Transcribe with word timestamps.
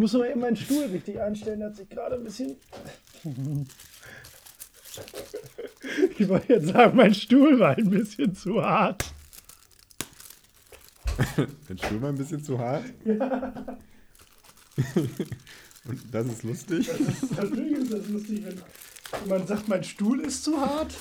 muss 0.00 0.14
aber 0.14 0.30
eben 0.30 0.40
meinen 0.40 0.56
Stuhl 0.56 0.84
richtig 0.84 1.20
einstellen, 1.20 1.60
der 1.60 1.68
hat 1.68 1.76
sich 1.76 1.88
gerade 1.88 2.16
ein 2.16 2.24
bisschen. 2.24 2.56
Ich 6.18 6.28
wollte 6.28 6.54
jetzt 6.54 6.68
sagen, 6.68 6.96
mein 6.96 7.14
Stuhl 7.14 7.58
war 7.58 7.76
ein 7.76 7.88
bisschen 7.88 8.34
zu 8.34 8.62
hart. 8.62 9.04
Dein 11.36 11.78
Stuhl 11.78 12.02
war 12.02 12.08
ein 12.10 12.18
bisschen 12.18 12.42
zu 12.42 12.58
hart? 12.58 12.84
Ja. 13.04 13.78
Und 15.84 16.00
das 16.12 16.26
ist 16.26 16.42
lustig? 16.42 16.86
Das 16.86 17.00
ist, 17.00 17.36
natürlich 17.36 17.72
ist 17.78 17.92
das 17.92 18.08
lustig, 18.08 18.44
wenn 18.44 19.28
man 19.28 19.46
sagt, 19.46 19.68
mein 19.68 19.84
Stuhl 19.84 20.20
ist 20.20 20.42
zu 20.44 20.60
hart. 20.60 20.94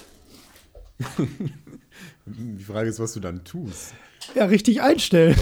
Die 2.25 2.63
Frage 2.63 2.89
ist, 2.89 2.99
was 2.99 3.13
du 3.13 3.19
dann 3.19 3.43
tust. 3.43 3.93
Ja, 4.35 4.45
richtig 4.45 4.81
einstellen. 4.81 5.35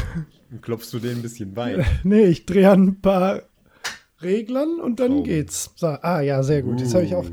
Klopfst 0.61 0.93
du 0.93 0.99
den 0.99 1.17
ein 1.17 1.21
bisschen 1.21 1.53
bei? 1.53 1.85
Nee, 2.03 2.25
ich 2.25 2.45
drehe 2.45 2.69
an 2.69 2.87
ein 2.87 3.01
paar 3.01 3.43
Reglern 4.21 4.79
und 4.79 4.99
dann 4.99 5.11
oh. 5.11 5.23
geht's. 5.23 5.71
So, 5.75 5.87
ah 5.87 6.21
ja, 6.21 6.43
sehr 6.43 6.61
gut. 6.63 6.79
Jetzt 6.79 6.93
habe 6.93 7.05
ich 7.05 7.15
auch 7.15 7.25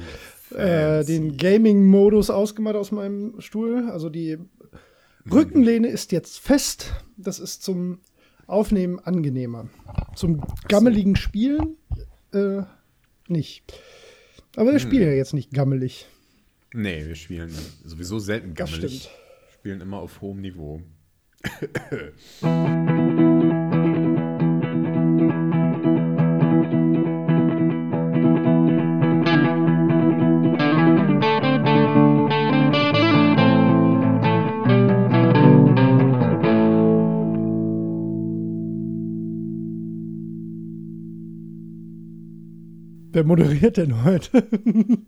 äh, 0.54 1.04
den 1.04 1.36
Gaming-Modus 1.36 2.30
ausgemacht 2.30 2.76
aus 2.76 2.92
meinem 2.92 3.40
Stuhl. 3.40 3.88
Also 3.90 4.08
die 4.08 4.38
Rückenlehne 5.30 5.88
ist 5.88 6.12
jetzt 6.12 6.38
fest. 6.38 6.92
Das 7.16 7.38
ist 7.38 7.62
zum 7.62 8.00
Aufnehmen 8.46 8.98
angenehmer. 8.98 9.68
Zum 10.16 10.42
gammeligen 10.68 11.16
Spielen 11.16 11.76
äh, 12.32 12.62
nicht. 13.28 13.72
Aber 14.56 14.72
wir 14.72 14.80
hm. 14.80 14.86
spielen 14.88 15.08
ja 15.08 15.14
jetzt 15.14 15.34
nicht 15.34 15.52
gammelig. 15.52 16.06
Nee, 16.76 17.06
wir 17.06 17.14
spielen 17.14 17.54
sowieso 17.84 18.18
selten 18.18 18.54
gammelig. 18.54 19.08
Spielen 19.52 19.80
immer 19.80 19.98
auf 19.98 20.20
hohem 20.20 20.40
Niveau. 20.40 20.82
Wer 43.24 43.28
moderiert 43.28 43.78
denn 43.78 44.04
heute? 44.04 44.44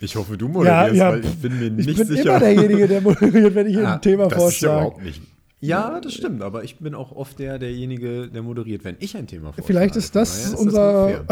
Ich 0.00 0.16
hoffe, 0.16 0.36
du 0.36 0.48
moderierst, 0.48 0.94
ja, 0.94 1.06
ja, 1.06 1.12
weil 1.12 1.24
ich 1.24 1.36
bin 1.40 1.58
mir 1.58 1.70
nicht 1.70 1.88
sicher. 1.88 2.02
Ich 2.02 2.08
bin 2.08 2.18
immer 2.18 2.38
derjenige, 2.38 2.88
der 2.88 3.00
moderiert, 3.00 3.54
wenn 3.54 3.66
ich 3.66 3.76
ja, 3.76 3.94
ein 3.94 4.02
Thema 4.02 4.28
das 4.28 4.38
vorschlage. 4.38 4.74
Ist 4.74 4.82
überhaupt 4.82 5.04
nicht. 5.04 5.22
Ja, 5.60 6.00
das 6.00 6.12
stimmt, 6.12 6.42
aber 6.42 6.64
ich 6.64 6.78
bin 6.78 6.94
auch 6.94 7.12
oft 7.12 7.38
der, 7.38 7.58
derjenige, 7.58 8.28
der 8.28 8.42
moderiert, 8.42 8.84
wenn 8.84 8.96
ich 8.98 9.16
ein 9.16 9.26
Thema 9.26 9.52
vorschlage. 9.52 9.66
Vielleicht 9.66 9.96
ist 9.96 10.14
das 10.14 10.46
ist 10.46 10.54
unser 10.56 11.24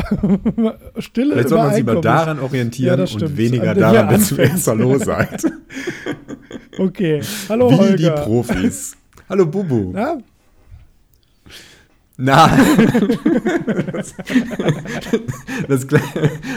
das 0.95 1.05
stille 1.05 1.33
Vielleicht 1.35 1.49
soll 1.51 1.59
man 1.59 1.75
sich 1.75 1.85
mal 1.85 2.01
daran 2.01 2.39
orientieren 2.39 3.07
ja, 3.07 3.15
und 3.15 3.37
weniger 3.37 3.75
daran, 3.75 4.09
wer 4.09 4.21
zuerst 4.21 4.67
Hallo 4.67 4.97
sagt. 4.99 5.45
okay, 6.79 7.21
hallo 7.49 7.71
Wie 7.71 7.77
Holger. 7.77 7.97
die 7.97 8.23
Profis. 8.23 8.97
Hallo 9.29 9.45
Bubu. 9.47 9.91
Na, 9.93 10.19
na, 12.21 12.57
das, 13.93 14.15
das, 15.69 15.87
klang, 15.87 16.03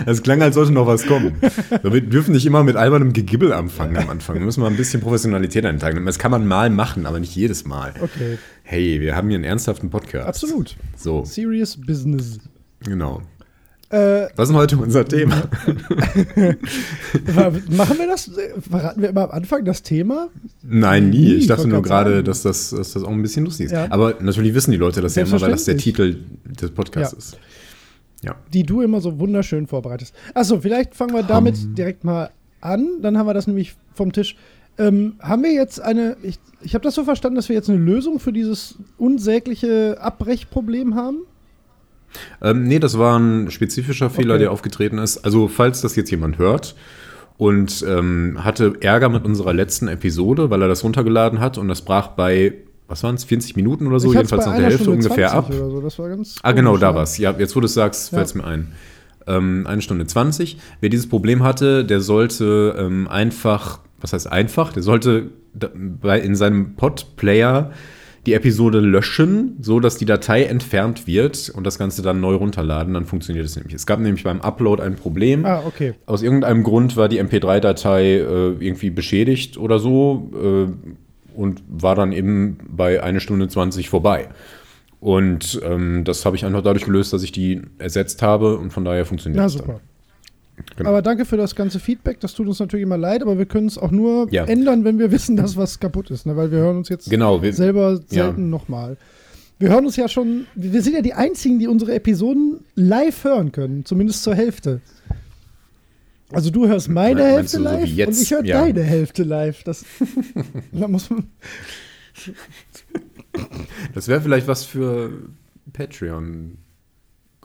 das, 0.06 0.24
klang, 0.24 0.42
als 0.42 0.56
sollte 0.56 0.72
noch 0.72 0.88
was 0.88 1.06
kommen. 1.06 1.36
Wir 1.84 2.02
dürfen 2.02 2.34
nicht 2.34 2.46
immer 2.46 2.64
mit 2.64 2.76
albernem 2.76 3.14
Gegibbel 3.14 3.54
anfangen 3.54 3.98
am 3.98 4.10
Anfang. 4.10 4.36
Wir 4.36 4.46
müssen 4.46 4.62
mal 4.62 4.70
ein 4.70 4.78
bisschen 4.78 5.02
Professionalität 5.02 5.66
eintragen. 5.66 6.06
Das 6.06 6.20
kann 6.20 6.32
man 6.32 6.46
mal 6.46 6.70
machen, 6.70 7.06
aber 7.06 7.20
nicht 7.20 7.36
jedes 7.36 7.66
Mal. 7.66 7.94
Okay. 8.02 8.38
Hey, 8.64 9.00
wir 9.02 9.16
haben 9.16 9.30
hier 9.30 9.38
einen 9.38 9.46
ernsthaften 9.46 9.90
Podcast. 9.90 10.28
Absolut. 10.28 10.76
So. 10.96 11.24
Serious 11.26 11.78
Business. 11.78 12.40
Genau. 12.82 13.22
Äh, 13.94 14.30
Was 14.36 14.50
ist 14.50 14.54
denn 14.54 14.58
heute 14.58 14.78
unser 14.78 15.06
Thema? 15.06 15.44
Machen 17.70 17.98
wir 18.00 18.08
das? 18.08 18.32
Verraten 18.68 19.02
wir 19.04 19.10
immer 19.10 19.26
am 19.26 19.32
Anfang 19.32 19.64
das 19.66 19.84
Thema? 19.84 20.30
Nein, 20.64 21.12
nie. 21.12 21.20
nie 21.20 21.34
ich 21.36 21.46
dachte 21.46 21.68
nur 21.68 21.84
gerade, 21.84 22.24
dass 22.24 22.42
das, 22.42 22.72
dass 22.72 22.94
das 22.94 23.04
auch 23.04 23.12
ein 23.12 23.22
bisschen 23.22 23.46
lustig 23.46 23.68
ist. 23.68 23.74
Ja. 23.74 23.86
Aber 23.92 24.16
natürlich 24.20 24.56
wissen 24.56 24.72
die 24.72 24.78
Leute 24.78 25.02
das 25.02 25.14
ja 25.14 25.24
immer, 25.24 25.40
weil 25.40 25.52
das 25.52 25.66
der 25.66 25.78
Titel 25.78 26.18
des 26.60 26.72
Podcasts 26.72 27.14
ja. 27.14 27.18
ist. 27.20 27.38
Ja. 28.24 28.36
Die 28.52 28.64
du 28.64 28.82
immer 28.82 29.00
so 29.00 29.20
wunderschön 29.20 29.68
vorbereitest. 29.68 30.16
Achso, 30.34 30.60
vielleicht 30.60 30.96
fangen 30.96 31.14
wir 31.14 31.22
damit 31.22 31.56
um. 31.64 31.76
direkt 31.76 32.04
mal 32.04 32.32
an. 32.62 32.88
Dann 33.04 33.16
haben 33.20 33.28
wir 33.28 33.36
das 33.36 33.46
nämlich 33.46 33.76
vom 33.94 34.12
Tisch. 34.12 34.36
Ähm, 34.80 35.18
haben 35.20 35.44
wir 35.44 35.54
jetzt 35.54 35.80
eine, 35.80 36.18
ich, 36.24 36.40
ich 36.64 36.74
habe 36.74 36.84
das 36.84 36.96
so 36.96 37.04
verstanden, 37.04 37.36
dass 37.36 37.48
wir 37.48 37.56
jetzt 37.56 37.70
eine 37.70 37.78
Lösung 37.78 38.20
für 38.20 38.34
dieses 38.34 38.80
unsägliche 38.98 40.02
Abbrechproblem 40.02 40.96
haben? 40.96 41.18
Ähm, 42.42 42.64
nee, 42.64 42.80
das 42.80 42.98
war 42.98 43.20
ein 43.20 43.52
spezifischer 43.52 44.10
Fehler, 44.10 44.36
okay. 44.36 44.44
der 44.44 44.52
aufgetreten 44.52 44.98
ist. 44.98 45.18
Also, 45.20 45.48
falls 45.48 45.82
das 45.82 45.96
jetzt 45.96 46.12
jemand 46.12 46.38
hört 46.38 46.76
und 47.38 47.84
ähm, 47.88 48.40
hatte 48.44 48.76
Ärger 48.82 49.10
mit 49.10 49.26
unserer 49.26 49.54
letzten 49.54 49.88
Episode, 49.88 50.50
weil 50.50 50.62
er 50.62 50.68
das 50.68 50.84
runtergeladen 50.84 51.40
hat 51.40 51.58
und 51.58 51.68
das 51.68 51.82
brach 51.82 52.10
bei, 52.10 52.54
was 52.88 53.04
waren 53.04 53.16
es, 53.16 53.24
40 53.24 53.56
Minuten 53.56 53.88
oder 53.88 54.00
so, 54.00 54.10
ich 54.10 54.16
jedenfalls 54.16 54.46
nach 54.46 54.56
der 54.56 54.66
Hälfte 54.66 54.92
ungefähr 54.92 55.34
ab. 55.34 55.52
So. 55.52 55.82
Das 55.82 55.98
war 56.00 56.10
ganz 56.10 56.36
ah, 56.44 56.52
genau, 56.52 56.78
da 56.78 56.94
war 56.96 57.04
es. 57.04 57.18
Ja, 57.18 57.34
jetzt 57.38 57.56
wo 57.56 57.60
du 57.60 57.66
es 57.66 57.74
sagst, 57.74 58.10
fällt 58.10 58.28
es 58.28 58.36
mir 58.36 58.46
ein. 58.46 58.72
Ähm, 59.26 59.66
eine 59.68 59.82
Stunde 59.82 60.06
20. 60.06 60.58
Wer 60.82 60.90
dieses 60.90 61.08
Problem 61.08 61.44
hatte, 61.44 61.86
der 61.86 62.02
sollte 62.02 62.76
ähm, 62.78 63.08
einfach, 63.08 63.80
was 64.02 64.14
heißt 64.14 64.32
einfach, 64.32 64.74
der 64.74 64.84
sollte 64.84 65.30
in 66.24 66.36
seinem 66.36 66.76
Pod-Player 66.76 67.72
die 68.26 68.34
Episode 68.34 68.80
löschen, 68.80 69.58
so 69.60 69.80
dass 69.80 69.98
die 69.98 70.06
Datei 70.06 70.44
entfernt 70.44 71.08
wird 71.08 71.52
und 71.54 71.66
das 71.66 71.78
Ganze 71.78 72.02
dann 72.02 72.22
neu 72.22 72.36
runterladen, 72.36 72.94
dann 72.94 73.06
funktioniert 73.06 73.46
es 73.46 73.56
nämlich. 73.56 73.74
Es 73.74 73.86
gab 73.86 74.00
nämlich 74.00 74.24
beim 74.24 74.42
Upload 74.42 74.82
ein 74.82 74.96
Problem. 74.96 75.46
Ah, 75.46 75.62
okay. 75.66 75.94
Aus 76.06 76.24
irgendeinem 76.24 76.64
Grund 76.64 76.96
war 76.96 77.10
die 77.10 77.22
MP3-Datei 77.22 78.04
äh, 78.04 78.20
irgendwie 78.60 78.90
beschädigt 78.90 79.58
oder 79.58 79.80
so 79.80 80.32
äh, 80.34 81.38
und 81.38 81.64
war 81.68 81.96
dann 81.96 82.14
eben 82.14 82.58
bei 82.70 83.04
eine 83.04 83.20
Stunde 83.20 83.50
20 83.50 83.90
vorbei. 83.90 84.30
Und 85.02 85.60
ähm, 85.66 86.06
das 86.06 86.26
habe 86.26 86.38
ich 86.38 86.46
einfach 86.46 86.62
dadurch 86.62 86.86
gelöst, 86.86 87.12
dass 87.12 87.24
ich 87.24 87.34
die 87.34 87.62
ersetzt 87.78 88.22
habe 88.22 88.58
und 88.58 88.72
von 88.72 88.86
daher 88.86 89.06
funktioniert 89.06 89.46
es. 89.46 89.56
Ja, 89.56 89.60
super. 89.60 89.82
Genau. 90.76 90.90
Aber 90.90 91.02
danke 91.02 91.26
für 91.26 91.38
das 91.38 91.56
ganze 91.56 91.80
Feedback. 91.80 92.20
Das 92.20 92.34
tut 92.34 92.48
uns 92.48 92.60
natürlich 92.60 92.84
immer 92.84 92.98
leid, 92.98 93.22
aber 93.22 93.38
wir 93.38 93.46
können 93.46 93.68
es 93.68 93.78
auch 93.78 93.92
nur 93.92 94.28
ja. 94.32 94.46
ändern, 94.46 94.84
wenn 94.84 95.00
wir 95.00 95.12
wissen, 95.14 95.36
dass 95.36 95.56
was 95.56 95.80
kaputt 95.80 96.10
ist. 96.12 96.26
Ne? 96.26 96.36
Weil 96.36 96.52
wir 96.52 96.60
hören 96.60 96.78
uns 96.78 96.90
jetzt 96.90 97.10
genau, 97.10 97.42
wir, 97.42 97.54
selber 97.54 97.98
selten 97.98 98.44
ja. 98.44 98.48
nochmal. 98.48 98.98
Wir 99.60 99.70
hören 99.70 99.86
uns 99.86 99.96
ja 99.96 100.08
schon, 100.08 100.48
wir 100.56 100.82
sind 100.82 100.94
ja 100.94 101.02
die 101.02 101.14
Einzigen, 101.14 101.60
die 101.60 101.68
unsere 101.68 101.94
Episoden 101.94 102.62
live 102.76 103.24
hören 103.24 103.52
können, 103.52 103.86
zumindest 103.86 104.24
zur 104.24 104.36
Hälfte. 104.36 104.82
Also 106.32 106.50
du 106.50 106.68
hörst 106.68 106.90
meine 106.90 107.22
Meinst 107.22 107.36
Hälfte 107.36 107.58
so 107.58 107.64
live 107.64 107.90
jetzt, 107.90 108.08
und 108.08 108.24
ich 108.24 108.32
höre 108.32 108.44
ja. 108.44 108.62
deine 108.62 108.82
Hälfte 108.82 109.24
live. 109.24 109.64
Das, 109.64 109.86
da 110.72 110.88
muss 110.88 111.10
man. 111.10 111.28
Das 113.94 114.08
wäre 114.08 114.20
vielleicht 114.22 114.48
was 114.48 114.64
für 114.64 115.12
Patreon. 115.72 116.58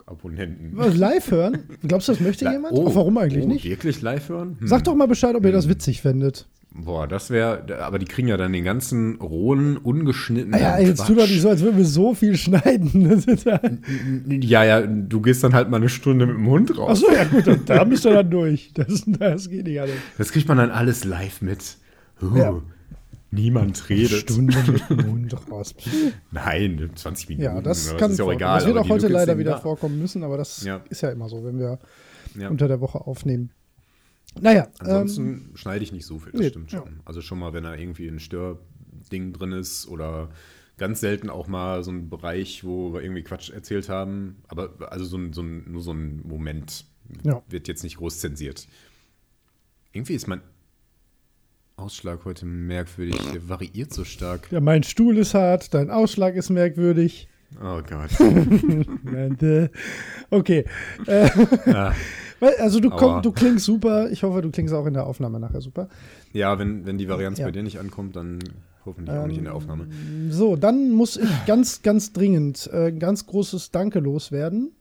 Abonnenten. 0.09 0.71
Was, 0.73 0.97
live 0.97 1.31
hören? 1.31 1.59
Glaubst 1.87 2.07
du, 2.07 2.13
das 2.13 2.21
möchte 2.21 2.45
jemand? 2.51 2.73
Oh, 2.73 2.93
warum 2.95 3.17
eigentlich 3.17 3.45
oh, 3.45 3.47
nicht? 3.47 3.65
Wirklich 3.65 4.01
live 4.01 4.29
hören? 4.29 4.57
Hm. 4.59 4.67
Sag 4.67 4.83
doch 4.83 4.95
mal 4.95 5.07
Bescheid, 5.07 5.35
ob 5.35 5.45
ihr 5.45 5.51
das 5.51 5.65
hm. 5.65 5.71
witzig 5.71 6.01
findet. 6.01 6.47
Boah, 6.71 7.07
das 7.07 7.31
wäre, 7.31 7.79
aber 7.81 7.97
die 7.97 8.05
kriegen 8.05 8.27
ja 8.27 8.37
dann 8.37 8.53
den 8.53 8.63
ganzen 8.63 9.15
rohen, 9.15 9.75
ungeschnittenen. 9.77 10.53
Ah 10.53 10.79
ja, 10.79 10.79
jetzt 10.79 11.05
tu 11.07 11.15
doch 11.15 11.27
nicht 11.27 11.41
so, 11.41 11.49
als 11.49 11.61
würden 11.61 11.77
wir 11.77 11.85
so 11.85 12.13
viel 12.13 12.37
schneiden. 12.37 13.23
ja, 14.41 14.63
ja, 14.63 14.81
du 14.81 15.19
gehst 15.19 15.43
dann 15.43 15.55
halt 15.55 15.69
mal 15.69 15.77
eine 15.77 15.89
Stunde 15.89 16.27
mit 16.27 16.35
dem 16.35 16.47
Hund 16.47 16.77
raus. 16.77 17.03
Achso, 17.03 17.11
ja 17.11 17.23
gut, 17.23 17.61
da 17.65 17.83
bist 17.83 18.05
du 18.05 18.09
dann 18.09 18.29
durch. 18.29 18.71
Das, 18.75 19.03
das 19.05 19.49
geht 19.49 19.65
nicht 19.65 19.81
alles. 19.81 19.95
Das 20.19 20.31
kriegt 20.31 20.47
man 20.47 20.57
dann 20.57 20.69
alles 20.69 21.05
live 21.05 21.41
mit. 21.41 21.77
Uh. 22.21 22.37
Ja. 22.37 22.61
Niemand 23.31 23.89
redet. 23.89 24.21
Stunde 24.21 24.57
mit 24.71 24.89
dem 24.89 25.07
Mund 25.07 25.51
raus. 25.51 25.75
Nein, 26.31 26.89
20 26.95 27.29
Minuten. 27.29 27.43
Ja, 27.43 27.61
das, 27.61 27.95
das 27.95 28.11
ist 28.11 28.17
ja 28.17 28.25
auch 28.25 28.31
egal. 28.31 28.59
Das 28.59 28.67
wird 28.67 28.77
auch 28.77 28.89
heute 28.89 29.07
leider 29.07 29.37
wieder 29.37 29.51
da. 29.51 29.59
vorkommen 29.59 29.99
müssen, 29.99 30.23
aber 30.23 30.37
das 30.37 30.63
ja. 30.63 30.83
ist 30.89 31.01
ja 31.01 31.11
immer 31.11 31.29
so, 31.29 31.43
wenn 31.43 31.59
wir 31.59 31.79
ja. 32.35 32.49
unter 32.49 32.67
der 32.67 32.81
Woche 32.81 32.99
aufnehmen. 33.01 33.51
Naja. 34.39 34.67
Ansonsten 34.79 35.27
ähm, 35.27 35.51
schneide 35.55 35.83
ich 35.83 35.91
nicht 35.91 36.05
so 36.05 36.19
viel, 36.19 36.31
das 36.31 36.41
nee, 36.41 36.49
stimmt 36.49 36.71
schon. 36.71 36.85
Ja. 36.85 37.01
Also 37.05 37.21
schon 37.21 37.39
mal, 37.39 37.53
wenn 37.53 37.63
da 37.63 37.75
irgendwie 37.75 38.07
ein 38.07 38.19
Störding 38.19 39.33
drin 39.33 39.51
ist 39.51 39.87
oder 39.87 40.29
ganz 40.77 40.99
selten 40.99 41.29
auch 41.29 41.47
mal 41.47 41.83
so 41.83 41.91
ein 41.91 42.09
Bereich, 42.09 42.63
wo 42.63 42.93
wir 42.93 43.01
irgendwie 43.01 43.23
Quatsch 43.23 43.51
erzählt 43.51 43.89
haben. 43.89 44.37
Aber 44.47 44.91
also 44.91 45.05
so 45.05 45.17
ein, 45.17 45.33
so 45.33 45.41
ein, 45.41 45.71
nur 45.71 45.81
so 45.81 45.91
ein 45.91 46.21
Moment 46.27 46.85
wird 47.47 47.67
jetzt 47.67 47.83
nicht 47.83 47.97
groß 47.97 48.19
zensiert. 48.19 48.67
Irgendwie 49.91 50.13
ist 50.13 50.27
mein 50.27 50.41
Ausschlag 51.79 52.25
heute 52.25 52.45
merkwürdig. 52.45 53.17
Der 53.33 53.47
variiert 53.47 53.93
so 53.93 54.03
stark. 54.03 54.51
Ja, 54.51 54.59
mein 54.59 54.83
Stuhl 54.83 55.17
ist 55.17 55.33
hart, 55.33 55.73
dein 55.73 55.89
Ausschlag 55.89 56.35
ist 56.35 56.49
merkwürdig. 56.49 57.27
Oh 57.61 57.81
Gott. 57.81 58.11
Äh, 59.41 59.69
okay. 60.29 60.65
Äh, 61.07 61.29
ah. 61.73 61.93
Also 62.59 62.79
du, 62.79 62.89
komm, 62.89 63.21
du 63.21 63.31
klingst 63.31 63.65
super. 63.65 64.09
Ich 64.11 64.23
hoffe, 64.23 64.41
du 64.41 64.51
klingst 64.51 64.73
auch 64.73 64.85
in 64.85 64.93
der 64.93 65.05
Aufnahme 65.05 65.39
nachher 65.39 65.61
super. 65.61 65.89
Ja, 66.31 66.57
wenn, 66.59 66.85
wenn 66.85 66.97
die 66.97 67.09
Varianz 67.09 67.39
ja. 67.39 67.45
bei 67.45 67.51
dir 67.51 67.63
nicht 67.63 67.79
ankommt, 67.79 68.15
dann 68.15 68.39
hoffentlich 68.85 69.15
ähm, 69.15 69.21
auch 69.21 69.27
nicht 69.27 69.37
in 69.37 69.43
der 69.45 69.55
Aufnahme. 69.55 69.87
So, 70.29 70.55
dann 70.55 70.91
muss 70.91 71.17
ich 71.17 71.29
ganz, 71.45 71.81
ganz 71.81 72.13
dringend 72.13 72.69
äh, 72.71 72.87
ein 72.87 72.99
ganz 72.99 73.25
großes 73.25 73.71
Danke 73.71 73.99
loswerden. 73.99 74.71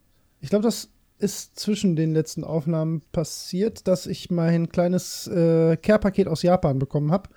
ich 0.40 0.50
glaube, 0.50 0.64
das 0.64 0.90
ist 1.18 1.58
zwischen 1.58 1.96
den 1.96 2.12
letzten 2.12 2.44
Aufnahmen 2.44 3.02
passiert, 3.12 3.88
dass 3.88 4.06
ich 4.06 4.30
mein 4.30 4.68
kleines 4.68 5.26
äh, 5.26 5.76
Care-Paket 5.76 6.28
aus 6.28 6.42
Japan 6.42 6.78
bekommen 6.78 7.10
habe. 7.10 7.28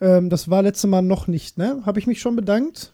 Ähm, 0.00 0.30
das 0.30 0.50
war 0.50 0.62
letztes 0.62 0.88
Mal 0.88 1.02
noch 1.02 1.26
nicht, 1.26 1.58
ne? 1.58 1.82
Habe 1.84 1.98
ich 1.98 2.06
mich 2.06 2.20
schon 2.20 2.36
bedankt? 2.36 2.92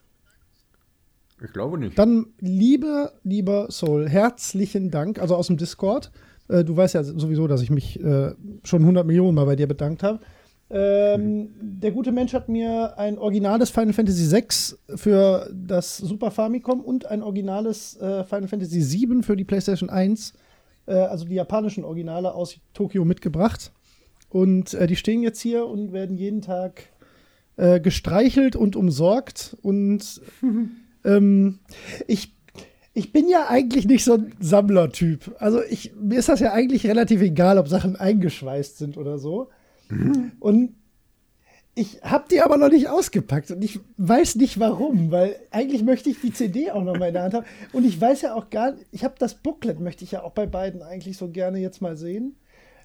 Ich 1.43 1.53
glaube 1.53 1.79
nicht. 1.79 1.99
Dann, 1.99 2.27
lieber, 2.39 3.13
lieber 3.23 3.71
Soul, 3.71 4.09
herzlichen 4.09 4.91
Dank, 4.91 5.19
also 5.19 5.37
aus 5.37 5.47
dem 5.47 5.57
Discord. 5.57 6.11
Äh, 6.49 6.65
du 6.65 6.77
weißt 6.77 6.95
ja 6.95 7.03
sowieso, 7.03 7.47
dass 7.47 7.63
ich 7.63 7.71
mich 7.71 7.99
äh, 8.03 8.35
schon 8.65 8.83
100 8.83 9.07
Millionen 9.07 9.35
Mal 9.35 9.47
bei 9.47 9.57
dir 9.57 9.67
bedankt 9.67 10.03
habe. 10.03 10.21
Ähm, 10.73 11.51
der 11.61 11.91
gute 11.91 12.13
Mensch 12.13 12.33
hat 12.33 12.49
mir 12.49 12.97
ein 12.97 13.19
originales 13.19 13.71
Final 13.71 13.93
Fantasy 13.93 14.31
VI 14.31 14.97
für 14.97 15.51
das 15.53 15.97
Super 15.97 16.31
Famicom 16.31 16.81
und 16.81 17.07
ein 17.07 17.23
originales 17.23 17.97
äh, 18.01 18.23
Final 18.25 18.47
Fantasy 18.47 18.81
VII 18.81 19.23
für 19.23 19.37
die 19.37 19.45
PlayStation 19.45 19.91
1, 19.91 20.33
äh, 20.87 20.93
also 20.93 21.25
die 21.25 21.35
japanischen 21.35 21.85
Originale 21.85 22.35
aus 22.35 22.57
Tokio 22.73 23.05
mitgebracht. 23.05 23.73
Und 24.29 24.75
äh, 24.75 24.87
die 24.87 24.95
stehen 24.95 25.23
jetzt 25.23 25.41
hier 25.41 25.67
und 25.67 25.93
werden 25.93 26.17
jeden 26.17 26.41
Tag 26.41 26.85
äh, 27.57 27.81
gestreichelt 27.81 28.55
und 28.55 28.77
umsorgt. 28.77 29.57
Und 29.63 30.21
ähm, 31.05 31.59
ich 32.07 32.33
ich 32.93 33.13
bin 33.13 33.29
ja 33.29 33.49
eigentlich 33.49 33.87
nicht 33.87 34.05
so 34.05 34.15
ein 34.15 34.33
Sammlertyp. 34.41 35.37
Also 35.39 35.63
ich, 35.63 35.93
mir 35.95 36.19
ist 36.19 36.29
das 36.29 36.41
ja 36.41 36.53
eigentlich 36.53 36.87
relativ 36.87 37.23
egal, 37.23 37.59
ob 37.59 37.69
Sachen 37.69 37.97
eingeschweißt 37.97 38.79
sind 38.79 38.97
oder 38.97 39.19
so. 39.19 39.49
Und 40.41 40.75
ich 41.75 42.01
habe 42.03 42.25
die 42.31 42.41
aber 42.41 42.57
noch 42.57 42.69
nicht 42.69 42.89
ausgepackt 42.89 43.51
und 43.51 43.63
ich 43.63 43.81
weiß 43.97 44.37
nicht 44.37 44.59
warum, 44.59 45.11
weil 45.11 45.37
eigentlich 45.51 45.83
möchte 45.83 46.11
ich 46.11 46.21
die 46.21 46.33
CD 46.33 46.71
auch 46.71 46.83
noch 46.83 46.99
mal 46.99 47.07
in 47.07 47.15
der 47.15 47.23
Hand 47.23 47.35
haben 47.35 47.47
und 47.73 47.87
ich 47.87 48.01
weiß 48.01 48.23
ja 48.23 48.35
auch 48.35 48.51
gar 48.51 48.73
nicht, 48.73 48.87
ich 48.91 49.05
habe 49.05 49.15
das 49.19 49.35
Booklet, 49.35 49.79
möchte 49.81 50.05
ich 50.05 50.11
ja 50.13 50.23
auch 50.23 50.33
bei 50.33 50.47
beiden 50.47 50.83
eigentlich 50.83 51.17
so 51.17 51.29
gerne 51.29 51.59
jetzt 51.59 51.81
mal 51.81 51.97
sehen. 51.97 52.37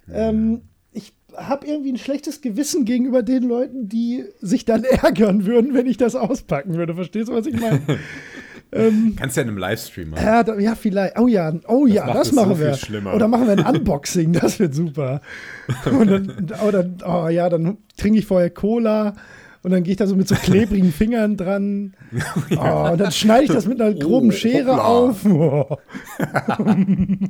Ja. 0.06 0.28
Ähm, 0.28 0.62
ich 0.92 1.14
habe 1.36 1.66
irgendwie 1.66 1.92
ein 1.92 1.98
schlechtes 1.98 2.40
Gewissen 2.40 2.86
gegenüber 2.86 3.22
den 3.22 3.42
Leuten, 3.42 3.88
die 3.88 4.24
sich 4.40 4.64
dann 4.64 4.84
ärgern 5.02 5.44
würden, 5.44 5.74
wenn 5.74 5.86
ich 5.86 5.98
das 5.98 6.14
auspacken 6.14 6.74
würde. 6.74 6.94
Verstehst 6.94 7.28
du, 7.28 7.34
was 7.34 7.46
ich 7.46 7.60
meine? 7.60 7.82
Ähm, 8.76 9.14
Kannst 9.16 9.36
ja 9.36 9.42
in 9.42 9.48
einem 9.48 9.58
Livestream 9.58 10.10
machen. 10.10 10.24
Ja, 10.24 10.42
da, 10.42 10.58
ja, 10.58 10.74
vielleicht. 10.74 11.18
Oh 11.18 11.26
ja, 11.26 11.52
oh 11.68 11.86
ja, 11.86 12.06
das, 12.06 12.28
das 12.28 12.32
machen 12.32 12.56
so 12.56 12.60
wir. 12.60 13.14
Oder 13.14 13.28
machen 13.28 13.46
wir 13.46 13.52
ein 13.52 13.76
Unboxing, 13.76 14.32
das 14.32 14.58
wird 14.58 14.74
super. 14.74 15.20
Und 15.84 16.10
dann, 16.10 16.50
oder, 16.66 16.88
oh 17.06 17.28
ja, 17.28 17.48
dann 17.48 17.78
trinke 17.96 18.18
ich 18.18 18.26
vorher 18.26 18.50
Cola 18.50 19.14
und 19.66 19.72
dann 19.72 19.82
gehe 19.82 19.90
ich 19.90 19.96
da 19.96 20.06
so 20.06 20.14
mit 20.14 20.28
so 20.28 20.36
klebrigen 20.36 20.92
Fingern 20.92 21.36
dran. 21.36 21.94
Oh, 22.56 22.90
und 22.92 23.00
dann 23.00 23.10
schneide 23.10 23.44
ich 23.46 23.50
das 23.50 23.66
mit 23.66 23.80
einer 23.80 23.92
groben 23.92 24.28
oh, 24.28 24.32
Schere 24.32 24.76
hoppla. 24.76 24.84
auf. 24.84 25.24
Oh. 25.24 25.76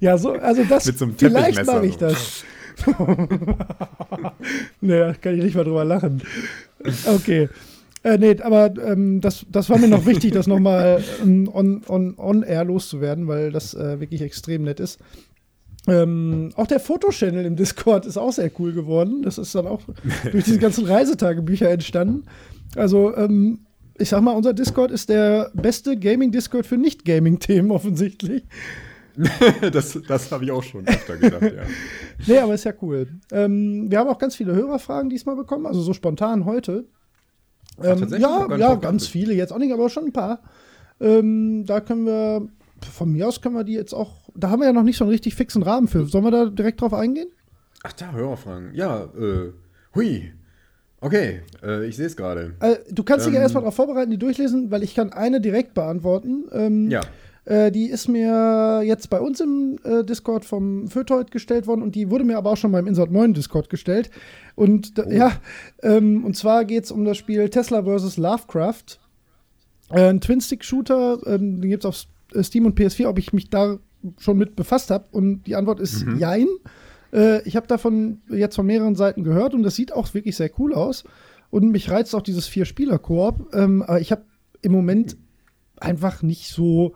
ja, 0.00 0.18
so, 0.18 0.32
also 0.32 0.64
das, 0.64 0.86
mit 0.86 0.98
so 0.98 1.08
vielleicht 1.16 1.64
mache 1.64 1.86
ich 1.86 1.96
das. 1.96 2.44
naja, 4.80 5.14
kann 5.14 5.36
ich 5.36 5.44
nicht 5.44 5.54
mal 5.54 5.62
drüber 5.62 5.84
lachen. 5.84 6.22
Okay. 7.06 7.48
Äh, 8.06 8.18
nee, 8.18 8.36
aber 8.40 8.72
ähm, 8.84 9.20
das, 9.20 9.44
das 9.50 9.68
war 9.68 9.78
mir 9.78 9.88
noch 9.88 10.06
wichtig, 10.06 10.30
das 10.30 10.46
nochmal 10.46 11.02
ähm, 11.24 11.50
on, 11.52 11.82
on, 11.88 12.14
on 12.16 12.44
air 12.44 12.64
loszuwerden, 12.64 13.26
weil 13.26 13.50
das 13.50 13.74
äh, 13.74 13.98
wirklich 13.98 14.22
extrem 14.22 14.62
nett 14.62 14.78
ist. 14.78 15.00
Ähm, 15.88 16.50
auch 16.54 16.68
der 16.68 16.78
Fotochannel 16.78 17.44
im 17.44 17.56
Discord 17.56 18.06
ist 18.06 18.16
auch 18.16 18.32
sehr 18.32 18.48
cool 18.60 18.72
geworden. 18.72 19.22
Das 19.22 19.38
ist 19.38 19.52
dann 19.56 19.66
auch 19.66 19.80
durch 20.30 20.44
diese 20.44 20.60
ganzen 20.60 20.86
Reisetagebücher 20.86 21.68
entstanden. 21.68 22.26
Also, 22.76 23.16
ähm, 23.16 23.66
ich 23.98 24.10
sag 24.10 24.20
mal, 24.20 24.36
unser 24.36 24.54
Discord 24.54 24.92
ist 24.92 25.08
der 25.08 25.50
beste 25.54 25.96
Gaming-Discord 25.96 26.64
für 26.64 26.76
Nicht-Gaming-Themen 26.76 27.72
offensichtlich. 27.72 28.44
das 29.72 29.98
das 30.06 30.30
habe 30.30 30.44
ich 30.44 30.52
auch 30.52 30.62
schon 30.62 30.86
öfter 30.86 31.16
gedacht, 31.16 31.42
ja. 31.42 31.62
nee, 32.24 32.38
aber 32.38 32.54
ist 32.54 32.64
ja 32.64 32.74
cool. 32.82 33.08
Ähm, 33.32 33.90
wir 33.90 33.98
haben 33.98 34.08
auch 34.08 34.18
ganz 34.18 34.36
viele 34.36 34.54
Hörerfragen 34.54 35.10
diesmal 35.10 35.34
bekommen, 35.34 35.66
also 35.66 35.80
so 35.80 35.92
spontan 35.92 36.44
heute. 36.44 36.86
Ähm, 37.82 38.08
ja, 38.18 38.56
ja, 38.56 38.74
ganz 38.76 39.06
viele 39.06 39.34
jetzt 39.34 39.52
auch 39.52 39.58
nicht, 39.58 39.72
aber 39.72 39.88
schon 39.88 40.06
ein 40.06 40.12
paar. 40.12 40.40
Ähm, 41.00 41.64
da 41.66 41.80
können 41.80 42.06
wir, 42.06 42.48
von 42.92 43.12
mir 43.12 43.28
aus 43.28 43.40
können 43.40 43.54
wir 43.54 43.64
die 43.64 43.74
jetzt 43.74 43.92
auch, 43.92 44.30
da 44.34 44.50
haben 44.50 44.60
wir 44.60 44.66
ja 44.66 44.72
noch 44.72 44.82
nicht 44.82 44.96
so 44.96 45.04
einen 45.04 45.10
richtig 45.10 45.34
fixen 45.34 45.62
Rahmen 45.62 45.88
für. 45.88 46.06
Sollen 46.06 46.24
wir 46.24 46.30
da 46.30 46.46
direkt 46.46 46.80
drauf 46.80 46.94
eingehen? 46.94 47.28
Ach 47.82 47.92
da, 47.92 48.12
Hörerfragen. 48.12 48.74
Ja, 48.74 49.04
äh, 49.04 49.52
hui. 49.94 50.32
Okay, 51.00 51.42
äh, 51.62 51.86
ich 51.86 51.96
sehe 51.96 52.06
es 52.06 52.16
gerade. 52.16 52.54
Äh, 52.60 52.76
du 52.90 53.04
kannst 53.04 53.26
dich 53.26 53.32
ja 53.32 53.38
ähm, 53.38 53.42
erstmal 53.42 53.62
darauf 53.62 53.76
vorbereiten, 53.76 54.10
die 54.10 54.18
durchlesen, 54.18 54.70
weil 54.70 54.82
ich 54.82 54.94
kann 54.94 55.12
eine 55.12 55.40
direkt 55.40 55.74
beantworten. 55.74 56.46
Ähm, 56.52 56.90
ja. 56.90 57.02
Äh, 57.46 57.70
die 57.70 57.86
ist 57.86 58.08
mir 58.08 58.82
jetzt 58.84 59.08
bei 59.08 59.20
uns 59.20 59.40
im 59.40 59.78
äh, 59.84 60.04
Discord 60.04 60.44
vom 60.44 60.88
Fötoid 60.88 61.30
gestellt 61.30 61.66
worden 61.66 61.82
und 61.82 61.94
die 61.94 62.10
wurde 62.10 62.24
mir 62.24 62.36
aber 62.36 62.50
auch 62.50 62.56
schon 62.56 62.72
beim 62.72 62.88
Insert 62.88 63.12
Moin 63.12 63.34
Discord 63.34 63.70
gestellt. 63.70 64.10
Und 64.56 64.92
oh. 64.98 65.08
ja, 65.08 65.32
ähm, 65.82 66.24
und 66.24 66.36
zwar 66.36 66.64
geht 66.64 66.84
es 66.84 66.90
um 66.90 67.04
das 67.04 67.16
Spiel 67.16 67.48
Tesla 67.48 67.84
vs. 67.84 68.16
Lovecraft. 68.16 68.98
Äh, 69.90 70.10
ein 70.10 70.20
Twin-Stick-Shooter, 70.20 71.20
ähm, 71.26 71.60
den 71.60 71.70
gibt 71.70 71.84
es 71.84 71.88
auf 71.88 72.44
Steam 72.44 72.66
und 72.66 72.78
PS4, 72.78 73.06
ob 73.06 73.18
ich 73.18 73.32
mich 73.32 73.48
da 73.48 73.78
schon 74.18 74.38
mit 74.38 74.56
befasst 74.56 74.90
habe. 74.90 75.06
Und 75.12 75.44
die 75.44 75.54
Antwort 75.54 75.78
ist 75.78 76.04
mhm. 76.04 76.18
Jein. 76.18 76.48
Äh, 77.12 77.46
ich 77.46 77.54
habe 77.54 77.68
davon 77.68 78.22
jetzt 78.28 78.56
von 78.56 78.66
mehreren 78.66 78.96
Seiten 78.96 79.22
gehört 79.22 79.54
und 79.54 79.62
das 79.62 79.76
sieht 79.76 79.92
auch 79.92 80.12
wirklich 80.14 80.36
sehr 80.36 80.50
cool 80.58 80.74
aus. 80.74 81.04
Und 81.50 81.70
mich 81.70 81.90
reizt 81.90 82.12
auch 82.16 82.22
dieses 82.22 82.48
Vier-Spieler-Koop. 82.48 83.54
Ähm, 83.54 83.82
aber 83.82 84.00
ich 84.00 84.10
habe 84.10 84.24
im 84.62 84.72
Moment 84.72 85.16
einfach 85.78 86.22
nicht 86.22 86.48
so 86.48 86.94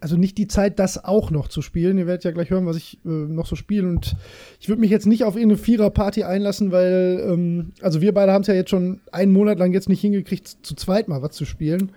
also 0.00 0.16
nicht 0.16 0.38
die 0.38 0.46
Zeit, 0.46 0.78
das 0.78 1.04
auch 1.04 1.30
noch 1.30 1.48
zu 1.48 1.62
spielen. 1.62 1.98
Ihr 1.98 2.06
werdet 2.06 2.24
ja 2.24 2.30
gleich 2.30 2.50
hören, 2.50 2.66
was 2.66 2.76
ich 2.76 2.98
äh, 3.04 3.08
noch 3.08 3.46
so 3.46 3.56
spiele. 3.56 3.88
Und 3.88 4.16
ich 4.60 4.68
würde 4.68 4.80
mich 4.80 4.90
jetzt 4.90 5.06
nicht 5.06 5.24
auf 5.24 5.36
irgendeine 5.36 5.58
Vierer-Party 5.58 6.24
einlassen, 6.24 6.72
weil, 6.72 7.24
ähm, 7.28 7.72
also 7.80 8.00
wir 8.00 8.12
beide 8.14 8.32
haben 8.32 8.42
es 8.42 8.48
ja 8.48 8.54
jetzt 8.54 8.70
schon 8.70 9.00
einen 9.12 9.32
Monat 9.32 9.58
lang 9.58 9.72
jetzt 9.72 9.88
nicht 9.88 10.00
hingekriegt, 10.00 10.48
zu 10.62 10.74
zweit 10.74 11.08
mal 11.08 11.22
was 11.22 11.32
zu 11.32 11.44
spielen. 11.44 11.92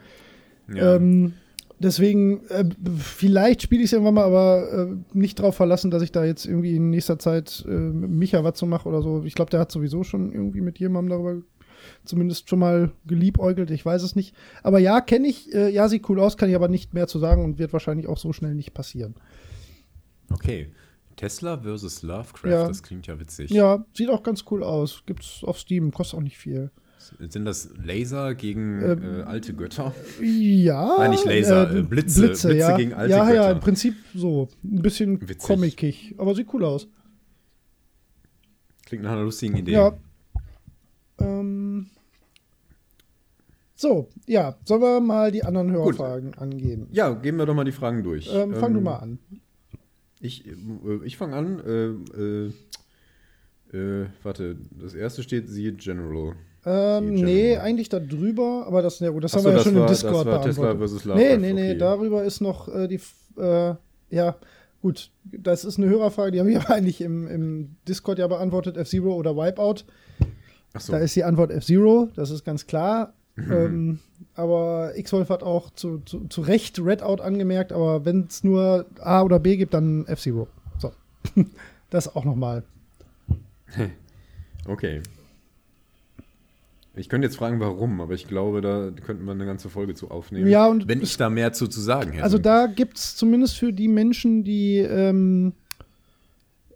Ja. 0.74 0.96
Ähm, 0.96 1.34
deswegen, 1.80 2.46
äh, 2.50 2.66
vielleicht 2.98 3.62
spiele 3.62 3.82
ich 3.82 3.88
es 3.88 3.94
irgendwann 3.94 4.16
mal, 4.16 4.26
aber 4.26 4.90
äh, 4.90 5.18
nicht 5.18 5.40
darauf 5.40 5.56
verlassen, 5.56 5.92
dass 5.92 6.04
ich 6.04 6.12
da 6.12 6.26
jetzt 6.26 6.46
irgendwie 6.46 6.76
in 6.76 6.90
nächster 6.90 7.20
Zeit 7.20 7.66
äh, 7.68 7.72
Micha 7.72 8.44
was 8.44 8.56
zu 8.56 8.66
mache 8.66 8.88
oder 8.88 9.02
so. 9.02 9.24
Ich 9.26 9.36
glaube, 9.36 9.52
der 9.52 9.60
hat 9.60 9.72
sowieso 9.72 10.04
schon 10.04 10.32
irgendwie 10.32 10.62
mit 10.62 10.80
jemandem 10.80 11.10
darüber 11.10 11.42
zumindest 12.10 12.50
schon 12.50 12.60
mal 12.60 12.92
geliebäugelt, 13.06 13.72
ich 13.72 13.86
weiß 13.86 14.04
es 14.04 14.16
nicht. 14.16 14.36
Aber 14.64 14.80
ja, 14.80 15.00
kenne 15.00 15.28
ich, 15.28 15.54
äh, 15.54 15.70
ja, 15.70 15.88
sieht 15.88 16.10
cool 16.10 16.20
aus, 16.20 16.36
kann 16.36 16.50
ich 16.50 16.56
aber 16.56 16.68
nicht 16.68 16.94
mehr 16.94 17.08
zu 17.08 17.20
sagen 17.20 17.46
und 17.46 17.60
wird 17.60 17.72
wahrscheinlich 17.72 18.08
auch 18.08 18.18
so 18.18 18.34
schnell 18.34 18.56
nicht 18.56 18.74
passieren. 18.74 19.16
Okay. 20.32 20.72
Tesla 21.16 21.58
versus 21.58 22.02
Lovecraft, 22.02 22.50
ja. 22.50 22.68
das 22.68 22.82
klingt 22.82 23.06
ja 23.08 23.20
witzig. 23.20 23.52
Ja, 23.52 23.86
sieht 23.94 24.10
auch 24.10 24.24
ganz 24.24 24.46
cool 24.52 24.64
aus. 24.64 25.04
Gibt's 25.06 25.44
auf 25.44 25.60
Steam, 25.60 25.92
kostet 25.92 26.18
auch 26.18 26.24
nicht 26.24 26.38
viel. 26.38 26.72
Sind 27.20 27.46
das 27.46 27.70
Laser 27.82 28.36
gegen 28.36 28.82
ähm, 28.82 29.20
äh, 29.20 29.22
alte 29.24 29.54
Götter? 29.54 29.94
Ja. 30.22 30.96
Nein, 30.98 31.12
nicht 31.12 31.26
Laser, 31.26 31.76
äh, 31.76 31.82
Blitze. 31.82 32.22
Blitze, 32.22 32.48
Blitze 32.50 32.56
ja. 32.56 32.78
gegen 32.78 32.94
alte 32.94 33.12
ja, 33.12 33.24
Götter. 33.24 33.36
Ja, 33.36 33.44
ja, 33.44 33.52
im 33.52 33.60
Prinzip 33.60 33.96
so. 34.14 34.50
Ein 34.64 34.82
bisschen 34.82 35.22
Witzig. 35.22 35.40
comicig, 35.40 36.16
aber 36.18 36.36
sieht 36.36 36.54
cool 36.54 36.64
aus. 36.66 36.88
Klingt 38.86 39.04
nach 39.04 39.12
einer 39.12 39.24
lustigen 39.24 39.56
Idee. 39.58 39.74
Ja. 39.74 39.98
Ähm, 41.20 41.88
so, 43.80 44.10
ja, 44.28 44.58
sollen 44.66 44.82
wir 44.82 45.00
mal 45.00 45.32
die 45.32 45.46
anderen 45.46 45.72
Hörerfragen 45.72 46.32
Gut. 46.32 46.42
angehen? 46.42 46.88
Ja, 46.92 47.14
gehen 47.14 47.38
wir 47.38 47.46
doch 47.46 47.54
mal 47.54 47.64
die 47.64 47.72
Fragen 47.72 48.04
durch. 48.04 48.30
Ähm, 48.30 48.54
fang 48.54 48.72
ähm, 48.72 48.74
du 48.74 48.82
mal 48.82 48.98
an. 48.98 49.20
Ich, 50.20 50.46
äh, 50.46 50.54
ich 51.06 51.16
fange 51.16 51.36
an. 51.38 51.60
Äh, 51.66 52.18
äh, 52.20 52.52
äh, 53.72 54.08
warte, 54.22 54.58
das 54.82 54.94
erste 54.94 55.24
steht 55.24 55.48
siehe 55.48 55.72
General. 55.72 56.34
Ähm, 56.66 57.14
nee, 57.14 57.56
eigentlich 57.56 57.88
da 57.88 58.02
drüber, 58.02 58.66
aber 58.68 58.82
das, 58.82 59.00
ja, 59.00 59.12
gut, 59.12 59.24
das 59.24 59.34
Ach 59.34 59.38
haben 59.38 59.46
wir 59.46 59.54
ja 59.54 59.60
schon 59.60 59.76
war, 59.76 59.84
im 59.84 59.88
Discord 59.88 60.28
das 60.28 60.34
war 60.34 60.42
Tesla 60.42 60.76
versus 60.76 61.06
Nee, 61.06 61.38
nee, 61.38 61.54
nee, 61.54 61.70
okay. 61.70 61.78
darüber 61.78 62.26
ist 62.26 62.42
noch 62.42 62.68
äh, 62.68 62.90
die, 62.90 63.00
äh, 63.40 63.76
ja, 64.10 64.36
gut, 64.82 65.10
das 65.24 65.64
ist 65.64 65.78
eine 65.78 65.88
Hörerfrage, 65.88 66.32
die 66.32 66.42
haben 66.42 66.50
wir 66.50 66.70
eigentlich 66.70 67.00
im, 67.00 67.28
im 67.28 67.78
Discord 67.88 68.20
ja 68.20 68.28
beantwortet, 68.28 68.76
F-Zero 68.76 69.16
oder 69.16 69.38
Wipeout. 69.38 69.86
Ach 70.74 70.82
so. 70.82 70.92
Da 70.92 71.00
ist 71.00 71.16
die 71.16 71.24
Antwort 71.24 71.52
F-Zero, 71.52 72.10
das 72.14 72.30
ist 72.30 72.44
ganz 72.44 72.68
klar. 72.68 73.14
Mhm. 73.46 73.52
Ähm, 73.52 74.00
aber 74.36 74.94
X-Wolf 74.96 75.30
hat 75.30 75.44
auch 75.44 75.70
zu, 75.72 76.00
zu, 76.06 76.28
zu 76.28 76.42
Recht 76.42 76.80
Redout 76.80 77.22
angemerkt, 77.22 77.74
aber 77.74 78.06
wenn 78.06 78.26
es 78.28 78.44
nur 78.44 78.86
A 79.00 79.22
oder 79.22 79.40
B 79.40 79.58
gibt, 79.58 79.74
dann 79.74 80.06
F-Zero. 80.08 80.48
So. 80.78 80.92
das 81.90 82.16
auch 82.16 82.26
nochmal. 82.26 82.64
Okay. 84.68 85.02
Ich 86.96 87.10
könnte 87.10 87.26
jetzt 87.26 87.38
fragen, 87.38 87.60
warum, 87.60 88.02
aber 88.02 88.14
ich 88.14 88.28
glaube, 88.28 88.62
da 88.62 88.92
könnten 89.04 89.24
wir 89.26 89.32
eine 89.32 89.46
ganze 89.46 89.70
Folge 89.70 89.96
zu 89.96 90.12
aufnehmen. 90.12 90.48
Ja, 90.48 90.68
und 90.68 90.88
wenn 90.88 91.02
ich 91.02 91.18
da 91.18 91.30
mehr 91.30 91.54
zu, 91.54 91.68
zu 91.68 91.80
sagen 91.80 92.12
hätte. 92.12 92.24
Also 92.24 92.38
da 92.38 92.68
gibt 92.68 92.98
es 92.98 93.16
zumindest 93.16 93.58
für 93.58 93.74
die 93.74 93.88
Menschen, 93.88 94.44
die 94.44 94.78
ähm, 94.78 95.54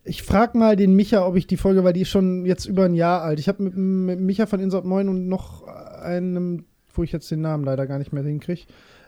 ich 0.05 0.23
frage 0.23 0.57
mal 0.57 0.75
den 0.75 0.95
Micha, 0.95 1.25
ob 1.25 1.35
ich 1.35 1.47
die 1.47 1.57
Folge, 1.57 1.83
weil 1.83 1.93
die 1.93 2.01
ist 2.01 2.09
schon 2.09 2.45
jetzt 2.45 2.65
über 2.65 2.85
ein 2.85 2.93
Jahr 2.93 3.21
alt. 3.21 3.39
Ich 3.39 3.47
habe 3.47 3.63
mit, 3.63 3.75
mit, 3.75 4.19
Micha 4.19 4.45
von 4.45 4.59
Insert 4.59 4.85
Moin 4.85 5.07
und 5.07 5.27
noch 5.27 5.67
einem, 6.03 6.65
wo 6.93 7.03
ich 7.03 7.11
jetzt 7.11 7.31
den 7.31 7.41
Namen 7.41 7.63
leider 7.63 7.87
gar 7.87 7.97
nicht 7.97 8.13
mehr 8.13 8.23
hinkriege, 8.23 8.63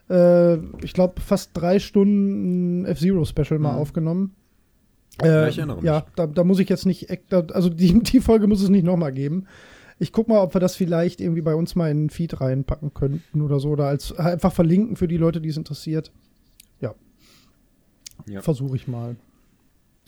äh, 0.10 0.58
ich 0.84 0.94
glaube, 0.94 1.22
fast 1.22 1.52
drei 1.54 1.80
Stunden 1.80 2.86
F-Zero-Special 2.86 3.60
mal 3.60 3.74
mhm. 3.74 3.80
aufgenommen. 3.80 4.36
Äh, 5.22 5.28
ja, 5.28 5.48
ich 5.48 5.58
erinnere 5.58 5.78
mich. 5.78 5.86
Ja, 5.86 6.06
da, 6.16 6.28
da, 6.28 6.44
muss 6.44 6.60
ich 6.60 6.70
jetzt 6.70 6.86
nicht, 6.86 7.08
also 7.32 7.70
die, 7.70 8.00
die 8.04 8.20
Folge 8.20 8.48
muss 8.48 8.62
es 8.62 8.70
nicht 8.70 8.86
nochmal 8.86 9.12
geben. 9.12 9.48
Ich 9.98 10.12
guck 10.12 10.28
mal, 10.28 10.42
ob 10.42 10.54
wir 10.54 10.60
das 10.60 10.76
vielleicht 10.76 11.22
irgendwie 11.22 11.42
bei 11.42 11.56
uns 11.56 11.76
mal 11.76 11.90
in 11.90 12.06
den 12.06 12.10
Feed 12.10 12.42
reinpacken 12.42 12.94
könnten 12.94 13.42
oder 13.42 13.62
so. 13.62 13.70
Oder 13.70 13.86
als 13.88 14.12
einfach 14.18 14.52
verlinken 14.52 14.98
für 14.98 15.08
die 15.08 15.18
Leute, 15.18 15.40
die 15.40 15.50
es 15.50 15.58
interessiert. 15.58 16.12
Ja. 16.82 16.96
ja. 18.28 18.42
Versuche 18.42 18.76
ich 18.76 18.90
mal. 18.90 19.16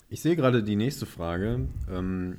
Ich 0.10 0.22
sehe 0.22 0.36
gerade 0.36 0.62
die 0.62 0.75
nächste 0.75 1.06
Frage. 1.06 1.67
Ähm, 1.89 2.38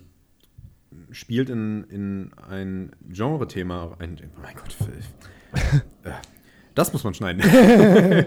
spielt 1.10 1.50
in, 1.50 1.84
in 1.84 2.30
ein 2.48 2.92
Genre-Thema. 3.08 3.96
Ein, 3.98 4.18
oh 4.36 4.40
mein 4.42 4.54
Gott. 4.54 4.76
Äh, 6.04 6.10
das 6.74 6.92
muss 6.92 7.04
man 7.04 7.14
schneiden. 7.14 7.42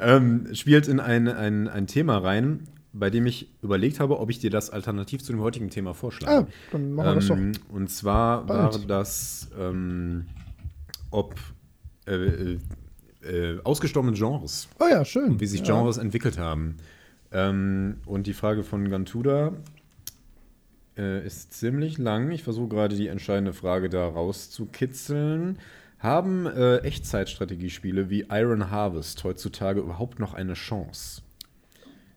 ähm, 0.00 0.54
spielt 0.54 0.88
in 0.88 1.00
ein, 1.00 1.28
ein, 1.28 1.68
ein 1.68 1.86
Thema 1.86 2.18
rein, 2.18 2.64
bei 2.92 3.10
dem 3.10 3.26
ich 3.26 3.54
überlegt 3.62 4.00
habe, 4.00 4.20
ob 4.20 4.30
ich 4.30 4.38
dir 4.38 4.50
das 4.50 4.70
alternativ 4.70 5.22
zu 5.22 5.32
dem 5.32 5.40
heutigen 5.40 5.70
Thema 5.70 5.94
vorschlage. 5.94 6.46
Ah, 6.46 6.52
dann 6.72 6.92
machen 6.92 7.06
wir 7.06 7.14
das 7.14 7.26
doch. 7.28 7.36
Ähm, 7.36 7.52
und 7.70 7.90
zwar 7.90 8.44
Bald. 8.44 8.74
war 8.74 8.86
das, 8.86 9.48
ähm, 9.58 10.26
ob 11.10 11.34
äh, 12.06 12.14
äh, 12.14 12.58
äh, 13.22 13.60
ausgestorbene 13.64 14.16
Genres. 14.16 14.68
Oh 14.78 14.86
ja, 14.90 15.04
schön. 15.04 15.32
Und 15.32 15.40
wie 15.40 15.46
sich 15.46 15.62
Genres 15.62 15.96
ja. 15.96 16.02
entwickelt 16.02 16.38
haben. 16.38 16.76
Ähm, 17.32 17.96
und 18.06 18.26
die 18.26 18.34
Frage 18.34 18.62
von 18.62 18.88
Gantuda 18.88 19.52
äh, 20.96 21.24
ist 21.26 21.52
ziemlich 21.52 21.98
lang. 21.98 22.30
Ich 22.30 22.42
versuche 22.42 22.68
gerade 22.68 22.96
die 22.96 23.08
entscheidende 23.08 23.52
Frage 23.52 23.88
da 23.88 24.06
rauszukitzeln. 24.06 25.58
Haben 25.98 26.46
äh, 26.46 26.78
Echtzeitstrategiespiele 26.78 28.10
wie 28.10 28.26
Iron 28.30 28.70
Harvest 28.70 29.24
heutzutage 29.24 29.80
überhaupt 29.80 30.18
noch 30.18 30.34
eine 30.34 30.54
Chance? 30.54 31.22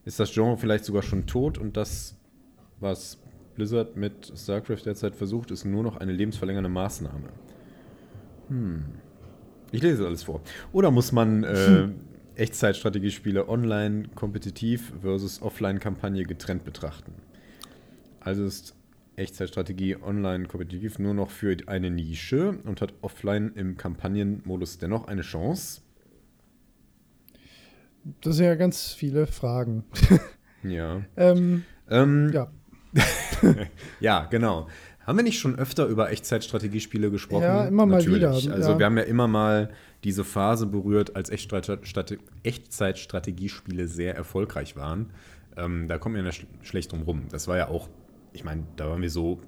ist 0.10 0.20
das 0.20 0.34
Genre 0.34 0.58
vielleicht 0.58 0.86
sogar 0.86 1.04
schon 1.04 1.28
tot 1.28 1.58
und 1.58 1.78
das, 1.78 2.16
was 2.80 3.20
Blizzard 3.56 3.96
mit 3.96 4.34
StarCraft 4.36 4.84
derzeit 4.86 5.16
versucht, 5.16 5.52
ist 5.52 5.66
nur 5.66 5.84
noch 5.84 5.98
eine 5.98 6.12
lebensverlängernde 6.12 6.70
Maßnahme. 6.70 7.30
Hm. 8.48 8.86
Ich 9.72 9.84
lese 9.84 10.08
alles 10.08 10.24
vor. 10.24 10.42
Oder 10.72 10.90
muss 10.90 11.12
man 11.12 11.44
äh, 11.44 11.56
hm. 11.56 11.96
Echtzeitstrategiespiele 12.36 13.48
online 13.48 14.10
kompetitiv 14.16 14.94
versus 15.02 15.42
Offline-Kampagne 15.44 16.24
getrennt 16.24 16.64
betrachten? 16.64 17.14
Also 18.22 18.46
ist 18.46 18.76
Echtzeitstrategie 19.16 19.98
online 19.98 20.48
kompetitiv 20.48 21.00
nur 21.00 21.14
noch 21.14 21.30
für 21.30 21.56
eine 21.68 21.90
Nische 21.90 22.58
und 22.64 22.82
hat 22.82 22.94
offline 23.02 23.52
im 23.56 23.78
Kampagnenmodus 23.78 24.78
dennoch 24.78 25.08
eine 25.08 25.22
Chance? 25.22 25.82
Das 28.22 28.38
sind 28.38 28.46
ja 28.46 28.56
ganz 28.56 28.94
viele 28.94 29.28
Fragen. 29.28 29.84
ja. 30.64 31.02
ähm, 31.18 31.66
ähm, 31.90 32.32
ja. 32.34 32.50
ja, 34.00 34.26
genau. 34.26 34.68
Haben 35.06 35.18
wir 35.18 35.24
nicht 35.24 35.40
schon 35.40 35.58
öfter 35.58 35.86
über 35.88 36.12
Echtzeitstrategiespiele 36.12 37.10
gesprochen? 37.10 37.44
Ja, 37.44 37.66
immer 37.66 37.88
mal 37.88 37.98
Natürlich. 37.98 38.20
wieder. 38.20 38.32
Also 38.32 38.72
ja. 38.72 38.80
wir 38.80 38.86
haben 38.86 38.98
ja 38.98 39.04
immer 39.04 39.28
mal 39.28 39.72
diese 40.04 40.24
Phase 40.24 40.68
berührt, 40.68 41.16
als 41.16 41.32
Echtzeitstrategiespiele 41.32 43.88
sehr 43.88 44.16
erfolgreich 44.16 44.76
waren. 44.76 45.10
Ähm, 45.58 45.88
da 45.88 45.98
kommt 45.98 46.14
mir 46.16 46.24
ja 46.24 46.30
schlecht 46.62 46.92
drum 46.92 47.02
rum. 47.02 47.24
Das 47.32 47.48
war 47.48 47.58
ja 47.58 47.70
auch, 47.70 47.90
ich 48.34 48.44
meine, 48.44 48.66
da 48.76 48.90
waren 48.90 49.02
wir 49.02 49.10
so 49.10 49.40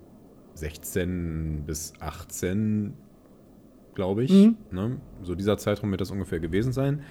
16 0.55 1.63
bis 1.65 1.93
18, 1.99 2.93
glaube 3.95 4.23
ich. 4.23 4.31
Mhm. 4.31 4.57
Ne? 4.71 5.01
So 5.23 5.35
dieser 5.35 5.57
Zeitraum 5.57 5.91
wird 5.91 6.01
das 6.01 6.11
ungefähr 6.11 6.39
gewesen 6.39 6.73
sein 6.73 7.03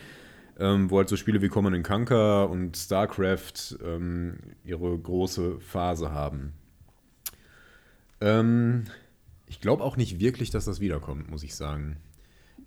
ähm, 0.60 0.90
wo 0.90 0.98
halt 0.98 1.08
so 1.08 1.16
Spiele 1.16 1.40
wie 1.40 1.48
Common 1.48 1.82
Conquer 1.82 2.48
und 2.48 2.76
StarCraft 2.76 3.78
ähm, 3.82 4.36
ihre 4.62 4.96
große 4.96 5.58
Phase 5.58 6.12
haben. 6.12 6.52
Ähm, 8.20 8.84
ich 9.46 9.60
glaube 9.60 9.82
auch 9.82 9.96
nicht 9.96 10.20
wirklich, 10.20 10.50
dass 10.50 10.66
das 10.66 10.80
wiederkommt, 10.80 11.30
muss 11.30 11.42
ich 11.42 11.54
sagen. 11.54 11.96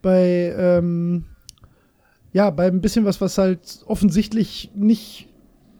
bei 0.01 0.53
ähm, 0.57 1.25
ja, 2.33 2.49
bei 2.49 2.67
ein 2.67 2.81
bisschen 2.81 3.05
was, 3.05 3.19
was 3.21 3.37
halt 3.37 3.81
offensichtlich 3.85 4.71
nicht 4.73 5.27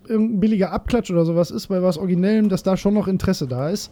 irgendein 0.08 0.40
billiger 0.40 0.72
Abklatsch 0.72 1.10
oder 1.12 1.26
sowas 1.26 1.52
ist, 1.52 1.68
bei 1.68 1.82
was 1.82 1.98
Originellem, 1.98 2.50
dass 2.50 2.64
da 2.64 2.76
schon 2.76 2.94
noch 2.94 3.08
Interesse 3.08 3.48
da 3.48 3.70
ist. 3.70 3.92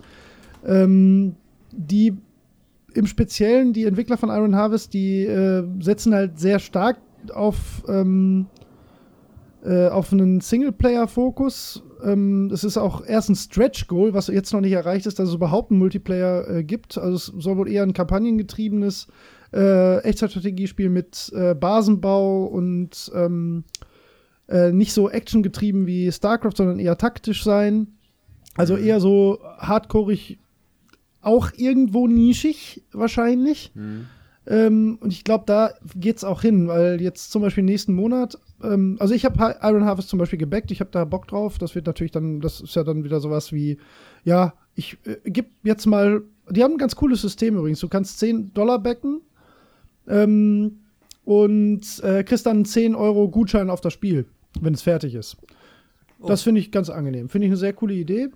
Ähm, 0.66 1.36
die 1.72 2.18
im 2.94 3.06
Speziellen, 3.06 3.72
die 3.72 3.86
Entwickler 3.86 4.18
von 4.18 4.30
Iron 4.30 4.56
Harvest, 4.56 4.94
die 4.94 5.24
äh, 5.24 5.64
setzen 5.80 6.14
halt 6.14 6.40
sehr 6.40 6.60
stark 6.60 6.98
auf, 7.34 7.84
ähm, 7.88 8.48
äh, 9.64 9.88
auf 9.88 10.14
einen 10.14 10.42
Singleplayer-Fokus. 10.42 11.84
Ähm, 12.04 12.50
es 12.54 12.64
ist 12.64 12.78
auch 12.78 13.06
erst 13.06 13.30
ein 13.30 13.36
Stretch-Goal, 13.36 14.14
was 14.14 14.28
jetzt 14.28 14.54
noch 14.54 14.62
nicht 14.62 14.72
erreicht 14.72 15.06
ist, 15.06 15.20
dass 15.20 15.30
es 15.30 15.36
überhaupt 15.36 15.72
einen 15.72 15.80
Multiplayer 15.80 16.50
äh, 16.50 16.64
gibt. 16.64 16.98
Also 16.98 17.16
es 17.16 17.44
soll 17.44 17.58
wohl 17.58 17.70
eher 17.70 17.84
ein 17.84 17.94
kampagnengetriebenes 17.94 19.08
äh, 19.54 19.98
Echtzeitstrategiespiel 20.00 20.90
mit 20.90 21.32
äh, 21.36 21.56
Basenbau 21.56 22.46
und 22.46 23.12
ähm, 23.14 23.64
äh, 24.48 24.72
nicht 24.72 24.94
so 24.94 25.10
actiongetrieben 25.10 25.88
wie 25.88 26.12
StarCraft, 26.12 26.56
sondern 26.56 26.80
eher 26.80 26.98
taktisch 26.98 27.44
sein. 27.44 27.88
Also 28.56 28.76
mhm. 28.76 28.84
eher 28.84 29.00
so 29.00 29.40
hardcoreig, 29.58 30.38
auch 31.22 31.52
irgendwo 31.56 32.08
nischig 32.08 32.84
wahrscheinlich. 32.92 33.72
Mhm. 33.76 34.08
Ähm, 34.50 34.98
und 35.00 35.14
ich 35.14 35.24
glaube, 35.24 35.44
da 35.46 35.74
geht's 35.96 36.24
auch 36.24 36.42
hin, 36.42 36.68
weil 36.68 37.00
jetzt 37.00 37.32
zum 37.32 37.44
Beispiel 37.44 37.64
nächsten 37.64 37.94
Monat, 37.94 38.36
ähm, 38.64 38.98
also 39.00 39.14
ich 39.14 39.24
habe 39.24 39.56
Iron 39.62 39.86
Harvest 39.86 40.10
zum 40.10 40.18
Beispiel 40.18 40.40
gebackt, 40.40 40.72
ich 40.72 40.80
habe 40.80 40.90
da 40.90 41.06
Bock 41.06 41.28
drauf. 41.28 41.60
Das 41.60 41.76
wird 41.76 41.86
natürlich 41.86 42.12
dann, 42.12 42.42
das 42.42 42.60
ist 42.60 42.76
ja 42.76 42.84
dann 42.84 43.04
wieder 43.04 43.20
sowas 43.20 43.54
wie, 43.54 43.78
ja, 44.26 44.54
ich 44.74 44.98
äh, 45.06 45.18
gebe 45.30 45.50
jetzt 45.64 45.86
mal, 45.86 46.24
die 46.50 46.64
haben 46.64 46.74
ein 46.74 46.78
ganz 46.80 46.96
cooles 46.96 47.22
System 47.22 47.58
übrigens. 47.58 47.80
Du 47.80 47.88
kannst 47.90 48.18
10 48.18 48.54
Dollar 48.56 48.80
backen 48.80 49.22
ähm, 50.08 50.80
und 51.26 51.84
äh, 52.04 52.24
kriegst 52.24 52.48
dann 52.48 52.66
10 52.66 52.96
Euro 52.96 53.30
Gutschein 53.30 53.70
auf 53.70 53.82
das 53.82 53.94
Spiel, 53.94 54.26
wenn 54.60 54.74
es 54.74 54.82
fertig 54.82 55.14
ist. 55.14 55.38
Oh. 56.20 56.28
Das 56.28 56.42
finde 56.42 56.60
ich 56.60 56.72
ganz 56.72 56.90
angenehm. 56.90 57.30
Finde 57.30 57.46
ich 57.46 57.52
eine 57.52 57.58
sehr 57.58 57.74
coole 57.74 57.94
Idee. 57.94 58.30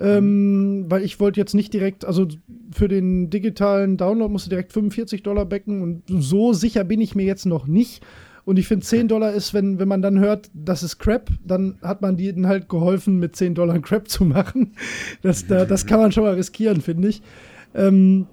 Ähm. 0.00 0.86
Weil 0.88 1.02
ich 1.02 1.20
wollte 1.20 1.40
jetzt 1.40 1.54
nicht 1.54 1.72
direkt, 1.72 2.04
also 2.04 2.26
für 2.72 2.88
den 2.88 3.30
digitalen 3.30 3.96
Download 3.96 4.32
musst 4.32 4.46
du 4.46 4.50
direkt 4.50 4.72
45 4.72 5.22
Dollar 5.22 5.44
becken 5.44 5.82
und 5.82 6.02
so 6.06 6.52
sicher 6.52 6.84
bin 6.84 7.00
ich 7.00 7.14
mir 7.14 7.24
jetzt 7.24 7.46
noch 7.46 7.66
nicht. 7.66 8.02
Und 8.44 8.58
ich 8.58 8.66
finde 8.66 8.84
10 8.84 9.08
Dollar 9.08 9.32
ist, 9.32 9.54
wenn, 9.54 9.78
wenn 9.78 9.86
man 9.86 10.02
dann 10.02 10.18
hört, 10.18 10.50
das 10.52 10.82
ist 10.82 10.98
Crap, 10.98 11.30
dann 11.44 11.78
hat 11.80 12.02
man 12.02 12.16
denen 12.16 12.48
halt 12.48 12.68
geholfen, 12.68 13.18
mit 13.18 13.36
10 13.36 13.54
Dollar 13.54 13.78
Crap 13.82 14.08
zu 14.08 14.24
machen. 14.24 14.74
Das, 15.22 15.46
da, 15.46 15.64
das 15.64 15.86
kann 15.86 16.00
man 16.00 16.10
schon 16.10 16.24
mal 16.24 16.34
riskieren, 16.34 16.80
finde 16.80 17.08
ich. 17.08 17.22
Ähm, 17.74 18.26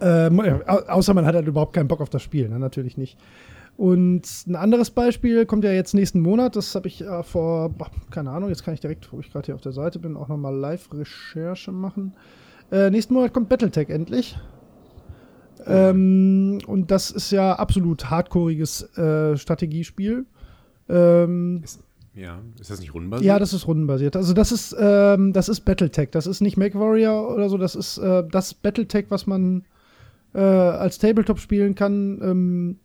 äh, 0.00 0.30
außer 0.66 1.14
man 1.14 1.26
hat 1.26 1.34
halt 1.34 1.46
überhaupt 1.46 1.74
keinen 1.74 1.88
Bock 1.88 2.00
auf 2.00 2.10
das 2.10 2.22
Spiel, 2.22 2.48
ne? 2.48 2.58
natürlich 2.58 2.96
nicht. 2.96 3.18
Und 3.78 4.26
ein 4.48 4.56
anderes 4.56 4.90
Beispiel 4.90 5.46
kommt 5.46 5.62
ja 5.62 5.70
jetzt 5.70 5.94
nächsten 5.94 6.18
Monat. 6.18 6.56
Das 6.56 6.74
habe 6.74 6.88
ich 6.88 7.00
äh, 7.00 7.22
vor, 7.22 7.68
boah, 7.68 7.88
keine 8.10 8.30
Ahnung, 8.30 8.48
jetzt 8.48 8.64
kann 8.64 8.74
ich 8.74 8.80
direkt, 8.80 9.12
wo 9.12 9.20
ich 9.20 9.30
gerade 9.30 9.46
hier 9.46 9.54
auf 9.54 9.60
der 9.60 9.70
Seite 9.70 10.00
bin, 10.00 10.16
auch 10.16 10.26
nochmal 10.26 10.52
Live-Recherche 10.52 11.70
machen. 11.70 12.12
Äh, 12.72 12.90
nächsten 12.90 13.14
Monat 13.14 13.32
kommt 13.32 13.48
Battletech 13.48 13.88
endlich. 13.88 14.36
Ähm, 15.64 16.58
und 16.66 16.90
das 16.90 17.12
ist 17.12 17.30
ja 17.30 17.52
absolut 17.52 18.10
hardcoreiges 18.10 18.98
äh, 18.98 19.36
Strategiespiel. 19.36 20.26
Ähm, 20.88 21.60
ist, 21.62 21.80
ja, 22.16 22.40
ist 22.58 22.72
das 22.72 22.80
nicht 22.80 22.94
rundenbasiert? 22.94 23.28
Ja, 23.28 23.38
das 23.38 23.52
ist 23.52 23.68
rundenbasiert. 23.68 24.16
Also 24.16 24.32
das 24.32 24.50
ist, 24.50 24.74
ähm, 24.76 25.32
das 25.32 25.48
ist 25.48 25.60
Battletech. 25.60 26.08
Das 26.10 26.26
ist 26.26 26.40
nicht 26.40 26.56
MacWarrior 26.56 27.32
oder 27.32 27.48
so. 27.48 27.56
Das 27.56 27.76
ist 27.76 27.98
äh, 27.98 28.24
das 28.28 28.54
Battletech, 28.54 29.04
was 29.10 29.28
man 29.28 29.66
äh, 30.34 30.40
als 30.40 30.98
Tabletop 30.98 31.38
spielen 31.38 31.76
kann, 31.76 32.18
ähm, 32.20 32.80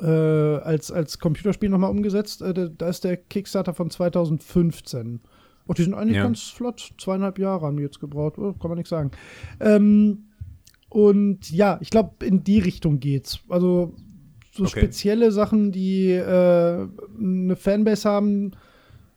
äh, 0.00 0.06
als, 0.06 0.90
als 0.90 1.18
Computerspiel 1.18 1.68
nochmal 1.68 1.90
umgesetzt. 1.90 2.42
Äh, 2.42 2.70
da 2.76 2.88
ist 2.88 3.04
der 3.04 3.16
Kickstarter 3.16 3.74
von 3.74 3.90
2015. 3.90 5.20
Und 5.66 5.78
die 5.78 5.82
sind 5.82 5.94
eigentlich 5.94 6.16
ja. 6.16 6.22
ganz 6.22 6.42
flott. 6.42 6.92
Zweieinhalb 6.98 7.38
Jahre 7.38 7.66
haben 7.66 7.76
die 7.76 7.82
jetzt 7.82 8.00
gebraucht. 8.00 8.38
Oh, 8.38 8.52
kann 8.52 8.70
man 8.70 8.76
nichts 8.78 8.90
sagen. 8.90 9.10
Ähm, 9.60 10.26
und 10.88 11.50
ja, 11.50 11.78
ich 11.80 11.90
glaube, 11.90 12.24
in 12.24 12.44
die 12.44 12.60
Richtung 12.60 13.00
geht's. 13.00 13.40
Also 13.48 13.94
so 14.52 14.64
okay. 14.64 14.80
spezielle 14.80 15.32
Sachen, 15.32 15.72
die 15.72 16.10
äh, 16.10 16.86
eine 17.18 17.56
Fanbase 17.56 18.08
haben. 18.08 18.52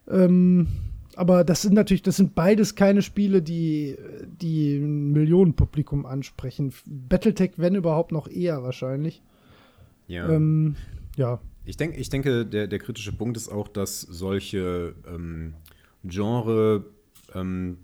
Ähm, 0.10 0.68
aber 1.16 1.44
das 1.44 1.62
sind 1.62 1.74
natürlich, 1.74 2.02
das 2.02 2.18
sind 2.18 2.34
beides 2.34 2.76
keine 2.76 3.02
Spiele, 3.02 3.42
die, 3.42 3.98
die 4.42 4.78
ein 4.78 5.12
Millionenpublikum 5.12 6.06
ansprechen. 6.06 6.74
Battletech, 6.86 7.52
wenn 7.58 7.76
überhaupt, 7.76 8.12
noch 8.12 8.28
eher 8.28 8.64
wahrscheinlich. 8.64 9.22
Ja. 10.10 10.28
Ähm, 10.28 10.76
ja. 11.16 11.40
Ich, 11.64 11.78
denk, 11.78 11.98
ich 11.98 12.10
denke, 12.10 12.46
der, 12.46 12.68
der 12.68 12.80
kritische 12.80 13.14
Punkt 13.14 13.38
ist 13.38 13.48
auch, 13.48 13.70
dass 13.70 14.02
solche 14.02 14.96
ähm, 15.08 15.54
Genre 16.04 16.84
ähm, 17.34 17.78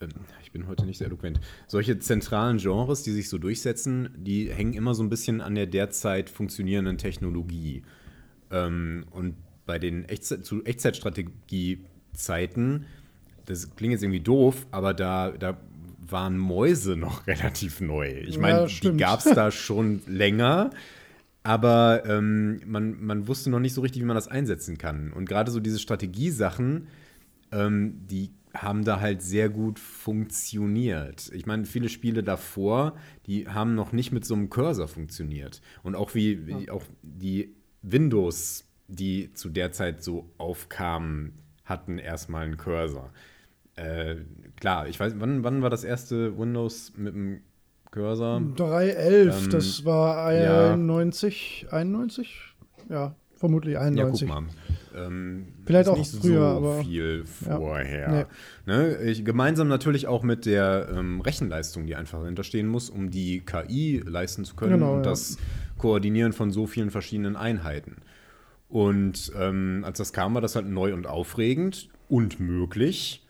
ähm, 0.00 0.08
ich 0.42 0.50
bin 0.52 0.66
heute 0.66 0.84
nicht 0.86 0.96
sehr 0.98 1.06
eloquent, 1.08 1.40
solche 1.66 1.98
zentralen 1.98 2.56
Genres, 2.58 3.02
die 3.02 3.12
sich 3.12 3.28
so 3.28 3.36
durchsetzen, 3.38 4.08
die 4.16 4.50
hängen 4.50 4.72
immer 4.72 4.94
so 4.94 5.02
ein 5.02 5.10
bisschen 5.10 5.42
an 5.42 5.54
der 5.54 5.66
derzeit 5.66 6.30
funktionierenden 6.30 6.98
Technologie. 6.98 7.82
Ähm, 8.50 9.04
und 9.10 9.36
bei 9.66 9.78
den 9.78 10.06
Echtzeit, 10.06 10.46
zu 10.46 10.64
Echtzeitstrategie-Zeiten, 10.64 12.86
das 13.44 13.76
klingt 13.76 13.92
jetzt 13.92 14.02
irgendwie 14.02 14.20
doof, 14.20 14.66
aber 14.70 14.94
da, 14.94 15.32
da 15.32 15.58
waren 16.00 16.38
Mäuse 16.38 16.96
noch 16.96 17.26
relativ 17.26 17.82
neu. 17.82 18.08
Ich 18.26 18.38
meine, 18.38 18.60
ja, 18.60 18.66
die 18.66 18.96
gab 18.96 19.20
es 19.20 19.26
da 19.26 19.50
schon 19.50 20.00
länger, 20.06 20.70
aber 21.48 22.02
ähm, 22.04 22.60
man, 22.66 23.02
man 23.02 23.26
wusste 23.26 23.48
noch 23.48 23.58
nicht 23.58 23.72
so 23.72 23.80
richtig, 23.80 24.02
wie 24.02 24.06
man 24.06 24.14
das 24.14 24.28
einsetzen 24.28 24.76
kann. 24.76 25.14
Und 25.14 25.26
gerade 25.26 25.50
so 25.50 25.60
diese 25.60 25.78
Strategiesachen, 25.78 26.88
ähm, 27.52 28.06
die 28.06 28.32
haben 28.52 28.84
da 28.84 29.00
halt 29.00 29.22
sehr 29.22 29.48
gut 29.48 29.78
funktioniert. 29.78 31.30
Ich 31.32 31.46
meine, 31.46 31.64
viele 31.64 31.88
Spiele 31.88 32.22
davor, 32.22 32.96
die 33.24 33.48
haben 33.48 33.74
noch 33.74 33.92
nicht 33.92 34.12
mit 34.12 34.26
so 34.26 34.34
einem 34.34 34.50
Cursor 34.50 34.88
funktioniert. 34.88 35.62
Und 35.82 35.94
auch 35.94 36.14
wie, 36.14 36.46
wie 36.46 36.68
auch 36.68 36.84
die 37.02 37.54
Windows, 37.80 38.66
die 38.86 39.32
zu 39.32 39.48
der 39.48 39.72
Zeit 39.72 40.02
so 40.02 40.30
aufkamen, 40.36 41.32
hatten 41.64 41.96
erstmal 41.96 42.44
einen 42.44 42.58
Cursor. 42.58 43.10
Äh, 43.74 44.16
klar, 44.60 44.86
ich 44.86 45.00
weiß, 45.00 45.14
wann, 45.16 45.44
wann 45.44 45.62
war 45.62 45.70
das 45.70 45.84
erste 45.84 46.36
Windows 46.36 46.92
mit 46.98 47.14
einem 47.14 47.40
Cursor? 47.90 48.38
3.11, 48.56 49.44
ähm, 49.44 49.50
das 49.50 49.84
war 49.84 50.26
91, 50.26 51.66
ja. 51.70 51.78
91? 51.78 52.54
Ja, 52.88 53.14
vermutlich 53.36 53.78
91. 53.78 54.28
Ja, 54.28 54.34
guck 54.34 54.44
mal. 54.44 54.50
Ähm, 54.94 55.46
Vielleicht 55.64 55.88
auch 55.88 55.98
nicht 55.98 56.14
früher, 56.14 56.50
so 56.50 56.56
aber 56.56 56.82
viel 56.82 57.24
vorher. 57.24 58.00
Ja. 58.00 58.26
Nee. 58.66 58.72
Ne? 58.72 58.96
Ich, 59.02 59.24
gemeinsam 59.24 59.68
natürlich 59.68 60.06
auch 60.06 60.22
mit 60.22 60.46
der 60.46 60.88
ähm, 60.94 61.20
Rechenleistung, 61.20 61.86
die 61.86 61.94
einfach 61.94 62.24
hinterstehen 62.24 62.66
muss, 62.66 62.90
um 62.90 63.10
die 63.10 63.40
KI 63.40 64.02
leisten 64.04 64.44
zu 64.44 64.56
können 64.56 64.74
genau, 64.74 64.94
und 64.94 65.04
ja. 65.04 65.10
das 65.10 65.36
Koordinieren 65.76 66.32
von 66.32 66.50
so 66.50 66.66
vielen 66.66 66.90
verschiedenen 66.90 67.36
Einheiten. 67.36 67.96
Und 68.68 69.32
ähm, 69.38 69.82
als 69.84 69.98
das 69.98 70.12
kam, 70.12 70.34
war 70.34 70.40
das 70.40 70.56
halt 70.56 70.66
neu 70.66 70.92
und 70.92 71.06
aufregend 71.06 71.88
und 72.08 72.40
möglich. 72.40 73.24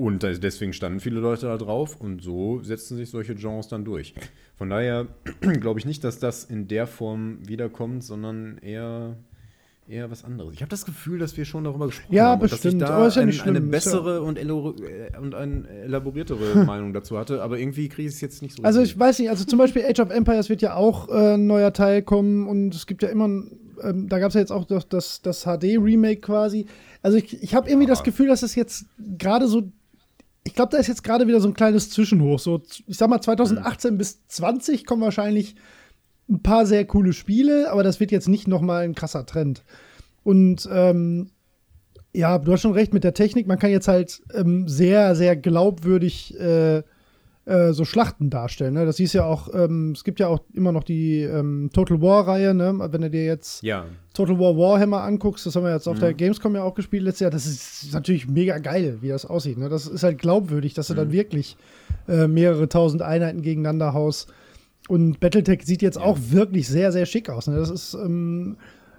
Und 0.00 0.22
deswegen 0.22 0.72
standen 0.72 0.98
viele 0.98 1.20
Leute 1.20 1.44
da 1.44 1.58
drauf 1.58 2.00
und 2.00 2.22
so 2.22 2.62
setzen 2.62 2.96
sich 2.96 3.10
solche 3.10 3.34
Genres 3.34 3.68
dann 3.68 3.84
durch. 3.84 4.14
Von 4.56 4.70
daher 4.70 5.08
glaube 5.60 5.78
ich 5.78 5.84
nicht, 5.84 6.04
dass 6.04 6.18
das 6.18 6.44
in 6.44 6.68
der 6.68 6.86
Form 6.86 7.46
wiederkommt, 7.46 8.02
sondern 8.02 8.56
eher 8.62 9.18
eher 9.86 10.10
was 10.10 10.24
anderes. 10.24 10.54
Ich 10.54 10.62
habe 10.62 10.70
das 10.70 10.86
Gefühl, 10.86 11.18
dass 11.18 11.36
wir 11.36 11.44
schon 11.44 11.64
darüber 11.64 11.88
gesprochen 11.88 12.14
ja, 12.14 12.28
haben. 12.28 12.40
Bestimmt, 12.40 12.80
dass 12.80 12.88
ich 13.10 13.14
da 13.14 13.20
ja 13.20 13.44
ein, 13.44 13.48
eine 13.48 13.60
bessere 13.60 14.22
und, 14.22 14.38
äh, 14.38 14.50
und 15.20 15.34
eine 15.34 15.68
elaboriertere 15.68 16.64
Meinung 16.64 16.94
dazu 16.94 17.18
hatte, 17.18 17.42
aber 17.42 17.58
irgendwie 17.58 17.90
kriege 17.90 18.08
ich 18.08 18.14
es 18.14 18.22
jetzt 18.22 18.40
nicht 18.40 18.56
so. 18.56 18.62
Also 18.62 18.80
ich 18.80 18.98
weiß 18.98 19.18
nicht, 19.18 19.28
also 19.28 19.44
zum 19.44 19.58
Beispiel 19.58 19.84
Age 19.84 20.00
of 20.00 20.08
Empires 20.08 20.48
wird 20.48 20.62
ja 20.62 20.76
auch 20.76 21.10
äh, 21.10 21.34
ein 21.34 21.46
neuer 21.46 21.74
Teil 21.74 22.00
kommen 22.00 22.48
und 22.48 22.74
es 22.74 22.86
gibt 22.86 23.02
ja 23.02 23.10
immer, 23.10 23.26
ähm, 23.26 24.08
da 24.08 24.18
gab 24.18 24.28
es 24.28 24.34
ja 24.34 24.40
jetzt 24.40 24.52
auch 24.52 24.64
das, 24.64 24.88
das, 24.88 25.20
das 25.20 25.42
HD-Remake 25.42 26.22
quasi. 26.22 26.64
Also 27.02 27.18
ich, 27.18 27.42
ich 27.42 27.54
habe 27.54 27.68
irgendwie 27.68 27.86
ja. 27.86 27.92
das 27.92 28.02
Gefühl, 28.02 28.28
dass 28.28 28.42
es 28.42 28.54
jetzt 28.54 28.86
gerade 29.18 29.46
so 29.46 29.70
ich 30.44 30.54
glaube, 30.54 30.72
da 30.72 30.78
ist 30.78 30.86
jetzt 30.86 31.04
gerade 31.04 31.26
wieder 31.26 31.40
so 31.40 31.48
ein 31.48 31.54
kleines 31.54 31.90
Zwischenhoch. 31.90 32.38
So, 32.38 32.62
ich 32.86 32.96
sag 32.96 33.10
mal, 33.10 33.20
2018 33.20 33.94
mhm. 33.94 33.98
bis 33.98 34.26
20 34.28 34.86
kommen 34.86 35.02
wahrscheinlich 35.02 35.54
ein 36.28 36.42
paar 36.42 36.66
sehr 36.66 36.84
coole 36.84 37.12
Spiele, 37.12 37.70
aber 37.70 37.82
das 37.82 38.00
wird 38.00 38.12
jetzt 38.12 38.28
nicht 38.28 38.48
noch 38.48 38.60
mal 38.60 38.84
ein 38.84 38.94
krasser 38.94 39.26
Trend. 39.26 39.64
Und 40.22 40.68
ähm, 40.72 41.30
ja, 42.12 42.38
du 42.38 42.52
hast 42.52 42.62
schon 42.62 42.72
recht 42.72 42.94
mit 42.94 43.04
der 43.04 43.14
Technik. 43.14 43.46
Man 43.46 43.58
kann 43.58 43.70
jetzt 43.70 43.88
halt 43.88 44.22
ähm, 44.34 44.68
sehr, 44.68 45.14
sehr 45.14 45.36
glaubwürdig 45.36 46.38
äh, 46.38 46.82
äh, 47.50 47.72
so 47.72 47.84
Schlachten 47.84 48.30
darstellen. 48.30 48.74
Ne? 48.74 48.86
Das 48.86 48.98
hieß 48.98 49.12
ja 49.12 49.24
auch, 49.24 49.52
ähm, 49.52 49.90
es 49.90 50.04
gibt 50.04 50.20
ja 50.20 50.28
auch 50.28 50.38
immer 50.52 50.70
noch 50.70 50.84
die 50.84 51.22
ähm, 51.22 51.70
Total 51.72 52.00
War-Reihe, 52.00 52.54
ne? 52.54 52.78
Wenn 52.92 53.00
du 53.00 53.10
dir 53.10 53.24
jetzt 53.24 53.64
ja. 53.64 53.86
Total 54.14 54.38
War 54.38 54.56
Warhammer 54.56 55.02
anguckst, 55.02 55.46
das 55.46 55.56
haben 55.56 55.64
wir 55.64 55.74
jetzt 55.74 55.88
auf 55.88 55.96
mhm. 55.96 56.00
der 56.00 56.14
Gamescom 56.14 56.54
ja 56.54 56.62
auch 56.62 56.76
gespielt 56.76 57.02
letztes 57.02 57.20
Jahr, 57.20 57.30
das 57.32 57.46
ist 57.46 57.92
natürlich 57.92 58.28
mega 58.28 58.58
geil, 58.58 58.98
wie 59.00 59.08
das 59.08 59.26
aussieht. 59.26 59.58
Ne? 59.58 59.68
Das 59.68 59.88
ist 59.88 60.04
halt 60.04 60.18
glaubwürdig, 60.18 60.74
dass 60.74 60.86
du 60.86 60.92
mhm. 60.92 60.98
dann 60.98 61.12
wirklich 61.12 61.56
äh, 62.06 62.28
mehrere 62.28 62.68
tausend 62.68 63.02
Einheiten 63.02 63.42
gegeneinander 63.42 63.94
haust. 63.94 64.32
Und 64.88 65.18
Battletech 65.18 65.64
sieht 65.64 65.82
jetzt 65.82 65.98
ja. 65.98 66.02
auch 66.02 66.18
wirklich 66.30 66.68
sehr, 66.68 66.92
sehr 66.92 67.06
schick 67.06 67.30
aus. 67.30 67.48
Ne? 67.48 67.56
Das 67.56 67.70
ist 67.70 67.94
ähm, 67.94 68.58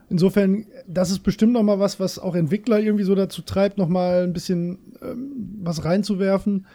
insofern, 0.09 0.65
das 0.87 1.09
ist 1.09 1.19
bestimmt 1.19 1.53
noch 1.53 1.63
mal 1.63 1.79
was, 1.79 2.01
was 2.01 2.19
auch 2.19 2.35
Entwickler 2.35 2.79
irgendwie 2.79 3.05
so 3.05 3.15
dazu 3.15 3.43
treibt, 3.43 3.77
noch 3.77 3.87
mal 3.87 4.23
ein 4.23 4.33
bisschen 4.33 4.77
ähm, 5.01 5.59
was 5.63 5.85
reinzuwerfen. 5.85 6.65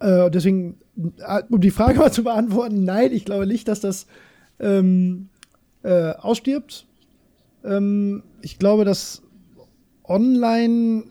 Äh, 0.00 0.30
deswegen, 0.30 0.78
äh, 1.18 1.42
um 1.48 1.60
die 1.60 1.70
Frage 1.70 1.98
mal 1.98 2.12
zu 2.12 2.24
beantworten, 2.24 2.84
nein, 2.84 3.12
ich 3.12 3.24
glaube 3.24 3.46
nicht, 3.46 3.68
dass 3.68 3.80
das 3.80 4.06
ähm, 4.60 5.28
äh, 5.82 6.12
ausstirbt. 6.12 6.86
Ähm, 7.64 8.22
ich 8.42 8.58
glaube, 8.58 8.84
dass 8.84 9.22
online 10.04 11.04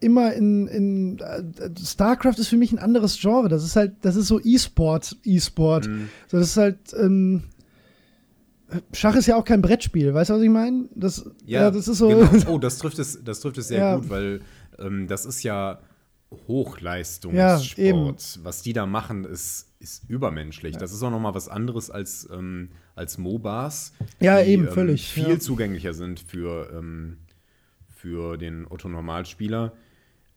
immer 0.00 0.34
in, 0.34 0.66
in 0.68 1.20
uh, 1.20 1.82
StarCraft 1.82 2.34
ist 2.38 2.48
für 2.48 2.56
mich 2.56 2.72
ein 2.72 2.78
anderes 2.78 3.18
Genre. 3.18 3.48
Das 3.48 3.64
ist 3.64 3.76
halt, 3.76 3.94
das 4.02 4.16
ist 4.16 4.26
so 4.26 4.40
E-Sport, 4.42 5.16
E-Sport. 5.24 5.88
Mhm. 5.88 6.08
So, 6.28 6.38
das 6.38 6.48
ist 6.48 6.56
halt, 6.56 6.78
ähm, 7.00 7.44
Schach 8.92 9.14
ist 9.14 9.26
ja 9.26 9.36
auch 9.36 9.44
kein 9.44 9.62
Brettspiel, 9.62 10.12
weißt 10.12 10.30
du, 10.30 10.34
was 10.34 10.42
ich 10.42 10.50
meine? 10.50 10.88
Das, 10.94 11.30
ja, 11.46 11.62
ja, 11.62 11.70
das 11.70 11.88
ist 11.88 11.98
so. 11.98 12.08
Genau. 12.08 12.28
Oh, 12.48 12.58
das 12.58 12.78
trifft 12.78 12.98
es, 12.98 13.22
das 13.24 13.40
trifft 13.40 13.58
es 13.58 13.68
sehr 13.68 13.78
ja. 13.78 13.96
gut, 13.96 14.10
weil 14.10 14.40
ähm, 14.78 15.06
das 15.06 15.26
ist 15.26 15.42
ja 15.42 15.78
Hochleistungssport. 16.48 18.36
Ja, 18.36 18.44
was 18.44 18.62
die 18.62 18.72
da 18.72 18.86
machen, 18.86 19.24
ist, 19.24 19.72
ist 19.80 20.08
übermenschlich. 20.08 20.76
Das 20.76 20.92
ist 20.92 21.02
auch 21.02 21.10
noch 21.10 21.20
mal 21.20 21.34
was 21.34 21.48
anderes 21.48 21.90
als, 21.90 22.28
ähm, 22.32 22.70
als 22.94 23.18
MOBAs. 23.18 23.92
Ja, 24.20 24.42
die, 24.42 24.50
eben, 24.50 24.66
ähm, 24.66 24.72
völlig. 24.72 25.08
Viel 25.08 25.40
zugänglicher 25.40 25.94
sind 25.94 26.20
für, 26.20 26.70
ähm, 26.72 27.18
für 27.88 28.36
den 28.36 28.66
Otto-Normalspieler. 28.68 29.72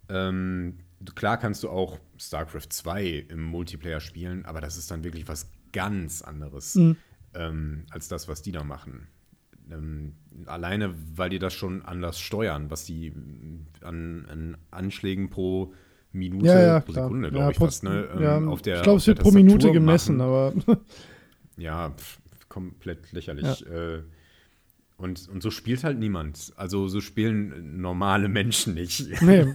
Ähm, 0.09 0.77
klar 1.15 1.37
kannst 1.37 1.63
du 1.63 1.69
auch 1.69 1.99
StarCraft 2.17 2.69
2 2.69 3.25
im 3.29 3.43
Multiplayer 3.43 3.99
spielen, 3.99 4.45
aber 4.45 4.61
das 4.61 4.77
ist 4.77 4.89
dann 4.91 5.03
wirklich 5.03 5.27
was 5.27 5.49
ganz 5.73 6.21
anderes 6.21 6.75
mhm. 6.75 6.97
ähm, 7.33 7.85
als 7.89 8.07
das, 8.07 8.27
was 8.27 8.41
die 8.41 8.51
da 8.51 8.63
machen. 8.63 9.07
Ähm, 9.69 10.13
alleine, 10.45 10.93
weil 11.15 11.29
die 11.29 11.39
das 11.39 11.53
schon 11.53 11.83
anders 11.83 12.19
steuern, 12.19 12.69
was 12.69 12.85
die 12.85 13.13
an, 13.81 14.25
an 14.29 14.57
Anschlägen 14.71 15.29
pro 15.29 15.73
Minute, 16.17 16.47
ja, 16.47 16.61
ja, 16.61 16.79
pro 16.79 16.91
Sekunde, 16.91 17.29
glaube 17.29 17.45
ja, 17.45 17.51
ich, 17.51 17.57
fast, 17.57 17.83
ne? 17.83 18.07
ja, 18.19 18.43
auf 18.45 18.61
der, 18.61 18.77
ich 18.77 18.83
glaube, 18.83 18.97
es 18.97 19.07
wird 19.07 19.19
pro 19.19 19.31
Minute 19.31 19.71
gemessen, 19.71 20.17
machen. 20.17 20.63
aber. 20.65 20.79
ja, 21.57 21.91
pff, 21.91 22.19
komplett 22.49 23.11
lächerlich. 23.11 23.65
Äh, 23.67 24.01
und, 24.97 25.29
und 25.29 25.43
so 25.43 25.51
spielt 25.51 25.83
halt 25.83 25.99
niemand. 25.99 26.53
Also 26.55 26.87
so 26.87 27.01
spielen 27.01 27.79
normale 27.81 28.27
Menschen 28.29 28.73
nicht. 28.73 29.07
Nee. 29.21 29.53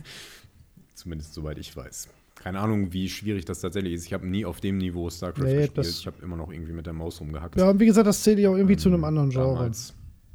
Zumindest 0.94 1.34
soweit 1.34 1.58
ich 1.58 1.76
weiß. 1.76 2.08
Keine 2.36 2.60
Ahnung, 2.60 2.92
wie 2.92 3.08
schwierig 3.08 3.44
das 3.44 3.60
tatsächlich 3.60 3.94
ist. 3.94 4.06
Ich 4.06 4.12
habe 4.12 4.26
nie 4.26 4.44
auf 4.44 4.60
dem 4.60 4.78
Niveau 4.78 5.10
StarCraft 5.10 5.44
nee, 5.44 5.66
gespielt. 5.66 5.86
Ich 5.88 6.06
habe 6.06 6.22
immer 6.22 6.36
noch 6.36 6.52
irgendwie 6.52 6.72
mit 6.72 6.86
der 6.86 6.92
Maus 6.92 7.20
rumgehackt. 7.20 7.58
Ja, 7.58 7.70
und 7.70 7.80
wie 7.80 7.86
gesagt, 7.86 8.06
das 8.06 8.22
zählt 8.22 8.38
ja 8.38 8.50
auch 8.50 8.56
irgendwie 8.56 8.74
ähm, 8.74 8.78
zu 8.78 8.88
einem 8.88 9.02
anderen 9.02 9.30
Genre. 9.30 9.54
Damals. 9.54 9.94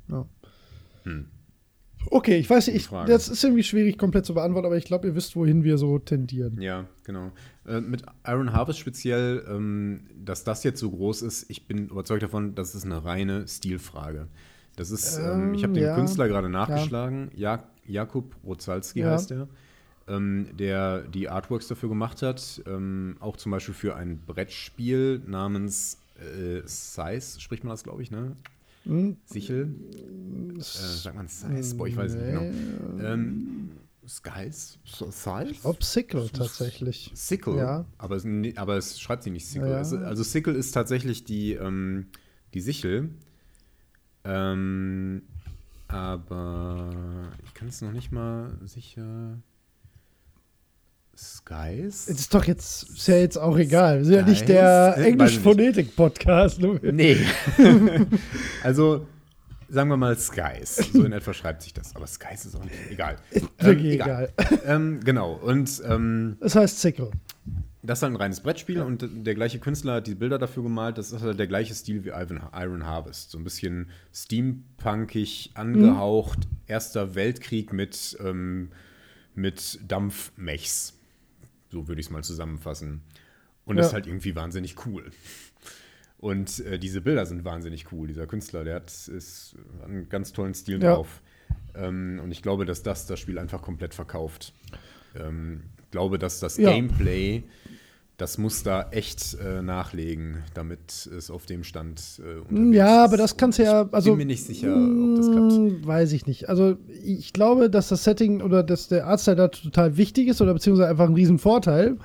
Ja. 0.10 0.26
Hm. 1.04 1.28
Okay, 2.12 2.38
ich 2.38 2.50
weiß 2.50 2.68
nicht, 2.68 2.92
das 3.08 3.30
ist 3.30 3.44
irgendwie 3.44 3.64
schwierig 3.64 3.98
komplett 3.98 4.26
zu 4.26 4.34
beantworten, 4.34 4.66
aber 4.66 4.78
ich 4.78 4.86
glaube, 4.86 5.08
ihr 5.08 5.16
wisst, 5.16 5.36
wohin 5.36 5.64
wir 5.64 5.78
so 5.78 6.00
tendieren. 6.00 6.62
Ja, 6.62 6.86
genau. 7.04 7.32
Äh, 7.68 7.82
mit 7.82 8.04
Iron 8.26 8.54
Harvest 8.54 8.80
speziell, 8.80 9.46
ähm, 9.50 10.02
dass 10.24 10.44
das 10.44 10.64
jetzt 10.64 10.80
so 10.80 10.90
groß 10.90 11.22
ist, 11.22 11.50
ich 11.50 11.68
bin 11.68 11.90
überzeugt 11.90 12.24
davon, 12.24 12.56
das 12.56 12.76
ist 12.76 12.86
eine 12.86 13.04
reine 13.04 13.48
Stilfrage. 13.48 14.28
Das 14.76 14.92
ist, 14.92 15.18
ähm, 15.18 15.54
ich 15.54 15.64
habe 15.64 15.74
den 15.74 15.84
ja, 15.84 15.96
Künstler 15.96 16.28
gerade 16.28 16.50
nachgeschlagen, 16.50 17.32
ja. 17.36 17.64
Jakub 17.86 18.36
Rozalski 18.46 19.00
ja. 19.00 19.12
heißt 19.12 19.32
er, 19.32 19.48
ähm, 20.08 20.50
der 20.58 21.04
die 21.04 21.30
Artworks 21.30 21.68
dafür 21.68 21.90
gemacht 21.90 22.22
hat, 22.22 22.62
ähm, 22.68 23.16
auch 23.20 23.38
zum 23.38 23.52
Beispiel 23.52 23.74
für 23.74 23.96
ein 23.96 24.20
Brettspiel 24.26 25.22
namens 25.26 25.98
äh, 26.20 26.62
Size, 26.66 27.40
spricht 27.40 27.64
man 27.64 27.72
das, 27.72 27.84
glaube 27.84 28.02
ich, 28.02 28.12
ne? 28.12 28.36
Hm? 28.88 29.18
Sichel? 29.26 29.76
Äh, 30.58 30.62
sagt 30.62 31.16
man 31.16 31.28
Size? 31.28 31.76
Boah, 31.76 31.88
ich 31.88 31.98
weiß 31.98 32.16
nee. 32.16 32.40
nicht 32.40 32.90
genau. 32.90 33.04
Ähm, 33.04 33.72
Skies? 34.08 34.80
Size? 34.86 35.48
Ich 35.52 35.62
glaube 35.62 35.84
Sickle 35.84 36.30
tatsächlich. 36.32 37.12
Sickle? 37.14 37.58
Ja. 37.58 37.86
Aber 37.98 38.16
es, 38.16 38.26
aber 38.56 38.78
es 38.78 39.00
schreibt 39.00 39.24
sie 39.24 39.30
nicht 39.30 39.46
Sickle. 39.46 39.70
Ja. 39.70 39.78
Also 39.78 40.24
Sickle 40.24 40.54
ist 40.54 40.72
tatsächlich 40.72 41.26
die, 41.26 41.54
ähm, 41.54 42.08
die 42.54 42.62
Sichel. 42.62 43.10
Ähm, 44.24 45.24
aber 45.90 46.92
ich 47.46 47.54
kann 47.54 47.68
es 47.68 47.82
noch 47.82 47.92
nicht 47.92 48.12
mal 48.12 48.58
sicher. 48.66 49.38
Skies? 51.18 52.08
Ist 52.08 52.34
doch 52.34 52.44
jetzt, 52.46 52.90
ist 52.90 53.08
ja 53.08 53.18
jetzt 53.18 53.38
auch 53.38 53.58
egal. 53.58 54.00
Wir 54.00 54.06
sind 54.06 54.16
ja 54.16 54.22
nicht 54.24 54.48
der 54.48 54.98
Englisch-Phonetik-Podcast. 54.98 56.62
Nee. 56.84 57.18
also, 58.64 59.08
sagen 59.68 59.90
wir 59.90 59.98
mal 59.98 60.16
Skies. 60.18 60.76
So 60.94 61.04
in 61.04 61.14
etwa 61.14 61.34
schreibt 61.34 61.64
sich 61.64 61.74
das. 61.74 61.96
Aber 61.96 62.06
Skies 62.06 62.46
ist 62.46 62.56
auch 62.56 62.64
nicht 62.64 62.76
egal. 62.92 63.16
Ähm, 63.60 63.80
egal. 63.80 64.32
egal. 64.38 64.60
ähm, 64.66 65.00
genau. 65.04 65.34
Und. 65.34 65.82
Ähm, 65.88 66.38
das 66.40 66.56
heißt 66.56 66.80
Sickle. 66.80 67.10
Das 67.82 68.00
ist 68.00 68.04
halt 68.04 68.14
ein 68.14 68.18
reines 68.18 68.42
Brettspiel 68.42 68.78
ja. 68.78 68.84
und 68.84 69.08
der 69.12 69.34
gleiche 69.34 69.60
Künstler 69.60 69.96
hat 69.96 70.08
die 70.08 70.16
Bilder 70.16 70.38
dafür 70.38 70.62
gemalt. 70.62 70.98
Das 70.98 71.12
ist 71.12 71.22
halt 71.22 71.40
der 71.40 71.48
gleiche 71.48 71.74
Stil 71.74 72.04
wie 72.04 72.10
Iron 72.10 72.86
Harvest. 72.86 73.32
So 73.32 73.40
ein 73.40 73.44
bisschen 73.44 73.90
steampunkig 74.14 75.52
angehaucht. 75.56 76.40
Mhm. 76.40 76.58
Erster 76.68 77.16
Weltkrieg 77.16 77.74
mit, 77.74 78.18
ähm, 78.24 78.70
mit 79.34 79.80
Dampfmechs. 79.88 80.97
So 81.78 81.88
würde 81.88 82.02
ich 82.02 82.08
es 82.08 82.12
mal 82.12 82.24
zusammenfassen. 82.24 83.04
Und 83.66 83.76
ja. 83.76 83.82
das 83.82 83.88
ist 83.88 83.94
halt 83.94 84.08
irgendwie 84.08 84.36
wahnsinnig 84.36 84.86
cool. 84.86 85.12
Und 86.18 86.60
äh, 86.62 86.80
diese 86.80 87.02
Bilder 87.02 87.28
sind 87.28 87.46
wahnsinnig 87.46 87.92
cool. 87.92 88.08
Dieser 88.08 88.26
Künstler, 88.26 88.64
der 88.64 88.78
hat 88.78 88.90
ist, 88.90 89.56
einen 89.84 90.10
ganz 90.10 90.34
tollen 90.34 90.56
Stil 90.56 90.82
ja. 90.82 90.96
drauf. 90.96 91.22
Ähm, 91.76 92.20
und 92.24 92.32
ich 92.32 92.42
glaube, 92.42 92.66
dass 92.66 92.82
das 92.82 93.06
das 93.06 93.20
Spiel 93.20 93.38
einfach 93.38 93.62
komplett 93.62 93.94
verkauft. 93.94 94.54
Ähm, 95.16 95.64
glaube, 95.92 96.18
dass 96.18 96.40
das 96.40 96.58
ja. 96.58 96.72
Gameplay, 96.72 97.44
das 98.18 98.40
muss 98.40 98.64
da 98.64 98.90
echt 98.90 99.38
äh, 99.46 99.62
nachlegen, 99.62 100.44
damit 100.56 101.08
es 101.16 101.30
auf 101.30 101.46
dem 101.46 101.64
Stand 101.64 102.02
äh, 102.52 102.76
Ja, 102.76 103.04
aber 103.04 103.16
das 103.16 103.38
kannst 103.38 103.60
du 103.60 103.64
ja. 103.64 103.88
Also, 103.92 104.12
bin 104.12 104.18
mir 104.18 104.26
nicht 104.26 104.44
sicher, 104.44 104.76
ob 104.76 105.16
das 105.18 105.32
klappt. 105.32 105.54
Mm, 105.54 105.86
weiß 105.86 106.12
ich 106.14 106.26
nicht. 106.26 106.50
Also, 106.50 106.78
ich 107.04 107.32
glaube, 107.32 107.70
dass 107.70 107.90
das 107.90 108.04
Setting 108.04 108.42
oder 108.42 108.64
dass 108.64 108.88
der 108.88 109.06
Artstyle 109.06 109.36
da 109.36 109.48
total 109.50 109.98
wichtig 109.98 110.30
ist 110.30 110.42
oder 110.42 110.56
beziehungsweise 110.56 110.90
einfach 110.90 111.08
ein 111.08 111.14
Riesenvorteil. 111.14 111.98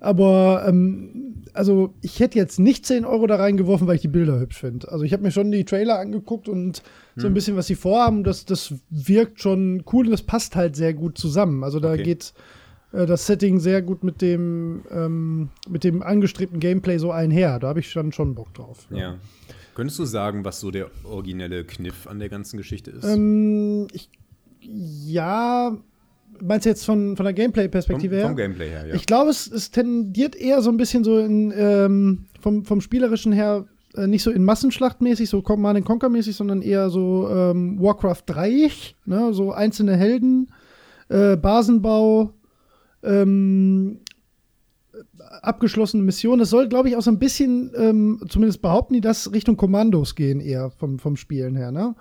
Aber, 0.00 0.64
ähm, 0.66 1.44
also, 1.52 1.92
ich 2.00 2.18
hätte 2.18 2.38
jetzt 2.38 2.58
nicht 2.58 2.86
10 2.86 3.04
Euro 3.04 3.26
da 3.26 3.36
reingeworfen, 3.36 3.86
weil 3.86 3.96
ich 3.96 4.02
die 4.02 4.08
Bilder 4.08 4.40
hübsch 4.40 4.58
finde. 4.58 4.90
Also, 4.90 5.04
ich 5.04 5.12
habe 5.12 5.22
mir 5.22 5.32
schon 5.32 5.52
die 5.52 5.66
Trailer 5.66 5.98
angeguckt 5.98 6.48
und 6.48 6.82
so 7.14 7.26
ein 7.26 7.28
hm. 7.28 7.34
bisschen, 7.34 7.56
was 7.58 7.66
sie 7.66 7.74
vorhaben. 7.74 8.24
Das, 8.24 8.46
das 8.46 8.74
wirkt 8.88 9.42
schon 9.42 9.82
cool 9.92 10.06
und 10.06 10.12
das 10.12 10.22
passt 10.22 10.56
halt 10.56 10.76
sehr 10.76 10.94
gut 10.94 11.18
zusammen. 11.18 11.62
Also, 11.62 11.78
da 11.78 11.92
okay. 11.92 12.04
geht 12.04 12.32
äh, 12.92 13.06
das 13.06 13.26
Setting 13.26 13.60
sehr 13.60 13.82
gut 13.82 14.04
mit 14.04 14.22
dem, 14.22 14.82
ähm, 14.90 15.48
mit 15.68 15.84
dem 15.84 16.02
angestrebten 16.02 16.60
Gameplay 16.60 16.98
so 16.98 17.10
einher. 17.10 17.58
Da 17.58 17.68
habe 17.68 17.80
ich 17.80 17.92
dann 17.92 18.12
schon 18.12 18.34
Bock 18.34 18.52
drauf. 18.54 18.86
Ja. 18.90 18.98
ja. 18.98 19.18
Könntest 19.74 19.98
du 19.98 20.04
sagen, 20.04 20.44
was 20.44 20.60
so 20.60 20.70
der 20.70 20.90
originelle 21.04 21.64
Kniff 21.64 22.06
an 22.06 22.18
der 22.18 22.28
ganzen 22.28 22.58
Geschichte 22.58 22.90
ist? 22.90 23.04
Ähm, 23.04 23.88
ich, 23.92 24.10
ja, 24.60 25.76
meinst 26.40 26.66
du 26.66 26.70
jetzt 26.70 26.84
von, 26.84 27.16
von 27.16 27.24
der 27.24 27.32
Gameplay-Perspektive 27.32 28.16
her? 28.16 28.26
Vom 28.26 28.36
Gameplay 28.36 28.68
her, 28.68 28.86
ja. 28.86 28.94
Ich 28.94 29.06
glaube, 29.06 29.30
es, 29.30 29.50
es 29.50 29.70
tendiert 29.70 30.36
eher 30.36 30.60
so 30.60 30.70
ein 30.70 30.76
bisschen 30.76 31.04
so 31.04 31.18
in, 31.18 31.52
ähm, 31.56 32.26
vom, 32.40 32.64
vom 32.64 32.82
Spielerischen 32.82 33.32
her 33.32 33.66
äh, 33.94 34.06
nicht 34.06 34.22
so 34.22 34.30
in 34.30 34.44
Massenschlachtmäßig, 34.44 35.28
so 35.28 35.42
Command 35.42 35.84
Conquer 35.84 36.08
mäßig, 36.08 36.36
sondern 36.36 36.62
eher 36.62 36.90
so 36.90 37.28
ähm, 37.30 37.80
Warcraft 37.80 38.22
3, 38.26 38.70
ne? 39.06 39.32
so 39.32 39.52
einzelne 39.52 39.96
Helden, 39.96 40.50
äh, 41.08 41.36
Basenbau, 41.36 42.32
ähm, 43.02 44.00
abgeschlossene 45.42 46.02
Mission. 46.02 46.40
Es 46.40 46.50
soll, 46.50 46.68
glaube 46.68 46.88
ich, 46.88 46.96
auch 46.96 47.02
so 47.02 47.10
ein 47.10 47.18
bisschen, 47.18 47.72
ähm, 47.76 48.22
zumindest 48.28 48.62
behaupten 48.62 48.94
die 48.94 49.00
das, 49.00 49.32
Richtung 49.32 49.56
Kommandos 49.56 50.14
gehen, 50.14 50.40
eher 50.40 50.70
vom, 50.70 50.98
vom 50.98 51.16
Spielen 51.16 51.56
her. 51.56 51.72
Ne? 51.72 51.94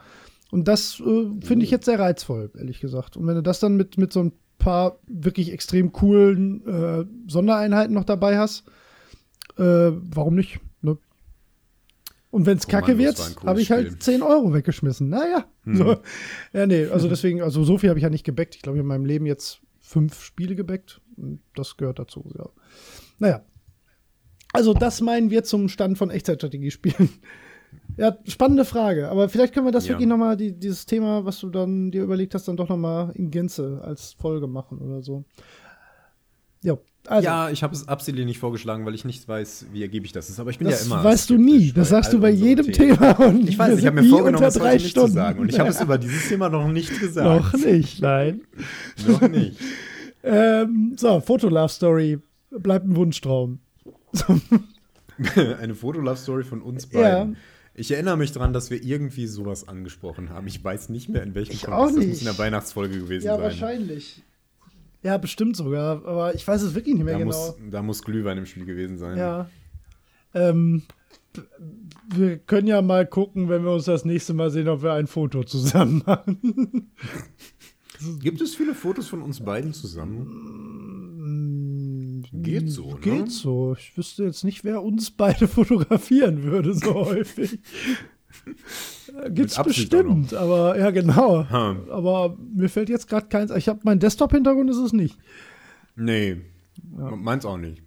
Und 0.51 0.67
das 0.67 0.99
äh, 0.99 1.45
finde 1.45 1.65
ich 1.65 1.71
jetzt 1.71 1.85
sehr 1.85 1.99
reizvoll, 1.99 2.51
ehrlich 2.57 2.79
gesagt. 2.79 3.17
Und 3.17 3.27
wenn 3.27 3.35
du 3.35 3.43
das 3.43 3.59
dann 3.59 3.77
mit, 3.77 3.97
mit 3.97 4.11
so 4.13 4.21
ein 4.21 4.33
paar 4.57 4.99
wirklich 5.07 5.51
extrem 5.51 5.91
coolen 5.91 6.65
äh, 6.67 7.05
Sondereinheiten 7.27 7.93
noch 7.93 8.03
dabei 8.03 8.37
hast, 8.37 8.65
äh, 9.57 9.63
warum 9.63 10.35
nicht? 10.35 10.59
Ne? 10.81 10.97
Und 12.29 12.45
wenn 12.45 12.57
es 12.57 12.67
kacke 12.67 12.97
wird, 12.97 13.17
habe 13.45 13.61
ich 13.61 13.71
halt 13.71 13.87
Spiel. 13.87 13.99
10 13.99 14.21
Euro 14.21 14.53
weggeschmissen. 14.53 15.09
Naja. 15.09 15.45
Hm. 15.63 15.75
So. 15.75 15.97
Ja, 16.53 16.67
nee, 16.67 16.85
also 16.85 17.07
deswegen, 17.07 17.41
also 17.41 17.63
so 17.63 17.77
viel 17.77 17.89
habe 17.89 17.99
ich 17.99 18.03
ja 18.03 18.09
nicht 18.09 18.25
gebackt. 18.25 18.55
Ich 18.55 18.61
glaube, 18.61 18.79
in 18.79 18.85
meinem 18.85 19.05
Leben 19.05 19.25
jetzt 19.25 19.61
fünf 19.91 20.23
Spiele 20.23 20.55
gebackt. 20.55 21.01
Das 21.55 21.75
gehört 21.75 21.99
dazu, 21.99 22.31
ja. 22.37 22.49
Naja. 23.19 23.45
Also, 24.53 24.73
das 24.73 25.01
meinen 25.01 25.29
wir 25.29 25.43
zum 25.43 25.69
Stand 25.69 25.97
von 25.97 26.09
Echtzeitstrategiespielen. 26.09 27.09
ja, 27.97 28.17
spannende 28.25 28.65
Frage. 28.65 29.09
Aber 29.09 29.29
vielleicht 29.29 29.53
können 29.53 29.67
wir 29.67 29.71
das 29.71 29.87
ja. 29.87 29.93
wirklich 29.93 30.07
nochmal, 30.07 30.37
die, 30.37 30.57
dieses 30.57 30.85
Thema, 30.85 31.25
was 31.25 31.39
du 31.39 31.49
dann 31.49 31.91
dir 31.91 32.03
überlegt 32.03 32.33
hast, 32.35 32.47
dann 32.47 32.57
doch 32.57 32.69
nochmal 32.69 33.11
in 33.15 33.31
Gänze 33.31 33.81
als 33.83 34.13
Folge 34.13 34.47
machen 34.47 34.79
oder 34.79 35.01
so. 35.01 35.25
Ja, 36.63 36.77
also. 37.07 37.25
Ja, 37.25 37.49
ich 37.49 37.63
habe 37.63 37.73
es 37.73 37.87
absichtlich 37.87 38.25
nicht 38.25 38.39
vorgeschlagen, 38.39 38.85
weil 38.85 38.93
ich 38.93 39.05
nicht 39.05 39.27
weiß, 39.27 39.67
wie 39.71 39.81
ergiebig 39.81 40.11
das 40.11 40.29
ist. 40.29 40.39
Aber 40.39 40.51
ich 40.51 40.59
bin 40.59 40.69
das 40.69 40.81
ja 40.81 40.85
immer. 40.85 40.97
Das 40.97 41.05
weißt 41.05 41.29
du 41.31 41.37
nie. 41.37 41.71
Das 41.71 41.89
sagst 41.89 42.13
du 42.13 42.19
bei 42.19 42.29
jedem 42.29 42.71
Thema. 42.71 43.19
Und 43.19 43.49
ich 43.49 43.57
weiß, 43.57 43.79
ich 43.79 43.85
habe 43.85 44.01
mir 44.01 44.07
vorgenommen, 44.07 44.43
das 44.43 44.59
heute 44.59 44.83
nicht 44.83 44.95
zu 44.95 45.07
sagen. 45.07 45.39
Und 45.39 45.49
ich 45.49 45.59
habe 45.59 45.69
es 45.71 45.81
über 45.81 45.97
dieses 45.97 46.29
Thema 46.29 46.49
noch 46.49 46.67
nicht 46.67 46.99
gesagt. 46.99 47.25
Noch 47.27 47.53
nicht, 47.53 48.01
nein. 48.01 48.41
noch 49.07 49.21
nicht. 49.27 49.57
ähm, 50.23 50.93
so, 50.95 51.19
Foto-Love-Story. 51.19 52.19
Bleibt 52.51 52.85
ein 52.85 52.95
Wunschtraum. 52.95 53.59
Eine 55.59 55.75
Foto-Love-Story 55.75 56.43
von 56.43 56.61
uns 56.61 56.87
beiden. 56.87 57.33
Ja. 57.33 57.39
Ich 57.73 57.89
erinnere 57.91 58.17
mich 58.17 58.31
daran, 58.31 58.53
dass 58.53 58.69
wir 58.69 58.83
irgendwie 58.83 59.27
sowas 59.27 59.67
angesprochen 59.67 60.29
haben. 60.29 60.45
Ich 60.47 60.61
weiß 60.61 60.89
nicht 60.89 61.09
mehr, 61.09 61.23
in 61.23 61.33
welchem 61.33 61.59
Kontext. 61.59 61.97
Das 61.97 62.07
muss 62.07 62.19
in 62.19 62.25
der 62.25 62.37
Weihnachtsfolge 62.37 62.99
gewesen 62.99 63.25
ja, 63.25 63.33
sein. 63.33 63.39
Ja, 63.39 63.43
wahrscheinlich. 63.43 64.23
Ja, 65.03 65.17
bestimmt 65.17 65.55
sogar, 65.55 66.05
aber 66.05 66.35
ich 66.35 66.47
weiß 66.47 66.61
es 66.61 66.75
wirklich 66.75 66.95
nicht 66.95 67.03
mehr 67.03 67.15
da 67.15 67.19
genau. 67.19 67.31
Muss, 67.31 67.55
da 67.71 67.81
muss 67.81 68.03
Glühwein 68.03 68.37
im 68.37 68.45
Spiel 68.45 68.65
gewesen 68.65 68.97
sein. 68.97 69.17
Ja. 69.17 69.49
Ähm, 70.33 70.83
wir 72.13 72.37
können 72.37 72.67
ja 72.67 72.81
mal 72.81 73.05
gucken, 73.07 73.49
wenn 73.49 73.63
wir 73.63 73.71
uns 73.71 73.85
das 73.85 74.05
nächste 74.05 74.33
Mal 74.33 74.51
sehen, 74.51 74.67
ob 74.67 74.83
wir 74.83 74.93
ein 74.93 75.07
Foto 75.07 75.43
zusammen 75.43 76.03
machen. 76.05 76.91
Gibt 78.19 78.41
es 78.41 78.55
viele 78.55 78.73
Fotos 78.73 79.07
von 79.07 79.21
uns 79.21 79.39
beiden 79.39 79.73
zusammen? 79.73 81.11
Geht 82.33 82.69
so, 82.71 82.93
ne? 82.93 82.99
Geht 82.99 83.31
so. 83.31 83.75
Ich 83.77 83.95
wüsste 83.97 84.23
jetzt 84.23 84.43
nicht, 84.43 84.63
wer 84.63 84.83
uns 84.83 85.11
beide 85.11 85.47
fotografieren 85.49 86.43
würde 86.43 86.73
so 86.73 86.93
häufig. 86.93 87.59
Gibt's 89.29 89.61
bestimmt, 89.61 90.33
aber 90.33 90.77
ja, 90.77 90.91
genau. 90.91 91.49
Hm. 91.49 91.89
Aber 91.91 92.37
mir 92.53 92.69
fällt 92.69 92.89
jetzt 92.89 93.07
gerade 93.07 93.27
keins. 93.27 93.51
Ich 93.51 93.67
habe 93.67 93.79
meinen 93.83 93.99
Desktop-Hintergrund 93.99 94.69
ist 94.69 94.77
es 94.77 94.93
nicht. 94.93 95.17
Nee, 95.95 96.41
ja. 96.97 97.15
meins 97.15 97.45
auch 97.45 97.57
nicht. 97.57 97.81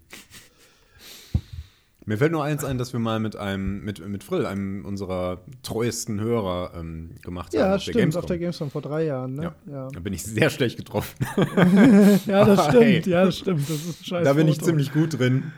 Mir 2.07 2.18
fällt 2.18 2.33
nur 2.33 2.44
eins 2.44 2.64
ein, 2.64 2.76
dass 2.76 2.92
wir 2.92 3.00
mal 3.00 3.18
mit 3.18 3.35
einem, 3.35 3.83
mit, 3.83 4.07
mit 4.07 4.22
Frill, 4.22 4.44
einem 4.44 4.85
unserer 4.85 5.40
treuesten 5.62 6.20
Hörer, 6.20 6.72
ähm, 6.76 7.12
gemacht 7.22 7.54
ja, 7.54 7.62
haben. 7.62 7.70
Ja, 7.70 7.78
stimmt, 7.78 7.94
der 7.94 8.02
Gamescom. 8.02 8.20
auf 8.20 8.26
der 8.26 8.38
Gamescom 8.38 8.70
vor 8.70 8.83
drei 8.83 9.04
Jahren, 9.04 9.35
ne? 9.35 9.42
Ja. 9.42 9.72
ja. 9.72 9.88
Da 9.90 10.00
bin 10.00 10.12
ich 10.12 10.22
sehr 10.22 10.50
schlecht 10.50 10.76
getroffen. 10.76 11.26
ja, 12.26 12.44
das 12.44 12.64
stimmt, 12.68 12.83
hey. 12.83 13.02
ja, 13.07 13.24
das 13.24 13.38
stimmt. 13.38 13.62
Das 13.62 13.87
ist 13.87 14.07
scheiße. 14.07 14.24
Da 14.24 14.35
bin 14.35 14.48
ich 14.48 14.61
ziemlich 14.61 14.92
gut 14.92 15.18
drin. 15.18 15.52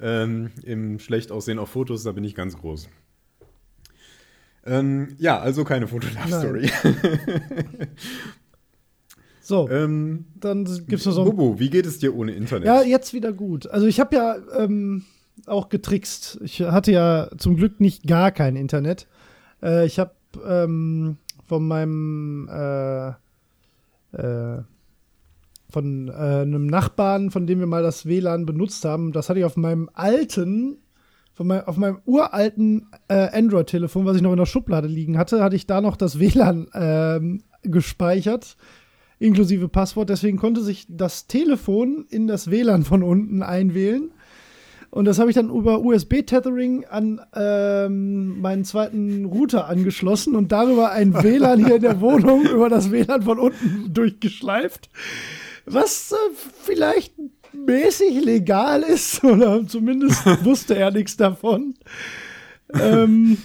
Ähm, 0.00 0.52
Im 0.62 1.00
schlecht 1.00 1.32
aussehen 1.32 1.58
auf 1.58 1.70
Fotos, 1.70 2.04
da 2.04 2.12
bin 2.12 2.22
ich 2.22 2.36
ganz 2.36 2.56
groß. 2.56 2.88
Ähm, 4.68 5.16
ja, 5.18 5.38
also 5.38 5.64
keine 5.64 5.88
Foto-Love-Story. 5.88 6.70
so, 9.40 9.68
ähm, 9.70 10.26
dann 10.38 10.64
gibt's 10.86 11.06
noch 11.06 11.12
so. 11.12 11.24
Bobo, 11.24 11.58
wie 11.58 11.70
geht 11.70 11.86
es 11.86 11.98
dir 11.98 12.14
ohne 12.14 12.32
Internet? 12.32 12.66
Ja, 12.66 12.82
jetzt 12.82 13.14
wieder 13.14 13.32
gut. 13.32 13.66
Also 13.66 13.86
ich 13.86 14.00
habe 14.00 14.16
ja 14.16 14.36
ähm, 14.56 15.04
auch 15.46 15.68
getrickst. 15.68 16.40
Ich 16.42 16.60
hatte 16.60 16.92
ja 16.92 17.30
zum 17.38 17.56
Glück 17.56 17.80
nicht 17.80 18.06
gar 18.06 18.30
kein 18.30 18.56
Internet. 18.56 19.06
Äh, 19.62 19.86
ich 19.86 19.98
habe 19.98 20.12
ähm, 20.46 21.16
von 21.46 21.66
meinem 21.66 22.48
äh, 22.50 23.08
äh, 24.12 24.62
von 25.70 26.08
äh, 26.08 26.12
einem 26.12 26.66
Nachbarn, 26.66 27.30
von 27.30 27.46
dem 27.46 27.58
wir 27.58 27.66
mal 27.66 27.82
das 27.82 28.06
WLAN 28.06 28.46
benutzt 28.46 28.84
haben. 28.84 29.12
Das 29.12 29.28
hatte 29.28 29.40
ich 29.40 29.44
auf 29.44 29.56
meinem 29.56 29.90
alten, 29.92 30.78
mein, 31.44 31.64
auf 31.64 31.76
meinem 31.76 31.98
uralten 32.04 32.88
äh, 33.08 33.28
Android-Telefon, 33.36 34.06
was 34.06 34.16
ich 34.16 34.22
noch 34.22 34.32
in 34.32 34.38
der 34.38 34.46
Schublade 34.46 34.88
liegen 34.88 35.18
hatte, 35.18 35.42
hatte 35.42 35.56
ich 35.56 35.66
da 35.66 35.80
noch 35.80 35.96
das 35.96 36.18
WLAN 36.18 36.68
ähm, 36.74 37.42
gespeichert, 37.62 38.56
inklusive 39.18 39.68
Passwort. 39.68 40.10
Deswegen 40.10 40.38
konnte 40.38 40.62
sich 40.62 40.86
das 40.88 41.26
Telefon 41.26 42.06
in 42.10 42.26
das 42.26 42.50
WLAN 42.50 42.84
von 42.84 43.02
unten 43.02 43.42
einwählen. 43.42 44.10
Und 44.90 45.04
das 45.04 45.18
habe 45.18 45.30
ich 45.30 45.36
dann 45.36 45.50
über 45.50 45.80
USB-Tethering 45.80 46.86
an 46.86 47.20
ähm, 47.34 48.40
meinen 48.40 48.64
zweiten 48.64 49.26
Router 49.26 49.68
angeschlossen 49.68 50.34
und 50.34 50.50
darüber 50.50 50.92
ein 50.92 51.12
WLAN 51.12 51.64
hier 51.64 51.76
in 51.76 51.82
der 51.82 52.00
Wohnung 52.00 52.46
über 52.50 52.70
das 52.70 52.90
WLAN 52.90 53.22
von 53.22 53.38
unten 53.38 53.92
durchgeschleift. 53.92 54.88
Was 55.66 56.12
äh, 56.12 56.16
vielleicht 56.62 57.12
mäßig 57.52 58.24
legal 58.24 58.82
ist, 58.82 59.22
oder 59.24 59.66
zumindest 59.66 60.24
wusste 60.44 60.76
er 60.76 60.90
nichts 60.90 61.16
davon. 61.16 61.74
ähm, 62.74 63.38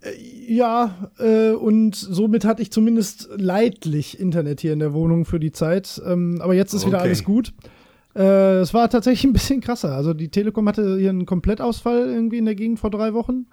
äh, 0.00 0.10
ja, 0.46 1.10
äh, 1.18 1.50
und 1.50 1.94
somit 1.94 2.44
hatte 2.44 2.62
ich 2.62 2.70
zumindest 2.70 3.28
leidlich 3.36 4.20
Internet 4.20 4.60
hier 4.60 4.72
in 4.72 4.78
der 4.78 4.92
Wohnung 4.92 5.24
für 5.24 5.40
die 5.40 5.52
Zeit. 5.52 6.00
Ähm, 6.06 6.38
aber 6.40 6.54
jetzt 6.54 6.74
ist 6.74 6.82
okay. 6.82 6.92
wieder 6.92 7.00
alles 7.00 7.24
gut. 7.24 7.52
Äh, 8.14 8.58
es 8.58 8.74
war 8.74 8.88
tatsächlich 8.90 9.24
ein 9.24 9.32
bisschen 9.32 9.60
krasser. 9.60 9.94
Also 9.94 10.14
die 10.14 10.28
Telekom 10.28 10.68
hatte 10.68 10.98
hier 10.98 11.10
einen 11.10 11.26
Komplettausfall 11.26 12.08
irgendwie 12.08 12.38
in 12.38 12.44
der 12.44 12.54
Gegend 12.54 12.78
vor 12.78 12.90
drei 12.90 13.14
Wochen 13.14 13.46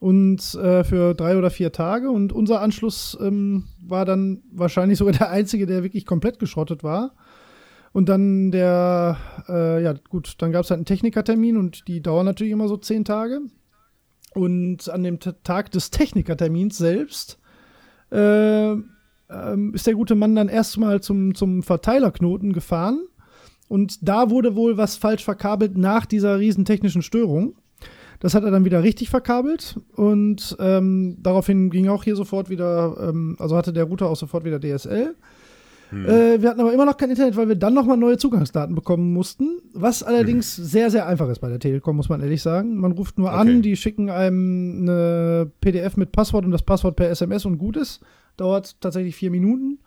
und 0.00 0.54
äh, 0.54 0.84
für 0.84 1.14
drei 1.14 1.36
oder 1.36 1.50
vier 1.50 1.72
Tage. 1.72 2.10
Und 2.10 2.32
unser 2.32 2.60
Anschluss 2.60 3.16
ähm, 3.20 3.64
war 3.80 4.04
dann 4.04 4.42
wahrscheinlich 4.50 4.98
sogar 4.98 5.14
der 5.14 5.30
einzige, 5.30 5.66
der 5.66 5.82
wirklich 5.82 6.06
komplett 6.06 6.38
geschrottet 6.38 6.82
war. 6.82 7.14
Und 7.94 8.08
dann 8.08 8.50
der, 8.50 9.16
äh, 9.48 9.80
ja 9.80 9.92
gut, 9.92 10.34
dann 10.38 10.50
gab 10.50 10.64
es 10.64 10.70
halt 10.70 10.78
einen 10.78 10.84
Technikertermin 10.84 11.56
und 11.56 11.86
die 11.86 12.02
dauern 12.02 12.26
natürlich 12.26 12.52
immer 12.52 12.66
so 12.66 12.76
zehn 12.76 13.04
Tage. 13.04 13.40
Und 14.34 14.88
an 14.88 15.04
dem 15.04 15.20
Tag 15.20 15.70
des 15.70 15.90
Technikertermins 15.90 16.76
selbst 16.76 17.38
äh, 18.10 18.72
ähm, 18.72 19.74
ist 19.74 19.86
der 19.86 19.94
gute 19.94 20.16
Mann 20.16 20.34
dann 20.34 20.48
erstmal 20.48 21.02
zum, 21.02 21.36
zum 21.36 21.62
Verteilerknoten 21.62 22.52
gefahren 22.52 22.98
und 23.68 24.08
da 24.08 24.28
wurde 24.28 24.56
wohl 24.56 24.76
was 24.76 24.96
falsch 24.96 25.22
verkabelt 25.22 25.78
nach 25.78 26.04
dieser 26.04 26.40
riesen 26.40 26.64
technischen 26.64 27.02
Störung. 27.02 27.54
Das 28.18 28.34
hat 28.34 28.42
er 28.42 28.50
dann 28.50 28.64
wieder 28.64 28.82
richtig 28.82 29.08
verkabelt 29.08 29.78
und 29.94 30.56
ähm, 30.58 31.18
daraufhin 31.20 31.70
ging 31.70 31.88
auch 31.88 32.02
hier 32.02 32.16
sofort 32.16 32.50
wieder, 32.50 32.96
ähm, 33.08 33.36
also 33.38 33.56
hatte 33.56 33.72
der 33.72 33.84
Router 33.84 34.08
auch 34.08 34.16
sofort 34.16 34.44
wieder 34.44 34.60
DSL. 34.60 35.14
Hm. 35.94 36.06
Äh, 36.06 36.42
wir 36.42 36.50
hatten 36.50 36.60
aber 36.60 36.72
immer 36.72 36.84
noch 36.84 36.96
kein 36.96 37.10
Internet, 37.10 37.36
weil 37.36 37.48
wir 37.48 37.56
dann 37.56 37.74
nochmal 37.74 37.96
neue 37.96 38.18
Zugangsdaten 38.18 38.74
bekommen 38.74 39.12
mussten, 39.12 39.60
was 39.72 40.02
allerdings 40.02 40.56
hm. 40.56 40.64
sehr, 40.64 40.90
sehr 40.90 41.06
einfach 41.06 41.28
ist 41.28 41.40
bei 41.40 41.48
der 41.48 41.58
Telekom, 41.58 41.96
muss 41.96 42.08
man 42.08 42.20
ehrlich 42.20 42.42
sagen. 42.42 42.76
Man 42.76 42.92
ruft 42.92 43.18
nur 43.18 43.28
okay. 43.28 43.38
an, 43.38 43.62
die 43.62 43.76
schicken 43.76 44.10
einem 44.10 44.82
eine 44.82 45.50
PDF 45.60 45.96
mit 45.96 46.12
Passwort 46.12 46.44
und 46.44 46.50
das 46.50 46.62
Passwort 46.62 46.96
per 46.96 47.08
SMS 47.10 47.44
und 47.44 47.58
gut 47.58 47.76
ist. 47.76 48.00
Dauert 48.36 48.80
tatsächlich 48.80 49.14
vier 49.14 49.30
Minuten. 49.30 49.78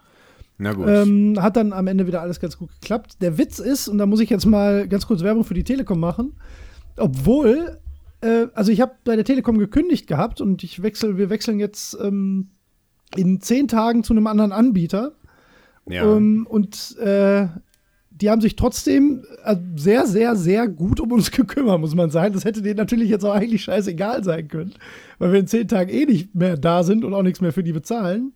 Na 0.58 0.74
gut. 0.74 0.88
Ähm, 0.88 1.36
hat 1.40 1.56
dann 1.56 1.74
am 1.74 1.88
Ende 1.88 2.08
wieder 2.08 2.22
alles 2.22 2.40
ganz 2.40 2.58
gut 2.58 2.70
geklappt. 2.82 3.22
Der 3.22 3.38
Witz 3.38 3.60
ist, 3.60 3.88
und 3.88 3.98
da 3.98 4.06
muss 4.06 4.20
ich 4.20 4.30
jetzt 4.30 4.46
mal 4.46 4.88
ganz 4.88 5.06
kurz 5.06 5.22
Werbung 5.22 5.44
für 5.44 5.54
die 5.54 5.64
Telekom 5.64 6.00
machen, 6.00 6.34
obwohl, 6.98 7.78
äh, 8.22 8.48
also 8.54 8.72
ich 8.72 8.82
habe 8.82 8.94
bei 9.04 9.16
der 9.16 9.26
Telekom 9.26 9.60
gekündigt 9.60 10.08
gehabt 10.08 10.42
und 10.42 10.64
ich 10.64 10.82
wechsle, 10.82 11.18
wir 11.18 11.30
wechseln 11.30 11.60
jetzt 11.60 11.98
ähm, 12.02 12.50
in 13.16 13.40
zehn 13.40 13.68
Tagen 13.68 14.04
zu 14.04 14.14
einem 14.14 14.28
anderen 14.28 14.52
Anbieter. 14.52 15.14
Ja. 15.90 16.06
Um, 16.06 16.46
und 16.48 16.98
äh, 16.98 17.48
die 18.10 18.30
haben 18.30 18.42
sich 18.42 18.56
trotzdem 18.56 19.24
äh, 19.44 19.56
sehr, 19.76 20.08
sehr, 20.08 20.36
sehr 20.36 20.68
gut 20.68 21.00
um 21.00 21.12
uns 21.12 21.32
gekümmert, 21.32 21.80
muss 21.80 21.96
man 21.96 22.10
sagen. 22.10 22.34
Das 22.34 22.46
hätte 22.46 22.62
denen 22.62 22.78
natürlich 22.78 23.10
jetzt 23.10 23.24
auch 23.24 23.34
eigentlich 23.34 23.64
scheißegal 23.64 24.24
sein 24.24 24.48
können, 24.48 24.74
weil 25.20 25.32
wir 25.32 25.40
in 25.40 25.48
zehn 25.48 25.68
Tagen 25.68 25.90
eh 25.90 26.06
nicht 26.06 26.34
mehr 26.36 26.58
da 26.58 26.84
sind 26.84 27.06
und 27.06 27.14
auch 27.14 27.24
nichts 27.24 27.42
mehr 27.42 27.54
für 27.54 27.64
die 27.64 27.74
bezahlen. 27.74 28.34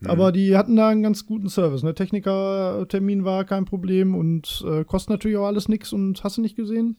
Mhm. 0.00 0.10
Aber 0.10 0.32
die 0.32 0.56
hatten 0.56 0.76
da 0.76 0.88
einen 0.88 1.02
ganz 1.02 1.26
guten 1.26 1.48
Service. 1.48 1.82
Ne? 1.82 1.94
Technikertermin 1.94 3.24
war 3.24 3.44
kein 3.44 3.64
Problem 3.64 4.14
und 4.14 4.64
äh, 4.68 4.84
kostet 4.84 5.10
natürlich 5.10 5.36
auch 5.36 5.46
alles 5.46 5.68
nichts 5.68 5.92
und 5.92 6.22
hast 6.22 6.36
du 6.36 6.42
nicht 6.42 6.56
gesehen. 6.56 6.96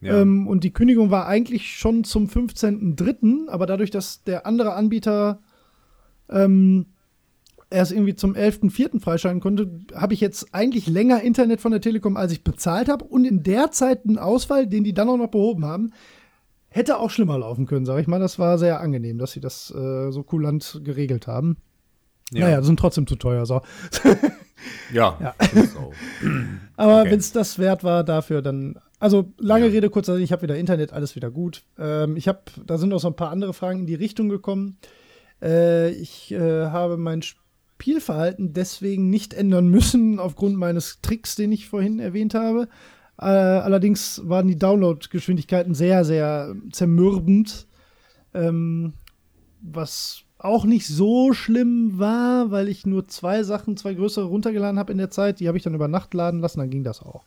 Ja. 0.00 0.20
Ähm, 0.20 0.48
und 0.48 0.64
die 0.64 0.72
Kündigung 0.72 1.10
war 1.10 1.26
eigentlich 1.26 1.76
schon 1.76 2.04
zum 2.04 2.26
15.03., 2.26 3.48
aber 3.48 3.66
dadurch, 3.66 3.90
dass 3.90 4.22
der 4.24 4.46
andere 4.46 4.74
Anbieter 4.74 5.40
ähm, 6.28 6.86
erst 7.74 7.92
irgendwie 7.92 8.14
zum 8.14 8.34
11.04. 8.34 9.00
freischalten 9.00 9.40
konnte, 9.40 9.80
habe 9.94 10.14
ich 10.14 10.20
jetzt 10.20 10.54
eigentlich 10.54 10.86
länger 10.86 11.20
Internet 11.20 11.60
von 11.60 11.72
der 11.72 11.80
Telekom, 11.80 12.16
als 12.16 12.32
ich 12.32 12.44
bezahlt 12.44 12.88
habe. 12.88 13.04
Und 13.04 13.24
in 13.24 13.42
der 13.42 13.70
Zeit 13.72 14.06
einen 14.06 14.18
Ausfall, 14.18 14.66
den 14.66 14.84
die 14.84 14.94
dann 14.94 15.08
auch 15.08 15.16
noch 15.16 15.30
behoben 15.30 15.64
haben, 15.64 15.92
hätte 16.68 16.98
auch 16.98 17.10
schlimmer 17.10 17.38
laufen 17.38 17.66
können, 17.66 17.84
sage 17.84 18.00
ich 18.00 18.06
mal. 18.06 18.20
Das 18.20 18.38
war 18.38 18.58
sehr 18.58 18.80
angenehm, 18.80 19.18
dass 19.18 19.32
sie 19.32 19.40
das 19.40 19.70
äh, 19.70 20.10
so 20.10 20.22
kulant 20.22 20.80
geregelt 20.84 21.26
haben. 21.26 21.56
Ja. 22.32 22.46
Naja, 22.46 22.62
sind 22.62 22.78
trotzdem 22.78 23.06
zu 23.06 23.16
teuer. 23.16 23.46
So. 23.46 23.60
ja. 24.92 25.18
ja. 25.20 25.34
Aber 26.76 27.02
okay. 27.02 27.10
wenn 27.10 27.18
es 27.18 27.32
das 27.32 27.58
wert 27.58 27.84
war 27.84 28.04
dafür, 28.04 28.42
dann. 28.42 28.78
Also 29.00 29.32
lange 29.38 29.66
ja. 29.66 29.72
Rede, 29.72 29.90
kurzer 29.90 30.16
ich 30.16 30.32
habe 30.32 30.42
wieder 30.42 30.56
Internet, 30.56 30.92
alles 30.92 31.14
wieder 31.14 31.30
gut. 31.30 31.62
Ähm, 31.78 32.16
ich 32.16 32.26
habe, 32.26 32.40
da 32.64 32.78
sind 32.78 32.92
auch 32.94 33.00
so 33.00 33.08
ein 33.08 33.16
paar 33.16 33.30
andere 33.30 33.52
Fragen 33.52 33.80
in 33.80 33.86
die 33.86 33.94
Richtung 33.94 34.30
gekommen. 34.30 34.78
Äh, 35.42 35.90
ich 35.90 36.32
äh, 36.32 36.66
habe 36.66 36.96
mein 36.96 37.22
Spielverhalten 37.84 38.54
deswegen 38.54 39.10
nicht 39.10 39.34
ändern 39.34 39.68
müssen, 39.68 40.18
aufgrund 40.18 40.56
meines 40.56 41.00
Tricks, 41.02 41.34
den 41.36 41.52
ich 41.52 41.68
vorhin 41.68 41.98
erwähnt 41.98 42.34
habe. 42.34 42.68
Äh, 43.18 43.24
allerdings 43.24 44.22
waren 44.24 44.48
die 44.48 44.58
Download-Geschwindigkeiten 44.58 45.74
sehr, 45.74 46.04
sehr 46.04 46.56
zermürbend. 46.72 47.66
Ähm, 48.32 48.94
was 49.60 50.22
auch 50.38 50.64
nicht 50.64 50.86
so 50.86 51.32
schlimm 51.32 51.98
war, 51.98 52.50
weil 52.50 52.68
ich 52.68 52.86
nur 52.86 53.06
zwei 53.06 53.42
Sachen, 53.42 53.76
zwei 53.76 53.94
größere 53.94 54.24
runtergeladen 54.24 54.78
habe 54.78 54.92
in 54.92 54.98
der 54.98 55.10
Zeit. 55.10 55.40
Die 55.40 55.48
habe 55.48 55.56
ich 55.56 55.64
dann 55.64 55.74
über 55.74 55.88
Nacht 55.88 56.14
laden 56.14 56.40
lassen, 56.40 56.60
dann 56.60 56.70
ging 56.70 56.84
das 56.84 57.02
auch. 57.02 57.24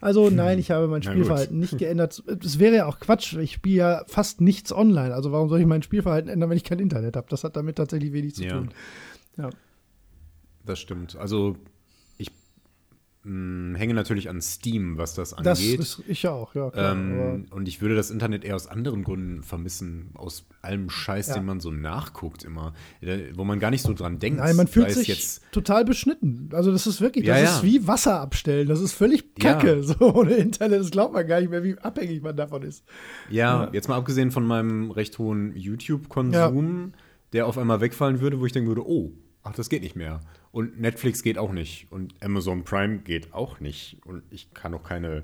Also 0.00 0.28
hm. 0.28 0.36
nein, 0.36 0.58
ich 0.58 0.70
habe 0.70 0.88
mein 0.88 1.02
Spielverhalten 1.02 1.58
nicht 1.58 1.78
geändert. 1.78 2.22
Es 2.44 2.58
wäre 2.58 2.76
ja 2.76 2.86
auch 2.86 2.98
Quatsch. 2.98 3.34
Ich 3.36 3.52
spiele 3.52 3.76
ja 3.76 4.04
fast 4.08 4.40
nichts 4.40 4.72
online. 4.72 5.14
Also 5.14 5.32
warum 5.32 5.48
soll 5.48 5.60
ich 5.60 5.66
mein 5.66 5.82
Spielverhalten 5.82 6.30
ändern, 6.30 6.50
wenn 6.50 6.56
ich 6.56 6.64
kein 6.64 6.78
Internet 6.78 7.16
habe? 7.16 7.26
Das 7.30 7.44
hat 7.44 7.56
damit 7.56 7.76
tatsächlich 7.76 8.12
wenig 8.12 8.34
zu 8.34 8.44
ja. 8.44 8.52
tun. 8.52 8.70
Ja. 9.38 9.50
Das 10.66 10.78
stimmt. 10.78 11.16
Also 11.16 11.56
mh, 13.26 13.78
hänge 13.78 13.94
natürlich 13.94 14.30
an 14.30 14.40
Steam, 14.40 14.96
was 14.98 15.14
das 15.14 15.34
angeht. 15.34 15.78
Das 15.78 15.98
ist 15.98 16.02
ich 16.06 16.26
auch, 16.28 16.54
ja. 16.54 16.70
Klar, 16.70 16.92
ähm, 16.92 17.46
und 17.50 17.68
ich 17.68 17.80
würde 17.80 17.96
das 17.96 18.10
Internet 18.10 18.44
eher 18.44 18.54
aus 18.54 18.66
anderen 18.66 19.02
Gründen 19.02 19.42
vermissen, 19.42 20.10
aus 20.14 20.46
allem 20.62 20.88
Scheiß, 20.88 21.28
ja. 21.28 21.34
den 21.34 21.44
man 21.44 21.60
so 21.60 21.70
nachguckt 21.70 22.44
immer, 22.44 22.72
wo 23.34 23.44
man 23.44 23.58
gar 23.58 23.70
nicht 23.70 23.82
so 23.82 23.92
dran 23.92 24.18
denkt. 24.18 24.38
Nein, 24.38 24.56
man 24.56 24.68
fühlt 24.68 24.90
sich 24.92 25.08
jetzt 25.08 25.42
total 25.52 25.84
beschnitten. 25.84 26.50
Also 26.52 26.72
das 26.72 26.86
ist 26.86 27.00
wirklich, 27.00 27.26
das 27.26 27.40
ja, 27.40 27.56
ist 27.56 27.62
wie 27.62 27.86
Wasser 27.86 28.20
abstellen. 28.20 28.68
Das 28.68 28.80
ist 28.80 28.92
völlig 28.92 29.34
kacke. 29.34 29.66
So 29.86 30.14
ohne 30.14 30.34
Internet, 30.34 30.80
das 30.80 30.90
glaubt 30.90 31.12
man 31.12 31.26
gar 31.26 31.40
nicht 31.40 31.50
mehr, 31.50 31.62
wie 31.62 31.78
abhängig 31.78 32.22
man 32.22 32.36
davon 32.36 32.62
ist. 32.62 32.84
Ja, 33.30 33.68
jetzt 33.72 33.88
mal 33.88 33.96
abgesehen 33.96 34.30
von 34.30 34.44
meinem 34.44 34.90
recht 34.90 35.18
hohen 35.18 35.54
YouTube-Konsum, 35.54 36.92
der 37.32 37.46
auf 37.46 37.56
einmal 37.56 37.80
wegfallen 37.80 38.20
würde, 38.20 38.40
wo 38.40 38.46
ich 38.46 38.52
denken 38.52 38.68
würde, 38.68 38.86
oh, 38.86 39.12
ach, 39.42 39.54
das 39.54 39.68
geht 39.68 39.82
nicht 39.82 39.96
mehr. 39.96 40.20
Und 40.56 40.80
Netflix 40.80 41.22
geht 41.22 41.36
auch 41.36 41.52
nicht. 41.52 41.86
Und 41.90 42.14
Amazon 42.22 42.64
Prime 42.64 43.00
geht 43.00 43.34
auch 43.34 43.60
nicht. 43.60 43.98
Und 44.06 44.22
ich 44.30 44.54
kann 44.54 44.72
auch 44.72 44.82
keine 44.82 45.22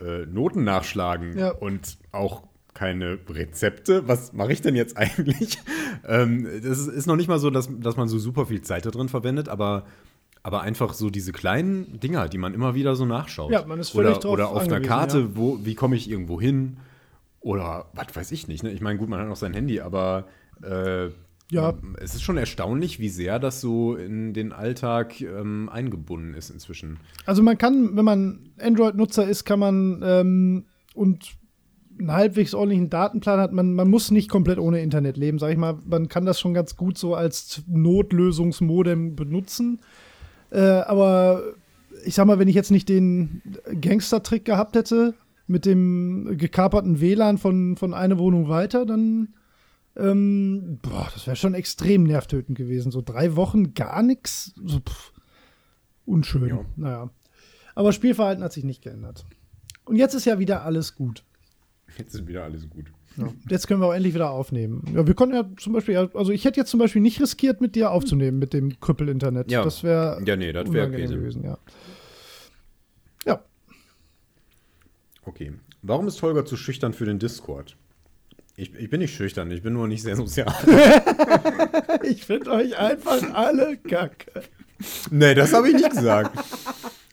äh, 0.00 0.24
Noten 0.24 0.64
nachschlagen. 0.64 1.36
Ja. 1.36 1.50
Und 1.50 1.98
auch 2.10 2.44
keine 2.72 3.18
Rezepte. 3.28 4.08
Was 4.08 4.32
mache 4.32 4.50
ich 4.50 4.62
denn 4.62 4.74
jetzt 4.74 4.96
eigentlich? 4.96 5.58
ähm, 6.08 6.48
das 6.64 6.86
ist 6.86 7.04
noch 7.04 7.16
nicht 7.16 7.28
mal 7.28 7.38
so, 7.38 7.50
dass, 7.50 7.68
dass 7.80 7.98
man 7.98 8.08
so 8.08 8.18
super 8.18 8.46
viel 8.46 8.62
Zeit 8.62 8.86
da 8.86 8.90
drin 8.90 9.10
verwendet, 9.10 9.50
aber, 9.50 9.84
aber 10.42 10.62
einfach 10.62 10.94
so 10.94 11.10
diese 11.10 11.32
kleinen 11.32 12.00
Dinger, 12.00 12.30
die 12.30 12.38
man 12.38 12.54
immer 12.54 12.74
wieder 12.74 12.96
so 12.96 13.04
nachschaut. 13.04 13.52
Ja, 13.52 13.66
man 13.66 13.78
ist 13.78 13.90
völlig 13.90 14.12
oder, 14.12 14.20
drauf 14.20 14.32
Oder 14.32 14.48
auf 14.48 14.62
einer 14.62 14.80
Karte, 14.80 15.18
ja. 15.18 15.28
wo, 15.34 15.58
wie 15.66 15.74
komme 15.74 15.96
ich 15.96 16.08
irgendwo 16.08 16.40
hin? 16.40 16.78
Oder 17.40 17.90
was 17.92 18.06
weiß 18.16 18.32
ich 18.32 18.48
nicht. 18.48 18.62
Ne? 18.62 18.70
Ich 18.70 18.80
meine, 18.80 18.98
gut, 18.98 19.10
man 19.10 19.20
hat 19.20 19.28
auch 19.28 19.36
sein 19.36 19.52
Handy, 19.52 19.80
aber 19.80 20.28
äh, 20.62 21.10
ja. 21.52 21.70
Ähm, 21.70 21.96
es 22.00 22.14
ist 22.14 22.22
schon 22.22 22.38
erstaunlich, 22.38 22.98
wie 22.98 23.08
sehr 23.08 23.38
das 23.38 23.60
so 23.60 23.94
in 23.94 24.32
den 24.32 24.52
Alltag 24.52 25.20
ähm, 25.20 25.68
eingebunden 25.70 26.34
ist 26.34 26.50
inzwischen. 26.50 26.98
Also 27.26 27.42
man 27.42 27.58
kann, 27.58 27.96
wenn 27.96 28.04
man 28.04 28.50
Android-Nutzer 28.60 29.28
ist, 29.28 29.44
kann 29.44 29.58
man 29.58 30.00
ähm, 30.04 30.64
und 30.94 31.36
einen 31.98 32.12
halbwegs 32.12 32.54
ordentlichen 32.54 32.88
Datenplan 32.88 33.38
hat, 33.38 33.52
man, 33.52 33.74
man 33.74 33.88
muss 33.88 34.10
nicht 34.10 34.30
komplett 34.30 34.58
ohne 34.58 34.80
Internet 34.80 35.16
leben, 35.16 35.38
sag 35.38 35.52
ich 35.52 35.58
mal. 35.58 35.78
Man 35.84 36.08
kann 36.08 36.24
das 36.24 36.40
schon 36.40 36.54
ganz 36.54 36.76
gut 36.76 36.96
so 36.96 37.14
als 37.14 37.62
Notlösungsmodem 37.68 39.14
benutzen. 39.14 39.80
Äh, 40.50 40.60
aber 40.60 41.42
ich 42.04 42.14
sag 42.14 42.26
mal, 42.26 42.38
wenn 42.38 42.48
ich 42.48 42.54
jetzt 42.54 42.70
nicht 42.70 42.88
den 42.88 43.42
Gangster-Trick 43.80 44.44
gehabt 44.44 44.74
hätte 44.74 45.14
mit 45.46 45.66
dem 45.66 46.36
gekaperten 46.38 47.00
WLAN 47.00 47.36
von, 47.36 47.76
von 47.76 47.94
einer 47.94 48.18
Wohnung 48.18 48.48
weiter, 48.48 48.86
dann 48.86 49.34
Ähm, 49.96 50.78
boah, 50.82 51.10
das 51.12 51.26
wäre 51.26 51.36
schon 51.36 51.54
extrem 51.54 52.04
nervtötend 52.04 52.56
gewesen. 52.56 52.90
So 52.92 53.02
drei 53.02 53.36
Wochen 53.36 53.74
gar 53.74 54.02
nichts. 54.02 54.52
So, 54.64 54.80
pff, 54.80 55.12
unschön. 56.06 56.48
Ja. 56.48 56.64
Naja. 56.76 57.10
Aber 57.74 57.92
Spielverhalten 57.92 58.42
hat 58.44 58.52
sich 58.52 58.64
nicht 58.64 58.82
geändert. 58.82 59.26
Und 59.84 59.96
jetzt 59.96 60.14
ist 60.14 60.24
ja 60.24 60.38
wieder 60.38 60.64
alles 60.64 60.94
gut. 60.94 61.24
Jetzt 61.98 62.14
ist 62.14 62.26
wieder 62.26 62.44
alles 62.44 62.68
gut. 62.70 62.92
Ja. 63.16 63.32
Jetzt 63.48 63.68
können 63.68 63.80
wir 63.80 63.88
auch 63.88 63.94
endlich 63.94 64.14
wieder 64.14 64.30
aufnehmen. 64.30 64.84
Ja, 64.94 65.06
wir 65.06 65.14
konnten 65.14 65.34
ja 65.34 65.44
zum 65.58 65.74
Beispiel, 65.74 65.96
also 65.96 66.32
ich 66.32 66.44
hätte 66.44 66.60
jetzt 66.60 66.70
zum 66.70 66.80
Beispiel 66.80 67.02
nicht 67.02 67.20
riskiert, 67.20 67.60
mit 67.60 67.74
dir 67.74 67.90
aufzunehmen, 67.90 68.38
mit 68.38 68.54
dem 68.54 68.80
Krüppel-Internet. 68.80 69.50
Ja. 69.50 69.62
Das 69.62 69.82
wäre 69.82 70.22
ja, 70.24 70.36
nee, 70.36 70.52
das 70.52 70.72
wäre 70.72 70.90
gewesen, 70.90 71.44
ja. 71.44 71.58
Ja. 73.26 73.44
Okay. 75.24 75.52
Warum 75.82 76.08
ist 76.08 76.22
Holger 76.22 76.46
zu 76.46 76.56
schüchtern 76.56 76.94
für 76.94 77.04
den 77.04 77.18
Discord? 77.18 77.76
Ich, 78.62 78.72
ich 78.76 78.88
bin 78.90 79.00
nicht 79.00 79.16
schüchtern, 79.16 79.50
ich 79.50 79.62
bin 79.62 79.72
nur 79.72 79.88
nicht 79.88 80.02
sehr 80.02 80.14
sozial. 80.14 80.54
ich 82.04 82.24
finde 82.24 82.52
euch 82.52 82.78
einfach 82.78 83.20
alle 83.34 83.76
kacke. 83.76 84.44
Nee, 85.10 85.34
das 85.34 85.52
habe 85.52 85.68
ich 85.68 85.74
nicht 85.74 85.90
gesagt. 85.90 86.38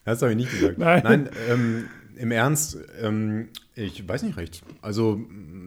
Das 0.06 0.22
habe 0.22 0.34
ich 0.34 0.38
nicht 0.38 0.52
gesagt. 0.52 0.78
Nein, 0.78 1.02
Nein 1.04 1.30
ähm, 1.50 1.86
im 2.18 2.32
Ernst, 2.32 2.78
ähm, 3.02 3.50
ich 3.74 4.08
weiß 4.08 4.22
nicht 4.24 4.38
recht. 4.38 4.62
Also 4.84 5.22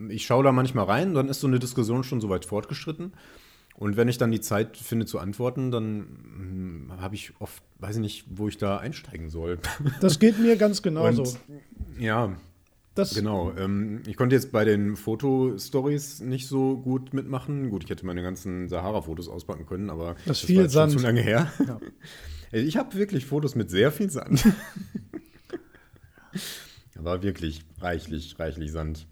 ich 0.07 0.25
schaue 0.25 0.45
da 0.45 0.53
manchmal 0.53 0.85
rein, 0.85 1.13
dann 1.13 1.27
ist 1.27 1.41
so 1.41 1.47
eine 1.47 1.59
Diskussion 1.59 2.05
schon 2.05 2.21
so 2.21 2.29
weit 2.29 2.45
fortgeschritten. 2.45 3.11
Und 3.75 3.97
wenn 3.97 4.07
ich 4.07 4.17
dann 4.17 4.31
die 4.31 4.39
Zeit 4.39 4.77
finde 4.77 5.05
zu 5.05 5.19
antworten, 5.19 5.69
dann 5.69 6.07
hm, 6.37 7.01
habe 7.01 7.15
ich 7.15 7.33
oft, 7.39 7.61
weiß 7.79 7.97
ich 7.97 8.01
nicht, 8.01 8.25
wo 8.29 8.47
ich 8.47 8.57
da 8.57 8.77
einsteigen 8.77 9.29
soll. 9.29 9.59
Das 9.99 10.19
geht 10.19 10.39
mir 10.39 10.55
ganz 10.55 10.81
genauso. 10.81 11.23
Und, 11.23 11.39
ja, 11.99 12.37
das 12.95 13.15
genau. 13.15 13.51
Ähm, 13.57 14.01
ich 14.05 14.17
konnte 14.17 14.35
jetzt 14.35 14.51
bei 14.51 14.65
den 14.65 14.95
Fotostories 14.95 16.21
nicht 16.21 16.47
so 16.47 16.77
gut 16.77 17.13
mitmachen. 17.13 17.69
Gut, 17.69 17.83
ich 17.83 17.89
hätte 17.89 18.05
meine 18.05 18.21
ganzen 18.21 18.69
Sahara-Fotos 18.69 19.29
auspacken 19.29 19.65
können, 19.65 19.89
aber 19.89 20.15
das, 20.25 20.39
das 20.39 20.41
viel 20.41 20.61
war 20.63 20.69
Sand. 20.69 20.91
schon 20.93 20.99
zu 20.99 21.05
lange 21.05 21.21
her. 21.21 21.51
Ja. 21.65 21.79
Ich 22.55 22.77
habe 22.77 22.93
wirklich 22.93 23.25
Fotos 23.25 23.55
mit 23.55 23.71
sehr 23.71 23.91
viel 23.91 24.11
Sand. 24.11 24.45
war 26.95 27.23
wirklich 27.23 27.63
reichlich, 27.79 28.37
reichlich 28.39 28.71
Sand. 28.71 29.07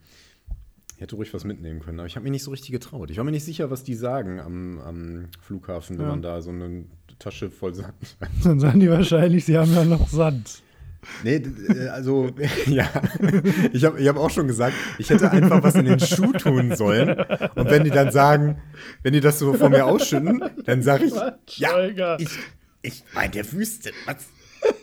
Ich 0.96 1.02
hätte 1.02 1.16
ruhig 1.16 1.34
was 1.34 1.44
mitnehmen 1.44 1.80
können, 1.80 2.00
aber 2.00 2.06
ich 2.06 2.16
habe 2.16 2.24
mich 2.24 2.34
nicht 2.34 2.44
so 2.44 2.52
richtig 2.52 2.72
getraut. 2.72 3.10
Ich 3.10 3.18
war 3.18 3.24
mir 3.24 3.32
nicht 3.32 3.44
sicher, 3.44 3.72
was 3.72 3.84
die 3.84 3.96
sagen 3.96 4.40
am, 4.40 4.80
am 4.80 5.30
Flughafen, 5.42 5.98
wenn 5.98 6.06
ja. 6.06 6.12
man 6.12 6.22
da 6.22 6.42
so 6.44 6.52
eine 6.52 6.86
Tasche 7.18 7.50
voll 7.50 7.74
Sand 7.74 7.96
hat. 8.20 8.30
Dann 8.44 8.60
sagen 8.60 8.80
die 8.80 8.90
wahrscheinlich, 8.90 9.46
sie 9.46 9.58
haben 9.58 9.74
ja 9.74 9.86
noch 9.86 10.08
Sand. 10.08 10.62
Nee, 11.24 11.42
äh, 11.70 11.88
also, 11.88 12.30
ja. 12.68 12.90
Ich 13.74 13.84
habe 13.86 14.00
ich 14.00 14.08
hab 14.08 14.18
auch 14.18 14.30
schon 14.30 14.48
gesagt, 14.48 14.74
ich 14.98 15.10
hätte 15.10 15.32
einfach 15.32 15.64
was 15.64 15.76
in 15.76 15.86
den 15.86 16.00
Schuh 16.00 16.32
tun 16.34 16.76
sollen. 16.76 17.10
Und 17.56 17.70
wenn 17.70 17.84
die 17.84 17.90
dann 17.90 18.12
sagen, 18.12 18.62
wenn 19.04 19.14
die 19.14 19.20
das 19.20 19.40
so 19.40 19.54
vor 19.54 19.70
mir 19.70 19.86
ausschütten, 19.86 20.44
dann 20.66 20.82
sage 20.82 21.06
ich, 21.06 21.58
ja, 21.58 22.18
ich, 22.18 22.30
ich 22.82 23.04
meine 23.14 23.32
der 23.32 23.52
Wüste, 23.52 23.92
was, 24.06 24.28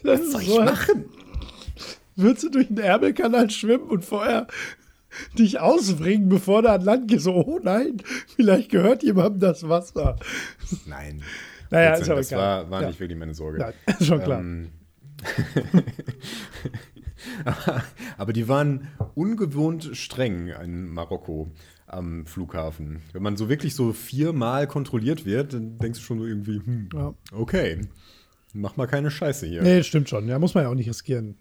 was 0.02 0.32
soll 0.32 0.42
ich 0.42 0.58
machen? 0.58 1.04
Würdest 2.16 2.44
du 2.44 2.50
durch 2.50 2.66
den 2.66 2.78
Ärmelkanal 2.78 3.48
schwimmen 3.50 3.88
und 3.88 4.04
vorher 4.04 4.48
dich 5.38 5.60
ausbringen, 5.60 6.28
bevor 6.28 6.62
du 6.62 6.70
an 6.70 6.82
Land 6.82 7.08
gehst? 7.08 7.24
So, 7.24 7.34
oh 7.34 7.60
nein, 7.62 7.98
vielleicht 8.34 8.70
gehört 8.70 9.02
jemandem 9.04 9.40
das 9.40 9.68
Wasser. 9.68 10.16
Nein. 10.86 11.22
Naja, 11.70 11.94
ist 11.94 12.08
aber 12.08 12.20
das 12.20 12.32
war, 12.32 12.70
war 12.70 12.82
ja. 12.82 12.88
nicht 12.88 12.98
wirklich 13.00 13.18
meine 13.18 13.34
Sorge. 13.34 13.60
Ja, 13.60 13.72
ist 13.98 14.06
schon 14.06 14.22
klar. 14.22 14.40
Ähm, 14.40 14.70
aber, 18.16 18.32
die 18.32 18.48
waren 18.48 18.88
ungewohnt 19.14 19.90
streng 19.92 20.48
in 20.48 20.88
Marokko 20.88 21.50
am 21.86 22.26
Flughafen. 22.26 23.02
Wenn 23.12 23.22
man 23.22 23.36
so 23.36 23.48
wirklich 23.48 23.74
so 23.74 23.92
viermal 23.92 24.66
kontrolliert 24.66 25.24
wird, 25.24 25.54
dann 25.54 25.78
denkst 25.78 26.00
du 26.00 26.04
schon 26.04 26.18
so 26.18 26.26
irgendwie, 26.26 26.60
hm, 26.64 26.88
ja. 26.92 27.14
okay, 27.32 27.80
mach 28.52 28.76
mal 28.76 28.86
keine 28.86 29.10
Scheiße 29.10 29.46
hier. 29.46 29.62
Nee, 29.62 29.82
stimmt 29.82 30.08
schon. 30.08 30.28
Ja, 30.28 30.38
muss 30.38 30.54
man 30.54 30.64
ja 30.64 30.70
auch 30.70 30.74
nicht 30.74 30.88
riskieren. 30.88 31.36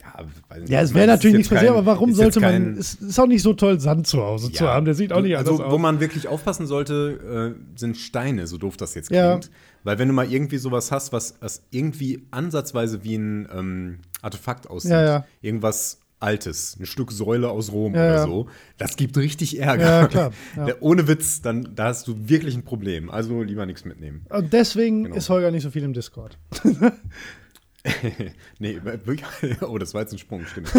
Ja, 0.00 0.26
ja 0.66 0.80
es 0.82 0.92
wäre 0.92 1.06
natürlich 1.06 1.36
nichts 1.36 1.52
passiert, 1.52 1.70
aber 1.70 1.86
warum 1.86 2.12
sollte 2.12 2.40
man. 2.40 2.76
Es 2.76 2.94
ist 2.94 3.18
auch 3.18 3.26
nicht 3.26 3.42
so 3.42 3.54
toll, 3.54 3.80
Sand 3.80 4.06
zu 4.06 4.20
Hause 4.22 4.48
ja, 4.48 4.58
zu 4.58 4.68
haben. 4.68 4.84
Der 4.84 4.94
sieht 4.94 5.12
auch 5.12 5.22
nicht 5.22 5.36
also, 5.36 5.52
anders 5.52 5.66
aus. 5.66 5.72
Wo 5.72 5.78
man 5.78 6.00
wirklich 6.00 6.28
aufpassen 6.28 6.66
sollte, 6.66 7.54
äh, 7.56 7.78
sind 7.78 7.96
Steine, 7.96 8.46
so 8.46 8.58
doof 8.58 8.76
das 8.76 8.94
jetzt 8.94 9.08
klingt. 9.08 9.50
Weil 9.84 9.98
wenn 9.98 10.08
du 10.08 10.14
mal 10.14 10.30
irgendwie 10.30 10.56
sowas 10.56 10.90
hast, 10.90 11.12
was, 11.12 11.34
was 11.40 11.62
irgendwie 11.70 12.26
ansatzweise 12.30 13.04
wie 13.04 13.16
ein 13.16 13.48
ähm, 13.52 13.98
Artefakt 14.22 14.68
aussieht, 14.68 14.92
ja, 14.92 15.04
ja. 15.04 15.26
irgendwas 15.42 16.00
Altes, 16.24 16.78
ein 16.80 16.86
Stück 16.86 17.12
Säule 17.12 17.50
aus 17.50 17.70
Rom 17.70 17.94
ja, 17.94 18.06
oder 18.06 18.22
so, 18.22 18.48
das 18.78 18.96
gibt 18.96 19.18
richtig 19.18 19.60
Ärger. 19.60 20.32
Ohne 20.80 21.06
Witz, 21.06 21.42
dann 21.42 21.74
da 21.74 21.84
hast 21.84 22.08
du 22.08 22.28
wirklich 22.28 22.54
ein 22.54 22.64
Problem. 22.64 23.10
Also 23.10 23.42
lieber 23.42 23.66
nichts 23.66 23.84
mitnehmen. 23.84 24.24
Und 24.30 24.54
deswegen 24.54 25.04
genau. 25.04 25.16
ist 25.16 25.28
Holger 25.28 25.50
nicht 25.50 25.64
so 25.64 25.70
viel 25.70 25.82
im 25.82 25.92
Discord. 25.92 26.38
nee, 28.58 28.80
oh, 29.60 29.76
das 29.76 29.92
war 29.92 30.00
jetzt 30.00 30.12
ein 30.12 30.18
Sprung, 30.18 30.46
stimmt. 30.46 30.72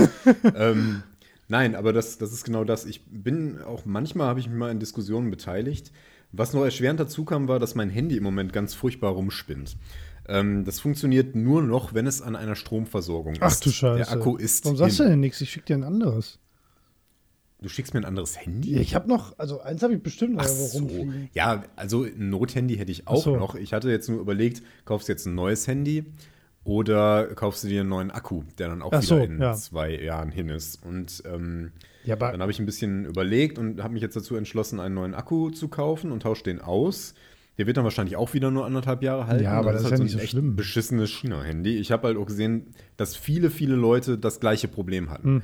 ähm, 0.55 1.03
nein, 1.47 1.75
aber 1.75 1.93
das, 1.93 2.17
das 2.17 2.33
ist 2.33 2.43
genau 2.43 2.63
das. 2.63 2.85
Ich 2.85 3.05
bin 3.05 3.61
auch 3.61 3.85
manchmal 3.85 4.27
habe 4.27 4.39
ich 4.39 4.49
mich 4.49 4.57
mal 4.57 4.71
in 4.71 4.79
Diskussionen 4.79 5.29
beteiligt. 5.29 5.91
Was 6.37 6.53
noch 6.53 6.63
erschwerend 6.63 6.99
dazu 6.99 7.25
kam, 7.25 7.47
war, 7.47 7.59
dass 7.59 7.75
mein 7.75 7.89
Handy 7.89 8.17
im 8.17 8.23
Moment 8.23 8.53
ganz 8.53 8.73
furchtbar 8.73 9.11
rumspinnt. 9.11 9.77
Ähm, 10.27 10.65
das 10.65 10.79
funktioniert 10.79 11.35
nur 11.35 11.61
noch, 11.61 11.93
wenn 11.93 12.07
es 12.07 12.21
an 12.21 12.35
einer 12.35 12.55
Stromversorgung 12.55 13.35
Ach, 13.39 13.47
ist. 13.47 13.57
Ach 13.57 13.63
du 13.63 13.71
Scheiße. 13.71 13.97
Der 13.97 14.11
Akku 14.11 14.37
ist. 14.37 14.65
Warum 14.65 14.77
sagst 14.77 14.97
hin. 14.97 15.05
du 15.05 15.09
denn 15.11 15.19
nichts? 15.19 15.39
Ich 15.41 15.51
schicke 15.51 15.67
dir 15.67 15.75
ein 15.75 15.83
anderes. 15.83 16.39
Du 17.61 17.69
schickst 17.69 17.93
mir 17.93 18.01
ein 18.01 18.05
anderes 18.05 18.37
Handy? 18.37 18.75
Ja, 18.75 18.81
ich 18.81 18.95
habe 18.95 19.07
noch, 19.07 19.39
also 19.39 19.61
eins 19.61 19.81
habe 19.81 19.95
ich 19.95 20.03
bestimmt 20.03 20.35
noch 20.35 20.43
so. 20.43 21.07
Ja, 21.33 21.63
also 21.75 22.03
ein 22.03 22.29
Nothandy 22.29 22.75
hätte 22.75 22.91
ich 22.91 23.07
auch 23.07 23.23
so. 23.23 23.37
noch. 23.37 23.55
Ich 23.55 23.73
hatte 23.73 23.89
jetzt 23.89 24.09
nur 24.09 24.19
überlegt, 24.19 24.61
kaufst 24.83 25.07
du 25.07 25.13
jetzt 25.13 25.25
ein 25.25 25.35
neues 25.35 25.67
Handy 25.67 26.05
oder 26.63 27.27
kaufst 27.33 27.63
du 27.63 27.67
dir 27.67 27.81
einen 27.81 27.89
neuen 27.89 28.11
Akku, 28.11 28.43
der 28.57 28.67
dann 28.67 28.81
auch 28.81 28.91
Ach 28.91 29.01
wieder 29.01 29.07
so, 29.07 29.17
in 29.17 29.41
ja. 29.41 29.53
zwei 29.53 29.99
Jahren 29.99 30.31
hin 30.31 30.49
ist. 30.49 30.83
Und 30.83 31.23
ähm, 31.25 31.71
ja, 32.05 32.15
dann 32.15 32.41
habe 32.41 32.51
ich 32.51 32.59
ein 32.59 32.65
bisschen 32.65 33.05
überlegt 33.05 33.57
und 33.57 33.81
habe 33.81 33.93
mich 33.93 34.01
jetzt 34.01 34.15
dazu 34.15 34.35
entschlossen, 34.35 34.79
einen 34.79 34.95
neuen 34.95 35.13
Akku 35.13 35.49
zu 35.49 35.67
kaufen 35.67 36.11
und 36.11 36.21
tausche 36.21 36.43
den 36.43 36.61
aus. 36.61 37.13
Der 37.57 37.67
wird 37.67 37.77
dann 37.77 37.85
wahrscheinlich 37.85 38.17
auch 38.17 38.33
wieder 38.33 38.51
nur 38.51 38.65
anderthalb 38.65 39.01
Jahre 39.01 39.27
halten. 39.27 39.43
Ja, 39.45 39.53
aber 39.53 39.71
das, 39.71 39.83
das 39.83 39.91
ist, 39.93 39.99
halt 39.99 40.01
ja 40.03 40.07
so 40.09 40.17
ein 40.17 40.23
echt 40.23 40.31
schlimm. 40.31 40.55
beschissenes 40.55 41.09
China-Handy. 41.09 41.77
Ich 41.77 41.91
habe 41.91 42.07
halt 42.07 42.17
auch 42.17 42.25
gesehen, 42.25 42.67
dass 42.97 43.15
viele, 43.15 43.49
viele 43.49 43.75
Leute 43.75 44.17
das 44.17 44.39
gleiche 44.39 44.67
Problem 44.67 45.09
hatten. 45.09 45.27
Hm. 45.27 45.41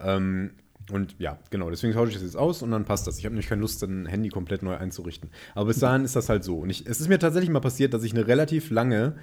Ähm, 0.00 0.50
und 0.90 1.14
ja, 1.18 1.38
genau, 1.50 1.70
deswegen 1.70 1.92
tausche 1.92 2.08
ich 2.08 2.14
das 2.14 2.24
jetzt 2.24 2.36
aus 2.36 2.62
und 2.62 2.72
dann 2.72 2.84
passt 2.84 3.06
das. 3.06 3.18
Ich 3.18 3.24
habe 3.24 3.34
nämlich 3.34 3.48
keine 3.48 3.60
Lust, 3.60 3.82
ein 3.84 4.06
Handy 4.06 4.28
komplett 4.28 4.62
neu 4.62 4.76
einzurichten. 4.76 5.30
Aber 5.54 5.66
bis 5.66 5.78
dahin 5.78 6.04
ist 6.04 6.16
das 6.16 6.28
halt 6.28 6.42
so. 6.42 6.58
Und 6.58 6.70
ich, 6.70 6.86
es 6.86 7.00
ist 7.00 7.08
mir 7.08 7.20
tatsächlich 7.20 7.50
mal 7.50 7.60
passiert, 7.60 7.94
dass 7.94 8.02
ich 8.02 8.12
eine 8.12 8.26
relativ 8.26 8.70
lange 8.70 9.16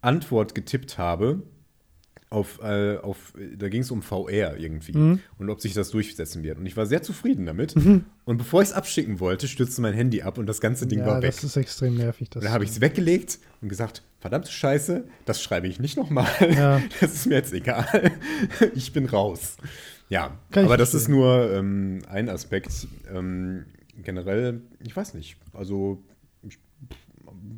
Antwort 0.00 0.54
getippt 0.54 0.98
habe. 0.98 1.42
Auf, 2.32 2.60
äh, 2.62 2.96
auf, 2.98 3.32
da 3.58 3.68
ging 3.68 3.82
es 3.82 3.90
um 3.90 4.02
VR 4.02 4.56
irgendwie 4.56 4.96
mhm. 4.96 5.18
und 5.38 5.50
ob 5.50 5.60
sich 5.60 5.74
das 5.74 5.90
durchsetzen 5.90 6.44
wird. 6.44 6.58
Und 6.58 6.66
ich 6.66 6.76
war 6.76 6.86
sehr 6.86 7.02
zufrieden 7.02 7.44
damit. 7.44 7.74
Mhm. 7.74 8.04
Und 8.24 8.38
bevor 8.38 8.62
ich 8.62 8.68
es 8.68 8.74
abschicken 8.74 9.18
wollte, 9.18 9.48
stürzte 9.48 9.82
mein 9.82 9.94
Handy 9.94 10.22
ab 10.22 10.38
und 10.38 10.46
das 10.46 10.60
ganze 10.60 10.86
Ding 10.86 11.00
ja, 11.00 11.06
war 11.06 11.22
weg. 11.22 11.32
Das 11.32 11.42
ist 11.42 11.56
extrem 11.56 11.96
nervig. 11.96 12.30
Das 12.30 12.36
und 12.36 12.44
dann 12.44 12.52
habe 12.52 12.62
ich 12.62 12.70
es 12.70 12.80
weggelegt 12.80 13.40
und 13.60 13.68
gesagt, 13.68 14.04
verdammte 14.20 14.52
Scheiße, 14.52 15.04
das 15.24 15.42
schreibe 15.42 15.66
ich 15.66 15.80
nicht 15.80 15.96
nochmal. 15.96 16.30
Ja. 16.54 16.80
Das 17.00 17.14
ist 17.14 17.26
mir 17.26 17.34
jetzt 17.34 17.52
egal. 17.52 18.12
Ich 18.76 18.92
bin 18.92 19.06
raus. 19.06 19.56
Ja, 20.08 20.38
Kann 20.52 20.66
aber 20.66 20.76
das 20.76 20.94
ist 20.94 21.08
nur 21.08 21.52
ähm, 21.52 22.02
ein 22.08 22.28
Aspekt. 22.28 22.86
Ähm, 23.12 23.64
generell, 24.02 24.60
ich 24.80 24.94
weiß 24.94 25.14
nicht. 25.14 25.36
Also 25.52 26.02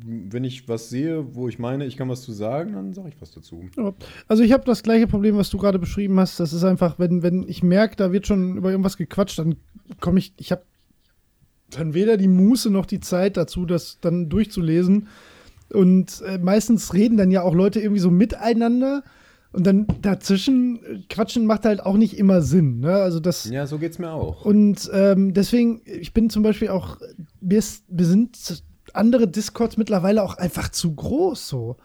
wenn 0.05 0.43
ich 0.43 0.67
was 0.67 0.89
sehe, 0.89 1.35
wo 1.35 1.47
ich 1.47 1.59
meine, 1.59 1.85
ich 1.85 1.97
kann 1.97 2.09
was 2.09 2.21
zu 2.21 2.31
sagen, 2.31 2.73
dann 2.73 2.93
sage 2.93 3.09
ich 3.09 3.21
was 3.21 3.31
dazu. 3.31 3.65
Ja. 3.77 3.93
Also 4.27 4.43
ich 4.43 4.51
habe 4.51 4.63
das 4.65 4.83
gleiche 4.83 5.07
Problem, 5.07 5.37
was 5.37 5.49
du 5.49 5.57
gerade 5.57 5.79
beschrieben 5.79 6.19
hast. 6.19 6.39
Das 6.39 6.53
ist 6.53 6.63
einfach, 6.63 6.99
wenn, 6.99 7.21
wenn 7.21 7.47
ich 7.47 7.63
merke, 7.63 7.95
da 7.95 8.11
wird 8.11 8.27
schon 8.27 8.57
über 8.57 8.71
irgendwas 8.71 8.97
gequatscht, 8.97 9.39
dann 9.39 9.55
komme 9.99 10.19
ich, 10.19 10.33
ich 10.37 10.51
habe 10.51 10.63
dann 11.69 11.93
weder 11.93 12.17
die 12.17 12.27
Muße 12.27 12.69
noch 12.69 12.85
die 12.85 12.99
Zeit 12.99 13.37
dazu, 13.37 13.65
das 13.65 13.99
dann 13.99 14.29
durchzulesen. 14.29 15.07
Und 15.71 16.21
äh, 16.27 16.37
meistens 16.37 16.93
reden 16.93 17.17
dann 17.17 17.31
ja 17.31 17.41
auch 17.41 17.55
Leute 17.55 17.79
irgendwie 17.79 18.01
so 18.01 18.11
miteinander. 18.11 19.03
Und 19.51 19.67
dann 19.67 19.85
dazwischen 20.01 20.83
äh, 20.83 20.99
quatschen 21.09 21.45
macht 21.45 21.65
halt 21.65 21.85
auch 21.85 21.97
nicht 21.97 22.17
immer 22.17 22.41
Sinn. 22.41 22.79
Ne? 22.79 22.93
Also 22.93 23.19
das, 23.19 23.45
ja, 23.45 23.67
so 23.67 23.77
geht's 23.77 23.99
mir 23.99 24.11
auch. 24.11 24.45
Und 24.45 24.89
ähm, 24.93 25.33
deswegen, 25.33 25.81
ich 25.85 26.13
bin 26.13 26.29
zum 26.29 26.43
Beispiel 26.43 26.69
auch, 26.69 26.97
wir, 27.39 27.63
wir 27.87 28.05
sind 28.05 28.63
andere 28.93 29.27
Discords 29.27 29.77
mittlerweile 29.77 30.23
auch 30.23 30.37
einfach 30.37 30.69
zu 30.69 30.93
groß 30.93 31.47
so. 31.47 31.77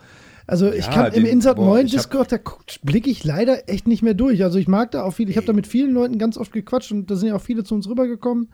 Also 0.46 0.72
ich 0.72 0.86
ja, 0.86 0.92
kann 0.92 1.12
den, 1.12 1.26
im 1.26 1.30
Insert 1.30 1.58
Moin 1.58 1.86
Discord, 1.86 2.32
da 2.32 2.38
blicke 2.82 3.10
ich 3.10 3.22
leider 3.22 3.68
echt 3.68 3.86
nicht 3.86 4.02
mehr 4.02 4.14
durch. 4.14 4.42
Also 4.42 4.58
ich 4.58 4.66
mag 4.66 4.90
da 4.92 5.02
auch 5.02 5.12
viel, 5.12 5.28
ich 5.28 5.36
habe 5.36 5.46
da 5.46 5.52
mit 5.52 5.66
vielen 5.66 5.92
Leuten 5.92 6.18
ganz 6.18 6.38
oft 6.38 6.52
gequatscht 6.52 6.90
und 6.90 7.10
da 7.10 7.16
sind 7.16 7.28
ja 7.28 7.36
auch 7.36 7.42
viele 7.42 7.64
zu 7.64 7.74
uns 7.74 7.86
rübergekommen. 7.86 8.48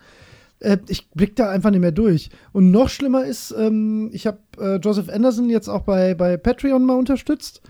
Äh, 0.58 0.78
ich 0.88 1.10
blicke 1.10 1.34
da 1.34 1.50
einfach 1.50 1.70
nicht 1.70 1.80
mehr 1.80 1.92
durch. 1.92 2.30
Und 2.52 2.72
noch 2.72 2.88
schlimmer 2.88 3.24
ist, 3.24 3.54
ähm, 3.56 4.10
ich 4.12 4.26
habe 4.26 4.38
äh, 4.58 4.76
Joseph 4.76 5.08
Anderson 5.08 5.48
jetzt 5.50 5.68
auch 5.68 5.82
bei, 5.82 6.14
bei 6.14 6.36
Patreon 6.36 6.84
mal 6.84 6.98
unterstützt 6.98 7.62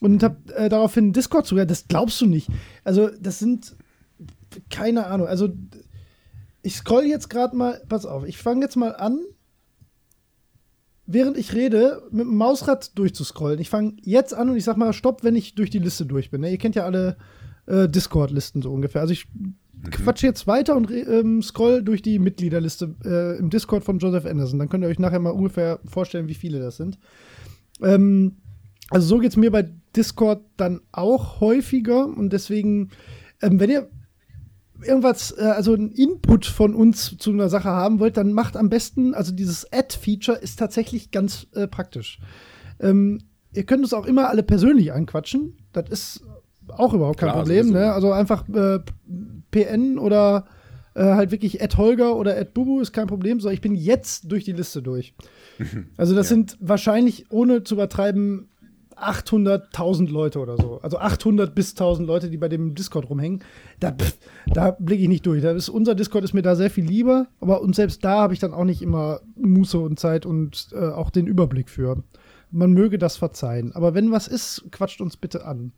und 0.00 0.22
habe 0.22 0.36
äh, 0.54 0.70
daraufhin 0.70 1.12
Discord 1.12 1.46
zugehört. 1.46 1.70
Das 1.70 1.86
glaubst 1.86 2.18
du 2.22 2.26
nicht. 2.26 2.48
Also 2.82 3.10
das 3.20 3.38
sind, 3.38 3.76
keine 4.70 5.06
Ahnung, 5.06 5.26
also 5.26 5.50
ich 6.62 6.76
scroll 6.76 7.04
jetzt 7.04 7.28
gerade 7.28 7.54
mal, 7.54 7.82
pass 7.90 8.06
auf, 8.06 8.24
ich 8.24 8.38
fange 8.38 8.62
jetzt 8.62 8.76
mal 8.76 8.96
an, 8.96 9.20
während 11.06 11.36
ich 11.36 11.54
rede, 11.54 12.02
mit 12.10 12.26
dem 12.26 12.36
Mausrad 12.36 12.96
durchzuscrollen. 12.98 13.60
Ich 13.60 13.70
fange 13.70 13.94
jetzt 14.02 14.34
an 14.34 14.50
und 14.50 14.56
ich 14.56 14.64
sag 14.64 14.76
mal 14.76 14.92
Stopp, 14.92 15.24
wenn 15.24 15.36
ich 15.36 15.54
durch 15.54 15.70
die 15.70 15.78
Liste 15.78 16.06
durch 16.06 16.30
bin. 16.30 16.40
Ne? 16.40 16.50
Ihr 16.50 16.58
kennt 16.58 16.74
ja 16.74 16.84
alle 16.84 17.16
äh, 17.66 17.88
Discord-Listen 17.88 18.62
so 18.62 18.72
ungefähr. 18.72 19.00
Also 19.00 19.12
ich 19.12 19.26
quatsche 19.90 20.26
jetzt 20.26 20.46
weiter 20.46 20.76
und 20.76 20.90
ähm, 20.90 21.42
scroll 21.42 21.82
durch 21.82 22.02
die 22.02 22.18
Mitgliederliste 22.18 22.94
äh, 23.04 23.38
im 23.38 23.50
Discord 23.50 23.84
von 23.84 23.98
Joseph 23.98 24.26
Anderson. 24.26 24.58
Dann 24.58 24.68
könnt 24.68 24.84
ihr 24.84 24.88
euch 24.88 24.98
nachher 24.98 25.20
mal 25.20 25.30
ungefähr 25.30 25.80
vorstellen, 25.84 26.28
wie 26.28 26.34
viele 26.34 26.58
das 26.58 26.76
sind. 26.76 26.98
Ähm, 27.82 28.36
also 28.90 29.06
so 29.06 29.18
geht 29.18 29.30
es 29.30 29.36
mir 29.36 29.50
bei 29.50 29.68
Discord 29.94 30.42
dann 30.56 30.80
auch 30.92 31.40
häufiger 31.40 32.06
und 32.06 32.32
deswegen, 32.32 32.90
ähm, 33.42 33.58
wenn 33.60 33.70
ihr 33.70 33.88
irgendwas, 34.82 35.34
äh, 35.36 35.42
also 35.42 35.74
ein 35.74 35.90
Input 35.90 36.46
von 36.46 36.74
uns 36.74 37.16
zu 37.18 37.30
einer 37.30 37.48
Sache 37.48 37.68
haben 37.68 37.98
wollt, 38.00 38.16
dann 38.16 38.32
macht 38.32 38.56
am 38.56 38.68
besten, 38.68 39.14
also 39.14 39.32
dieses 39.32 39.70
Add-Feature 39.72 40.38
ist 40.38 40.58
tatsächlich 40.58 41.10
ganz 41.10 41.46
äh, 41.54 41.66
praktisch. 41.66 42.18
Ähm, 42.80 43.20
ihr 43.52 43.64
könnt 43.64 43.82
uns 43.82 43.94
auch 43.94 44.06
immer 44.06 44.28
alle 44.28 44.42
persönlich 44.42 44.92
anquatschen. 44.92 45.56
Das 45.72 45.88
ist 45.90 46.22
auch 46.68 46.94
überhaupt 46.94 47.18
kein 47.18 47.30
Klar, 47.30 47.42
Problem. 47.42 47.70
Ne? 47.70 47.92
Also 47.92 48.12
einfach 48.12 48.48
äh, 48.48 48.80
PN 49.50 49.98
oder 49.98 50.46
äh, 50.94 51.02
halt 51.02 51.30
wirklich 51.30 51.60
Ed 51.60 51.76
Holger 51.76 52.16
oder 52.16 52.36
Ed 52.36 52.54
Bubu 52.54 52.80
ist 52.80 52.92
kein 52.92 53.06
Problem. 53.06 53.40
So, 53.40 53.50
ich 53.50 53.60
bin 53.60 53.74
jetzt 53.74 54.30
durch 54.30 54.44
die 54.44 54.52
Liste 54.52 54.82
durch. 54.82 55.14
Also 55.96 56.14
das 56.14 56.28
ja. 56.28 56.36
sind 56.36 56.58
wahrscheinlich, 56.60 57.30
ohne 57.30 57.64
zu 57.64 57.76
übertreiben, 57.76 58.50
800.000 58.96 60.10
Leute 60.10 60.40
oder 60.40 60.56
so. 60.56 60.80
Also 60.82 60.98
800 60.98 61.54
bis 61.54 61.70
1000 61.70 62.06
Leute, 62.06 62.30
die 62.30 62.38
bei 62.38 62.48
dem 62.48 62.74
Discord 62.74 63.08
rumhängen. 63.10 63.44
Da, 63.78 63.94
da 64.46 64.70
blicke 64.70 65.02
ich 65.02 65.08
nicht 65.08 65.26
durch. 65.26 65.42
Da 65.42 65.52
ist, 65.52 65.68
unser 65.68 65.94
Discord 65.94 66.24
ist 66.24 66.32
mir 66.32 66.42
da 66.42 66.56
sehr 66.56 66.70
viel 66.70 66.84
lieber. 66.84 67.26
Aber 67.40 67.60
und 67.60 67.74
selbst 67.74 68.04
da 68.04 68.20
habe 68.20 68.32
ich 68.34 68.40
dann 68.40 68.54
auch 68.54 68.64
nicht 68.64 68.82
immer 68.82 69.20
Muße 69.36 69.78
und 69.78 70.00
Zeit 70.00 70.24
und 70.24 70.68
äh, 70.72 70.88
auch 70.88 71.10
den 71.10 71.26
Überblick 71.26 71.68
für. 71.68 72.02
Man 72.50 72.72
möge 72.72 72.96
das 72.96 73.16
verzeihen. 73.16 73.72
Aber 73.74 73.94
wenn 73.94 74.12
was 74.12 74.28
ist, 74.28 74.64
quatscht 74.70 75.00
uns 75.00 75.16
bitte 75.16 75.44
an. 75.44 75.72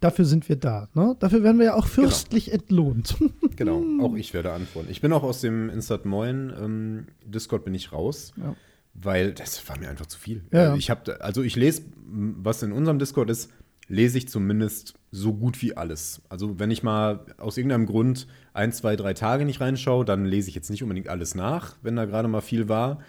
Dafür 0.00 0.26
sind 0.26 0.46
wir 0.50 0.56
da. 0.56 0.88
Ne? 0.92 1.16
Dafür 1.20 1.42
werden 1.42 1.58
wir 1.58 1.66
ja 1.66 1.74
auch 1.74 1.88
genau. 1.88 2.08
fürstlich 2.08 2.46
genau. 2.46 2.56
entlohnt. 2.58 3.16
genau, 3.56 3.82
auch 4.02 4.14
ich 4.14 4.34
werde 4.34 4.52
antworten. 4.52 4.88
Ich 4.90 5.00
bin 5.00 5.10
auch 5.14 5.22
aus 5.22 5.40
dem 5.40 5.70
Insert 5.70 6.04
Moin 6.04 6.52
ähm, 6.60 7.06
Discord 7.24 7.64
bin 7.64 7.74
ich 7.74 7.92
raus. 7.92 8.34
Ja 8.36 8.54
weil 9.02 9.32
das 9.32 9.68
war 9.68 9.78
mir 9.78 9.88
einfach 9.88 10.06
zu 10.06 10.18
viel. 10.18 10.42
Ja. 10.52 10.74
Ich 10.74 10.90
habe, 10.90 11.20
also 11.20 11.42
ich 11.42 11.56
lese, 11.56 11.82
was 12.06 12.62
in 12.62 12.72
unserem 12.72 12.98
Discord 12.98 13.30
ist, 13.30 13.50
lese 13.88 14.18
ich 14.18 14.28
zumindest 14.28 14.94
so 15.10 15.32
gut 15.34 15.62
wie 15.62 15.76
alles. 15.76 16.22
Also 16.28 16.58
wenn 16.58 16.70
ich 16.70 16.82
mal 16.82 17.24
aus 17.38 17.56
irgendeinem 17.56 17.86
Grund 17.86 18.26
ein, 18.52 18.72
zwei, 18.72 18.96
drei 18.96 19.14
Tage 19.14 19.44
nicht 19.44 19.60
reinschaue, 19.60 20.04
dann 20.04 20.24
lese 20.24 20.48
ich 20.48 20.54
jetzt 20.54 20.70
nicht 20.70 20.82
unbedingt 20.82 21.08
alles 21.08 21.34
nach, 21.34 21.76
wenn 21.82 21.96
da 21.96 22.04
gerade 22.04 22.28
mal 22.28 22.40
viel 22.40 22.68
war. 22.68 23.00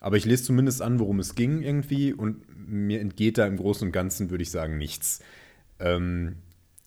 Aber 0.00 0.16
ich 0.16 0.24
lese 0.24 0.44
zumindest 0.44 0.82
an, 0.82 0.98
worum 0.98 1.18
es 1.18 1.34
ging 1.34 1.62
irgendwie 1.62 2.12
und 2.12 2.44
mir 2.56 3.00
entgeht 3.00 3.38
da 3.38 3.46
im 3.46 3.56
Großen 3.56 3.88
und 3.88 3.92
Ganzen, 3.92 4.30
würde 4.30 4.42
ich 4.42 4.50
sagen, 4.50 4.78
nichts. 4.78 5.20
Ähm, 5.78 6.36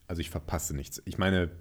also 0.08 0.22
ich 0.22 0.30
verpasse 0.30 0.76
nichts. 0.76 1.02
Ich 1.06 1.18
meine, 1.18 1.52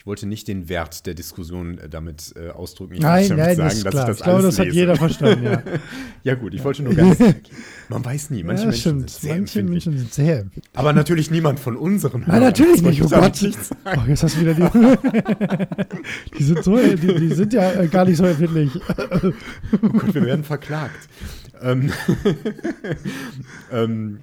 ich 0.00 0.06
wollte 0.06 0.24
nicht 0.24 0.48
den 0.48 0.70
Wert 0.70 1.04
der 1.04 1.12
Diskussion 1.12 1.76
äh, 1.76 1.86
damit 1.86 2.32
äh, 2.34 2.48
ausdrücken. 2.48 2.94
Ich 2.94 3.00
nein, 3.00 3.28
nein, 3.36 3.54
sagen, 3.54 3.68
ist 3.68 3.86
klar. 3.86 4.08
Ich, 4.08 4.16
ich 4.16 4.22
glaube, 4.22 4.42
das 4.44 4.56
lese. 4.56 4.68
hat 4.70 4.74
jeder 4.74 4.96
verstanden, 4.96 5.44
ja. 5.44 5.62
ja, 6.24 6.34
gut, 6.36 6.54
ich 6.54 6.64
wollte 6.64 6.82
nur 6.82 6.94
ganz. 6.94 7.18
Man 7.90 8.02
weiß 8.02 8.30
nie, 8.30 8.42
manche 8.42 8.62
ja, 8.62 8.68
Menschen 8.70 8.80
stimmt. 8.80 9.10
sind 9.10 9.20
sehr 9.20 9.36
manche 9.36 9.62
Menschen 9.62 9.98
sind 9.98 10.14
sehr 10.14 10.46
Aber 10.72 10.94
natürlich 10.94 11.30
niemand 11.30 11.60
von 11.60 11.76
unseren. 11.76 12.24
Nein, 12.26 12.40
natürlich 12.40 12.80
nicht. 12.80 13.02
Oh 13.02 13.08
Gott. 13.10 13.42
Nicht 13.42 13.58
oh, 13.84 14.08
jetzt 14.08 14.22
hast 14.22 14.36
du 14.36 14.40
wieder 14.40 14.54
die. 14.54 15.68
die 16.38 16.44
sind 16.44 16.64
so, 16.64 16.78
die, 16.78 16.96
die 16.96 17.34
sind 17.34 17.52
ja 17.52 17.70
äh, 17.70 17.86
gar 17.86 18.06
nicht 18.06 18.16
so 18.16 18.24
empfindlich. 18.24 18.70
oh 18.78 19.88
Gott, 19.88 20.14
wir 20.14 20.24
werden 20.24 20.44
verklagt. 20.44 21.10
ähm, 21.60 21.92
ähm 23.70 24.20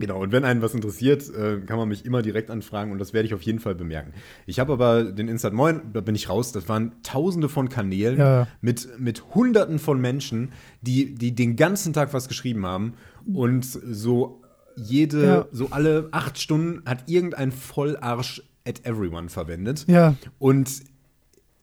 Genau, 0.00 0.22
und 0.22 0.32
wenn 0.32 0.44
einen 0.44 0.62
was 0.62 0.74
interessiert, 0.74 1.28
äh, 1.34 1.60
kann 1.60 1.76
man 1.76 1.88
mich 1.88 2.04
immer 2.04 2.22
direkt 2.22 2.50
anfragen 2.50 2.90
und 2.90 2.98
das 2.98 3.12
werde 3.12 3.26
ich 3.26 3.34
auf 3.34 3.42
jeden 3.42 3.60
Fall 3.60 3.74
bemerken. 3.74 4.12
Ich 4.46 4.58
habe 4.58 4.72
aber 4.72 5.04
den 5.04 5.28
Instant 5.28 5.54
Moin, 5.54 5.80
da 5.92 6.00
bin 6.00 6.14
ich 6.14 6.28
raus, 6.28 6.52
das 6.52 6.68
waren 6.68 6.92
tausende 7.02 7.48
von 7.48 7.68
Kanälen 7.68 8.18
ja. 8.18 8.48
mit, 8.60 8.88
mit 8.98 9.34
hunderten 9.34 9.78
von 9.78 10.00
Menschen, 10.00 10.52
die, 10.80 11.14
die 11.14 11.34
den 11.34 11.56
ganzen 11.56 11.92
Tag 11.92 12.14
was 12.14 12.28
geschrieben 12.28 12.66
haben 12.66 12.94
und 13.32 13.64
so 13.64 14.42
jede, 14.76 15.24
ja. 15.24 15.46
so 15.52 15.68
alle 15.70 16.08
acht 16.10 16.38
Stunden 16.38 16.82
hat 16.86 17.08
irgendein 17.08 17.52
Vollarsch 17.52 18.42
at 18.66 18.86
everyone 18.86 19.28
verwendet. 19.28 19.84
Ja. 19.88 20.14
Und 20.38 20.82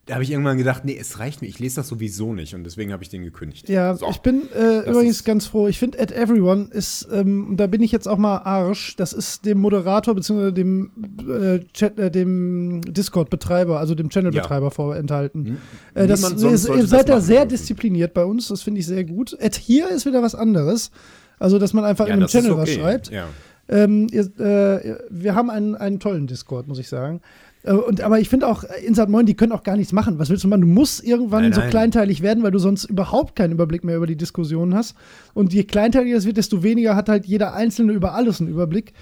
da 0.08 0.14
habe 0.14 0.24
ich 0.24 0.30
irgendwann 0.30 0.56
gedacht, 0.56 0.86
nee, 0.86 0.96
es 0.98 1.18
reicht 1.18 1.42
mir, 1.42 1.48
ich 1.48 1.58
lese 1.58 1.76
das 1.76 1.88
sowieso 1.88 2.32
nicht 2.32 2.54
und 2.54 2.64
deswegen 2.64 2.92
habe 2.92 3.02
ich 3.02 3.10
den 3.10 3.24
gekündigt. 3.24 3.68
Ja, 3.68 3.94
so. 3.94 4.08
ich 4.08 4.18
bin 4.18 4.48
äh, 4.54 4.88
übrigens 4.88 5.22
ganz 5.22 5.46
froh. 5.46 5.68
Ich 5.68 5.78
finde, 5.78 6.00
at 6.00 6.10
everyone 6.12 6.68
ist, 6.72 7.06
ähm, 7.12 7.54
da 7.58 7.66
bin 7.66 7.82
ich 7.82 7.92
jetzt 7.92 8.08
auch 8.08 8.16
mal 8.16 8.38
Arsch. 8.38 8.96
Das 8.96 9.12
ist 9.12 9.44
dem 9.44 9.58
Moderator 9.58 10.14
bzw. 10.14 10.50
dem, 10.52 10.90
äh, 11.28 11.60
Chat, 11.74 11.98
äh, 11.98 12.10
dem 12.10 12.80
Discord-Betreiber, 12.80 13.78
also 13.78 13.94
dem 13.94 14.08
Channel-Betreiber 14.08 14.66
ja. 14.66 14.70
vorenthalten. 14.70 15.46
Hm. 15.46 15.56
Äh, 15.94 16.06
das, 16.06 16.22
ist, 16.22 16.68
ihr 16.68 16.86
seid 16.86 17.10
da 17.10 17.20
sehr 17.20 17.40
dürfen. 17.40 17.50
diszipliniert 17.50 18.14
bei 18.14 18.24
uns, 18.24 18.48
das 18.48 18.62
finde 18.62 18.80
ich 18.80 18.86
sehr 18.86 19.04
gut. 19.04 19.36
At 19.42 19.56
hier 19.56 19.90
ist 19.90 20.06
wieder 20.06 20.22
was 20.22 20.34
anderes. 20.34 20.90
Also, 21.38 21.58
dass 21.58 21.74
man 21.74 21.84
einfach 21.84 22.08
ja, 22.08 22.14
in 22.14 22.20
einem 22.20 22.28
Channel 22.28 22.52
okay. 22.52 22.60
was 22.62 22.70
schreibt. 22.70 23.10
Ja. 23.10 23.26
Ähm, 23.68 24.06
ihr, 24.10 24.22
äh, 24.40 24.96
wir 25.10 25.34
haben 25.34 25.50
einen, 25.50 25.74
einen 25.74 26.00
tollen 26.00 26.26
Discord, 26.26 26.66
muss 26.66 26.78
ich 26.78 26.88
sagen. 26.88 27.20
Äh, 27.62 27.72
und, 27.72 28.00
aber 28.00 28.20
ich 28.20 28.28
finde 28.28 28.46
auch, 28.46 28.64
äh, 28.64 28.84
Insat 28.84 29.08
Moin, 29.08 29.26
die 29.26 29.34
können 29.34 29.52
auch 29.52 29.62
gar 29.62 29.76
nichts 29.76 29.92
machen. 29.92 30.18
Was 30.18 30.30
willst 30.30 30.44
du 30.44 30.48
machen? 30.48 30.62
Du 30.62 30.66
musst 30.66 31.04
irgendwann 31.04 31.42
nein, 31.42 31.50
nein. 31.50 31.62
so 31.62 31.68
kleinteilig 31.68 32.22
werden, 32.22 32.42
weil 32.42 32.50
du 32.50 32.58
sonst 32.58 32.84
überhaupt 32.84 33.36
keinen 33.36 33.52
Überblick 33.52 33.84
mehr 33.84 33.96
über 33.96 34.06
die 34.06 34.16
Diskussionen 34.16 34.74
hast. 34.74 34.96
Und 35.34 35.52
je 35.52 35.64
kleinteiliger 35.64 36.16
es 36.16 36.26
wird, 36.26 36.36
desto 36.36 36.62
weniger 36.62 36.96
hat 36.96 37.08
halt 37.08 37.26
jeder 37.26 37.54
Einzelne 37.54 37.92
über 37.92 38.14
alles 38.14 38.40
einen 38.40 38.50
Überblick. 38.50 38.92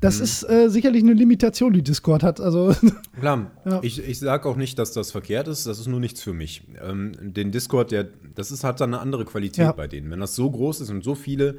Das 0.00 0.18
mhm. 0.18 0.24
ist 0.24 0.42
äh, 0.50 0.68
sicherlich 0.68 1.02
eine 1.02 1.12
Limitation, 1.12 1.72
die 1.72 1.82
Discord 1.82 2.22
hat. 2.22 2.40
Also, 2.40 2.74
Klar, 3.20 3.50
ja. 3.64 3.80
ich, 3.82 4.06
ich 4.06 4.18
sage 4.18 4.48
auch 4.48 4.56
nicht, 4.56 4.78
dass 4.78 4.92
das 4.92 5.10
verkehrt 5.10 5.48
ist. 5.48 5.66
Das 5.66 5.78
ist 5.78 5.86
nur 5.86 6.00
nichts 6.00 6.22
für 6.22 6.32
mich. 6.32 6.64
Ähm, 6.82 7.12
den 7.20 7.52
Discord, 7.52 7.90
der, 7.90 8.08
das 8.34 8.50
ist, 8.50 8.64
hat 8.64 8.80
dann 8.80 8.94
eine 8.94 9.02
andere 9.02 9.24
Qualität 9.24 9.64
ja. 9.64 9.72
bei 9.72 9.86
denen. 9.86 10.10
Wenn 10.10 10.20
das 10.20 10.34
so 10.34 10.50
groß 10.50 10.80
ist 10.80 10.90
und 10.90 11.04
so 11.04 11.14
viele 11.14 11.56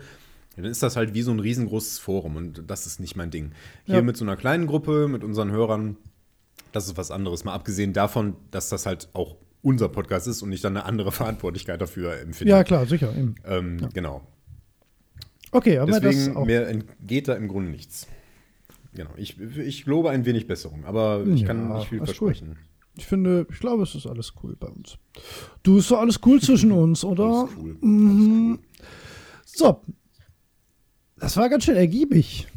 dann 0.56 0.66
ist 0.66 0.82
das 0.82 0.96
halt 0.96 1.14
wie 1.14 1.22
so 1.22 1.30
ein 1.30 1.40
riesengroßes 1.40 2.00
Forum 2.00 2.36
und 2.36 2.64
das 2.66 2.88
ist 2.88 3.00
nicht 3.00 3.16
mein 3.16 3.30
Ding. 3.30 3.52
Hier 3.86 3.98
ja. 3.98 4.02
mit 4.02 4.18
so 4.18 4.26
einer 4.26 4.36
kleinen 4.36 4.66
Gruppe, 4.66 5.08
mit 5.08 5.24
unseren 5.24 5.52
Hörern, 5.52 5.98
das 6.72 6.88
ist 6.88 6.98
was 6.98 7.12
anderes. 7.12 7.44
Mal 7.44 7.54
abgesehen 7.54 7.94
davon, 7.94 8.36
dass 8.52 8.70
das 8.70 8.86
halt 8.86 9.10
auch 9.14 9.36
unser 9.62 9.90
Podcast 9.90 10.28
ist 10.28 10.42
und 10.42 10.52
ich 10.52 10.62
dann 10.62 10.78
eine 10.78 10.86
andere 10.86 11.12
Verantwortlichkeit 11.14 11.82
dafür 11.82 12.20
empfinde. 12.20 12.52
Ja, 12.52 12.64
klar, 12.64 12.86
sicher. 12.86 13.14
Ähm, 13.46 13.80
ja. 13.80 13.90
Genau. 13.94 14.22
Okay, 15.52 15.78
aber 15.78 16.00
Deswegen, 16.00 16.28
das 16.28 16.36
auch 16.36 16.46
mir 16.46 16.68
entgeht 16.68 17.28
da 17.28 17.36
im 17.36 17.48
Grunde 17.48 17.72
nichts. 17.72 18.08
Genau. 18.94 19.12
Ich, 19.16 19.40
ich 19.40 19.86
lobe 19.86 20.10
ein 20.10 20.26
wenig 20.26 20.48
Besserung, 20.48 20.86
aber 20.86 21.26
ich 21.26 21.42
ja, 21.42 21.48
kann 21.48 21.74
nicht 21.74 21.90
viel 21.90 22.00
versprechen. 22.00 22.50
Cool. 22.50 22.58
Ich 22.98 23.06
finde, 23.06 23.46
ich 23.50 23.60
glaube, 23.60 23.84
es 23.84 23.94
ist 23.94 24.08
alles 24.08 24.34
cool 24.44 24.56
bei 24.60 24.68
uns. 24.68 24.98
Du, 25.64 25.78
ist 25.78 25.92
doch 25.92 26.00
alles 26.00 26.20
cool 26.26 26.42
zwischen 26.42 26.72
uns, 26.74 27.04
oder? 27.04 27.26
Alles 27.26 27.52
cool. 27.58 27.78
Mhm. 27.80 28.10
Alles 28.10 28.28
cool. 28.28 28.60
So. 29.46 29.82
Das 31.20 31.38
war 31.38 31.50
ganz 31.50 31.64
schön 31.64 31.76
ergiebig. 31.76 32.48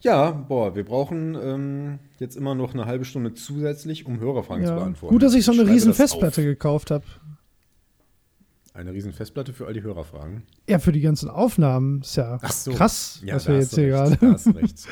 Ja, 0.00 0.30
boah, 0.30 0.76
wir 0.76 0.84
brauchen 0.84 1.36
ähm, 1.40 1.98
jetzt 2.20 2.36
immer 2.36 2.54
noch 2.54 2.74
eine 2.74 2.86
halbe 2.86 3.04
Stunde 3.04 3.34
zusätzlich, 3.34 4.06
um 4.06 4.20
Hörerfragen 4.20 4.64
ja. 4.64 4.70
zu 4.70 4.74
beantworten. 4.76 5.14
Gut, 5.14 5.22
dass 5.22 5.34
ich 5.34 5.44
so 5.44 5.52
eine 5.52 5.66
riesen 5.66 5.94
Festplatte 5.94 6.44
gekauft 6.44 6.90
habe. 6.90 7.04
Eine 8.74 8.92
riesen 8.92 9.12
Festplatte 9.12 9.52
für 9.52 9.66
all 9.66 9.72
die 9.72 9.82
Hörerfragen? 9.82 10.44
Ja, 10.68 10.78
für 10.78 10.92
die 10.92 11.00
ganzen 11.00 11.28
Aufnahmen. 11.28 12.02
Ist 12.02 12.16
ja 12.16 12.38
so. 12.48 12.72
krass, 12.72 13.20
ja, 13.24 13.34
was 13.34 13.48
wir 13.48 13.56
jetzt 13.56 13.74
hier 13.74 13.88
gerade. 13.88 14.16
Da 14.16 14.32
hast 14.32 14.46
du 14.46 14.50
recht. 14.50 14.86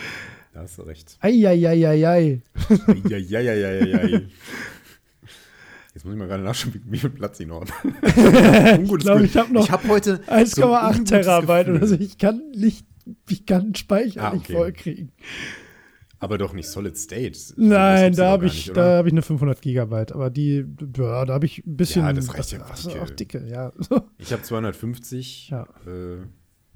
Da 0.52 0.60
hast 0.62 0.78
du 0.78 0.82
recht. 0.82 1.18
Eieieiei. 1.20 2.42
Eieieiei. 2.68 4.28
Jetzt 5.94 6.04
muss 6.04 6.12
ich 6.12 6.18
mal 6.18 6.26
gerade 6.26 6.42
nachschauen, 6.42 6.82
wie, 6.84 6.98
viel 6.98 7.10
Platz 7.10 7.40
ich 7.40 7.46
noch 7.46 7.60
habe. 7.60 8.82
ich 8.82 8.98
glaube, 8.98 9.24
ich 9.24 9.36
habe 9.36 9.52
noch 9.52 9.64
ich 9.64 9.70
hab 9.70 9.86
heute 9.88 10.16
1,8 10.26 10.96
so 10.96 11.04
Terabyte 11.04 11.68
oder 11.68 11.86
so. 11.86 11.94
Ich 11.94 12.18
kann 12.18 12.42
nicht 12.54 12.84
ich 13.28 13.46
kann 13.46 13.74
Speicher 13.74 14.22
ah, 14.22 14.28
okay. 14.28 14.36
nicht 14.36 14.52
vollkriegen. 14.52 15.12
Aber 16.18 16.38
doch 16.38 16.54
nicht 16.54 16.68
Solid 16.68 16.96
State. 16.96 17.38
Nein, 17.56 18.14
da 18.14 18.30
habe 18.30 18.46
ich, 18.46 18.66
nicht, 18.66 18.76
da 18.76 18.98
hab 18.98 19.06
ich 19.06 19.12
eine 19.12 19.22
500 19.22 19.60
Gigabyte. 19.60 20.12
Aber 20.12 20.30
die, 20.30 20.64
ja, 20.96 21.24
da 21.26 21.34
habe 21.34 21.44
ich 21.44 21.66
ein 21.66 21.76
bisschen. 21.76 22.04
Ja, 22.04 22.12
das 22.12 22.32
reicht 22.32 22.52
ja 22.52 22.60
was, 22.68 22.86
auch 22.88 23.10
dicke, 23.10 23.46
ja. 23.48 23.72
Ich 24.18 24.32
habe 24.32 24.42
250 24.42 25.50
ja. 25.50 25.64
äh, 25.86 26.18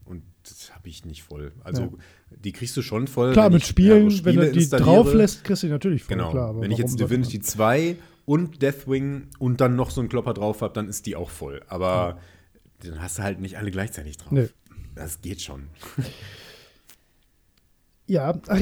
und 0.05 0.22
das 0.43 0.74
habe 0.74 0.88
ich 0.88 1.07
nicht 1.07 1.22
voll. 1.22 1.53
Also, 1.64 1.82
ja. 1.82 1.91
die 2.45 2.53
kriegst 2.53 2.76
du 2.76 2.82
schon 2.82 3.07
voll. 3.07 3.32
Klar, 3.32 3.49
mit 3.49 3.64
Spielen, 3.64 4.11
Spiele 4.11 4.43
wenn 4.43 4.53
du 4.53 4.59
die 4.59 4.68
drauf 4.68 5.14
lässt, 5.14 5.43
kriegst 5.43 5.62
du 5.62 5.68
die 5.68 5.72
natürlich 5.72 6.05
voll. 6.05 6.16
Genau. 6.18 6.32
Klar, 6.32 6.61
wenn 6.61 6.70
ich 6.70 6.78
jetzt 6.78 7.01
Divinity 7.01 7.41
2 7.41 7.97
und 8.26 8.61
Deathwing 8.61 9.28
und 9.38 9.62
dann 9.62 9.74
noch 9.74 9.91
so 9.91 10.03
einen 10.03 10.11
Klopper 10.11 10.34
drauf 10.34 10.61
habe, 10.61 10.74
dann 10.74 10.86
ist 10.88 11.07
die 11.07 11.16
auch 11.16 11.30
voll. 11.30 11.62
Aber 11.68 12.18
dann 12.82 13.01
hast 13.01 13.18
du 13.18 13.22
halt 13.22 13.41
nicht 13.41 13.57
alle 13.57 13.70
gleichzeitig 13.70 14.18
drauf. 14.18 14.32
Nee. 14.32 14.49
Das 14.95 15.22
geht 15.22 15.41
schon. 15.41 15.68
Ja, 18.11 18.34
ach, 18.48 18.61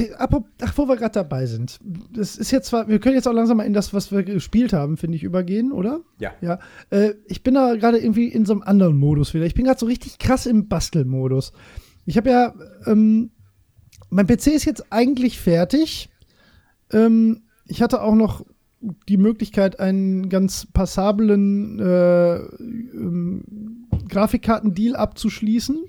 ach, 0.61 0.77
wo 0.77 0.87
wir 0.87 0.95
gerade 0.95 1.13
dabei 1.13 1.47
sind. 1.47 1.79
Das 2.13 2.35
ist 2.35 2.51
jetzt 2.51 2.67
zwar, 2.67 2.87
wir 2.87 2.99
können 2.99 3.15
jetzt 3.15 3.27
auch 3.27 3.33
langsam 3.33 3.57
mal 3.57 3.63
in 3.63 3.73
das, 3.73 3.95
was 3.95 4.11
wir 4.11 4.21
gespielt 4.21 4.73
haben, 4.73 4.95
finde 4.95 5.15
ich, 5.17 5.23
übergehen, 5.23 5.71
oder? 5.71 6.01
Ja. 6.19 6.33
Ja. 6.39 6.59
Äh, 6.91 7.15
ich 7.25 7.41
bin 7.41 7.55
da 7.55 7.73
gerade 7.75 7.97
irgendwie 7.97 8.27
in 8.27 8.45
so 8.45 8.53
einem 8.53 8.61
anderen 8.61 8.99
Modus 8.99 9.33
wieder. 9.33 9.47
Ich 9.47 9.55
bin 9.55 9.65
gerade 9.65 9.79
so 9.79 9.87
richtig 9.87 10.19
krass 10.19 10.45
im 10.45 10.67
Bastelmodus. 10.67 11.51
Ich 12.05 12.15
habe 12.15 12.29
ja, 12.29 12.53
ähm, 12.85 13.31
mein 14.11 14.27
PC 14.27 14.49
ist 14.49 14.65
jetzt 14.65 14.93
eigentlich 14.93 15.39
fertig. 15.39 16.11
Ähm, 16.91 17.41
ich 17.65 17.81
hatte 17.81 18.03
auch 18.03 18.13
noch 18.13 18.45
die 19.07 19.17
Möglichkeit, 19.17 19.79
einen 19.79 20.29
ganz 20.29 20.67
passablen 20.67 21.79
äh, 21.79 22.35
ähm, 22.35 23.87
Grafikkartendeal 24.07 24.95
abzuschließen 24.95 25.85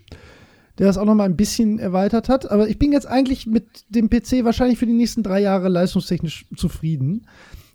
der 0.80 0.86
das 0.86 0.96
auch 0.96 1.04
noch 1.04 1.14
mal 1.14 1.24
ein 1.24 1.36
bisschen 1.36 1.78
erweitert 1.78 2.30
hat. 2.30 2.50
Aber 2.50 2.66
ich 2.66 2.78
bin 2.78 2.90
jetzt 2.90 3.06
eigentlich 3.06 3.46
mit 3.46 3.84
dem 3.90 4.08
PC 4.08 4.44
wahrscheinlich 4.44 4.78
für 4.78 4.86
die 4.86 4.94
nächsten 4.94 5.22
drei 5.22 5.42
Jahre 5.42 5.68
leistungstechnisch 5.68 6.46
zufrieden. 6.56 7.26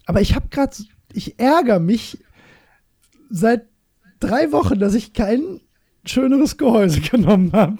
Aber 0.07 0.21
ich 0.21 0.33
habe 0.33 0.47
gerade, 0.49 0.75
ich 1.13 1.39
ärgere 1.39 1.79
mich 1.79 2.17
seit 3.29 3.67
drei 4.19 4.51
Wochen, 4.51 4.79
dass 4.79 4.95
ich 4.95 5.13
kein 5.13 5.61
schöneres 6.03 6.57
Gehäuse 6.57 6.99
genommen 7.11 7.51
habe. 7.53 7.77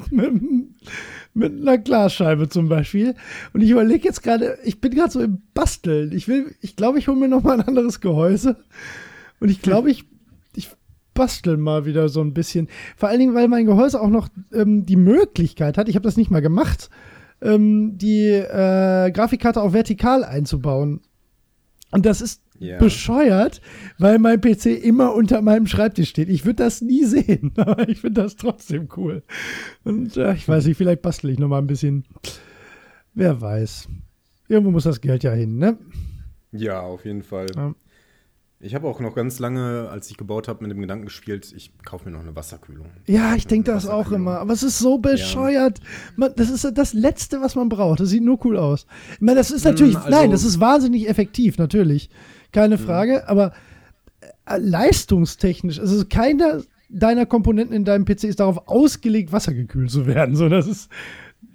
Mit, 1.34 1.60
einer 1.60 1.80
Glasscheibe 1.80 2.48
zum 2.48 2.70
Beispiel. 2.70 3.16
Und 3.52 3.62
ich 3.62 3.72
überlege 3.72 4.08
jetzt 4.08 4.22
gerade, 4.22 4.60
ich 4.64 4.80
bin 4.80 4.94
gerade 4.94 5.10
so 5.10 5.22
im 5.22 5.42
Basteln. 5.56 6.12
Ich 6.12 6.28
will, 6.28 6.54
ich 6.62 6.76
glaube, 6.76 7.00
ich 7.00 7.08
hole 7.08 7.18
mir 7.18 7.30
noch 7.30 7.42
mal 7.42 7.60
ein 7.60 7.68
anderes 7.68 8.00
Gehäuse. 8.00 8.58
Und 9.40 9.50
ich 9.50 9.64
glaube, 9.64 9.90
ich 9.90 10.06
basteln 11.16 11.60
mal 11.60 11.88
wieder 11.88 12.10
so 12.10 12.22
ein 12.22 12.36
bisschen. 12.36 12.68
Vor 12.96 13.10
allen 13.10 13.20
Dingen, 13.20 13.34
weil 13.34 13.48
mein 13.48 13.66
Gehäuse 13.66 14.00
auch 14.00 14.10
noch 14.10 14.30
ähm, 14.54 14.86
die 14.86 14.98
Möglichkeit 14.98 15.80
hat, 15.80 15.90
ich 15.90 15.96
habe 15.96 16.04
das 16.04 16.18
nicht 16.18 16.30
mal 16.30 16.42
gemacht, 16.42 16.92
ähm, 17.42 17.98
die 17.98 18.28
äh, 18.30 19.12
Grafikkarte 19.12 19.62
auch 19.62 19.74
vertikal 19.74 20.24
einzubauen. 20.24 21.02
Und 21.92 22.06
das 22.06 22.22
ist 22.22 22.44
yeah. 22.62 22.78
bescheuert, 22.78 23.62
weil 23.98 24.20
mein 24.20 24.42
PC 24.42 24.66
immer 24.66 25.14
unter 25.14 25.42
meinem 25.42 25.66
Schreibtisch 25.66 26.10
steht. 26.10 26.30
Ich 26.30 26.46
würde 26.46 26.64
das 26.64 26.82
nie 26.82 27.06
sehen, 27.06 27.54
aber 27.58 27.88
ich 27.90 28.02
finde 28.02 28.22
das 28.22 28.36
trotzdem 28.36 28.90
cool. 28.98 29.24
Und 29.84 30.18
äh, 30.18 30.34
ich 30.34 30.48
weiß 30.48 30.66
nicht, 30.66 30.78
vielleicht 30.78 31.02
bastel 31.02 31.32
ich 31.32 31.40
noch 31.40 31.48
mal 31.48 31.60
ein 31.60 31.68
bisschen. 31.68 32.06
Wer 33.14 33.40
weiß. 33.40 33.88
Irgendwo 34.48 34.72
muss 34.72 34.84
das 34.84 35.02
Geld 35.02 35.24
ja 35.24 35.32
hin, 35.32 35.58
ne? 35.58 35.78
Ja, 36.52 36.82
auf 36.82 37.06
jeden 37.06 37.24
Fall. 37.24 37.48
Ja. 37.56 37.74
Ich 38.60 38.74
habe 38.74 38.88
auch 38.88 39.00
noch 39.00 39.16
ganz 39.16 39.40
lange, 39.40 39.90
als 39.90 40.10
ich 40.10 40.18
gebaut 40.18 40.48
habe, 40.48 40.64
mit 40.64 40.72
dem 40.72 40.80
Gedanken 40.80 41.06
gespielt, 41.06 41.54
ich 41.56 41.72
kaufe 41.84 42.06
mir 42.06 42.12
noch 42.12 42.22
eine 42.22 42.36
Wasserkühlung. 42.36 42.88
Ja, 43.06 43.36
ich 43.36 43.48
denke 43.48 43.72
das 43.72 43.86
auch 43.86 44.12
immer. 44.12 44.40
Aber 44.40 44.54
es 44.54 44.64
ist 44.64 44.80
so 44.80 44.98
bescheuert. 44.98 45.80
Ja. 45.80 45.86
Man, 46.16 46.34
das 46.36 46.50
ist 46.50 46.66
das 46.74 46.94
Letzte, 46.94 47.42
was 47.42 47.56
man 47.56 47.68
braucht. 47.68 48.00
Das 48.00 48.10
sieht 48.10 48.24
nur 48.24 48.44
cool 48.46 48.58
aus. 48.58 48.88
Ich 49.14 49.22
meine, 49.22 49.38
das 49.38 49.52
ist 49.52 49.66
natürlich, 49.66 49.98
also, 49.98 50.10
nein, 50.10 50.32
das 50.32 50.44
ist 50.44 50.60
wahnsinnig 50.60 51.10
effektiv, 51.10 51.58
natürlich. 51.58 52.10
Keine 52.54 52.78
Frage. 52.78 53.14
Ja. 53.14 53.28
Aber 53.28 53.54
äh, 54.46 54.58
leistungstechnisch, 54.58 55.80
also 55.80 56.06
keiner 56.10 56.62
deiner 56.90 57.26
Komponenten 57.26 57.76
in 57.76 57.84
deinem 57.84 58.06
PC 58.06 58.26
ist 58.26 58.40
darauf 58.40 58.68
ausgelegt, 58.68 59.32
wassergekühlt 59.32 59.92
zu 59.92 60.06
werden. 60.06 60.36
So, 60.36 60.50
das 60.50 60.68
ist, 60.68 60.90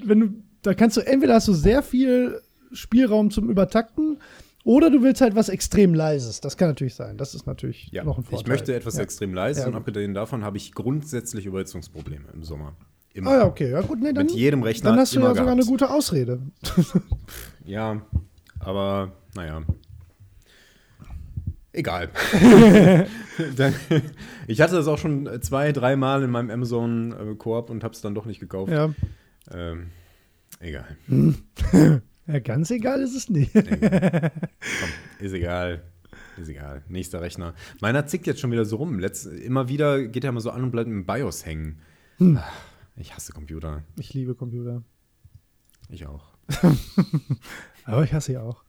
wenn 0.04 0.20
du, 0.20 0.28
da 0.62 0.74
kannst 0.74 0.96
du, 0.96 1.00
entweder 1.00 1.34
hast 1.34 1.48
du 1.48 1.54
sehr 1.54 1.82
viel 1.82 2.40
Spielraum 2.72 3.30
zum 3.30 3.48
Übertakten 3.48 4.18
oder 4.64 4.90
du 4.90 5.02
willst 5.02 5.20
halt 5.20 5.34
was 5.34 5.48
extrem 5.48 5.94
leises. 5.94 6.40
Das 6.40 6.56
kann 6.56 6.68
natürlich 6.68 6.94
sein. 6.94 7.16
Das 7.16 7.34
ist 7.34 7.46
natürlich 7.46 7.88
ja, 7.92 8.04
noch 8.04 8.18
ein 8.18 8.24
Vorteil. 8.24 8.40
Ich 8.40 8.46
möchte 8.46 8.74
etwas 8.74 8.96
ja. 8.96 9.02
extrem 9.02 9.32
leises 9.32 9.62
ja. 9.62 9.68
und 9.68 9.74
abgesehen 9.74 10.14
davon 10.14 10.44
habe 10.44 10.56
ich 10.58 10.72
grundsätzlich 10.72 11.46
Überhitzungsprobleme 11.46 12.26
im 12.34 12.42
Sommer. 12.42 12.76
Immer. 13.12 13.30
Ah 13.30 13.38
ja, 13.38 13.46
okay. 13.46 13.70
Ja, 13.70 13.80
gut, 13.80 14.00
nee, 14.00 14.12
dann, 14.12 14.26
Mit 14.26 14.34
jedem 14.34 14.62
Rechner. 14.62 14.90
Dann 14.90 15.00
hast 15.00 15.14
du 15.14 15.16
ja 15.16 15.22
gehabt. 15.22 15.38
sogar 15.38 15.52
eine 15.52 15.64
gute 15.64 15.90
Ausrede. 15.90 16.40
ja, 17.64 18.02
aber 18.60 19.12
naja. 19.34 19.62
Egal. 21.72 22.10
ich 24.48 24.60
hatte 24.60 24.74
das 24.74 24.88
auch 24.88 24.98
schon 24.98 25.28
zwei, 25.40 25.72
dreimal 25.72 26.22
in 26.22 26.30
meinem 26.30 26.50
Amazon 26.50 27.12
äh, 27.12 27.34
und 27.44 27.84
habe 27.84 27.94
es 27.94 28.00
dann 28.00 28.14
doch 28.14 28.26
nicht 28.26 28.40
gekauft. 28.40 28.72
Ja. 28.72 28.92
Ähm, 29.52 29.90
egal. 30.58 30.96
Ja, 32.26 32.38
ganz 32.38 32.70
egal 32.70 33.00
ist 33.02 33.14
es 33.14 33.28
nicht. 33.28 33.52
Komm, 33.52 34.30
ist 35.18 35.32
egal. 35.32 35.82
Ist 36.36 36.48
egal. 36.48 36.82
Nächster 36.88 37.20
Rechner. 37.20 37.54
Meiner 37.80 38.06
zickt 38.06 38.26
jetzt 38.26 38.40
schon 38.40 38.50
wieder 38.52 38.64
so 38.64 38.76
rum. 38.76 38.98
Letz, 38.98 39.26
immer 39.26 39.68
wieder 39.68 40.06
geht 40.06 40.24
er 40.24 40.32
mal 40.32 40.40
so 40.40 40.50
an 40.50 40.64
und 40.64 40.70
bleibt 40.70 40.88
im 40.88 41.06
BIOS 41.06 41.44
hängen. 41.44 41.80
Hm. 42.18 42.38
Ich 42.96 43.14
hasse 43.14 43.32
Computer. 43.32 43.82
Ich 43.98 44.14
liebe 44.14 44.34
Computer. 44.34 44.82
Ich 45.88 46.06
auch. 46.06 46.34
aber 47.84 48.04
ich 48.04 48.12
hasse 48.12 48.32
sie 48.32 48.38
auch. 48.38 48.62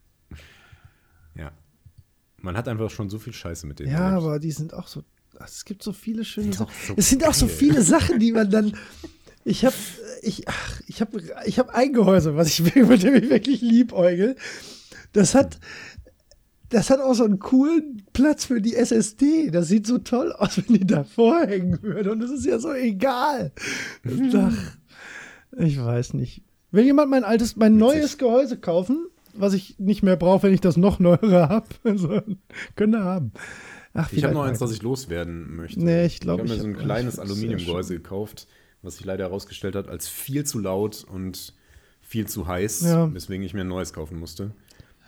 Ja. 1.36 1.52
Man 2.38 2.58
hat 2.58 2.68
einfach 2.68 2.90
schon 2.90 3.10
so 3.10 3.20
viel 3.20 3.34
Scheiße 3.34 3.68
mit 3.68 3.80
denen. 3.80 3.92
Ja, 3.92 4.10
aber 4.18 4.40
die 4.40 4.52
sind 4.52 4.74
auch 4.74 4.88
so. 4.88 5.04
Es 5.40 5.66
gibt 5.66 5.82
so 5.82 5.94
viele 5.94 6.26
schöne 6.26 6.54
Sachen. 6.54 6.72
So 6.88 6.94
es 6.98 7.10
sind 7.10 7.26
auch 7.26 7.34
so 7.34 7.48
viele 7.48 7.82
Sachen, 7.82 8.20
die 8.20 8.32
man 8.32 8.50
dann 8.50 8.78
ich 9.44 9.66
habe 9.66 9.76
ich, 10.22 10.46
ich 10.88 11.02
hab, 11.02 11.10
ich 11.46 11.60
hab 11.60 11.70
ein 11.70 11.94
Gehäuse, 11.94 12.36
was 12.36 12.48
ich, 12.48 12.76
mit 12.76 13.04
dem 13.04 13.16
ich 13.16 13.30
wirklich 13.30 13.62
liebäugel. 13.62 14.36
Das 15.14 15.36
hat, 15.36 15.60
das 16.70 16.90
hat 16.90 17.00
auch 17.00 17.14
so 17.14 17.26
einen 17.26 17.40
coolen 17.40 18.04
Platz 18.14 18.46
für 18.46 18.62
die 18.62 18.76
SSD. 18.76 19.52
Das 19.52 19.68
sieht 19.68 19.88
so 19.88 19.98
toll 19.98 20.32
aus, 20.32 20.58
wenn 20.68 20.78
die 20.78 20.86
davor 20.86 21.42
hängen 21.42 21.82
würde. 21.82 22.12
Und 22.12 22.20
das 22.20 22.32
ist 22.32 22.46
ja 22.46 22.60
so 22.60 22.74
egal. 22.74 23.52
Ach, 24.36 24.78
ich 25.58 25.84
weiß 25.84 26.14
nicht. 26.14 26.44
Will 26.72 26.86
jemand 26.86 27.10
mein 27.10 27.26
altes, 27.26 27.58
mein 27.58 27.76
neues 27.76 28.18
Gehäuse 28.18 28.58
kaufen, 28.58 29.08
was 29.34 29.54
ich 29.54 29.78
nicht 29.78 30.04
mehr 30.04 30.16
brauche, 30.16 30.44
wenn 30.44 30.54
ich 30.54 30.62
das 30.62 30.78
noch 30.78 31.00
neuere 31.00 31.50
habe? 31.50 31.68
Also, 31.84 32.22
könnte 32.76 33.04
haben. 33.04 33.34
Ach, 33.94 34.10
ich 34.14 34.24
habe 34.24 34.34
noch 34.34 34.44
eins, 34.44 34.60
das 34.60 34.72
ich 34.72 34.82
loswerden 34.82 35.58
möchte. 35.58 35.84
Nee, 35.84 36.06
ich 36.06 36.22
glaube, 36.22 36.46
ich 36.46 36.52
habe 36.52 36.58
mir 36.58 36.74
so 36.74 36.80
ein 36.80 36.82
kleines 36.82 37.20
Aluminiumgehäuse 37.20 37.96
gekauft 37.96 38.48
was 38.82 38.98
sich 38.98 39.06
leider 39.06 39.26
herausgestellt 39.26 39.76
hat 39.76 39.88
als 39.88 40.08
viel 40.08 40.46
zu 40.46 40.60
laut 40.60 41.04
und 41.04 41.54
viel 42.02 42.28
zu 42.28 42.48
heiß, 42.48 42.82
ja. 42.82 43.14
weswegen 43.14 43.46
ich 43.46 43.54
mir 43.54 43.62
ein 43.62 43.68
neues 43.68 43.94
kaufen 43.94 44.20
musste. 44.20 44.52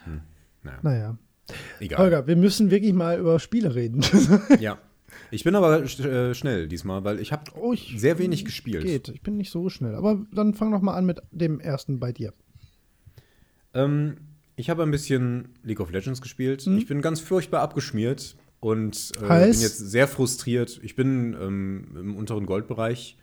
Hm. 0.06 0.22
Naja. 0.64 0.80
naja. 0.82 1.18
Egal. 1.80 2.00
Holger, 2.00 2.28
wir 2.28 2.36
müssen 2.36 2.72
wirklich 2.72 2.94
mal 2.94 3.20
über 3.20 3.40
Spiele 3.40 3.76
reden. 3.76 4.02
ja. 4.60 4.78
Ich 5.30 5.44
bin 5.44 5.56
aber 5.56 5.84
äh, 5.84 6.34
schnell 6.34 6.68
diesmal, 6.68 7.04
weil 7.04 7.20
ich 7.20 7.32
habe 7.32 7.52
oh, 7.56 7.76
sehr 7.76 8.20
wenig 8.20 8.46
gespielt. 8.46 8.84
Geht, 8.84 9.10
ich 9.10 9.22
bin 9.22 9.38
nicht 9.38 9.52
so 9.52 9.70
schnell. 9.70 9.96
Aber 9.96 10.26
dann 10.32 10.54
fang 10.54 10.70
noch 10.70 10.82
mal 10.82 10.96
an 10.96 11.06
mit 11.06 11.22
dem 11.32 11.60
ersten 11.60 12.00
bei 12.00 12.12
dir. 12.12 12.34
Ähm, 13.74 14.18
ich 14.56 14.70
habe 14.70 14.84
ein 14.84 14.92
bisschen 14.92 15.50
League 15.64 15.80
of 15.80 15.92
Legends 15.92 16.22
gespielt. 16.22 16.66
Mhm. 16.66 16.78
Ich 16.78 16.88
bin 16.88 17.02
ganz 17.02 17.20
furchtbar 17.20 17.62
abgeschmiert 17.62 18.36
und 18.60 19.12
äh, 19.18 19.28
bin 19.28 19.60
jetzt 19.60 19.78
sehr 19.78 20.08
frustriert. 20.08 20.80
Ich 20.84 20.96
bin 20.96 21.36
ähm, 21.40 21.88
im 21.96 22.16
unteren 22.16 22.46
Goldbereich. 22.46 23.18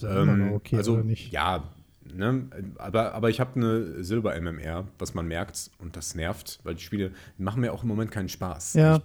Ja, 0.00 0.22
ähm, 0.22 0.52
okay, 0.52 0.76
also 0.76 1.02
ja, 1.30 1.64
ne, 2.04 2.48
aber, 2.76 3.14
aber 3.14 3.30
ich 3.30 3.40
habe 3.40 3.56
eine 3.56 4.04
Silber-MMR, 4.04 4.86
was 4.98 5.14
man 5.14 5.26
merkt 5.26 5.70
und 5.78 5.96
das 5.96 6.14
nervt, 6.14 6.60
weil 6.64 6.74
die 6.74 6.82
Spiele 6.82 7.12
machen 7.38 7.60
mir 7.60 7.72
auch 7.72 7.82
im 7.82 7.88
Moment 7.88 8.10
keinen 8.10 8.28
Spaß. 8.28 8.74
Ja. 8.74 9.02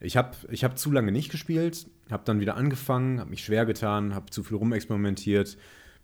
Ich, 0.00 0.06
ich 0.06 0.16
habe 0.16 0.36
ich 0.50 0.64
hab 0.64 0.78
zu 0.78 0.90
lange 0.90 1.12
nicht 1.12 1.30
gespielt, 1.30 1.86
habe 2.10 2.22
dann 2.24 2.40
wieder 2.40 2.56
angefangen, 2.56 3.20
habe 3.20 3.30
mich 3.30 3.44
schwer 3.44 3.66
getan, 3.66 4.14
habe 4.14 4.30
zu 4.30 4.42
viel 4.42 4.56
rumexperimentiert 4.56 5.56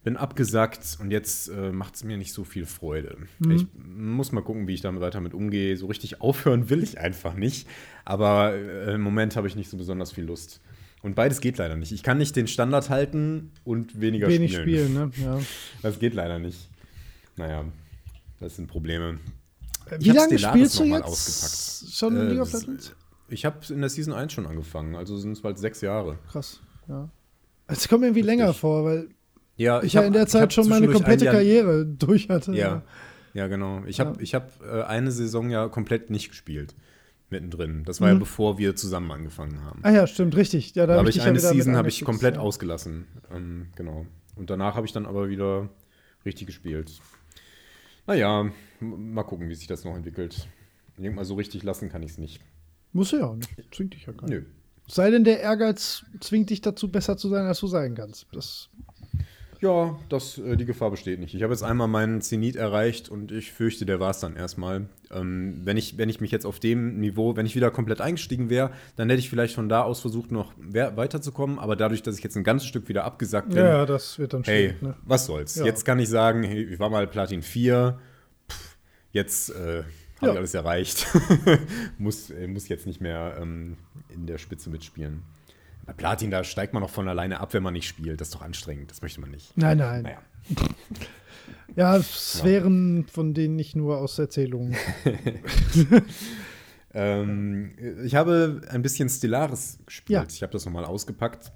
bin 0.07 0.17
abgesackt 0.17 0.99
und 1.01 1.11
jetzt 1.11 1.49
äh, 1.49 1.73
macht 1.73 1.97
es 1.97 2.05
mir 2.05 2.17
nicht 2.17 2.33
so 2.33 2.45
viel 2.45 2.65
Freude. 2.65 3.17
Mhm. 3.41 3.51
Ich 3.51 3.67
muss 3.75 4.31
mal 4.31 4.41
gucken, 4.41 4.69
wie 4.69 4.75
ich 4.75 4.81
damit 4.81 5.01
weiter 5.01 5.21
mit 5.21 5.35
umgehe. 5.35 5.77
So 5.77 5.87
richtig 5.87 6.21
aufhören 6.21 6.71
will 6.71 6.85
ich 6.85 7.01
einfach 7.01 7.35
nicht. 7.35 7.67
Aber 8.05 8.55
äh, 8.55 8.95
im 8.95 9.01
Moment 9.01 9.35
habe 9.35 9.49
ich 9.49 9.57
nicht 9.57 9.69
so 9.69 9.77
besonders 9.77 10.13
viel 10.13 10.23
Lust. 10.23 10.61
Und 11.03 11.15
beides 11.15 11.41
geht 11.41 11.59
leider 11.59 11.77
nicht. 11.77 11.93
Ich 11.93 12.03
kann 12.03 12.19
nicht 12.19 12.35
den 12.35 12.49
Standard 12.49 12.91
halten 12.91 13.53
und 13.65 14.01
weniger 14.01 14.29
Wenig 14.29 14.53
spielen. 14.53 14.89
spielen, 14.89 14.95
ne? 14.95 15.11
Ja. 15.23 15.41
Das 15.83 15.99
geht 15.99 16.15
leider 16.15 16.39
nicht. 16.39 16.69
Naja, 17.37 17.65
das 18.41 18.57
sind 18.57 18.67
Probleme. 18.67 19.19
Wie 19.99 20.11
lange 20.11 20.39
spielst 20.39 20.79
du 20.79 20.85
jetzt 20.85 21.05
ausgepackt. 21.05 21.95
schon 21.95 22.17
äh, 22.17 22.25
League 22.25 22.41
of 22.41 22.53
Legends? 22.53 22.95
Ich 23.29 23.45
habe 23.45 23.59
in 23.69 23.81
der 23.81 23.91
Season 23.91 24.15
1 24.15 24.33
schon 24.33 24.47
angefangen, 24.47 24.95
also 24.95 25.17
sind 25.17 25.33
es 25.33 25.41
bald 25.41 25.59
sechs 25.59 25.81
Jahre. 25.81 26.19
Krass, 26.31 26.61
ja. 26.89 27.09
Es 27.69 27.89
kommt 27.89 28.03
mir 28.03 28.09
irgendwie 28.09 28.23
länger 28.23 28.55
vor, 28.55 28.85
weil 28.85 29.09
ja, 29.57 29.79
ich, 29.81 29.87
ich 29.87 29.93
ja 29.95 30.03
in 30.03 30.13
der 30.13 30.27
Zeit 30.27 30.53
schon 30.53 30.69
meine 30.69 30.89
komplette 30.89 31.25
Karriere 31.25 31.85
durch 31.85 32.29
hatte. 32.29 32.53
Ja, 32.53 32.83
ja, 33.35 33.49
genau. 33.49 33.83
Ich 33.87 34.01
habe 34.01 34.23
ja. 34.23 34.35
hab, 34.35 34.61
äh, 34.65 34.83
eine 34.85 35.11
Saison 35.11 35.51
ja 35.51 35.69
komplett 35.69 36.11
nicht 36.11 36.31
gespielt. 36.31 36.75
Mittendrin. 37.31 37.85
Das 37.85 38.01
war 38.01 38.09
mhm. 38.09 38.15
ja 38.15 38.19
bevor 38.21 38.59
wir 38.59 38.77
zusammen 38.77 39.11
angefangen 39.11 39.63
haben. 39.63 39.81
Ah 39.83 39.91
ja, 39.91 40.07
stimmt, 40.07 40.37
richtig. 40.37 40.75
Ja, 40.75 40.87
da 40.87 40.97
habe 40.97 41.11
ich, 41.11 41.17
ich 41.17 41.23
eine 41.23 41.39
ja 41.39 41.49
Season 41.49 41.77
habe 41.77 41.89
ich 41.89 42.05
komplett 42.05 42.37
ja. 42.37 42.41
ausgelassen. 42.41 43.07
Ähm, 43.33 43.69
genau. 43.75 44.07
Und 44.37 44.51
danach 44.51 44.77
habe 44.77 44.87
ich 44.87 44.93
dann 44.93 45.07
aber 45.07 45.29
wieder 45.29 45.69
richtig 46.25 46.47
gespielt. 46.47 47.01
Naja, 48.07 48.51
mal 48.81 49.25
gucken, 49.25 49.49
wie 49.49 49.55
sich 49.55 49.67
das 49.67 49.85
noch 49.85 49.97
entwickelt. 49.97 50.49
Ich 50.97 51.03
denke 51.03 51.17
mal, 51.17 51.25
so 51.25 51.35
richtig 51.35 51.63
lassen 51.63 51.89
kann 51.89 52.03
ich 52.03 52.13
es 52.13 52.19
nicht. 52.19 52.41
Muss 52.93 53.11
ja 53.11 53.27
auch 53.27 53.37
nicht. 53.37 53.51
Zwingt 53.75 53.95
dich 53.95 54.07
ja 54.07 54.13
gar 54.13 54.29
nicht. 54.29 54.41
Nö. 54.41 54.45
Sei 54.89 55.11
denn, 55.11 55.25
der 55.25 55.41
Ehrgeiz 55.41 56.05
zwingt 56.21 56.51
dich 56.51 56.61
dazu, 56.61 56.91
besser 56.91 57.17
zu 57.17 57.29
sein, 57.29 57.45
als 57.45 57.59
du 57.59 57.67
sein 57.67 57.95
kannst. 57.97 58.27
Das 58.33 58.71
ja, 59.67 59.99
das, 60.09 60.39
äh, 60.39 60.57
die 60.57 60.65
Gefahr 60.65 60.91
besteht 60.91 61.19
nicht. 61.19 61.35
Ich 61.35 61.43
habe 61.43 61.53
jetzt 61.53 61.63
einmal 61.63 61.89
meinen 61.89 62.21
Zenit 62.21 62.57
erreicht 62.57 63.09
und 63.09 63.33
ich 63.33 63.53
fürchte, 63.53 63.85
der 63.85 63.99
war 63.99 64.11
es 64.11 64.21
dann 64.21 64.37
erstmal. 64.37 64.89
Ähm, 65.11 65.61
wenn, 65.65 65.77
ich, 65.77 65.99
wenn 65.99 66.09
ich 66.09 66.21
mich 66.21 66.31
jetzt 66.31 66.47
auf 66.47 66.61
dem 66.61 67.01
Niveau, 67.01 67.37
wenn 67.37 67.47
ich 67.47 67.57
wieder 67.57 67.71
komplett 67.71 68.01
eingestiegen 68.01 68.49
wäre, 68.49 68.71
dann 68.95 69.09
hätte 69.11 69.19
ich 69.19 69.29
vielleicht 69.29 69.55
von 69.55 69.69
da 69.69 69.83
aus 69.83 70.01
versucht, 70.01 70.31
noch 70.31 70.53
weiterzukommen. 70.57 71.59
Aber 71.59 71.75
dadurch, 71.75 72.03
dass 72.03 72.17
ich 72.17 72.25
jetzt 72.25 72.37
ein 72.37 72.45
ganzes 72.45 72.69
Stück 72.69 72.89
wieder 72.89 73.05
abgesackt 73.05 73.49
bin, 73.49 73.59
ja, 73.59 73.85
das 73.87 74.19
wird 74.19 74.35
dann 74.35 74.45
hey, 74.45 74.75
ne? 74.81 74.95
was 75.05 75.27
soll's. 75.27 75.57
Ja. 75.57 75.65
Jetzt 75.65 75.85
kann 75.85 75.99
ich 75.99 76.09
sagen, 76.09 76.45
hey, 76.45 76.63
ich 76.63 76.79
war 76.79 76.89
mal 76.89 77.07
Platin 77.07 77.43
4, 77.43 77.99
Pff, 78.49 78.77
jetzt 79.13 79.51
äh, 79.51 79.83
habe 80.17 80.27
ja. 80.27 80.33
ich 80.33 80.39
alles 80.39 80.55
erreicht. 80.55 81.07
muss, 81.99 82.31
äh, 82.31 82.47
muss 82.47 82.69
jetzt 82.69 82.87
nicht 82.87 83.01
mehr 83.01 83.37
ähm, 83.41 83.77
in 84.09 84.27
der 84.27 84.39
Spitze 84.39 84.71
mitspielen. 84.71 85.23
Bei 85.87 85.93
Platin, 85.93 86.33
da 86.33 86.43
steigt 86.43 86.75
man 86.75 86.83
noch 86.83 86.91
von 86.91 87.09
alleine 87.09 87.41
ab, 87.41 87.55
wenn 87.55 87.63
man 87.63 87.73
nicht 87.73 87.87
spielt. 87.87 88.21
Das 88.21 88.29
ist 88.29 88.35
doch 88.35 88.43
anstrengend. 88.43 88.91
Das 88.91 89.03
möchte 89.03 89.21
man 89.21 89.31
nicht. 89.31 89.57
Nein, 89.57 89.79
nein. 89.79 90.03
Naja. 90.03 90.19
ja, 91.77 92.03
Sphären, 92.03 93.03
ja. 93.03 93.13
von 93.13 93.35
denen 93.35 93.55
nicht 93.55 93.77
nur 93.77 93.99
aus 93.99 94.19
Erzählungen. 94.19 94.75
ähm, 96.95 97.73
ich 98.05 98.17
habe 98.17 98.63
ein 98.69 98.83
bisschen 98.83 99.09
Stellaris 99.09 99.79
gespielt. 99.87 100.19
Ja. 100.19 100.27
Ich 100.29 100.43
habe 100.43 100.53
das 100.53 100.67
nochmal 100.67 100.85
ausgepackt. 100.85 101.53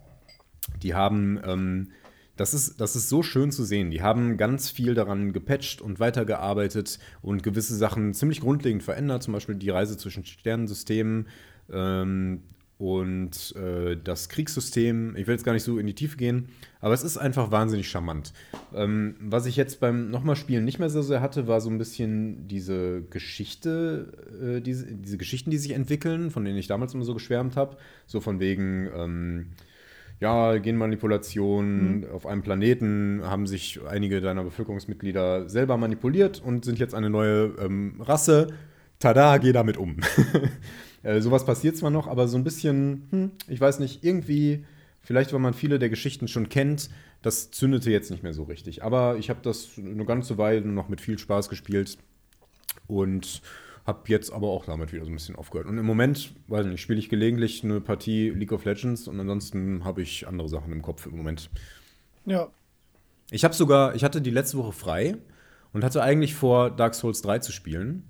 Die 0.80 0.94
haben, 0.94 1.40
ähm, 1.44 1.90
das, 2.36 2.54
ist, 2.54 2.80
das 2.80 2.94
ist 2.94 3.08
so 3.08 3.24
schön 3.24 3.50
zu 3.50 3.64
sehen. 3.64 3.90
Die 3.90 4.00
haben 4.00 4.36
ganz 4.36 4.70
viel 4.70 4.94
daran 4.94 5.32
gepatcht 5.32 5.80
und 5.80 5.98
weitergearbeitet 5.98 7.00
und 7.20 7.42
gewisse 7.42 7.74
Sachen 7.74 8.14
ziemlich 8.14 8.40
grundlegend 8.40 8.84
verändert. 8.84 9.24
Zum 9.24 9.32
Beispiel 9.32 9.56
die 9.56 9.70
Reise 9.70 9.96
zwischen 9.96 10.24
Sternensystemen. 10.24 11.26
Ähm, 11.72 12.44
und 12.80 13.54
äh, 13.56 13.94
das 14.02 14.30
Kriegssystem, 14.30 15.14
ich 15.14 15.26
will 15.26 15.34
jetzt 15.34 15.44
gar 15.44 15.52
nicht 15.52 15.64
so 15.64 15.76
in 15.76 15.86
die 15.86 15.94
Tiefe 15.94 16.16
gehen, 16.16 16.48
aber 16.80 16.94
es 16.94 17.04
ist 17.04 17.18
einfach 17.18 17.50
wahnsinnig 17.50 17.90
charmant. 17.90 18.32
Ähm, 18.74 19.16
was 19.20 19.44
ich 19.44 19.56
jetzt 19.56 19.80
beim 19.80 20.10
nochmal 20.10 20.34
Spielen 20.34 20.64
nicht 20.64 20.78
mehr 20.78 20.88
so 20.88 21.02
sehr 21.02 21.20
hatte, 21.20 21.46
war 21.46 21.60
so 21.60 21.68
ein 21.68 21.76
bisschen 21.76 22.48
diese 22.48 23.02
Geschichte, 23.02 24.14
äh, 24.42 24.60
diese, 24.62 24.86
diese 24.86 25.18
Geschichten, 25.18 25.50
die 25.50 25.58
sich 25.58 25.72
entwickeln, 25.72 26.30
von 26.30 26.42
denen 26.42 26.56
ich 26.56 26.68
damals 26.68 26.94
immer 26.94 27.04
so 27.04 27.12
geschwärmt 27.12 27.54
habe. 27.54 27.76
So 28.06 28.22
von 28.22 28.40
wegen, 28.40 28.88
ähm, 28.96 29.46
ja, 30.18 30.56
Genmanipulation 30.56 31.98
mhm. 31.98 32.06
auf 32.14 32.24
einem 32.24 32.40
Planeten 32.40 33.20
haben 33.24 33.46
sich 33.46 33.78
einige 33.86 34.22
deiner 34.22 34.44
Bevölkerungsmitglieder 34.44 35.50
selber 35.50 35.76
manipuliert 35.76 36.40
und 36.42 36.64
sind 36.64 36.78
jetzt 36.78 36.94
eine 36.94 37.10
neue 37.10 37.52
ähm, 37.60 38.00
Rasse. 38.00 38.54
Tada, 38.98 39.36
geh 39.36 39.52
damit 39.52 39.76
um. 39.76 39.98
Äh, 41.02 41.20
sowas 41.20 41.44
passiert 41.44 41.76
zwar 41.76 41.90
noch, 41.90 42.06
aber 42.06 42.28
so 42.28 42.36
ein 42.36 42.44
bisschen, 42.44 43.06
hm, 43.10 43.30
ich 43.48 43.60
weiß 43.60 43.78
nicht, 43.80 44.04
irgendwie, 44.04 44.64
vielleicht 45.00 45.32
weil 45.32 45.40
man 45.40 45.54
viele 45.54 45.78
der 45.78 45.88
Geschichten 45.88 46.28
schon 46.28 46.48
kennt, 46.48 46.90
das 47.22 47.50
zündete 47.50 47.90
jetzt 47.90 48.10
nicht 48.10 48.22
mehr 48.22 48.32
so 48.32 48.44
richtig. 48.44 48.82
Aber 48.82 49.16
ich 49.16 49.30
habe 49.30 49.40
das 49.42 49.70
eine 49.76 50.04
ganze 50.04 50.38
Weile 50.38 50.62
noch 50.62 50.88
mit 50.88 51.00
viel 51.00 51.18
Spaß 51.18 51.48
gespielt 51.48 51.98
und 52.86 53.42
habe 53.86 54.00
jetzt 54.06 54.32
aber 54.32 54.48
auch 54.48 54.64
damit 54.66 54.92
wieder 54.92 55.04
so 55.04 55.10
ein 55.10 55.14
bisschen 55.14 55.36
aufgehört. 55.36 55.68
Und 55.68 55.78
im 55.78 55.86
Moment, 55.86 56.32
weiß 56.48 56.66
nicht, 56.66 56.80
spiele 56.80 56.98
ich 56.98 57.08
gelegentlich 57.08 57.64
eine 57.64 57.80
Partie 57.80 58.30
League 58.30 58.52
of 58.52 58.64
Legends 58.64 59.08
und 59.08 59.18
ansonsten 59.18 59.84
habe 59.84 60.02
ich 60.02 60.26
andere 60.28 60.48
Sachen 60.48 60.72
im 60.72 60.82
Kopf 60.82 61.06
im 61.06 61.16
Moment. 61.16 61.50
Ja. 62.26 62.48
Ich 63.30 63.44
habe 63.44 63.54
sogar, 63.54 63.94
ich 63.94 64.04
hatte 64.04 64.20
die 64.20 64.30
letzte 64.30 64.58
Woche 64.58 64.72
frei 64.72 65.16
und 65.72 65.84
hatte 65.84 66.02
eigentlich 66.02 66.34
vor, 66.34 66.70
Dark 66.70 66.94
Souls 66.94 67.22
3 67.22 67.38
zu 67.40 67.52
spielen. 67.52 68.04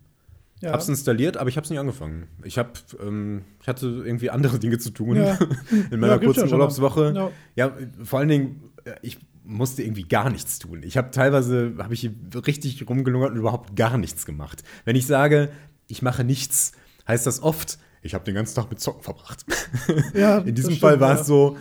Ja. 0.60 0.72
Hab's 0.72 0.88
installiert, 0.88 1.36
aber 1.38 1.48
ich 1.48 1.56
hab's 1.56 1.70
nicht 1.70 1.78
angefangen. 1.78 2.28
Ich 2.44 2.58
hab, 2.58 2.78
ähm, 3.00 3.42
ich 3.62 3.68
hatte 3.68 3.86
irgendwie 3.86 4.28
andere 4.30 4.58
Dinge 4.58 4.78
zu 4.78 4.90
tun 4.90 5.16
ja. 5.16 5.38
in 5.90 6.00
meiner 6.00 6.14
ja, 6.14 6.18
kurzen 6.18 6.50
Urlaubswoche. 6.52 7.14
Ja. 7.16 7.30
ja, 7.56 7.76
vor 8.04 8.18
allen 8.18 8.28
Dingen, 8.28 8.62
äh, 8.84 8.92
ich 9.02 9.18
musste 9.42 9.82
irgendwie 9.82 10.04
gar 10.04 10.28
nichts 10.28 10.58
tun. 10.58 10.82
Ich 10.84 10.96
habe 10.96 11.10
teilweise 11.10 11.74
habe 11.78 11.94
ich 11.94 12.10
richtig 12.46 12.86
rumgelungert 12.88 13.32
und 13.32 13.38
überhaupt 13.38 13.74
gar 13.74 13.96
nichts 13.96 14.26
gemacht. 14.26 14.62
Wenn 14.84 14.96
ich 14.96 15.06
sage, 15.06 15.50
ich 15.88 16.02
mache 16.02 16.24
nichts, 16.24 16.72
heißt 17.08 17.26
das 17.26 17.42
oft, 17.42 17.78
ich 18.02 18.14
habe 18.14 18.24
den 18.24 18.34
ganzen 18.34 18.54
Tag 18.54 18.68
mit 18.70 18.80
Zocken 18.80 19.02
verbracht. 19.02 19.44
Ja, 20.14 20.38
in 20.38 20.54
diesem 20.54 20.76
Fall 20.76 21.00
war 21.00 21.20
es 21.20 21.26
so, 21.26 21.56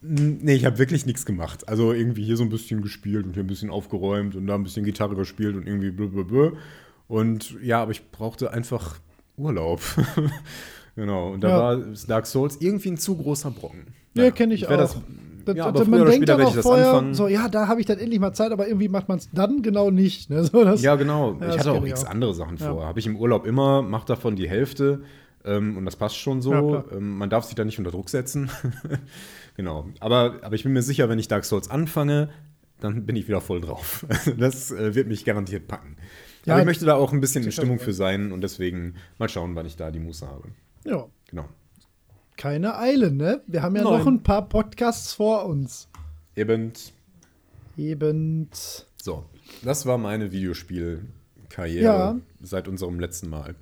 Nee, 0.00 0.54
ich 0.54 0.64
habe 0.64 0.78
wirklich 0.78 1.06
nichts 1.06 1.26
gemacht. 1.26 1.68
Also 1.68 1.92
irgendwie 1.92 2.22
hier 2.22 2.36
so 2.36 2.44
ein 2.44 2.50
bisschen 2.50 2.82
gespielt 2.82 3.26
und 3.26 3.34
hier 3.34 3.42
ein 3.42 3.48
bisschen 3.48 3.70
aufgeräumt 3.70 4.36
und 4.36 4.46
da 4.46 4.54
ein 4.54 4.62
bisschen 4.62 4.84
Gitarre 4.84 5.16
gespielt 5.16 5.56
und 5.56 5.66
irgendwie 5.66 5.90
blablabla. 5.90 6.52
Und 7.08 7.56
ja, 7.62 7.82
aber 7.82 7.92
ich 7.92 8.10
brauchte 8.10 8.52
einfach 8.52 9.00
Urlaub. 9.36 9.80
genau. 10.94 11.32
Und 11.32 11.42
da 11.42 11.48
ja. 11.48 11.58
war 11.58 11.76
Dark 12.06 12.26
Souls 12.26 12.58
irgendwie 12.60 12.90
ein 12.90 12.96
zu 12.98 13.16
großer 13.16 13.50
Brocken. 13.50 13.86
Ja, 14.14 14.24
ja 14.24 14.30
kenne 14.30 14.54
ich, 14.54 14.66
auch. 14.66 14.76
Das, 14.76 14.96
das, 15.44 15.56
ja, 15.56 15.66
aber 15.66 15.84
man 15.86 16.04
denkt 16.04 16.28
aber 16.28 16.50
vorher, 16.50 17.02
so, 17.12 17.26
ja, 17.26 17.48
da 17.48 17.68
habe 17.68 17.80
ich 17.80 17.86
dann 17.86 17.98
endlich 17.98 18.20
mal 18.20 18.34
Zeit, 18.34 18.52
aber 18.52 18.68
irgendwie 18.68 18.88
macht 18.88 19.08
man 19.08 19.16
es 19.16 19.30
dann 19.32 19.62
genau 19.62 19.90
nicht. 19.90 20.28
Ne? 20.28 20.44
So, 20.52 20.62
das, 20.62 20.82
ja, 20.82 20.96
genau. 20.96 21.38
Ja, 21.40 21.48
ich 21.48 21.58
hatte 21.58 21.72
auch 21.72 21.86
x 21.86 22.04
andere 22.04 22.34
Sachen 22.34 22.58
vor. 22.58 22.84
Habe 22.84 22.98
ich 23.00 23.06
im 23.06 23.16
Urlaub 23.16 23.46
immer, 23.46 23.80
mache 23.80 24.06
davon 24.06 24.36
die 24.36 24.48
Hälfte 24.48 25.00
ähm, 25.44 25.76
und 25.76 25.84
das 25.86 25.96
passt 25.96 26.16
schon 26.16 26.42
so. 26.42 26.84
Ähm, 26.92 27.16
man 27.16 27.30
darf 27.30 27.44
sich 27.44 27.54
da 27.54 27.64
nicht 27.64 27.78
unter 27.78 27.90
Druck 27.90 28.10
setzen. 28.10 28.50
genau. 29.56 29.86
Aber, 30.00 30.34
aber 30.42 30.54
ich 30.54 30.64
bin 30.64 30.72
mir 30.72 30.82
sicher, 30.82 31.08
wenn 31.08 31.18
ich 31.18 31.28
Dark 31.28 31.44
Souls 31.44 31.70
anfange, 31.70 32.28
dann 32.80 33.06
bin 33.06 33.16
ich 33.16 33.26
wieder 33.28 33.40
voll 33.40 33.60
drauf. 33.60 34.06
das 34.38 34.70
äh, 34.70 34.94
wird 34.94 35.08
mich 35.08 35.24
garantiert 35.24 35.66
packen. 35.66 35.96
Ja, 36.48 36.54
Aber 36.54 36.62
ich 36.62 36.66
möchte 36.66 36.86
da 36.86 36.94
auch 36.94 37.12
ein 37.12 37.20
bisschen 37.20 37.44
in 37.44 37.52
Stimmung 37.52 37.78
für 37.78 37.92
sein 37.92 38.32
und 38.32 38.40
deswegen 38.40 38.94
mal 39.18 39.28
schauen, 39.28 39.54
wann 39.54 39.66
ich 39.66 39.76
da 39.76 39.90
die 39.90 39.98
Muße 39.98 40.26
habe. 40.26 40.48
Ja. 40.84 41.06
Genau. 41.28 41.46
Keine 42.38 42.78
Eile, 42.78 43.12
ne? 43.12 43.42
Wir 43.46 43.60
haben 43.60 43.76
ja 43.76 43.84
Nein. 43.84 43.92
noch 43.92 44.06
ein 44.06 44.22
paar 44.22 44.48
Podcasts 44.48 45.12
vor 45.12 45.44
uns. 45.44 45.88
Eben. 46.36 46.72
Eben. 47.76 48.48
So, 49.02 49.26
das 49.62 49.84
war 49.84 49.98
meine 49.98 50.32
Videospielkarriere 50.32 51.84
ja. 51.84 52.16
seit 52.42 52.66
unserem 52.66 52.98
letzten 52.98 53.28
Mal. 53.28 53.54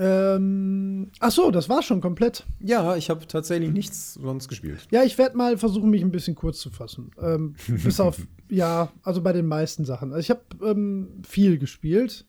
Ähm, 0.00 1.10
ach 1.18 1.32
so, 1.32 1.50
das 1.50 1.68
war 1.68 1.82
schon 1.82 2.00
komplett. 2.00 2.46
Ja, 2.60 2.94
ich 2.94 3.10
habe 3.10 3.26
tatsächlich 3.26 3.72
nichts 3.72 4.14
sonst 4.14 4.46
gespielt. 4.46 4.86
Ja, 4.92 5.02
ich 5.02 5.18
werde 5.18 5.36
mal 5.36 5.58
versuchen, 5.58 5.90
mich 5.90 6.02
ein 6.02 6.12
bisschen 6.12 6.36
kurz 6.36 6.60
zu 6.60 6.70
fassen. 6.70 7.10
Ähm, 7.20 7.56
bis 7.66 7.98
auf, 7.98 8.20
ja, 8.48 8.92
also 9.02 9.20
bei 9.22 9.32
den 9.32 9.46
meisten 9.46 9.84
Sachen. 9.84 10.12
Also 10.12 10.20
ich 10.20 10.30
habe 10.30 10.42
ähm, 10.64 11.20
viel 11.26 11.58
gespielt. 11.58 12.24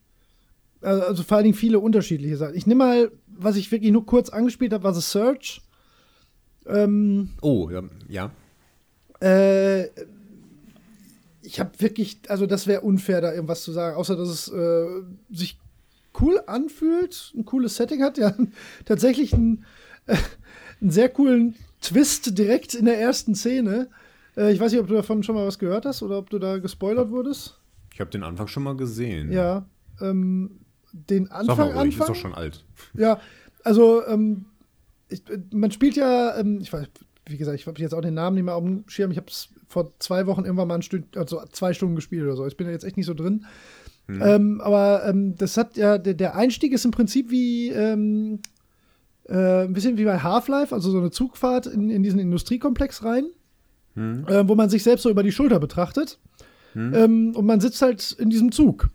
Also, 0.82 1.04
also, 1.04 1.24
vor 1.24 1.38
allen 1.38 1.44
Dingen 1.44 1.58
viele 1.58 1.80
unterschiedliche 1.80 2.38
Sachen. 2.38 2.56
Ich 2.56 2.66
nehme 2.66 2.84
mal, 2.84 3.12
was 3.28 3.56
ich 3.56 3.72
wirklich 3.72 3.92
nur 3.92 4.06
kurz 4.06 4.30
angespielt 4.30 4.74
habe, 4.74 4.84
war 4.84 4.94
The 4.94 5.02
Search. 5.02 5.62
Ähm, 6.66 7.32
oh, 7.42 7.70
ja. 7.70 7.84
ja. 8.08 8.32
Äh, 9.20 9.90
ich 11.44 11.60
habe 11.60 11.72
wirklich, 11.80 12.20
also 12.30 12.46
das 12.46 12.66
wäre 12.66 12.82
unfair, 12.82 13.22
da 13.22 13.34
irgendwas 13.34 13.64
zu 13.64 13.72
sagen, 13.72 13.98
außer 13.98 14.16
dass 14.16 14.30
es 14.30 14.48
äh, 14.48 14.86
sich 15.30 15.60
cool 16.22 16.42
anfühlt, 16.48 17.34
ein 17.36 17.46
cooles 17.46 17.76
Setting 17.76 18.02
hat, 18.04 18.18
ja 18.18 18.34
tatsächlich 18.86 19.34
einen, 19.34 19.66
äh, 20.06 20.18
einen 20.82 20.92
sehr 20.92 21.10
coolen 21.10 21.56
Twist 21.82 22.38
direkt 22.38 22.74
in 22.74 22.86
der 22.86 23.00
ersten 23.00 23.36
Szene. 23.36 23.90
Äh, 24.36 24.52
ich 24.52 24.60
weiß 24.60 24.72
nicht, 24.72 24.82
ob 24.82 24.88
du 24.88 24.96
davon 24.96 25.24
schon 25.24 25.36
mal 25.36 25.48
was 25.48 25.60
gehört 25.60 25.86
hast 25.86 26.02
oder 26.04 26.18
ob 26.18 26.30
du 26.30 26.40
da 26.40 26.58
gespoilert 26.58 27.10
wurdest. 27.10 27.60
Ich 27.94 28.00
habe 28.00 28.12
den 28.12 28.24
Anfang 28.24 28.48
schon 28.48 28.64
mal 28.64 28.76
gesehen. 28.76 29.32
Ja, 29.32 29.66
ähm, 30.02 30.60
den 30.92 31.32
Anfang. 31.32 31.46
Sag 31.46 31.58
mal 31.58 31.64
ruhig, 31.66 31.96
Anfang, 31.96 32.02
ist 32.02 32.10
doch 32.10 32.16
schon 32.16 32.34
alt. 32.34 32.66
Ja, 32.94 33.20
also 33.64 34.06
ähm, 34.08 34.46
ich, 35.10 35.24
man 35.52 35.72
spielt 35.72 35.96
ja, 35.96 36.38
ähm, 36.38 36.60
ich 36.62 36.72
weiß, 36.72 36.88
wie 37.26 37.38
gesagt, 37.38 37.60
ich 37.60 37.68
habe 37.68 37.80
jetzt 37.80 37.94
auch 37.94 38.02
den 38.02 38.14
Namen 38.14 38.36
nicht 38.36 38.46
mehr 38.46 38.56
auf 38.56 38.64
dem 38.64 38.84
Schirm. 38.88 39.12
Ich 39.12 39.18
habe 39.18 39.28
es 39.28 39.50
vor 39.68 39.94
zwei 40.00 40.26
Wochen 40.26 40.46
irgendwann 40.46 40.68
mal 40.68 40.76
ein 40.76 40.82
Stück, 40.82 41.16
also 41.16 41.42
zwei 41.52 41.74
Stunden 41.74 41.96
gespielt 41.96 42.24
oder 42.24 42.36
so. 42.36 42.48
Ich 42.48 42.58
bin 42.58 42.68
da 42.68 42.74
jetzt 42.74 42.84
echt 42.84 42.98
nicht 42.98 43.06
so 43.06 43.14
drin. 43.14 43.46
Mhm. 44.10 44.22
Ähm, 44.24 44.62
aber 44.62 45.06
ähm, 45.06 45.36
das 45.38 45.56
hat 45.56 45.78
ja, 45.78 46.00
der, 46.00 46.16
der, 46.16 46.36
Einstieg 46.36 46.74
ist 46.74 46.84
im 46.84 46.90
Prinzip 46.90 47.30
wie 47.30 47.70
ähm, 47.70 48.40
äh, 49.28 49.66
ein 49.66 49.74
bisschen 49.74 50.00
wie 50.00 50.04
bei 50.06 50.18
Half-Life, 50.18 50.74
also 50.74 50.90
so 50.90 50.98
eine 50.98 51.12
Zugfahrt 51.12 51.68
in, 51.68 51.92
in 51.92 52.02
diesen 52.02 52.20
Industriekomplex 52.20 53.04
rein, 53.04 53.26
mhm. 53.94 54.26
äh, 54.28 54.48
wo 54.48 54.56
man 54.56 54.68
sich 54.68 54.82
selbst 54.82 55.04
so 55.04 55.12
über 55.12 55.22
die 55.22 55.32
Schulter 55.32 55.60
betrachtet. 55.60 56.18
Mhm. 56.74 56.94
Ähm, 56.96 57.36
und 57.36 57.46
man 57.46 57.60
sitzt 57.60 57.84
halt 57.84 58.14
in 58.14 58.32
diesem 58.32 58.52
Zug. 58.52 58.90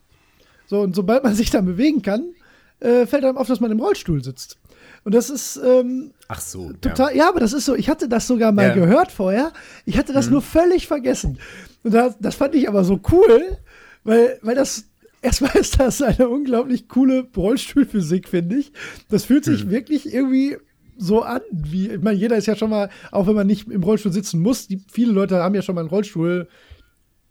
So, 0.67 0.81
und 0.81 0.97
sobald 0.97 1.23
man 1.23 1.35
sich 1.37 1.51
dann 1.51 1.65
bewegen 1.65 2.03
kann, 2.03 2.35
äh, 2.81 3.07
fällt 3.07 3.25
einem 3.25 3.39
auf, 3.39 3.47
dass 3.47 3.61
man 3.61 3.71
im 3.71 3.79
Rollstuhl 3.79 4.25
sitzt. 4.25 4.59
Und 5.05 5.15
das 5.15 5.31
ist 5.31 5.61
ähm, 5.65 6.11
Ach 6.27 6.41
so, 6.41 6.73
total. 6.73 7.11
Ja. 7.11 7.25
ja. 7.25 7.29
aber 7.29 7.39
das 7.39 7.53
ist 7.53 7.67
so. 7.67 7.77
Ich 7.77 7.89
hatte 7.89 8.09
das 8.09 8.27
sogar 8.27 8.51
mal 8.51 8.69
ja. 8.69 8.75
gehört 8.75 9.13
vorher. 9.13 9.53
Ich 9.85 9.97
hatte 9.97 10.13
das 10.13 10.27
mhm. 10.27 10.33
nur 10.33 10.43
völlig 10.43 10.89
vergessen. 10.89 11.39
Und 11.85 11.95
das, 11.95 12.17
das 12.19 12.35
fand 12.35 12.57
ich 12.57 12.69
aber 12.69 12.83
so 12.83 12.99
cool, 13.13 13.59
weil, 14.03 14.41
weil 14.43 14.57
das 14.57 14.87
erstmal 15.25 15.57
ist 15.57 15.81
das 15.81 16.01
eine 16.03 16.29
unglaublich 16.29 16.89
coole 16.89 17.27
Rollstuhlphysik, 17.37 18.29
finde 18.29 18.57
ich. 18.57 18.73
Das 19.09 19.25
fühlt 19.25 19.45
sich 19.45 19.63
hm. 19.63 19.71
wirklich 19.71 20.13
irgendwie 20.13 20.57
so 20.97 21.23
an, 21.23 21.41
wie, 21.51 21.89
ich 21.89 22.03
meine, 22.03 22.19
jeder 22.19 22.37
ist 22.37 22.47
ja 22.47 22.55
schon 22.55 22.71
mal, 22.71 22.89
auch 23.11 23.27
wenn 23.27 23.35
man 23.35 23.49
nicht 23.49 23.69
im 23.69 23.83
Rollstuhl 23.83 24.13
sitzen 24.13 24.41
muss, 24.41 24.69
die, 24.69 24.81
viele 24.93 25.13
Leute 25.13 25.43
haben 25.43 25.55
ja 25.55 25.63
schon 25.63 25.75
mal 25.75 25.81
einen 25.81 25.91
Rollstuhl 25.91 26.49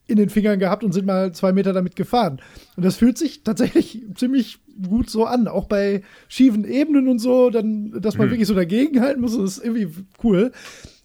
in 0.05 0.17
den 0.17 0.29
Fingern 0.29 0.59
gehabt 0.59 0.83
und 0.83 0.91
sind 0.91 1.05
mal 1.05 1.31
zwei 1.31 1.53
Meter 1.53 1.71
damit 1.71 1.95
gefahren. 1.95 2.41
Und 2.75 2.83
das 2.83 2.97
fühlt 2.97 3.17
sich 3.17 3.43
tatsächlich 3.43 4.01
ziemlich 4.15 4.59
gut 4.89 5.09
so 5.09 5.25
an, 5.25 5.47
auch 5.47 5.65
bei 5.65 6.01
schiefen 6.27 6.65
Ebenen 6.65 7.07
und 7.07 7.19
so, 7.19 7.49
dann, 7.49 8.01
dass 8.01 8.17
man 8.17 8.25
hm. 8.25 8.31
wirklich 8.33 8.47
so 8.47 8.55
dagegen 8.55 8.99
halten 8.99 9.21
muss, 9.21 9.37
das 9.37 9.57
ist 9.57 9.63
irgendwie 9.63 10.03
cool. 10.23 10.51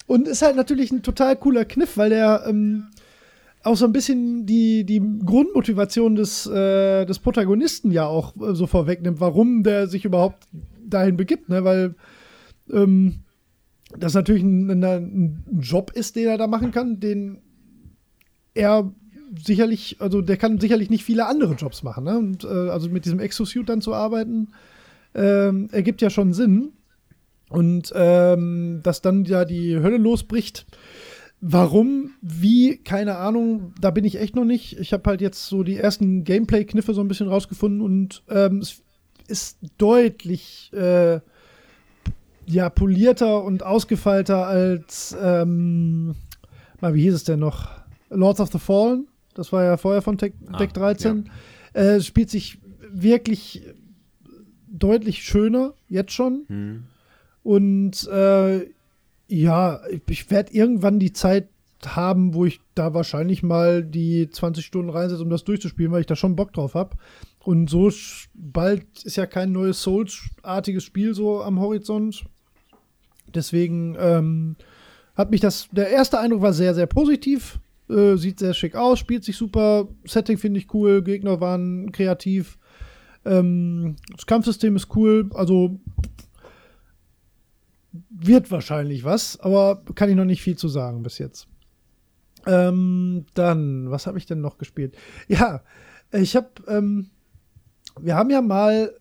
Und 0.06 0.26
ist 0.26 0.42
halt 0.42 0.56
natürlich 0.56 0.90
ein 0.90 1.02
total 1.02 1.36
cooler 1.36 1.66
Kniff, 1.66 1.96
weil 1.98 2.08
der 2.08 2.44
ähm, 2.48 2.86
auch 3.68 3.76
so 3.76 3.84
ein 3.84 3.92
bisschen 3.92 4.46
die, 4.46 4.84
die 4.84 5.00
Grundmotivation 5.24 6.14
des, 6.14 6.46
äh, 6.46 7.04
des 7.04 7.18
Protagonisten 7.18 7.90
ja 7.90 8.06
auch 8.06 8.34
äh, 8.36 8.54
so 8.54 8.66
vorwegnimmt, 8.66 9.20
warum 9.20 9.62
der 9.62 9.86
sich 9.86 10.04
überhaupt 10.04 10.44
dahin 10.84 11.16
begibt, 11.16 11.48
ne? 11.48 11.64
Weil 11.64 11.94
ähm, 12.72 13.20
das 13.96 14.14
natürlich 14.14 14.42
ein, 14.42 14.82
ein, 14.82 15.44
Job 15.60 15.92
ist, 15.92 16.16
den 16.16 16.26
er 16.26 16.38
da 16.38 16.46
machen 16.46 16.72
kann, 16.72 17.00
den 17.00 17.38
er 18.54 18.92
sicherlich, 19.36 19.96
also 20.00 20.20
der 20.20 20.36
kann 20.36 20.60
sicherlich 20.60 20.90
nicht 20.90 21.04
viele 21.04 21.26
andere 21.26 21.54
Jobs 21.54 21.82
machen. 21.82 22.04
Ne? 22.04 22.18
Und 22.18 22.44
äh, 22.44 22.48
also 22.48 22.88
mit 22.88 23.04
diesem 23.04 23.20
Exosuit 23.20 23.68
dann 23.68 23.80
zu 23.80 23.94
arbeiten, 23.94 24.48
ähm, 25.14 25.68
ergibt 25.72 26.02
ja 26.02 26.10
schon 26.10 26.32
Sinn. 26.32 26.72
Und 27.50 27.92
ähm, 27.94 28.80
dass 28.82 29.00
dann 29.00 29.24
ja 29.24 29.46
die 29.46 29.78
Hölle 29.78 29.96
losbricht. 29.96 30.66
Warum, 31.40 32.10
wie, 32.20 32.78
keine 32.78 33.16
Ahnung, 33.18 33.72
da 33.80 33.90
bin 33.90 34.04
ich 34.04 34.18
echt 34.18 34.34
noch 34.34 34.44
nicht. 34.44 34.78
Ich 34.80 34.92
habe 34.92 35.08
halt 35.08 35.20
jetzt 35.20 35.46
so 35.46 35.62
die 35.62 35.76
ersten 35.76 36.24
Gameplay-Kniffe 36.24 36.94
so 36.94 37.00
ein 37.00 37.08
bisschen 37.08 37.28
rausgefunden 37.28 37.80
und 37.80 38.24
ähm, 38.28 38.58
es 38.58 38.82
ist 39.28 39.58
deutlich 39.76 40.72
äh, 40.72 41.20
ja, 42.46 42.70
polierter 42.70 43.44
und 43.44 43.62
ausgefeilter 43.62 44.46
als, 44.46 45.16
ähm, 45.22 46.16
mal, 46.80 46.94
wie 46.94 47.02
hieß 47.02 47.14
es 47.14 47.24
denn 47.24 47.38
noch? 47.38 47.68
Lords 48.10 48.40
of 48.40 48.50
the 48.50 48.58
Fallen. 48.58 49.06
Das 49.34 49.52
war 49.52 49.62
ja 49.62 49.76
vorher 49.76 50.02
von 50.02 50.18
Tech, 50.18 50.32
ah, 50.50 50.56
Deck 50.56 50.72
13. 50.74 51.30
Ja. 51.74 51.80
Äh, 51.80 52.00
spielt 52.00 52.30
sich 52.30 52.58
wirklich 52.90 53.62
deutlich 54.66 55.22
schöner, 55.22 55.74
jetzt 55.88 56.12
schon. 56.12 56.44
Hm. 56.48 56.84
Und 57.44 58.08
äh, 58.08 58.66
ja, 59.28 59.80
ich, 60.06 60.30
werde 60.30 60.52
irgendwann 60.52 60.98
die 60.98 61.12
Zeit 61.12 61.48
haben, 61.86 62.34
wo 62.34 62.44
ich 62.44 62.60
da 62.74 62.94
wahrscheinlich 62.94 63.42
mal 63.42 63.84
die 63.84 64.28
20 64.28 64.64
Stunden 64.64 64.90
reinsetze, 64.90 65.22
um 65.22 65.30
das 65.30 65.44
durchzuspielen, 65.44 65.92
weil 65.92 66.00
ich 66.00 66.06
da 66.06 66.16
schon 66.16 66.34
Bock 66.34 66.52
drauf 66.52 66.74
habe. 66.74 66.96
Und 67.44 67.70
so 67.70 67.90
bald 68.34 68.84
ist 69.04 69.16
ja 69.16 69.26
kein 69.26 69.52
neues 69.52 69.82
Souls-artiges 69.82 70.82
Spiel 70.82 71.14
so 71.14 71.42
am 71.42 71.60
Horizont. 71.60 72.24
Deswegen 73.32 73.96
ähm, 74.00 74.56
hat 75.14 75.30
mich 75.30 75.40
das, 75.40 75.68
der 75.70 75.88
erste 75.90 76.18
Eindruck 76.18 76.42
war 76.42 76.52
sehr, 76.52 76.74
sehr 76.74 76.86
positiv. 76.86 77.60
Äh, 77.88 78.16
sieht 78.16 78.38
sehr 78.38 78.54
schick 78.54 78.74
aus, 78.74 78.98
spielt 78.98 79.24
sich 79.24 79.36
super. 79.36 79.88
Setting 80.04 80.36
finde 80.36 80.60
ich 80.60 80.72
cool, 80.74 81.02
Gegner 81.02 81.40
waren 81.40 81.92
kreativ. 81.92 82.58
Ähm, 83.24 83.96
das 84.14 84.26
Kampfsystem 84.26 84.76
ist 84.76 84.94
cool. 84.96 85.30
Also 85.34 85.78
wird 88.10 88.50
wahrscheinlich 88.50 89.04
was, 89.04 89.38
aber 89.40 89.82
kann 89.94 90.10
ich 90.10 90.16
noch 90.16 90.24
nicht 90.24 90.42
viel 90.42 90.56
zu 90.56 90.68
sagen 90.68 91.02
bis 91.02 91.18
jetzt. 91.18 91.48
Ähm, 92.46 93.26
dann, 93.34 93.90
was 93.90 94.06
habe 94.06 94.18
ich 94.18 94.26
denn 94.26 94.40
noch 94.40 94.58
gespielt? 94.58 94.96
Ja, 95.26 95.62
ich 96.12 96.36
habe, 96.36 96.48
ähm, 96.66 97.10
wir 98.00 98.14
haben 98.14 98.30
ja 98.30 98.40
mal 98.40 98.94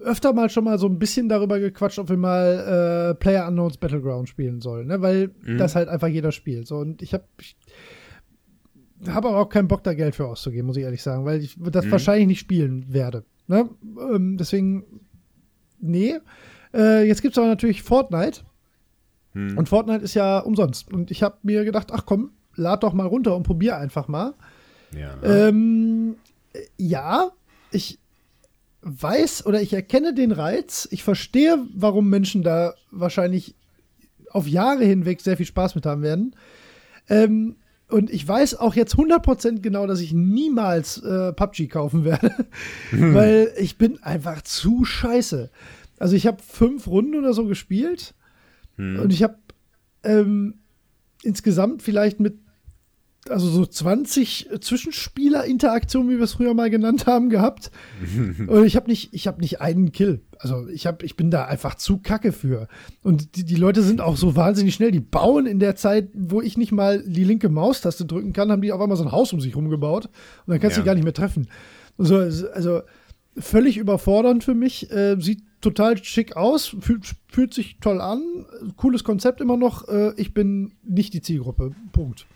öfter 0.00 0.32
mal 0.32 0.48
schon 0.50 0.64
mal 0.64 0.78
so 0.78 0.86
ein 0.86 0.98
bisschen 0.98 1.28
darüber 1.28 1.58
gequatscht, 1.58 1.98
ob 1.98 2.08
wir 2.08 2.16
mal 2.16 3.10
äh, 3.10 3.14
Player 3.16 3.48
Unknowns 3.48 3.76
Battleground 3.76 4.28
spielen 4.28 4.60
sollen, 4.60 4.86
ne? 4.86 5.02
weil 5.02 5.30
mhm. 5.42 5.58
das 5.58 5.74
halt 5.74 5.88
einfach 5.88 6.08
jeder 6.08 6.30
spielt. 6.30 6.66
So, 6.66 6.76
und 6.76 7.02
ich 7.02 7.12
habe 7.12 7.24
ich 7.38 7.56
habe 9.08 9.28
aber 9.28 9.38
auch 9.38 9.48
keinen 9.48 9.68
Bock, 9.68 9.82
da 9.82 9.94
Geld 9.94 10.14
für 10.14 10.26
auszugeben, 10.26 10.66
muss 10.66 10.76
ich 10.76 10.84
ehrlich 10.84 11.02
sagen, 11.02 11.24
weil 11.24 11.42
ich 11.42 11.56
das 11.58 11.86
mhm. 11.86 11.90
wahrscheinlich 11.90 12.28
nicht 12.28 12.40
spielen 12.40 12.92
werde. 12.92 13.24
Ne? 13.48 13.68
Ähm, 14.00 14.36
deswegen, 14.38 14.84
nee. 15.80 16.14
Äh, 16.74 17.06
jetzt 17.06 17.22
gibt 17.22 17.34
es 17.34 17.38
aber 17.38 17.46
natürlich 17.46 17.82
Fortnite. 17.82 18.40
Mhm. 19.32 19.56
Und 19.58 19.68
Fortnite 19.68 20.04
ist 20.04 20.14
ja 20.14 20.38
umsonst. 20.40 20.92
Und 20.92 21.10
ich 21.10 21.22
habe 21.22 21.36
mir 21.42 21.64
gedacht, 21.64 21.88
ach 21.92 22.04
komm, 22.06 22.30
lad 22.54 22.82
doch 22.82 22.92
mal 22.92 23.06
runter 23.06 23.36
und 23.36 23.44
probier 23.44 23.78
einfach 23.78 24.08
mal. 24.08 24.34
Ja. 24.96 25.16
Ähm, 25.22 26.16
ja, 26.76 27.30
ich 27.70 27.98
weiß 28.82 29.46
oder 29.46 29.62
ich 29.62 29.72
erkenne 29.72 30.14
den 30.14 30.32
Reiz. 30.32 30.88
Ich 30.90 31.02
verstehe, 31.02 31.58
warum 31.74 32.08
Menschen 32.08 32.42
da 32.42 32.74
wahrscheinlich 32.90 33.54
auf 34.30 34.46
Jahre 34.46 34.84
hinweg 34.84 35.20
sehr 35.20 35.36
viel 35.36 35.46
Spaß 35.46 35.74
mit 35.74 35.86
haben 35.86 36.02
werden. 36.02 36.36
Ähm, 37.08 37.56
und 37.88 38.10
ich 38.10 38.26
weiß 38.26 38.56
auch 38.56 38.74
jetzt 38.74 38.96
100% 38.96 39.60
genau, 39.60 39.86
dass 39.86 40.00
ich 40.00 40.12
niemals 40.12 40.98
äh, 41.02 41.32
PUBG 41.32 41.68
kaufen 41.68 42.04
werde, 42.04 42.34
hm. 42.90 43.14
weil 43.14 43.52
ich 43.58 43.78
bin 43.78 44.02
einfach 44.02 44.42
zu 44.42 44.84
scheiße. 44.84 45.50
Also 46.04 46.16
ich 46.16 46.26
habe 46.26 46.42
fünf 46.42 46.86
Runden 46.86 47.14
oder 47.14 47.32
so 47.32 47.46
gespielt 47.46 48.12
hm. 48.76 48.98
und 48.98 49.10
ich 49.10 49.22
habe 49.22 49.38
ähm, 50.02 50.56
insgesamt 51.22 51.80
vielleicht 51.80 52.20
mit 52.20 52.40
also 53.30 53.48
so 53.48 53.64
20 53.64 54.50
Zwischenspieler-Interaktionen, 54.60 56.10
wie 56.10 56.18
wir 56.18 56.24
es 56.24 56.34
früher 56.34 56.52
mal 56.52 56.68
genannt 56.68 57.06
haben, 57.06 57.30
gehabt. 57.30 57.70
Und 58.46 58.66
ich 58.66 58.76
habe 58.76 58.90
nicht, 58.90 59.14
ich 59.14 59.26
habe 59.26 59.40
nicht 59.40 59.62
einen 59.62 59.92
Kill. 59.92 60.20
Also 60.38 60.68
ich 60.68 60.86
habe, 60.86 61.06
ich 61.06 61.16
bin 61.16 61.30
da 61.30 61.46
einfach 61.46 61.76
zu 61.76 61.96
kacke 61.96 62.32
für. 62.32 62.68
Und 63.02 63.36
die, 63.36 63.44
die 63.46 63.56
Leute 63.56 63.82
sind 63.82 64.02
auch 64.02 64.18
so 64.18 64.36
wahnsinnig 64.36 64.74
schnell. 64.74 64.90
Die 64.90 65.00
bauen 65.00 65.46
in 65.46 65.58
der 65.58 65.74
Zeit, 65.74 66.10
wo 66.12 66.42
ich 66.42 66.58
nicht 66.58 66.70
mal 66.70 67.02
die 67.02 67.24
linke 67.24 67.48
Maustaste 67.48 68.04
drücken 68.04 68.34
kann, 68.34 68.52
haben 68.52 68.60
die 68.60 68.72
auf 68.72 68.80
einmal 68.82 68.98
so 68.98 69.04
ein 69.04 69.12
Haus 69.12 69.32
um 69.32 69.40
sich 69.40 69.56
rumgebaut. 69.56 70.04
Und 70.04 70.12
dann 70.52 70.60
kannst 70.60 70.76
du 70.76 70.80
ja. 70.80 70.82
die 70.82 70.86
gar 70.86 70.94
nicht 70.96 71.04
mehr 71.04 71.14
treffen. 71.14 71.48
Also, 71.96 72.16
also 72.52 72.82
völlig 73.36 73.76
überfordernd 73.76 74.44
für 74.44 74.54
mich. 74.54 74.90
Äh, 74.90 75.16
sieht 75.20 75.42
total 75.60 76.02
schick 76.02 76.36
aus, 76.36 76.76
fühlt, 76.80 77.14
fühlt 77.28 77.54
sich 77.54 77.78
toll 77.80 78.00
an. 78.00 78.46
Cooles 78.76 79.04
Konzept 79.04 79.40
immer 79.40 79.56
noch. 79.56 79.88
Äh, 79.88 80.12
ich 80.16 80.34
bin 80.34 80.72
nicht 80.82 81.14
die 81.14 81.22
Zielgruppe. 81.22 81.72
Punkt. 81.92 82.26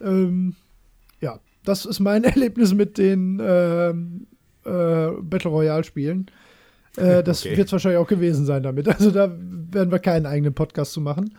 Ähm, 0.00 0.54
ja, 1.20 1.40
das 1.64 1.86
ist 1.86 2.00
mein 2.00 2.24
Erlebnis 2.24 2.74
mit 2.74 2.98
den 2.98 3.40
ähm, 3.42 4.26
äh, 4.64 5.10
Battle 5.22 5.50
Royale-Spielen. 5.50 6.26
Äh, 6.96 7.22
das 7.22 7.40
okay. 7.46 7.56
wird 7.56 7.66
es 7.66 7.72
wahrscheinlich 7.72 7.98
auch 7.98 8.08
gewesen 8.08 8.46
sein 8.46 8.62
damit. 8.62 8.88
Also 8.88 9.10
da 9.10 9.30
werden 9.30 9.90
wir 9.90 9.98
keinen 9.98 10.26
eigenen 10.26 10.54
Podcast 10.54 10.92
zu 10.92 11.00
machen. 11.00 11.34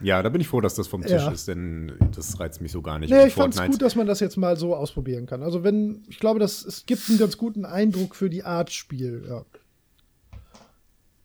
Ja, 0.00 0.22
da 0.22 0.28
bin 0.28 0.40
ich 0.40 0.48
froh, 0.48 0.60
dass 0.60 0.74
das 0.74 0.86
vom 0.86 1.02
Tisch 1.02 1.12
ja. 1.12 1.30
ist, 1.30 1.48
denn 1.48 1.92
das 2.14 2.38
reizt 2.38 2.60
mich 2.60 2.72
so 2.72 2.82
gar 2.82 2.98
nicht. 2.98 3.10
Nee, 3.10 3.26
ich 3.26 3.34
fand 3.34 3.54
es 3.54 3.64
gut, 3.64 3.82
dass 3.82 3.96
man 3.96 4.06
das 4.06 4.20
jetzt 4.20 4.36
mal 4.36 4.56
so 4.56 4.74
ausprobieren 4.74 5.26
kann. 5.26 5.42
Also 5.42 5.64
wenn, 5.64 6.02
ich 6.08 6.18
glaube, 6.18 6.40
das, 6.40 6.64
es 6.64 6.86
gibt 6.86 7.08
einen 7.08 7.18
ganz 7.18 7.36
guten 7.36 7.64
Eindruck 7.64 8.14
für 8.14 8.30
die 8.30 8.44
Art 8.44 8.70
Spiel, 8.70 9.24
ja. 9.28 9.44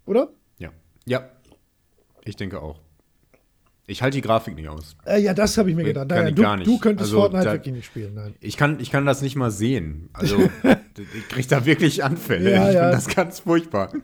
Oder? 0.06 0.30
Ja. 0.58 0.72
Ja. 1.06 1.30
Ich 2.26 2.36
denke 2.36 2.62
auch. 2.62 2.80
Ich 3.86 4.02
halte 4.02 4.16
die 4.16 4.22
Grafik 4.22 4.56
nicht 4.56 4.70
aus. 4.70 4.96
Äh, 5.06 5.22
ja, 5.22 5.34
das 5.34 5.58
habe 5.58 5.70
ich 5.70 5.76
mir 5.76 5.84
gedacht. 5.84 6.08
Kann 6.08 6.28
ich 6.28 6.36
du, 6.36 6.42
gar 6.42 6.56
nicht. 6.56 6.68
du 6.68 6.80
könntest 6.80 7.10
also, 7.10 7.20
Fortnite 7.20 7.46
da, 7.46 7.52
wirklich 7.54 7.76
nicht 7.76 7.86
spielen. 7.86 8.14
Nein. 8.14 8.36
Ich, 8.40 8.56
kann, 8.56 8.80
ich 8.80 8.92
kann 8.92 9.06
das 9.06 9.22
nicht 9.22 9.36
mal 9.36 9.52
sehen. 9.52 10.10
Also, 10.14 10.38
ich 10.98 11.28
kriege 11.28 11.48
da 11.50 11.66
wirklich 11.66 12.04
Anfälle. 12.04 12.52
Ja, 12.52 12.70
ich 12.70 12.76
ja. 12.76 12.82
finde 12.82 12.96
das 12.96 13.08
ganz 13.08 13.40
furchtbar. 13.42 13.92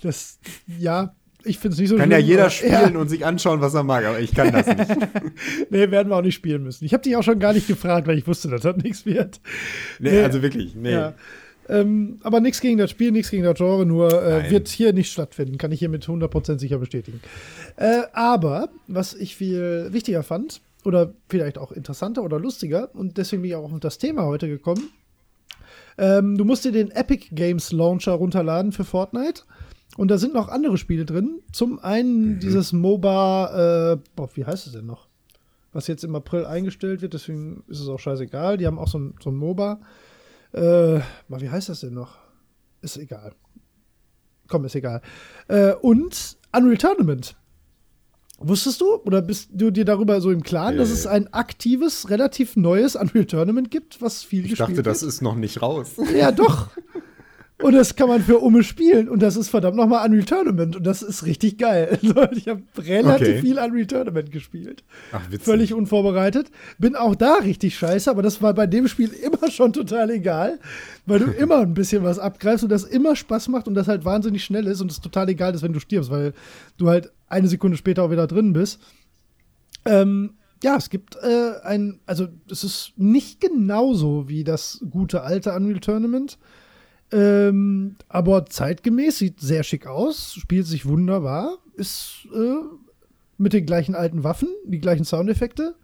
Das, 0.00 0.38
ja, 0.68 1.16
ich 1.46 1.58
finde 1.58 1.74
es 1.74 1.80
nicht 1.80 1.88
so 1.88 1.96
Kann 1.96 2.10
schlimm, 2.10 2.20
ja 2.20 2.26
jeder 2.26 2.50
spielen 2.50 2.94
ja. 2.94 2.98
und 2.98 3.08
sich 3.08 3.24
anschauen, 3.24 3.60
was 3.60 3.74
er 3.74 3.82
mag, 3.82 4.04
aber 4.04 4.20
ich 4.20 4.34
kann 4.34 4.52
das 4.52 4.66
nicht. 4.66 5.08
nee, 5.70 5.90
werden 5.90 6.08
wir 6.08 6.16
auch 6.16 6.22
nicht 6.22 6.34
spielen 6.34 6.62
müssen. 6.62 6.84
Ich 6.84 6.92
habe 6.92 7.02
dich 7.02 7.16
auch 7.16 7.22
schon 7.22 7.38
gar 7.38 7.52
nicht 7.52 7.66
gefragt, 7.66 8.06
weil 8.06 8.18
ich 8.18 8.26
wusste, 8.26 8.48
dass 8.48 8.62
das 8.62 8.76
nichts 8.76 9.06
wird. 9.06 9.40
Nee, 9.98 10.10
nee, 10.10 10.22
also 10.22 10.42
wirklich, 10.42 10.74
nee. 10.74 10.92
Ja. 10.92 11.14
Ähm, 11.68 12.20
aber 12.22 12.40
nichts 12.40 12.60
gegen 12.60 12.78
das 12.78 12.90
Spiel, 12.90 13.10
nichts 13.10 13.30
gegen 13.30 13.42
das 13.42 13.56
Genre, 13.56 13.86
nur 13.86 14.22
äh, 14.22 14.50
wird 14.50 14.68
hier 14.68 14.92
nicht 14.92 15.10
stattfinden, 15.10 15.58
kann 15.58 15.72
ich 15.72 15.80
hier 15.80 15.88
mit 15.88 16.04
100% 16.04 16.58
sicher 16.58 16.78
bestätigen. 16.78 17.20
Äh, 17.76 18.02
aber, 18.12 18.68
was 18.86 19.14
ich 19.14 19.36
viel 19.36 19.88
wichtiger 19.92 20.22
fand, 20.22 20.60
oder 20.84 21.12
vielleicht 21.28 21.58
auch 21.58 21.72
interessanter 21.72 22.22
oder 22.22 22.38
lustiger, 22.38 22.94
und 22.94 23.18
deswegen 23.18 23.42
bin 23.42 23.50
ich 23.50 23.56
auch 23.56 23.72
auf 23.72 23.80
das 23.80 23.98
Thema 23.98 24.24
heute 24.24 24.46
gekommen, 24.48 24.90
ähm, 25.98 26.36
du 26.36 26.44
musst 26.44 26.64
dir 26.64 26.72
den 26.72 26.90
Epic 26.90 27.28
Games 27.32 27.72
Launcher 27.72 28.12
runterladen 28.12 28.72
für 28.72 28.84
Fortnite. 28.84 29.42
Und 29.96 30.08
da 30.08 30.18
sind 30.18 30.34
noch 30.34 30.48
andere 30.48 30.78
Spiele 30.78 31.04
drin. 31.04 31.40
Zum 31.52 31.78
einen 31.78 32.34
mhm. 32.34 32.38
dieses 32.40 32.72
MOBA, 32.72 33.92
äh, 33.92 33.98
boah, 34.14 34.28
wie 34.34 34.44
heißt 34.44 34.66
es 34.66 34.72
denn 34.74 34.86
noch? 34.86 35.08
Was 35.72 35.86
jetzt 35.86 36.04
im 36.04 36.14
April 36.14 36.46
eingestellt 36.46 37.02
wird, 37.02 37.14
deswegen 37.14 37.64
ist 37.68 37.80
es 37.80 37.88
auch 37.88 37.98
scheißegal. 37.98 38.56
Die 38.56 38.66
haben 38.66 38.78
auch 38.78 38.88
so 38.88 38.98
ein, 38.98 39.14
so 39.22 39.30
ein 39.30 39.36
MOBA. 39.36 39.80
Äh, 40.52 41.00
wie 41.28 41.50
heißt 41.50 41.68
das 41.68 41.80
denn 41.80 41.94
noch? 41.94 42.18
Ist 42.82 42.96
egal. 42.96 43.32
Komm, 44.48 44.64
ist 44.64 44.74
egal. 44.74 45.02
Äh, 45.48 45.72
und 45.74 46.36
Unreal 46.52 46.76
Tournament. 46.76 47.36
Wusstest 48.38 48.82
du 48.82 48.96
oder 48.96 49.22
bist 49.22 49.48
du 49.52 49.70
dir 49.70 49.86
darüber 49.86 50.20
so 50.20 50.30
im 50.30 50.42
Klaren, 50.42 50.74
äh, 50.74 50.78
dass 50.78 50.90
es 50.90 51.06
ein 51.06 51.32
aktives, 51.32 52.10
relativ 52.10 52.54
neues 52.54 52.94
Unreal 52.94 53.24
Tournament 53.24 53.70
gibt, 53.70 54.02
was 54.02 54.22
viel 54.22 54.44
ich 54.44 54.50
gespielt 54.50 54.70
Ich 54.70 54.76
dachte, 54.76 54.82
das 54.82 55.02
ist 55.02 55.22
noch 55.22 55.36
nicht 55.36 55.62
raus. 55.62 55.92
Ja, 56.14 56.32
doch. 56.32 56.68
Und 57.62 57.72
das 57.72 57.96
kann 57.96 58.08
man 58.08 58.20
für 58.20 58.38
Umme 58.38 58.62
spielen. 58.62 59.08
Und 59.08 59.22
das 59.22 59.34
ist 59.36 59.48
verdammt 59.48 59.76
nochmal 59.76 60.06
Unreal 60.06 60.24
Tournament. 60.24 60.76
Und 60.76 60.86
das 60.86 61.02
ist 61.02 61.24
richtig 61.24 61.56
geil. 61.56 61.98
ich 62.32 62.48
habe 62.48 62.62
relativ 62.76 63.28
okay. 63.28 63.40
viel 63.40 63.58
Unreal 63.58 63.86
Tournament 63.86 64.30
gespielt. 64.30 64.84
Ach, 65.12 65.24
witzig. 65.30 65.42
Völlig 65.42 65.74
unvorbereitet. 65.74 66.50
Bin 66.78 66.96
auch 66.96 67.14
da 67.14 67.36
richtig 67.36 67.78
scheiße, 67.78 68.10
aber 68.10 68.22
das 68.22 68.42
war 68.42 68.52
bei 68.52 68.66
dem 68.66 68.88
Spiel 68.88 69.10
immer 69.10 69.50
schon 69.50 69.72
total 69.72 70.10
egal, 70.10 70.58
weil 71.06 71.20
du 71.20 71.30
immer 71.38 71.58
ein 71.58 71.72
bisschen 71.72 72.04
was 72.04 72.18
abgreifst 72.18 72.62
und 72.62 72.70
das 72.70 72.84
immer 72.84 73.16
Spaß 73.16 73.48
macht 73.48 73.68
und 73.68 73.74
das 73.74 73.88
halt 73.88 74.04
wahnsinnig 74.04 74.44
schnell 74.44 74.66
ist 74.66 74.82
und 74.82 74.90
es 74.90 75.00
total 75.00 75.30
egal 75.30 75.54
ist, 75.54 75.62
wenn 75.62 75.72
du 75.72 75.80
stirbst, 75.80 76.10
weil 76.10 76.34
du 76.76 76.88
halt 76.88 77.10
eine 77.26 77.48
Sekunde 77.48 77.78
später 77.78 78.02
auch 78.02 78.10
wieder 78.10 78.26
drin 78.26 78.52
bist. 78.52 78.80
Ähm, 79.86 80.34
ja, 80.62 80.76
es 80.76 80.90
gibt 80.90 81.16
äh, 81.16 81.52
ein, 81.62 82.00
also 82.04 82.28
es 82.50 82.64
ist 82.64 82.92
nicht 82.96 83.40
genauso 83.40 84.28
wie 84.28 84.44
das 84.44 84.84
gute 84.90 85.22
alte 85.22 85.54
Unreal 85.54 85.80
Tournament. 85.80 86.38
Ähm, 87.12 87.96
aber 88.08 88.46
zeitgemäß 88.46 89.18
sieht 89.18 89.40
sehr 89.40 89.62
schick 89.62 89.86
aus, 89.86 90.34
spielt 90.34 90.66
sich 90.66 90.86
wunderbar, 90.86 91.58
ist 91.74 92.26
äh, 92.34 92.56
mit 93.38 93.52
den 93.52 93.66
gleichen 93.66 93.94
alten 93.94 94.24
Waffen, 94.24 94.48
die 94.64 94.80
gleichen 94.80 95.04
Soundeffekte. 95.04 95.76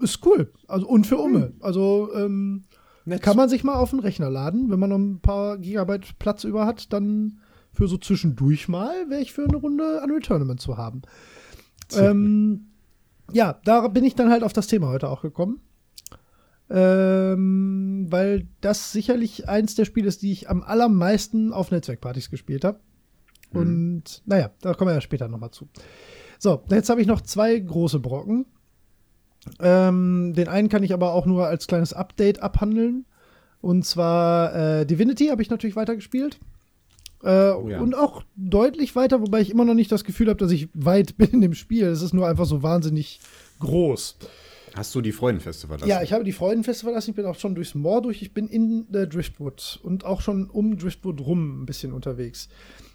Ist 0.00 0.24
cool. 0.26 0.52
Also 0.66 0.88
und 0.88 1.06
für 1.06 1.18
Umme. 1.18 1.46
Hm. 1.46 1.54
Also 1.60 2.10
ähm, 2.14 2.64
kann 3.20 3.36
man 3.36 3.48
sich 3.48 3.62
mal 3.62 3.76
auf 3.76 3.90
den 3.90 4.00
Rechner 4.00 4.30
laden, 4.30 4.70
wenn 4.70 4.80
man 4.80 4.90
noch 4.90 4.98
ein 4.98 5.20
paar 5.20 5.58
Gigabyte 5.58 6.18
Platz 6.18 6.44
über 6.44 6.66
hat, 6.66 6.92
dann 6.92 7.38
für 7.72 7.86
so 7.88 7.98
zwischendurch 7.98 8.68
mal 8.68 9.08
wäre 9.08 9.20
ich 9.20 9.32
für 9.32 9.44
eine 9.44 9.56
Runde 9.56 10.00
Unreal 10.02 10.20
Tournament 10.20 10.60
zu 10.60 10.76
haben. 10.76 11.02
Ähm, 11.96 12.68
ja, 13.32 13.60
da 13.64 13.88
bin 13.88 14.04
ich 14.04 14.14
dann 14.14 14.30
halt 14.30 14.42
auf 14.42 14.52
das 14.52 14.66
Thema 14.66 14.88
heute 14.88 15.08
auch 15.08 15.22
gekommen. 15.22 15.60
Ähm, 16.76 18.06
weil 18.10 18.48
das 18.60 18.90
sicherlich 18.90 19.48
eins 19.48 19.76
der 19.76 19.84
Spiele 19.84 20.08
ist, 20.08 20.22
die 20.22 20.32
ich 20.32 20.50
am 20.50 20.60
allermeisten 20.60 21.52
auf 21.52 21.70
Netzwerkpartys 21.70 22.30
gespielt 22.30 22.64
habe. 22.64 22.80
Mhm. 23.52 23.60
Und 23.60 24.22
naja, 24.26 24.50
da 24.60 24.74
kommen 24.74 24.90
wir 24.90 24.94
ja 24.94 25.00
später 25.00 25.28
nochmal 25.28 25.52
zu. 25.52 25.68
So, 26.40 26.64
jetzt 26.70 26.90
habe 26.90 27.00
ich 27.00 27.06
noch 27.06 27.20
zwei 27.20 27.56
große 27.56 28.00
Brocken. 28.00 28.46
Ähm, 29.60 30.32
den 30.34 30.48
einen 30.48 30.68
kann 30.68 30.82
ich 30.82 30.92
aber 30.92 31.12
auch 31.12 31.26
nur 31.26 31.46
als 31.46 31.68
kleines 31.68 31.92
Update 31.92 32.42
abhandeln. 32.42 33.06
Und 33.60 33.86
zwar 33.86 34.54
äh, 34.80 34.84
Divinity 34.84 35.28
habe 35.28 35.42
ich 35.42 35.50
natürlich 35.50 35.76
weitergespielt. 35.76 36.40
Äh, 37.22 37.52
oh 37.52 37.68
ja. 37.68 37.80
Und 37.80 37.94
auch 37.94 38.24
deutlich 38.34 38.96
weiter, 38.96 39.20
wobei 39.20 39.40
ich 39.40 39.50
immer 39.50 39.64
noch 39.64 39.74
nicht 39.74 39.92
das 39.92 40.02
Gefühl 40.02 40.28
habe, 40.28 40.38
dass 40.38 40.50
ich 40.50 40.68
weit 40.74 41.16
bin 41.18 41.30
in 41.30 41.40
dem 41.40 41.54
Spiel. 41.54 41.86
Es 41.86 42.02
ist 42.02 42.14
nur 42.14 42.26
einfach 42.26 42.46
so 42.46 42.64
wahnsinnig 42.64 43.20
groß. 43.60 44.18
Hast 44.74 44.94
du 44.94 45.00
die 45.00 45.12
Freudenfeste 45.12 45.68
verlassen? 45.68 45.88
Ja, 45.88 46.02
ich 46.02 46.12
habe 46.12 46.24
die 46.24 46.32
Freudenfeste 46.32 46.84
verlassen. 46.84 47.10
Ich 47.10 47.16
bin 47.16 47.26
auch 47.26 47.38
schon 47.38 47.54
durchs 47.54 47.74
Moor 47.74 48.02
durch. 48.02 48.22
Ich 48.22 48.34
bin 48.34 48.48
in 48.48 48.90
der 48.90 49.06
Driftwood 49.06 49.78
und 49.82 50.04
auch 50.04 50.20
schon 50.20 50.50
um 50.50 50.76
Driftwood 50.76 51.20
rum 51.20 51.62
ein 51.62 51.66
bisschen 51.66 51.92
unterwegs. 51.92 52.48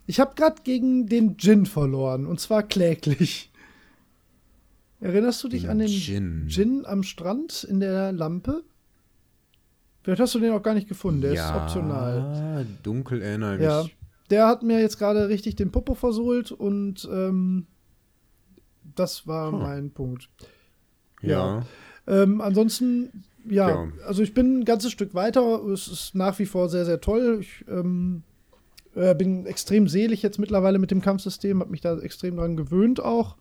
Ich 0.05 0.19
habe 0.19 0.35
gerade 0.35 0.61
gegen 0.63 1.07
den 1.07 1.37
Djinn 1.37 1.65
verloren 1.65 2.25
und 2.25 2.39
zwar 2.39 2.63
kläglich. 2.63 3.51
Erinnerst 4.99 5.43
du 5.43 5.47
dich 5.47 5.61
den 5.61 5.69
an 5.69 5.79
den 5.79 5.87
Djinn. 5.87 6.47
Djinn 6.47 6.85
am 6.85 7.03
Strand 7.03 7.63
in 7.63 7.79
der 7.79 8.11
Lampe? 8.11 8.63
Vielleicht 10.01 10.21
hast 10.21 10.35
du 10.35 10.39
den 10.39 10.51
auch 10.51 10.63
gar 10.63 10.73
nicht 10.73 10.89
gefunden. 10.89 11.21
Der 11.21 11.33
ja, 11.33 11.49
ist 11.49 11.63
optional. 11.63 12.65
Dunkel 12.83 13.21
erinnere 13.21 13.53
mich. 13.53 13.61
Ja, 13.61 13.85
der 14.29 14.47
hat 14.47 14.63
mir 14.63 14.81
jetzt 14.81 14.97
gerade 14.97 15.29
richtig 15.29 15.55
den 15.55 15.71
Popo 15.71 15.93
versohlt 15.93 16.51
und 16.51 17.07
ähm, 17.11 17.67
das 18.95 19.27
war 19.27 19.51
hm. 19.51 19.59
mein 19.59 19.91
Punkt. 19.91 20.29
Ja. 21.21 21.63
ja. 22.07 22.23
Ähm, 22.23 22.41
ansonsten, 22.41 23.23
ja, 23.47 23.69
ja, 23.69 23.87
also 24.07 24.23
ich 24.23 24.33
bin 24.33 24.59
ein 24.59 24.65
ganzes 24.65 24.91
Stück 24.91 25.13
weiter. 25.13 25.63
Es 25.65 25.87
ist 25.87 26.15
nach 26.15 26.37
wie 26.39 26.45
vor 26.45 26.69
sehr, 26.69 26.85
sehr 26.85 27.01
toll. 27.01 27.39
Ich 27.41 27.65
ähm, 27.69 28.23
äh, 28.95 29.15
bin 29.15 29.45
extrem 29.45 29.87
selig 29.87 30.21
jetzt 30.21 30.39
mittlerweile 30.39 30.79
mit 30.79 30.91
dem 30.91 31.01
Kampfsystem, 31.01 31.59
habe 31.59 31.71
mich 31.71 31.81
da 31.81 31.97
extrem 31.99 32.37
dran 32.37 32.57
gewöhnt 32.57 32.99
auch. 32.99 33.35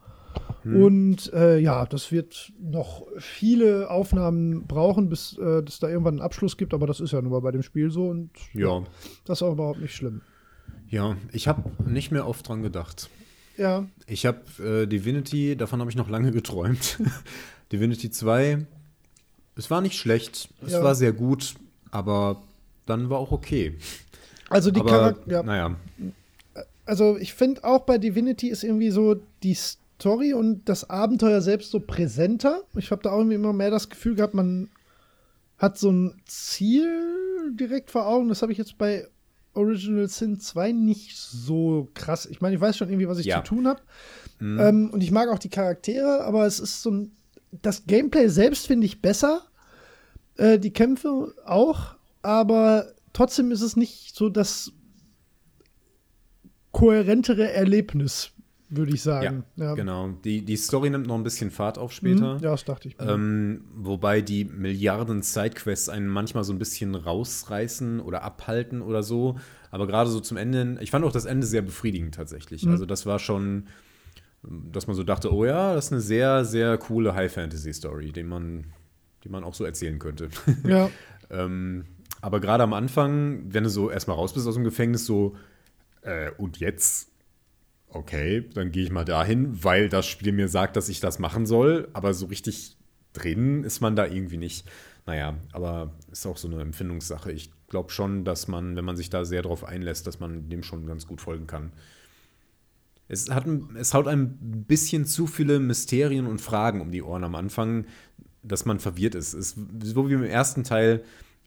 Hm. 0.63 0.83
Und 0.83 1.33
äh, 1.33 1.59
ja, 1.59 1.87
das 1.87 2.13
wird 2.13 2.53
noch 2.61 3.07
viele 3.19 3.91
Aufnahmen 3.91 4.67
brauchen, 4.67 5.09
bis 5.09 5.37
äh, 5.39 5.63
es 5.67 5.79
da 5.79 5.89
irgendwann 5.89 6.15
einen 6.15 6.23
Abschluss 6.23 6.57
gibt, 6.57 6.75
aber 6.75 6.87
das 6.87 7.01
ist 7.01 7.13
ja 7.13 7.23
nun 7.23 7.33
mal 7.33 7.41
bei 7.41 7.53
dem 7.53 7.63
Spiel 7.63 7.91
so 7.91 8.09
und 8.09 8.31
ja. 8.55 8.83
das 9.25 9.39
ist 9.39 9.43
auch 9.43 9.53
überhaupt 9.53 9.81
nicht 9.81 9.95
schlimm. 9.95 10.21
Ja, 10.89 11.17
ich 11.33 11.49
habe 11.49 11.71
nicht 11.87 12.11
mehr 12.11 12.27
oft 12.27 12.49
dran 12.49 12.63
gedacht. 12.63 13.11
Ja. 13.59 13.87
Ich 14.07 14.25
habe 14.25 14.41
äh, 14.63 14.87
Divinity, 14.87 15.57
davon 15.57 15.81
habe 15.81 15.91
ich 15.91 15.97
noch 15.97 16.09
lange 16.09 16.33
geträumt. 16.33 16.99
Divinity 17.73 18.11
2, 18.11 18.65
es 19.57 19.71
war 19.71 19.81
nicht 19.81 19.99
schlecht, 19.99 20.49
es 20.65 20.73
ja. 20.73 20.83
war 20.83 20.95
sehr 20.95 21.13
gut, 21.13 21.55
aber 21.91 22.41
dann 22.87 23.11
war 23.11 23.19
auch 23.19 23.33
okay. 23.33 23.77
Also 24.49 24.71
die 24.71 24.81
Charakter. 24.81 25.31
Ja. 25.31 25.43
Naja. 25.43 25.77
Also 26.87 27.19
ich 27.19 27.35
finde 27.35 27.65
auch 27.65 27.81
bei 27.81 27.99
Divinity 27.99 28.49
ist 28.49 28.65
irgendwie 28.65 28.91
so 28.91 29.17
die 29.43 29.55
Story 29.55 30.33
und 30.33 30.67
das 30.69 30.89
Abenteuer 30.89 31.43
selbst 31.43 31.71
so 31.71 31.81
präsenter. 31.81 32.63
Ich 32.77 32.91
habe 32.91 33.03
da 33.03 33.11
auch 33.11 33.19
irgendwie 33.19 33.35
immer 33.35 33.53
mehr 33.53 33.71
das 33.71 33.91
Gefühl 33.91 34.15
gehabt, 34.15 34.33
man 34.33 34.71
hat 35.59 35.77
so 35.77 35.91
ein 35.91 36.15
Ziel 36.25 37.53
direkt 37.53 37.91
vor 37.91 38.07
Augen. 38.07 38.29
Das 38.29 38.41
habe 38.41 38.53
ich 38.53 38.59
jetzt 38.59 38.79
bei 38.79 39.07
Original 39.59 40.09
Sin 40.09 40.41
2 40.41 40.73
nicht 40.73 41.17
so 41.17 41.89
krass. 41.95 42.27
Ich 42.27 42.41
meine, 42.41 42.55
ich 42.55 42.61
weiß 42.61 42.77
schon 42.77 42.89
irgendwie, 42.89 43.09
was 43.09 43.19
ich 43.19 43.27
ja. 43.27 43.43
zu 43.43 43.55
tun 43.55 43.67
habe. 43.67 43.81
Mhm. 44.39 44.61
Ähm, 44.61 44.91
und 44.91 45.03
ich 45.03 45.11
mag 45.11 45.29
auch 45.29 45.39
die 45.39 45.51
Charaktere, 45.51 46.25
aber 46.25 46.47
es 46.47 46.61
ist 46.61 46.83
so 46.83 46.91
ein. 46.91 47.13
Das 47.51 47.87
Gameplay 47.87 48.29
selbst 48.29 48.67
finde 48.67 48.87
ich 48.87 49.01
besser. 49.01 49.43
Äh, 50.37 50.59
die 50.59 50.73
Kämpfe 50.73 51.35
auch, 51.45 51.97
aber 52.23 52.93
trotzdem 53.13 53.51
ist 53.51 53.63
es 53.63 53.75
nicht 53.75 54.15
so 54.15 54.29
das 54.29 54.73
kohärentere 56.73 57.51
Erlebnis, 57.51 58.31
würde 58.71 58.93
ich 58.93 59.03
sagen. 59.03 59.45
Ja, 59.57 59.67
ja, 59.67 59.75
genau. 59.75 60.11
Die, 60.25 60.45
die 60.45 60.57
Story 60.57 60.91
nimmt 60.91 61.07
noch 61.07 61.15
ein 61.15 61.23
bisschen 61.23 61.51
Fahrt 61.51 61.79
auf 61.79 61.93
später. 61.93 62.35
Mhm, 62.35 62.41
ja, 62.41 62.51
das 62.51 62.65
dachte 62.65 62.89
ich. 62.89 62.97
Ähm, 63.01 63.65
wobei 63.75 64.21
die 64.21 64.45
Milliarden 64.45 65.23
Sidequests 65.23 65.89
einen 65.89 66.09
manchmal 66.09 66.45
so 66.45 66.53
ein 66.53 66.59
bisschen 66.59 66.95
rausreißen 66.95 68.01
oder 68.01 68.23
abhalten 68.23 68.83
oder 68.83 69.03
so. 69.03 69.39
Aber 69.71 69.87
gerade 69.87 70.11
so 70.11 70.21
zum 70.21 70.37
Ende, 70.37 70.79
ich 70.81 70.91
fand 70.91 71.05
auch 71.05 71.13
das 71.13 71.25
Ende 71.25 71.47
sehr 71.47 71.63
befriedigend 71.63 72.15
tatsächlich. 72.15 72.65
Mhm. 72.65 72.73
Also 72.73 72.87
das 72.87 73.07
war 73.07 73.19
schon, 73.19 73.69
dass 74.43 74.87
man 74.87 74.97
so 74.97 75.03
dachte, 75.03 75.33
oh 75.33 75.45
ja, 75.45 75.75
das 75.75 75.87
ist 75.87 75.93
eine 75.93 76.01
sehr, 76.01 76.45
sehr 76.45 76.77
coole 76.79 77.15
High-Fantasy-Story, 77.15 78.13
die 78.13 78.23
man, 78.23 78.67
die 79.25 79.29
man 79.31 79.45
auch 79.45 79.55
so 79.55 79.65
erzählen 79.65 79.99
könnte. 79.99 80.29
Ja. 80.67 80.91
ähm, 81.31 81.85
aber 82.21 82.41
gerade 82.41 82.65
am 82.65 82.73
Anfang, 82.73 83.43
wenn 83.49 83.65
du 83.65 83.71
so 83.71 83.91
erstmal 83.91 84.17
raus 84.17 84.35
bist 84.35 84.47
aus 84.47 84.55
dem 84.55 84.65
Gefängnis, 84.65 85.07
so, 85.07 85.37
äh, 86.03 86.31
und 86.37 86.59
jetzt 86.59 87.08
okay, 87.91 88.49
dann 88.55 88.71
gehe 88.71 88.85
ich 88.85 88.91
mal 88.91 89.05
dahin, 89.05 89.63
weil 89.65 89.89
das 89.89 90.07
Spiel 90.07 90.33
mir 90.33 90.49
sagt, 90.49 90.77
dass 90.77 90.89
ich 90.89 91.01
das 91.01 91.19
machen 91.19 91.47
soll, 91.47 91.89
aber 91.93 92.15
so 92.15 92.27
richtig 92.27 92.77
drin 93.13 93.65
ist 93.65 93.81
man 93.81 93.97
da 93.97 94.07
irgendwie 94.07 94.37
nicht. 94.37 94.69
Naja, 95.07 95.39
aber 95.53 95.95
ist 96.13 96.27
auch 96.27 96.37
so 96.37 96.49
eine 96.49 96.61
Empfindungssache. 96.61 97.33
Ich 97.33 97.51
glaube 97.69 97.91
schon, 97.91 98.25
dass 98.25 98.47
man, 98.47 98.77
wenn 98.77 98.85
man 98.85 98.97
sich 98.97 99.09
da 99.09 99.25
sehr 99.25 99.43
drauf 99.43 99.65
einlässt, 99.65 100.07
dass 100.07 100.21
man 100.21 100.49
dem 100.51 100.63
schon 100.63 100.87
ganz 100.87 101.07
gut 101.07 101.21
folgen 101.21 101.47
kann. 101.47 101.73
Es, 103.09 103.31
hat, 103.31 103.47
es 103.77 103.95
haut 103.95 104.07
ein 104.07 104.65
bisschen 104.67 105.07
zu 105.07 105.27
viele 105.27 105.61
Mysterien 105.61 106.27
und 106.27 106.43
Fragen 106.43 106.83
um 106.83 106.91
die 106.91 107.03
Ohren 107.03 107.25
am 107.25 107.35
Anfang, 107.37 107.87
dass 108.43 108.67
man 108.67 108.81
verwirrt 108.81 109.15
ist. 109.15 109.33
Es 109.33 109.57
so 109.83 110.09
wie 110.09 110.15
im 110.15 110.23
ersten 110.23 110.63
Teil, 110.63 111.03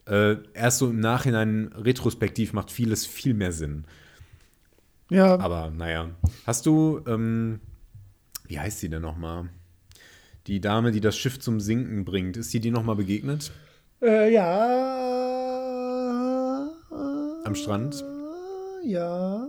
äh, 0.07 0.37
erst 0.55 0.79
so 0.79 0.89
im 0.89 0.99
Nachhinein 0.99 1.71
retrospektiv 1.75 2.53
macht 2.53 2.71
vieles 2.71 3.05
viel 3.05 3.35
mehr 3.35 3.51
Sinn. 3.51 3.85
Ja. 5.11 5.37
Aber 5.39 5.69
naja. 5.69 6.09
Hast 6.47 6.65
du, 6.65 7.01
ähm, 7.05 7.59
wie 8.47 8.57
heißt 8.57 8.79
sie 8.79 8.89
denn 8.89 9.01
nochmal? 9.01 9.49
Die 10.47 10.61
Dame, 10.61 10.91
die 10.91 11.01
das 11.01 11.17
Schiff 11.17 11.37
zum 11.39 11.59
Sinken 11.59 12.05
bringt. 12.05 12.37
Ist 12.37 12.53
die 12.53 12.61
dir 12.61 12.71
nochmal 12.71 12.95
begegnet? 12.95 13.51
Äh, 14.01 14.33
ja. 14.33 14.71
Am 17.43 17.55
Strand? 17.55 18.05
Ja. 18.83 19.47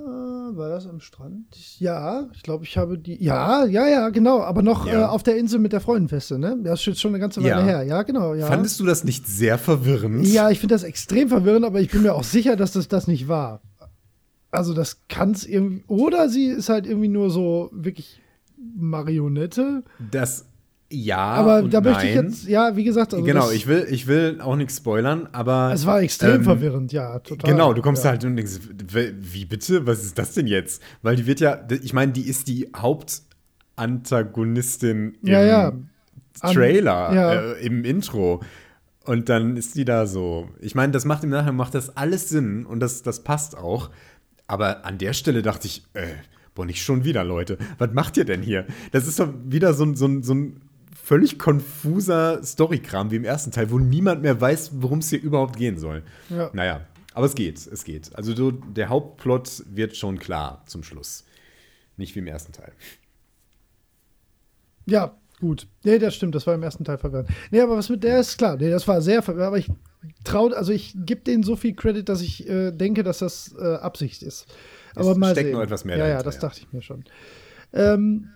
War 0.55 0.69
das 0.69 0.87
am 0.87 1.01
Strand? 1.01 1.47
Ja, 1.79 2.29
ich 2.35 2.43
glaube, 2.43 2.65
ich 2.65 2.77
habe 2.77 2.99
die. 2.99 3.23
Ja, 3.23 3.65
ja, 3.65 3.87
ja, 3.87 4.09
genau. 4.11 4.43
Aber 4.43 4.63
noch 4.63 4.87
ja. 4.87 5.03
äh, 5.03 5.05
auf 5.05 5.23
der 5.23 5.37
Insel 5.37 5.61
mit 5.61 5.73
der 5.73 5.81
Freudenfeste, 5.81 6.39
ne? 6.39 6.59
Das 6.63 6.81
ist 6.81 6.87
jetzt 6.87 7.01
schon 7.01 7.13
eine 7.13 7.21
ganze 7.21 7.41
Weile 7.41 7.61
ja. 7.61 7.63
her. 7.63 7.83
Ja, 7.85 8.03
genau. 8.03 8.35
Ja. 8.35 8.49
Fandest 8.49 8.79
du 8.81 8.85
das 8.85 9.05
nicht 9.05 9.27
sehr 9.27 9.57
verwirrend? 9.59 10.27
Ja, 10.27 10.51
ich 10.51 10.59
finde 10.59 10.75
das 10.75 10.83
extrem 10.83 11.29
verwirrend, 11.29 11.65
aber 11.65 11.81
ich 11.81 11.91
bin 11.91 12.03
mir 12.03 12.15
auch 12.15 12.25
sicher, 12.25 12.57
dass 12.57 12.73
das 12.73 12.89
das 12.89 13.07
nicht 13.07 13.29
war. 13.29 13.63
Also 14.53 14.75
das 14.75 15.01
kann 15.09 15.33
es 15.33 15.45
irgendwie. 15.45 15.83
Oder 15.89 16.29
sie 16.29 16.47
ist 16.47 16.69
halt 16.69 16.87
irgendwie 16.87 17.09
nur 17.09 17.31
so 17.31 17.69
wirklich 17.73 18.21
Marionette. 18.57 19.83
Das 19.99 20.47
ja. 20.93 21.17
Aber 21.17 21.63
da 21.63 21.81
möchte 21.81 22.07
ich 22.07 22.15
jetzt, 22.15 22.47
ja, 22.47 22.77
wie 22.77 22.85
gesagt. 22.85 23.15
Also 23.15 23.25
genau, 23.25 23.51
ich 23.51 23.67
will, 23.67 23.87
ich 23.91 24.07
will 24.07 24.43
auch 24.43 24.57
nichts 24.57 24.77
spoilern, 24.77 25.27
aber. 25.33 25.73
Es 25.73 25.87
war 25.87 26.03
extrem 26.03 26.35
ähm, 26.37 26.45
verwirrend, 26.45 26.93
ja, 26.93 27.19
total. 27.21 27.51
Genau, 27.51 27.73
du 27.73 27.81
kommst 27.81 28.05
ja. 28.05 28.11
halt 28.11 28.23
und 28.25 28.37
denkst, 28.37 28.59
wie 28.93 29.47
bitte? 29.47 29.87
Was 29.87 30.05
ist 30.05 30.19
das 30.19 30.35
denn 30.35 30.47
jetzt? 30.47 30.83
Weil 31.01 31.17
die 31.17 31.25
wird 31.27 31.41
ja, 31.41 31.67
ich 31.83 31.95
meine, 31.95 32.13
die 32.13 32.29
ist 32.29 32.49
die 32.49 32.69
Hauptantagonistin 32.77 35.17
im 35.23 35.29
ja, 35.29 35.43
ja. 35.43 35.73
Trailer, 36.41 37.09
An, 37.09 37.17
äh, 37.17 37.53
im 37.65 37.85
Intro. 37.85 38.43
Und 39.05 39.29
dann 39.29 39.57
ist 39.57 39.75
die 39.75 39.85
da 39.85 40.07
so. 40.07 40.49
Ich 40.61 40.77
meine, 40.77 40.93
das 40.93 41.05
macht 41.05 41.25
im 41.25 41.31
Nachhinein 41.31 41.57
macht 41.57 41.75
das 41.75 41.97
alles 41.97 42.29
Sinn 42.29 42.65
und 42.67 42.79
das, 42.81 43.03
das 43.03 43.25
passt 43.25 43.57
auch. 43.57 43.91
Aber 44.47 44.85
an 44.85 44.99
der 44.99 45.13
Stelle 45.13 45.43
dachte 45.43 45.67
ich, 45.67 45.85
äh, 45.95 46.09
boah, 46.55 46.67
nicht 46.67 46.83
schon 46.83 47.05
wieder, 47.05 47.25
Leute. 47.25 47.59
Was 47.79 47.93
macht 47.93 48.17
ihr 48.17 48.25
denn 48.25 48.43
hier? 48.43 48.67
Das 48.91 49.07
ist 49.07 49.19
doch 49.21 49.33
wieder 49.45 49.75
so, 49.75 49.95
so, 49.95 50.21
so 50.23 50.35
ein 50.35 50.61
völlig 51.03 51.39
konfuser 51.39 52.43
Storykram 52.45 53.11
wie 53.11 53.17
im 53.17 53.25
ersten 53.25 53.51
Teil, 53.51 53.71
wo 53.71 53.79
niemand 53.79 54.23
mehr 54.23 54.41
weiß, 54.41 54.73
worum 54.75 55.01
es 55.01 55.11
hier 55.11 55.21
überhaupt 55.21 55.57
gehen 55.57 55.79
soll. 55.79 56.03
Ja. 56.29 56.51
Naja, 56.53 56.87
aber 57.15 57.27
es 57.27 57.35
geht, 57.35 57.67
es 57.67 57.85
geht. 57.85 58.15
Also 58.15 58.35
so, 58.35 58.51
der 58.51 58.89
Hauptplot 58.89 59.65
wird 59.67 59.97
schon 59.97 60.19
klar 60.19 60.63
zum 60.67 60.83
Schluss. 60.83 61.25
Nicht 61.97 62.15
wie 62.15 62.21
im 62.21 62.27
ersten 62.27 62.53
Teil. 62.53 62.73
Ja, 64.87 65.17
gut. 65.43 65.67
Nee, 65.83 65.99
das 65.99 66.15
stimmt, 66.15 66.37
das 66.37 66.47
war 66.47 66.55
im 66.55 66.63
ersten 66.63 66.85
Teil 66.85 66.99
verwirrend. 66.99 67.29
Nee, 67.51 67.61
aber 67.61 67.77
was 67.77 67.89
mit 67.89 68.05
der 68.05 68.21
ist 68.21 68.39
klar. 68.39 68.57
Nee, 68.57 68.71
das 68.71 68.87
war 68.87 69.03
sehr 69.03 69.23
verwirrend, 69.23 69.49
aber 69.49 69.59
ich 69.59 69.69
traue, 70.23 70.57
also 70.57 70.73
ich 70.73 70.95
gebe 70.95 71.23
denen 71.23 71.43
so 71.43 71.57
viel 71.57 71.75
Credit, 71.75 72.09
dass 72.09 72.23
ich 72.23 72.49
äh, 72.49 72.71
denke, 72.71 73.03
dass 73.03 73.19
das 73.19 73.53
äh, 73.59 73.75
Absicht 73.75 74.23
ist. 74.23 74.47
Aber 74.95 75.11
es 75.11 75.17
mal 75.19 75.33
steckt 75.33 75.49
sehen. 75.49 75.55
noch 75.55 75.63
etwas 75.63 75.85
mehr 75.85 75.97
Ja, 75.99 76.07
ja, 76.07 76.23
das 76.23 76.37
ja. 76.37 76.41
dachte 76.43 76.61
ich 76.61 76.73
mir 76.73 76.81
schon. 76.81 77.05
Ähm, 77.73 78.29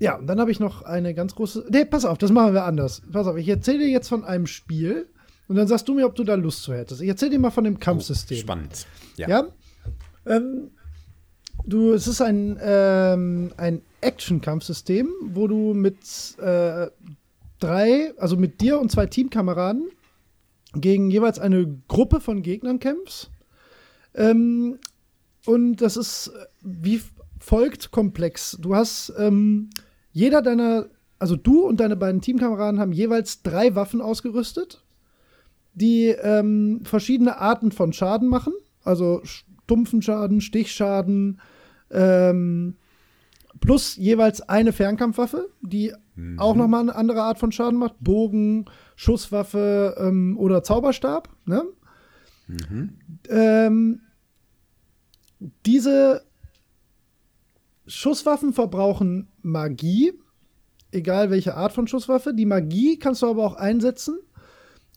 ja, 0.00 0.16
und 0.16 0.26
dann 0.26 0.40
habe 0.40 0.50
ich 0.50 0.58
noch 0.58 0.82
eine 0.82 1.14
ganz 1.14 1.36
große. 1.36 1.66
Nee, 1.70 1.84
pass 1.84 2.04
auf, 2.04 2.18
das 2.18 2.32
machen 2.32 2.54
wir 2.54 2.64
anders. 2.64 3.02
Pass 3.12 3.28
auf, 3.28 3.36
ich 3.36 3.48
erzähle 3.48 3.78
dir 3.78 3.88
jetzt 3.88 4.08
von 4.08 4.24
einem 4.24 4.48
Spiel 4.48 5.06
und 5.46 5.54
dann 5.56 5.68
sagst 5.68 5.88
du 5.88 5.94
mir, 5.94 6.06
ob 6.06 6.16
du 6.16 6.24
da 6.24 6.34
Lust 6.34 6.64
zu 6.64 6.74
hättest. 6.74 7.02
Ich 7.02 7.08
erzähle 7.08 7.32
dir 7.32 7.38
mal 7.38 7.50
von 7.50 7.64
dem 7.64 7.78
Kampfsystem. 7.78 8.38
Oh, 8.38 8.40
spannend. 8.40 8.86
Ja. 9.16 9.28
Ja. 9.28 9.48
Ähm, 10.26 10.70
du, 11.66 11.92
es 11.92 12.08
ist 12.08 12.20
ein, 12.20 12.58
ähm, 12.60 13.52
ein 13.56 13.82
Action-Kampfsystem, 14.00 15.08
wo 15.28 15.46
du 15.46 15.74
mit 15.74 15.98
äh, 16.38 16.88
drei, 17.58 18.14
also 18.16 18.36
mit 18.36 18.60
dir 18.60 18.80
und 18.80 18.90
zwei 18.90 19.06
Teamkameraden 19.06 19.90
gegen 20.74 21.10
jeweils 21.10 21.38
eine 21.38 21.78
Gruppe 21.88 22.20
von 22.20 22.42
Gegnern 22.42 22.78
kämpfst. 22.78 23.30
Ähm, 24.14 24.78
und 25.46 25.76
das 25.76 25.96
ist 25.96 26.28
äh, 26.28 26.46
wie 26.62 27.00
folgt 27.38 27.90
komplex. 27.90 28.58
Du 28.60 28.74
hast 28.74 29.12
ähm, 29.18 29.70
jeder 30.12 30.42
deiner, 30.42 30.86
also 31.18 31.36
du 31.36 31.66
und 31.66 31.80
deine 31.80 31.96
beiden 31.96 32.20
Teamkameraden 32.20 32.80
haben 32.80 32.92
jeweils 32.92 33.42
drei 33.42 33.74
Waffen 33.74 34.00
ausgerüstet, 34.00 34.84
die 35.74 36.08
ähm, 36.08 36.80
verschiedene 36.84 37.38
Arten 37.38 37.72
von 37.72 37.92
Schaden 37.92 38.28
machen. 38.28 38.52
Also 38.84 39.20
stumpfen 39.24 40.02
Schaden, 40.02 40.40
Stichschaden, 40.40 41.40
ähm, 41.90 42.76
plus 43.58 43.96
jeweils 43.96 44.40
eine 44.42 44.72
Fernkampfwaffe, 44.72 45.50
die 45.60 45.92
auch 46.36 46.54
nochmal 46.54 46.82
eine 46.82 46.94
andere 46.94 47.22
Art 47.22 47.38
von 47.38 47.50
Schaden 47.50 47.78
macht. 47.78 47.94
Bogen, 48.00 48.66
Schusswaffe 48.94 49.96
ähm, 49.98 50.36
oder 50.38 50.62
Zauberstab. 50.62 51.28
Ne? 51.46 51.64
Ähm, 53.28 54.02
diese 55.64 56.22
Schusswaffen 57.86 58.52
verbrauchen 58.52 59.28
Magie, 59.42 60.12
egal 60.92 61.30
welche 61.30 61.56
Art 61.56 61.72
von 61.72 61.86
Schusswaffe. 61.86 62.34
Die 62.34 62.46
Magie 62.46 62.98
kannst 62.98 63.22
du 63.22 63.26
aber 63.26 63.44
auch 63.44 63.56
einsetzen, 63.56 64.18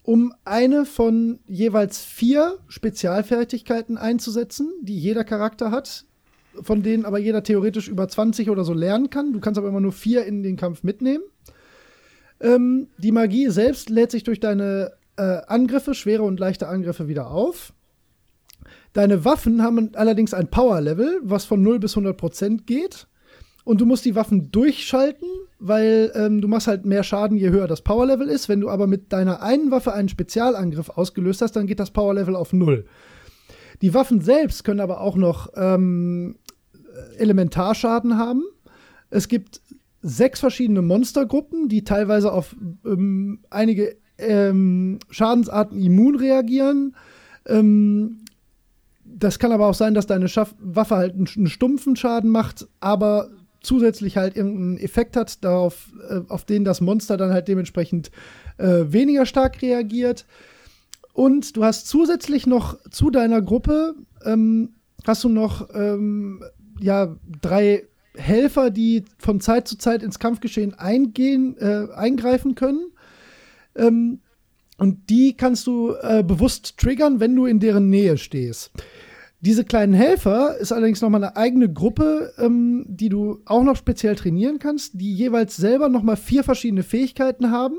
um 0.04 0.34
eine 0.44 0.86
von 0.86 1.40
jeweils 1.46 2.02
vier 2.04 2.60
Spezialfertigkeiten 2.68 3.98
einzusetzen, 3.98 4.74
die 4.82 4.98
jeder 4.98 5.24
Charakter 5.24 5.72
hat, 5.72 6.06
von 6.62 6.84
denen 6.84 7.06
aber 7.06 7.18
jeder 7.18 7.44
theoretisch 7.44 7.88
über 7.88 8.08
20 8.08 8.50
oder 8.50 8.64
so 8.64 8.74
lernen 8.74 9.10
kann. 9.10 9.34
Du 9.34 9.40
kannst 9.40 9.58
aber 9.58 9.68
immer 9.68 9.82
nur 9.82 9.92
vier 9.92 10.26
in 10.26 10.44
den 10.44 10.56
Kampf 10.56 10.84
mitnehmen. 10.84 11.24
Ähm, 12.40 12.88
die 12.98 13.12
Magie 13.12 13.50
selbst 13.50 13.90
lädt 13.90 14.12
sich 14.12 14.24
durch 14.24 14.40
deine 14.40 14.92
äh, 15.18 15.42
Angriffe, 15.48 15.94
schwere 15.94 16.24
und 16.24 16.40
leichte 16.40 16.68
Angriffe 16.68 17.08
wieder 17.08 17.32
auf. 17.32 17.74
Deine 18.94 19.26
Waffen 19.26 19.64
haben 19.64 19.92
allerdings 19.96 20.34
ein 20.34 20.50
Power-Level, 20.50 21.22
was 21.24 21.46
von 21.46 21.62
0 21.62 21.80
bis 21.80 21.94
100 21.94 22.16
Prozent 22.16 22.68
geht. 22.68 23.08
Und 23.66 23.80
du 23.80 23.86
musst 23.86 24.04
die 24.04 24.16
Waffen 24.16 24.52
durchschalten, 24.52 25.28
weil 25.58 26.12
ähm, 26.16 26.42
du 26.42 26.50
machst 26.50 26.68
halt 26.68 26.86
mehr 26.86 27.04
Schaden, 27.04 27.38
je 27.38 27.50
höher 27.50 27.68
das 27.68 27.82
Power-Level 27.82 28.28
ist. 28.28 28.50
Wenn 28.50 28.60
du 28.60 28.70
aber 28.70 28.88
mit 28.88 29.14
deiner 29.14 29.42
einen 29.42 29.72
Waffe 29.72 29.94
einen 29.94 30.10
Spezialangriff 30.10 30.90
ausgelöst 30.90 31.42
hast, 31.42 31.56
dann 31.56 31.66
geht 31.66 31.80
das 31.80 31.92
Power-Level 31.92 32.36
auf 32.36 32.52
0. 32.52 32.86
Die 33.82 33.94
Waffen 33.94 34.22
selbst 34.22 34.64
können 34.64 34.82
aber 34.82 35.02
auch 35.02 35.16
noch 35.16 35.50
ähm, 35.56 36.36
Elementarschaden 37.18 38.18
haben. 38.18 38.44
Es 39.10 39.28
gibt 39.28 39.62
sechs 40.02 40.40
verschiedene 40.40 40.82
Monstergruppen, 40.82 41.70
die 41.70 41.84
teilweise 41.84 42.32
auf 42.32 42.56
ähm, 42.86 43.40
einige 43.50 43.96
ähm, 44.18 45.00
Schadensarten 45.10 45.82
immun 45.82 46.16
reagieren. 46.16 46.96
Ähm, 47.46 48.20
das 49.06 49.40
kann 49.40 49.52
aber 49.52 49.68
auch 49.68 49.74
sein, 49.74 49.94
dass 49.94 50.08
deine 50.08 50.28
Schaff 50.28 50.56
Waffe 50.60 50.96
halt 50.96 51.14
einen, 51.14 51.28
einen 51.36 51.48
stumpfen 51.48 51.96
Schaden 51.96 52.30
macht, 52.30 52.68
aber 52.80 53.30
zusätzlich 53.62 54.18
halt 54.18 54.36
irgendeinen 54.36 54.78
Effekt 54.78 55.16
hat, 55.16 55.44
darauf, 55.44 55.92
äh, 56.10 56.22
auf 56.28 56.46
den 56.46 56.66
das 56.66 56.82
Monster 56.82 57.16
dann 57.18 57.32
halt 57.32 57.48
dementsprechend 57.48 58.12
äh, 58.58 58.86
weniger 58.88 59.26
stark 59.26 59.62
reagiert. 59.62 60.26
Und 61.14 61.56
du 61.56 61.64
hast 61.64 61.88
zusätzlich 61.88 62.48
noch 62.48 62.78
zu 62.90 63.10
deiner 63.10 63.42
Gruppe 63.42 63.96
ähm, 64.26 64.74
hast 65.06 65.24
du 65.24 65.30
noch 65.30 65.70
ähm, 65.74 66.44
ja 66.80 67.16
drei 67.42 67.84
Helfer, 68.16 68.70
die 68.70 69.04
von 69.18 69.42
Zeit 69.42 69.68
zu 69.68 69.78
Zeit 69.78 70.04
ins 70.04 70.20
Kampfgeschehen 70.20 70.74
eingehen, 70.74 71.58
äh, 71.58 71.88
eingreifen 71.94 72.56
können. 72.56 72.92
Ähm, 73.76 74.20
und 74.78 75.10
die 75.10 75.36
kannst 75.36 75.68
du 75.68 75.94
äh, 76.02 76.24
bewusst 76.24 76.78
triggern, 76.78 77.20
wenn 77.20 77.36
du 77.36 77.46
in 77.46 77.60
deren 77.60 77.90
Nähe 77.90 78.18
stehst. 78.18 78.72
Diese 79.40 79.66
kleinen 79.66 79.94
Helfer 79.94 80.58
ist 80.58 80.72
allerdings 80.72 81.02
nochmal 81.02 81.24
eine 81.24 81.36
eigene 81.36 81.72
Gruppe, 81.72 82.34
ähm, 82.38 82.86
die 82.88 83.10
du 83.10 83.42
auch 83.46 83.64
noch 83.64 83.76
speziell 83.76 84.16
trainieren 84.16 84.58
kannst, 84.58 85.00
die 85.00 85.14
jeweils 85.14 85.58
selber 85.58 85.90
nochmal 85.90 86.16
vier 86.16 86.44
verschiedene 86.44 86.84
Fähigkeiten 86.84 87.52
haben, 87.52 87.76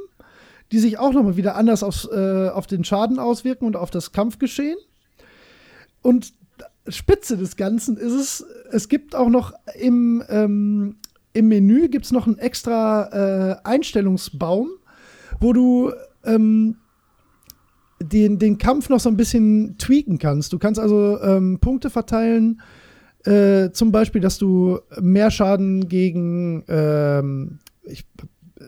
die 0.73 0.79
sich 0.79 0.99
auch 0.99 1.13
nochmal 1.13 1.37
wieder 1.37 1.57
anders 1.57 1.83
aufs, 1.83 2.07
äh, 2.07 2.49
auf 2.49 2.67
den 2.67 2.85
Schaden 2.85 3.19
auswirken 3.19 3.65
und 3.65 3.77
auf 3.77 3.91
das 3.91 4.13
Kampfgeschehen. 4.13 4.77
Und 6.03 6.35
Spitze 6.89 7.37
des 7.37 7.57
Ganzen 7.57 7.97
ist 7.97 8.13
es, 8.13 8.45
es 8.71 8.89
gibt 8.89 9.15
auch 9.15 9.29
noch 9.29 9.53
im, 9.79 10.23
ähm, 10.29 10.97
im 11.33 11.49
Menü 11.49 11.89
gibt 11.89 12.05
es 12.05 12.13
noch 12.13 12.27
einen 12.27 12.39
extra 12.39 13.53
äh, 13.53 13.57
Einstellungsbaum, 13.65 14.69
wo 15.41 15.53
du 15.53 15.93
ähm, 16.25 16.77
den, 18.01 18.39
den 18.39 18.59
Kampf 18.59 18.89
noch 18.89 19.01
so 19.01 19.09
ein 19.09 19.17
bisschen 19.17 19.77
tweaken 19.79 20.19
kannst. 20.19 20.53
Du 20.53 20.59
kannst 20.59 20.79
also 20.79 21.21
ähm, 21.23 21.59
Punkte 21.61 21.91
verteilen, 21.91 22.61
äh, 23.25 23.71
zum 23.73 23.91
Beispiel, 23.91 24.21
dass 24.21 24.39
du 24.39 24.81
mehr 25.01 25.31
Schaden 25.31 25.89
gegen, 25.89 26.65
ähm, 26.69 27.59
ich, 27.83 28.05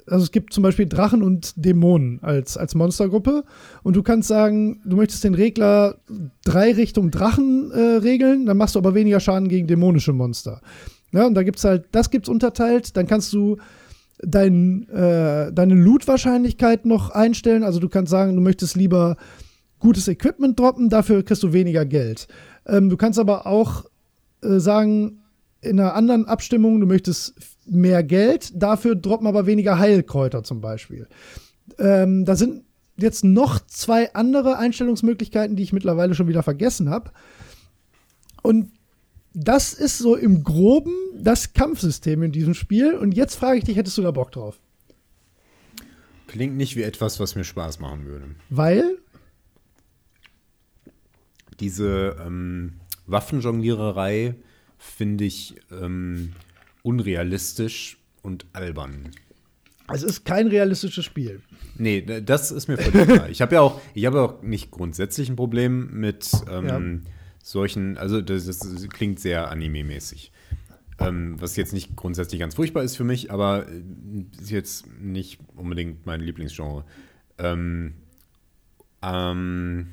also 0.09 0.25
es 0.25 0.31
gibt 0.31 0.53
zum 0.53 0.63
Beispiel 0.63 0.87
Drachen 0.87 1.23
und 1.23 1.53
Dämonen 1.57 2.21
als, 2.23 2.57
als 2.57 2.75
Monstergruppe 2.75 3.45
und 3.83 3.97
du 3.97 4.03
kannst 4.03 4.29
sagen, 4.29 4.81
du 4.85 4.97
möchtest 4.97 5.25
den 5.25 5.35
Regler 5.35 5.97
drei 6.45 6.73
Richtung 6.73 7.11
Drachen 7.11 7.71
äh, 7.73 7.97
regeln, 7.97 8.47
dann 8.47 8.57
machst 8.57 8.75
du 8.75 8.79
aber 8.79 8.95
weniger 8.95 9.21
Schaden 9.21 9.49
gegen 9.49 9.67
dämonische 9.67 10.13
Monster. 10.13 10.61
Ja, 11.13 11.27
und 11.27 11.35
da 11.35 11.43
gibt's 11.43 11.65
halt, 11.65 11.87
das 11.93 12.11
gibt's 12.11 12.29
unterteilt, 12.29 12.97
dann 12.97 13.07
kannst 13.07 13.33
du 13.33 13.57
dein, 14.21 14.89
äh, 14.89 15.53
deine 15.53 15.75
Loot-Wahrscheinlichkeit 15.75 16.87
noch 16.87 17.11
einstellen. 17.11 17.63
Also 17.63 17.81
du 17.81 17.89
kannst 17.89 18.11
sagen, 18.11 18.35
du 18.35 18.43
möchtest 18.43 18.77
lieber 18.77 19.17
gutes 19.79 20.09
Equipment 20.09 20.59
droppen, 20.59 20.89
dafür 20.89 21.23
kriegst 21.23 21.43
du 21.43 21.53
weniger 21.53 21.85
Geld. 21.85 22.29
Ähm, 22.67 22.89
du 22.89 22.97
kannst 22.97 23.19
aber 23.19 23.47
auch 23.47 23.85
äh, 24.43 24.59
sagen, 24.59 25.21
in 25.61 25.81
einer 25.81 25.95
anderen 25.95 26.27
Abstimmung, 26.27 26.81
du 26.81 26.87
möchtest 26.87 27.35
mehr 27.67 28.03
Geld, 28.03 28.51
dafür 28.55 28.95
droppen 28.95 29.27
aber 29.27 29.47
weniger 29.47 29.79
Heilkräuter 29.79 30.43
zum 30.43 30.61
Beispiel. 30.61 31.09
Ähm, 31.79 32.25
da 32.25 32.37
sind 32.37 32.65
jetzt 32.97 33.25
noch 33.25 33.61
zwei 33.67 34.15
andere 34.15 34.59
Einstellungsmöglichkeiten, 34.59 35.57
die 35.57 35.63
ich 35.63 35.73
mittlerweile 35.73 36.15
schon 36.15 36.29
wieder 36.29 36.43
vergessen 36.43 36.91
habe. 36.91 37.11
Und 38.43 38.71
das 39.35 39.75
ist 39.75 39.99
so 39.99 40.17
im 40.17 40.45
Groben 40.45 40.95
das 41.15 41.53
Kampfsystem 41.53 42.23
in 42.23 42.33
diesem 42.33 42.55
Spiel. 42.55 42.95
Und 42.95 43.13
jetzt 43.13 43.35
frage 43.35 43.59
ich 43.59 43.65
dich, 43.65 43.77
hättest 43.77 43.99
du 43.99 44.03
da 44.03 44.11
Bock 44.11 44.33
drauf? 44.33 44.59
Klingt 46.27 46.57
nicht 46.57 46.77
wie 46.77 46.83
etwas, 46.83 47.21
was 47.21 47.35
mir 47.35 47.45
Spaß 47.45 47.81
machen 47.81 48.07
würde. 48.07 48.27
Weil, 48.49 48.99
Diese 51.61 52.17
ähm, 52.25 52.75
Waffenjongliererei 53.07 54.35
finde 54.79 55.25
ich 55.25 55.57
ähm, 55.71 56.33
unrealistisch 56.87 57.99
und 58.23 58.47
albern. 58.53 59.11
es 59.93 60.05
ist 60.05 60.25
kein 60.25 60.47
realistisches 60.47 61.05
Spiel. 61.05 61.41
Nee, 61.77 62.03
das 62.03 62.53
ist 62.53 62.69
mir 62.69 62.79
völlig 62.79 63.09
klar. 63.09 63.29
Ich 63.29 63.43
habe 63.43 63.57
ja 63.57 63.61
auch, 63.61 63.81
ich 63.95 64.07
habe 64.07 64.23
auch 64.23 64.43
nicht 64.43 64.71
grundsätzlich 64.71 65.29
ein 65.29 65.37
Problem 65.37 65.91
mit 65.93 66.31
ähm, 66.49 67.03
solchen, 67.43 67.99
also 67.99 68.21
das, 68.21 68.47
das 68.47 68.89
klingt 68.89 69.19
sehr 69.19 69.51
anime-mäßig. 69.51 70.31
Ähm, 70.99 71.37
was 71.41 71.57
jetzt 71.57 71.75
nicht 71.75 71.95
grundsätzlich 71.95 72.41
ganz 72.41 72.55
furchtbar 72.55 72.83
ist 72.83 72.97
für 72.97 73.05
mich, 73.05 73.31
aber 73.31 73.67
äh, 73.69 74.41
ist 74.41 74.51
jetzt 74.51 74.87
nicht 74.99 75.41
unbedingt 75.55 76.07
mein 76.07 76.21
Lieblingsgenre. 76.21 76.85
Ähm, 77.39 77.95
ähm, 79.03 79.89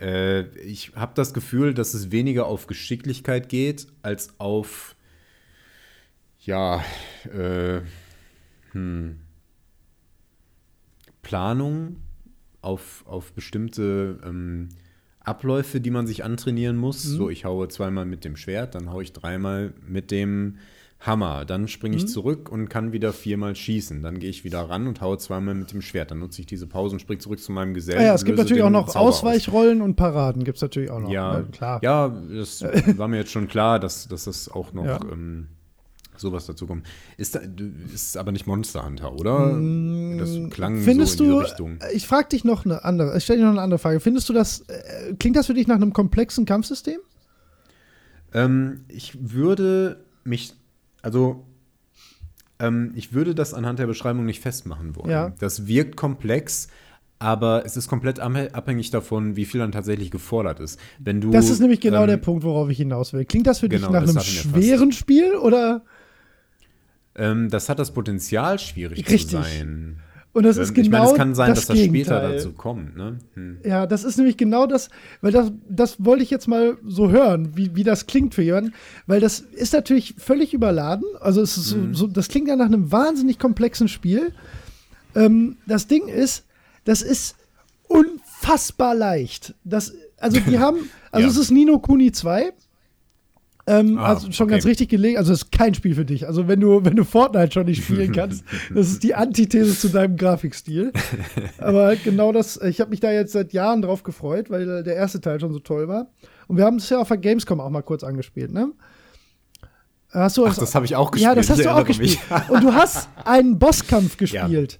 äh, 0.00 0.42
ich 0.58 0.92
habe 0.94 1.12
das 1.14 1.34
Gefühl, 1.34 1.74
dass 1.74 1.94
es 1.94 2.10
weniger 2.10 2.46
auf 2.46 2.66
Geschicklichkeit 2.66 3.48
geht, 3.48 3.88
als 4.02 4.38
auf, 4.38 4.93
ja, 6.44 6.82
äh, 7.32 7.80
hm, 8.72 9.18
Planung, 11.22 11.96
auf, 12.60 13.04
auf 13.06 13.32
bestimmte 13.32 14.18
ähm, 14.24 14.68
Abläufe, 15.20 15.80
die 15.80 15.90
man 15.90 16.06
sich 16.06 16.24
antrainieren 16.24 16.76
muss. 16.76 17.02
So, 17.02 17.30
ich 17.30 17.44
haue 17.44 17.68
zweimal 17.68 18.04
mit 18.04 18.24
dem 18.24 18.36
Schwert, 18.36 18.74
dann 18.74 18.90
haue 18.90 19.02
ich 19.02 19.12
dreimal 19.12 19.72
mit 19.86 20.10
dem 20.10 20.58
Hammer. 21.00 21.44
Dann 21.44 21.68
springe 21.68 21.96
ich 21.96 22.04
mhm. 22.04 22.08
zurück 22.08 22.50
und 22.50 22.68
kann 22.68 22.92
wieder 22.92 23.12
viermal 23.12 23.54
schießen. 23.54 24.02
Dann 24.02 24.18
gehe 24.18 24.30
ich 24.30 24.44
wieder 24.44 24.60
ran 24.62 24.86
und 24.86 25.00
haue 25.00 25.18
zweimal 25.18 25.54
mit 25.54 25.72
dem 25.72 25.82
Schwert. 25.82 26.10
Dann 26.10 26.18
nutze 26.18 26.40
ich 26.40 26.46
diese 26.46 26.66
Pause 26.66 26.94
und 26.94 27.00
springe 27.00 27.20
zurück 27.20 27.40
zu 27.40 27.52
meinem 27.52 27.74
Gesellen. 27.74 28.00
Ah 28.00 28.04
ja, 28.04 28.14
es 28.14 28.24
gibt 28.24 28.38
natürlich 28.38 28.62
auch 28.62 28.70
noch 28.70 28.88
Zauber 28.88 29.08
Ausweichrollen 29.08 29.80
aus. 29.80 29.84
und 29.84 29.96
Paraden. 29.96 30.44
Gibt 30.44 30.56
es 30.56 30.62
natürlich 30.62 30.90
auch 30.90 31.00
noch. 31.00 31.10
Ja, 31.10 31.38
ne? 31.38 31.46
klar. 31.52 31.80
Ja, 31.82 32.08
das 32.08 32.62
war 32.96 33.08
mir 33.08 33.18
jetzt 33.18 33.30
schon 33.30 33.48
klar, 33.48 33.78
dass, 33.80 34.08
dass 34.08 34.24
das 34.24 34.48
auch 34.48 34.72
noch 34.72 34.84
ja. 34.84 35.00
ähm, 35.10 35.48
sowas 36.16 36.46
dazu 36.46 36.66
kommt. 36.66 36.86
Ist, 37.16 37.34
da, 37.34 37.40
ist 37.92 38.16
aber 38.16 38.32
nicht 38.32 38.46
Monster 38.46 38.84
Hunter, 38.84 39.12
oder? 39.12 39.54
Mm, 39.54 40.18
das 40.18 40.50
klang 40.50 40.80
Findest 40.80 41.18
so 41.18 41.24
in 41.24 41.30
diese 41.30 41.40
du, 41.40 41.44
Richtung. 41.44 41.78
Ich 41.92 42.06
frage 42.06 42.28
dich 42.28 42.44
noch 42.44 42.64
eine 42.64 42.84
andere, 42.84 43.16
ich 43.16 43.24
stelle 43.24 43.40
dir 43.40 43.44
noch 43.46 43.52
eine 43.52 43.62
andere 43.62 43.78
Frage. 43.78 44.00
Findest 44.00 44.28
du 44.28 44.32
das, 44.32 44.60
äh, 44.68 45.14
klingt 45.18 45.36
das 45.36 45.46
für 45.46 45.54
dich 45.54 45.66
nach 45.66 45.76
einem 45.76 45.92
komplexen 45.92 46.44
Kampfsystem? 46.44 46.98
Ähm, 48.32 48.84
ich 48.88 49.32
würde 49.32 50.04
mich, 50.24 50.54
also 51.02 51.46
ähm, 52.58 52.92
ich 52.94 53.12
würde 53.12 53.34
das 53.34 53.54
anhand 53.54 53.78
der 53.78 53.86
Beschreibung 53.86 54.24
nicht 54.24 54.40
festmachen 54.40 54.96
wollen. 54.96 55.10
Ja. 55.10 55.32
Das 55.38 55.66
wirkt 55.66 55.96
komplex, 55.96 56.68
aber 57.18 57.64
es 57.64 57.76
ist 57.76 57.88
komplett 57.88 58.20
abhängig 58.20 58.90
davon, 58.90 59.36
wie 59.36 59.44
viel 59.44 59.60
dann 59.60 59.72
tatsächlich 59.72 60.10
gefordert 60.10 60.60
ist. 60.60 60.78
Wenn 60.98 61.20
du, 61.20 61.30
das 61.30 61.48
ist 61.48 61.60
nämlich 61.60 61.80
genau 61.80 62.02
ähm, 62.02 62.08
der 62.08 62.16
Punkt, 62.18 62.44
worauf 62.44 62.68
ich 62.68 62.76
hinaus 62.76 63.12
will. 63.12 63.24
Klingt 63.24 63.46
das 63.46 63.60
für 63.60 63.68
genau, 63.68 63.86
dich 63.86 63.92
nach 63.92 64.02
einem 64.02 64.20
schweren 64.20 64.92
Spiel 64.92 65.34
oder? 65.36 65.82
Ähm, 67.16 67.48
das 67.50 67.68
hat 67.68 67.78
das 67.78 67.92
Potenzial, 67.92 68.58
schwierig 68.58 68.98
Richtig. 68.98 69.28
zu 69.28 69.42
sein. 69.42 70.00
Und 70.34 70.42
das 70.42 70.56
ist 70.56 70.74
genau. 70.74 70.84
Ich 70.84 70.90
meine, 70.90 71.06
es 71.06 71.14
kann 71.14 71.34
sein, 71.36 71.50
das 71.50 71.66
dass 71.66 71.76
das 71.76 71.84
später 71.84 72.20
dazu 72.20 72.52
kommt. 72.52 72.96
Ne? 72.96 73.18
Hm. 73.34 73.58
Ja, 73.64 73.86
das 73.86 74.02
ist 74.02 74.16
nämlich 74.16 74.36
genau 74.36 74.66
das, 74.66 74.90
weil 75.20 75.30
das, 75.30 75.52
das 75.68 76.04
wollte 76.04 76.24
ich 76.24 76.30
jetzt 76.30 76.48
mal 76.48 76.76
so 76.84 77.10
hören, 77.10 77.56
wie, 77.56 77.76
wie 77.76 77.84
das 77.84 78.06
klingt 78.06 78.34
für 78.34 78.42
jemanden, 78.42 78.74
weil 79.06 79.20
das 79.20 79.38
ist 79.38 79.72
natürlich 79.72 80.16
völlig 80.18 80.52
überladen. 80.52 81.04
Also 81.20 81.40
es 81.40 81.56
ist 81.56 81.76
mhm. 81.76 81.94
so, 81.94 82.08
das 82.08 82.26
klingt 82.26 82.48
ja 82.48 82.56
nach 82.56 82.66
einem 82.66 82.90
wahnsinnig 82.90 83.38
komplexen 83.38 83.86
Spiel. 83.86 84.32
Ähm, 85.14 85.56
das 85.68 85.86
Ding 85.86 86.08
ist, 86.08 86.44
das 86.84 87.00
ist 87.00 87.36
unfassbar 87.86 88.96
leicht. 88.96 89.54
Das, 89.62 89.94
also 90.18 90.40
die 90.40 90.58
haben, 90.58 90.90
also 91.12 91.28
ja. 91.28 91.32
es 91.32 91.38
ist 91.38 91.52
Nino 91.52 91.78
Kuni 91.78 92.10
2 92.10 92.52
ähm, 93.66 93.98
ah, 93.98 94.08
also 94.08 94.30
schon 94.30 94.44
okay. 94.44 94.56
ganz 94.56 94.66
richtig 94.66 94.90
gelegen. 94.90 95.16
Also 95.16 95.32
es 95.32 95.42
ist 95.42 95.52
kein 95.52 95.74
Spiel 95.74 95.94
für 95.94 96.04
dich. 96.04 96.26
Also 96.26 96.48
wenn 96.48 96.60
du, 96.60 96.84
wenn 96.84 96.96
du 96.96 97.04
Fortnite 97.04 97.52
schon 97.52 97.66
nicht 97.66 97.84
spielen 97.84 98.12
kannst, 98.14 98.44
das 98.74 98.88
ist 98.88 99.02
die 99.02 99.14
Antithese 99.14 99.78
zu 99.78 99.88
deinem 99.88 100.16
Grafikstil. 100.16 100.92
Aber 101.58 101.96
genau 101.96 102.32
das, 102.32 102.60
ich 102.60 102.80
habe 102.80 102.90
mich 102.90 103.00
da 103.00 103.10
jetzt 103.10 103.32
seit 103.32 103.52
Jahren 103.52 103.80
drauf 103.80 104.02
gefreut, 104.02 104.50
weil 104.50 104.82
der 104.82 104.96
erste 104.96 105.20
Teil 105.20 105.40
schon 105.40 105.52
so 105.52 105.60
toll 105.60 105.88
war. 105.88 106.08
Und 106.46 106.58
wir 106.58 106.64
haben 106.64 106.76
es 106.76 106.90
ja 106.90 106.98
auf 106.98 107.08
der 107.08 107.16
Gamescom 107.16 107.60
auch 107.60 107.70
mal 107.70 107.82
kurz 107.82 108.04
angespielt, 108.04 108.52
ne? 108.52 108.72
Hast 110.10 110.36
du 110.36 110.46
Ach, 110.46 110.54
das 110.56 110.74
habe 110.74 110.84
ich 110.84 110.94
auch 110.94 111.10
gespielt. 111.10 111.30
Ja, 111.30 111.34
das 111.34 111.50
hast 111.50 111.58
ich 111.58 111.64
du 111.64 111.74
auch 111.74 111.84
gespielt. 111.84 112.18
Und 112.48 112.62
du 112.62 112.72
hast 112.72 113.08
einen 113.24 113.58
Bosskampf 113.58 114.16
gespielt. 114.18 114.78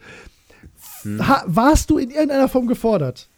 Ja. 1.05 1.19
Hm. 1.19 1.21
warst 1.47 1.91
du 1.91 1.99
in 1.99 2.11
irgendeiner 2.11 2.49
Form 2.49 2.67
gefordert? 2.67 3.29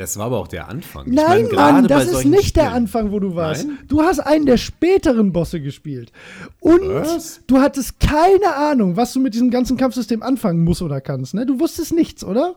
Das 0.00 0.16
war 0.16 0.24
aber 0.24 0.38
auch 0.38 0.48
der 0.48 0.66
Anfang. 0.70 1.10
Nein, 1.10 1.44
ich 1.44 1.52
mein, 1.52 1.74
Mann, 1.74 1.86
das 1.86 2.06
ist 2.06 2.24
nicht 2.24 2.48
Spielen. 2.48 2.64
der 2.64 2.72
Anfang, 2.72 3.12
wo 3.12 3.20
du 3.20 3.36
warst. 3.36 3.66
Nein? 3.66 3.78
Du 3.86 4.00
hast 4.00 4.20
einen 4.20 4.46
der 4.46 4.56
späteren 4.56 5.30
Bosse 5.30 5.60
gespielt. 5.60 6.10
Und 6.58 6.88
was? 6.88 7.42
du 7.46 7.58
hattest 7.58 8.00
keine 8.00 8.56
Ahnung, 8.56 8.96
was 8.96 9.12
du 9.12 9.20
mit 9.20 9.34
diesem 9.34 9.50
ganzen 9.50 9.76
Kampfsystem 9.76 10.22
anfangen 10.22 10.64
musst 10.64 10.80
oder 10.80 11.02
kannst. 11.02 11.34
Ne? 11.34 11.44
Du 11.44 11.60
wusstest 11.60 11.92
nichts, 11.92 12.24
oder? 12.24 12.54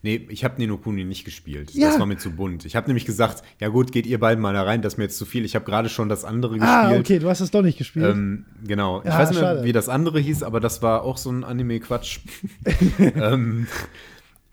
Nee, 0.00 0.26
ich 0.30 0.44
habe 0.44 0.54
Nino 0.56 0.78
Kuni 0.78 1.04
nicht 1.04 1.26
gespielt. 1.26 1.74
Ja. 1.74 1.90
Das 1.90 1.98
war 1.98 2.06
mir 2.06 2.16
zu 2.16 2.30
bunt. 2.30 2.64
Ich 2.64 2.74
habe 2.74 2.86
nämlich 2.86 3.04
gesagt, 3.04 3.44
ja 3.60 3.68
gut, 3.68 3.92
geht 3.92 4.06
ihr 4.06 4.18
beiden 4.18 4.40
mal 4.40 4.54
da 4.54 4.62
rein, 4.62 4.80
das 4.80 4.94
ist 4.94 4.96
mir 4.96 5.04
jetzt 5.04 5.18
zu 5.18 5.26
viel. 5.26 5.44
Ich 5.44 5.54
habe 5.54 5.66
gerade 5.66 5.90
schon 5.90 6.08
das 6.08 6.24
andere 6.24 6.54
ah, 6.54 6.56
gespielt. 6.56 6.96
Ah, 6.96 7.00
okay, 7.00 7.18
du 7.18 7.28
hast 7.28 7.40
es 7.40 7.50
doch 7.50 7.60
nicht 7.60 7.76
gespielt. 7.76 8.14
Ähm, 8.14 8.46
genau. 8.66 9.02
Ich 9.04 9.10
weiß 9.10 9.28
nicht 9.28 9.42
mehr, 9.42 9.62
wie 9.62 9.72
das 9.72 9.90
andere 9.90 10.20
hieß, 10.20 10.42
aber 10.42 10.58
das 10.58 10.80
war 10.80 11.02
auch 11.02 11.18
so 11.18 11.30
ein 11.30 11.44
Anime-Quatsch. 11.44 12.20
ähm, 12.98 13.66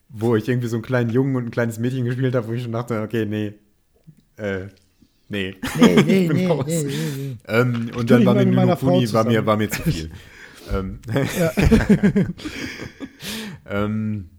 wo 0.09 0.35
ich 0.35 0.47
irgendwie 0.47 0.67
so 0.67 0.75
einen 0.75 0.83
kleinen 0.83 1.09
Jungen 1.11 1.35
und 1.35 1.45
ein 1.45 1.51
kleines 1.51 1.79
Mädchen 1.79 2.05
gespielt 2.05 2.35
habe, 2.35 2.47
wo 2.47 2.53
ich 2.53 2.63
schon 2.63 2.71
dachte, 2.71 3.01
okay, 3.01 3.25
nee. 3.25 3.53
Äh, 4.37 4.67
nee. 5.29 5.55
Nee, 5.79 5.95
nee, 5.95 6.03
nee, 6.03 6.27
nee, 6.33 6.83
nee, 6.83 7.37
ähm, 7.47 7.91
Und 7.95 8.09
dann 8.09 8.25
war 8.25 8.33
mir 8.33 8.75
Kuni, 8.75 9.13
war 9.13 9.23
mir, 9.23 9.45
war 9.45 9.57
mir 9.57 9.69
zu 9.69 9.83
viel. 9.83 10.09
ähm, 10.73 10.99
ähm, 13.69 14.29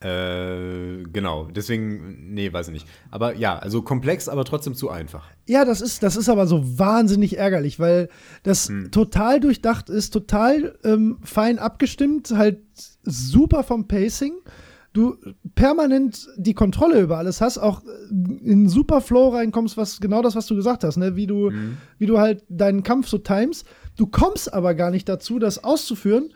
äh, 0.00 1.02
genau, 1.10 1.46
deswegen, 1.46 2.34
nee, 2.34 2.52
weiß 2.52 2.68
ich 2.68 2.74
nicht. 2.74 2.86
Aber 3.10 3.34
ja, 3.34 3.58
also 3.58 3.80
komplex, 3.80 4.28
aber 4.28 4.44
trotzdem 4.44 4.74
zu 4.74 4.90
einfach. 4.90 5.26
Ja, 5.46 5.64
das 5.64 5.80
ist, 5.80 6.02
das 6.02 6.16
ist 6.16 6.28
aber 6.28 6.46
so 6.46 6.78
wahnsinnig 6.78 7.38
ärgerlich, 7.38 7.80
weil 7.80 8.10
das 8.42 8.68
hm. 8.68 8.90
total 8.90 9.40
durchdacht 9.40 9.88
ist, 9.88 10.10
total 10.10 10.78
ähm, 10.84 11.16
fein 11.22 11.58
abgestimmt, 11.58 12.30
halt 12.30 12.58
super 13.04 13.64
vom 13.64 13.88
Pacing 13.88 14.34
du 14.96 15.16
permanent 15.54 16.28
die 16.36 16.54
Kontrolle 16.54 17.00
über 17.00 17.18
alles 17.18 17.40
hast, 17.40 17.58
auch 17.58 17.82
in 18.10 18.68
super 18.68 19.00
Flow 19.00 19.28
reinkommst, 19.28 19.76
was 19.76 20.00
genau 20.00 20.22
das, 20.22 20.34
was 20.34 20.46
du 20.46 20.56
gesagt 20.56 20.84
hast, 20.84 20.96
ne? 20.96 21.16
wie 21.16 21.26
du, 21.26 21.50
mhm. 21.50 21.76
wie 21.98 22.06
du 22.06 22.18
halt 22.18 22.44
deinen 22.48 22.82
Kampf 22.82 23.08
so 23.08 23.18
times. 23.18 23.64
Du 23.96 24.06
kommst 24.06 24.52
aber 24.52 24.74
gar 24.74 24.90
nicht 24.90 25.08
dazu, 25.08 25.38
das 25.38 25.62
auszuführen, 25.62 26.32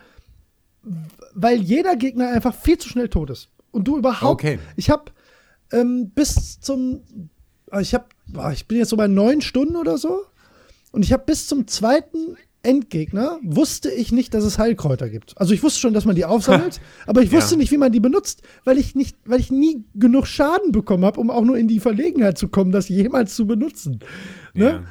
weil 1.35 1.61
jeder 1.61 1.97
Gegner 1.97 2.29
einfach 2.31 2.55
viel 2.55 2.79
zu 2.79 2.89
schnell 2.89 3.09
tot 3.09 3.31
ist. 3.31 3.49
Und 3.71 3.85
du 3.85 3.99
überhaupt. 3.99 4.33
Okay. 4.33 4.59
Ich 4.77 4.91
habe 4.91 5.05
ähm, 5.73 6.11
bis 6.11 6.61
zum, 6.61 7.03
ah, 7.71 7.81
ich 7.81 7.95
habe, 7.95 8.07
ich 8.53 8.67
bin 8.67 8.79
jetzt 8.79 8.91
so 8.91 8.97
bei 8.97 9.09
neun 9.09 9.41
Stunden 9.41 9.77
oder 9.77 9.99
so, 9.99 10.25
und 10.93 11.05
ich 11.05 11.13
habe 11.13 11.25
bis 11.25 11.47
zum 11.47 11.67
zweiten 11.67 12.37
Endgegner 12.63 13.39
wusste 13.43 13.91
ich 13.91 14.13
nicht, 14.13 14.35
dass 14.35 14.45
es 14.45 14.59
Heilkräuter 14.59 15.09
gibt. 15.09 15.39
Also 15.39 15.55
ich 15.55 15.63
wusste 15.63 15.81
schon, 15.81 15.95
dass 15.95 16.05
man 16.05 16.15
die 16.15 16.25
aufsammelt, 16.25 16.81
aber 17.07 17.23
ich 17.23 17.33
wusste 17.33 17.55
ja. 17.55 17.59
nicht, 17.59 17.71
wie 17.73 17.79
man 17.79 17.93
die 17.93 18.01
benutzt, 18.01 18.43
weil 18.65 18.79
ich 18.79 18.95
nicht, 18.95 19.17
weil 19.25 19.41
ich 19.41 19.51
nie 19.51 19.85
genug 19.95 20.27
Schaden 20.27 20.73
bekommen 20.73 21.05
habe, 21.05 21.21
um 21.21 21.31
auch 21.31 21.45
nur 21.45 21.57
in 21.57 21.69
die 21.69 21.81
Verlegenheit 21.81 22.37
zu 22.37 22.49
kommen, 22.49 22.71
das 22.71 22.89
jemals 22.89 23.35
zu 23.35 23.47
benutzen. 23.47 24.01
Ne? 24.53 24.65
Ja. 24.65 24.83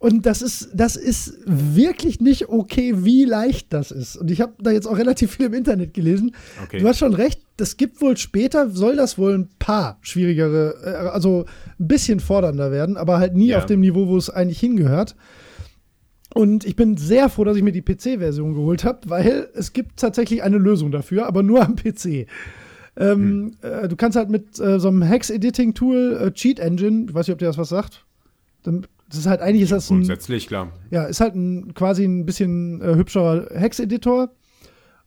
Und 0.00 0.24
das 0.24 0.40
ist, 0.40 0.70
das 0.72 0.96
ist 0.96 1.40
wirklich 1.44 2.20
nicht 2.20 2.48
okay, 2.48 3.04
wie 3.04 3.26
leicht 3.26 3.70
das 3.70 3.90
ist. 3.90 4.16
Und 4.16 4.30
ich 4.30 4.40
habe 4.40 4.54
da 4.58 4.70
jetzt 4.70 4.86
auch 4.86 4.96
relativ 4.96 5.32
viel 5.32 5.46
im 5.46 5.52
Internet 5.52 5.92
gelesen. 5.92 6.34
Okay. 6.64 6.78
Du 6.78 6.88
hast 6.88 6.96
schon 6.96 7.12
recht, 7.12 7.42
das 7.58 7.76
gibt 7.76 8.00
wohl 8.00 8.16
später, 8.16 8.70
soll 8.70 8.96
das 8.96 9.18
wohl 9.18 9.34
ein 9.34 9.50
paar 9.58 9.98
schwierigere, 10.00 10.74
äh, 10.82 11.08
also 11.08 11.44
ein 11.78 11.86
bisschen 11.86 12.18
fordernder 12.18 12.72
werden, 12.72 12.96
aber 12.96 13.18
halt 13.18 13.34
nie 13.34 13.48
ja. 13.48 13.58
auf 13.58 13.66
dem 13.66 13.80
Niveau, 13.80 14.08
wo 14.08 14.16
es 14.16 14.30
eigentlich 14.30 14.58
hingehört. 14.60 15.16
Und 16.34 16.64
ich 16.64 16.76
bin 16.76 16.96
sehr 16.96 17.28
froh, 17.28 17.44
dass 17.44 17.56
ich 17.56 17.62
mir 17.62 17.72
die 17.72 17.82
PC-Version 17.82 18.54
geholt 18.54 18.84
habe, 18.84 19.00
weil 19.08 19.48
es 19.54 19.72
gibt 19.72 19.98
tatsächlich 19.98 20.42
eine 20.42 20.58
Lösung 20.58 20.92
dafür, 20.92 21.26
aber 21.26 21.42
nur 21.42 21.62
am 21.62 21.74
PC. 21.76 22.26
Ähm, 22.96 22.96
hm. 22.96 23.56
äh, 23.62 23.88
du 23.88 23.96
kannst 23.96 24.16
halt 24.16 24.30
mit 24.30 24.58
äh, 24.60 24.78
so 24.78 24.88
einem 24.88 25.02
Hex-Editing-Tool, 25.02 26.20
äh, 26.20 26.32
Cheat 26.32 26.60
Engine, 26.60 27.06
ich 27.08 27.14
weiß 27.14 27.26
nicht, 27.26 27.32
ob 27.32 27.38
dir 27.38 27.46
das 27.46 27.58
was 27.58 27.68
sagt. 27.68 28.04
Das 28.62 29.18
ist 29.18 29.26
halt 29.26 29.40
eigentlich 29.40 29.62
ist 29.62 29.72
das 29.72 29.90
ein, 29.90 29.98
Grundsätzlich, 29.98 30.46
klar. 30.46 30.72
Ja, 30.90 31.04
ist 31.04 31.20
halt 31.20 31.34
ein, 31.34 31.74
quasi 31.74 32.04
ein 32.04 32.26
bisschen 32.26 32.80
äh, 32.80 32.94
hübscherer 32.94 33.48
Hex-Editor. 33.52 34.30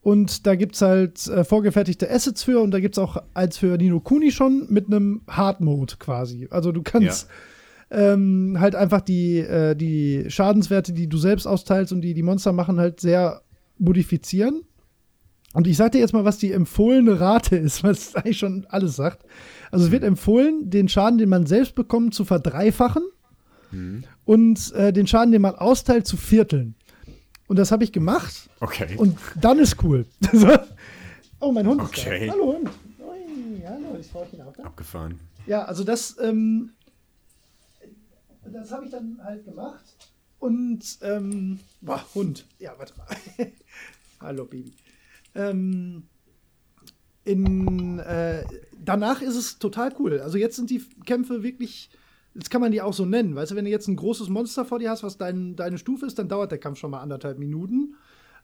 Und 0.02 0.45
da 0.45 0.56
gibt 0.56 0.76
es 0.76 0.82
halt 0.82 1.28
äh, 1.28 1.45
vorgefertigte 1.45 2.12
Assets 2.12 2.44
für 2.44 2.60
und 2.60 2.72
da 2.72 2.82
gibt 2.82 2.95
es 2.95 3.00
auch 3.00 3.24
eins 3.34 3.58
für 3.58 3.78
Nino 3.78 4.02
Kuni 4.02 4.32
schon 4.32 4.66
mit 4.70 4.88
einem 4.88 5.22
Hard-Mode 5.30 5.94
quasi. 6.00 6.48
Also 6.52 6.74
du 6.74 6.82
kannst. 6.82 7.30
Ja 7.30 7.36
ähm, 7.94 8.57
halt 8.60 8.76
einfach 8.76 9.02
die, 9.02 9.38
äh, 9.38 9.76
die 9.76 10.26
Schadenswerte, 10.28 10.94
die 10.94 11.07
du 11.07 11.18
selbst 11.18 11.45
austeilst 11.45 11.94
und 11.94 12.02
die 12.02 12.14
die 12.14 12.24
Monster 12.24 12.52
machen, 12.52 12.80
halt 12.80 12.99
sehr 12.99 13.41
modifizieren. 13.78 14.64
Und 15.53 15.68
ich 15.68 15.78
sag 15.78 15.91
dir 15.91 15.99
jetzt 15.99 16.14
mal, 16.14 16.26
was 16.26 16.40
die 16.40 16.52
empfohlene 16.52 17.20
Rate 17.20 17.56
ist, 17.56 17.84
was 17.84 18.15
eigentlich 18.15 18.40
schon 18.40 18.65
alles 18.70 18.95
sagt. 18.95 19.26
Also 19.72 19.86
es 19.86 19.91
wird 19.91 20.03
empfohlen, 20.03 20.70
den 20.70 20.90
Schaden, 20.90 21.20
den 21.20 21.30
man 21.30 21.45
selbst 21.45 21.76
bekommt, 21.76 22.15
zu 22.15 22.26
verdreifachen 22.26 23.03
mhm. 23.72 24.03
und 24.26 24.74
äh, 24.74 24.91
den 24.91 25.06
Schaden, 25.06 25.32
den 25.32 25.41
man 25.41 25.56
austeilt, 25.56 26.07
zu 26.07 26.18
vierteln. 26.18 26.76
Und 27.48 27.60
das 27.60 27.72
habe 27.72 27.84
ich 27.84 27.91
gemacht. 27.91 28.49
Okay. 28.60 28.95
Und 28.98 29.18
dann 29.40 29.60
ist 29.60 29.84
cool. 29.84 30.07
oh, 31.40 31.52
mein 31.52 31.68
Hund 31.68 31.82
okay. 31.82 32.30
Hallo 32.32 32.53
Hund. 32.53 32.70
Ui, 32.99 33.61
hallo, 33.68 33.99
ist 33.99 34.15
auch 34.15 34.26
da. 34.57 34.64
Abgefahren. 34.64 35.20
Ja, 35.45 35.65
also 35.65 35.84
das 35.84 36.18
ähm, 36.22 36.72
das 38.52 38.72
habe 38.72 38.86
ich 38.86 38.91
dann 38.91 39.20
halt 39.24 39.45
gemacht. 39.45 39.84
Und, 40.40 40.99
ähm, 41.02 41.60
boah, 41.82 42.03
Hund. 42.14 42.45
Ja, 42.60 42.74
warte 42.78 42.94
mal. 42.98 43.07
Hallo, 44.20 44.45
Baby. 44.45 44.74
Ähm, 45.36 46.03
in, 47.24 47.99
äh, 47.99 48.44
danach 48.84 49.22
ist 49.22 49.36
es 49.36 49.60
total 49.60 49.94
cool. 49.99 50.20
Also 50.20 50.38
jetzt 50.38 50.57
sind 50.57 50.70
die 50.70 50.84
Kämpfe 51.06 51.44
wirklich, 51.44 51.90
jetzt 52.34 52.49
kann 52.49 52.61
man 52.61 52.72
die 52.72 52.82
auch 52.82 52.94
so 52.94 53.06
nennen. 53.06 53.36
Weißt 53.36 53.52
du, 53.52 53.56
wenn 53.56 53.65
du 53.65 53.72
jetzt 53.72 53.88
ein 53.88 53.95
großes 53.95 54.30
Monster 54.30 54.65
vor 54.65 54.80
dir 54.80 54.90
hast, 54.90 55.03
was 55.03 55.18
dein, 55.18 55.56
deine 55.56 55.78
Stufe 55.78 56.06
ist, 56.06 56.20
dann 56.20 56.28
dauert 56.28 56.52
der 56.52 56.60
Kampf 56.60 56.80
schon 56.80 56.91
mal 56.91 57.02
anderthalb 57.02 57.40
Minuten. 57.40 57.95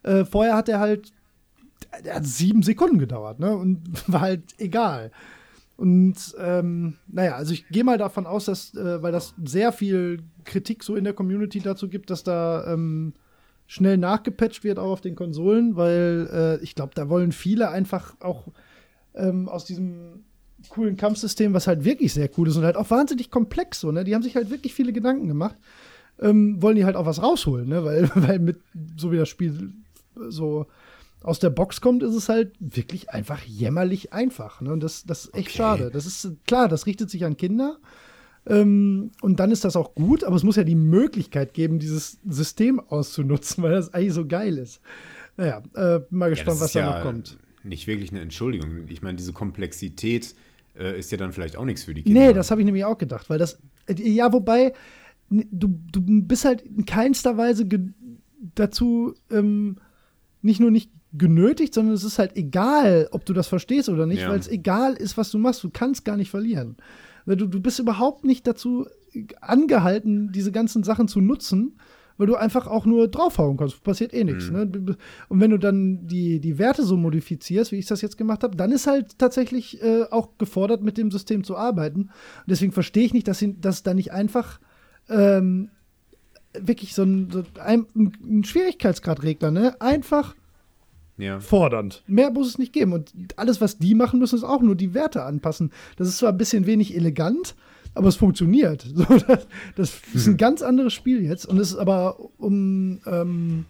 Äh, 0.02 0.24
vorher 0.24 0.56
hat 0.56 0.68
er 0.68 0.80
halt, 0.80 1.12
der 2.04 2.16
hat 2.16 2.26
sieben 2.26 2.62
Sekunden 2.62 2.98
gedauert, 2.98 3.40
ne? 3.40 3.54
Und 3.54 3.82
war 4.10 4.22
halt 4.22 4.54
egal. 4.58 5.12
Und 5.80 6.34
ähm, 6.38 6.98
naja, 7.06 7.36
also 7.36 7.54
ich 7.54 7.66
gehe 7.68 7.84
mal 7.84 7.96
davon 7.96 8.26
aus, 8.26 8.44
dass, 8.44 8.74
äh, 8.74 9.02
weil 9.02 9.12
das 9.12 9.32
sehr 9.42 9.72
viel 9.72 10.18
Kritik 10.44 10.84
so 10.84 10.94
in 10.94 11.04
der 11.04 11.14
Community 11.14 11.58
dazu 11.58 11.88
gibt, 11.88 12.10
dass 12.10 12.22
da 12.22 12.70
ähm, 12.70 13.14
schnell 13.66 13.96
nachgepatcht 13.96 14.62
wird, 14.62 14.78
auch 14.78 14.90
auf 14.90 15.00
den 15.00 15.16
Konsolen, 15.16 15.76
weil 15.76 16.28
äh, 16.30 16.62
ich 16.62 16.74
glaube, 16.74 16.92
da 16.94 17.08
wollen 17.08 17.32
viele 17.32 17.70
einfach 17.70 18.14
auch 18.20 18.48
ähm, 19.14 19.48
aus 19.48 19.64
diesem 19.64 20.24
coolen 20.68 20.98
Kampfsystem, 20.98 21.54
was 21.54 21.66
halt 21.66 21.82
wirklich 21.82 22.12
sehr 22.12 22.28
cool 22.36 22.48
ist 22.48 22.58
und 22.58 22.64
halt 22.64 22.76
auch 22.76 22.90
wahnsinnig 22.90 23.30
komplex 23.30 23.80
so, 23.80 23.90
ne? 23.90 24.04
Die 24.04 24.14
haben 24.14 24.22
sich 24.22 24.36
halt 24.36 24.50
wirklich 24.50 24.74
viele 24.74 24.92
Gedanken 24.92 25.28
gemacht. 25.28 25.56
Ähm, 26.20 26.60
wollen 26.60 26.76
die 26.76 26.84
halt 26.84 26.96
auch 26.96 27.06
was 27.06 27.22
rausholen, 27.22 27.70
ne? 27.70 27.82
Weil, 27.86 28.10
weil 28.16 28.38
mit, 28.38 28.60
so 28.98 29.12
wie 29.12 29.16
das 29.16 29.30
Spiel 29.30 29.72
so 30.28 30.66
aus 31.22 31.38
der 31.38 31.50
Box 31.50 31.80
kommt, 31.80 32.02
ist 32.02 32.14
es 32.14 32.28
halt 32.28 32.54
wirklich 32.58 33.10
einfach 33.10 33.42
jämmerlich 33.42 34.12
einfach. 34.12 34.60
Ne? 34.60 34.72
Und 34.72 34.82
das, 34.82 35.04
das 35.04 35.26
ist 35.26 35.34
echt 35.34 35.48
okay. 35.48 35.56
schade. 35.56 35.90
Das 35.92 36.06
ist 36.06 36.32
klar, 36.46 36.68
das 36.68 36.86
richtet 36.86 37.10
sich 37.10 37.24
an 37.24 37.36
Kinder. 37.36 37.78
Ähm, 38.46 39.10
und 39.20 39.38
dann 39.38 39.50
ist 39.50 39.64
das 39.64 39.76
auch 39.76 39.94
gut, 39.94 40.24
aber 40.24 40.36
es 40.36 40.42
muss 40.42 40.56
ja 40.56 40.64
die 40.64 40.74
Möglichkeit 40.74 41.52
geben, 41.52 41.78
dieses 41.78 42.18
System 42.26 42.80
auszunutzen, 42.80 43.62
weil 43.62 43.72
das 43.72 43.92
eigentlich 43.92 44.14
so 44.14 44.26
geil 44.26 44.56
ist. 44.56 44.80
Naja, 45.36 45.62
äh, 45.74 46.00
mal 46.10 46.30
gespannt, 46.30 46.58
ja, 46.58 46.64
was 46.64 46.72
da 46.72 46.80
ja 46.80 46.96
noch 46.96 47.02
kommt. 47.02 47.38
Nicht 47.62 47.86
wirklich 47.86 48.10
eine 48.10 48.20
Entschuldigung. 48.20 48.88
Ich 48.88 49.02
meine, 49.02 49.16
diese 49.16 49.34
Komplexität 49.34 50.34
äh, 50.78 50.98
ist 50.98 51.12
ja 51.12 51.18
dann 51.18 51.32
vielleicht 51.32 51.56
auch 51.56 51.66
nichts 51.66 51.84
für 51.84 51.92
die 51.92 52.02
Kinder. 52.02 52.28
Nee, 52.28 52.32
das 52.32 52.50
habe 52.50 52.62
ich 52.62 52.64
nämlich 52.64 52.84
auch 52.84 52.96
gedacht, 52.96 53.28
weil 53.28 53.38
das, 53.38 53.58
äh, 53.86 53.94
ja, 53.94 54.32
wobei, 54.32 54.72
du, 55.28 55.68
du 55.92 56.00
bist 56.02 56.46
halt 56.46 56.62
in 56.62 56.86
keinster 56.86 57.36
Weise 57.36 57.66
dazu 58.54 59.14
ähm, 59.30 59.76
nicht 60.42 60.60
nur 60.60 60.70
nicht 60.70 60.90
genötigt, 61.12 61.74
sondern 61.74 61.94
es 61.94 62.04
ist 62.04 62.18
halt 62.18 62.36
egal, 62.36 63.08
ob 63.10 63.24
du 63.24 63.32
das 63.32 63.48
verstehst 63.48 63.88
oder 63.88 64.06
nicht, 64.06 64.22
ja. 64.22 64.30
weil 64.30 64.38
es 64.38 64.48
egal 64.48 64.94
ist, 64.94 65.16
was 65.16 65.30
du 65.30 65.38
machst. 65.38 65.64
Du 65.64 65.70
kannst 65.70 66.04
gar 66.04 66.16
nicht 66.16 66.30
verlieren. 66.30 66.76
Du, 67.26 67.46
du 67.46 67.60
bist 67.60 67.78
überhaupt 67.78 68.24
nicht 68.24 68.46
dazu 68.46 68.86
angehalten, 69.40 70.32
diese 70.32 70.52
ganzen 70.52 70.82
Sachen 70.82 71.08
zu 71.08 71.20
nutzen, 71.20 71.76
weil 72.16 72.26
du 72.26 72.36
einfach 72.36 72.66
auch 72.66 72.86
nur 72.86 73.08
draufhauen 73.08 73.56
kannst. 73.56 73.82
Passiert 73.82 74.12
eh 74.12 74.24
nichts. 74.24 74.50
Mhm. 74.50 74.56
Ne? 74.56 74.96
Und 75.28 75.40
wenn 75.40 75.50
du 75.50 75.58
dann 75.58 76.06
die, 76.06 76.38
die 76.38 76.58
Werte 76.58 76.84
so 76.84 76.96
modifizierst, 76.96 77.72
wie 77.72 77.76
ich 77.76 77.86
das 77.86 78.02
jetzt 78.02 78.18
gemacht 78.18 78.42
habe, 78.42 78.56
dann 78.56 78.72
ist 78.72 78.86
halt 78.86 79.18
tatsächlich 79.18 79.82
äh, 79.82 80.04
auch 80.10 80.36
gefordert, 80.38 80.82
mit 80.82 80.98
dem 80.98 81.10
System 81.10 81.44
zu 81.44 81.56
arbeiten. 81.56 82.02
Und 82.02 82.10
deswegen 82.46 82.72
verstehe 82.72 83.04
ich 83.04 83.14
nicht, 83.14 83.26
dass, 83.26 83.38
sie, 83.38 83.58
dass 83.58 83.82
da 83.82 83.94
nicht 83.94 84.12
einfach 84.12 84.60
ähm, 85.08 85.70
wirklich 86.58 86.94
so 86.94 87.02
ein, 87.02 87.30
so 87.30 87.42
ein, 87.58 87.86
ein 87.94 88.44
Schwierigkeitsgradregler, 88.44 89.50
ne? 89.50 89.80
Einfach 89.80 90.34
ja. 91.20 91.40
fordernd. 91.40 92.02
Mehr 92.06 92.30
muss 92.30 92.48
es 92.48 92.58
nicht 92.58 92.72
geben. 92.72 92.92
Und 92.92 93.12
alles, 93.36 93.60
was 93.60 93.78
die 93.78 93.94
machen 93.94 94.18
müssen, 94.18 94.36
ist 94.36 94.44
auch 94.44 94.62
nur 94.62 94.74
die 94.74 94.94
Werte 94.94 95.24
anpassen. 95.24 95.72
Das 95.96 96.08
ist 96.08 96.18
zwar 96.18 96.30
ein 96.30 96.38
bisschen 96.38 96.66
wenig 96.66 96.94
elegant, 96.94 97.54
aber 97.94 98.08
es 98.08 98.16
funktioniert. 98.16 98.86
So, 98.94 99.04
das, 99.04 99.46
das 99.76 100.00
ist 100.14 100.26
ein 100.26 100.32
hm. 100.32 100.36
ganz 100.36 100.62
anderes 100.62 100.92
Spiel 100.92 101.22
jetzt. 101.24 101.46
Und 101.46 101.58
es 101.58 101.72
ist 101.72 101.78
aber 101.78 102.18
um 102.38 103.00
ähm, 103.06 103.66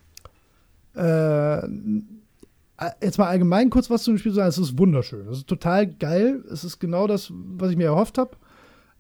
äh, 0.94 1.66
jetzt 3.02 3.18
mal 3.18 3.28
allgemein 3.28 3.70
kurz 3.70 3.90
was 3.90 4.02
zu 4.02 4.10
dem 4.10 4.18
Spiel 4.18 4.32
zu 4.32 4.36
sagen. 4.36 4.48
Es 4.48 4.58
ist 4.58 4.78
wunderschön. 4.78 5.26
Es 5.28 5.38
ist 5.38 5.46
total 5.46 5.86
geil. 5.86 6.44
Es 6.50 6.64
ist 6.64 6.78
genau 6.78 7.06
das, 7.06 7.32
was 7.32 7.70
ich 7.70 7.76
mir 7.76 7.86
erhofft 7.86 8.18
habe. 8.18 8.36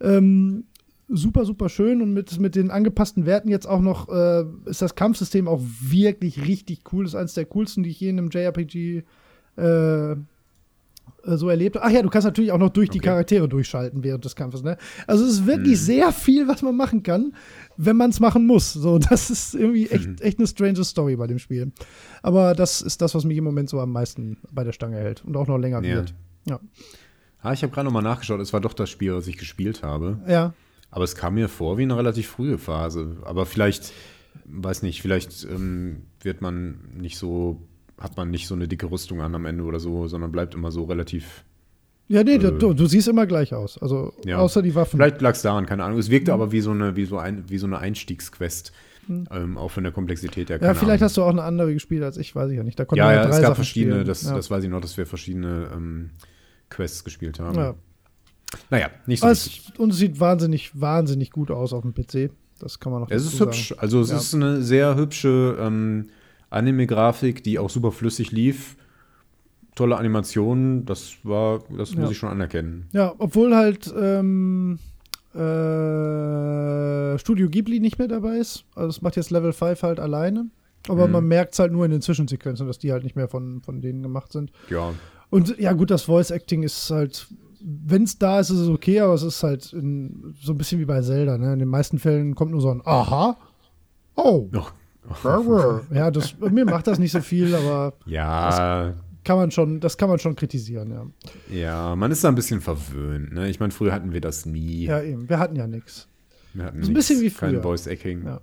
Ähm, 0.00 0.64
super, 1.10 1.44
super 1.44 1.68
schön 1.68 2.02
und 2.02 2.12
mit, 2.12 2.38
mit 2.38 2.54
den 2.54 2.70
angepassten 2.70 3.26
Werten 3.26 3.48
jetzt 3.48 3.66
auch 3.66 3.80
noch 3.80 4.08
äh, 4.08 4.44
ist 4.66 4.82
das 4.82 4.94
Kampfsystem 4.94 5.48
auch 5.48 5.60
wirklich 5.80 6.46
richtig 6.46 6.80
cool. 6.92 7.04
Das 7.04 7.14
ist 7.14 7.18
eines 7.18 7.34
der 7.34 7.46
coolsten, 7.46 7.82
die 7.82 7.90
ich 7.90 8.00
je 8.00 8.10
in 8.10 8.18
einem 8.18 8.30
JRPG 8.30 9.02
äh, 9.56 10.16
so 11.24 11.48
erlebt 11.48 11.76
habe. 11.76 11.86
Ach 11.86 11.90
ja, 11.90 12.02
du 12.02 12.08
kannst 12.08 12.24
natürlich 12.24 12.52
auch 12.52 12.58
noch 12.58 12.70
durch 12.70 12.88
okay. 12.88 12.98
die 12.98 13.04
Charaktere 13.04 13.48
durchschalten 13.48 14.02
während 14.02 14.24
des 14.24 14.36
Kampfes. 14.36 14.62
Ne? 14.62 14.76
Also 15.06 15.24
es 15.24 15.32
ist 15.32 15.46
wirklich 15.46 15.78
hm. 15.78 15.84
sehr 15.84 16.12
viel, 16.12 16.48
was 16.48 16.62
man 16.62 16.76
machen 16.76 17.02
kann, 17.02 17.34
wenn 17.76 17.96
man 17.96 18.10
es 18.10 18.20
machen 18.20 18.46
muss. 18.46 18.72
So, 18.72 18.98
das 19.10 19.30
ist 19.30 19.54
irgendwie 19.54 19.88
echt, 19.88 20.04
hm. 20.04 20.16
echt 20.20 20.38
eine 20.38 20.46
strange 20.46 20.84
Story 20.84 21.16
bei 21.16 21.26
dem 21.26 21.38
Spiel. 21.38 21.72
Aber 22.22 22.54
das 22.54 22.80
ist 22.80 23.02
das, 23.02 23.14
was 23.14 23.24
mich 23.24 23.36
im 23.36 23.44
Moment 23.44 23.68
so 23.68 23.80
am 23.80 23.92
meisten 23.92 24.38
bei 24.50 24.64
der 24.64 24.72
Stange 24.72 24.96
hält 24.96 25.24
und 25.24 25.36
auch 25.36 25.46
noch 25.46 25.58
länger 25.58 25.82
ja. 25.82 25.96
wird. 25.96 26.14
Ja. 26.46 26.60
Ah, 27.42 27.52
ich 27.52 27.62
habe 27.62 27.72
gerade 27.72 27.86
noch 27.86 27.92
mal 27.92 28.02
nachgeschaut. 28.02 28.40
Es 28.40 28.52
war 28.52 28.60
doch 28.60 28.74
das 28.74 28.90
Spiel, 28.90 29.14
was 29.14 29.26
ich 29.26 29.38
gespielt 29.38 29.82
habe. 29.82 30.20
Ja. 30.28 30.52
Aber 30.90 31.04
es 31.04 31.14
kam 31.14 31.34
mir 31.34 31.48
vor 31.48 31.78
wie 31.78 31.82
eine 31.82 31.96
relativ 31.96 32.28
frühe 32.28 32.58
Phase. 32.58 33.16
Aber 33.22 33.46
vielleicht, 33.46 33.92
weiß 34.46 34.82
nicht, 34.82 35.02
vielleicht 35.02 35.44
ähm, 35.44 36.02
wird 36.20 36.40
man 36.40 36.80
nicht 36.98 37.16
so, 37.16 37.62
hat 37.98 38.16
man 38.16 38.30
nicht 38.30 38.46
so 38.46 38.54
eine 38.54 38.66
dicke 38.66 38.90
Rüstung 38.90 39.20
an 39.20 39.34
am 39.34 39.46
Ende 39.46 39.64
oder 39.64 39.78
so, 39.78 40.08
sondern 40.08 40.32
bleibt 40.32 40.54
immer 40.54 40.72
so 40.72 40.84
relativ. 40.84 41.44
Ja, 42.08 42.24
nee, 42.24 42.34
äh, 42.34 42.38
du, 42.38 42.74
du, 42.74 42.86
siehst 42.86 43.06
immer 43.06 43.26
gleich 43.26 43.54
aus. 43.54 43.78
Also 43.78 44.12
ja. 44.24 44.38
außer 44.38 44.62
die 44.62 44.74
Waffen. 44.74 44.98
Vielleicht 44.98 45.20
lag 45.20 45.34
es 45.34 45.42
daran, 45.42 45.66
keine 45.66 45.84
Ahnung. 45.84 45.98
Es 45.98 46.10
wirkte 46.10 46.32
mhm. 46.32 46.40
aber 46.40 46.52
wie 46.52 46.60
so 46.60 46.72
eine, 46.72 46.96
wie 46.96 47.04
so 47.04 47.18
ein, 47.18 47.44
wie 47.48 47.58
so 47.58 47.66
eine 47.66 47.78
Einstiegsquest. 47.78 48.72
Mhm. 49.06 49.28
Ähm, 49.30 49.58
auch 49.58 49.70
von 49.70 49.84
der 49.84 49.92
Komplexität 49.92 50.50
her. 50.50 50.58
Ja, 50.60 50.74
vielleicht 50.74 50.82
Ahnung. 50.82 51.00
hast 51.02 51.16
du 51.16 51.22
auch 51.22 51.30
eine 51.30 51.42
andere 51.42 51.72
gespielt 51.72 52.02
als 52.02 52.16
ich, 52.16 52.34
weiß 52.34 52.50
ich 52.50 52.56
ja 52.56 52.64
nicht. 52.64 52.78
Da 52.78 52.86
ja, 52.94 53.12
ja, 53.12 53.22
es 53.24 53.36
gab 53.36 53.42
Sachen 53.42 53.54
verschiedene, 53.54 54.04
das, 54.04 54.24
ja. 54.24 54.34
das 54.34 54.50
weiß 54.50 54.64
ich 54.64 54.70
noch, 54.70 54.80
dass 54.80 54.96
wir 54.96 55.06
verschiedene 55.06 55.70
ähm, 55.72 56.10
Quests 56.68 57.04
gespielt 57.04 57.38
haben. 57.38 57.56
Ja. 57.56 57.74
Naja, 58.70 58.90
nicht 59.06 59.20
so 59.20 59.28
es, 59.28 59.72
Und 59.78 59.90
es 59.90 59.98
sieht 59.98 60.20
wahnsinnig, 60.20 60.80
wahnsinnig 60.80 61.30
gut 61.30 61.50
aus 61.50 61.72
auf 61.72 61.82
dem 61.82 61.94
PC. 61.94 62.30
Das 62.58 62.78
kann 62.78 62.92
man 62.92 63.02
noch 63.02 63.10
Es 63.10 63.24
ist 63.24 63.40
hübsch. 63.40 63.70
Sagen. 63.70 63.80
Also 63.80 64.00
es 64.00 64.10
ja. 64.10 64.16
ist 64.16 64.34
eine 64.34 64.62
sehr 64.62 64.96
hübsche 64.96 65.56
ähm, 65.58 66.08
Anime-Grafik, 66.50 67.42
die 67.42 67.58
auch 67.58 67.70
super 67.70 67.92
flüssig 67.92 68.32
lief. 68.32 68.76
Tolle 69.76 69.96
Animationen, 69.96 70.84
das 70.84 71.14
war, 71.22 71.60
das 71.76 71.94
ja. 71.94 72.00
muss 72.00 72.10
ich 72.10 72.18
schon 72.18 72.28
anerkennen. 72.28 72.88
Ja, 72.92 73.14
obwohl 73.18 73.54
halt 73.54 73.92
ähm, 73.96 74.78
äh, 75.34 77.18
Studio 77.18 77.48
Ghibli 77.48 77.80
nicht 77.80 77.98
mehr 77.98 78.08
dabei 78.08 78.38
ist. 78.38 78.64
Also 78.74 78.88
es 78.88 79.00
macht 79.00 79.16
jetzt 79.16 79.30
Level 79.30 79.52
5 79.52 79.82
halt 79.82 80.00
alleine. 80.00 80.50
Aber 80.88 81.06
mhm. 81.06 81.12
man 81.12 81.28
merkt 81.28 81.54
es 81.54 81.58
halt 81.60 81.72
nur 81.72 81.84
in 81.84 81.90
den 81.90 82.02
Zwischensequenzen, 82.02 82.66
dass 82.66 82.78
die 82.78 82.90
halt 82.92 83.04
nicht 83.04 83.14
mehr 83.14 83.28
von, 83.28 83.62
von 83.62 83.80
denen 83.80 84.02
gemacht 84.02 84.32
sind. 84.32 84.50
Ja. 84.70 84.92
Und 85.28 85.58
ja, 85.58 85.72
gut, 85.72 85.90
das 85.90 86.02
Voice 86.02 86.30
Acting 86.30 86.62
ist 86.62 86.90
halt 86.90 87.28
wenn 87.62 88.04
es 88.04 88.18
da 88.18 88.40
ist, 88.40 88.50
ist 88.50 88.58
es 88.58 88.68
okay, 88.68 89.00
aber 89.00 89.14
es 89.14 89.22
ist 89.22 89.42
halt 89.42 89.72
in, 89.72 90.34
so 90.40 90.52
ein 90.52 90.58
bisschen 90.58 90.80
wie 90.80 90.84
bei 90.84 91.00
Zelda. 91.02 91.38
Ne? 91.38 91.52
In 91.52 91.58
den 91.58 91.68
meisten 91.68 91.98
Fällen 91.98 92.34
kommt 92.34 92.52
nur 92.52 92.60
so 92.60 92.70
ein 92.70 92.82
Aha. 92.84 93.36
Oh. 94.16 94.48
oh. 95.24 95.80
ja, 95.92 96.10
das, 96.10 96.38
mir 96.38 96.64
macht 96.64 96.86
das 96.86 96.98
nicht 96.98 97.12
so 97.12 97.20
viel, 97.20 97.54
aber 97.54 97.94
ja. 98.06 98.94
kann 99.24 99.36
man 99.36 99.50
schon, 99.50 99.80
das 99.80 99.96
kann 99.96 100.08
man 100.08 100.18
schon 100.18 100.36
kritisieren, 100.36 100.90
ja. 100.90 101.06
Ja, 101.54 101.96
man 101.96 102.10
ist 102.10 102.24
da 102.24 102.28
ein 102.28 102.34
bisschen 102.34 102.60
verwöhnt. 102.60 103.32
Ne? 103.32 103.48
Ich 103.48 103.60
meine, 103.60 103.72
früher 103.72 103.92
hatten 103.92 104.12
wir 104.12 104.20
das 104.20 104.46
nie. 104.46 104.86
Ja, 104.86 105.02
eben. 105.02 105.28
Wir 105.28 105.38
hatten 105.38 105.56
ja 105.56 105.66
nichts. 105.66 106.08
Wir 106.54 106.64
hatten 106.64 106.80
ist 106.80 106.88
ein 106.88 106.94
bisschen 106.94 107.20
wie 107.20 107.30
früher. 107.30 107.52
Kein 107.52 107.62
Voice 107.62 107.86
Acting. 107.86 108.24
Ja. 108.24 108.40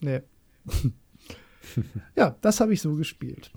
Nee. 0.00 0.20
ja, 2.16 2.36
das 2.40 2.60
habe 2.60 2.72
ich 2.72 2.80
so 2.80 2.94
gespielt. 2.94 3.50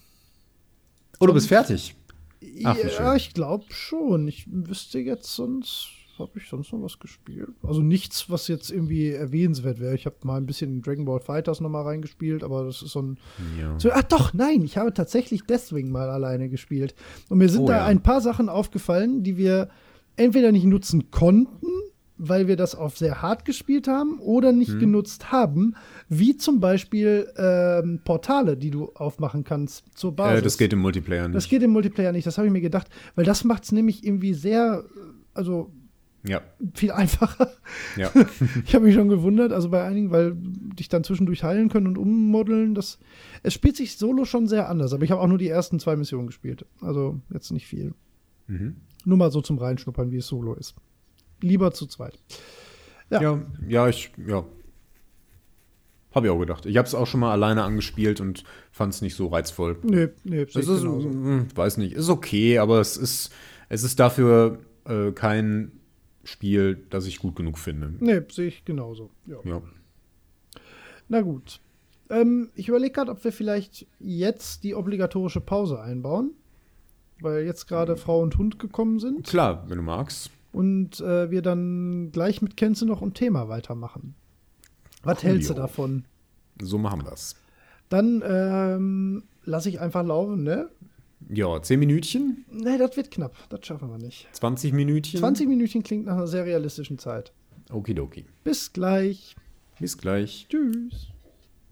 Oh, 1.19 1.27
du 1.27 1.33
bist 1.33 1.47
fertig. 1.47 1.95
Ach, 2.63 2.77
ja, 2.77 3.15
ich 3.15 3.33
glaube 3.33 3.65
schon. 3.69 4.27
Ich 4.27 4.45
wüsste 4.49 4.99
jetzt 4.99 5.35
sonst, 5.35 5.89
habe 6.17 6.31
ich 6.35 6.47
sonst 6.47 6.71
noch 6.71 6.81
was 6.81 6.99
gespielt? 6.99 7.49
Also 7.63 7.81
nichts, 7.81 8.29
was 8.29 8.47
jetzt 8.47 8.71
irgendwie 8.71 9.09
erwähnenswert 9.09 9.79
wäre. 9.79 9.95
Ich 9.95 10.05
habe 10.05 10.15
mal 10.23 10.37
ein 10.37 10.45
bisschen 10.45 10.71
in 10.71 10.81
Dragon 10.81 11.05
Ball 11.05 11.19
Fighters 11.19 11.59
noch 11.59 11.69
mal 11.69 11.83
reingespielt, 11.83 12.43
aber 12.43 12.65
das 12.65 12.81
ist 12.81 12.91
so 12.91 13.01
ein. 13.01 13.17
Ja. 13.59 13.77
So, 13.79 13.91
ach 13.91 14.03
doch, 14.03 14.33
nein, 14.33 14.63
ich 14.63 14.77
habe 14.77 14.93
tatsächlich 14.93 15.43
Deathwing 15.43 15.91
mal 15.91 16.09
alleine 16.09 16.49
gespielt. 16.49 16.95
Und 17.29 17.39
mir 17.39 17.49
sind 17.49 17.61
oh, 17.63 17.67
da 17.67 17.77
ja. 17.77 17.85
ein 17.85 18.01
paar 18.01 18.21
Sachen 18.21 18.49
aufgefallen, 18.49 19.23
die 19.23 19.37
wir 19.37 19.69
entweder 20.15 20.51
nicht 20.51 20.65
nutzen 20.65 21.11
konnten 21.11 21.67
weil 22.19 22.47
wir 22.47 22.57
das 22.57 22.75
auf 22.75 22.97
sehr 22.97 23.21
hart 23.21 23.45
gespielt 23.45 23.87
haben 23.87 24.19
oder 24.19 24.51
nicht 24.51 24.73
hm. 24.73 24.79
genutzt 24.79 25.31
haben, 25.31 25.75
wie 26.09 26.37
zum 26.37 26.59
Beispiel 26.59 27.31
ähm, 27.37 28.01
Portale, 28.03 28.57
die 28.57 28.71
du 28.71 28.91
aufmachen 28.93 29.43
kannst 29.43 29.85
zur 29.97 30.15
Basis. 30.15 30.39
Äh, 30.39 30.43
das 30.43 30.57
geht 30.57 30.73
im 30.73 30.79
Multiplayer 30.79 31.27
nicht. 31.27 31.35
Das 31.35 31.47
geht 31.47 31.63
im 31.63 31.71
Multiplayer 31.71 32.11
nicht, 32.11 32.27
das 32.27 32.37
habe 32.37 32.47
ich 32.47 32.53
mir 32.53 32.61
gedacht, 32.61 32.89
weil 33.15 33.25
das 33.25 33.43
macht 33.43 33.63
es 33.63 33.71
nämlich 33.71 34.03
irgendwie 34.03 34.33
sehr, 34.33 34.83
also 35.33 35.71
ja. 36.23 36.41
viel 36.73 36.91
einfacher. 36.91 37.51
Ja. 37.95 38.11
ich 38.65 38.75
habe 38.75 38.85
mich 38.85 38.95
schon 38.95 39.07
gewundert, 39.07 39.53
also 39.53 39.69
bei 39.69 39.83
einigen, 39.83 40.11
weil 40.11 40.33
dich 40.35 40.89
dann 40.89 41.03
zwischendurch 41.03 41.43
heilen 41.43 41.69
können 41.69 41.87
und 41.87 41.97
ummodeln, 41.97 42.75
das, 42.75 42.99
es 43.43 43.53
spielt 43.53 43.77
sich 43.77 43.97
solo 43.97 44.25
schon 44.25 44.47
sehr 44.47 44.67
anders, 44.67 44.93
aber 44.93 45.03
ich 45.03 45.11
habe 45.11 45.21
auch 45.21 45.27
nur 45.27 45.37
die 45.37 45.47
ersten 45.47 45.79
zwei 45.79 45.95
Missionen 45.95 46.27
gespielt, 46.27 46.65
also 46.81 47.19
jetzt 47.31 47.51
nicht 47.51 47.67
viel. 47.67 47.93
Mhm. 48.47 48.77
Nur 49.05 49.17
mal 49.17 49.31
so 49.31 49.41
zum 49.41 49.57
Reinschnuppern, 49.57 50.11
wie 50.11 50.17
es 50.17 50.27
solo 50.27 50.55
ist 50.55 50.75
lieber 51.41 51.71
zu 51.71 51.87
zweit. 51.87 52.19
Ja, 53.09 53.21
ja, 53.21 53.41
ja 53.67 53.89
ich, 53.89 54.11
ja. 54.27 54.45
Habe 56.11 56.27
ich 56.27 56.31
auch 56.31 56.39
gedacht. 56.39 56.65
Ich 56.65 56.77
habe 56.77 56.87
es 56.87 56.95
auch 56.95 57.05
schon 57.05 57.19
mal 57.19 57.31
alleine 57.31 57.63
angespielt 57.63 58.19
und 58.19 58.43
fand 58.71 58.93
es 58.93 59.01
nicht 59.01 59.15
so 59.15 59.27
reizvoll. 59.27 59.77
Nee, 59.83 60.09
nee, 60.23 60.45
das 60.45 60.67
ist, 60.67 60.83
mh, 60.83 61.03
hm, 61.03 61.47
weiß 61.53 61.77
nicht, 61.77 61.93
ist 61.93 62.09
okay, 62.09 62.57
aber 62.57 62.79
es 62.79 62.97
ist, 62.97 63.31
es 63.69 63.83
ist 63.83 63.99
dafür 63.99 64.59
äh, 64.85 65.11
kein 65.11 65.71
Spiel, 66.23 66.85
das 66.89 67.05
ich 67.05 67.19
gut 67.19 67.35
genug 67.35 67.59
finde. 67.59 67.93
Nee, 67.99 68.21
sehe 68.31 68.47
ich 68.47 68.65
genauso. 68.65 69.11
Ja. 69.27 69.37
ja. 69.43 69.61
Na 71.07 71.21
gut. 71.21 71.59
Ähm, 72.09 72.49
ich 72.55 72.69
überlege 72.69 72.93
gerade, 72.93 73.11
ob 73.11 73.23
wir 73.23 73.31
vielleicht 73.31 73.85
jetzt 73.99 74.63
die 74.63 74.73
obligatorische 74.73 75.41
Pause 75.41 75.79
einbauen. 75.79 76.31
Weil 77.21 77.43
jetzt 77.43 77.67
gerade 77.67 77.97
Frau 77.97 78.21
und 78.21 78.37
Hund 78.37 78.59
gekommen 78.59 78.99
sind. 78.99 79.27
Klar, 79.27 79.65
wenn 79.67 79.77
du 79.77 79.83
magst 79.83 80.31
und 80.51 80.99
äh, 80.99 81.29
wir 81.29 81.41
dann 81.41 82.11
gleich 82.11 82.41
mit 82.41 82.57
Kenze 82.57 82.85
noch 82.85 83.01
ein 83.01 83.13
Thema 83.13 83.49
weitermachen. 83.49 84.15
Was 85.03 85.19
Coolio. 85.19 85.33
hältst 85.33 85.49
du 85.49 85.53
davon? 85.53 86.05
So 86.61 86.77
machen 86.77 87.03
wir 87.03 87.11
es. 87.13 87.35
Dann 87.89 88.21
ähm, 88.25 89.23
lasse 89.45 89.69
ich 89.69 89.79
einfach 89.79 90.03
laufen, 90.05 90.43
ne? 90.43 90.69
Ja, 91.29 91.61
10 91.61 91.79
Minütchen, 91.79 92.45
Nee, 92.51 92.77
das 92.77 92.95
wird 92.95 93.11
knapp. 93.11 93.35
Das 93.49 93.65
schaffen 93.65 93.89
wir 93.89 93.97
nicht. 93.97 94.27
20 94.33 94.73
Minütchen. 94.73 95.19
20 95.19 95.47
Minuten 95.47 95.83
klingt 95.83 96.05
nach 96.05 96.13
einer 96.15 96.27
sehr 96.27 96.45
realistischen 96.45 96.97
Zeit. 96.97 97.33
Okidoki. 97.71 98.25
Bis 98.43 98.71
gleich. 98.73 99.35
Bis 99.79 99.97
gleich. 99.97 100.47
Tschüss. 100.49 101.07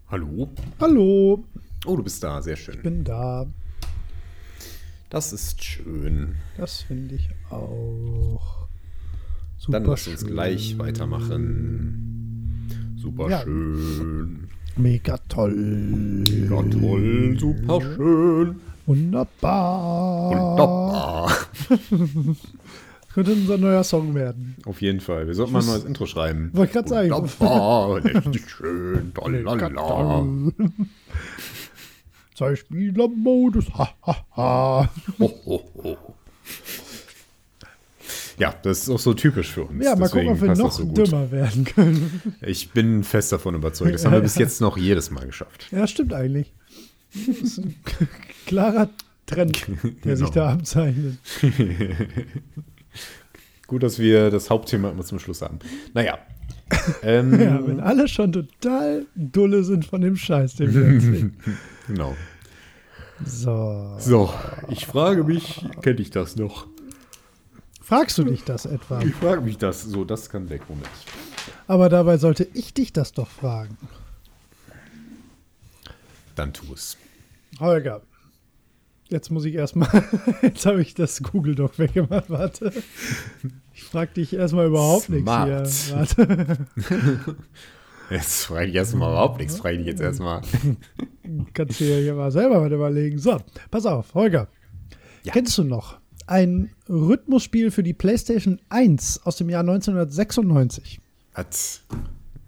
Hallo. 0.08 0.48
Hallo, 0.80 1.44
Oh, 1.86 1.96
du 1.96 2.02
bist 2.02 2.22
da, 2.24 2.42
sehr 2.42 2.56
schön. 2.56 2.82
bin 2.82 3.04
da. 3.04 3.46
Das 5.10 5.32
ist 5.32 5.62
schön. 5.62 6.34
Das 6.56 6.82
finde 6.82 7.14
ich 7.14 7.28
auch. 7.50 8.66
Super 9.56 9.80
Dann 9.80 9.88
lass 9.90 10.06
uns 10.08 10.20
schön. 10.20 10.30
gleich 10.30 10.78
weitermachen. 10.78 12.17
Super 13.00 13.30
Ja. 13.30 13.40
schön. 13.42 14.48
Mega 14.76 15.16
toll. 15.28 16.24
Ja, 16.48 16.62
toll, 16.62 17.36
super 17.38 17.80
schön. 17.80 18.60
Wunderbar. 18.86 20.30
Wunderbar. 20.30 21.32
Könnte 23.14 23.32
unser 23.32 23.58
neuer 23.58 23.82
Song 23.84 24.14
werden. 24.14 24.56
Auf 24.64 24.80
jeden 24.80 25.00
Fall. 25.00 25.26
Wir 25.26 25.34
sollten 25.34 25.52
mal 25.52 25.60
ein 25.60 25.66
neues 25.66 25.84
Intro 25.84 26.06
schreiben. 26.06 26.50
Wollte 26.52 26.72
grad 26.74 26.88
sagen. 26.88 27.10
Wunderbar, 27.10 27.96
richtig 28.04 28.48
schön. 28.50 29.12
Tollala. 29.14 30.24
Zwei 32.36 32.54
Spielermodus. 32.54 33.66
Ha, 33.76 33.88
ha, 34.06 34.16
ha. 34.36 34.90
Ho, 35.18 35.32
ho, 35.44 35.62
ho. 35.82 35.96
Ja, 38.38 38.54
das 38.62 38.80
ist 38.82 38.90
auch 38.90 38.98
so 38.98 39.14
typisch 39.14 39.50
für 39.52 39.64
uns. 39.64 39.84
Ja, 39.84 39.96
mal 39.96 40.08
gucken, 40.08 40.28
Deswegen 40.28 40.50
ob 40.52 40.56
wir 40.58 40.64
noch 40.64 40.72
so 40.72 40.84
dümmer 40.84 41.30
werden 41.30 41.64
können. 41.64 42.22
Ich 42.42 42.70
bin 42.70 43.02
fest 43.04 43.32
davon 43.32 43.54
überzeugt. 43.54 43.94
Das 43.94 44.04
haben 44.04 44.12
wir 44.12 44.20
bis 44.22 44.36
jetzt 44.36 44.60
noch 44.60 44.76
jedes 44.78 45.10
Mal 45.10 45.26
geschafft. 45.26 45.66
Ja, 45.70 45.86
stimmt 45.86 46.12
eigentlich. 46.12 46.52
Das 47.14 47.36
ist 47.38 47.58
ein 47.58 47.74
klarer 48.46 48.88
Trend, 49.26 49.66
der 50.04 50.16
sich 50.16 50.30
Genau. 50.30 50.46
da 50.46 50.52
abzeichnet. 50.52 51.18
Gut, 53.66 53.82
dass 53.82 53.98
wir 53.98 54.30
das 54.30 54.48
Hauptthema 54.50 54.90
immer 54.90 55.04
zum 55.04 55.18
Schluss 55.18 55.42
haben. 55.42 55.58
Naja. 55.94 56.18
Ähm, 57.02 57.38
Ja, 57.40 57.66
wenn 57.66 57.80
alle 57.80 58.08
schon 58.08 58.32
total 58.32 59.06
dulle 59.14 59.64
sind 59.64 59.84
von 59.84 60.00
dem 60.00 60.16
Scheiß, 60.16 60.56
den 60.56 60.74
wir 60.74 60.84
erzählen. 60.86 61.36
genau. 61.86 62.16
So. 63.24 63.96
So, 63.98 64.32
ich 64.68 64.86
frage 64.86 65.24
mich, 65.24 65.66
kenne 65.82 66.00
ich 66.00 66.10
das 66.10 66.36
noch? 66.36 66.66
Fragst 67.88 68.18
du 68.18 68.24
dich 68.24 68.44
das 68.44 68.66
etwa? 68.66 69.00
Ich 69.00 69.14
frage 69.14 69.40
mich 69.40 69.56
das. 69.56 69.82
So, 69.82 70.04
das 70.04 70.28
kann 70.28 70.50
weg. 70.50 70.60
Moment. 70.68 70.86
Aber 71.66 71.88
dabei 71.88 72.18
sollte 72.18 72.46
ich 72.52 72.74
dich 72.74 72.92
das 72.92 73.12
doch 73.12 73.28
fragen. 73.28 73.78
Dann 76.34 76.52
tu 76.52 76.74
es. 76.74 76.98
Holger, 77.58 78.02
jetzt 79.08 79.30
muss 79.30 79.46
ich 79.46 79.54
erstmal, 79.54 80.04
jetzt 80.42 80.66
habe 80.66 80.82
ich 80.82 80.92
das 80.92 81.22
Google 81.22 81.54
Doc 81.54 81.78
weggemacht, 81.78 82.28
warte. 82.28 82.74
Ich 83.72 83.84
frage 83.84 84.12
dich 84.12 84.34
erstmal 84.34 84.66
überhaupt 84.66 85.08
nichts 85.08 85.24
Smart. 85.24 85.48
hier. 85.48 85.96
Warte. 85.96 86.66
Jetzt 88.10 88.44
frage 88.44 88.66
ich 88.68 88.74
erstmal 88.74 89.10
überhaupt 89.10 89.38
nichts. 89.38 89.58
Frage 89.58 89.78
ich 89.80 89.86
jetzt 89.86 90.00
erstmal. 90.00 90.40
Kannst 91.52 91.78
du 91.78 91.84
dir 91.84 92.00
hier 92.00 92.14
mal 92.14 92.32
selber 92.32 92.62
was 92.62 92.72
überlegen. 92.72 93.18
So, 93.18 93.38
pass 93.70 93.84
auf, 93.84 94.14
Holger. 94.14 94.48
Ja. 95.24 95.34
Kennst 95.34 95.58
du 95.58 95.64
noch 95.64 95.98
ein 96.28 96.70
Rhythmusspiel 96.88 97.70
für 97.70 97.82
die 97.82 97.94
PlayStation 97.94 98.60
1 98.68 99.22
aus 99.24 99.36
dem 99.36 99.48
Jahr 99.48 99.60
1996? 99.60 101.00
Hat. 101.34 101.80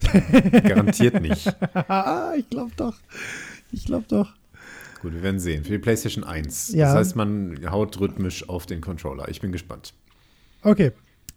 Garantiert 0.65 1.21
nicht. 1.21 1.47
Ich 2.37 2.49
glaube 2.49 2.73
doch. 2.77 2.97
Ich 3.73 3.85
glaube 3.85 4.05
doch. 4.09 4.33
Gut, 5.03 5.15
wir 5.15 5.23
werden 5.23 5.41
sehen. 5.41 5.65
Für 5.65 5.73
die 5.73 5.79
PlayStation 5.79 6.25
1. 6.25 6.73
Ja. 6.75 6.87
Das 6.87 6.97
heißt, 6.97 7.17
man 7.17 7.59
haut 7.71 7.99
rhythmisch 8.01 8.49
auf 8.49 8.67
den 8.67 8.81
Controller. 8.81 9.29
Ich 9.29 9.41
bin 9.41 9.53
gespannt. 9.53 9.95
Okay. 10.63 10.93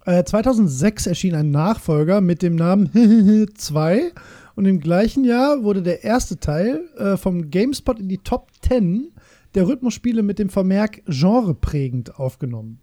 Äh, 0.05 0.23
2006 0.23 1.07
erschien 1.07 1.35
ein 1.35 1.51
Nachfolger 1.51 2.19
mit 2.19 2.41
dem 2.41 2.55
Namen 2.55 3.47
2 3.55 4.11
und 4.55 4.65
im 4.65 4.79
gleichen 4.79 5.23
Jahr 5.23 5.63
wurde 5.63 5.81
der 5.81 6.03
erste 6.03 6.39
Teil 6.39 6.89
äh, 6.97 7.15
vom 7.15 7.49
GameSpot 7.49 7.99
in 7.99 8.09
die 8.09 8.17
Top 8.17 8.49
10 8.61 9.11
der 9.55 9.67
Rhythmusspiele 9.67 10.23
mit 10.23 10.39
dem 10.39 10.49
Vermerk 10.49 11.01
genreprägend 11.05 12.19
aufgenommen. 12.19 12.79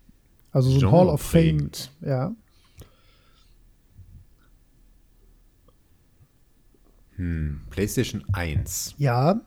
Also 0.53 0.71
so 0.71 0.87
ein 0.87 0.93
Hall 0.93 1.09
of 1.09 1.21
Fame. 1.21 1.71
Ja. 2.01 2.35
Hm. 7.17 7.61
PlayStation 7.71 8.25
1. 8.33 8.95
Ja. 8.99 9.41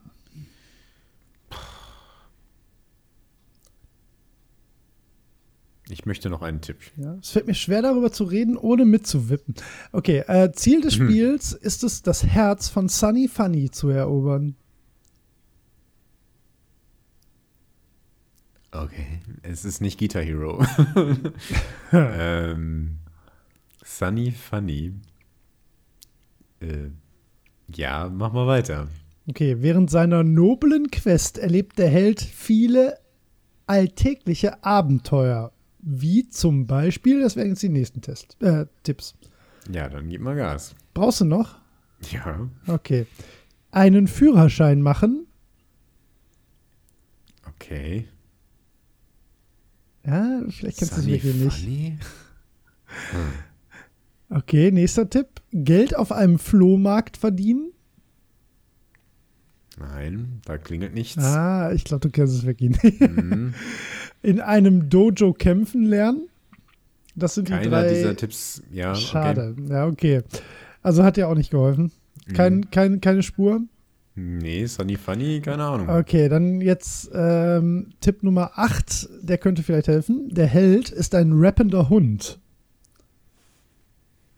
Ich 5.89 6.05
möchte 6.05 6.29
noch 6.29 6.41
einen 6.41 6.61
Tipp. 6.61 6.77
ja. 6.95 7.15
Es 7.21 7.31
fällt 7.31 7.45
mir 7.45 7.53
schwer 7.53 7.81
darüber 7.81 8.11
zu 8.11 8.23
reden, 8.23 8.55
ohne 8.57 8.85
mitzuwippen. 8.85 9.55
Okay, 9.91 10.19
äh, 10.27 10.51
Ziel 10.53 10.81
des 10.81 10.97
Mhm. 10.97 11.09
Spiels 11.09 11.51
ist 11.53 11.83
es, 11.83 12.01
das 12.01 12.23
Herz 12.25 12.69
von 12.69 12.87
Sunny 12.87 13.27
Funny 13.27 13.69
zu 13.69 13.89
erobern. 13.89 14.55
Okay. 18.73 19.19
Es 19.43 19.65
ist 19.65 19.81
nicht 19.81 19.99
Guitar 19.99 20.23
Hero. 20.23 20.65
ähm, 21.91 22.97
Sunny 23.83 24.31
Funny. 24.31 24.93
Äh, 26.59 26.89
ja, 27.73 28.09
mach 28.09 28.33
mal 28.33 28.47
weiter. 28.47 28.87
Okay, 29.29 29.57
während 29.61 29.89
seiner 29.91 30.23
noblen 30.23 30.89
Quest 30.89 31.37
erlebt 31.37 31.77
der 31.77 31.89
Held 31.89 32.19
viele 32.21 32.97
alltägliche 33.67 34.63
Abenteuer. 34.63 35.51
Wie 35.79 36.27
zum 36.29 36.65
Beispiel, 36.65 37.21
das 37.21 37.35
wären 37.35 37.49
jetzt 37.49 37.61
die 37.63 37.69
nächsten 37.69 38.01
Test, 38.01 38.37
äh, 38.41 38.65
Tipps. 38.83 39.15
Ja, 39.71 39.87
dann 39.87 40.09
gib 40.09 40.21
mal 40.21 40.35
Gas. 40.35 40.75
Brauchst 40.93 41.21
du 41.21 41.25
noch? 41.25 41.59
Ja, 42.11 42.49
Okay. 42.67 43.05
Einen 43.71 44.07
Führerschein 44.07 44.81
machen. 44.81 45.25
okay. 47.47 48.07
Ja, 50.05 50.41
vielleicht 50.49 50.80
kennst 50.80 50.93
du 50.93 50.97
es 50.97 51.03
Sunny 51.03 51.13
wirklich 51.23 51.35
nicht. 51.35 51.57
Funny? 51.63 51.97
Okay, 54.30 54.71
nächster 54.71 55.07
Tipp. 55.09 55.27
Geld 55.51 55.95
auf 55.95 56.11
einem 56.11 56.39
Flohmarkt 56.39 57.17
verdienen. 57.17 57.71
Nein, 59.77 60.41
da 60.45 60.57
klingelt 60.57 60.93
nichts. 60.95 61.17
Ah, 61.23 61.71
ich 61.71 61.84
glaube, 61.84 62.01
du 62.01 62.09
kennst 62.09 62.34
es 62.35 62.45
wirklich 62.45 62.81
nicht. 62.81 63.01
Mhm. 63.01 63.53
In 64.23 64.39
einem 64.39 64.89
Dojo 64.89 65.34
kämpfen 65.34 65.84
lernen. 65.85 66.30
Das 67.15 67.35
sind 67.35 67.47
die 67.49 67.53
Keiner 67.53 67.69
drei. 67.84 67.89
dieser 67.93 68.15
Tipps, 68.15 68.63
ja. 68.71 68.95
Schade. 68.95 69.55
Ja, 69.69 69.85
okay. 69.85 70.21
Also 70.81 71.03
hat 71.03 71.17
dir 71.17 71.27
auch 71.27 71.35
nicht 71.35 71.51
geholfen. 71.51 71.91
Okay. 72.23 72.34
Kein, 72.34 72.55
Mhm. 72.57 72.71
kein, 72.71 73.01
keine 73.01 73.21
Spur. 73.23 73.61
Nee, 74.15 74.68
Sunny 74.68 74.95
Funny, 74.95 75.41
keine 75.41 75.64
Ahnung. 75.64 75.90
Okay, 75.90 76.30
dann 76.30 76.61
jetzt 76.61 77.10
ähm, 77.14 77.94
Tipp 77.99 78.22
Nummer 78.22 78.52
8, 78.56 79.10
der 79.22 79.40
könnte 79.40 79.64
vielleicht 79.64 79.88
helfen. 79.88 80.30
Der 80.30 80.45
Held 80.45 80.90
ist 80.90 81.15
ein 81.15 81.34
rappender 81.34 81.90
Hund. 81.90 82.40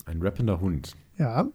Ein 0.06 0.22
rappender 0.22 0.62
Hund. 0.62 0.96
Ja. 1.18 1.50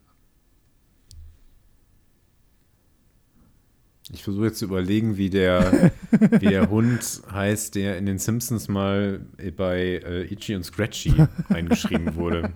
Ich 4.12 4.24
versuche 4.24 4.46
jetzt 4.46 4.58
zu 4.58 4.64
überlegen, 4.64 5.16
wie 5.16 5.30
der, 5.30 5.92
wie 6.10 6.46
der 6.46 6.68
Hund 6.70 7.22
heißt, 7.32 7.74
der 7.76 7.96
in 7.96 8.06
den 8.06 8.18
Simpsons 8.18 8.68
mal 8.68 9.24
bei 9.56 10.00
äh, 10.04 10.32
Itchy 10.32 10.56
und 10.56 10.64
Scratchy 10.64 11.14
eingeschrieben 11.48 12.16
wurde. 12.16 12.52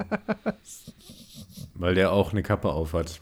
Weil 1.75 1.95
der 1.95 2.13
auch 2.13 2.33
eine 2.33 2.43
Kappe 2.43 2.71
aufhat. 2.71 3.21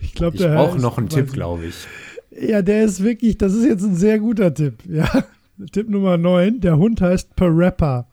Ich 0.00 0.14
glaube, 0.14 0.36
Ich 0.36 0.42
brauche 0.44 0.78
noch 0.78 0.98
einen 0.98 1.08
Tipp, 1.08 1.32
glaube 1.32 1.66
ich. 1.66 1.86
Ja, 2.30 2.62
der 2.62 2.84
ist 2.84 3.02
wirklich, 3.02 3.38
das 3.38 3.54
ist 3.54 3.64
jetzt 3.64 3.82
ein 3.84 3.96
sehr 3.96 4.18
guter 4.18 4.52
Tipp. 4.52 4.82
Ja. 4.88 5.24
Tipp 5.72 5.88
Nummer 5.88 6.16
9, 6.16 6.60
der 6.60 6.78
Hund 6.78 7.00
heißt 7.00 7.34
Parappa. 7.34 8.06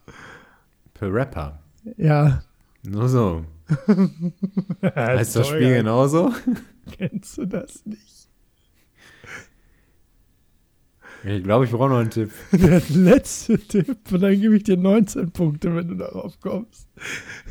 Per 0.95 1.13
Rapper. 1.13 1.59
Ja. 1.95 2.41
Nur 2.83 3.07
so. 3.07 3.45
Heißt 4.95 5.35
das 5.35 5.47
Spiel 5.47 5.75
genauso? 5.75 6.31
Kennst 6.97 7.37
du 7.37 7.45
das 7.45 7.85
nicht? 7.85 8.29
Ich 11.23 11.43
glaube, 11.43 11.65
ich 11.65 11.71
brauche 11.71 11.89
noch 11.89 11.99
einen 11.99 12.11
Tipp. 12.11 12.31
Der 12.51 12.81
letzte 12.89 13.57
Tipp, 13.57 13.97
und 14.11 14.21
dann 14.21 14.39
gebe 14.39 14.57
ich 14.57 14.63
dir 14.63 14.77
19 14.77 15.31
Punkte, 15.31 15.75
wenn 15.75 15.87
du 15.87 15.95
darauf 15.95 16.39
kommst, 16.39 16.87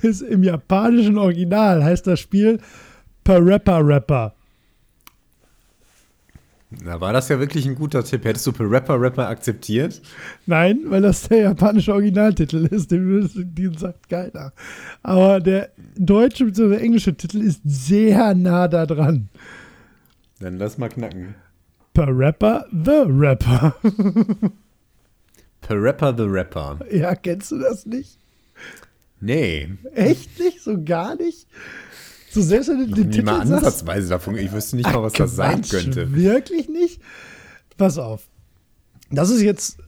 ist 0.03 0.21
im 0.23 0.45
japanischen 0.45 1.19
Original 1.19 1.83
heißt 1.83 2.07
das 2.07 2.21
Spiel 2.21 2.61
Parappa 3.25 3.79
Rapper. 3.79 4.35
Na, 6.83 7.01
war 7.01 7.13
das 7.13 7.29
ja 7.29 7.39
wirklich 7.39 7.67
ein 7.67 7.75
guter 7.75 8.05
Tipp. 8.05 8.25
Hättest 8.25 8.47
du 8.47 8.53
Per 8.53 8.71
Rapper 8.71 9.01
Rapper 9.01 9.29
akzeptiert? 9.29 10.03
Nein, 10.47 10.81
weil 10.87 11.03
das 11.03 11.29
der 11.29 11.39
japanische 11.39 11.93
Originaltitel 11.93 12.67
ist, 12.67 12.91
den, 12.91 13.31
den 13.35 13.77
sagt 13.79 14.09
keiner. 14.09 14.53
Aber 15.03 15.41
der 15.41 15.71
deutsche 15.97 16.45
bzw. 16.45 16.77
englische 16.77 17.15
Titel 17.15 17.41
ist 17.41 17.61
sehr 17.65 18.35
nah 18.35 18.69
da 18.69 18.87
dran. 18.87 19.29
Dann 20.41 20.59
lass 20.59 20.79
mal 20.79 20.89
knacken. 20.89 21.35
Per 21.93 22.09
Rapper, 22.09 22.67
The 22.73 23.05
Rapper. 23.07 23.77
Per 25.61 25.83
Rapper, 25.83 26.15
The 26.17 26.25
Rapper. 26.25 26.81
Ja, 26.91 27.15
kennst 27.15 27.53
du 27.53 27.59
das 27.59 27.87
nicht? 27.87 28.19
Nee. 29.21 29.71
Echt 29.95 30.39
nicht? 30.39 30.61
So 30.61 30.83
gar 30.83 31.15
nicht? 31.17 31.47
So 32.35 32.43
selbst 32.43 32.69
wenn 32.69 32.79
du 32.79 32.87
den 32.95 33.09
Nie 33.11 33.23
mal 33.23 33.39
Titel 33.41 33.49
sagst? 33.49 33.65
ansatzweise 33.65 34.09
davon. 34.09 34.37
Ich 34.37 34.53
wüsste 34.53 34.77
nicht 34.77 34.93
mal, 34.93 35.03
was 35.03 35.13
das 35.13 35.37
sein 35.37 35.63
könnte. 35.63 36.13
Wirklich 36.15 36.69
nicht? 36.69 37.01
Pass 37.77 37.97
auf. 37.99 38.29
Das 39.11 39.31
ist 39.31 39.41
jetzt. 39.43 39.79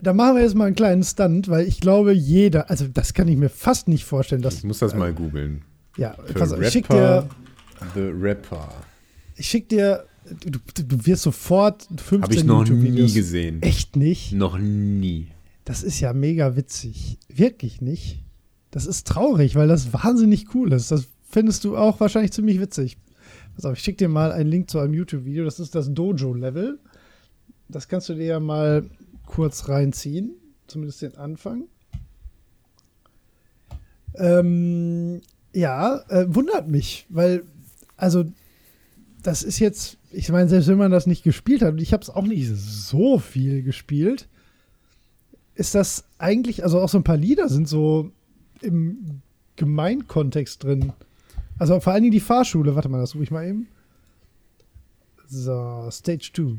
Da 0.00 0.12
machen 0.12 0.36
wir 0.36 0.42
jetzt 0.44 0.54
mal 0.54 0.66
einen 0.66 0.76
kleinen 0.76 1.02
Stunt, 1.02 1.48
weil 1.48 1.66
ich 1.66 1.80
glaube, 1.80 2.12
jeder, 2.12 2.70
also 2.70 2.86
das 2.86 3.14
kann 3.14 3.26
ich 3.28 3.36
mir 3.36 3.48
fast 3.48 3.88
nicht 3.88 4.04
vorstellen, 4.04 4.42
dass. 4.42 4.58
Ich 4.58 4.64
muss 4.64 4.78
das 4.78 4.94
mal 4.94 5.12
googeln. 5.12 5.62
Ja, 5.96 6.10
Per 6.10 6.34
pass 6.34 6.52
auf, 6.52 6.60
ich 6.60 6.70
schick 6.70 6.88
dir, 6.88 7.28
The 7.94 8.02
Rapper. 8.02 8.68
ich 9.36 9.46
schick 9.48 9.68
dir, 9.68 10.04
du, 10.46 10.60
du 10.84 11.06
wirst 11.06 11.22
sofort 11.24 11.88
15 11.96 12.22
Habe 12.22 12.34
ich 12.34 12.44
noch 12.44 12.68
nie 12.68 13.12
gesehen. 13.12 13.60
Echt 13.62 13.96
nicht? 13.96 14.32
Noch 14.32 14.56
nie. 14.58 15.28
Das 15.64 15.82
ist 15.82 15.98
ja 15.98 16.12
mega 16.12 16.54
witzig. 16.54 17.18
Wirklich 17.28 17.80
nicht. 17.80 18.22
Das 18.70 18.86
ist 18.86 19.06
traurig, 19.06 19.54
weil 19.54 19.68
das 19.68 19.92
wahnsinnig 19.92 20.54
cool 20.54 20.72
ist. 20.72 20.90
Das 20.90 21.06
findest 21.28 21.64
du 21.64 21.76
auch 21.76 22.00
wahrscheinlich 22.00 22.32
ziemlich 22.32 22.60
witzig. 22.60 22.98
Pass 23.54 23.64
auf, 23.64 23.76
ich 23.76 23.82
schicke 23.82 23.98
dir 23.98 24.08
mal 24.08 24.32
einen 24.32 24.50
Link 24.50 24.70
zu 24.70 24.78
einem 24.78 24.94
YouTube-Video. 24.94 25.44
Das 25.44 25.58
ist 25.58 25.74
das 25.74 25.92
Dojo-Level. 25.92 26.78
Das 27.68 27.88
kannst 27.88 28.08
du 28.08 28.14
dir 28.14 28.26
ja 28.26 28.40
mal 28.40 28.88
kurz 29.26 29.68
reinziehen. 29.68 30.32
Zumindest 30.66 31.02
den 31.02 31.16
Anfang. 31.16 31.64
Ähm, 34.14 35.20
ja, 35.52 36.02
äh, 36.08 36.26
wundert 36.28 36.68
mich, 36.68 37.06
weil, 37.08 37.44
also, 37.96 38.24
das 39.22 39.42
ist 39.42 39.58
jetzt, 39.58 39.98
ich 40.10 40.28
meine, 40.30 40.48
selbst 40.48 40.68
wenn 40.68 40.78
man 40.78 40.90
das 40.90 41.06
nicht 41.06 41.22
gespielt 41.22 41.62
hat, 41.62 41.72
und 41.72 41.82
ich 41.82 41.92
habe 41.92 42.02
es 42.02 42.10
auch 42.10 42.24
nicht 42.24 42.48
so 42.48 43.18
viel 43.18 43.62
gespielt, 43.62 44.28
ist 45.54 45.74
das 45.74 46.04
eigentlich, 46.18 46.62
also 46.64 46.80
auch 46.80 46.88
so 46.88 46.98
ein 46.98 47.04
paar 47.04 47.16
Lieder 47.16 47.48
sind 47.48 47.68
so 47.68 48.12
im 48.62 49.22
Gemeinkontext 49.56 50.62
drin. 50.62 50.92
Also 51.58 51.80
vor 51.80 51.92
allen 51.92 52.02
Dingen 52.02 52.12
die 52.12 52.20
Fahrschule, 52.20 52.74
warte 52.74 52.88
mal, 52.88 53.00
das 53.00 53.10
suche 53.10 53.24
ich 53.24 53.30
mal 53.30 53.46
eben. 53.46 53.68
So, 55.26 55.88
Stage 55.90 56.30
2. 56.32 56.56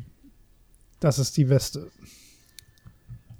Das 0.99 1.17
ist 1.17 1.37
die 1.37 1.49
Weste. 1.49 1.89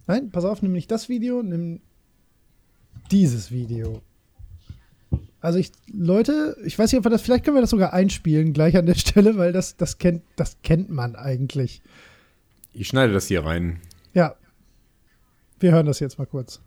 Nein, 0.08 0.32
pass 0.32 0.46
auf, 0.46 0.62
nimm 0.62 0.72
nicht 0.72 0.90
das 0.90 1.10
Video, 1.10 1.44
nimm 1.44 1.82
dieses 3.12 3.52
Video. 3.52 4.02
Also 5.42 5.60
ich, 5.60 5.72
Leute, 5.92 6.58
ich 6.66 6.78
weiß 6.78 6.92
nicht, 6.92 7.00
ob 7.00 7.06
wir 7.06 7.12
das, 7.12 7.22
vielleicht 7.22 7.46
können 7.46 7.56
wir 7.56 7.62
das 7.62 7.70
sogar 7.70 7.94
einspielen, 7.94 8.54
gleich 8.54 8.76
an 8.76 8.86
der 8.86 8.96
Stelle, 8.96 9.38
weil 9.38 9.54
das, 9.54 9.78
das 9.78 9.98
kennt, 9.98 10.24
das 10.36 10.58
kennt 10.64 10.90
man 10.90 11.16
eigentlich. 11.16 11.82
Ich 12.74 12.88
schneide 12.88 13.14
das 13.14 13.28
hier 13.28 13.46
rein. 13.46 13.80
Ja. 14.14 14.36
Wir 15.60 15.72
hören 15.72 15.86
das 15.86 16.00
jetzt 16.00 16.18
mal 16.18 16.26
kurz. 16.26 16.62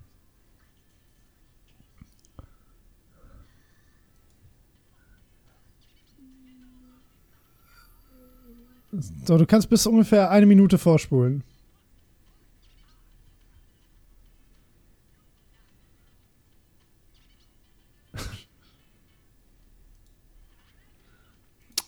So, 8.93 9.39
du 9.39 9.47
kannst 9.47 9.70
bis 9.70 9.86
ungefähr 9.86 10.31
eine 10.31 10.44
Minute 10.44 10.77
vorspulen. 10.77 11.43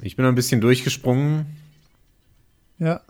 Ich 0.01 0.17
bin 0.17 0.25
ein 0.25 0.35
bisschen 0.35 0.61
durchgesprungen. 0.61 1.47
Ja. 2.79 3.03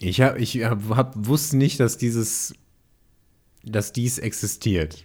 Ich 0.00 0.20
hab, 0.20 0.38
ich 0.38 0.62
hab, 0.62 1.12
wusste 1.16 1.56
nicht, 1.56 1.80
dass 1.80 1.98
dieses, 1.98 2.54
dass 3.62 3.92
dies 3.92 4.18
existiert. 4.18 5.04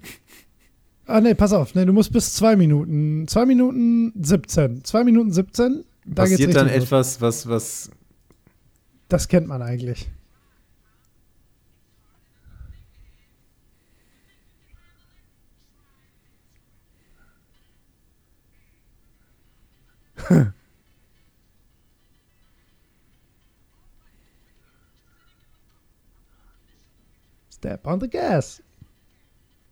Ah, 1.06 1.20
nee, 1.20 1.34
pass 1.34 1.52
auf. 1.52 1.76
Nee, 1.76 1.86
du 1.86 1.92
musst 1.94 2.14
bis 2.14 2.34
zwei 2.34 2.56
Minuten. 2.56 3.28
Zwei 3.28 3.46
Minuten 3.46 4.14
17. 4.24 4.84
Zwei 4.86 5.04
Minuten 5.04 5.32
17. 5.32 5.84
Da 6.06 6.24
Passiert 6.24 6.56
dann 6.56 6.70
etwas, 6.70 7.20
was, 7.22 7.48
was, 7.48 7.92
Das 9.10 9.28
kennt 9.28 9.48
man 9.48 9.62
eigentlich. 9.62 10.10
Step 27.50 27.86
on 27.86 28.00
the 28.00 28.10
gas. 28.10 28.62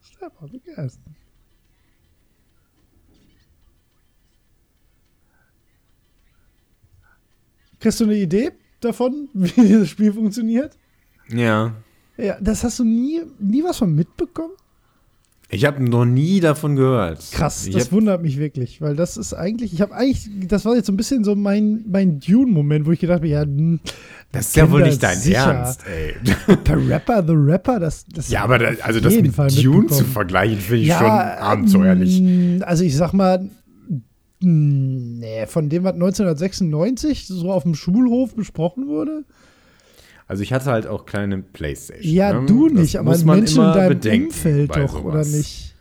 Step 0.02 0.34
on 0.41 0.49
the 0.52 0.60
gas. 0.60 0.99
Kriegst 7.82 7.99
du 7.99 8.06
eine 8.06 8.16
Idee 8.16 8.52
davon, 8.80 9.28
wie 9.34 9.49
dieses 9.62 9.90
Spiel 9.90 10.14
funktioniert? 10.14 10.78
ja. 11.30 11.74
Ja, 12.18 12.38
das 12.40 12.64
hast 12.64 12.78
du 12.78 12.84
nie, 12.84 13.22
nie 13.40 13.64
was 13.64 13.78
von 13.78 13.95
mitbekommen? 13.95 14.53
Ich 15.53 15.66
habe 15.66 15.84
noch 15.84 16.06
nie 16.06 16.40
davon 16.40 16.76
gehört. 16.78 17.20
Krass, 17.32 17.68
Ich 17.68 17.74
das 17.76 17.91
wundert 17.91 18.22
mich 18.22 18.38
wirklich, 18.38 18.80
weil 18.80 18.95
das 18.95 19.18
ist 19.18 19.34
eigentlich, 19.34 19.74
ich 19.74 19.82
habe 19.82 19.94
eigentlich, 19.94 20.30
das 20.48 20.64
war 20.64 20.76
jetzt 20.76 20.86
so 20.86 20.94
ein 20.94 20.98
bisschen 20.98 21.24
so 21.26 21.36
mein, 21.36 21.84
mein 21.90 22.20
Dune-Moment, 22.20 22.86
wo 22.86 22.91
ich 22.91 22.99
gedacht 22.99 23.18
habe, 23.18 23.28
ja, 23.28 23.44
das 24.32 24.48
ist 24.48 24.56
ja 24.56 24.70
wohl 24.72 24.84
nicht 24.84 25.02
dein 25.03 25.18
sicher. 25.18 25.52
Ernst, 25.53 25.82
ey. 25.88 26.16
der 26.68 26.90
Rapper, 26.90 27.24
The 27.26 27.34
Rapper, 27.36 27.80
das, 27.80 28.06
das 28.06 28.30
Ja, 28.30 28.44
aber 28.44 28.60
da, 28.60 28.70
also 28.84 28.99
das 29.02 29.14
mit 29.16 29.34
Fall 29.34 29.49
Dune 29.49 29.88
zu 29.88 30.06
vergleichen, 30.06 30.60
finde 30.60 30.82
ich 30.84 30.88
ja, 30.88 30.99
schon 30.99 31.10
abenteuerlich. 31.10 32.20
ähm, 32.20 32.64
Also 32.66 32.84
ich 32.86 32.95
sag 32.95 33.12
mal, 33.14 33.49
nee, 34.42 35.46
von 35.48 35.70
dem, 35.70 35.84
was 35.84 35.94
1996 35.94 37.28
so 37.28 37.52
auf 37.52 37.64
dem 37.64 37.76
Schulhof 37.76 38.36
besprochen 38.36 38.88
wurde, 38.88 39.24
Also 40.28 40.44
ich 40.44 40.54
hatte 40.54 40.72
halt 40.72 40.88
auch 40.88 41.06
kleine 41.06 41.40
Playstation. 41.40 42.14
ja, 42.14 42.34
ne? 42.40 42.46
du 42.48 42.70
Das 42.70 42.80
nicht, 42.80 43.00
aber 43.00 43.12
muss 43.12 43.24
man 43.26 43.40
Menschen 43.40 43.64
in 43.66 43.74
deinem 43.74 44.24
Umfeld 44.26 44.76
doch, 44.76 45.04
oder 45.04 45.24
sowas. 45.24 45.32
nicht? 45.34 45.76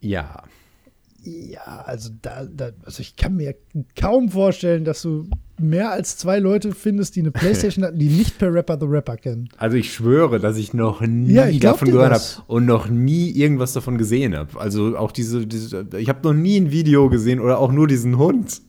Ja. 0.00 0.42
Ja, 1.24 1.82
also 1.84 2.10
da, 2.22 2.44
da, 2.46 2.70
also 2.84 3.00
ich 3.00 3.16
kann 3.16 3.36
mir 3.36 3.54
kaum 4.00 4.28
vorstellen, 4.30 4.84
dass 4.84 5.02
du 5.02 5.28
mehr 5.58 5.90
als 5.92 6.16
zwei 6.16 6.38
Leute 6.38 6.72
findest, 6.72 7.16
die 7.16 7.20
eine 7.20 7.30
Playstation 7.32 7.84
hatten, 7.84 7.98
die 7.98 8.08
nicht 8.08 8.38
per 8.38 8.52
Rapper 8.52 8.78
the 8.80 8.86
Rapper 8.86 9.16
kennen. 9.16 9.48
Also 9.56 9.76
ich 9.76 9.92
schwöre, 9.92 10.38
dass 10.40 10.56
ich 10.56 10.74
noch 10.74 11.00
nie 11.00 11.32
Ja, 11.32 11.48
ich 11.48 11.60
davon 11.60 11.90
gehört 11.90 12.12
habe 12.12 12.24
und 12.46 12.66
noch 12.66 12.88
nie 12.88 13.30
irgendwas 13.30 13.72
davon 13.72 13.98
gesehen 13.98 14.36
habe. 14.36 14.58
Also 14.60 14.96
auch 14.96 15.12
diese, 15.12 15.46
diese 15.46 15.86
ich 15.98 16.08
habe 16.08 16.20
noch 16.22 16.34
nie 16.34 16.56
ein 16.60 16.70
Video 16.70 17.08
gesehen 17.08 17.40
oder 17.40 17.58
auch 17.58 17.72
nur 17.72 17.86
diesen 17.86 18.18
Hund. 18.18 18.60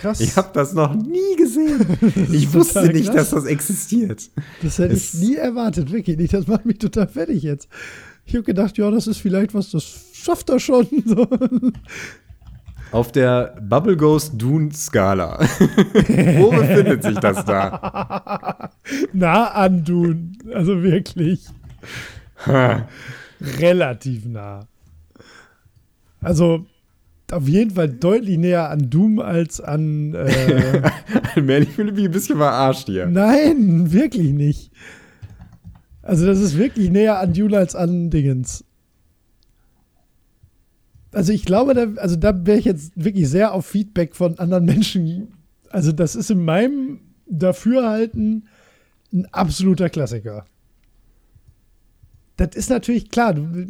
Krass. 0.00 0.20
Ich 0.20 0.36
habe 0.36 0.48
das 0.54 0.72
noch 0.72 0.94
nie 0.94 1.36
gesehen. 1.36 1.80
Ich 2.32 2.52
wusste 2.54 2.86
nicht, 2.88 3.06
krass. 3.12 3.30
dass 3.30 3.42
das 3.42 3.44
existiert. 3.44 4.30
das 4.62 4.78
hätte 4.78 4.94
ich 4.94 5.12
es- 5.12 5.14
nie 5.14 5.36
erwartet, 5.36 5.92
wirklich 5.92 6.16
nicht. 6.16 6.32
Das 6.32 6.46
macht 6.46 6.64
mich 6.66 6.78
total 6.78 7.08
fertig 7.08 7.42
jetzt. 7.42 7.68
Ich 8.24 8.34
habe 8.34 8.44
gedacht, 8.44 8.78
ja, 8.78 8.90
das 8.90 9.06
ist 9.06 9.18
vielleicht 9.18 9.52
was, 9.52 9.70
das 9.72 9.84
schafft 10.12 10.48
er 10.48 10.60
schon. 10.60 10.86
Auf 12.92 13.10
der 13.10 13.56
Bubble 13.62 13.96
Ghost 13.96 14.34
Dune 14.36 14.70
Skala. 14.72 15.40
Wo 16.38 16.50
befindet 16.50 17.02
sich 17.02 17.18
das 17.18 17.42
da? 17.46 18.70
nah 19.14 19.46
an 19.46 19.82
Dune. 19.82 20.32
Also 20.54 20.82
wirklich. 20.82 21.46
Ha. 22.46 22.86
Relativ 23.58 24.26
nah. 24.26 24.66
Also 26.20 26.66
auf 27.30 27.48
jeden 27.48 27.70
Fall 27.70 27.88
deutlich 27.88 28.36
näher 28.36 28.68
an 28.68 28.90
Doom 28.90 29.18
als 29.20 29.58
an. 29.60 30.12
Äh, 30.14 30.82
Man, 31.40 31.62
ich 31.62 31.70
fühle 31.70 31.92
mich 31.92 32.04
ein 32.04 32.10
bisschen 32.10 32.36
verarscht 32.36 32.86
hier. 32.86 33.06
Nein, 33.06 33.90
wirklich 33.90 34.32
nicht. 34.32 34.70
Also 36.02 36.26
das 36.26 36.40
ist 36.40 36.58
wirklich 36.58 36.90
näher 36.90 37.20
an 37.20 37.32
Dune 37.32 37.56
als 37.56 37.74
an 37.74 38.10
Dingens. 38.10 38.64
Also 41.12 41.32
ich 41.32 41.44
glaube, 41.44 41.74
da, 41.74 42.00
also 42.00 42.16
da 42.16 42.46
wäre 42.46 42.58
ich 42.58 42.64
jetzt 42.64 42.92
wirklich 42.96 43.28
sehr 43.28 43.52
auf 43.52 43.66
Feedback 43.66 44.16
von 44.16 44.38
anderen 44.38 44.64
Menschen. 44.64 45.34
Also 45.70 45.92
das 45.92 46.16
ist 46.16 46.30
in 46.30 46.44
meinem 46.44 47.00
Dafürhalten 47.26 48.48
ein 49.12 49.26
absoluter 49.32 49.90
Klassiker. 49.90 50.46
Das 52.36 52.56
ist 52.56 52.70
natürlich 52.70 53.10
klar, 53.10 53.34
du, 53.34 53.66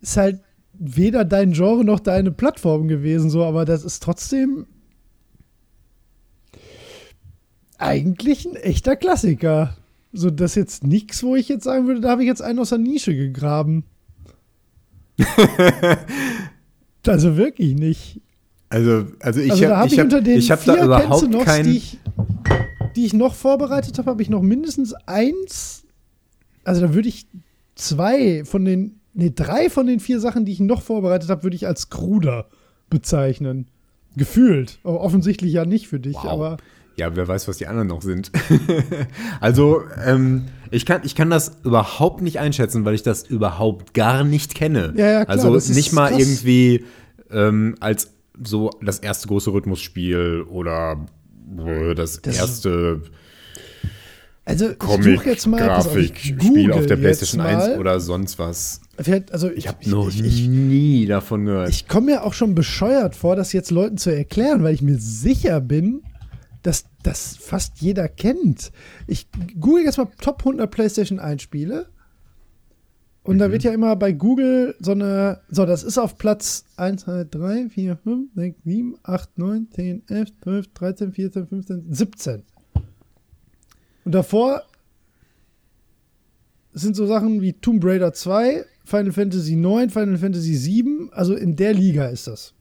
ist 0.00 0.16
halt 0.16 0.40
weder 0.72 1.24
dein 1.24 1.52
Genre 1.52 1.84
noch 1.84 2.00
deine 2.00 2.32
Plattform 2.32 2.88
gewesen, 2.88 3.30
so, 3.30 3.44
aber 3.44 3.64
das 3.64 3.84
ist 3.84 4.02
trotzdem 4.02 4.66
eigentlich 7.78 8.46
ein 8.46 8.56
echter 8.56 8.96
Klassiker. 8.96 9.76
So, 10.12 10.30
das 10.30 10.52
ist 10.52 10.56
jetzt 10.56 10.84
nichts, 10.84 11.22
wo 11.22 11.36
ich 11.36 11.48
jetzt 11.48 11.64
sagen 11.64 11.86
würde, 11.86 12.00
da 12.00 12.10
habe 12.10 12.22
ich 12.22 12.28
jetzt 12.28 12.42
einen 12.42 12.58
aus 12.58 12.70
der 12.70 12.78
Nische 12.78 13.14
gegraben. 13.14 13.84
Also 17.06 17.36
wirklich 17.36 17.74
nicht. 17.74 18.20
Also, 18.68 19.06
also 19.20 19.40
ich 19.40 19.52
Also 19.52 19.64
da 19.64 19.76
habe 19.76 19.86
ich 19.86 19.92
ich, 19.92 19.98
hab, 20.00 20.04
unter 20.06 20.20
den 20.20 20.38
ich 20.38 20.50
hab 20.50 20.60
vier 20.60 20.74
da 20.76 20.84
überhaupt 20.84 21.30
noch, 21.30 21.44
kein. 21.44 21.64
die 21.64 21.76
ich, 21.76 21.98
die 22.96 23.06
ich 23.06 23.12
noch 23.12 23.34
vorbereitet 23.34 23.98
habe, 23.98 24.10
habe 24.10 24.22
ich 24.22 24.28
noch 24.28 24.42
mindestens 24.42 24.92
eins. 25.06 25.84
Also 26.64 26.80
da 26.80 26.94
würde 26.94 27.08
ich 27.08 27.28
zwei 27.76 28.44
von 28.44 28.64
den, 28.64 28.98
nee, 29.14 29.30
drei 29.32 29.70
von 29.70 29.86
den 29.86 30.00
vier 30.00 30.18
Sachen, 30.18 30.44
die 30.44 30.52
ich 30.52 30.60
noch 30.60 30.82
vorbereitet 30.82 31.30
habe, 31.30 31.44
würde 31.44 31.54
ich 31.54 31.66
als 31.66 31.90
kruder 31.90 32.48
bezeichnen. 32.90 33.68
Gefühlt. 34.16 34.78
Aber 34.82 35.00
offensichtlich 35.00 35.52
ja 35.52 35.64
nicht 35.64 35.86
für 35.88 36.00
dich, 36.00 36.16
Wow. 36.16 36.24
aber 36.26 36.56
Ja, 36.96 37.14
wer 37.14 37.28
weiß, 37.28 37.46
was 37.46 37.58
die 37.58 37.66
anderen 37.66 37.88
noch 37.88 38.00
sind. 38.02 38.30
also, 39.40 39.82
ähm, 40.04 40.46
ich, 40.70 40.86
kann, 40.86 41.02
ich 41.04 41.14
kann 41.14 41.28
das 41.28 41.58
überhaupt 41.62 42.22
nicht 42.22 42.38
einschätzen, 42.38 42.84
weil 42.84 42.94
ich 42.94 43.02
das 43.02 43.24
überhaupt 43.24 43.92
gar 43.94 44.24
nicht 44.24 44.54
kenne. 44.54 44.94
Ja, 44.96 45.06
ja, 45.10 45.24
klar, 45.24 45.36
also 45.36 45.72
nicht 45.72 45.92
mal 45.92 46.08
krass. 46.10 46.18
irgendwie 46.20 46.84
ähm, 47.30 47.74
als 47.80 48.12
so 48.42 48.70
das 48.82 48.98
erste 49.00 49.28
große 49.28 49.52
Rhythmusspiel 49.52 50.42
oder 50.48 51.06
äh, 51.58 51.94
das, 51.94 52.22
Das 52.22 52.36
erste 52.38 53.02
also 54.48 54.68
ich 54.70 54.76
suche 54.80 55.28
jetzt 55.28 55.46
mal 55.48 55.56
ich 55.58 55.66
Comic-Grafikspiel 55.66 56.72
auf 56.72 56.86
der 56.86 56.96
PlayStation 56.96 57.44
jetzt 57.44 57.54
1 57.56 57.66
mal. 57.70 57.78
oder 57.80 57.98
sonst 57.98 58.38
was. 58.38 58.80
Vielleicht- 58.96 59.32
Also 59.32 59.50
ich, 59.50 59.58
Ich 59.58 59.68
habe 59.68 59.90
noch 59.90 60.08
ich, 60.08 60.22
ich, 60.24 60.46
nie 60.46 61.04
davon 61.06 61.46
gehört. 61.46 61.68
ich 61.68 61.88
komme 61.88 62.12
mir 62.12 62.22
auch 62.22 62.32
schon 62.32 62.54
bescheuert 62.54 63.16
vor, 63.16 63.34
das 63.34 63.52
jetzt 63.52 63.72
Leuten 63.72 63.98
zu 63.98 64.10
erklären, 64.14 64.62
weil 64.62 64.72
ich 64.72 64.82
mir 64.82 64.98
sicher 64.98 65.60
bin, 65.60 66.02
dass 66.66 66.86
das 67.04 67.36
fast 67.36 67.80
jeder 67.80 68.08
kennt. 68.08 68.72
Ich 69.06 69.28
google 69.60 69.84
jetzt 69.84 69.98
mal 69.98 70.08
Top 70.20 70.40
100 70.40 70.68
PlayStation 70.68 71.20
1 71.20 71.40
Spiele. 71.40 71.86
Und 73.22 73.36
Mhm. 73.36 73.38
da 73.38 73.52
wird 73.52 73.62
ja 73.62 73.72
immer 73.72 73.94
bei 73.94 74.10
Google 74.10 74.74
so 74.80 74.90
eine, 74.90 75.40
so, 75.48 75.64
das 75.64 75.84
ist 75.84 75.96
auf 75.96 76.18
Platz 76.18 76.64
1, 76.76 77.02
2, 77.02 77.24
3, 77.30 77.68
4, 77.68 77.96
5, 77.96 78.30
6, 78.34 78.58
7, 78.64 78.98
8, 79.04 79.38
9, 79.38 79.68
10, 79.70 80.02
11, 80.08 80.32
12, 80.42 80.66
13, 80.74 81.12
14, 81.12 81.46
15, 81.46 81.86
17. 81.88 82.42
Und 84.04 84.12
davor 84.12 84.62
sind 86.72 86.96
so 86.96 87.06
Sachen 87.06 87.42
wie 87.42 87.52
Tomb 87.52 87.84
Raider 87.84 88.12
2, 88.12 88.64
Final 88.84 89.12
Fantasy 89.12 89.54
9, 89.54 89.90
Final 89.90 90.18
Fantasy 90.18 90.54
7. 90.56 91.10
Also 91.12 91.36
in 91.36 91.54
der 91.54 91.74
Liga 91.74 92.06
ist 92.06 92.26
das. 92.26 92.54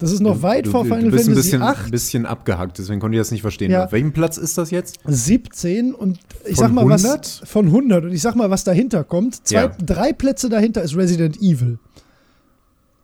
Das 0.00 0.10
ist 0.12 0.20
noch 0.20 0.42
weit 0.42 0.66
du, 0.66 0.70
vor 0.70 0.82
du, 0.82 0.88
Final 0.88 1.04
du 1.04 1.10
bist 1.10 1.28
ein 1.28 1.34
Fantasy 1.34 1.50
bisschen, 1.50 1.62
8. 1.62 1.90
bisschen 1.90 2.26
abgehackt, 2.26 2.78
deswegen 2.78 3.00
konnte 3.00 3.16
ich 3.16 3.20
das 3.20 3.30
nicht 3.30 3.42
verstehen. 3.42 3.70
Ja. 3.70 3.84
Auf 3.84 3.92
welchem 3.92 4.12
Platz 4.12 4.38
ist 4.38 4.56
das 4.58 4.70
jetzt? 4.70 4.98
17 5.04 5.94
und 5.94 6.18
ich 6.44 6.56
Von 6.56 6.64
sag 6.66 6.72
mal 6.72 6.80
100? 6.82 7.02
was 7.42 7.48
von 7.48 7.66
100 7.66 8.04
und 8.04 8.12
ich 8.12 8.22
sag 8.22 8.34
mal 8.34 8.50
was 8.50 8.64
dahinter 8.64 9.04
kommt. 9.04 9.46
Zwei, 9.46 9.54
Ja. 9.62 9.68
Drei 9.84 10.12
Plätze 10.12 10.48
dahinter 10.48 10.82
ist 10.82 10.96
Resident 10.96 11.36
Evil. 11.42 11.78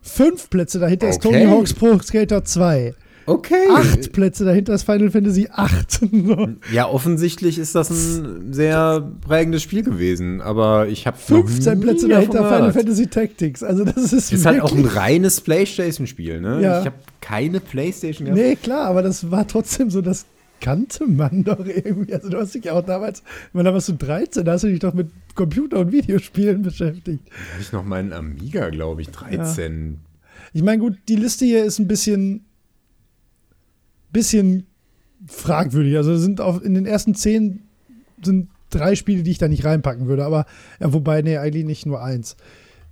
Fünf 0.02 0.48
Plätze 0.51 0.78
dahinter 0.78 1.09
ist 1.09 1.24
Okay. 1.24 1.40
Tony 1.40 1.51
Hawk's 1.51 1.74
Pro 1.74 1.98
Skater 1.98 2.44
2. 2.44 2.94
Okay. 3.27 3.69
Acht 3.74 4.12
Plätze 4.12 4.44
dahinter 4.44 4.74
ist 4.74 4.85
Final 4.85 5.11
Fantasy 5.11 5.48
8. 5.51 5.90
So. 6.01 6.48
Ja, 6.73 6.89
offensichtlich 6.89 7.59
ist 7.59 7.74
das 7.74 7.90
ein 7.90 8.53
sehr 8.53 9.12
prägendes 9.27 9.62
Spiel 9.62 9.82
gewesen, 9.82 10.40
aber 10.40 10.86
ich 10.89 11.07
habe 11.07 11.16
15 11.16 11.81
Plätze 11.81 12.09
dahinter 12.09 12.44
Final 12.48 12.73
Fantasy 12.73 13.09
Tactics. 13.09 13.62
Also 13.62 13.85
das 13.85 14.12
ist, 14.12 14.32
Ist 14.32 14.47
halt 14.47 14.61
auch 14.62 14.73
ein 14.73 14.85
reines 14.85 15.40
Playstation-Spiel, 15.40 16.40
ne? 16.40 16.62
Ja. 16.62 16.81
Ich 16.81 16.86
habe 16.86 16.97
keine 17.20 17.61
Playstation 17.61 18.27
gehabt. 18.27 18.40
Nee, 18.40 18.57
klar, 18.57 18.86
aber 18.86 19.03
das 19.03 19.31
war 19.31 19.47
trotzdem 19.47 19.90
so, 19.90 20.01
das 20.01 20.27
kannte 20.61 21.07
man 21.07 21.44
doch 21.44 21.65
irgendwie. 21.66 22.15
Also 22.15 22.28
du 22.28 22.39
hast 22.39 22.55
dich 22.55 22.65
ja 22.65 22.73
auch 22.74 22.85
damals, 22.85 23.23
wenn 23.53 23.65
da 23.65 23.74
warst 23.74 23.89
du 23.89 23.94
13, 23.94 24.44
da 24.44 24.53
hast 24.53 24.65
du 24.65 24.69
dich 24.69 24.81
doch 24.81 24.94
mit 24.94 25.11
Computer- 25.35 25.81
und 25.81 25.93
Videospielen 25.93 26.62
beschäftigt. 26.62 27.23
Da 27.27 27.53
hatte 27.55 27.62
ich 27.62 27.73
noch 27.73 27.85
meinen 27.85 28.12
Amiga, 28.12 28.70
glaube 28.70 29.03
ich, 29.03 29.11
13. 29.11 29.98
Ich 30.53 30.62
meine, 30.62 30.78
gut, 30.78 30.97
die 31.09 31.16
Liste 31.16 31.44
hier 31.44 31.65
ist 31.65 31.78
ein 31.78 31.89
bisschen, 31.89 32.45
bisschen 34.12 34.66
fragwürdig. 35.27 35.97
Also 35.97 36.16
sind 36.16 36.41
auf, 36.41 36.62
in 36.65 36.74
den 36.74 36.87
ersten 36.87 37.15
zehn 37.15 37.61
sind 38.23 38.49
drei 38.70 38.95
Spiele, 38.95 39.23
die 39.23 39.31
ich 39.31 39.39
da 39.39 39.49
nicht 39.49 39.65
reinpacken 39.65 40.07
würde. 40.07 40.24
Aber 40.24 40.47
ja, 40.81 40.93
wobei, 40.93 41.23
nee, 41.23 41.37
eigentlich 41.39 41.65
nicht 41.65 41.87
nur 41.87 42.03
eins. 42.03 42.37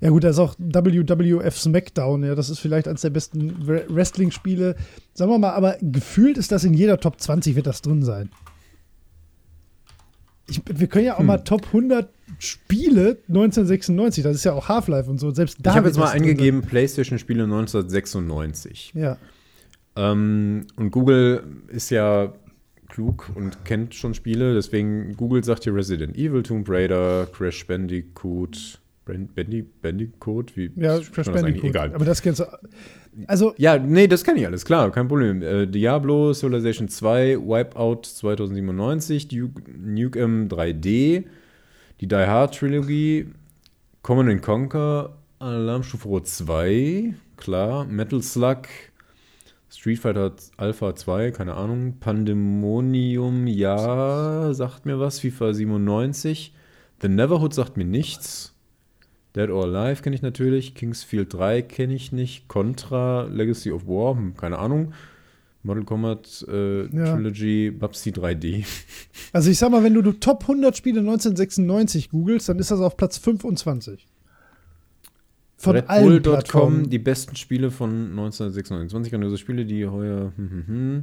Ja 0.01 0.11
gut, 0.11 0.25
da 0.25 0.29
ist 0.29 0.39
auch 0.39 0.55
WWF 0.59 1.57
SmackDown, 1.59 2.25
ja, 2.25 2.35
das 2.35 2.51
ist 2.51 2.59
vielleicht 2.59 2.89
eines 2.89 3.01
der 3.01 3.11
besten 3.11 3.63
Wre- 3.65 3.85
Wrestling-Spiele. 3.89 4.77
Sagen 5.15 5.31
wir 5.31 5.39
mal, 5.39 5.53
aber 5.53 5.77
gefühlt 5.81 6.37
ist 6.37 6.53
das 6.53 6.65
in 6.65 6.75
jeder 6.75 6.99
Top 7.01 7.21
20 7.21 7.55
wird 7.57 7.67
das 7.67 7.81
drin 7.81 8.03
sein. 8.03 8.29
Ich, 10.47 10.61
wir 10.67 10.89
können 10.89 11.07
ja 11.07 11.17
auch 11.17 11.23
mal 11.23 11.39
Top 11.39 11.67
100 11.69 12.11
Spiele 12.39 13.17
1996, 13.29 14.23
das 14.25 14.37
ist 14.37 14.45
ja 14.45 14.53
auch 14.53 14.69
Half-Life 14.69 15.09
und 15.11 15.19
so, 15.19 15.31
selbst 15.31 15.59
da 15.63 15.71
ich 15.71 15.77
habe 15.77 15.87
jetzt 15.89 15.97
mal 15.99 16.11
eingegeben 16.11 16.61
Playstation-Spiele 16.63 17.45
1996. 17.45 18.93
Ja. 18.95 19.17
Ähm, 19.97 20.67
und 20.77 20.91
Google 20.91 21.43
ist 21.69 21.91
ja 21.91 22.33
klug 22.89 23.31
und 23.35 23.65
kennt 23.65 23.95
schon 23.95 24.15
Spiele, 24.15 24.55
deswegen 24.55 25.17
Google 25.17 25.43
sagt 25.45 25.65
hier 25.65 25.75
Resident 25.75 26.17
Evil, 26.17 26.43
Tomb 26.43 26.69
Raider, 26.69 27.27
Crash 27.33 27.67
Bandicoot, 27.67 28.79
Bandi 29.05 29.63
Bandicoot, 29.63 30.57
wie 30.57 30.71
Ja, 30.77 30.99
Crash? 30.99 31.31
Bandicoot. 31.31 31.71
Egal. 31.71 31.95
Aber 31.95 32.05
das 32.05 32.23
kennst 32.23 32.41
du. 32.41 32.45
Also, 33.27 33.55
Ja, 33.59 33.79
nee, 33.79 34.07
das 34.07 34.25
kann 34.25 34.37
ich 34.37 34.47
alles, 34.47 34.65
klar, 34.65 34.91
kein 34.91 35.09
Problem. 35.09 35.43
Äh, 35.43 35.67
Diablo, 35.67 36.33
Civilization 36.33 36.89
2, 36.89 37.39
Wipeout 37.39 38.01
2097, 38.03 39.29
Duke, 39.29 39.63
Nukem 39.77 40.49
3D, 40.49 41.25
die 42.01 42.09
Die 42.09 42.15
Hard 42.15 42.57
Trilogie, 42.57 43.27
Command 44.03 44.31
and 44.31 44.43
Conquer, 44.43 45.17
Alarmstufe 45.39 46.09
Rot 46.09 46.27
2, 46.27 47.15
klar, 47.37 47.85
Metal 47.85 48.23
Slug, 48.23 48.63
Street 49.77 49.99
Fighter 49.99 50.33
Alpha 50.57 50.95
2, 50.95 51.33
keine 51.33 51.55
Ahnung, 51.55 51.99
Pandemonium, 51.99 53.47
ja, 53.47 54.55
sagt 54.55 54.87
mir 54.87 55.01
was, 55.01 55.19
FIFA 55.19 55.53
97, 55.53 56.55
The 57.03 57.09
Neverhood 57.09 57.53
sagt 57.53 57.77
mir 57.77 57.85
nichts. 57.85 58.55
Dead 59.35 59.51
or 59.51 59.65
Alive 59.65 60.03
kenne 60.03 60.15
ich 60.15 60.23
natürlich, 60.23 60.75
Kingsfield 60.77 61.35
3 61.35 61.63
kenne 61.63 61.95
ich 61.95 62.13
nicht, 62.13 62.47
Contra, 62.47 63.25
Legacy 63.25 63.73
of 63.73 63.87
War, 63.87 64.17
hm, 64.17 64.37
keine 64.37 64.59
Ahnung, 64.59 64.93
Mortal 65.65 65.85
Kombat 65.85 66.47
äh, 66.49 66.87
Ja. 66.95 67.17
Trilogy, 67.17 67.71
Babsy 67.73 68.11
3D. 68.11 68.65
also 69.33 69.51
ich 69.51 69.59
sag 69.59 69.71
mal, 69.71 69.83
wenn 69.83 69.95
du, 69.95 70.03
du 70.03 70.13
Top 70.13 70.43
100 70.43 70.77
Spiele 70.77 71.01
1996 71.01 72.11
googelst, 72.11 72.49
dann 72.49 72.59
ist 72.61 72.71
das 72.71 72.81
auf 72.81 72.97
Platz 72.97 73.19
25. 73.19 74.07
Von 75.65 75.77
Red 75.77 75.89
allen 75.91 76.05
Bull.com, 76.05 76.33
Plattformen. 76.33 76.91
die 76.91 76.99
besten 76.99 77.37
Spiele 77.37 77.71
von 77.71 78.11
1996, 78.11 79.13
also 79.15 79.37
Spiele, 79.37 79.65
die 79.65 79.87
heuer 79.87 80.33
hm, 80.37 80.51
hm, 80.51 80.67
hm. 80.67 81.03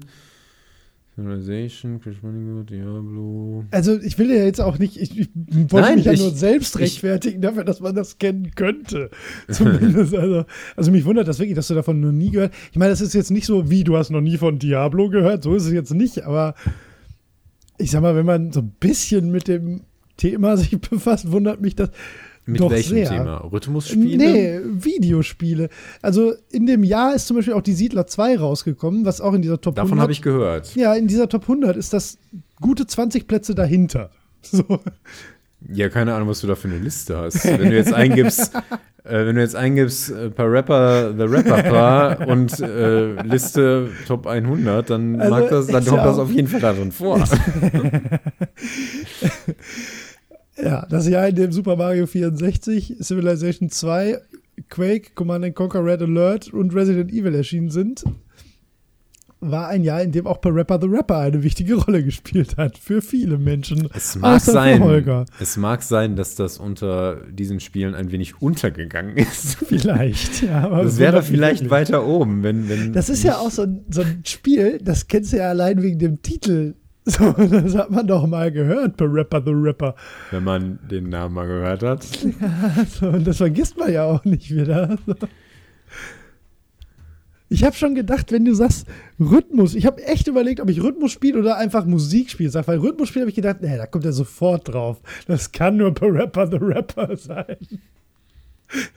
Civilization, 1.14 2.00
Crash 2.00 2.22
Bandicoot, 2.22 2.70
Diablo. 2.70 3.66
Also 3.72 4.00
ich 4.00 4.18
will 4.18 4.30
ja 4.30 4.46
jetzt 4.46 4.62
auch 4.62 4.80
nicht, 4.80 4.96
ich, 4.98 5.20
ich 5.20 5.30
wollte 5.36 5.76
Nein, 5.82 5.96
mich 5.98 6.06
ja 6.06 6.14
ich- 6.14 6.22
nur 6.22 6.32
selbst 6.32 6.76
ich- 6.76 6.82
rechtfertigen 6.82 7.42
dafür, 7.42 7.66
dass 7.66 7.82
man 7.82 7.94
das 7.94 8.18
kennen 8.18 8.52
könnte. 8.56 9.10
Zumindest. 9.50 10.16
also, 10.16 10.46
also 10.78 10.92
mich 10.92 11.04
wundert 11.04 11.28
das 11.28 11.40
wirklich, 11.40 11.56
dass 11.56 11.68
du 11.68 11.74
davon 11.74 12.00
noch 12.00 12.14
nie 12.14 12.32
gehört. 12.32 12.54
Ich 12.72 12.78
meine, 12.78 12.92
das 12.92 13.02
ist 13.02 13.14
jetzt 13.14 13.30
nicht 13.30 13.46
so, 13.46 13.70
wie 13.70 13.84
du 13.84 13.98
hast 13.98 14.10
noch 14.10 14.22
nie 14.22 14.38
von 14.38 14.58
Diablo 14.58 15.10
gehört, 15.10 15.44
so 15.44 15.54
ist 15.54 15.66
es 15.66 15.74
jetzt 15.74 15.94
nicht, 15.94 16.24
aber 16.24 16.56
ich 17.78 17.92
sag 17.92 18.02
mal, 18.02 18.16
wenn 18.16 18.26
man 18.26 18.54
so 18.54 18.62
ein 18.62 18.72
bisschen 18.80 19.32
mit 19.32 19.50
dem 19.50 19.82
Thema 20.16 20.56
sich 20.56 20.80
befasst, 20.90 21.30
wundert 21.30 21.60
mich 21.62 21.76
das 21.76 21.90
Mit 22.46 22.60
doch 22.60 22.72
welchem 22.72 22.96
sehr. 22.96 23.10
Thema? 23.10 23.38
Rhythmusspiele? 23.52 24.18
Nee, 24.18 24.60
Videospiele. 24.64 25.70
Also 26.02 26.34
in 26.50 26.66
dem 26.66 26.84
Jahr 26.84 27.14
ist 27.16 27.28
zum 27.28 27.38
Beispiel 27.38 27.54
auch 27.54 27.62
die 27.62 27.74
Siedler 27.74 28.08
2 28.08 28.38
rausgekommen, 28.40 29.06
was 29.06 29.22
auch 29.22 29.34
in 29.34 29.42
dieser 29.42 29.62
Top 29.62 29.76
Davon 29.76 29.92
100 29.92 30.04
habe 30.04 30.12
ich 30.12 30.22
gehört. 30.22 30.76
Ja, 30.76 30.94
in 30.96 31.08
dieser 31.08 31.30
Top 31.30 31.44
100 31.44 31.78
ist 31.78 31.94
das 31.94 32.18
gute 32.60 32.88
20 32.88 33.28
Plätze 33.28 33.56
dahinter. 33.56 34.10
So. 34.44 34.64
Ja, 35.72 35.90
keine 35.90 36.16
Ahnung, 36.16 36.28
was 36.30 36.42
du 36.42 36.48
da 36.48 36.56
für 36.56 36.68
eine 36.68 36.80
Liste 36.80 37.16
hast. 37.16 37.46
Wenn 37.46 37.70
du 37.70 37.76
jetzt 37.76 37.94
eingibst, 37.94 38.56
äh, 39.04 39.26
wenn 39.28 39.36
du 39.36 39.42
jetzt 39.42 39.56
eingibst, 39.56 40.10
äh, 40.10 40.32
paar 40.32 40.52
Rapper, 40.52 41.14
The 41.16 41.26
Rapper 41.26 41.62
Paar 41.62 42.28
und 42.28 42.60
äh, 42.60 43.22
Liste 43.22 43.90
Top 44.08 44.26
100, 44.26 44.90
dann, 44.90 45.22
Also, 45.22 45.30
mag 45.36 45.48
das, 45.52 45.68
dann 45.68 45.86
kommt 45.86 45.98
ja 45.98 46.06
das 46.06 46.18
auf 46.18 46.32
jeden 46.32 46.48
Fall 46.48 46.60
darin 46.60 46.92
vor. 46.92 47.24
Ja, 50.64 50.86
das 50.90 51.08
Jahr, 51.08 51.28
in 51.28 51.36
dem 51.36 51.52
Super 51.52 51.76
Mario 51.76 52.06
64, 52.06 52.98
Civilization 53.02 53.70
2, 53.70 54.20
Quake, 54.70 55.12
Command 55.16 55.56
Conquer 55.56 55.84
Red 55.84 56.02
Alert 56.02 56.54
und 56.54 56.76
Resident 56.76 57.12
Evil 57.12 57.36
erschienen 57.36 57.70
sind, 57.70 58.04
war 59.42 59.70
ein 59.70 59.84
Jahr, 59.84 60.04
in 60.04 60.12
dem 60.12 60.28
auch 60.28 60.40
Parappa 60.40 60.80
the 60.80 60.88
Rapper 60.88 61.18
eine 61.18 61.42
wichtige 61.42 61.74
Rolle 61.76 62.04
gespielt 62.04 62.58
hat. 62.58 62.78
Für 62.78 63.02
viele 63.02 63.40
Menschen. 63.40 63.90
Es 63.94 64.16
mag 64.16 64.36
Außer 64.36 64.52
sein, 64.52 65.26
es 65.40 65.58
mag 65.58 65.82
sein, 65.82 66.16
dass 66.16 66.36
das 66.36 66.60
unter 66.60 67.22
diesen 67.32 67.60
Spielen 67.60 67.96
ein 67.96 68.12
wenig 68.12 68.42
untergegangen 68.42 69.18
ist. 69.18 69.56
Vielleicht, 69.66 70.44
ja. 70.44 70.66
Aber 70.66 70.84
Das 70.84 70.94
es 70.94 71.00
wäre 71.00 71.24
vielleicht 71.24 71.62
wirklich. 71.64 71.72
weiter 71.72 72.06
oben, 72.06 72.44
wenn, 72.44 72.70
wenn 72.70 72.94
Das 72.94 73.10
ist 73.10 73.24
ja 73.24 73.38
auch 73.38 73.50
so 73.50 73.64
ein, 73.64 73.84
so 73.90 74.02
ein 74.02 74.22
Spiel, 74.26 74.78
das 74.80 75.08
kennst 75.08 75.34
du 75.34 75.38
ja 75.38 75.50
allein 75.50 75.82
wegen 75.82 75.98
dem 75.98 76.22
Titel. 76.22 76.76
So, 77.06 77.32
das 77.32 77.76
hat 77.76 77.90
man 77.90 78.06
doch 78.06 78.28
mal 78.28 78.52
gehört, 78.52 78.96
Parappa 78.96 79.42
the 79.44 79.52
Rapper. 79.52 79.96
wenn 80.30 80.44
man 80.44 80.78
den 80.90 81.10
Namen 81.10 81.34
mal 81.34 81.48
gehört 81.48 81.82
hat. 81.82 82.06
So, 83.00 83.08
und 83.08 83.26
das 83.26 83.38
vergisst 83.38 83.78
man 83.78 83.92
ja 83.92 84.06
auch 84.06 84.24
nicht 84.24 84.52
wieder. 84.54 84.98
So. 85.08 85.16
Ich 87.50 87.64
habe 87.66 87.76
schon 87.76 87.96
gedacht, 87.96 88.32
wenn 88.32 88.46
du 88.46 88.54
sagst 88.54 88.88
Rhythmus, 89.20 89.76
ich 89.76 89.86
habe 89.86 90.02
echt 90.04 90.28
überlegt, 90.28 90.62
ob 90.62 90.70
ich 90.70 90.82
Rhythmus 90.82 91.12
spiele 91.12 91.40
oder 91.40 91.58
einfach 91.58 91.86
Musik 91.86 92.30
spiele. 92.30 92.54
Weil 92.54 92.78
Rhythmus 92.78 93.10
spiele 93.10 93.24
habe 93.24 93.30
ich 93.30 93.36
gedacht, 93.36 93.58
nee, 93.62 93.76
da 93.76 93.88
kommt 93.88 94.06
er 94.06 94.14
sofort 94.14 94.70
drauf. 94.72 95.02
Das 95.28 95.52
kann 95.52 95.78
nur 95.78 95.94
per 95.94 96.14
Rapper 96.14 96.48
the 96.48 96.60
Rapper 96.62 97.18
sein. 97.18 97.58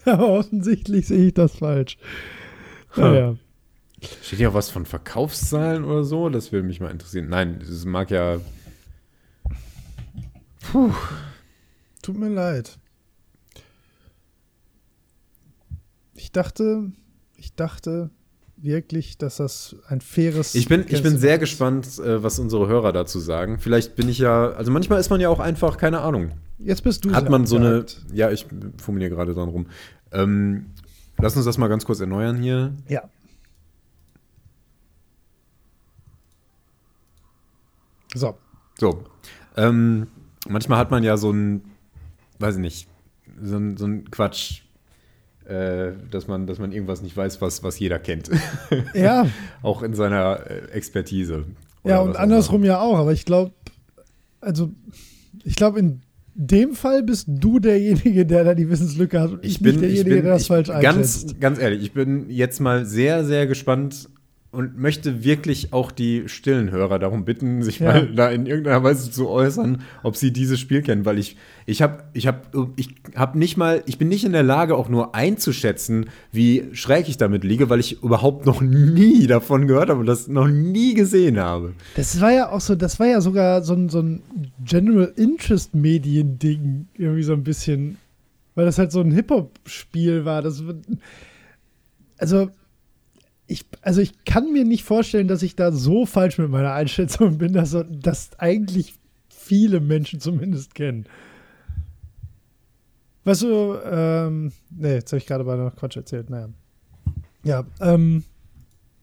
Aber 0.05 0.29
offensichtlich 0.29 1.07
sehe 1.09 1.29
ich 1.29 1.35
das 1.35 1.57
falsch. 1.57 1.97
Naja. 2.97 3.35
Steht 4.23 4.39
hier 4.39 4.51
auch 4.51 4.55
was 4.55 4.71
von 4.71 4.87
Verkaufszahlen 4.87 5.85
oder 5.85 6.05
so? 6.05 6.29
Das 6.29 6.53
würde 6.53 6.67
mich 6.67 6.81
mal 6.81 6.91
interessieren. 6.91 7.29
Nein, 7.29 7.59
das 7.61 7.85
mag 7.85 8.11
ja. 8.11 8.39
Puh. 10.61 10.93
Tut 12.03 12.19
mir 12.19 12.29
leid. 12.29 12.79
Ich 16.15 16.33
dachte, 16.33 16.93
ich 17.37 17.55
dachte 17.55 18.11
wirklich, 18.57 19.19
dass 19.19 19.37
das 19.37 19.77
ein 19.89 20.01
faires. 20.01 20.55
Ich 20.55 20.69
bin, 20.69 20.85
ich 20.89 21.03
bin 21.03 21.19
sehr 21.19 21.39
gespannt, 21.39 21.99
äh, 21.99 22.23
was 22.23 22.39
unsere 22.39 22.67
Hörer 22.69 22.93
dazu 22.93 23.21
sagen. 23.21 23.59
Vielleicht 23.59 23.97
bin 23.97 24.09
ich 24.09 24.19
ja, 24.19 24.51
also 24.51 24.71
manchmal 24.71 25.01
ist 25.01 25.11
man 25.11 25.21
ja 25.21 25.29
auch 25.29 25.41
einfach, 25.41 25.77
keine 25.77 26.01
Ahnung. 26.01 26.33
Jetzt 26.59 26.83
bist 26.83 27.05
du. 27.05 27.13
Hat 27.13 27.29
man 27.29 27.47
so 27.47 27.57
eine, 27.57 27.85
ja, 28.13 28.31
ich 28.31 28.47
formuliere 28.79 29.11
gerade 29.11 29.35
dran 29.35 29.49
rum. 29.49 29.67
Ähm, 30.13 30.67
lass 31.19 31.37
uns 31.37 31.45
das 31.45 31.59
mal 31.59 31.69
ganz 31.69 31.85
kurz 31.85 32.01
erneuern 32.01 32.37
hier. 32.41 32.75
Ja. 32.89 33.03
So. 38.15 38.37
So. 38.79 39.05
Ähm, 39.57 40.07
manchmal 40.49 40.79
hat 40.79 40.91
man 40.91 41.03
ja 41.03 41.17
so 41.17 41.31
ein, 41.31 41.63
weiß 42.39 42.57
ich 42.57 42.61
nicht, 42.61 42.89
so 43.43 43.57
ein, 43.57 43.77
so 43.77 43.87
ein 43.87 44.11
Quatsch, 44.11 44.63
äh, 45.45 45.93
dass, 46.11 46.27
man, 46.27 46.47
dass 46.47 46.59
man 46.59 46.73
irgendwas 46.73 47.03
nicht 47.03 47.17
weiß, 47.17 47.41
was, 47.41 47.63
was 47.63 47.79
jeder 47.79 47.99
kennt. 47.99 48.31
Ja. 48.95 49.27
auch 49.63 49.83
in 49.83 49.95
seiner 49.95 50.51
äh, 50.51 50.71
Expertise. 50.73 51.45
Ja, 51.85 52.01
und 52.01 52.17
andersrum 52.17 52.65
ja 52.65 52.81
auch, 52.81 52.97
aber 52.97 53.13
ich 53.13 53.27
glaube, 53.27 53.53
also 54.41 54.71
ich 55.45 55.57
glaube, 55.57 55.79
in 55.79 56.01
dem 56.35 56.73
Fall 56.73 57.03
bist 57.03 57.27
du 57.29 57.59
derjenige, 57.59 58.27
der 58.27 58.45
da 58.45 58.55
die 58.55 58.69
Wissenslücke 58.69 59.21
hat 59.21 59.33
und 59.33 59.45
ich, 59.45 59.53
ich 59.53 59.61
bin, 59.61 59.81
derjenige, 59.81 60.11
ich 60.11 60.15
bin, 60.17 60.25
der 60.25 60.33
das 60.33 60.47
falsch 60.47 60.71
einschätzt. 60.71 61.29
Ganz, 61.29 61.41
ganz 61.41 61.59
ehrlich, 61.59 61.83
ich 61.83 61.93
bin 61.93 62.31
jetzt 62.31 62.61
mal 62.61 62.87
sehr, 62.87 63.25
sehr 63.25 63.47
gespannt, 63.47 64.09
und 64.55 64.79
möchte 64.79 65.25
wirklich 65.25 65.73
auch 65.73 65.91
die 65.91 66.29
stillen 66.29 66.71
Hörer 66.71 66.99
darum 66.99 67.25
bitten, 67.25 67.63
sich 67.63 67.81
ja. 67.81 67.93
mal 67.93 68.15
da 68.15 68.31
in 68.31 68.47
irgendeiner 68.47 68.83
Weise 68.83 69.11
zu 69.11 69.29
äußern, 69.29 69.83
ob 70.03 70.17
sie 70.17 70.33
dieses 70.33 70.61
Spiel 70.61 70.83
kennen, 70.83 71.05
weil 71.05 71.19
ich 71.19 71.37
ich 71.67 71.83
habe 71.83 72.05
ich 72.13 72.27
habe 72.27 72.41
ich 72.77 72.95
habe 73.17 73.39
nicht 73.39 73.57
mal 73.57 73.83
ich 73.87 73.99
bin 73.99 74.09
nicht 74.09 74.25
in 74.25 74.33
der 74.33 74.43
Lage 74.43 74.77
auch 74.77 74.89
nur 74.89 75.15
einzuschätzen, 75.15 76.07
wie 76.33 76.65
schräg 76.73 77.09
ich 77.09 77.17
damit 77.17 77.45
liege, 77.45 77.69
weil 77.69 77.81
ich 77.81 78.03
überhaupt 78.03 78.47
noch 78.47 78.61
nie 78.61 79.27
davon 79.27 79.67
gehört 79.67 79.91
habe 79.91 80.01
und 80.01 80.07
das 80.07 80.29
noch 80.29 80.49
nie 80.49 80.95
gesehen 80.95 81.39
habe. 81.39 81.73
Das 81.97 82.21
war 82.21 82.33
ja 82.33 82.51
auch 82.51 82.61
so, 82.61 82.75
das 82.75 83.01
war 83.01 83.09
ja 83.09 83.21
sogar 83.21 83.63
so 83.63 83.75
ein 83.75 83.89
so 83.89 84.01
ein 84.01 84.23
General 84.65 85.13
Interest 85.17 85.75
Medien 85.75 86.39
Ding 86.39 86.87
irgendwie 86.95 87.23
so 87.23 87.33
ein 87.33 87.43
bisschen, 87.43 87.99
weil 88.55 88.67
das 88.67 88.79
halt 88.79 88.93
so 88.93 89.01
ein 89.01 89.11
Hip 89.11 89.31
Hop 89.31 89.59
Spiel 89.67 90.25
war, 90.25 90.43
das 90.43 90.63
also 92.19 92.51
ich, 93.55 93.65
also 93.83 94.01
ich 94.01 94.25
kann 94.25 94.53
mir 94.53 94.65
nicht 94.65 94.85
vorstellen, 94.85 95.29
dass 95.29 95.43
ich 95.43 95.55
da 95.55 95.71
so 95.73 96.07
falsch 96.07 96.39
mit 96.39 96.51
meiner 96.51 96.73
Einschätzung 96.73 97.39
bin, 97.39 97.53
dass 97.53 97.77
das 97.89 98.31
eigentlich 98.39 98.95
viele 99.29 99.81
Menschen 99.81 100.21
zumindest 100.21 100.75
kennen. 100.75 101.07
Weißt 103.25 103.43
du, 103.43 103.79
ähm, 103.85 104.53
nee, 104.71 104.95
jetzt 104.95 105.13
habe 105.13 105.19
ich 105.19 105.27
gerade 105.27 105.45
mal 105.45 105.57
noch 105.57 105.77
Quatsch 105.77 105.97
erzählt, 105.97 106.29
naja. 106.29 106.49
Ja, 107.45 107.65
ähm, 107.81 108.25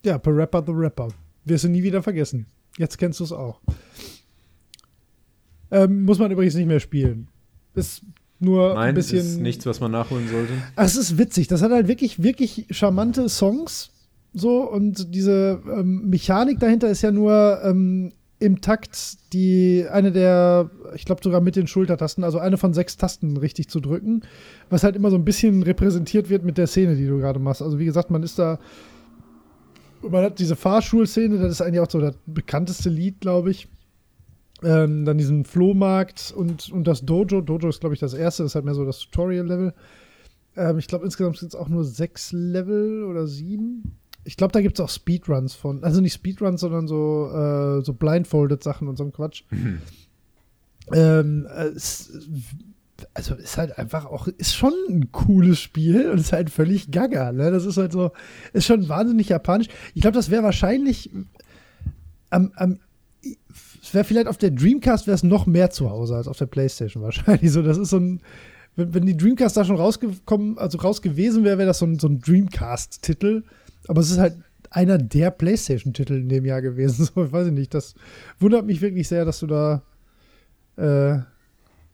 ja, 0.03 0.17
per 0.17 0.35
Rapper 0.35 0.63
the 0.65 0.73
Rapper. 0.73 1.07
Wirst 1.45 1.63
du 1.63 1.69
nie 1.69 1.81
wieder 1.81 2.03
vergessen. 2.03 2.45
Jetzt 2.77 2.97
kennst 2.97 3.19
du 3.19 3.23
es 3.23 3.31
auch. 3.31 3.61
Ähm, 5.71 6.03
muss 6.03 6.19
man 6.19 6.29
übrigens 6.31 6.55
nicht 6.55 6.67
mehr 6.67 6.79
spielen. 6.79 7.29
Ist 7.73 8.03
nur 8.39 8.73
Nein, 8.73 8.89
ein 8.89 8.95
bisschen. 8.95 9.19
Ist 9.19 9.39
nichts, 9.39 9.65
was 9.65 9.79
man 9.79 9.91
nachholen 9.91 10.27
sollte. 10.27 10.53
Ach, 10.75 10.85
es 10.85 10.97
ist 10.97 11.17
witzig. 11.17 11.47
Das 11.47 11.61
hat 11.61 11.71
halt 11.71 11.87
wirklich, 11.87 12.21
wirklich 12.21 12.67
charmante 12.69 13.29
Songs 13.29 13.91
so, 14.33 14.69
und 14.69 15.13
diese 15.13 15.61
ähm, 15.67 16.09
Mechanik 16.09 16.59
dahinter 16.59 16.89
ist 16.89 17.01
ja 17.01 17.11
nur 17.11 17.59
ähm, 17.63 18.13
im 18.39 18.59
Takt 18.61 19.33
die 19.33 19.85
eine 19.91 20.11
der, 20.11 20.71
ich 20.95 21.05
glaube 21.05 21.21
sogar 21.23 21.41
mit 21.41 21.55
den 21.55 21.67
Schultertasten, 21.67 22.23
also 22.23 22.39
eine 22.39 22.57
von 22.57 22.73
sechs 22.73 22.97
Tasten 22.97 23.37
richtig 23.37 23.69
zu 23.69 23.79
drücken, 23.79 24.21
was 24.69 24.83
halt 24.83 24.95
immer 24.95 25.11
so 25.11 25.15
ein 25.17 25.25
bisschen 25.25 25.63
repräsentiert 25.63 26.29
wird 26.29 26.43
mit 26.43 26.57
der 26.57 26.67
Szene, 26.67 26.95
die 26.95 27.05
du 27.05 27.19
gerade 27.19 27.39
machst. 27.39 27.61
Also 27.61 27.77
wie 27.77 27.85
gesagt, 27.85 28.09
man 28.09 28.23
ist 28.23 28.39
da, 28.39 28.57
man 30.01 30.23
hat 30.23 30.39
diese 30.39 30.55
Fahrschulszene, 30.55 31.37
das 31.37 31.51
ist 31.51 31.61
eigentlich 31.61 31.81
auch 31.81 31.91
so 31.91 31.99
das 31.99 32.15
bekannteste 32.25 32.89
Lied, 32.89 33.19
glaube 33.21 33.51
ich. 33.51 33.67
Ähm, 34.63 35.05
dann 35.05 35.17
diesen 35.17 35.43
Flohmarkt 35.43 36.33
und, 36.35 36.71
und 36.71 36.85
das 36.85 37.03
Dojo. 37.03 37.41
Dojo 37.41 37.69
ist, 37.69 37.79
glaube 37.79 37.95
ich, 37.95 37.99
das 37.99 38.13
erste, 38.13 38.43
das 38.43 38.51
ist 38.51 38.55
halt 38.55 38.65
mehr 38.65 38.75
so 38.75 38.85
das 38.85 38.99
Tutorial-Level. 38.99 39.73
Ähm, 40.55 40.77
ich 40.77 40.87
glaube, 40.87 41.05
insgesamt 41.05 41.37
sind 41.37 41.49
es 41.49 41.55
auch 41.55 41.67
nur 41.67 41.83
sechs 41.83 42.31
Level 42.31 43.03
oder 43.03 43.27
sieben. 43.27 43.97
Ich 44.23 44.37
glaube, 44.37 44.51
da 44.51 44.61
gibt 44.61 44.79
es 44.79 44.85
auch 44.85 44.89
Speedruns 44.89 45.53
von. 45.53 45.83
Also 45.83 46.01
nicht 46.01 46.13
Speedruns, 46.13 46.61
sondern 46.61 46.87
so, 46.87 47.29
äh, 47.31 47.83
so 47.83 47.93
blindfolded 47.93 48.61
Sachen 48.63 48.87
und 48.87 48.97
so 48.97 49.03
ein 49.03 49.11
Quatsch. 49.11 49.43
Mhm. 49.49 49.81
Ähm, 50.93 51.47
es, 51.75 52.11
also 53.13 53.35
ist 53.35 53.57
halt 53.57 53.77
einfach 53.77 54.05
auch, 54.05 54.27
ist 54.27 54.55
schon 54.55 54.73
ein 54.89 55.11
cooles 55.11 55.59
Spiel 55.59 56.09
und 56.09 56.19
ist 56.19 56.33
halt 56.33 56.49
völlig 56.49 56.91
gaga. 56.91 57.31
Ne? 57.31 57.51
Das 57.51 57.65
ist 57.65 57.77
halt 57.77 57.91
so, 57.91 58.11
ist 58.53 58.65
schon 58.65 58.89
wahnsinnig 58.89 59.29
japanisch. 59.29 59.67
Ich 59.93 60.01
glaube, 60.01 60.15
das 60.15 60.29
wäre 60.29 60.43
wahrscheinlich 60.43 61.09
am, 62.29 62.51
am 62.55 62.79
es 63.83 63.93
wäre 63.93 64.03
vielleicht 64.03 64.27
auf 64.27 64.37
der 64.37 64.51
Dreamcast 64.51 65.07
wäre 65.07 65.15
es 65.15 65.23
noch 65.23 65.45
mehr 65.45 65.69
zu 65.69 65.89
Hause 65.89 66.15
als 66.15 66.27
auf 66.27 66.37
der 66.37 66.45
Playstation 66.45 67.03
wahrscheinlich. 67.03 67.51
So, 67.51 67.61
das 67.61 67.77
ist 67.77 67.89
so 67.89 67.97
ein, 67.97 68.21
wenn, 68.75 68.93
wenn 68.93 69.05
die 69.05 69.17
Dreamcast 69.17 69.57
da 69.57 69.65
schon 69.65 69.75
rausgekommen, 69.75 70.57
also 70.57 70.77
raus 70.79 71.01
gewesen 71.01 71.43
wäre, 71.43 71.57
wäre 71.57 71.67
das 71.67 71.79
so 71.79 71.85
ein, 71.85 71.99
so 71.99 72.07
ein 72.07 72.19
Dreamcast-Titel. 72.19 73.43
Aber 73.91 73.99
es 73.99 74.09
ist 74.09 74.19
halt 74.19 74.37
einer 74.69 74.97
der 74.97 75.31
PlayStation-Titel 75.31 76.13
in 76.13 76.29
dem 76.29 76.45
Jahr 76.45 76.61
gewesen. 76.61 77.05
So, 77.13 77.25
ich 77.25 77.31
weiß 77.33 77.51
nicht. 77.51 77.73
Das 77.73 77.93
wundert 78.39 78.65
mich 78.65 78.79
wirklich 78.79 79.09
sehr, 79.09 79.25
dass 79.25 79.39
du 79.39 79.47
da 79.47 79.83
äh, 80.77 81.19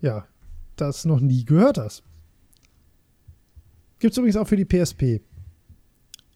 ja 0.01 0.27
das 0.75 1.05
noch 1.05 1.19
nie 1.19 1.43
gehört 1.43 1.79
hast. 1.79 2.03
Gibt 3.97 4.11
es 4.11 4.17
übrigens 4.19 4.37
auch 4.37 4.47
für 4.47 4.57
die 4.57 4.65
PSP. 4.65 5.21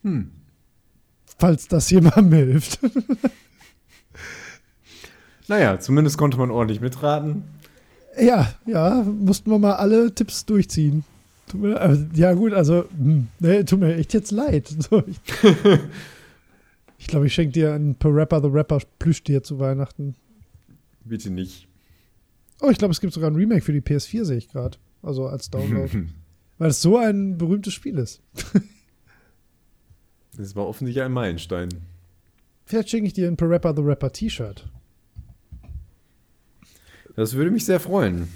Hm. 0.01 0.31
Falls 1.37 1.67
das 1.67 1.91
jemandem 1.91 2.33
hilft. 2.33 2.79
naja, 5.47 5.79
zumindest 5.79 6.17
konnte 6.17 6.39
man 6.39 6.49
ordentlich 6.49 6.81
mitraten. 6.81 7.43
Ja, 8.19 8.51
ja, 8.65 9.03
mussten 9.03 9.51
wir 9.51 9.59
mal 9.59 9.75
alle 9.75 10.11
Tipps 10.15 10.43
durchziehen. 10.43 11.03
Mir, 11.53 12.07
ja, 12.13 12.33
gut, 12.33 12.53
also, 12.53 12.85
nee, 13.39 13.63
tut 13.63 13.79
mir 13.79 13.95
echt 13.95 14.13
jetzt 14.13 14.31
leid. 14.31 14.75
Ich 17.01 17.07
glaube, 17.07 17.25
ich 17.25 17.33
schenke 17.33 17.53
dir 17.53 17.73
ein 17.73 17.95
Per 17.95 18.13
Rapper 18.13 18.41
the 18.41 18.47
Rapper 18.47 18.79
Plüschtier 18.99 19.41
zu 19.41 19.57
Weihnachten. 19.57 20.13
Bitte 21.03 21.31
nicht. 21.31 21.67
Oh, 22.61 22.69
ich 22.69 22.77
glaube, 22.77 22.91
es 22.91 23.01
gibt 23.01 23.11
sogar 23.11 23.31
ein 23.31 23.35
Remake 23.35 23.63
für 23.63 23.73
die 23.73 23.81
PS4, 23.81 24.23
sehe 24.23 24.37
ich 24.37 24.49
gerade. 24.49 24.77
Also 25.01 25.25
als 25.25 25.49
Download. 25.49 25.89
Weil 26.59 26.69
es 26.69 26.79
so 26.79 26.97
ein 26.97 27.39
berühmtes 27.39 27.73
Spiel 27.73 27.97
ist. 27.97 28.21
das 30.37 30.55
war 30.55 30.67
offensichtlich 30.67 31.03
ein 31.03 31.11
Meilenstein. 31.11 31.69
Vielleicht 32.65 32.91
schenke 32.91 33.07
ich 33.07 33.13
dir 33.13 33.27
ein 33.27 33.35
Per 33.35 33.49
Rapper 33.49 33.75
the 33.75 33.81
Rapper 33.81 34.11
T-Shirt. 34.11 34.69
Das 37.15 37.33
würde 37.33 37.49
mich 37.49 37.65
sehr 37.65 37.79
freuen. 37.79 38.27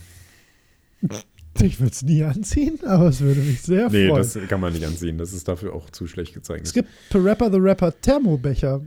Ich 1.61 1.79
würde 1.79 1.91
es 1.91 2.01
nie 2.03 2.23
anziehen, 2.23 2.79
aber 2.85 3.07
es 3.07 3.21
würde 3.21 3.39
mich 3.39 3.61
sehr 3.61 3.89
nee, 3.89 4.07
freuen. 4.07 4.21
Nee, 4.21 4.39
das 4.39 4.49
kann 4.49 4.59
man 4.59 4.73
nicht 4.73 4.85
anziehen. 4.85 5.17
Das 5.17 5.31
ist 5.31 5.47
dafür 5.47 5.73
auch 5.73 5.89
zu 5.89 6.05
schlecht 6.05 6.33
gezeigt. 6.33 6.65
Es 6.67 6.73
gibt 6.73 6.89
Per 7.09 7.23
Rapper 7.23 7.49
the 7.51 7.59
Rapper 7.59 7.93
Thermobecher. 8.01 8.81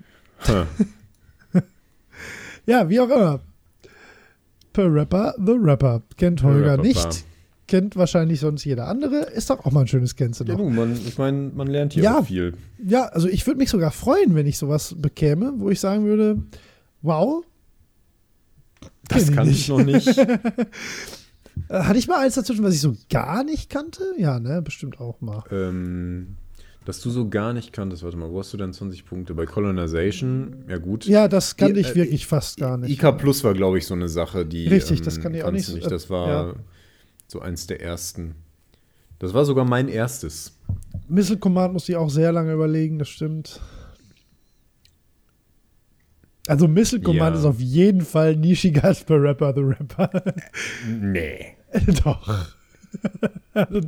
ja, 2.67 2.89
wie 2.89 3.01
auch 3.01 3.09
immer. 3.09 3.41
Per 4.73 4.93
Rapper 4.93 5.35
the 5.39 5.55
Rapper. 5.59 6.03
Kennt 6.17 6.43
Holger 6.43 6.73
Rapper, 6.73 6.83
nicht. 6.83 7.01
Klar. 7.01 7.15
Kennt 7.69 7.97
wahrscheinlich 7.97 8.41
sonst 8.41 8.65
jeder 8.65 8.87
andere. 8.87 9.17
Ist 9.31 9.51
doch 9.51 9.65
auch 9.65 9.73
mal 9.73 9.83
ein 9.83 9.89
schönes 9.89 10.15
noch. 10.19 10.47
Ja, 10.47 10.55
du, 10.57 10.71
man, 10.71 10.93
ich 10.95 11.19
meine, 11.19 11.51
man 11.55 11.67
lernt 11.69 11.95
hier 11.95 12.03
ja, 12.03 12.19
auch 12.19 12.27
viel. 12.27 12.55
Ja, 12.83 13.07
also 13.07 13.29
ich 13.29 13.47
würde 13.47 13.59
mich 13.59 13.71
sogar 13.71 13.91
freuen, 13.91 14.35
wenn 14.35 14.47
ich 14.47 14.59
sowas 14.59 14.95
bekäme, 14.97 15.55
wo 15.57 15.71
ich 15.71 15.81
sagen 15.81 16.05
würde, 16.05 16.43
wow. 17.03 17.45
Das 19.09 19.33
kann 19.33 19.49
ich, 19.49 19.61
ich 19.61 19.69
noch 19.69 19.83
nicht. 19.83 20.07
Äh, 21.69 21.81
hatte 21.81 21.99
ich 21.99 22.09
mal 22.09 22.25
eins 22.25 22.35
dazwischen, 22.35 22.65
was 22.65 22.75
ich 22.75 22.81
so 22.81 22.97
gar 23.11 23.45
nicht 23.45 23.71
kannte? 23.71 24.03
Ja, 24.19 24.41
ne, 24.41 24.63
bestimmt 24.63 25.01
auch 25.01 25.21
mal. 25.21 25.45
Ähm, 25.51 26.37
dass 26.85 27.01
du 27.01 27.11
so 27.11 27.29
gar 27.29 27.53
nicht 27.53 27.73
kanntest, 27.75 28.03
warte 28.03 28.17
mal, 28.17 28.31
wo 28.31 28.39
hast 28.39 28.53
du 28.53 28.57
denn 28.57 28.73
20 28.73 29.05
Punkte? 29.05 29.35
Bei 29.35 29.45
Colonization, 29.45 30.65
ja 30.69 30.79
gut. 30.79 31.05
Ja, 31.05 31.29
das 31.29 31.57
kannte 31.57 31.81
ich 31.81 31.91
äh, 31.91 31.95
wirklich 31.97 32.27
fast 32.27 32.57
gar 32.57 32.79
nicht. 32.79 32.91
IK 32.91 33.19
Plus 33.19 33.45
war, 33.45 33.53
glaube 33.53 33.77
ich, 33.77 33.87
so 33.87 33.93
eine 33.95 34.09
Sache, 34.09 34.47
die. 34.47 34.69
Richtig, 34.69 35.01
ähm, 35.01 35.05
das 35.05 35.21
kann 35.21 35.35
ich 35.35 35.45
auch 35.45 35.51
nicht. 35.51 35.69
nicht. 35.69 35.91
Das 35.91 36.09
war 36.09 36.29
ja. 36.29 36.55
so 37.27 37.41
eins 37.41 37.67
der 37.67 37.83
ersten. 37.83 38.37
Das 39.19 39.35
war 39.35 39.45
sogar 39.45 39.67
mein 39.67 39.89
erstes. 39.89 40.57
Missile 41.09 41.39
Command 41.39 41.75
musste 41.75 41.93
ich 41.93 41.99
auch 41.99 42.09
sehr 42.09 42.33
lange 42.33 42.53
überlegen, 42.53 42.99
das 42.99 43.09
stimmt. 43.09 43.61
Also 46.47 46.67
Missile 46.67 47.03
Command 47.03 47.35
Ja. 47.35 47.41
ist 47.41 47.45
auf 47.47 47.61
jeden 47.61 48.01
Fall 48.01 48.35
nischiger 48.35 48.85
als 48.85 49.05
bei 49.05 49.17
Rapper 49.17 49.53
the 49.55 49.61
Rapper. 49.61 50.11
Nee. 50.89 51.58
Doch. 52.05 52.47
also 53.55 53.81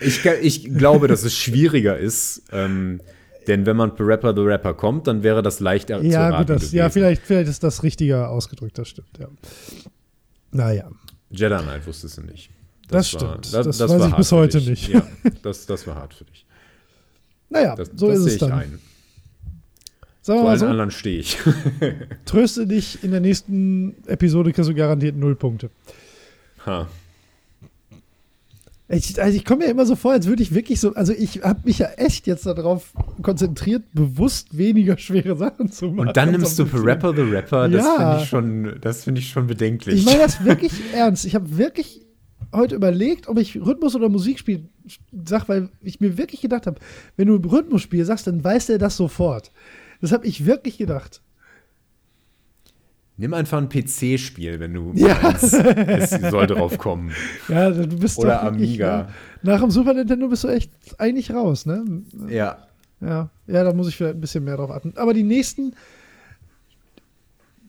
Ich, 0.00 0.24
ich 0.24 0.64
glaube, 0.76 1.08
dass 1.08 1.24
es 1.24 1.36
schwieriger 1.36 1.98
ist, 1.98 2.42
ähm, 2.52 3.00
denn 3.46 3.66
wenn 3.66 3.76
man 3.76 3.94
per 3.94 4.06
Rapper 4.06 4.34
the 4.34 4.40
Rapper 4.40 4.74
kommt, 4.74 5.06
dann 5.06 5.22
wäre 5.22 5.42
das 5.42 5.60
leichter 5.60 6.00
zu 6.00 6.06
ja, 6.06 6.28
raten 6.30 6.38
gut, 6.38 6.50
das, 6.50 6.56
gewesen. 6.62 6.76
ja, 6.76 6.90
vielleicht, 6.90 7.22
vielleicht 7.22 7.48
ist 7.48 7.62
das 7.62 7.82
richtiger 7.82 8.30
ausgedrückt, 8.30 8.78
das 8.78 8.88
stimmt, 8.88 9.18
ja. 9.18 9.28
Naja. 10.52 10.90
Jedi 11.30 11.56
Knight 11.62 11.86
wusstest 11.86 12.18
du 12.18 12.22
nicht. 12.22 12.50
Das 12.88 13.12
war- 13.14 13.20
stimmt. 13.42 13.54
Das 13.54 13.66
weiß 13.66 13.88
war 13.90 13.96
ich 13.98 14.02
hart 14.04 14.16
bis 14.16 14.32
heute 14.32 14.58
nicht. 14.62 14.88
Ja, 14.88 15.06
das, 15.42 15.66
das 15.66 15.86
war 15.86 15.96
hart 15.96 16.14
für 16.14 16.24
dich. 16.24 16.46
Naja, 17.50 17.74
Das, 17.76 17.90
so 17.94 18.08
das 18.08 18.18
ist 18.18 18.24
sehe 18.24 18.28
es 18.30 18.34
ich 18.34 18.40
dann. 18.40 18.52
ein. 18.52 18.78
Sagen 20.22 20.42
mal 20.42 20.50
allen 20.50 20.58
so, 20.58 20.66
anderen 20.66 20.90
stehe 20.90 21.20
ich. 21.20 21.38
tröste 22.24 22.66
dich, 22.66 23.04
in 23.04 23.12
der 23.12 23.20
nächsten 23.20 23.94
Episode 24.06 24.52
kriegst 24.52 24.68
du 24.68 24.74
garantiert 24.74 25.14
null 25.16 25.36
Punkte. 25.36 25.70
ha. 26.64 26.88
Ich, 28.88 29.20
also 29.20 29.36
ich 29.36 29.44
komme 29.44 29.64
mir 29.64 29.70
immer 29.70 29.84
so 29.84 29.96
vor, 29.96 30.12
als 30.12 30.26
würde 30.28 30.42
ich 30.44 30.54
wirklich 30.54 30.78
so, 30.78 30.94
also 30.94 31.12
ich 31.12 31.42
habe 31.42 31.60
mich 31.64 31.78
ja 31.80 31.88
echt 31.96 32.28
jetzt 32.28 32.46
darauf 32.46 32.92
konzentriert, 33.20 33.82
bewusst 33.92 34.56
weniger 34.56 34.96
schwere 34.96 35.36
Sachen 35.36 35.72
zu 35.72 35.86
machen. 35.86 36.08
Und 36.08 36.16
dann 36.16 36.30
nimmst 36.30 36.56
du 36.58 36.64
bisschen. 36.64 36.82
Rapper 36.84 37.12
the 37.14 37.22
Rapper. 37.22 37.68
Das 37.68 37.84
Ja. 37.84 37.96
finde 37.96 38.22
ich, 38.22 38.28
schon- 38.28 38.78
das 38.80 39.02
finde 39.04 39.20
ich 39.20 39.28
schon 39.30 39.48
bedenklich. 39.48 39.96
Ich 39.96 40.04
meine 40.04 40.20
das 40.20 40.44
wirklich 40.44 40.72
ernst. 40.94 41.24
Ich 41.24 41.34
habe 41.34 41.58
wirklich 41.58 42.02
heute 42.52 42.76
überlegt, 42.76 43.26
ob 43.28 43.38
ich 43.38 43.56
Rhythmus 43.56 43.96
oder 43.96 44.08
Musikspiel 44.08 44.68
sag, 45.24 45.48
weil 45.48 45.68
ich 45.82 45.98
mir 46.00 46.16
wirklich 46.16 46.40
gedacht 46.40 46.68
habe, 46.68 46.78
wenn 47.16 47.26
du 47.26 47.34
Rhythmusspiel 47.36 48.04
sagst, 48.04 48.28
dann 48.28 48.44
weiß 48.44 48.66
der 48.66 48.78
das 48.78 48.96
sofort. 48.96 49.50
Das 50.00 50.12
habe 50.12 50.26
ich 50.28 50.46
wirklich 50.46 50.78
gedacht. 50.78 51.22
Nimm 53.18 53.32
einfach 53.32 53.58
ein 53.58 53.68
PC-Spiel, 53.70 54.60
wenn 54.60 54.74
du 54.74 54.92
Ja. 54.94 55.18
meinst, 55.22 55.54
es 55.54 56.10
soll 56.30 56.46
drauf 56.46 56.76
kommen. 56.78 57.12
Ja, 57.48 57.70
du 57.70 57.86
bist 57.98 58.18
Oder 58.18 58.36
doch 58.36 58.42
Amiga. 58.44 59.04
Ne? 59.42 59.52
Nach 59.52 59.60
dem 59.60 59.70
Super 59.70 59.94
Nintendo 59.94 60.28
bist 60.28 60.44
du 60.44 60.48
echt 60.48 60.70
eigentlich 60.98 61.30
raus, 61.32 61.64
ne? 61.66 62.02
Ja. 62.28 62.66
Ja, 63.00 63.30
ja, 63.46 63.64
da 63.64 63.72
muss 63.72 63.88
ich 63.88 63.96
vielleicht 63.96 64.16
ein 64.16 64.20
bisschen 64.20 64.44
mehr 64.44 64.56
drauf 64.56 64.70
achten. 64.70 64.92
Aber 64.96 65.14
die 65.14 65.22
nächsten 65.22 65.74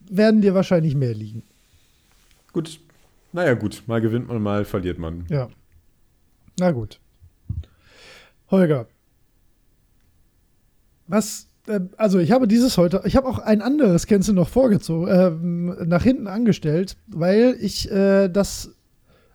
werden 0.10 0.42
dir 0.42 0.54
wahrscheinlich 0.54 0.96
mehr 0.96 1.14
liegen. 1.14 1.44
Gut. 2.54 2.80
Naja, 3.34 3.54
gut. 3.54 3.84
Mal 3.88 4.02
gewinnt 4.02 4.28
man, 4.28 4.42
mal 4.42 4.66
verliert 4.66 4.98
man. 5.00 5.26
Ja. 5.30 5.50
Na 6.60 6.72
gut. 6.72 7.00
Holger. 8.50 8.88
Was, 11.08 11.48
also 11.98 12.20
ich 12.20 12.32
habe 12.32 12.48
dieses 12.48 12.78
heute, 12.78 13.02
ich 13.06 13.16
habe 13.16 13.28
auch 13.28 13.40
ein 13.40 13.62
anderes, 13.62 14.08
du 14.30 14.34
noch, 14.34 14.50
vorgezogen, 14.50 15.08
ähm, 15.10 15.76
nach 15.88 16.04
hinten 16.04 16.28
angestellt, 16.28 16.98
weil 17.08 17.56
ich 17.60 17.92
äh, 17.92 18.30
das 18.30 18.74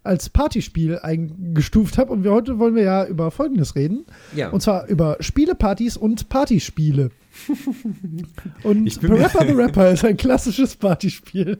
als 0.04 0.28
Partyspiel 0.30 0.98
eingestuft 0.98 1.96
habe 1.96 2.12
und 2.12 2.24
wir 2.24 2.32
heute 2.32 2.58
wollen 2.58 2.74
wir 2.74 2.82
ja 2.82 3.06
über 3.06 3.30
Folgendes 3.30 3.76
reden. 3.76 4.04
Ja. 4.34 4.50
Und 4.50 4.60
zwar 4.60 4.86
über 4.88 5.16
Spielepartys 5.20 5.96
und 5.96 6.28
Partyspiele. 6.28 7.10
und 8.64 9.02
mir- 9.02 9.10
Rapper 9.10 9.46
the 9.46 9.52
Rapper 9.52 9.92
ist 9.92 10.04
ein 10.04 10.16
klassisches 10.16 10.74
Partyspiel. 10.76 11.58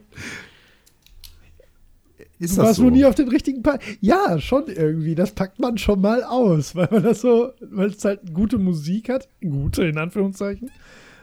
Ist 2.39 2.57
Du 2.57 2.61
warst 2.61 2.79
nur 2.79 2.91
nie 2.91 3.05
auf 3.05 3.15
den 3.15 3.29
richtigen 3.29 3.61
Party. 3.63 3.97
Ja, 4.01 4.39
schon 4.39 4.67
irgendwie. 4.67 5.15
Das 5.15 5.31
packt 5.31 5.59
man 5.59 5.77
schon 5.77 6.01
mal 6.01 6.23
aus, 6.23 6.75
weil 6.75 6.87
man 6.91 7.03
das 7.03 7.21
so, 7.21 7.51
weil 7.61 7.89
es 7.89 8.03
halt 8.03 8.33
gute 8.33 8.57
Musik 8.57 9.09
hat, 9.09 9.27
gute 9.41 9.85
in 9.85 9.97
Anführungszeichen, 9.97 10.69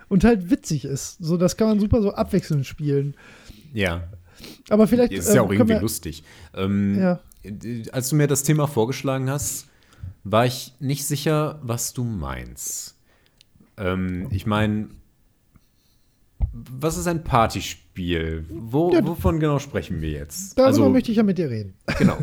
und 0.09 0.25
halt 0.25 0.51
witzig 0.51 0.85
ist. 0.85 1.19
So, 1.21 1.37
das 1.37 1.57
kann 1.57 1.69
man 1.69 1.81
super 1.81 2.01
so 2.03 2.13
abwechselnd 2.13 2.67
spielen. 2.67 3.15
Ja. 3.73 4.05
Aber 4.71 4.87
vielleicht. 4.87 5.13
Ist 5.13 5.29
ja 5.29 5.35
ähm, 5.35 5.41
auch 5.41 5.49
können 5.49 5.61
irgendwie 5.61 5.75
wir- 5.75 5.81
lustig. 5.83 6.23
Ähm, 6.55 6.99
Ja. 6.99 7.21
äh, 7.43 7.83
Als 7.93 8.09
du 8.09 8.17
mir 8.17 8.27
das 8.27 8.43
Thema 8.43 8.67
vorgeschlagen 8.67 9.29
hast, 9.31 9.67
war 10.25 10.47
ich 10.47 10.73
nicht 10.81 11.05
sicher, 11.07 11.59
was 11.63 11.93
du 11.93 12.05
meinst. 12.05 12.97
Ähm, 13.77 14.29
ich 14.31 14.47
meine, 14.47 14.89
was 16.53 16.97
ist 16.97 17.07
ein 17.07 17.23
Partyspiel? 17.25 18.45
Wo, 18.49 18.93
Ja. 18.93 19.05
wovon 19.07 19.39
genau 19.41 19.59
sprechen 19.59 20.01
wir 20.01 20.11
jetzt? 20.11 20.59
Darüber 20.59 20.67
also, 20.69 20.89
möchte 20.91 21.11
ich 21.11 21.17
ja 21.19 21.23
mit 21.23 21.39
dir 21.39 21.51
reden. 21.51 21.75
genau. 21.99 22.19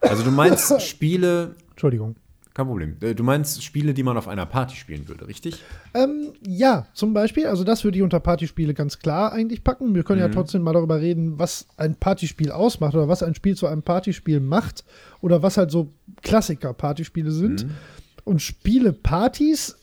Also 0.00 0.22
du 0.24 0.30
meinst 0.30 0.80
Spiele, 0.82 1.54
Entschuldigung. 1.70 2.16
kein 2.54 2.66
Problem. 2.66 2.96
Äh, 3.00 3.14
Du 3.14 3.22
meinst 3.22 3.62
Spiele, 3.62 3.94
die 3.94 4.02
man 4.02 4.16
auf 4.16 4.26
einer 4.26 4.46
Party 4.46 4.74
spielen 4.76 5.06
würde, 5.08 5.28
richtig? 5.28 5.62
Ähm, 5.94 6.32
ja, 6.46 6.86
zum 6.94 7.14
Beispiel, 7.14 7.46
also 7.46 7.62
das 7.64 7.84
würde 7.84 7.98
ich 7.98 8.02
unter 8.02 8.18
Partyspiele 8.20 8.74
ganz 8.74 8.98
klar 8.98 9.32
eigentlich 9.32 9.62
packen. 9.62 9.94
Wir 9.94 10.02
können 10.02 10.20
ja 10.20 10.28
Mhm. 10.28 10.32
trotzdem 10.32 10.62
mal 10.62 10.72
darüber 10.72 11.00
reden, 11.00 11.38
was 11.38 11.66
ein 11.76 11.94
Partyspiel 11.94 12.50
ausmacht 12.50 12.94
oder 12.94 13.06
was 13.08 13.22
ein 13.22 13.34
Spiel 13.36 13.56
zu 13.56 13.66
einem 13.68 13.82
Partyspiel 13.82 14.40
macht 14.40 14.84
oder 15.20 15.42
was 15.42 15.56
halt 15.56 15.70
so 15.70 15.92
Klassiker-Partyspiele 16.22 17.30
sind. 17.30 17.66
Mhm. 17.66 17.70
Und 18.24 18.40
Spiele-Partys 18.42 19.76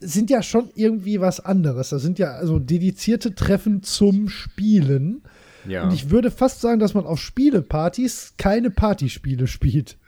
sind 0.00 0.30
ja 0.30 0.42
schon 0.42 0.70
irgendwie 0.74 1.20
was 1.20 1.40
anderes. 1.40 1.90
Das 1.90 2.02
sind 2.02 2.18
ja 2.18 2.32
also 2.32 2.58
dedizierte 2.58 3.34
Treffen 3.34 3.82
zum 3.82 4.28
Spielen. 4.28 5.22
Ja. 5.68 5.84
Und 5.84 5.92
ich 5.92 6.10
würde 6.10 6.30
fast 6.30 6.60
sagen, 6.60 6.80
dass 6.80 6.94
man 6.94 7.04
auf 7.04 7.20
Spielepartys 7.20 8.34
keine 8.38 8.70
Partyspiele 8.70 9.46
spielt. 9.46 9.98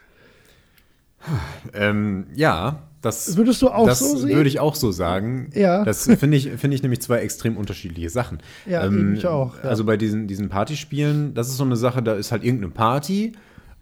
Ähm, 1.74 2.26
ja, 2.34 2.82
das, 3.02 3.36
Würdest 3.36 3.60
du 3.62 3.68
auch 3.68 3.86
das 3.86 3.98
so 3.98 4.16
sehen? 4.16 4.36
würde 4.36 4.48
ich 4.48 4.60
auch 4.60 4.76
so 4.76 4.92
sagen. 4.92 5.50
Ja. 5.54 5.84
Das 5.84 6.04
finde 6.04 6.36
ich, 6.36 6.50
finde 6.50 6.76
ich 6.76 6.82
nämlich 6.82 7.00
zwei 7.00 7.18
extrem 7.18 7.56
unterschiedliche 7.56 8.10
Sachen. 8.10 8.38
Ähm, 8.66 8.72
Ja, 8.72 8.86
eben, 8.86 9.14
ich 9.16 9.26
auch, 9.26 9.56
ja. 9.56 9.68
Also 9.68 9.84
bei 9.84 9.96
diesen, 9.96 10.28
diesen 10.28 10.48
Partyspielen, 10.48 11.34
das 11.34 11.48
ist 11.48 11.56
so 11.56 11.64
eine 11.64 11.76
Sache, 11.76 12.02
da 12.02 12.14
ist 12.14 12.30
halt 12.30 12.44
irgendeine 12.44 12.72
Party 12.72 13.32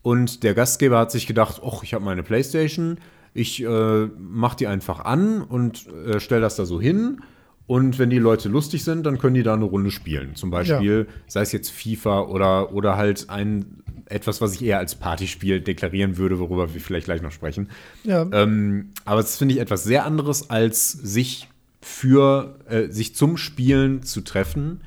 und 0.03 0.43
der 0.43 0.55
Gastgeber 0.55 0.99
hat 0.99 1.13
sich 1.13 1.27
gedacht, 1.27 1.61
ach, 1.65 1.83
ich 1.83 1.93
habe 1.93 2.05
meine 2.05 2.23
Playstation, 2.23 2.97
ich 3.35 3.63
äh, 3.63 4.07
mach 4.19 4.55
die 4.55 4.67
einfach 4.67 5.05
an 5.05 5.43
und 5.43 5.87
äh, 5.89 6.21
stell 6.21 6.41
das 6.41 6.57
da 6.57 6.65
so 6.65 6.81
hin. 6.81 7.21
Und 7.67 8.01
wenn 8.01 8.11
die 8.11 8.19
Leute 8.19 8.49
lustig 8.49 8.83
sind, 8.83 9.07
dann 9.07 9.19
können 9.19 9.35
die 9.35 9.45
da 9.45 9.55
eine 9.55 9.65
Runde 9.65 9.93
spielen. 9.93 10.35
Zum 10.35 10.51
Beispiel, 10.51 11.07
sei 11.29 11.43
es 11.43 11.53
jetzt 11.53 11.71
FIFA 11.71 12.23
oder, 12.23 12.73
oder 12.73 12.97
halt 12.97 13.31
ein 13.31 13.81
etwas, 14.07 14.41
was 14.41 14.55
ich 14.55 14.65
eher 14.65 14.79
als 14.79 14.97
Partyspiel 14.97 15.61
deklarieren 15.61 16.17
würde, 16.17 16.41
worüber 16.41 16.75
wir 16.75 16.81
vielleicht 16.81 17.05
gleich 17.05 17.23
noch 17.23 17.31
sprechen. 17.31 17.69
Ja. 18.03 18.27
Ähm, 18.33 18.91
aber 19.05 19.21
das 19.21 19.37
finde 19.37 19.55
ich 19.55 19.61
etwas 19.61 19.85
sehr 19.85 20.05
anderes, 20.05 20.51
als 20.51 20.91
sich 20.91 21.49
für, 21.81 22.59
äh, 22.69 22.89
sich 22.89 23.15
zum 23.15 23.37
Spielen 23.37 24.03
zu 24.03 24.23
treffen 24.23 24.81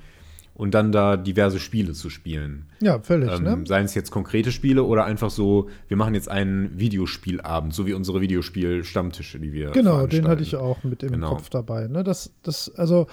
und 0.56 0.74
dann 0.74 0.92
da 0.92 1.18
diverse 1.18 1.60
Spiele 1.60 1.94
zu 1.94 2.10
spielen. 2.10 2.68
ja, 2.82 3.00
völlig, 3.00 3.32
Ähm, 3.32 3.44
ne? 3.44 3.64
Seien 3.66 3.86
es 3.86 3.96
jetzt 3.96 4.12
konkrete 4.12 4.52
Spiele 4.52 4.84
oder 4.84 5.06
einfach 5.06 5.32
so, 5.32 5.70
wir 5.88 5.98
machen 5.98 6.14
jetzt 6.14 6.30
einen 6.30 6.78
Videospielabend, 6.80 7.74
so 7.74 7.88
wie 7.88 7.94
unsere 7.94 8.22
Videospiel-Stammtische, 8.22 9.40
die 9.40 9.52
wir 9.52 9.72
Genau, 9.72 10.06
den 10.06 10.28
hatte 10.28 10.44
ich 10.44 10.56
auch 10.56 10.84
mit 10.84 11.02
im 11.04 11.14
Genau. 11.14 11.30
Kopf 11.36 11.50
dabei. 11.50 11.88
Ne? 11.88 12.04
Das, 12.04 12.32
das, 12.44 12.70
also, 12.76 13.08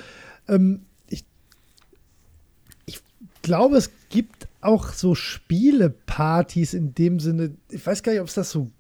ähm, 0.49 0.81
ich, 1.09 1.25
ich 2.87 3.01
glaube, 3.43 3.77
es 3.79 3.91
gibt 4.11 4.47
auch 4.61 4.89
so 4.93 5.15
Spielepartys 5.15 6.75
in 6.75 6.95
dem 6.95 7.21
Sinne, 7.21 7.53
ich 7.71 7.85
weiß 7.87 8.03
gar 8.03 8.13
nicht, 8.13 8.21
ob 8.21 8.29
es 8.29 8.35
das 8.35 8.51
so 8.51 8.71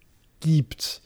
gibt. 0.41 1.01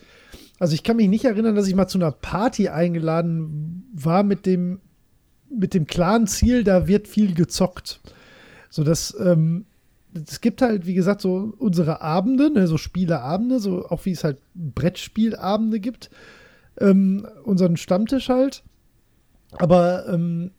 Also 0.58 0.74
ich 0.74 0.82
kann 0.82 0.96
mich 0.96 1.08
nicht 1.08 1.24
erinnern, 1.24 1.54
dass 1.54 1.66
ich 1.68 1.74
mal 1.74 1.86
zu 1.88 1.98
einer 1.98 2.12
Party 2.12 2.68
eingeladen 2.68 3.84
war 3.92 4.22
mit 4.22 4.46
dem, 4.46 4.80
mit 5.58 5.74
dem 5.74 5.86
klaren 5.86 6.26
Ziel, 6.26 6.64
da 6.64 6.86
wird 6.86 7.08
viel 7.08 7.34
gezockt. 7.34 8.00
So 8.70 8.84
dass, 8.84 9.16
ähm, 9.18 9.66
es 10.14 10.40
gibt 10.40 10.62
halt, 10.62 10.86
wie 10.86 10.94
gesagt, 10.94 11.20
so 11.20 11.54
unsere 11.58 12.00
Abende, 12.00 12.50
ne, 12.50 12.66
so 12.66 12.78
Spieleabende, 12.78 13.58
so 13.58 13.86
auch 13.88 14.04
wie 14.04 14.12
es 14.12 14.24
halt 14.24 14.38
Brettspielabende 14.54 15.80
gibt. 15.80 16.10
Ähm, 16.78 17.26
unseren 17.44 17.76
Stammtisch 17.76 18.28
halt. 18.28 18.62
Aber 19.52 20.08
ähm, 20.08 20.50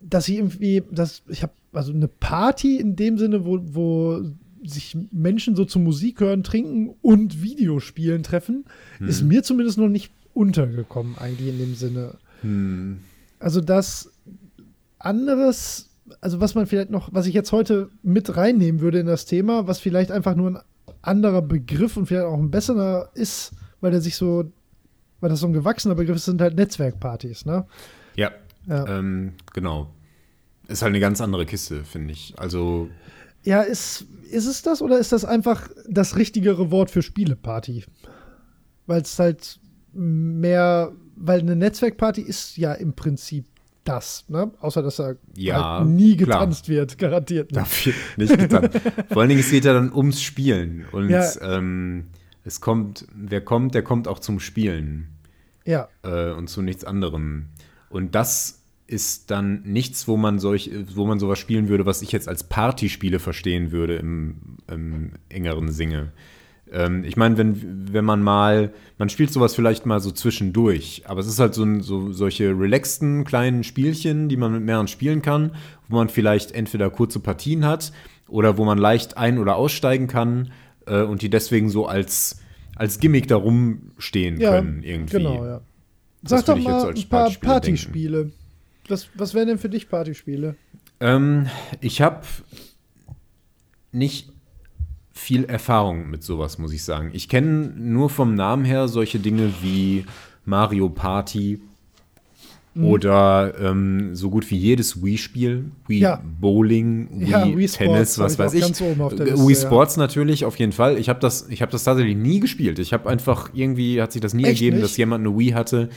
dass 0.00 0.28
ich 0.28 0.36
irgendwie, 0.36 0.82
dass 0.90 1.22
ich 1.28 1.42
habe 1.42 1.52
also 1.72 1.92
eine 1.92 2.08
Party 2.08 2.76
in 2.76 2.96
dem 2.96 3.18
Sinne, 3.18 3.44
wo, 3.44 3.58
wo 3.62 4.22
sich 4.64 4.96
Menschen 5.10 5.56
so 5.56 5.64
zum 5.64 5.84
Musik 5.84 6.20
hören, 6.20 6.42
trinken 6.42 6.94
und 7.02 7.42
Videospielen 7.42 8.22
treffen, 8.22 8.64
ist 9.00 9.22
mir 9.22 9.42
zumindest 9.42 9.78
noch 9.78 9.88
nicht 9.88 10.12
untergekommen, 10.34 11.18
eigentlich 11.18 11.48
in 11.48 11.58
dem 11.58 11.74
Sinne. 11.74 12.14
Hm. 12.42 13.00
Also 13.42 13.60
das 13.60 14.12
anderes, 14.98 15.90
also 16.20 16.40
was 16.40 16.54
man 16.54 16.66
vielleicht 16.66 16.90
noch, 16.90 17.12
was 17.12 17.26
ich 17.26 17.34
jetzt 17.34 17.52
heute 17.52 17.90
mit 18.02 18.36
reinnehmen 18.36 18.80
würde 18.80 19.00
in 19.00 19.06
das 19.06 19.26
Thema, 19.26 19.66
was 19.66 19.80
vielleicht 19.80 20.12
einfach 20.12 20.36
nur 20.36 20.50
ein 20.50 20.58
anderer 21.02 21.42
Begriff 21.42 21.96
und 21.96 22.06
vielleicht 22.06 22.26
auch 22.26 22.38
ein 22.38 22.50
besserer 22.50 23.10
ist, 23.14 23.52
weil 23.80 23.90
der 23.90 24.00
sich 24.00 24.14
so, 24.16 24.44
weil 25.20 25.30
das 25.30 25.40
so 25.40 25.46
ein 25.48 25.52
gewachsener 25.52 25.96
Begriff 25.96 26.16
ist, 26.16 26.26
sind 26.26 26.40
halt 26.40 26.54
Netzwerkpartys, 26.56 27.44
ne? 27.44 27.66
Ja, 28.16 28.30
Ja. 28.68 28.98
Ähm, 28.98 29.32
genau. 29.52 29.92
Ist 30.68 30.82
halt 30.82 30.90
eine 30.90 31.00
ganz 31.00 31.20
andere 31.20 31.44
Kiste, 31.44 31.84
finde 31.84 32.12
ich. 32.12 32.34
Also, 32.38 32.88
Ja, 33.42 33.62
ist, 33.62 34.06
ist 34.30 34.46
es 34.46 34.62
das 34.62 34.80
oder 34.80 34.98
ist 34.98 35.10
das 35.10 35.24
einfach 35.24 35.68
das 35.88 36.16
richtigere 36.16 36.70
Wort 36.70 36.90
für 36.90 37.02
Spieleparty? 37.02 37.84
Weil 38.86 39.02
es 39.02 39.18
halt 39.18 39.58
mehr, 39.92 40.92
weil 41.16 41.40
eine 41.40 41.56
Netzwerkparty 41.56 42.22
ist 42.22 42.56
ja 42.56 42.72
im 42.74 42.92
Prinzip 42.94 43.44
das, 43.84 44.24
ne? 44.28 44.50
Außer 44.60 44.82
dass 44.82 45.00
er 45.00 45.16
Ja, 45.36 45.78
halt 45.80 45.88
nie 45.88 46.16
klar. 46.16 46.40
getanzt 46.40 46.68
wird, 46.68 46.98
garantiert 46.98 47.50
nicht. 47.52 47.94
Nicht 48.16 48.38
getan. 48.38 48.70
Vor 49.08 49.20
allen 49.22 49.28
Dingen, 49.28 49.40
es 49.40 49.50
geht 49.50 49.64
ja 49.64 49.72
dann 49.72 49.92
ums 49.92 50.22
Spielen. 50.22 50.84
Und 50.92 51.08
Ja. 51.10 51.28
ähm, 51.40 52.06
es 52.44 52.60
kommt, 52.60 53.06
wer 53.14 53.40
kommt, 53.40 53.74
der 53.74 53.82
kommt 53.82 54.06
auch 54.08 54.18
zum 54.20 54.38
Spielen 54.40 55.08
Ja, 55.64 55.88
äh, 56.02 56.30
und 56.32 56.48
zu 56.48 56.62
nichts 56.62 56.84
anderem. 56.84 57.46
Und 57.88 58.14
das 58.14 58.62
ist 58.86 59.30
dann 59.30 59.62
nichts, 59.62 60.06
wo 60.06 60.16
man 60.16 60.38
solch, 60.38 60.70
wo 60.94 61.06
man 61.06 61.18
sowas 61.18 61.38
spielen 61.38 61.68
würde, 61.68 61.86
was 61.86 62.02
ich 62.02 62.12
jetzt 62.12 62.28
als 62.28 62.44
Partyspiele 62.44 63.18
verstehen 63.18 63.72
würde 63.72 63.96
im, 63.96 64.58
im 64.70 65.12
engeren 65.28 65.70
Sinne. 65.72 66.12
Ähm, 66.72 67.04
ich 67.04 67.16
meine, 67.16 67.36
wenn, 67.36 67.92
wenn 67.92 68.04
man 68.04 68.22
mal, 68.22 68.72
man 68.98 69.08
spielt 69.10 69.32
sowas 69.32 69.54
vielleicht 69.54 69.84
mal 69.84 70.00
so 70.00 70.10
zwischendurch, 70.10 71.02
aber 71.06 71.20
es 71.20 71.26
ist 71.26 71.38
halt 71.38 71.54
so, 71.54 71.80
so 71.80 72.12
solche 72.12 72.58
relaxten 72.58 73.24
kleinen 73.24 73.62
Spielchen, 73.62 74.28
die 74.28 74.36
man 74.36 74.52
mit 74.52 74.62
mehreren 74.62 74.88
spielen 74.88 75.20
kann, 75.20 75.54
wo 75.88 75.96
man 75.96 76.08
vielleicht 76.08 76.52
entweder 76.52 76.88
kurze 76.90 77.20
Partien 77.20 77.66
hat 77.66 77.92
oder 78.26 78.56
wo 78.56 78.64
man 78.64 78.78
leicht 78.78 79.18
ein- 79.18 79.38
oder 79.38 79.56
aussteigen 79.56 80.06
kann 80.06 80.50
äh, 80.86 81.02
und 81.02 81.20
die 81.20 81.28
deswegen 81.28 81.68
so 81.68 81.86
als, 81.86 82.40
als 82.74 82.98
Gimmick 82.98 83.28
da 83.28 83.36
rumstehen 83.36 84.40
ja 84.40 84.52
können 84.52 84.82
irgendwie. 84.82 85.18
genau, 85.18 85.44
ja. 85.44 85.60
Das 86.22 86.46
Sag 86.46 86.56
doch 86.56 86.62
mal 86.62 86.88
ein 86.88 87.08
paar 87.08 87.30
Partyspiele 87.30 87.50
Partyspiele. 87.50 88.30
Was, 88.88 89.08
was 89.14 89.34
wären 89.34 89.48
denn 89.48 89.58
für 89.58 89.68
dich 89.68 89.88
Partyspiele? 89.88 90.56
Ähm, 91.00 91.48
ich 91.80 92.00
habe 92.00 92.22
nicht 93.90 94.31
viel 95.12 95.44
Erfahrung 95.44 96.10
mit 96.10 96.22
sowas, 96.22 96.58
muss 96.58 96.72
ich 96.72 96.82
sagen. 96.82 97.10
Ich 97.12 97.28
kenne 97.28 97.72
nur 97.76 98.08
vom 98.10 98.34
Namen 98.34 98.64
her 98.64 98.88
solche 98.88 99.18
Dinge 99.18 99.52
wie 99.62 100.04
Mario 100.44 100.88
Party 100.88 101.60
Mhm. 102.74 102.84
oder 102.86 103.52
ähm, 103.60 104.14
so 104.16 104.30
gut 104.30 104.50
wie 104.50 104.56
jedes 104.56 105.02
Wii-Spiel, 105.04 105.66
Wii 105.88 105.98
Ja. 106.00 106.22
Bowling, 106.40 107.06
Wii, 107.20 107.28
Ja, 107.30 107.44
Wii 107.46 107.66
Tennis, 107.66 108.18
was 108.18 108.32
ich 108.32 108.38
weiß 108.38 108.54
ich. 108.54 108.62
Äh, 108.62 108.68
Liste, 108.68 108.96
Wii 109.46 109.54
ja. 109.54 109.60
Sports 109.60 109.98
natürlich, 109.98 110.46
auf 110.46 110.56
jeden 110.56 110.72
Fall. 110.72 110.96
Ich 110.96 111.10
habe 111.10 111.20
das, 111.20 111.46
ich 111.50 111.60
hab 111.60 111.68
das 111.70 111.84
tatsächlich 111.84 112.16
nie 112.16 112.40
gespielt. 112.40 112.78
Ich 112.78 112.94
habe 112.94 113.10
einfach 113.10 113.50
irgendwie, 113.52 114.00
hat 114.00 114.12
sich 114.12 114.22
das 114.22 114.32
nie 114.32 114.44
Echt 114.44 114.52
ergeben, 114.62 114.76
nicht? 114.78 114.84
dass 114.84 114.96
jemand 114.96 115.26
eine 115.26 115.36
Wii 115.38 115.50
hatte 115.50 115.90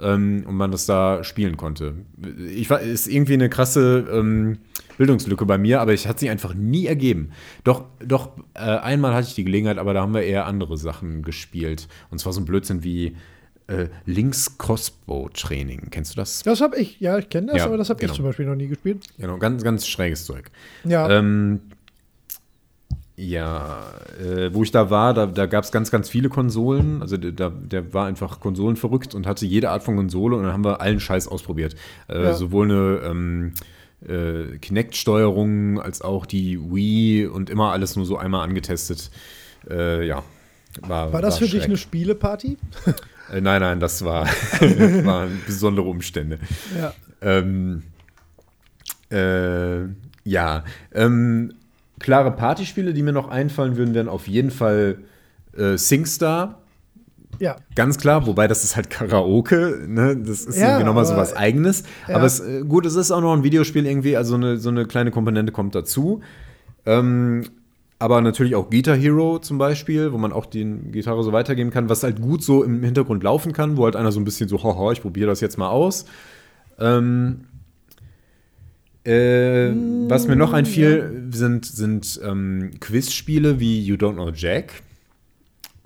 ähm, 0.00 0.44
und 0.46 0.54
man 0.54 0.70
das 0.70 0.86
da 0.86 1.24
spielen 1.24 1.56
konnte. 1.56 1.94
Ich 2.50 2.70
war, 2.70 2.80
ist 2.80 3.06
irgendwie 3.06 3.34
eine 3.34 3.48
krasse 3.48 4.06
ähm, 4.12 4.58
Bildungslücke 4.96 5.46
bei 5.46 5.58
mir, 5.58 5.80
aber 5.80 5.92
es 5.92 6.06
hat 6.06 6.18
sich 6.18 6.30
einfach 6.30 6.54
nie 6.54 6.86
ergeben. 6.86 7.30
Doch, 7.64 7.84
doch 8.04 8.30
äh, 8.54 8.60
einmal 8.60 9.14
hatte 9.14 9.28
ich 9.28 9.34
die 9.34 9.44
Gelegenheit, 9.44 9.78
aber 9.78 9.94
da 9.94 10.02
haben 10.02 10.14
wir 10.14 10.22
eher 10.22 10.46
andere 10.46 10.76
Sachen 10.76 11.22
gespielt. 11.22 11.88
Und 12.10 12.18
zwar 12.18 12.32
so 12.32 12.40
ein 12.40 12.44
Blödsinn 12.44 12.82
wie 12.82 13.16
äh, 13.68 13.88
Links-Crossbow-Training. 14.06 15.88
Kennst 15.90 16.12
du 16.12 16.16
das? 16.16 16.42
Das 16.42 16.60
habe 16.60 16.76
ich, 16.78 16.98
ja, 17.00 17.18
ich 17.18 17.28
kenne 17.28 17.48
das, 17.48 17.58
Ja, 17.58 17.66
aber 17.66 17.76
das 17.76 17.90
habe 17.90 18.00
genau. 18.00 18.12
ich 18.12 18.16
zum 18.16 18.24
Beispiel 18.24 18.46
noch 18.46 18.56
nie 18.56 18.68
gespielt. 18.68 19.04
Genau, 19.18 19.38
ganz, 19.38 19.62
ganz 19.62 19.86
schräges 19.86 20.24
Zeug. 20.24 20.50
Ja, 20.84 21.08
Ähm, 21.10 21.60
ja, 23.20 23.80
äh, 24.24 24.54
wo 24.54 24.62
ich 24.62 24.70
da 24.70 24.90
war, 24.90 25.12
da, 25.12 25.26
da 25.26 25.46
gab 25.46 25.64
es 25.64 25.72
ganz, 25.72 25.90
ganz 25.90 26.08
viele 26.08 26.28
Konsolen. 26.28 27.02
Also 27.02 27.16
der, 27.16 27.50
der- 27.50 27.92
war 27.92 28.06
einfach 28.06 28.38
Konsolen 28.38 28.76
verrückt 28.76 29.12
und 29.12 29.26
hatte 29.26 29.44
jede 29.44 29.70
Art 29.70 29.82
von 29.82 29.96
Konsole 29.96 30.36
und 30.36 30.44
dann 30.44 30.52
haben 30.52 30.64
wir 30.64 30.80
allen 30.80 31.00
Scheiß 31.00 31.26
ausprobiert. 31.26 31.74
Äh, 32.08 32.22
Ja. 32.22 32.34
Sowohl 32.34 32.66
eine 32.70 33.00
ähm, 33.10 33.52
äh, 34.06 34.58
Kinect-Steuerung 34.58 35.80
als 35.80 36.00
auch 36.00 36.26
die 36.26 36.60
Wii 36.60 37.26
und 37.26 37.50
immer 37.50 37.72
alles 37.72 37.96
nur 37.96 38.06
so 38.06 38.16
einmal 38.16 38.44
angetestet. 38.44 39.10
Äh, 39.68 40.06
ja. 40.06 40.22
War, 40.82 41.12
war 41.12 41.20
das 41.20 41.38
für 41.38 41.44
dich 41.44 41.54
schreck. 41.54 41.64
eine 41.64 41.76
Spieleparty? 41.76 42.56
Äh, 43.30 43.42
nein, 43.42 43.60
nein, 43.60 43.78
das 43.78 44.02
war, 44.06 44.24
waren 45.04 45.42
besondere 45.44 45.86
Umstände. 45.86 46.38
Ja. 46.80 46.94
Ähm, 47.20 47.82
äh, 49.10 49.80
ja, 50.24 50.64
ähm, 50.94 51.52
klare 51.98 52.32
Partyspiele, 52.32 52.92
die 52.92 53.02
mir 53.02 53.12
noch 53.12 53.28
einfallen 53.28 53.76
würden, 53.76 53.94
wären 53.94 54.08
auf 54.08 54.28
jeden 54.28 54.50
Fall 54.50 54.98
äh, 55.56 55.76
SingStar. 55.76 56.62
Ja, 57.40 57.56
Ganz 57.74 57.98
klar, 57.98 58.26
wobei 58.26 58.48
das 58.48 58.64
ist 58.64 58.74
halt 58.74 58.90
Karaoke, 58.90 59.84
ne? 59.86 60.16
Das 60.16 60.44
ist 60.44 60.58
Ja, 60.58 60.68
irgendwie 60.68 60.86
nochmal 60.86 61.04
so 61.04 61.16
was 61.16 61.36
Eigenes. 61.36 61.84
Ja. 62.08 62.16
Aber 62.16 62.24
es, 62.24 62.40
äh, 62.40 62.62
gut, 62.62 62.84
es 62.84 62.96
ist 62.96 63.10
auch 63.12 63.20
noch 63.20 63.32
ein 63.32 63.44
Videospiel 63.44 63.86
irgendwie, 63.86 64.16
also 64.16 64.34
eine, 64.34 64.56
so 64.56 64.70
eine 64.70 64.86
kleine 64.86 65.10
Komponente 65.10 65.52
kommt 65.52 65.74
dazu. 65.74 66.20
Ähm, 66.84 67.44
aber 68.00 68.20
natürlich 68.20 68.54
auch 68.54 68.70
Guitar 68.70 68.96
Hero 68.96 69.38
zum 69.40 69.58
Beispiel, 69.58 70.12
wo 70.12 70.18
man 70.18 70.32
auch 70.32 70.46
die 70.46 70.64
Gitarre 70.64 71.22
so 71.22 71.32
weitergeben 71.32 71.70
kann, 71.70 71.88
was 71.88 72.02
halt 72.02 72.20
gut 72.20 72.42
so 72.42 72.62
im 72.62 72.82
Hintergrund 72.82 73.22
laufen 73.22 73.52
kann, 73.52 73.76
wo 73.76 73.84
halt 73.84 73.96
einer 73.96 74.12
so 74.12 74.20
ein 74.20 74.24
bisschen 74.24 74.48
so, 74.48 74.62
haha, 74.62 74.92
ich 74.92 75.02
probiere 75.02 75.28
das 75.28 75.40
jetzt 75.40 75.58
mal 75.58 75.68
aus. 75.68 76.06
Ähm, 76.78 77.42
äh, 79.08 79.72
was 80.08 80.28
mir 80.28 80.36
noch 80.36 80.52
einfiel, 80.52 81.28
sind, 81.30 81.64
sind 81.64 82.20
ähm, 82.22 82.72
Quizspiele 82.80 83.58
wie 83.58 83.80
You 83.82 83.96
Don't 83.96 84.14
Know 84.14 84.30
Jack. 84.30 84.82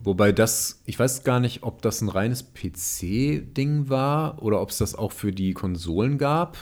Wobei 0.04 0.32
das, 0.32 0.82
ich 0.86 0.98
weiß 0.98 1.22
gar 1.22 1.38
nicht, 1.38 1.62
ob 1.62 1.80
das 1.82 2.00
ein 2.00 2.08
reines 2.08 2.42
PC-Ding 2.52 3.88
war 3.88 4.42
oder 4.42 4.60
ob 4.60 4.70
es 4.70 4.78
das 4.78 4.94
auch 4.96 5.12
für 5.12 5.30
die 5.30 5.52
Konsolen 5.54 6.18
gab. 6.18 6.56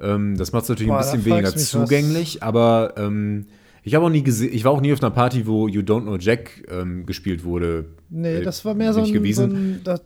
Ähm, 0.00 0.36
das 0.38 0.52
macht 0.52 0.62
es 0.64 0.68
natürlich 0.70 0.90
Boah, 0.90 0.98
ein 1.00 1.04
bisschen 1.04 1.24
weniger 1.26 1.50
mich 1.50 1.54
was. 1.56 1.68
zugänglich, 1.68 2.42
aber 2.42 2.94
ähm, 2.96 3.46
ich 3.82 3.94
habe 3.94 4.06
auch 4.06 4.10
nie 4.10 4.22
gesehen, 4.22 4.50
ich 4.54 4.64
war 4.64 4.72
auch 4.72 4.80
nie 4.80 4.92
auf 4.92 5.02
einer 5.02 5.10
Party, 5.10 5.46
wo 5.46 5.68
You 5.68 5.82
Don't 5.82 6.02
Know 6.02 6.16
Jack 6.16 6.64
ähm, 6.70 7.04
gespielt 7.04 7.44
wurde. 7.44 7.86
nee, 8.08 8.36
Äh, 8.36 8.42
das 8.42 8.64
war 8.64 8.74
mehr 8.74 8.92
so 8.94 9.02
ein, 9.02 9.32
so 9.34 9.42
ein 9.42 9.80
das, 9.84 10.02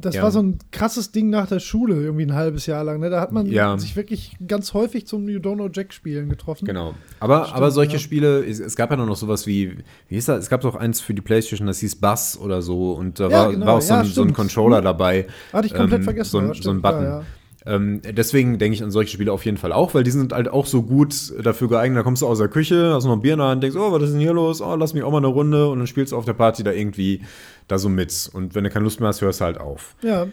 das 0.00 0.14
Ja. 0.14 0.22
war 0.22 0.30
so 0.30 0.40
ein 0.40 0.58
krasses 0.72 1.12
Ding 1.12 1.30
nach 1.30 1.46
der 1.48 1.58
Schule, 1.60 1.94
irgendwie 2.02 2.24
ein 2.24 2.34
halbes 2.34 2.66
Jahr 2.66 2.84
lang. 2.84 3.00
Ne? 3.00 3.10
Da 3.10 3.20
hat 3.20 3.32
man 3.32 3.46
Ja. 3.46 3.76
sich 3.78 3.96
wirklich 3.96 4.36
ganz 4.46 4.74
häufig 4.74 5.06
zum 5.06 5.28
You 5.28 5.40
Don't 5.40 5.54
Know 5.56 5.68
Jack 5.72 5.92
Spielen 5.92 6.28
getroffen. 6.28 6.66
Genau. 6.66 6.94
Aber, 7.20 7.44
Stimmt, 7.44 7.56
aber 7.56 7.70
solche 7.70 7.92
ja. 7.94 7.98
Spiele, 7.98 8.44
es, 8.44 8.60
es 8.60 8.76
gab 8.76 8.90
ja 8.90 8.96
noch 8.96 9.16
sowas 9.16 9.46
wie, 9.46 9.78
wie 10.08 10.14
hieß 10.14 10.26
das? 10.26 10.40
Es 10.44 10.50
gab 10.50 10.60
doch 10.60 10.74
eins 10.74 11.00
für 11.00 11.14
die 11.14 11.22
Playstation, 11.22 11.66
das 11.66 11.78
hieß 11.80 11.96
Bass 11.96 12.38
oder 12.38 12.62
so 12.62 12.92
und 12.92 13.20
da 13.20 13.30
war, 13.30 13.50
genau, 13.52 13.66
war 13.66 13.74
auch 13.74 13.80
so 13.82 13.94
ein, 13.94 14.04
so 14.06 14.22
ein. 14.22 14.32
Controller 14.32 14.80
dabei. 14.82 15.26
Hatte 15.52 15.66
ich 15.66 15.74
komplett 15.74 16.00
Ähm, 16.00 16.04
vergessen. 16.04 16.30
So 16.30 16.38
ein, 16.38 16.54
so 16.54 16.70
ein 16.70 16.80
Button. 16.82 17.24
Ähm, 17.66 18.00
deswegen 18.04 18.58
denke 18.58 18.74
ich 18.76 18.82
an 18.82 18.90
solche 18.90 19.10
Spiele 19.12 19.32
auf 19.32 19.44
jeden 19.44 19.56
Fall 19.56 19.72
auch, 19.72 19.92
weil 19.92 20.04
die 20.04 20.10
sind 20.12 20.32
halt 20.32 20.48
auch 20.48 20.64
so 20.64 20.82
gut 20.82 21.32
dafür 21.42 21.68
geeignet. 21.68 21.98
Da 21.98 22.02
kommst 22.02 22.22
du 22.22 22.26
aus 22.26 22.38
der 22.38 22.48
Küche, 22.48 22.92
hast 22.94 23.04
noch 23.04 23.12
ein 23.12 23.20
Bier 23.20 23.32
in 23.34 23.40
der 23.40 23.48
Hand, 23.48 23.62
denkst, 23.62 23.76
oh, 23.76 23.92
was 23.92 24.02
ist 24.04 24.12
denn 24.12 24.20
hier 24.20 24.32
los? 24.32 24.60
Oh, 24.62 24.74
lass 24.76 24.94
mich 24.94 25.02
auch 25.02 25.10
mal 25.10 25.18
eine 25.18 25.26
Runde 25.26 25.68
und 25.68 25.78
dann 25.78 25.86
spielst 25.86 26.12
du 26.12 26.16
auf 26.16 26.24
der 26.24 26.32
Party 26.34 26.62
da 26.62 26.70
irgendwie 26.72 27.20
da 27.66 27.78
so 27.78 27.88
mit. 27.88 28.30
Und 28.32 28.54
wenn 28.54 28.64
du 28.64 28.70
keine 28.70 28.84
Lust 28.84 29.00
mehr 29.00 29.08
hast, 29.08 29.20
hörst 29.20 29.40
du 29.40 29.44
halt 29.44 29.58
auf. 29.58 29.94
ja. 30.02 30.26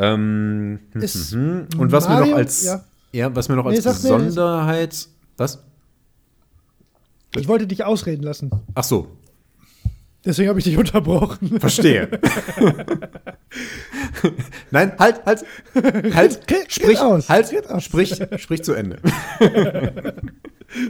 Ähm, 0.00 0.78
hm, 0.92 1.02
Ist 1.02 1.32
hm, 1.32 1.66
hm. 1.74 1.80
und 1.80 1.90
was 1.90 2.08
mir 2.08 2.14
Mario- 2.14 2.30
noch 2.30 2.36
als 2.36 2.62
ja. 2.64 2.84
ja. 3.10 3.34
was 3.34 3.48
mir 3.48 3.56
noch 3.56 3.64
Nee, 3.64 3.70
als 3.76 3.84
mir- 3.84 3.90
Besonderheit 3.92 5.08
was? 5.36 5.64
Ich 7.36 7.48
wollte 7.48 7.66
dich 7.66 7.84
ausreden 7.84 8.22
lassen. 8.22 8.50
Ach 8.76 8.84
so, 8.84 9.08
Deswegen 10.24 10.48
habe 10.48 10.58
ich 10.58 10.64
dich 10.64 10.76
unterbrochen. 10.76 11.60
Verstehe. 11.60 12.08
Nein, 14.70 14.92
halt, 14.98 15.24
halt, 15.24 15.44
halt, 16.14 16.40
Red- 16.50 16.72
sprich, 16.72 16.98
aus, 16.98 17.28
halt, 17.28 17.70
aus. 17.70 17.84
sprich, 17.84 18.14
sprich 18.36 18.62
zu 18.62 18.74
Ende. 18.74 18.98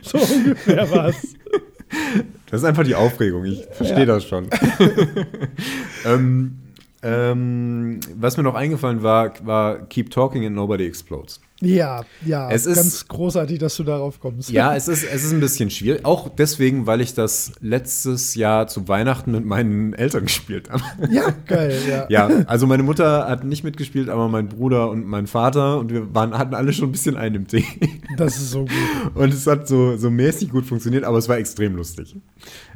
so 0.03 0.19
ungefähr 0.19 0.91
war 0.91 1.09
es. 1.09 1.35
Das 2.51 2.61
ist 2.63 2.65
einfach 2.67 2.85
die 2.85 2.95
Aufregung, 2.95 3.45
ich 3.45 3.65
verstehe 3.73 4.01
Ja. 4.01 4.07
das 4.07 4.25
schon. 4.25 4.49
ähm, 6.05 6.59
ähm, 7.03 8.01
was 8.17 8.37
mir 8.37 8.43
noch 8.43 8.55
eingefallen 8.55 9.03
war, 9.03 9.33
war 9.47 9.87
Keep 9.87 10.11
Talking 10.11 10.45
and 10.47 10.57
Nobody 10.57 10.87
Explodes. 10.87 11.41
Ja, 11.61 12.03
ja. 12.25 12.49
Es 12.51 12.67
ist- 12.67 12.77
ganz 12.77 13.09
großartig, 13.09 13.59
dass 13.59 13.77
du 13.77 13.83
darauf 13.83 14.21
kommst. 14.21 14.51
Ja, 14.51 14.77
es 14.77 14.87
ist, 14.87 15.03
es 15.05 15.25
ist 15.25 15.33
ein 15.33 15.41
bisschen 15.41 15.71
schwierig. 15.71 16.05
Auch 16.05 16.29
deswegen, 16.29 16.87
weil 16.87 17.01
ich 17.01 17.15
das 17.15 17.53
letztes 17.61 18.35
Jahr 18.37 18.69
zu 18.69 18.87
Weihnachten 18.87 19.33
mit 19.33 19.45
meinen 19.45 19.93
Eltern 19.93 20.25
gespielt 20.27 20.71
habe. 20.71 20.83
Ja, 21.11 21.35
geil, 21.47 21.77
ja. 21.89 22.07
Ja, 22.09 22.29
also 22.47 22.67
meine 22.67 22.83
Mutter 22.85 23.27
hat 23.29 23.45
nicht 23.45 23.65
mitgespielt, 23.65 24.09
aber 24.09 24.29
mein 24.29 24.49
Bruder 24.49 24.89
und 24.91 25.05
mein 25.07 25.27
Vater 25.27 25.79
und 25.79 25.93
wir 25.93 26.15
waren, 26.15 26.37
hatten 26.39 26.55
alle 26.55 26.73
schon 26.73 26.89
ein 26.89 26.93
bisschen 26.93 27.17
einen 27.17 27.35
im 27.35 27.47
Tee. 27.49 27.65
Das 28.17 28.37
ist 28.37 28.51
so 28.51 28.61
gut. 28.61 28.71
Und 29.17 29.35
es 29.35 29.47
hat 29.47 29.67
so, 29.69 29.97
so 29.97 30.11
mäßig 30.11 30.51
gut 30.51 30.65
funktioniert, 30.65 31.05
aber 31.05 31.19
es 31.19 31.29
war 31.29 31.39
extrem 31.39 31.75
lustig. 31.77 32.15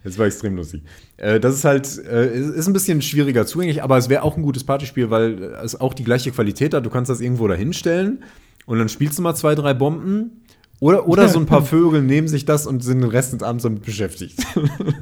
Es 0.05 0.19
war 0.19 0.27
extrem 0.27 0.57
lustig. 0.57 0.83
Äh, 1.19 1.39
das 1.39 1.55
ist 1.55 1.65
halt, 1.65 1.87
äh, 1.99 2.27
es 2.27 2.49
ist 2.49 2.67
ein 2.67 2.73
bisschen 2.73 3.01
schwieriger 3.01 3.47
zugänglich, 3.47 3.83
aber 3.83 3.97
es 3.97 4.09
wäre 4.09 4.23
auch 4.25 4.37
ein 4.37 4.43
gutes 4.43 4.65
Partyspiel, 4.65 5.11
weil 5.11 5.41
es 5.65 5.81
auch 5.81 5.95
die 5.95 6.05
gleiche 6.05 6.33
Qualität 6.33 6.75
hat. 6.75 6.85
Du 6.85 6.91
kannst 6.91 7.09
das 7.11 7.21
irgendwo 7.21 7.47
da 7.47 7.55
hinstellen 7.55 8.25
und 8.67 8.79
dann 8.79 8.89
spielst 8.89 9.19
du 9.19 9.23
mal 9.23 9.35
zwei, 9.35 9.55
drei 9.55 9.75
Bomben. 9.75 10.43
Oder, 10.81 11.07
oder 11.07 11.29
so 11.29 11.39
ein 11.39 11.47
paar 11.47 11.63
Vögel 11.65 12.03
nehmen 12.03 12.27
sich 12.27 12.45
das 12.45 12.67
und 12.67 12.83
sind 12.83 13.01
den 13.03 13.11
Rest 13.11 13.33
des 13.33 13.43
Abends 13.43 13.63
damit 13.63 13.83
beschäftigt. 13.85 14.45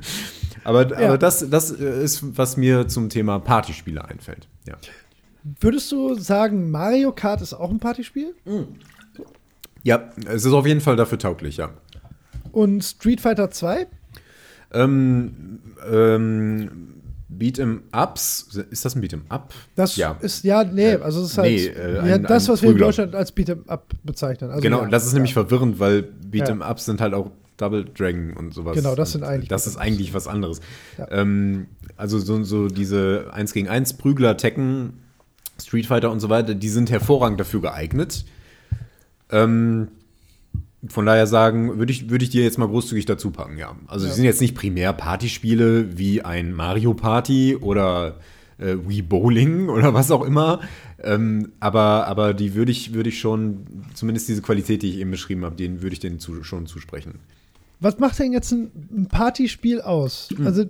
aber 0.65 0.91
Ja. 1.01 1.09
aber 1.09 1.19
das, 1.19 1.49
das 1.49 1.71
ist, 1.71 2.37
was 2.37 2.57
mir 2.59 2.87
zum 2.89 3.09
Thema 3.09 3.39
Partyspiele 3.39 4.05
einfällt. 4.05 4.47
Ja. 4.69 4.77
Würdest 5.61 5.91
du 5.91 6.15
sagen, 6.17 6.71
Mario 6.71 7.13
Kart 7.13 7.41
ist 7.41 7.55
auch 7.55 7.71
ein 7.71 7.79
Partyspiel? 7.81 8.35
ja, 9.83 10.11
es 10.27 10.45
ist 10.45 10.53
auf 10.53 10.67
jeden 10.67 10.83
Fall 10.83 10.97
dafür 10.97 11.19
tauglich, 11.19 11.57
ja. 11.57 11.71
Und 12.53 12.85
Street 12.85 13.23
Fighter 13.23 13.51
2? 13.51 13.87
Ähm, 14.73 15.61
ähm, 15.91 17.00
Beat'em 17.39 17.83
Ups, 17.93 18.59
ist 18.71 18.85
das 18.85 18.97
ein 18.97 19.03
Beat'em 19.03 19.23
Up? 19.29 19.55
Das 19.77 19.97
ja. 19.97 20.17
ist, 20.21 20.45
ja, 20.45 20.65
nee, 20.65 20.93
äh, 20.93 21.01
also 21.01 21.23
es 21.23 21.33
ist 21.33 21.39
halt 21.39 21.51
nee, 21.51 21.67
äh, 21.67 21.95
ja, 21.95 22.15
ein, 22.17 22.23
das, 22.25 22.49
was 22.49 22.63
wir 22.63 22.71
in 22.71 22.79
Deutschland 22.79 23.15
als 23.15 23.35
Beat'em 23.35 23.69
Up 23.69 23.93
bezeichnen. 24.03 24.51
Also 24.51 24.63
genau, 24.63 24.83
ja, 24.83 24.89
das 24.89 25.07
ist 25.07 25.13
nämlich 25.13 25.33
verwirrend, 25.33 25.79
weil 25.79 26.09
Beat'em 26.31 26.69
Ups 26.69 26.87
sind 26.87 27.01
halt 27.01 27.15
auch 27.15 27.31
Double 27.57 27.85
Dragon 27.85 28.33
und 28.37 28.55
sowas. 28.55 28.75
Genau, 28.75 28.95
das 28.95 29.13
sind 29.13 29.23
eigentlich. 29.23 29.49
Das 29.49 29.67
ist 29.67 29.77
eigentlich 29.77 30.15
was 30.15 30.27
anderes. 30.27 30.61
Ähm, 31.11 31.67
also 31.97 32.19
so, 32.19 32.43
so 32.43 32.69
diese 32.69 33.27
1 33.33 33.53
gegen 33.53 33.69
1 33.69 33.95
Prügler, 33.95 34.37
Tekken, 34.37 34.95
Street 35.61 35.87
Fighter 35.87 36.11
und 36.11 36.21
so 36.21 36.31
weiter, 36.31 36.55
die 36.55 36.69
sind 36.69 36.91
hervorragend 36.91 37.39
dafür 37.39 37.61
geeignet. 37.61 38.25
Ähm, 39.31 39.89
von 40.89 41.07
daher 41.07 41.27
sagen, 41.27 41.79
würde 41.79 41.93
ich, 41.93 42.09
würd 42.09 42.23
ich 42.23 42.31
dir 42.31 42.43
jetzt 42.43 42.59
mal 42.59 42.69
großzügig 42.69 43.05
dazu 43.05 43.31
packen, 43.31 43.59
ja. 43.59 43.77
Also 43.87 44.07
ja. 44.07 44.11
die 44.11 44.17
sind 44.17 44.25
jetzt 44.25 44.41
nicht 44.41 44.55
primär 44.55 44.93
Partyspiele 44.93 45.99
wie 45.99 46.23
ein 46.23 46.53
Mario 46.53 46.95
Party 46.95 47.57
oder 47.57 48.17
äh, 48.59 48.77
Wii 48.87 49.03
Bowling 49.03 49.69
oder 49.71 49.93
was 49.93 50.11
auch 50.11 50.25
immer. 50.25 50.61
Ähm, 51.03 51.53
aber, 51.61 52.07
aber 52.07 52.35
die 52.35 52.55
würde 52.55 52.73
ich, 52.73 52.95
würd 52.95 53.07
ich 53.07 53.21
schon, 53.21 53.67
zumindest 53.95 54.29
diese 54.29 54.43
Qualität, 54.43 54.83
die 54.83 54.91
ich 54.91 54.99
eben 54.99 55.11
beschrieben 55.11 55.45
habe, 55.45 55.57
den 55.57 55.83
würde 55.83 55.93
ich 55.93 56.01
denen 56.01 56.19
zu, 56.19 56.43
schon 56.45 56.67
zusprechen. 56.67 57.21
Was 57.83 57.99
macht 57.99 58.19
denn 58.19 58.33
jetzt 58.33 58.53
ein 58.53 59.09
Partyspiel 59.09 59.81
aus? 59.81 60.29
Mhm. 60.37 60.47
Also, 60.47 60.65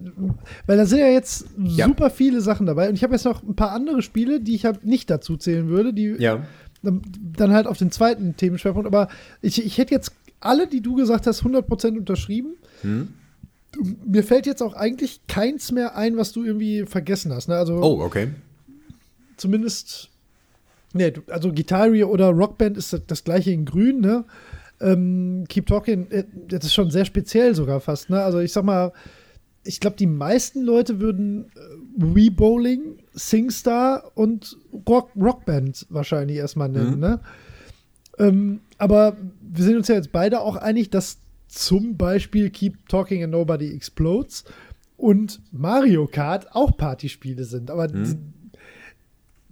weil 0.67 0.77
da 0.77 0.87
sind 0.87 1.01
ja 1.01 1.09
jetzt 1.09 1.47
ja. 1.59 1.87
super 1.87 2.09
viele 2.09 2.41
Sachen 2.41 2.67
dabei. 2.67 2.89
Und 2.89 2.95
ich 2.95 3.03
habe 3.03 3.15
jetzt 3.15 3.25
noch 3.25 3.43
ein 3.43 3.57
paar 3.57 3.73
andere 3.73 4.01
Spiele, 4.01 4.41
die 4.41 4.55
ich 4.55 4.65
halt 4.65 4.85
nicht 4.85 5.11
dazu 5.11 5.37
zählen 5.37 5.69
würde, 5.69 5.93
die 5.93 6.15
ja 6.19 6.45
dann 6.83 7.53
halt 7.53 7.67
auf 7.67 7.79
den 7.79 7.91
zweiten 7.91 8.37
Themenschwerpunkt. 8.37 8.87
Aber 8.87 9.09
ich, 9.43 9.65
ich 9.65 9.79
hätte 9.79 9.95
jetzt 9.95 10.13
alle, 10.41 10.67
die 10.67 10.81
du 10.81 10.95
gesagt 10.95 11.27
hast, 11.27 11.43
100% 11.43 11.99
unterschrieben. 11.99 12.57
Hm. 12.83 13.09
Mir 14.05 14.25
fällt 14.25 14.47
jetzt 14.47 14.63
auch 14.63 14.75
eigentlich 14.75 15.21
keins 15.29 15.71
mehr 15.71 15.97
ein, 15.97 16.17
was 16.17 16.33
du 16.33 16.45
irgendwie 16.45 16.87
vergessen 16.87 17.33
hast. 17.33 17.49
Ne? 17.49 17.57
Also, 17.57 17.75
oh, 17.75 18.03
okay. 18.03 18.29
Zumindest, 19.37 20.09
ne, 20.93 21.13
also 21.29 21.53
Gitarre 21.53 22.09
oder 22.09 22.31
Rockband 22.31 22.77
ist 22.77 22.93
das, 22.93 23.03
das 23.07 23.25
gleiche 23.25 23.53
in 23.53 23.65
Grün, 23.65 24.01
ne? 24.01 24.25
Ähm, 24.81 25.45
Keep 25.49 25.67
Talking, 25.67 26.11
äh, 26.11 26.25
das 26.49 26.65
ist 26.65 26.75
schon 26.75 26.91
sehr 26.91 27.05
speziell 27.05 27.55
sogar 27.55 27.81
fast, 27.81 28.11
ne? 28.11 28.23
Also 28.23 28.41
ich 28.41 28.53
sag 28.53 28.65
mal, 28.65 28.93
ich 29.63 29.79
glaube, 29.79 29.97
die 29.97 30.07
meisten 30.07 30.63
Leute 30.63 31.01
würden 31.01 31.45
äh, 31.55 31.61
Wii 31.97 32.31
Bowling, 32.31 32.99
Singstar 33.29 34.13
und 34.15 34.57
Rock, 34.89 35.11
Rockband 35.15 35.87
wahrscheinlich 35.91 36.39
erstmal 36.39 36.69
nennen. 36.69 36.95
Mhm. 36.95 37.01
Ne? 37.01 37.21
Ähm, 38.19 38.61
aber 38.79 39.17
wir 39.41 39.65
sind 39.65 39.77
uns 39.77 39.89
ja 39.89 39.97
jetzt 39.97 40.13
beide 40.13 40.41
auch 40.41 40.57
einig, 40.57 40.91
dass 40.91 41.19
zum 41.49 41.97
Beispiel 41.97 42.51
Keep 42.51 42.89
Talking 42.89 43.23
and 43.23 43.33
Nobody 43.33 43.75
Explodes 43.75 44.45
und 44.97 45.41
Mario 45.53 46.07
Kart 46.07 46.55
auch 46.55 46.77
Partyspiele 46.77 47.45
sind. 47.45 47.71
Aber 47.71 47.89
mhm. 47.89 48.05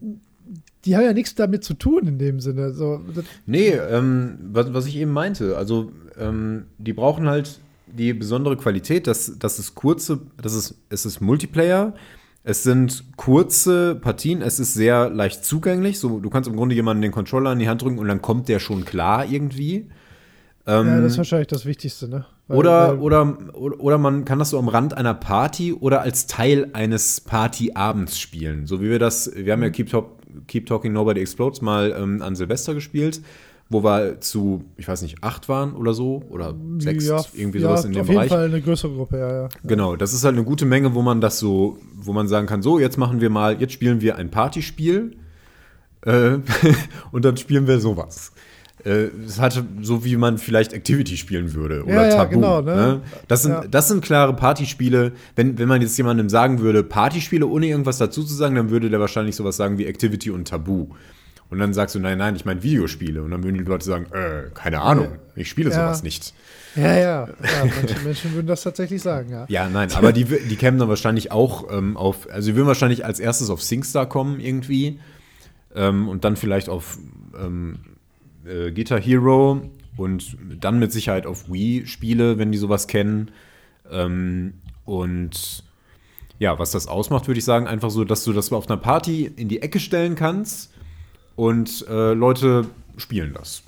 die, 0.00 0.18
die, 0.84 0.96
haben 0.96 1.04
ja 1.04 1.12
nichts 1.12 1.34
damit 1.34 1.64
zu 1.64 1.74
tun 1.74 2.06
in 2.06 2.18
dem 2.18 2.40
Sinne. 2.40 2.72
So, 2.72 3.00
nee, 3.46 3.70
ähm, 3.70 4.38
was, 4.52 4.72
was 4.72 4.86
ich 4.86 4.96
eben 4.96 5.12
meinte, 5.12 5.56
also 5.56 5.92
ähm, 6.18 6.66
die 6.78 6.92
brauchen 6.92 7.28
halt 7.28 7.60
die 7.86 8.12
besondere 8.12 8.56
Qualität, 8.56 9.06
dass, 9.06 9.38
dass 9.38 9.58
es 9.58 9.74
kurze, 9.74 10.20
dass 10.40 10.54
es, 10.54 10.74
es 10.90 11.06
ist 11.06 11.20
Multiplayer, 11.20 11.94
es 12.48 12.62
sind 12.62 13.04
kurze 13.16 13.94
Partien, 13.94 14.40
es 14.40 14.58
ist 14.58 14.72
sehr 14.72 15.10
leicht 15.10 15.44
zugänglich. 15.44 15.98
So, 15.98 16.18
du 16.18 16.30
kannst 16.30 16.48
im 16.48 16.56
Grunde 16.56 16.74
jemanden 16.74 17.02
den 17.02 17.12
Controller 17.12 17.52
in 17.52 17.58
die 17.58 17.68
Hand 17.68 17.82
drücken 17.82 17.98
und 17.98 18.08
dann 18.08 18.22
kommt 18.22 18.48
der 18.48 18.58
schon 18.58 18.86
klar 18.86 19.26
irgendwie. 19.30 19.90
Ähm, 20.66 20.86
ja, 20.86 21.00
das 21.02 21.12
ist 21.12 21.18
wahrscheinlich 21.18 21.48
das 21.48 21.66
Wichtigste, 21.66 22.08
ne? 22.08 22.24
Weil, 22.46 22.56
oder, 22.56 22.88
weil 22.88 22.98
oder, 23.00 23.80
oder 23.80 23.98
man 23.98 24.24
kann 24.24 24.38
das 24.38 24.48
so 24.50 24.58
am 24.58 24.68
Rand 24.68 24.96
einer 24.96 25.12
Party 25.12 25.74
oder 25.74 26.00
als 26.00 26.26
Teil 26.26 26.70
eines 26.72 27.20
Partyabends 27.20 28.18
spielen. 28.18 28.66
So 28.66 28.80
wie 28.80 28.88
wir 28.88 28.98
das, 28.98 29.30
wir 29.34 29.52
haben 29.52 29.62
ja. 29.62 29.68
Keep, 29.68 29.90
Talk, 29.90 30.06
Keep 30.46 30.64
Talking 30.64 30.94
Nobody 30.94 31.20
Explodes 31.20 31.60
mal 31.60 31.94
ähm, 31.98 32.22
an 32.22 32.34
Silvester 32.34 32.72
gespielt 32.72 33.20
wo 33.70 33.84
wir 33.84 34.20
zu, 34.20 34.64
ich 34.76 34.88
weiß 34.88 35.02
nicht, 35.02 35.22
acht 35.22 35.48
waren 35.48 35.74
oder 35.74 35.92
so 35.92 36.22
oder 36.30 36.54
sechs, 36.78 37.06
ja, 37.06 37.22
irgendwie 37.34 37.60
sowas 37.60 37.82
ja, 37.82 37.88
in 37.88 37.94
dem 37.94 38.06
Bereich. 38.06 38.16
Auf 38.16 38.22
jeden 38.22 38.28
Fall 38.30 38.44
eine 38.44 38.60
größere 38.62 38.92
Gruppe, 38.92 39.18
ja, 39.18 39.42
ja. 39.42 39.48
Genau, 39.64 39.96
das 39.96 40.14
ist 40.14 40.24
halt 40.24 40.36
eine 40.36 40.44
gute 40.44 40.64
Menge, 40.64 40.94
wo 40.94 41.02
man 41.02 41.20
das 41.20 41.38
so, 41.38 41.78
wo 41.94 42.12
man 42.12 42.28
sagen 42.28 42.46
kann, 42.46 42.62
so, 42.62 42.78
jetzt 42.78 42.96
machen 42.96 43.20
wir 43.20 43.28
mal, 43.28 43.60
jetzt 43.60 43.74
spielen 43.74 44.00
wir 44.00 44.16
ein 44.16 44.30
Partyspiel 44.30 45.16
äh, 46.02 46.38
und 47.12 47.24
dann 47.24 47.36
spielen 47.36 47.66
wir 47.66 47.78
sowas. 47.78 48.32
Äh, 48.84 49.08
es 49.26 49.40
hatte 49.40 49.66
so, 49.82 50.04
wie 50.04 50.16
man 50.16 50.38
vielleicht 50.38 50.72
Activity 50.72 51.16
spielen 51.16 51.52
würde 51.52 51.82
oder 51.84 52.08
ja, 52.08 52.16
Tabu. 52.16 52.36
Genau, 52.36 52.62
ne? 52.62 52.76
Ne? 52.76 53.00
Das, 53.26 53.42
sind, 53.42 53.54
das 53.70 53.88
sind 53.88 54.02
klare 54.02 54.34
Partyspiele. 54.34 55.12
Wenn, 55.36 55.58
wenn 55.58 55.68
man 55.68 55.82
jetzt 55.82 55.98
jemandem 55.98 56.28
sagen 56.28 56.60
würde, 56.60 56.84
Partyspiele, 56.84 57.46
ohne 57.46 57.66
irgendwas 57.66 57.98
dazu 57.98 58.22
zu 58.22 58.34
sagen, 58.34 58.54
dann 58.54 58.70
würde 58.70 58.88
der 58.88 59.00
wahrscheinlich 59.00 59.36
sowas 59.36 59.56
sagen 59.56 59.78
wie 59.78 59.86
Activity 59.86 60.30
und 60.30 60.48
Tabu. 60.48 60.88
Und 61.50 61.58
dann 61.58 61.72
sagst 61.72 61.94
du, 61.94 61.98
nein, 61.98 62.18
nein, 62.18 62.36
ich 62.36 62.44
meine 62.44 62.62
Videospiele. 62.62 63.22
Und 63.22 63.30
dann 63.30 63.42
würden 63.42 63.56
die 63.56 63.64
Leute 63.64 63.84
sagen, 63.84 64.06
äh, 64.12 64.50
keine 64.52 64.82
Ahnung, 64.82 65.18
ich 65.34 65.48
spiele 65.48 65.70
ja. 65.70 65.76
sowas 65.76 66.02
nicht. 66.02 66.34
Ja, 66.76 66.94
ja, 66.94 66.98
ja. 66.98 67.28
Manche 67.80 67.98
Menschen 68.04 68.34
würden 68.34 68.46
das 68.46 68.62
tatsächlich 68.62 69.00
sagen, 69.00 69.30
ja. 69.30 69.46
Ja, 69.48 69.68
nein, 69.68 69.90
aber 69.92 70.12
die, 70.12 70.24
die 70.24 70.56
kämen 70.56 70.78
dann 70.78 70.90
wahrscheinlich 70.90 71.32
auch 71.32 71.72
ähm, 71.72 71.96
auf, 71.96 72.28
also 72.30 72.50
die 72.50 72.56
würden 72.56 72.66
wahrscheinlich 72.66 73.04
als 73.04 73.18
erstes 73.18 73.48
auf 73.48 73.62
SingStar 73.62 74.06
kommen 74.06 74.40
irgendwie. 74.40 75.00
Ähm, 75.74 76.08
und 76.08 76.24
dann 76.24 76.36
vielleicht 76.36 76.68
auf 76.68 76.98
ähm, 77.38 77.78
äh, 78.46 78.70
Guitar 78.70 79.00
Hero 79.00 79.62
und 79.96 80.36
dann 80.60 80.78
mit 80.78 80.92
Sicherheit 80.92 81.26
auf 81.26 81.50
Wii-Spiele, 81.50 82.38
wenn 82.38 82.52
die 82.52 82.58
sowas 82.58 82.88
kennen. 82.88 83.30
Ähm, 83.90 84.54
und 84.84 85.64
ja, 86.38 86.58
was 86.58 86.72
das 86.72 86.88
ausmacht, 86.88 87.26
würde 87.26 87.38
ich 87.38 87.44
sagen, 87.44 87.66
einfach 87.66 87.90
so, 87.90 88.04
dass 88.04 88.22
du 88.24 88.34
das 88.34 88.52
auf 88.52 88.68
einer 88.68 88.80
Party 88.80 89.24
in 89.34 89.48
die 89.48 89.62
Ecke 89.62 89.80
stellen 89.80 90.14
kannst 90.14 90.72
und 91.38 91.86
äh, 91.88 92.14
Leute 92.14 92.66
spielen 92.96 93.32
das. 93.32 93.62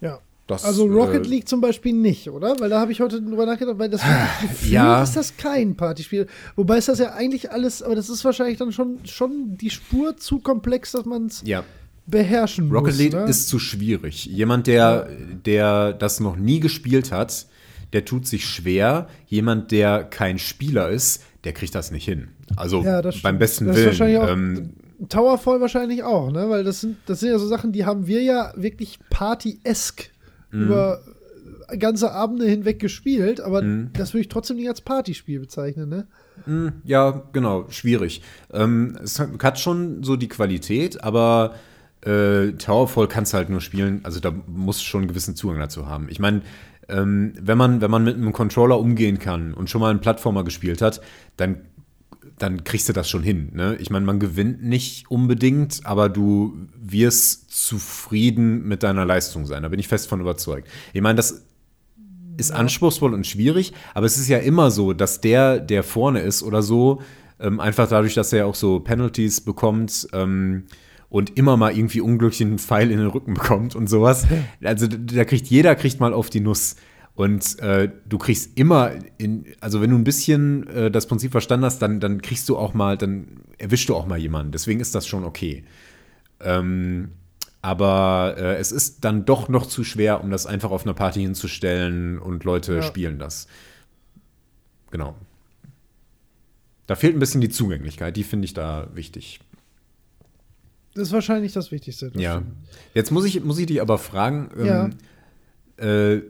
Ja. 0.00 0.20
Das, 0.46 0.64
also 0.64 0.86
Rocket 0.86 1.26
äh, 1.26 1.28
League 1.28 1.48
zum 1.48 1.60
Beispiel 1.60 1.92
nicht, 1.92 2.30
oder? 2.30 2.58
Weil 2.60 2.70
da 2.70 2.80
habe 2.80 2.92
ich 2.92 3.00
heute 3.00 3.20
drüber 3.20 3.44
nachgedacht, 3.44 3.80
weil 3.80 3.90
das 3.90 4.00
Gefühl 4.40 4.72
ja. 4.72 5.02
ist 5.02 5.16
das 5.16 5.36
kein 5.36 5.76
Partyspiel. 5.76 6.28
Wobei 6.54 6.78
ist 6.78 6.88
das 6.88 7.00
ja 7.00 7.14
eigentlich 7.14 7.50
alles, 7.50 7.82
aber 7.82 7.96
das 7.96 8.08
ist 8.08 8.24
wahrscheinlich 8.24 8.58
dann 8.58 8.70
schon, 8.70 9.00
schon 9.04 9.58
die 9.58 9.70
Spur 9.70 10.16
zu 10.16 10.38
komplex, 10.38 10.92
dass 10.92 11.04
man 11.04 11.26
es 11.26 11.42
ja. 11.44 11.64
beherrschen 12.06 12.70
Rocket 12.70 12.92
muss. 12.92 12.92
Rocket 12.92 12.98
League 12.98 13.24
ne? 13.24 13.28
ist 13.28 13.48
zu 13.48 13.58
schwierig. 13.58 14.24
Jemand, 14.26 14.68
der, 14.68 15.08
der 15.44 15.94
das 15.94 16.20
noch 16.20 16.36
nie 16.36 16.60
gespielt 16.60 17.10
hat, 17.10 17.48
der 17.92 18.04
tut 18.04 18.24
sich 18.24 18.46
schwer. 18.46 19.08
Jemand, 19.26 19.72
der 19.72 20.04
kein 20.04 20.38
Spieler 20.38 20.90
ist, 20.90 21.24
der 21.42 21.52
kriegt 21.54 21.74
das 21.74 21.90
nicht 21.90 22.04
hin. 22.04 22.28
Also 22.56 22.84
ja, 22.84 23.02
beim 23.22 23.38
besten 23.38 23.74
Willen. 23.74 24.28
Ähm, 24.28 24.70
Towerfall 25.08 25.60
wahrscheinlich 25.60 26.02
auch, 26.02 26.30
ne? 26.32 26.48
Weil 26.50 26.64
das 26.64 26.80
sind, 26.80 26.96
das 27.06 27.20
sind 27.20 27.30
ja 27.30 27.38
so 27.38 27.46
Sachen, 27.46 27.72
die 27.72 27.84
haben 27.84 28.06
wir 28.06 28.22
ja 28.22 28.52
wirklich 28.56 28.98
Party-esk 29.10 30.10
mhm. 30.50 30.62
über 30.62 31.00
ganze 31.78 32.12
Abende 32.12 32.46
hinweg 32.46 32.78
gespielt, 32.78 33.40
aber 33.40 33.62
mhm. 33.62 33.90
das 33.92 34.14
würde 34.14 34.22
ich 34.22 34.28
trotzdem 34.28 34.56
nicht 34.56 34.68
als 34.68 34.80
Partyspiel 34.80 35.40
bezeichnen, 35.40 35.88
ne? 35.88 36.06
Mhm, 36.46 36.72
ja, 36.84 37.22
genau, 37.32 37.66
schwierig. 37.68 38.22
Ähm, 38.52 38.96
es 39.02 39.20
hat 39.20 39.58
schon 39.58 40.02
so 40.02 40.16
die 40.16 40.28
Qualität, 40.28 41.04
aber 41.04 41.54
äh, 42.02 42.52
Towerfall 42.52 43.08
kannst 43.08 43.32
du 43.32 43.36
halt 43.36 43.50
nur 43.50 43.60
spielen, 43.60 44.00
also 44.04 44.20
da 44.20 44.32
musst 44.46 44.80
du 44.80 44.84
schon 44.84 45.02
einen 45.02 45.08
gewissen 45.08 45.36
Zugang 45.36 45.58
dazu 45.58 45.86
haben. 45.86 46.08
Ich 46.08 46.20
meine, 46.20 46.42
ähm, 46.88 47.34
wenn, 47.38 47.58
man, 47.58 47.80
wenn 47.80 47.90
man 47.90 48.04
mit 48.04 48.16
einem 48.16 48.32
Controller 48.32 48.78
umgehen 48.78 49.18
kann 49.18 49.52
und 49.52 49.68
schon 49.68 49.80
mal 49.80 49.90
einen 49.90 50.00
Plattformer 50.00 50.44
gespielt 50.44 50.80
hat, 50.80 51.00
dann 51.36 51.58
dann 52.38 52.64
kriegst 52.64 52.88
du 52.88 52.92
das 52.92 53.08
schon 53.08 53.22
hin. 53.22 53.50
Ne? 53.54 53.76
Ich 53.80 53.90
meine, 53.90 54.06
man 54.06 54.18
gewinnt 54.18 54.62
nicht 54.62 55.10
unbedingt, 55.10 55.80
aber 55.84 56.08
du 56.08 56.56
wirst 56.76 57.50
zufrieden 57.50 58.66
mit 58.66 58.82
deiner 58.82 59.04
Leistung 59.04 59.46
sein. 59.46 59.62
Da 59.62 59.68
bin 59.68 59.80
ich 59.80 59.88
fest 59.88 60.08
von 60.08 60.20
überzeugt. 60.20 60.68
Ich 60.92 61.02
meine, 61.02 61.16
das 61.16 61.44
ist 62.36 62.52
anspruchsvoll 62.52 63.14
und 63.14 63.26
schwierig, 63.26 63.72
aber 63.94 64.06
es 64.06 64.16
ist 64.16 64.28
ja 64.28 64.38
immer 64.38 64.70
so, 64.70 64.92
dass 64.92 65.20
der, 65.20 65.58
der 65.58 65.82
vorne 65.82 66.20
ist 66.20 66.42
oder 66.42 66.62
so, 66.62 67.02
ähm, 67.40 67.60
einfach 67.60 67.88
dadurch, 67.88 68.14
dass 68.14 68.32
er 68.32 68.46
auch 68.46 68.54
so 68.54 68.80
Penalties 68.80 69.40
bekommt 69.40 70.08
ähm, 70.12 70.64
und 71.08 71.36
immer 71.36 71.56
mal 71.56 71.76
irgendwie 71.76 72.00
unglücklich 72.00 72.42
einen 72.42 72.58
Pfeil 72.58 72.90
in 72.90 72.98
den 72.98 73.08
Rücken 73.08 73.34
bekommt 73.34 73.74
und 73.74 73.88
sowas. 73.88 74.26
Also 74.62 74.86
da 74.86 75.24
kriegt 75.24 75.46
jeder 75.48 75.74
kriegt 75.74 76.00
mal 76.00 76.12
auf 76.12 76.30
die 76.30 76.40
Nuss. 76.40 76.76
Und 77.18 77.58
äh, 77.58 77.90
du 78.08 78.16
kriegst 78.16 78.56
immer, 78.56 78.92
in, 79.16 79.44
also 79.58 79.80
wenn 79.80 79.90
du 79.90 79.96
ein 79.96 80.04
bisschen 80.04 80.68
äh, 80.68 80.88
das 80.88 81.08
Prinzip 81.08 81.32
verstanden 81.32 81.66
hast, 81.66 81.82
dann, 81.82 81.98
dann 81.98 82.22
kriegst 82.22 82.48
du 82.48 82.56
auch 82.56 82.74
mal, 82.74 82.96
dann 82.96 83.40
erwischst 83.58 83.88
du 83.88 83.96
auch 83.96 84.06
mal 84.06 84.18
jemanden. 84.18 84.52
Deswegen 84.52 84.78
ist 84.78 84.94
das 84.94 85.04
schon 85.04 85.24
okay. 85.24 85.64
Ähm, 86.38 87.08
aber 87.60 88.36
äh, 88.38 88.54
es 88.58 88.70
ist 88.70 89.04
dann 89.04 89.24
doch 89.24 89.48
noch 89.48 89.66
zu 89.66 89.82
schwer, 89.82 90.22
um 90.22 90.30
das 90.30 90.46
einfach 90.46 90.70
auf 90.70 90.84
einer 90.84 90.94
Party 90.94 91.20
hinzustellen 91.22 92.20
und 92.20 92.44
Leute 92.44 92.76
ja. 92.76 92.82
spielen 92.82 93.18
das. 93.18 93.48
Genau. 94.92 95.16
Da 96.86 96.94
fehlt 96.94 97.16
ein 97.16 97.18
bisschen 97.18 97.40
die 97.40 97.48
Zugänglichkeit, 97.48 98.16
die 98.16 98.22
finde 98.22 98.44
ich 98.44 98.54
da 98.54 98.90
wichtig. 98.94 99.40
Das 100.94 101.08
ist 101.08 101.12
wahrscheinlich 101.12 101.52
das 101.52 101.72
Wichtigste. 101.72 102.12
Das 102.12 102.22
ja. 102.22 102.36
Stimmt. 102.36 102.52
Jetzt 102.94 103.10
muss 103.10 103.24
ich, 103.24 103.42
muss 103.42 103.58
ich 103.58 103.66
dich 103.66 103.82
aber 103.82 103.98
fragen, 103.98 104.50
ähm, 104.56 104.66
ja. 105.80 106.20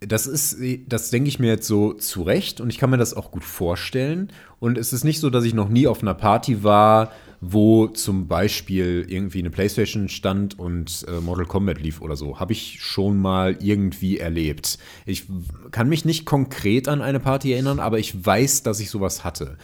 Das 0.00 0.26
ist, 0.26 0.58
das 0.86 1.10
denke 1.10 1.28
ich 1.28 1.38
mir 1.38 1.48
jetzt 1.48 1.66
so 1.66 1.92
zurecht 1.92 2.60
und 2.60 2.70
ich 2.70 2.78
kann 2.78 2.90
mir 2.90 2.98
das 2.98 3.14
auch 3.14 3.30
gut 3.30 3.44
vorstellen. 3.44 4.30
Und 4.60 4.78
es 4.78 4.92
ist 4.92 5.04
nicht 5.04 5.20
so, 5.20 5.30
dass 5.30 5.44
ich 5.44 5.54
noch 5.54 5.68
nie 5.68 5.86
auf 5.86 6.02
einer 6.02 6.14
Party 6.14 6.62
war, 6.62 7.10
wo 7.40 7.86
zum 7.86 8.26
Beispiel 8.26 9.06
irgendwie 9.08 9.38
eine 9.38 9.50
Playstation 9.50 10.08
stand 10.08 10.58
und 10.58 11.06
äh, 11.08 11.20
Mortal 11.20 11.46
Kombat 11.46 11.80
lief 11.80 12.00
oder 12.00 12.16
so. 12.16 12.40
Habe 12.40 12.52
ich 12.52 12.78
schon 12.80 13.18
mal 13.18 13.56
irgendwie 13.60 14.18
erlebt. 14.18 14.78
Ich 15.06 15.26
kann 15.70 15.88
mich 15.88 16.04
nicht 16.04 16.24
konkret 16.24 16.88
an 16.88 17.00
eine 17.00 17.20
Party 17.20 17.52
erinnern, 17.52 17.78
aber 17.78 17.98
ich 17.98 18.24
weiß, 18.26 18.64
dass 18.64 18.80
ich 18.80 18.90
sowas 18.90 19.24
hatte. 19.24 19.56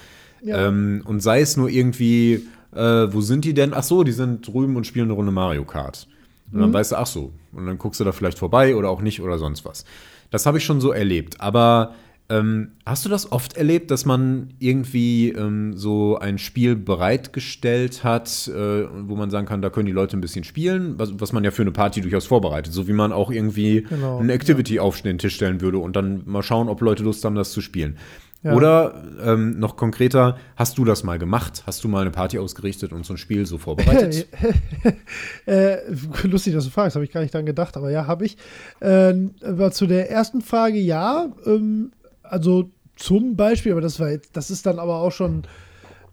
Ja. 0.42 0.68
Ähm, 0.68 1.02
und 1.04 1.20
sei 1.20 1.40
es 1.40 1.56
nur 1.56 1.68
irgendwie, 1.68 2.46
äh, 2.72 2.78
wo 2.78 3.20
sind 3.20 3.44
die 3.44 3.54
denn? 3.54 3.72
Ach 3.74 3.82
so, 3.82 4.04
die 4.04 4.12
sind 4.12 4.46
drüben 4.46 4.76
und 4.76 4.86
spielen 4.86 5.06
eine 5.06 5.14
Runde 5.14 5.32
Mario 5.32 5.64
Kart. 5.64 6.06
Und 6.52 6.60
dann 6.60 6.70
mhm. 6.70 6.74
weißt 6.74 6.92
du, 6.92 6.96
ach 6.96 7.06
so. 7.06 7.32
Und 7.52 7.66
dann 7.66 7.78
guckst 7.78 7.98
du 7.98 8.04
da 8.04 8.12
vielleicht 8.12 8.38
vorbei 8.38 8.76
oder 8.76 8.90
auch 8.90 9.00
nicht 9.00 9.20
oder 9.20 9.38
sonst 9.38 9.64
was. 9.64 9.84
Das 10.34 10.46
habe 10.46 10.58
ich 10.58 10.64
schon 10.64 10.80
so 10.80 10.90
erlebt. 10.90 11.40
Aber 11.40 11.94
ähm, 12.28 12.72
hast 12.84 13.04
du 13.04 13.08
das 13.08 13.30
oft 13.30 13.56
erlebt, 13.56 13.92
dass 13.92 14.04
man 14.04 14.48
irgendwie 14.58 15.28
ähm, 15.28 15.76
so 15.76 16.18
ein 16.18 16.38
Spiel 16.38 16.74
bereitgestellt 16.74 18.02
hat, 18.02 18.48
äh, 18.48 18.84
wo 19.06 19.14
man 19.14 19.30
sagen 19.30 19.46
kann, 19.46 19.62
da 19.62 19.70
können 19.70 19.86
die 19.86 19.92
Leute 19.92 20.16
ein 20.16 20.20
bisschen 20.20 20.42
spielen, 20.42 20.98
was, 20.98 21.20
was, 21.20 21.32
man 21.32 21.44
ja 21.44 21.52
für 21.52 21.62
eine 21.62 21.70
Party 21.70 22.00
durchaus 22.00 22.26
vorbereitet, 22.26 22.72
so 22.72 22.88
wie 22.88 22.92
man 22.92 23.12
auch 23.12 23.30
irgendwie 23.30 23.82
genau, 23.82 24.18
eine 24.18 24.32
Activity 24.32 24.74
ja. 24.74 24.82
auf 24.82 25.02
den 25.02 25.18
Tisch 25.18 25.36
stellen 25.36 25.60
würde 25.60 25.78
und 25.78 25.94
dann 25.94 26.22
mal 26.24 26.42
schauen, 26.42 26.68
ob 26.68 26.80
Leute 26.80 27.04
Lust 27.04 27.24
haben, 27.24 27.36
das 27.36 27.52
zu 27.52 27.60
spielen. 27.60 27.96
Ja. 28.44 28.52
Oder 28.54 29.02
ähm, 29.24 29.58
noch 29.58 29.76
konkreter, 29.76 30.36
hast 30.54 30.76
du 30.76 30.84
das 30.84 31.02
mal 31.02 31.18
gemacht? 31.18 31.62
Hast 31.66 31.82
du 31.82 31.88
mal 31.88 32.02
eine 32.02 32.10
Party 32.10 32.38
ausgerichtet 32.38 32.92
und 32.92 33.06
so 33.06 33.14
ein 33.14 33.16
Spiel 33.16 33.46
so 33.46 33.56
vorbereitet? 33.56 34.28
äh, 35.46 35.78
lustig, 36.24 36.52
dass 36.52 36.64
du 36.64 36.70
fragst, 36.70 36.94
habe 36.94 37.06
ich 37.06 37.10
gar 37.10 37.22
nicht 37.22 37.32
dran 37.32 37.46
gedacht, 37.46 37.74
aber 37.78 37.90
ja, 37.90 38.06
habe 38.06 38.26
ich. 38.26 38.36
Äh, 38.80 39.14
zu 39.70 39.86
der 39.86 40.10
ersten 40.10 40.42
Frage 40.42 40.78
ja. 40.78 41.32
Ähm, 41.46 41.92
also 42.22 42.70
zum 42.96 43.34
Beispiel, 43.34 43.72
aber 43.72 43.80
das 43.80 43.98
war 43.98 44.10
jetzt, 44.10 44.36
das 44.36 44.50
ist 44.50 44.66
dann 44.66 44.78
aber 44.78 45.00
auch 45.00 45.12
schon 45.12 45.44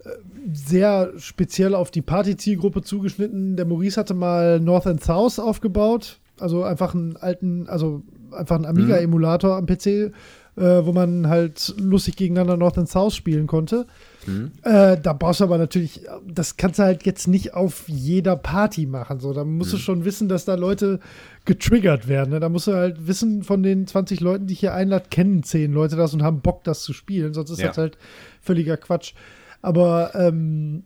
äh, 0.06 0.10
sehr 0.54 1.12
speziell 1.18 1.76
auf 1.76 1.92
die 1.92 2.02
Party-Zielgruppe 2.02 2.82
zugeschnitten. 2.82 3.58
Der 3.58 3.66
Maurice 3.66 4.00
hatte 4.00 4.14
mal 4.14 4.62
North 4.62 4.88
and 4.88 5.04
South 5.04 5.38
aufgebaut, 5.38 6.20
also 6.40 6.64
einfach 6.64 6.96
einen 6.96 7.18
alten, 7.18 7.68
also 7.68 8.04
einfach 8.32 8.56
einen 8.56 8.66
Amiga-Emulator 8.66 9.58
am 9.58 9.66
PC 9.66 10.14
äh, 10.58 10.86
wo 10.86 10.92
man 10.92 11.28
halt 11.28 11.74
lustig 11.78 12.18
gegeneinander 12.18 12.58
North 12.58 12.78
and 12.78 12.90
South 12.90 13.16
spielen 13.16 13.48
konnte. 13.48 13.88
Mhm. 14.26 14.52
Äh, 14.64 14.98
da 15.00 15.14
brauchst 15.14 15.40
du 15.40 15.46
aber 15.46 15.58
natürlich, 15.58 16.02
das 16.28 16.58
kannst 16.58 16.80
du 16.80 16.84
halt 16.84 17.06
jetzt 17.06 17.28
nicht 17.28 17.54
auf 17.54 17.88
jeder 17.88 18.36
Party 18.36 18.86
machen. 18.86 19.20
So, 19.20 19.34
da 19.34 19.44
musst 19.44 19.72
mhm. 19.72 19.78
du 19.78 19.82
schon 19.82 20.06
wissen, 20.06 20.28
dass 20.28 20.46
da 20.46 20.56
Leute 20.56 21.00
getriggert 21.46 22.08
werden. 22.08 22.32
Ne? 22.32 22.40
Da 22.40 22.50
musst 22.50 22.68
du 22.68 22.74
halt 22.74 23.08
wissen, 23.08 23.44
von 23.44 23.64
den 23.64 23.88
20 23.88 24.20
Leuten, 24.20 24.48
die 24.48 24.54
ich 24.54 24.60
hier 24.60 24.74
einlade, 24.74 25.06
kennen 25.10 25.44
10 25.44 25.72
Leute 25.72 25.96
das 25.96 26.14
und 26.14 26.24
haben 26.24 26.42
Bock, 26.42 26.64
das 26.64 26.84
zu 26.84 26.94
spielen. 26.94 27.34
Sonst 27.34 27.50
ist 27.50 27.62
ja. 27.62 27.68
das 27.68 27.78
halt 27.78 27.98
völliger 28.42 28.78
Quatsch. 28.78 29.14
Aber 29.62 30.12
ähm, 30.16 30.84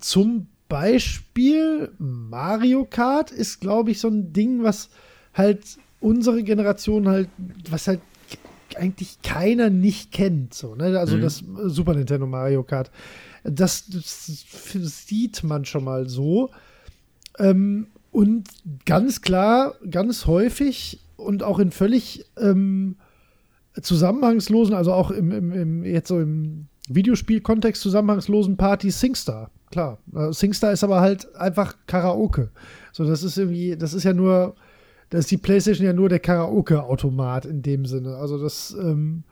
zum 0.00 0.48
Beispiel 0.68 1.92
Mario 1.98 2.84
Kart 2.84 3.30
ist, 3.30 3.60
glaube 3.60 3.92
ich, 3.92 4.00
so 4.00 4.08
ein 4.08 4.32
Ding, 4.32 4.62
was 4.62 4.90
halt 5.32 5.78
unsere 6.00 6.42
Generation 6.42 7.08
halt, 7.08 7.28
was 7.70 7.88
halt 7.88 8.00
eigentlich 8.76 9.22
keiner 9.22 9.70
nicht 9.70 10.12
kennt. 10.12 10.54
So, 10.54 10.74
ne? 10.74 10.98
Also 10.98 11.16
mhm. 11.16 11.22
das 11.22 11.42
Super 11.64 11.94
Nintendo 11.94 12.26
Mario 12.26 12.62
Kart. 12.62 12.90
Das, 13.44 13.86
das, 13.88 15.06
sieht 15.06 15.44
man 15.44 15.64
schon 15.64 15.84
mal 15.84 16.08
so. 16.08 16.50
Ähm, 17.38 17.88
und 18.10 18.48
ganz 18.86 19.20
klar, 19.20 19.74
ganz 19.90 20.26
häufig 20.26 21.00
und 21.16 21.42
auch 21.42 21.58
in 21.58 21.70
völlig 21.70 22.24
ähm, 22.38 22.96
zusammenhangslosen, 23.80 24.74
also 24.74 24.92
auch 24.92 25.10
im, 25.10 25.30
im, 25.30 25.52
im 25.52 25.84
jetzt 25.84 26.08
so 26.08 26.18
im 26.18 26.66
Videospielkontext 26.88 27.82
zusammenhangslosen 27.82 28.56
Party 28.56 28.90
SingStar. 28.90 29.50
Klar. 29.70 29.98
Äh, 30.14 30.32
SingStar 30.32 30.72
ist 30.72 30.84
aber 30.84 31.00
halt 31.00 31.34
einfach 31.36 31.76
Karaoke. 31.86 32.50
So, 32.92 33.04
das 33.04 33.22
ist 33.22 33.36
irgendwie, 33.36 33.76
das 33.76 33.92
ist 33.94 34.04
ja 34.04 34.12
nur 34.12 34.54
da 35.10 35.18
ist 35.18 35.30
die 35.30 35.36
PlayStation 35.36 35.86
ja 35.86 35.92
nur 35.92 36.08
der 36.08 36.18
Karaoke-Automat 36.18 37.46
in 37.46 37.62
dem 37.62 37.86
Sinne. 37.86 38.16
Also 38.16 38.38
das 38.38 38.76
ähm, 38.80 39.22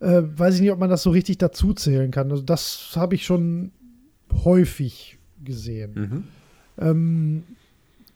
äh, 0.00 0.22
weiß 0.22 0.56
ich 0.56 0.60
nicht, 0.60 0.72
ob 0.72 0.78
man 0.78 0.90
das 0.90 1.02
so 1.02 1.10
richtig 1.10 1.38
dazu 1.38 1.74
zählen 1.74 2.10
kann. 2.10 2.30
Also 2.30 2.42
das 2.42 2.92
habe 2.94 3.14
ich 3.14 3.24
schon 3.24 3.72
häufig 4.44 5.18
gesehen. 5.44 5.94
Mhm. 5.94 6.24
Ähm, 6.78 7.42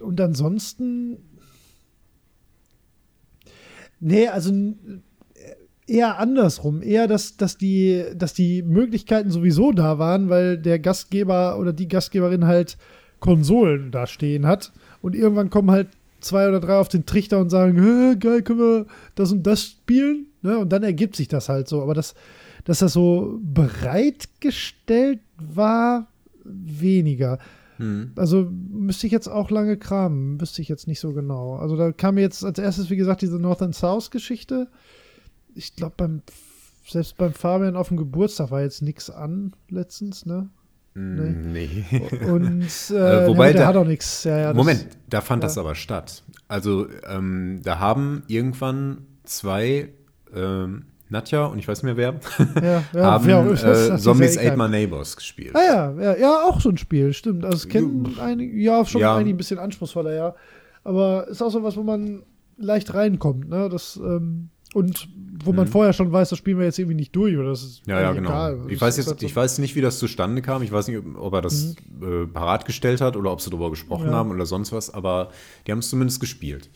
und 0.00 0.20
ansonsten. 0.20 1.18
Nee, 4.00 4.28
also 4.28 4.52
eher 5.86 6.18
andersrum. 6.18 6.82
Eher, 6.82 7.06
dass, 7.06 7.36
dass, 7.36 7.56
die, 7.56 8.04
dass 8.16 8.34
die 8.34 8.62
Möglichkeiten 8.62 9.30
sowieso 9.30 9.72
da 9.72 9.98
waren, 9.98 10.28
weil 10.28 10.58
der 10.58 10.78
Gastgeber 10.78 11.58
oder 11.58 11.72
die 11.72 11.88
Gastgeberin 11.88 12.46
halt 12.46 12.78
Konsolen 13.20 13.92
da 13.92 14.06
stehen 14.06 14.46
hat. 14.46 14.72
Und 15.00 15.14
irgendwann 15.14 15.50
kommen 15.50 15.70
halt 15.70 15.88
zwei 16.22 16.48
oder 16.48 16.60
drei 16.60 16.76
auf 16.76 16.88
den 16.88 17.06
Trichter 17.06 17.38
und 17.40 17.50
sagen, 17.50 18.18
geil, 18.18 18.42
können 18.42 18.58
wir 18.58 18.86
das 19.14 19.32
und 19.32 19.42
das 19.44 19.62
spielen? 19.62 20.26
Ne? 20.42 20.58
Und 20.58 20.70
dann 20.70 20.82
ergibt 20.82 21.16
sich 21.16 21.28
das 21.28 21.48
halt 21.48 21.68
so. 21.68 21.82
Aber 21.82 21.94
das, 21.94 22.14
dass 22.64 22.80
das 22.80 22.92
so 22.92 23.38
bereitgestellt 23.42 25.20
war, 25.36 26.08
weniger. 26.44 27.38
Hm. 27.76 28.12
Also 28.16 28.48
müsste 28.50 29.06
ich 29.06 29.12
jetzt 29.12 29.28
auch 29.28 29.50
lange 29.50 29.76
kramen, 29.76 30.40
wüsste 30.40 30.62
ich 30.62 30.68
jetzt 30.68 30.86
nicht 30.86 31.00
so 31.00 31.12
genau. 31.12 31.56
Also 31.56 31.76
da 31.76 31.92
kam 31.92 32.18
jetzt 32.18 32.44
als 32.44 32.58
erstes, 32.58 32.90
wie 32.90 32.96
gesagt, 32.96 33.22
diese 33.22 33.38
North 33.38 33.62
and 33.62 33.74
South 33.74 34.10
Geschichte. 34.10 34.68
Ich 35.54 35.76
glaube, 35.76 35.94
beim 35.96 36.22
selbst 36.86 37.16
beim 37.16 37.32
Fabian 37.32 37.76
auf 37.76 37.88
dem 37.88 37.96
Geburtstag 37.96 38.50
war 38.50 38.62
jetzt 38.62 38.82
nichts 38.82 39.08
an 39.10 39.52
letztens, 39.68 40.26
ne? 40.26 40.50
Nee. 40.94 41.84
Und 42.26 42.68
äh, 42.90 42.94
äh, 43.24 43.26
wobei 43.26 43.46
ja, 43.48 43.52
der 43.52 43.62
da, 43.62 43.66
hat 43.68 43.76
auch 43.76 43.86
nichts. 43.86 44.24
Ja, 44.24 44.38
ja, 44.38 44.54
Moment, 44.54 44.88
da 45.08 45.20
fand 45.20 45.42
das 45.42 45.56
aber 45.56 45.74
statt. 45.74 46.22
Also 46.48 46.86
ähm, 47.08 47.60
da 47.62 47.78
haben 47.78 48.24
irgendwann 48.26 49.06
zwei 49.24 49.88
ähm, 50.34 50.84
Nadja 51.08 51.46
und 51.46 51.58
ich 51.58 51.68
weiß 51.68 51.82
nicht 51.82 51.96
mehr 51.96 52.20
wer, 52.94 52.94
haben 53.02 53.28
äh, 53.28 53.96
Zombies 53.98 54.36
Ate 54.36 54.56
My 54.56 54.68
Neighbors 54.68 55.16
gespielt. 55.16 55.54
Ah 55.54 55.62
ja, 55.62 55.92
ja, 56.00 56.16
ja, 56.16 56.42
auch 56.44 56.60
so 56.60 56.70
ein 56.70 56.78
Spiel, 56.78 57.12
stimmt. 57.12 57.44
Also 57.44 57.56
es 57.56 57.68
kennen 57.68 58.16
einige, 58.20 58.56
ja, 58.58 58.84
schon 58.84 59.02
einige 59.02 59.34
ein 59.34 59.36
bisschen 59.36 59.58
anspruchsvoller, 59.58 60.12
ja. 60.12 60.34
Aber 60.84 61.28
ist 61.28 61.42
auch 61.42 61.50
so 61.50 61.62
was, 61.62 61.76
wo 61.76 61.82
man 61.82 62.22
leicht 62.56 62.92
reinkommt, 62.94 63.48
ne? 63.48 63.68
Das, 63.70 63.96
ähm, 63.96 64.48
und 64.74 65.08
wo 65.44 65.52
man 65.52 65.66
mhm. 65.66 65.70
vorher 65.70 65.92
schon 65.92 66.12
weiß, 66.12 66.30
das 66.30 66.38
spielen 66.38 66.58
wir 66.58 66.64
jetzt 66.64 66.78
irgendwie 66.78 66.96
nicht 66.96 67.14
durch 67.14 67.36
oder 67.36 67.50
das 67.50 67.62
ist 67.62 67.82
ja, 67.86 68.00
ja, 68.00 68.12
genau. 68.12 68.30
Egal. 68.30 68.60
Ich 68.68 68.80
weiß 68.80 68.96
jetzt, 68.96 69.08
halt 69.08 69.22
ich 69.22 69.34
weiß 69.34 69.58
nicht, 69.58 69.74
wie 69.74 69.80
das 69.80 69.98
zustande 69.98 70.40
kam. 70.40 70.62
Ich 70.62 70.70
weiß 70.70 70.88
nicht, 70.88 71.02
ob 71.16 71.32
er 71.34 71.42
das 71.42 71.74
mhm. 72.00 72.24
äh, 72.24 72.26
parat 72.26 72.64
gestellt 72.64 73.00
hat 73.00 73.16
oder 73.16 73.32
ob 73.32 73.40
sie 73.40 73.50
darüber 73.50 73.70
gesprochen 73.70 74.06
ja. 74.06 74.12
haben 74.12 74.30
oder 74.30 74.46
sonst 74.46 74.72
was, 74.72 74.92
aber 74.92 75.30
die 75.66 75.72
haben 75.72 75.80
es 75.80 75.90
zumindest 75.90 76.20
gespielt. 76.20 76.70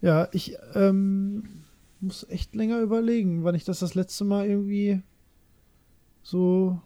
Ja, 0.00 0.28
ich 0.32 0.56
ähm, 0.74 1.44
muss 2.00 2.26
echt 2.28 2.54
länger 2.54 2.80
überlegen, 2.80 3.44
wann 3.44 3.54
ich 3.54 3.64
das 3.64 3.78
das 3.78 3.94
letzte 3.94 4.24
Mal 4.24 4.46
irgendwie 4.46 5.02
so 6.22 6.80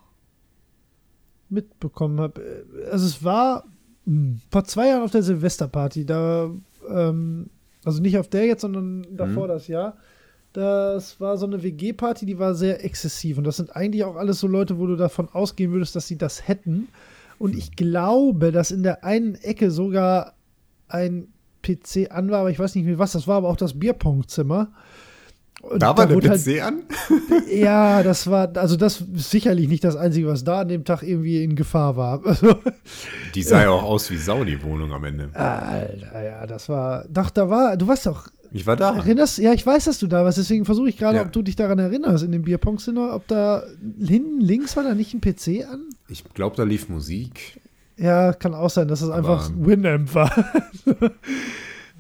mitbekommen 1.49 2.21
habe. 2.21 2.65
Also 2.91 3.07
es 3.07 3.25
war 3.25 3.65
mh, 4.05 4.15
hm, 4.15 4.41
vor 4.51 4.65
zwei 4.65 4.89
Jahren 4.89 5.03
auf 5.03 5.11
der 5.11 5.23
Silvesterparty, 5.23 6.05
da 6.07 6.51
ähm, 6.89 7.51
also 7.85 8.03
nicht 8.03 8.19
auf 8.19 8.29
der 8.29 8.47
jetzt, 8.47 8.63
sondern 8.63 9.07
davor 9.17 9.45
mhm. 9.45 9.49
das 9.49 9.69
Jahr. 9.69 9.97
Das 10.53 11.21
war 11.21 11.37
so 11.37 11.47
eine 11.47 11.63
WG-Party, 11.63 12.27
die 12.27 12.39
war 12.39 12.55
sehr 12.55 12.85
exzessiv. 12.85 13.39
Und 13.39 13.45
das 13.45 13.57
sind 13.57 13.75
eigentlich 13.77 14.05
auch 14.05 14.17
alles 14.17 14.41
so 14.41 14.49
Leute, 14.49 14.79
wo 14.79 14.87
du 14.87 14.97
davon 14.97 15.29
ausgehen 15.33 15.73
würdest, 15.73 15.95
dass 15.95 16.09
sie 16.09 16.19
das 16.19 16.49
hätten. 16.49 16.89
Und 17.39 17.57
ich 17.57 17.77
glaube, 17.77 18.51
dass 18.51 18.71
in 18.71 18.83
der 18.83 19.05
einen 19.05 19.37
Ecke 19.37 19.71
sogar 19.71 20.35
ein 20.89 21.29
PC 21.63 22.11
an 22.11 22.31
war, 22.31 22.41
aber 22.41 22.51
ich 22.51 22.59
weiß 22.59 22.75
nicht 22.75 22.85
mehr 22.85 22.99
was. 22.99 23.13
Das 23.13 23.29
war 23.29 23.37
aber 23.37 23.49
auch 23.49 23.57
das 23.57 23.79
Bierpongzimmer. 23.79 24.73
Und 25.63 25.83
da 25.83 25.97
war 25.97 26.07
der 26.07 26.19
PC 26.19 26.61
halt, 26.61 26.63
an? 26.63 26.83
ja, 27.53 28.03
das 28.03 28.29
war, 28.31 28.57
also 28.57 28.77
das 28.77 29.03
ist 29.15 29.31
sicherlich 29.31 29.69
nicht 29.69 29.85
das 29.85 29.95
Einzige, 29.95 30.29
was 30.29 30.43
da 30.43 30.61
an 30.61 30.69
dem 30.69 30.85
Tag 30.85 31.03
irgendwie 31.03 31.45
in 31.45 31.55
Gefahr 31.55 31.97
war. 31.97 32.23
die 33.35 33.43
sah 33.43 33.63
ja 33.63 33.71
auch 33.71 33.83
aus 33.83 34.11
wie 34.11 34.17
Sau, 34.17 34.43
die 34.45 34.63
Wohnung 34.63 34.93
am 34.93 35.05
Ende. 35.05 35.29
Alter, 35.35 36.23
ja, 36.23 36.47
das 36.47 36.69
war, 36.69 37.05
doch, 37.09 37.31
da 37.31 37.51
war, 37.51 37.77
du 37.77 37.87
warst 37.87 38.07
doch. 38.07 38.29
Ich 38.53 38.67
war 38.67 38.77
da. 38.77 38.97
Erinnerst, 38.97 39.39
ja, 39.39 39.53
ich 39.53 39.65
weiß, 39.65 39.85
dass 39.85 39.99
du 39.99 40.07
da 40.07 40.25
warst, 40.25 40.39
deswegen 40.39 40.65
versuche 40.65 40.89
ich 40.89 40.97
gerade, 40.97 41.19
ja. 41.19 41.23
ob 41.23 41.33
du 41.33 41.43
dich 41.43 41.57
daran 41.57 41.79
erinnerst, 41.79 42.25
in 42.25 42.33
dem 42.33 42.43
Bierpong-Zimmer, 42.43 43.15
ob 43.15 43.29
da 43.29 43.63
hinten 43.99 44.41
links 44.41 44.77
war 44.77 44.83
da 44.83 44.95
nicht 44.95 45.15
ein 45.15 45.21
PC 45.21 45.69
an? 45.71 45.83
Ich 46.09 46.25
glaube, 46.35 46.57
da 46.57 46.65
lief 46.65 46.89
Musik. 46.89 47.61
Ja, 47.97 48.33
kann 48.33 48.55
auch 48.55 48.71
sein, 48.71 48.89
dass 48.89 49.03
es 49.03 49.09
das 49.09 49.17
einfach 49.17 49.51
Winamp 49.55 50.15
war. 50.15 50.33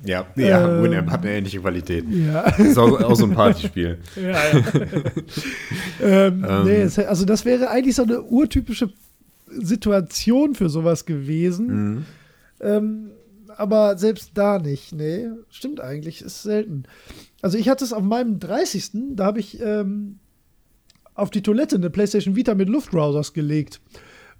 Ja, 0.04 0.26
ja 0.36 0.78
ähm, 0.78 0.82
Winamp 0.82 1.10
hat 1.10 1.22
eine 1.22 1.36
ähnliche 1.36 1.60
Qualität. 1.60 2.04
Ja. 2.08 2.42
Ist 2.56 2.78
auch, 2.78 3.00
auch 3.02 3.16
so 3.16 3.24
ein 3.24 3.34
Partyspiel. 3.34 3.98
ja, 4.16 4.30
ja. 4.30 4.38
ähm, 6.02 6.46
ähm, 6.48 6.64
nee, 6.64 6.82
also 6.82 7.24
das 7.24 7.44
wäre 7.44 7.70
eigentlich 7.70 7.96
so 7.96 8.02
eine 8.04 8.22
urtypische 8.22 8.90
Situation 9.46 10.54
für 10.54 10.68
sowas 10.68 11.04
gewesen. 11.04 11.66
Mhm. 11.66 12.04
Ähm, 12.60 13.10
aber 13.56 13.98
selbst 13.98 14.32
da 14.34 14.58
nicht. 14.58 14.94
Nee, 14.94 15.28
stimmt 15.50 15.80
eigentlich, 15.80 16.22
ist 16.22 16.42
selten. 16.42 16.84
Also 17.42 17.58
ich 17.58 17.68
hatte 17.68 17.84
es 17.84 17.92
auf 17.92 18.02
meinem 18.02 18.38
30. 18.38 18.90
Da 19.16 19.24
habe 19.26 19.40
ich 19.40 19.60
ähm, 19.60 20.18
auf 21.14 21.30
die 21.30 21.42
Toilette 21.42 21.76
eine 21.76 21.90
PlayStation 21.90 22.36
Vita 22.36 22.54
mit 22.54 22.68
Luftbrowsers 22.68 23.32
gelegt. 23.32 23.80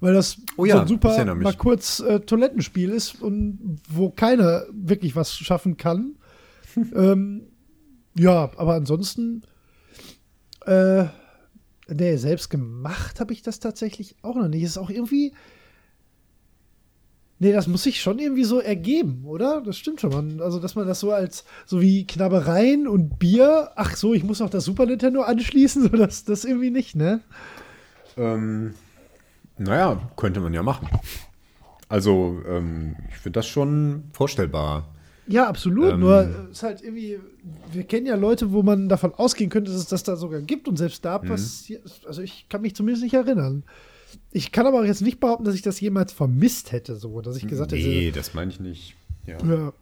Weil 0.00 0.14
das 0.14 0.38
oh 0.56 0.64
ja, 0.64 0.76
so 0.76 0.80
ein 0.82 0.88
super 0.88 1.34
mal 1.34 1.54
kurz 1.54 2.00
äh, 2.00 2.20
Toilettenspiel 2.20 2.90
ist 2.90 3.20
und 3.20 3.80
wo 3.88 4.10
keiner 4.10 4.64
wirklich 4.72 5.14
was 5.14 5.34
schaffen 5.34 5.76
kann. 5.76 6.16
ähm, 6.94 7.48
ja, 8.14 8.50
aber 8.56 8.74
ansonsten, 8.74 9.42
äh, 10.64 11.04
nee, 11.88 12.16
selbst 12.16 12.48
gemacht 12.48 13.20
habe 13.20 13.32
ich 13.32 13.42
das 13.42 13.60
tatsächlich 13.60 14.16
auch 14.22 14.36
noch 14.36 14.48
nicht. 14.48 14.62
Ist 14.62 14.78
auch 14.78 14.90
irgendwie, 14.90 15.32
Nee, 17.42 17.52
das 17.52 17.66
muss 17.66 17.84
sich 17.84 18.02
schon 18.02 18.18
irgendwie 18.18 18.44
so 18.44 18.60
ergeben, 18.60 19.22
oder? 19.24 19.62
Das 19.62 19.78
stimmt 19.78 20.02
schon. 20.02 20.10
Man, 20.10 20.42
also, 20.42 20.58
dass 20.60 20.74
man 20.74 20.86
das 20.86 21.00
so 21.00 21.10
als, 21.10 21.46
so 21.64 21.80
wie 21.80 22.06
Knabbereien 22.06 22.86
und 22.86 23.18
Bier, 23.18 23.70
ach 23.76 23.96
so, 23.96 24.12
ich 24.12 24.24
muss 24.24 24.40
noch 24.40 24.50
das 24.50 24.66
Super 24.66 24.84
Nintendo 24.84 25.22
anschließen, 25.22 25.82
so 25.90 25.96
das, 25.96 26.24
das 26.24 26.44
irgendwie 26.44 26.70
nicht, 26.70 26.96
ne? 26.96 27.22
Ähm, 28.18 28.74
naja, 29.60 30.10
könnte 30.16 30.40
man 30.40 30.54
ja 30.54 30.62
machen. 30.62 30.88
Also, 31.88 32.40
ähm, 32.48 32.96
ich 33.10 33.16
finde 33.16 33.38
das 33.38 33.46
schon 33.46 34.04
vorstellbar. 34.12 34.88
Ja, 35.26 35.48
absolut. 35.48 35.92
Ähm, 35.92 36.00
Nur 36.00 36.28
es 36.50 36.58
ist 36.58 36.62
halt 36.62 36.82
irgendwie, 36.82 37.20
wir 37.72 37.84
kennen 37.84 38.06
ja 38.06 38.16
Leute, 38.16 38.52
wo 38.52 38.62
man 38.62 38.88
davon 38.88 39.14
ausgehen 39.14 39.50
könnte, 39.50 39.70
dass 39.70 39.80
es 39.80 39.86
das 39.86 40.02
da 40.02 40.16
sogar 40.16 40.40
gibt 40.40 40.66
und 40.66 40.76
selbst 40.76 41.04
da 41.04 41.18
mhm. 41.18 41.28
passiert, 41.28 41.82
also 42.06 42.22
ich 42.22 42.46
kann 42.48 42.62
mich 42.62 42.74
zumindest 42.74 43.04
nicht 43.04 43.14
erinnern. 43.14 43.64
Ich 44.32 44.50
kann 44.50 44.66
aber 44.66 44.80
auch 44.80 44.84
jetzt 44.84 45.02
nicht 45.02 45.20
behaupten, 45.20 45.44
dass 45.44 45.54
ich 45.54 45.62
das 45.62 45.80
jemals 45.80 46.12
vermisst 46.12 46.72
hätte, 46.72 46.96
so, 46.96 47.20
dass 47.20 47.36
ich 47.36 47.46
gesagt 47.46 47.72
nee, 47.72 47.78
hätte. 47.78 47.88
Nee, 47.88 48.10
das 48.10 48.34
meine 48.34 48.50
ich 48.50 48.60
nicht. 48.60 48.96
Ja. 49.26 49.36
ja. 49.46 49.72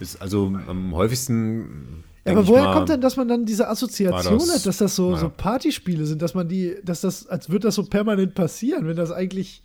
Ist 0.00 0.22
also 0.22 0.46
am 0.66 0.94
häufigsten. 0.94 2.04
Ja, 2.24 2.32
aber 2.32 2.46
woher 2.46 2.64
mal, 2.64 2.74
kommt 2.74 2.88
denn, 2.88 3.00
dass 3.00 3.16
man 3.16 3.28
dann 3.28 3.44
diese 3.44 3.68
Assoziation 3.68 4.38
das, 4.38 4.54
hat, 4.54 4.66
dass 4.66 4.78
das 4.78 4.96
so, 4.96 5.12
ja. 5.12 5.18
so 5.18 5.28
Partyspiele 5.28 6.06
sind, 6.06 6.22
dass 6.22 6.34
man 6.34 6.48
die, 6.48 6.76
dass 6.82 7.02
das, 7.02 7.26
als 7.26 7.50
würde 7.50 7.68
das 7.68 7.74
so 7.74 7.84
permanent 7.84 8.34
passieren, 8.34 8.86
wenn 8.86 8.96
das 8.96 9.12
eigentlich 9.12 9.62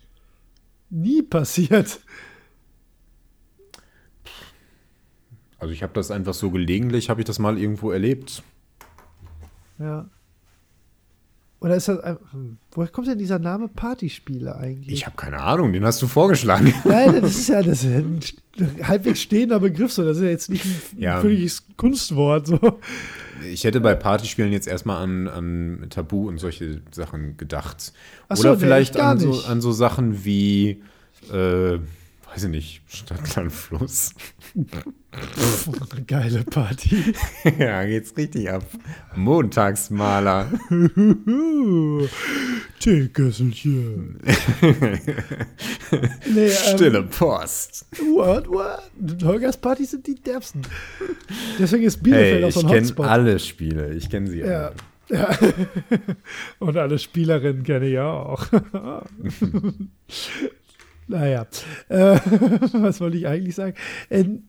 nie 0.90 1.22
passiert? 1.22 2.00
Also 5.58 5.72
ich 5.72 5.82
habe 5.82 5.92
das 5.94 6.10
einfach 6.10 6.34
so 6.34 6.50
gelegentlich, 6.50 7.08
habe 7.08 7.20
ich 7.20 7.26
das 7.26 7.38
mal 7.38 7.58
irgendwo 7.58 7.90
erlebt. 7.90 8.42
Ja. 9.78 10.08
Oder 11.60 11.76
ist 11.76 11.88
das. 11.88 11.98
Hm, 12.32 12.56
woher 12.72 12.88
kommt 12.88 13.06
denn 13.06 13.18
dieser 13.18 13.38
Name 13.38 13.68
Partyspiele 13.68 14.56
eigentlich? 14.56 14.94
Ich 14.94 15.06
habe 15.06 15.16
keine 15.16 15.40
Ahnung, 15.40 15.72
den 15.72 15.84
hast 15.84 16.00
du 16.00 16.06
vorgeschlagen. 16.06 16.72
Nein, 16.84 17.20
das 17.20 17.36
ist 17.36 17.48
ja 17.48 17.62
das 17.62 17.84
ist 17.84 17.94
ein 17.94 18.20
halbwegs 18.82 19.20
stehender 19.20 19.60
Begriff, 19.60 19.92
so. 19.92 20.02
Das 20.04 20.16
ist 20.16 20.22
ja 20.22 20.30
jetzt 20.30 20.48
nicht 20.48 20.64
ein 20.64 20.80
ja. 20.96 21.20
völliges 21.20 21.64
Kunstwort. 21.76 22.46
So. 22.46 22.80
Ich 23.52 23.64
hätte 23.64 23.80
bei 23.80 23.94
Partyspielen 23.94 24.52
jetzt 24.52 24.68
erstmal 24.68 25.02
an, 25.02 25.28
an 25.28 25.86
Tabu 25.90 26.28
und 26.28 26.38
solche 26.38 26.80
Sachen 26.92 27.36
gedacht. 27.36 27.92
So, 28.32 28.40
Oder 28.40 28.58
vielleicht 28.58 28.94
nee, 28.94 29.00
an, 29.00 29.18
so, 29.18 29.44
an 29.44 29.60
so 29.60 29.72
Sachen 29.72 30.24
wie. 30.24 30.82
Äh, 31.30 31.78
weiß 32.32 32.44
ich 32.44 32.50
nicht, 32.50 32.82
Stadtland 32.86 33.52
Fluss. 33.52 34.14
Geile 36.06 36.44
Party. 36.44 37.14
ja, 37.58 37.84
geht's 37.84 38.16
richtig 38.16 38.50
ab. 38.50 38.64
Montagsmaler. 39.16 40.50
Teekesselchen. 42.78 44.20
nee, 46.32 46.46
ähm, 46.46 46.50
Stille 46.50 47.02
Post. 47.02 47.86
What, 48.14 48.48
what? 48.48 48.90
Holgers 49.24 49.56
Partys 49.56 49.90
sind 49.90 50.06
die 50.06 50.14
derbsten. 50.14 50.62
Deswegen 51.58 51.82
ist 51.84 52.02
Bielefeld 52.02 52.42
hey, 52.42 52.44
auch 52.44 52.52
so 52.52 52.60
ein 52.60 52.68
Hotspot. 52.68 53.06
Ich 53.06 53.10
kenne 53.10 53.10
alle 53.10 53.38
Spiele. 53.38 53.94
Ich 53.94 54.08
kenne 54.08 54.30
sie 54.30 54.44
alle. 54.44 54.72
Ja. 55.08 55.18
ja. 55.18 55.36
Und 56.60 56.76
alle 56.76 56.98
Spielerinnen 56.98 57.64
kenne 57.64 57.88
ich 57.88 57.98
auch. 57.98 58.46
Naja, 61.10 61.46
äh, 61.88 61.96
was 62.72 63.00
wollte 63.00 63.16
ich 63.16 63.26
eigentlich 63.26 63.54
sagen? 63.54 63.74
Ähm, 64.10 64.44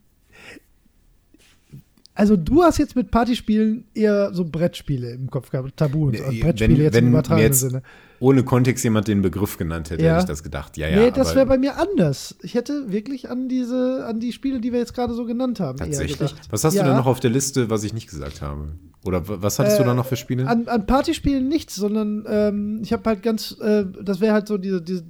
also 2.13 2.35
du 2.35 2.61
hast 2.61 2.77
jetzt 2.77 2.95
mit 2.95 3.09
Partyspielen 3.09 3.85
eher 3.93 4.33
so 4.33 4.45
Brettspiele 4.45 5.11
im 5.11 5.29
Kopf 5.29 5.49
gehabt, 5.49 5.75
Tabu 5.77 6.07
und 6.07 6.17
so. 6.17 6.23
Also 6.25 6.39
Brettspiele 6.39 6.77
wenn, 6.77 6.83
jetzt 6.83 6.93
wenn 6.93 7.05
im 7.05 7.11
übertragenen 7.11 7.53
Sinne. 7.53 7.81
Ohne 8.19 8.43
Kontext 8.43 8.83
jemand 8.83 9.07
den 9.07 9.23
Begriff 9.23 9.57
genannt 9.57 9.89
hätte, 9.89 10.03
ja. 10.03 10.11
hätte 10.11 10.21
ich 10.21 10.27
das 10.27 10.43
gedacht. 10.43 10.77
Ja, 10.77 10.87
ja. 10.87 10.97
Nee, 10.97 11.11
das 11.11 11.33
wäre 11.33 11.47
bei 11.47 11.57
mir 11.57 11.77
anders. 11.77 12.35
Ich 12.43 12.53
hätte 12.53 12.91
wirklich 12.91 13.31
an 13.31 13.49
diese, 13.49 14.05
an 14.05 14.19
die 14.19 14.33
Spiele, 14.33 14.61
die 14.61 14.71
wir 14.71 14.79
jetzt 14.79 14.93
gerade 14.93 15.15
so 15.15 15.25
genannt 15.25 15.59
haben. 15.59 15.79
Tatsächlich. 15.79 16.35
Was 16.51 16.63
hast 16.63 16.75
ja. 16.75 16.83
du 16.83 16.89
denn 16.89 16.97
noch 16.97 17.07
auf 17.07 17.19
der 17.19 17.31
Liste, 17.31 17.71
was 17.71 17.83
ich 17.83 17.93
nicht 17.93 18.07
gesagt 18.07 18.43
habe? 18.43 18.73
Oder 19.03 19.23
was 19.25 19.57
hattest 19.57 19.77
äh, 19.77 19.81
du 19.81 19.87
da 19.87 19.95
noch 19.95 20.05
für 20.05 20.17
Spiele? 20.17 20.45
An, 20.47 20.67
an 20.67 20.85
Partyspielen 20.85 21.47
nichts, 21.47 21.75
sondern 21.75 22.25
ähm, 22.27 22.81
ich 22.83 22.93
habe 22.93 23.03
halt 23.05 23.23
ganz, 23.23 23.57
äh, 23.59 23.85
das 24.03 24.21
wäre 24.21 24.33
halt 24.33 24.47
so 24.47 24.59
diese, 24.59 24.81
diese 24.81 25.03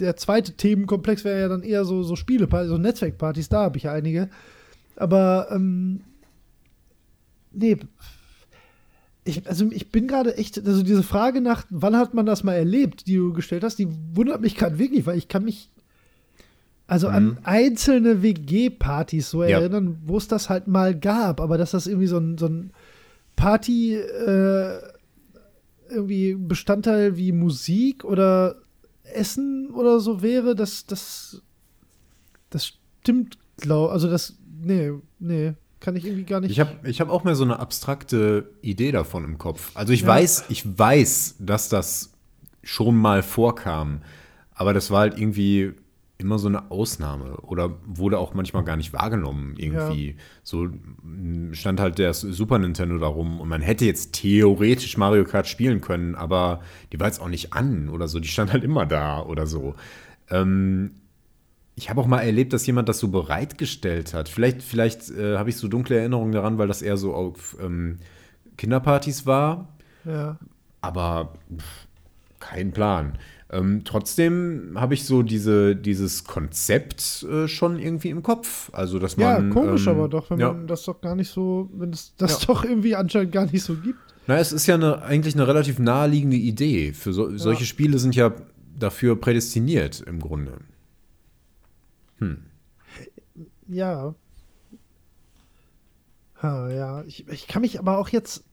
der 0.00 0.16
zweite 0.16 0.52
Themenkomplex 0.52 1.24
wäre 1.24 1.40
ja 1.40 1.48
dann 1.48 1.62
eher 1.62 1.84
so, 1.84 2.02
so 2.02 2.16
Spielepartys, 2.16 2.70
so 2.70 2.78
Netzwerkpartys, 2.78 3.48
da 3.48 3.62
habe 3.62 3.76
ich 3.76 3.84
ja 3.84 3.92
einige. 3.92 4.28
Aber, 4.96 5.48
ähm, 5.50 6.00
nee. 7.52 7.76
Ich, 9.24 9.46
also 9.46 9.70
ich 9.70 9.90
bin 9.90 10.08
gerade 10.08 10.36
echt, 10.36 10.58
also 10.66 10.82
diese 10.82 11.02
Frage 11.02 11.40
nach, 11.40 11.64
wann 11.70 11.96
hat 11.96 12.14
man 12.14 12.26
das 12.26 12.42
mal 12.42 12.54
erlebt, 12.54 13.06
die 13.06 13.16
du 13.16 13.32
gestellt 13.32 13.62
hast, 13.62 13.78
die 13.78 13.88
wundert 14.14 14.40
mich 14.40 14.56
gerade 14.56 14.78
wirklich, 14.78 15.06
weil 15.06 15.18
ich 15.18 15.28
kann 15.28 15.44
mich 15.44 15.70
also 16.86 17.08
mhm. 17.08 17.14
an 17.14 17.38
einzelne 17.44 18.22
WG-Partys 18.22 19.30
so 19.30 19.44
ja. 19.44 19.60
erinnern, 19.60 19.98
wo 20.04 20.16
es 20.16 20.26
das 20.26 20.48
halt 20.48 20.66
mal 20.66 20.98
gab, 20.98 21.40
aber 21.40 21.56
dass 21.56 21.70
das 21.70 21.86
irgendwie 21.86 22.08
so 22.08 22.18
ein, 22.18 22.36
so 22.36 22.46
ein 22.46 22.72
Party 23.36 23.94
äh, 23.94 24.80
irgendwie 25.88 26.34
Bestandteil 26.34 27.16
wie 27.16 27.32
Musik 27.32 28.04
oder 28.04 28.56
Essen 29.14 29.70
oder 29.70 30.00
so 30.00 30.22
wäre, 30.22 30.54
das, 30.54 30.86
das, 30.86 31.42
das 32.50 32.72
stimmt, 33.00 33.38
glaube 33.56 33.92
Also 33.92 34.08
das, 34.08 34.36
nee, 34.62 34.92
nee, 35.18 35.54
kann 35.80 35.96
ich 35.96 36.04
irgendwie 36.04 36.24
gar 36.24 36.40
nicht. 36.40 36.50
Ich 36.50 36.60
habe 36.60 36.88
ich 36.88 37.00
hab 37.00 37.08
auch 37.08 37.24
mehr 37.24 37.34
so 37.34 37.44
eine 37.44 37.58
abstrakte 37.58 38.50
Idee 38.62 38.92
davon 38.92 39.24
im 39.24 39.38
Kopf. 39.38 39.70
Also 39.74 39.92
ich 39.92 40.02
ja. 40.02 40.08
weiß, 40.08 40.44
ich 40.48 40.78
weiß, 40.78 41.36
dass 41.38 41.68
das 41.68 42.12
schon 42.62 42.96
mal 42.96 43.22
vorkam, 43.22 44.02
aber 44.52 44.74
das 44.74 44.90
war 44.90 45.00
halt 45.00 45.18
irgendwie 45.18 45.72
immer 46.20 46.38
so 46.38 46.48
eine 46.48 46.70
Ausnahme 46.70 47.38
oder 47.38 47.78
wurde 47.86 48.18
auch 48.18 48.34
manchmal 48.34 48.64
gar 48.64 48.76
nicht 48.76 48.92
wahrgenommen 48.92 49.54
irgendwie. 49.56 50.10
Ja. 50.10 50.14
So 50.42 50.68
stand 51.52 51.80
halt 51.80 51.98
der 51.98 52.14
Super 52.14 52.58
Nintendo 52.58 52.98
darum 52.98 53.40
und 53.40 53.48
man 53.48 53.62
hätte 53.62 53.84
jetzt 53.84 54.12
theoretisch 54.12 54.96
Mario 54.96 55.24
Kart 55.24 55.48
spielen 55.48 55.80
können, 55.80 56.14
aber 56.14 56.60
die 56.92 57.00
war 57.00 57.06
jetzt 57.06 57.20
auch 57.20 57.28
nicht 57.28 57.52
an 57.52 57.88
oder 57.88 58.06
so. 58.06 58.20
Die 58.20 58.28
stand 58.28 58.52
halt 58.52 58.62
immer 58.62 58.86
da 58.86 59.22
oder 59.22 59.46
so. 59.46 59.74
Ähm, 60.28 60.92
ich 61.74 61.88
habe 61.88 62.00
auch 62.00 62.06
mal 62.06 62.20
erlebt, 62.20 62.52
dass 62.52 62.66
jemand 62.66 62.88
das 62.88 62.98
so 62.98 63.08
bereitgestellt 63.08 64.12
hat. 64.12 64.28
Vielleicht, 64.28 64.62
vielleicht 64.62 65.10
äh, 65.10 65.38
habe 65.38 65.48
ich 65.48 65.56
so 65.56 65.66
dunkle 65.66 65.98
Erinnerungen 65.98 66.32
daran, 66.32 66.58
weil 66.58 66.68
das 66.68 66.82
eher 66.82 66.98
so 66.98 67.14
auf 67.14 67.56
ähm, 67.60 67.98
Kinderpartys 68.58 69.24
war. 69.24 69.68
Ja. 70.04 70.38
Aber 70.82 71.34
pff, 71.56 71.86
kein 72.38 72.72
Plan. 72.72 73.18
Ähm, 73.52 73.82
trotzdem 73.84 74.76
habe 74.76 74.94
ich 74.94 75.04
so 75.04 75.22
diese, 75.22 75.74
dieses 75.74 76.24
Konzept 76.24 77.24
äh, 77.24 77.48
schon 77.48 77.80
irgendwie 77.80 78.10
im 78.10 78.22
Kopf. 78.22 78.70
Also, 78.72 79.00
dass 79.00 79.16
man. 79.16 79.48
Ja, 79.48 79.52
komisch 79.52 79.86
ähm, 79.86 79.96
aber 79.96 80.08
doch, 80.08 80.30
wenn 80.30 80.38
ja. 80.38 80.52
man 80.52 80.68
das 80.68 80.84
doch 80.84 81.00
gar 81.00 81.16
nicht 81.16 81.30
so, 81.30 81.68
wenn 81.72 81.90
es 81.90 82.14
das 82.16 82.42
ja. 82.42 82.46
doch 82.46 82.64
irgendwie 82.64 82.94
anscheinend 82.94 83.32
gar 83.32 83.46
nicht 83.46 83.64
so 83.64 83.74
gibt. 83.74 83.98
Na, 84.28 84.38
es 84.38 84.52
ist 84.52 84.68
ja 84.68 84.76
eine, 84.76 85.02
eigentlich 85.02 85.34
eine 85.34 85.48
relativ 85.48 85.80
naheliegende 85.80 86.36
Idee. 86.36 86.92
Für 86.92 87.12
so, 87.12 87.36
solche 87.36 87.64
Spiele 87.64 87.98
sind 87.98 88.14
ja 88.14 88.32
dafür 88.78 89.16
prädestiniert 89.16 90.00
im 90.00 90.20
Grunde. 90.20 90.58
Hm. 92.18 92.44
Ja. 93.66 94.14
Ha, 96.40 96.70
ja, 96.70 97.02
ich, 97.02 97.26
ich 97.28 97.48
kann 97.48 97.62
mich 97.62 97.80
aber 97.80 97.98
auch 97.98 98.08
jetzt 98.10 98.44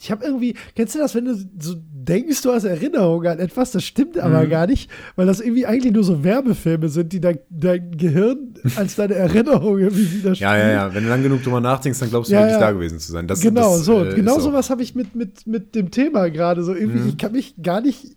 ich 0.00 0.10
habe 0.10 0.24
irgendwie, 0.24 0.54
kennst 0.74 0.94
du 0.94 0.98
das, 0.98 1.14
wenn 1.14 1.24
du 1.24 1.34
so 1.34 1.74
denkst, 1.78 2.42
du 2.42 2.52
hast 2.52 2.64
Erinnerungen 2.64 3.26
an 3.26 3.38
etwas, 3.38 3.70
das 3.70 3.84
stimmt 3.84 4.18
aber 4.18 4.44
mhm. 4.44 4.50
gar 4.50 4.66
nicht, 4.66 4.90
weil 5.16 5.26
das 5.26 5.40
irgendwie 5.40 5.66
eigentlich 5.66 5.92
nur 5.92 6.04
so 6.04 6.24
Werbefilme 6.24 6.88
sind, 6.88 7.12
die 7.12 7.20
dein, 7.20 7.38
dein 7.48 7.96
Gehirn 7.96 8.54
als 8.76 8.96
deine 8.96 9.14
Erinnerung 9.14 9.78
irgendwie 9.78 10.12
widerspiegeln. 10.12 10.58
Ja, 10.58 10.58
ja, 10.58 10.70
ja. 10.70 10.94
Wenn 10.94 11.04
du 11.04 11.08
lang 11.08 11.22
genug 11.22 11.42
drüber 11.42 11.60
nachdenkst, 11.60 12.00
dann 12.00 12.10
glaubst 12.10 12.30
du 12.30 12.34
ja, 12.34 12.40
wirklich 12.40 12.60
ja. 12.60 12.60
da 12.60 12.72
gewesen 12.72 12.98
zu 12.98 13.12
sein. 13.12 13.26
Das, 13.26 13.40
genau, 13.40 13.76
das, 13.76 13.84
so. 13.84 14.04
Äh, 14.04 14.14
genau 14.14 14.38
sowas 14.40 14.70
habe 14.70 14.82
ich 14.82 14.94
mit, 14.94 15.14
mit, 15.14 15.46
mit 15.46 15.74
dem 15.74 15.90
Thema 15.90 16.28
gerade. 16.28 16.62
So 16.62 16.74
irgendwie, 16.74 17.00
mhm. 17.00 17.08
ich 17.08 17.18
kann 17.18 17.32
mich 17.32 17.54
gar 17.62 17.80
nicht 17.80 18.16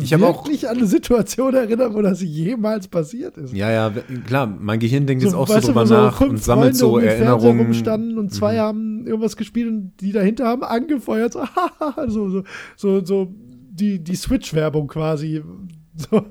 ich 0.00 0.12
habe 0.12 0.26
auch 0.26 0.46
an 0.46 0.76
eine 0.76 0.86
Situation 0.86 1.54
erinnern, 1.54 1.94
wo 1.94 2.02
das 2.02 2.22
jemals 2.22 2.88
passiert 2.88 3.36
ist. 3.36 3.52
Ja, 3.52 3.70
ja, 3.70 3.92
klar, 4.26 4.46
mein 4.46 4.78
Gehirn 4.78 5.06
denkt 5.06 5.22
so, 5.22 5.28
jetzt 5.28 5.36
auch 5.36 5.48
so 5.48 5.60
drüber 5.60 5.84
nach 5.84 6.20
und 6.20 6.42
sammelt 6.42 6.76
so 6.76 6.98
Erinnerungen. 6.98 7.66
rumstanden 7.66 8.18
und 8.18 8.32
zwei 8.32 8.54
mhm. 8.54 8.58
haben 8.58 9.06
irgendwas 9.06 9.36
gespielt 9.36 9.68
und 9.68 9.92
die 10.00 10.12
dahinter 10.12 10.46
haben 10.46 10.62
angefeuert, 10.62 11.34
so, 11.34 11.44
so, 12.08 12.30
so, 12.30 12.44
so, 12.76 13.04
so 13.04 13.34
die, 13.70 14.02
die 14.02 14.16
Switch-Werbung 14.16 14.88
quasi. 14.88 15.42
So. 15.98 16.26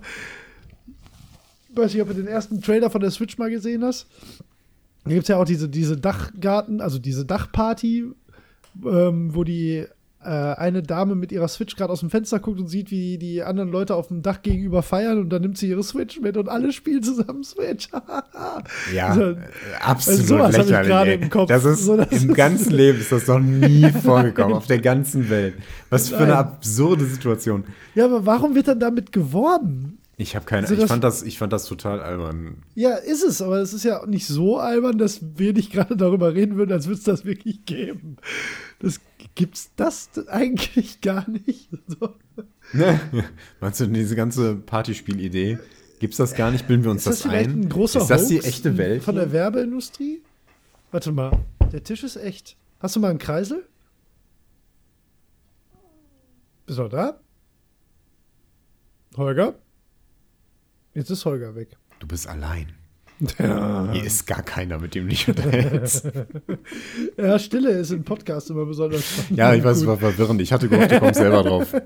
weiß 1.73 1.91
nicht, 1.91 2.03
ob 2.03 2.09
du 2.09 2.13
den 2.13 2.27
ersten 2.27 2.61
Trailer 2.61 2.91
von 2.91 3.01
der 3.01 3.09
Switch 3.09 3.39
mal 3.39 3.49
gesehen 3.49 3.83
hast. 3.83 4.05
Da 5.05 5.09
gibt 5.09 5.23
es 5.23 5.27
ja 5.27 5.37
auch 5.37 5.45
diese, 5.45 5.67
diese 5.69 5.97
Dachgarten, 5.97 6.81
also 6.81 6.99
diese 6.99 7.25
Dachparty, 7.25 8.11
ähm, 8.85 9.33
wo 9.33 9.43
die 9.43 9.85
eine 10.27 10.81
Dame 10.83 11.15
mit 11.15 11.31
ihrer 11.31 11.47
Switch 11.47 11.75
gerade 11.75 11.91
aus 11.93 11.99
dem 12.01 12.09
Fenster 12.09 12.39
guckt 12.39 12.59
und 12.59 12.67
sieht, 12.67 12.91
wie 12.91 13.17
die 13.17 13.43
anderen 13.43 13.69
Leute 13.71 13.95
auf 13.95 14.07
dem 14.07 14.21
Dach 14.21 14.41
gegenüber 14.41 14.81
feiern 14.83 15.19
und 15.19 15.29
dann 15.29 15.41
nimmt 15.41 15.57
sie 15.57 15.69
ihre 15.69 15.83
Switch 15.83 16.19
mit 16.19 16.35
und 16.37 16.49
alle 16.49 16.71
spielen 16.71 17.03
zusammen 17.03 17.43
Switch. 17.43 17.89
Ja, 18.93 19.13
So, 19.13 19.21
äh, 19.21 19.35
absolut 19.81 20.19
also 20.21 20.35
sowas 20.37 20.51
ich 20.57 20.63
lächerlich. 20.65 20.87
gerade 20.87 21.11
ey. 21.11 21.21
im 21.21 21.29
Kopf. 21.29 21.47
Das 21.49 21.65
ist, 21.65 21.83
So, 21.85 21.97
das 21.97 22.11
Im 22.23 22.29
ist- 22.29 22.35
ganzen 22.35 22.71
Leben 22.73 22.99
ist 22.99 23.11
das 23.11 23.27
noch 23.27 23.39
nie 23.39 23.89
vorgekommen, 24.03 24.53
auf 24.55 24.67
der 24.67 24.79
ganzen 24.79 25.29
Welt. 25.29 25.55
Was 25.89 26.09
für 26.09 26.17
eine 26.17 26.27
Nein. 26.27 26.35
absurde 26.37 27.05
Situation. 27.05 27.63
Ja, 27.93 28.05
aber 28.05 28.25
warum 28.25 28.55
wird 28.55 28.67
dann 28.67 28.79
damit 28.79 29.11
geworben? 29.11 29.97
Ich 30.17 30.35
habe 30.35 30.45
keine, 30.45 30.61
Also 30.67 30.75
ich, 30.81 30.85
fand 30.85 31.03
das, 31.03 31.23
ich 31.23 31.37
fand 31.37 31.51
das 31.51 31.65
total 31.65 31.99
albern. 31.99 32.57
Ja, 32.73 32.95
ist 32.95 33.21
es, 33.23 33.41
aber 33.41 33.57
es 33.57 33.73
ist 33.73 33.83
ja 33.83 34.05
nicht 34.05 34.25
so 34.27 34.57
albern, 34.59 34.97
dass 34.97 35.19
wir 35.35 35.51
nicht 35.51 35.73
gerade 35.73 35.97
darüber 35.97 36.33
reden 36.33 36.55
würden, 36.55 36.71
als 36.71 36.85
würde 36.87 36.99
es 36.99 37.03
das 37.03 37.25
wirklich 37.25 37.65
geben. 37.65 38.15
Das 38.79 39.01
gibt's 39.35 39.71
das 39.75 40.09
eigentlich 40.27 41.01
gar 41.01 41.29
nicht. 41.29 41.69
So. 41.87 42.15
Meinst 43.59 43.79
du, 43.79 43.87
diese 43.87 44.15
ganze 44.15 44.55
Partyspielidee, 44.55 45.59
gibt's 45.99 46.17
das 46.17 46.33
gar 46.33 46.51
nicht? 46.51 46.67
Bilden 46.67 46.83
wir 46.83 46.91
uns 46.91 47.05
Ist 47.05 47.23
das, 47.25 47.31
das, 47.31 47.31
ein? 47.31 47.69
ein 47.71 47.81
ist 47.81 47.95
das 48.09 48.27
die 48.27 48.39
echte 48.39 48.77
Welt? 48.77 49.03
von 49.03 49.15
der 49.15 49.31
Werbeindustrie? 49.31 50.21
Warte 50.91 51.11
mal, 51.11 51.43
der 51.71 51.83
Tisch 51.83 52.03
ist 52.03 52.15
echt. 52.15 52.57
Hast 52.79 52.95
du 52.95 52.99
mal 52.99 53.09
einen 53.09 53.19
Kreisel? 53.19 53.67
Bist 56.65 56.79
du 56.79 56.87
da? 56.87 57.19
Holger? 59.17 59.55
Jetzt 60.93 61.09
ist 61.09 61.25
Holger 61.25 61.55
weg. 61.55 61.77
Du 61.99 62.07
bist 62.07 62.27
allein. 62.27 62.73
Ja. 63.39 63.91
Hier 63.93 64.03
ist 64.03 64.27
gar 64.27 64.43
keiner, 64.43 64.77
mit 64.77 64.93
dem 64.93 65.07
dich 65.07 65.27
unterhältst. 65.27 66.05
ja, 67.17 67.39
Stille 67.39 67.69
ist 67.69 67.91
im 67.91 68.03
Podcast 68.03 68.49
immer 68.49 68.65
besonders 68.65 69.05
spannend. 69.07 69.37
ja, 69.37 69.53
ich 69.53 69.63
weiß, 69.63 69.77
es 69.77 69.85
war 69.85 69.97
verwirrend. 69.97 70.41
Ich 70.41 70.51
hatte 70.51 70.67
gehofft, 70.67 70.91
du 70.91 70.99
kommst 70.99 71.15
selber 71.19 71.43
drauf. 71.43 71.73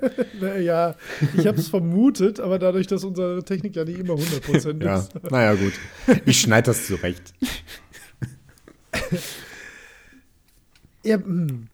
Ja, 0.59 0.95
ich 1.37 1.45
habe 1.45 1.57
es 1.59 1.67
vermutet, 1.67 2.39
aber 2.39 2.57
dadurch, 2.59 2.87
dass 2.87 3.03
unsere 3.03 3.43
Technik 3.43 3.75
ja 3.75 3.83
nicht 3.85 3.99
immer 3.99 4.13
100% 4.15 4.83
Ja, 4.83 4.97
ist. 4.99 5.11
naja, 5.29 5.53
gut. 5.53 5.73
Ich 6.25 6.39
schneide 6.41 6.67
das 6.67 6.87
zurecht. 6.87 7.33
Ja, 11.03 11.15
hm. 11.17 11.67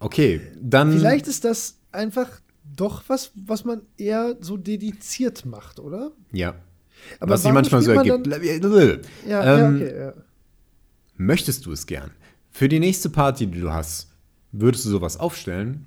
Okay, 0.00 0.40
dann. 0.60 0.92
Vielleicht 0.92 1.28
ist 1.28 1.44
das 1.44 1.78
einfach 1.92 2.40
doch 2.64 3.04
was, 3.08 3.30
was 3.34 3.64
man 3.64 3.82
eher 3.96 4.36
so 4.40 4.56
dediziert 4.56 5.46
macht, 5.46 5.78
oder? 5.78 6.10
Ja. 6.32 6.56
Aber 7.20 7.34
was 7.34 7.42
sich 7.42 7.52
manchmal 7.52 7.82
so 7.82 7.92
ergibt. 7.92 8.26
man 8.26 8.40
Ja, 9.28 9.58
Ähm, 9.58 9.80
ja, 9.80 9.86
okay, 9.86 9.98
ja. 9.98 10.12
Möchtest 11.16 11.66
du 11.66 11.72
es 11.72 11.86
gern? 11.86 12.10
Für 12.50 12.68
die 12.68 12.80
nächste 12.80 13.10
Party, 13.10 13.46
die 13.46 13.60
du 13.60 13.72
hast, 13.72 14.10
würdest 14.52 14.84
du 14.84 14.90
sowas 14.90 15.16
aufstellen? 15.18 15.86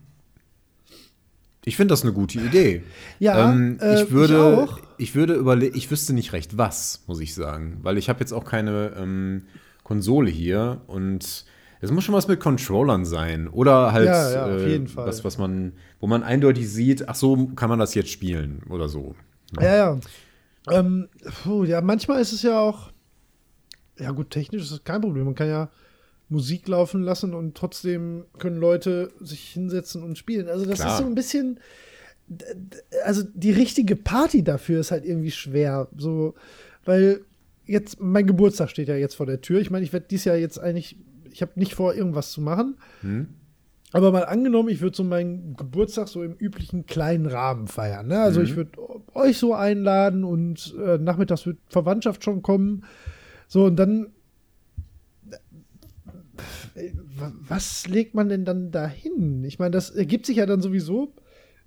Ich 1.66 1.76
finde 1.76 1.92
das 1.92 2.04
eine 2.04 2.14
gute 2.14 2.40
Idee. 2.40 2.84
Ja, 3.20 3.52
ähm, 3.52 3.78
äh, 3.82 4.04
ich 4.04 4.12
würde, 4.12 4.34
ich 4.36 4.70
auch. 4.70 4.80
ich 4.98 5.16
würde 5.16 5.34
überlegen, 5.34 5.76
ich 5.76 5.90
wüsste 5.90 6.14
nicht 6.14 6.32
recht 6.34 6.58
was, 6.58 7.04
muss 7.08 7.20
ich 7.20 7.34
sagen, 7.34 7.80
weil 7.82 7.98
ich 7.98 8.10
habe 8.10 8.20
jetzt 8.20 8.32
auch 8.32 8.46
keine 8.46 8.94
ähm, 8.96 9.44
Konsole 9.84 10.30
hier 10.30 10.82
und 10.88 11.46
es 11.82 11.92
muss 11.92 12.04
schon 12.04 12.16
was 12.16 12.28
mit 12.28 12.40
Controllern 12.40 13.06
sein 13.06 13.48
oder 13.48 13.92
halt 13.92 14.06
Ja, 14.08 14.32
ja, 14.32 14.58
äh, 14.58 14.82
was, 14.96 15.24
was 15.24 15.38
man, 15.38 15.74
wo 16.00 16.08
man 16.08 16.24
eindeutig 16.24 16.70
sieht, 16.70 17.10
ach 17.10 17.16
so 17.16 17.48
kann 17.56 17.70
man 17.70 17.80
das 17.80 17.96
jetzt 17.96 18.10
spielen 18.10 18.62
oder 18.70 18.88
so. 18.88 19.16
Ja, 19.60 19.76
ja. 19.76 20.00
Ähm, 20.72 21.10
puh, 21.44 21.64
ja, 21.64 21.82
manchmal 21.82 22.22
ist 22.22 22.34
es 22.34 22.42
ja 22.42 22.60
auch, 22.60 22.92
ja 23.98 24.12
gut, 24.12 24.30
technisch 24.30 24.64
ist 24.64 24.72
es 24.72 24.84
kein 24.84 25.02
Problem. 25.02 25.26
Man 25.26 25.36
kann 25.36 25.50
ja 25.50 25.70
Musik 26.30 26.68
laufen 26.68 27.04
lassen 27.04 27.34
und 27.34 27.56
trotzdem 27.56 28.26
können 28.38 28.58
Leute 28.58 29.12
sich 29.20 29.50
hinsetzen 29.50 30.04
und 30.04 30.18
spielen. 30.18 30.50
Also 30.50 30.66
das 30.66 30.80
Klar. 30.80 30.94
ist 30.94 30.98
so 31.00 31.06
ein 31.06 31.16
bisschen, 31.16 31.60
also 33.06 33.24
die 33.34 33.52
richtige 33.52 33.96
Party 33.96 34.44
dafür 34.44 34.82
ist 34.82 34.92
halt 34.92 35.06
irgendwie 35.06 35.32
schwer. 35.32 35.88
So, 35.98 36.36
weil 36.84 37.22
jetzt, 37.66 38.00
mein 38.02 38.28
Geburtstag 38.28 38.70
steht 38.70 38.90
ja 38.90 38.96
jetzt 38.96 39.16
vor 39.16 39.26
der 39.26 39.42
Tür. 39.42 39.62
Ich 39.62 39.70
meine, 39.70 39.86
ich 39.86 39.94
werde 39.94 40.08
dies 40.10 40.26
Jahr 40.26 40.36
jetzt 40.36 40.60
eigentlich, 40.60 40.98
ich 41.32 41.42
habe 41.42 41.54
nicht 41.56 41.76
vor, 41.76 41.94
irgendwas 41.96 42.32
zu 42.32 42.42
machen. 42.42 42.78
Hm? 43.02 43.28
Aber 43.94 44.12
mal 44.12 44.26
angenommen, 44.26 44.68
ich 44.70 44.82
würde 44.82 44.98
so 44.98 45.04
meinen 45.04 45.56
Geburtstag 45.56 46.10
so 46.10 46.22
im 46.22 46.34
üblichen 46.34 46.86
kleinen 46.86 47.26
Rahmen 47.26 47.68
feiern. 47.68 48.08
Ne? 48.08 48.20
Also 48.20 48.42
Mhm. 48.42 48.46
ich 48.46 48.56
würde 48.58 48.72
euch 49.14 49.38
so 49.38 49.54
einladen 49.54 50.24
und 50.26 50.76
äh, 50.84 50.98
nachmittags 50.98 51.46
wird 51.46 51.58
Verwandtschaft 51.70 52.24
schon 52.24 52.42
kommen. 52.42 52.84
So, 53.48 53.66
und 53.66 53.78
dann. 53.78 54.08
äh, 56.76 56.92
wa- 57.18 57.32
Was 57.48 57.88
legt 57.88 58.14
man 58.14 58.30
denn 58.30 58.46
dann 58.46 58.72
dahin? 58.72 59.44
Ich 59.44 59.60
meine, 59.60 59.72
das 59.72 59.90
ergibt 59.90 60.26
sich 60.26 60.38
ja 60.38 60.46
dann 60.46 60.62
sowieso, 60.62 61.14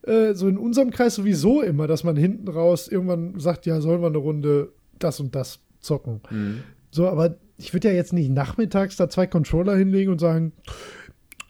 äh, 0.02 0.34
so 0.34 0.47
in 0.48 0.59
unserem 0.59 0.90
Kreis 0.90 1.14
sowieso 1.14 1.62
immer, 1.62 1.86
dass 1.86 2.05
man 2.05 2.16
hinten 2.16 2.48
raus 2.48 2.88
irgendwann 2.88 3.38
sagt, 3.40 3.66
ja, 3.66 3.80
sollen 3.80 4.01
wir 4.02 4.09
eine 4.09 4.18
Runde 4.18 4.72
das 4.98 5.20
und 5.20 5.34
das 5.34 5.60
zocken. 5.80 6.20
Mhm. 6.30 6.60
So, 6.90 7.09
aber 7.09 7.36
ich 7.56 7.72
würde 7.72 7.88
ja 7.88 7.94
jetzt 7.94 8.12
nicht 8.12 8.30
nachmittags 8.30 8.97
da 8.97 9.09
zwei 9.09 9.26
Controller 9.26 9.76
hinlegen 9.76 10.12
und 10.12 10.18
sagen, 10.18 10.52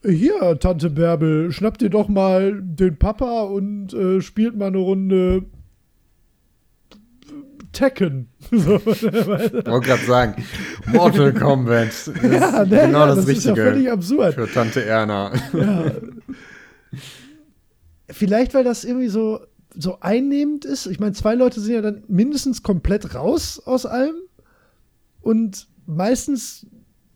hier, 0.03 0.59
Tante 0.59 0.91
Bärbel, 0.91 1.53
schnappt 1.53 1.83
ihr 1.83 1.91
doch 1.91 2.09
mal 2.09 2.61
den 2.63 2.99
Papa 2.99 3.43
und 3.43 3.93
äh, 3.93 4.21
spielt 4.21 4.57
mal 4.57 4.69
eine 4.69 4.79
Runde 4.79 5.45
Tekken. 7.73 8.29
Ich 8.51 8.67
wollte 8.67 9.63
gerade 9.63 10.05
sagen, 10.05 10.45
Mortal 10.87 11.33
Kombat. 11.33 11.89
Das 11.91 12.07
ja, 12.23 12.63
ist 12.63 12.71
ne, 12.71 12.81
genau 12.87 12.99
ja, 13.01 13.07
das, 13.07 13.17
das 13.17 13.29
ist 13.29 13.45
ja 13.45 13.53
Richtige 13.53 13.71
völlig 13.71 13.91
absurd. 13.91 14.35
für 14.35 14.51
Tante 14.53 14.85
Erna. 14.85 15.33
Ja. 15.53 15.93
Vielleicht, 18.09 18.55
weil 18.55 18.65
das 18.65 18.85
irgendwie 18.85 19.09
so, 19.09 19.41
so 19.77 19.99
einnehmend 20.01 20.65
ist. 20.65 20.87
Ich 20.87 20.99
meine, 20.99 21.13
zwei 21.13 21.35
Leute 21.35 21.61
sind 21.61 21.75
ja 21.75 21.81
dann 21.81 22.03
mindestens 22.09 22.63
komplett 22.63 23.15
raus 23.15 23.63
aus 23.65 23.87
allem. 23.87 24.17
Und 25.21 25.69
meistens, 25.87 26.65
ist, 26.65 26.67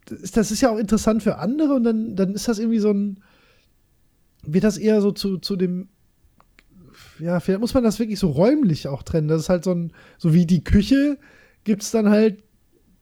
das 0.07 0.51
ist 0.51 0.61
ja 0.61 0.71
auch 0.71 0.79
interessant 0.79 1.23
für 1.23 1.39
andere. 1.39 1.75
Und 1.75 1.85
dann, 1.85 2.17
dann 2.17 2.35
ist 2.35 2.49
das 2.49 2.59
irgendwie 2.59 2.79
so 2.79 2.91
ein, 2.91 3.21
wird 4.43 4.65
das 4.65 4.77
eher 4.77 5.01
so 5.01 5.13
zu, 5.13 5.39
zu 5.39 5.57
dem, 5.57 5.89
ja, 7.19 7.41
vielleicht 7.41 7.61
muss 7.61 7.75
man 7.75 7.85
das 7.85 7.99
wirklich 7.99 8.19
so 8.19 8.29
räumlich 8.31 8.89
auch 8.89 9.03
trennen. 9.03 9.29
Das 9.29 9.43
ist 9.43 9.49
halt 9.49 9.65
so 9.65 9.73
ein, 9.73 9.93
so 10.19 10.35
wie 10.35 10.47
die 10.47 10.65
Küche, 10.65 11.19
gibt 11.65 11.83
es 11.83 11.91
dann 11.91 12.09
halt 12.09 12.43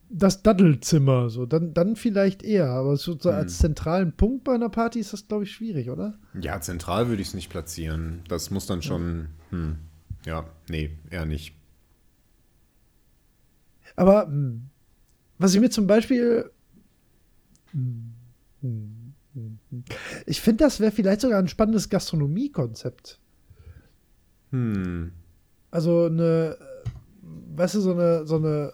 das 0.09 0.43
Daddelzimmer. 0.43 1.31
So, 1.31 1.47
dann, 1.47 1.75
dann 1.75 1.97
vielleicht 1.97 2.43
eher. 2.43 2.69
Aber 2.69 2.97
so, 2.97 3.19
so 3.19 3.31
als 3.31 3.59
zentralen 3.59 4.13
Punkt 4.13 4.45
bei 4.45 4.55
einer 4.55 4.69
Party 4.69 5.01
ist 5.01 5.13
das, 5.13 5.27
glaube 5.27 5.45
ich, 5.45 5.53
schwierig, 5.53 5.91
oder? 5.91 6.19
Ja, 6.41 6.61
zentral 6.61 7.09
würde 7.09 7.23
ich 7.23 7.29
es 7.29 7.35
nicht 7.35 7.51
platzieren. 7.51 8.21
Das 8.29 8.51
muss 8.51 8.67
dann 8.67 8.83
schon. 8.83 9.29
Hm, 9.51 9.77
ja, 10.27 10.45
nee, 10.69 10.91
eher 11.11 11.27
nicht. 11.27 11.55
Aber 13.97 14.27
hm, 14.27 14.69
was 15.39 15.55
ich 15.55 15.61
mir 15.61 15.71
zum 15.71 15.87
Beispiel. 15.87 16.51
Ich 20.27 20.41
finde, 20.41 20.65
das 20.65 20.81
wäre 20.81 20.93
vielleicht 20.93 21.21
sogar 21.23 21.39
ein 21.39 21.49
spannendes 21.49 21.89
Gastronomiekonzept. 21.89 23.19
Hm. 24.51 25.13
Also 25.71 26.07
eine, 26.07 26.57
weißt 27.57 27.77
du, 27.77 27.81
so 27.81 27.93
eine, 27.93 28.27
so 28.27 28.37
eine 28.37 28.73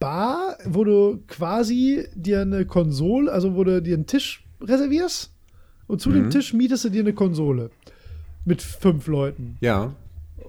Bar, 0.00 0.58
wo 0.64 0.84
du 0.84 1.22
quasi 1.28 2.08
dir 2.14 2.42
eine 2.42 2.66
Konsole, 2.66 3.30
also 3.30 3.54
wo 3.54 3.64
du 3.64 3.80
dir 3.82 3.94
einen 3.94 4.06
Tisch 4.06 4.44
reservierst 4.60 5.30
und 5.86 6.00
zu 6.00 6.10
dem 6.10 6.24
Mhm. 6.26 6.30
Tisch 6.30 6.52
mietest 6.54 6.84
du 6.84 6.88
dir 6.90 7.00
eine 7.00 7.12
Konsole 7.14 7.70
mit 8.44 8.62
fünf 8.62 9.06
Leuten. 9.06 9.56
Ja, 9.60 9.94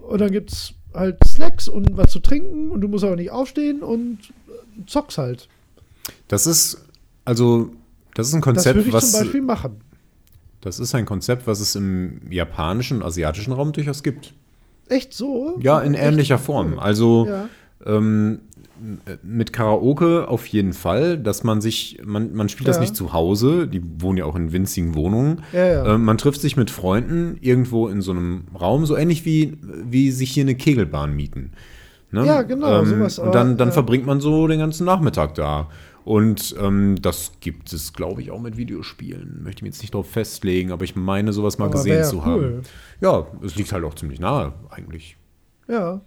Und 0.10 0.20
dann 0.22 0.32
gibt's 0.32 0.74
halt 0.94 1.18
Snacks 1.28 1.68
und 1.68 1.98
was 1.98 2.12
zu 2.12 2.20
trinken 2.20 2.72
und 2.72 2.82
du 2.82 2.88
musst 2.88 3.04
aber 3.04 3.16
nicht 3.18 3.32
aufstehen 3.32 3.82
und 3.84 4.20
zockst 4.88 5.18
halt. 5.18 5.50
das 6.28 6.48
ist. 6.48 6.85
Also, 7.26 7.72
das 8.14 8.28
ist 8.28 8.34
ein 8.34 8.42
Das 8.42 8.46
Konzept, 8.46 8.76
würde 8.78 8.88
ich 8.90 8.94
was. 8.94 9.12
zum 9.12 9.20
Beispiel 9.22 9.42
machen. 9.42 9.82
Das 10.62 10.80
ist 10.80 10.96
ein 10.96 11.06
Konzept, 11.06 11.46
was 11.48 11.60
es 11.60 11.76
im 11.76 12.22
japanischen 12.32 12.98
und 12.98 13.04
asiatischen 13.04 13.54
Raum 13.54 13.72
durchaus 13.72 14.02
gibt. 14.04 14.34
Echt 14.88 15.14
so? 15.14 15.58
Ja, 15.62 15.80
in 15.82 15.94
Echt? 15.94 16.04
ähnlicher 16.04 16.38
Form. 16.38 16.80
Also 16.80 17.28
Ja. 17.28 17.50
ähm, 17.86 18.40
mit 19.24 19.54
Karaoke 19.54 20.28
auf 20.28 20.46
jeden 20.48 20.74
Fall, 20.74 21.18
dass 21.18 21.44
man 21.44 21.62
sich, 21.62 22.00
man, 22.04 22.34
man 22.36 22.50
spielt 22.50 22.68
das 22.68 22.76
Ja. 22.78 22.82
nicht 22.82 22.96
zu 22.96 23.14
Hause, 23.14 23.68
die 23.68 23.82
wohnen 24.02 24.18
ja 24.18 24.26
auch 24.26 24.36
in 24.36 24.52
winzigen 24.52 24.96
Wohnungen. 24.96 25.42
Ja. 25.54 25.96
Ähm, 25.96 26.04
man 26.04 26.18
trifft 26.18 26.42
sich 26.42 26.58
mit 26.58 26.70
Freunden 26.72 27.38
irgendwo 27.42 27.88
in 27.88 28.02
so 28.02 28.12
einem 28.12 28.44
Raum, 28.60 28.86
so 28.86 28.98
ähnlich 28.98 29.24
wie, 29.26 29.58
wie 29.62 30.12
sich 30.12 30.32
hier 30.32 30.44
eine 30.44 30.56
Kegelbahn 30.56 31.16
mieten. 31.16 31.52
Ne? 32.12 32.26
Ja, 32.26 32.42
genau, 32.44 32.84
sowas, 32.86 33.18
aber, 33.20 33.28
Und 33.30 33.36
dann, 33.36 33.58
dann 33.58 33.70
äh, 33.70 33.72
verbringt 33.72 34.06
man 34.06 34.20
so 34.20 34.48
den 34.48 34.60
ganzen 34.60 34.86
Nachmittag 34.86 35.36
da. 35.36 35.70
Und 36.06 36.56
ähm, 36.60 36.96
das 37.02 37.32
gibt 37.40 37.74
es, 37.74 37.92
glaube 37.92 38.22
ich, 38.22 38.30
auch 38.30 38.40
mit 38.40 38.58
Videospielen. 38.58 39.42
Möchte 39.42 39.58
ich 39.58 39.64
mir 39.64 39.70
jetzt 39.70 39.82
nicht 39.82 39.96
darauf 39.96 40.08
festlegen, 40.08 40.72
aber 40.72 40.84
ich 40.84 40.96
meine, 40.96 41.34
sowas 41.34 41.58
mal 41.58 41.66
Aber 41.66 41.74
gesehen 41.74 41.98
wär 41.98 42.04
zu 42.04 42.18
cool. 42.18 42.24
haben. 42.24 42.62
Ja, 43.02 43.26
es 43.44 43.56
liegt 43.56 43.74
halt 43.74 43.84
auch 43.84 43.96
ziemlich 43.96 44.20
nahe, 44.20 44.54
eigentlich. 44.70 45.18
Ja. 45.68 46.02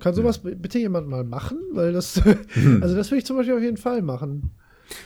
Kann 0.00 0.14
sowas 0.14 0.40
bitte 0.42 0.80
jemand 0.80 1.06
mal 1.06 1.22
machen? 1.22 1.58
Weil 1.70 1.92
das, 1.92 2.20
also 2.80 2.96
das 2.96 3.12
würde 3.12 3.18
ich 3.18 3.24
zum 3.24 3.36
Beispiel 3.36 3.54
auf 3.54 3.62
jeden 3.62 3.76
Fall 3.76 4.02
machen. 4.02 4.50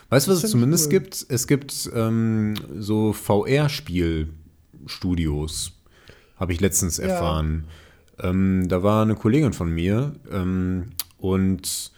Weißt 0.08 0.26
du, 0.26 0.32
was 0.32 0.42
es 0.42 0.50
zumindest 0.50 0.86
cool. 0.86 0.92
gibt? 0.92 1.26
Es 1.28 1.46
gibt 1.46 1.90
ähm, 1.94 2.54
so 2.78 3.12
VR-Spielstudios, 3.12 5.72
habe 6.36 6.54
ich 6.54 6.62
letztens 6.62 6.98
erfahren. 6.98 7.66
Ja. 8.18 8.30
Ähm, 8.30 8.68
da 8.68 8.82
war 8.82 9.02
eine 9.02 9.16
Kollegin 9.16 9.52
von 9.52 9.70
mir 9.70 10.14
ähm, 10.32 10.92
und 11.18 11.94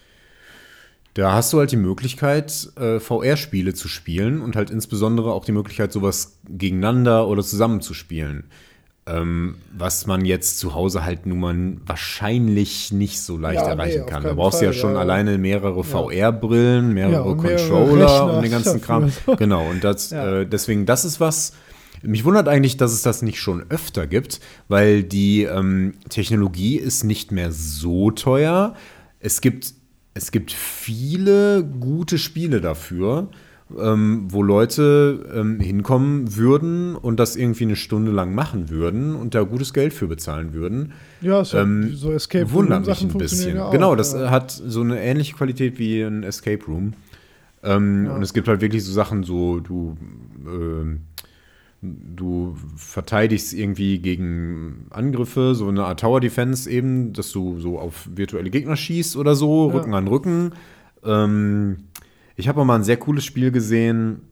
da 1.19 1.33
hast 1.33 1.53
du 1.53 1.59
halt 1.59 1.73
die 1.73 1.77
Möglichkeit, 1.77 2.71
äh, 2.77 3.01
VR-Spiele 3.01 3.75
zu 3.75 3.89
spielen 3.89 4.41
und 4.41 4.55
halt 4.55 4.71
insbesondere 4.71 5.33
auch 5.33 5.45
die 5.45 5.53
Möglichkeit, 5.53 5.93
sowas 5.93 6.39
gegeneinander 6.49 7.27
oder 7.27 7.43
zusammen 7.43 7.81
zu 7.81 7.93
spielen. 7.93 8.45
Ähm, 9.05 9.57
was 9.77 10.07
man 10.07 10.25
jetzt 10.25 10.59
zu 10.59 10.75
Hause 10.75 11.05
halt 11.05 11.27
nun 11.27 11.41
mal 11.41 11.77
wahrscheinlich 11.87 12.93
nicht 12.93 13.21
so 13.21 13.37
leicht 13.37 13.63
ja, 13.63 13.69
erreichen 13.69 14.03
nee, 14.05 14.11
kann. 14.11 14.23
Da 14.23 14.35
brauchst 14.35 14.61
du 14.61 14.67
ja 14.67 14.73
schon 14.73 14.93
ja. 14.93 15.01
alleine 15.01 15.39
mehrere 15.39 15.83
VR-Brillen, 15.83 16.93
mehrere 16.93 17.31
ja, 17.31 17.35
Controller 17.35 17.97
mehrere 17.97 18.37
und 18.37 18.43
den 18.43 18.51
ganzen 18.53 18.81
Kram. 18.83 19.11
Genau, 19.39 19.69
und 19.69 19.83
das, 19.83 20.13
äh, 20.13 20.47
deswegen, 20.47 20.87
das 20.87 21.05
ist 21.05 21.19
was. 21.21 21.53
Mich 22.03 22.25
wundert 22.25 22.47
eigentlich, 22.47 22.77
dass 22.77 22.93
es 22.93 23.03
das 23.03 23.23
nicht 23.23 23.41
schon 23.41 23.65
öfter 23.71 24.07
gibt, 24.07 24.39
weil 24.69 25.03
die 25.03 25.43
ähm, 25.43 25.95
Technologie 26.11 26.77
ist 26.77 27.03
nicht 27.03 27.33
mehr 27.33 27.51
so 27.51 28.13
teuer. 28.13 28.75
Es 29.19 29.41
gibt, 29.41 29.75
es 30.19 30.31
gibt 30.31 30.53
viele 30.53 31.65
gute 31.65 32.19
Spiele 32.19 32.61
dafür 32.61 33.29
ähm, 33.77 34.27
wo 34.31 34.43
Leute 34.43 35.29
ähm, 35.35 35.61
hinkommen 35.61 36.37
würden 36.37 36.97
und 36.97 37.21
das 37.21 37.37
irgendwie 37.37 37.65
eine 37.65 37.77
Stunde 37.77 38.11
lang 38.11 38.35
machen 38.35 38.71
würden 38.71 39.15
und 39.15 39.35
da 39.35 39.43
gutes 39.43 39.73
Geld 39.73 39.93
für 39.93 40.07
bezahlen 40.07 40.55
würden. 40.55 40.93
Ja, 41.21 41.45
so, 41.45 41.59
ähm, 41.59 41.95
so 41.95 42.13
Escape 42.13 42.45
Room 42.45 42.55
wundert 42.55 42.87
mich 42.87 43.03
ein 43.03 43.19
bisschen. 43.19 43.57
Ja 43.57 43.67
auch, 43.67 43.71
genau, 43.71 43.95
das 43.95 44.15
ja. 44.15 44.31
hat 44.31 44.51
so 44.51 44.81
eine 44.81 45.01
ähnliche 45.01 45.35
Qualität 45.35 45.79
wie 45.79 46.03
ein 46.03 46.23
Escape 46.23 46.65
Room. 46.67 46.95
Ähm, 47.63 48.07
ja. 48.07 48.15
Und 48.15 48.23
es 48.23 48.33
gibt 48.33 48.49
halt 48.49 48.61
wirklich 48.61 48.85
so 48.85 48.93
Sachen, 48.93 49.25
so 49.25 49.61
du 49.61 49.97
äh, 50.47 50.97
du 51.81 52.57
verteidigst 52.77 53.53
irgendwie 53.53 54.01
gegen 54.01 54.87
Angriffe, 54.91 55.55
so 55.55 55.69
eine 55.69 55.85
Art 55.85 56.01
Tower 56.01 56.21
Defense 56.21 56.69
eben, 56.69 57.13
dass 57.13 57.31
du 57.31 57.61
so 57.61 57.79
auf 57.79 58.09
virtuelle 58.13 58.51
Gegner 58.51 58.77
schießt 58.77 59.17
oder 59.17 59.35
so, 59.37 59.67
Rücken 59.67 59.95
an 59.95 60.09
Rücken. 60.09 60.53
Ähm, 61.05 61.85
ich 62.37 62.49
habe 62.49 62.65
mal 62.65 62.77
ein 62.77 62.85
sehr 62.85 62.97
cooles 62.97 63.25
Spiel 63.25 63.53
gesehen. 63.53 64.23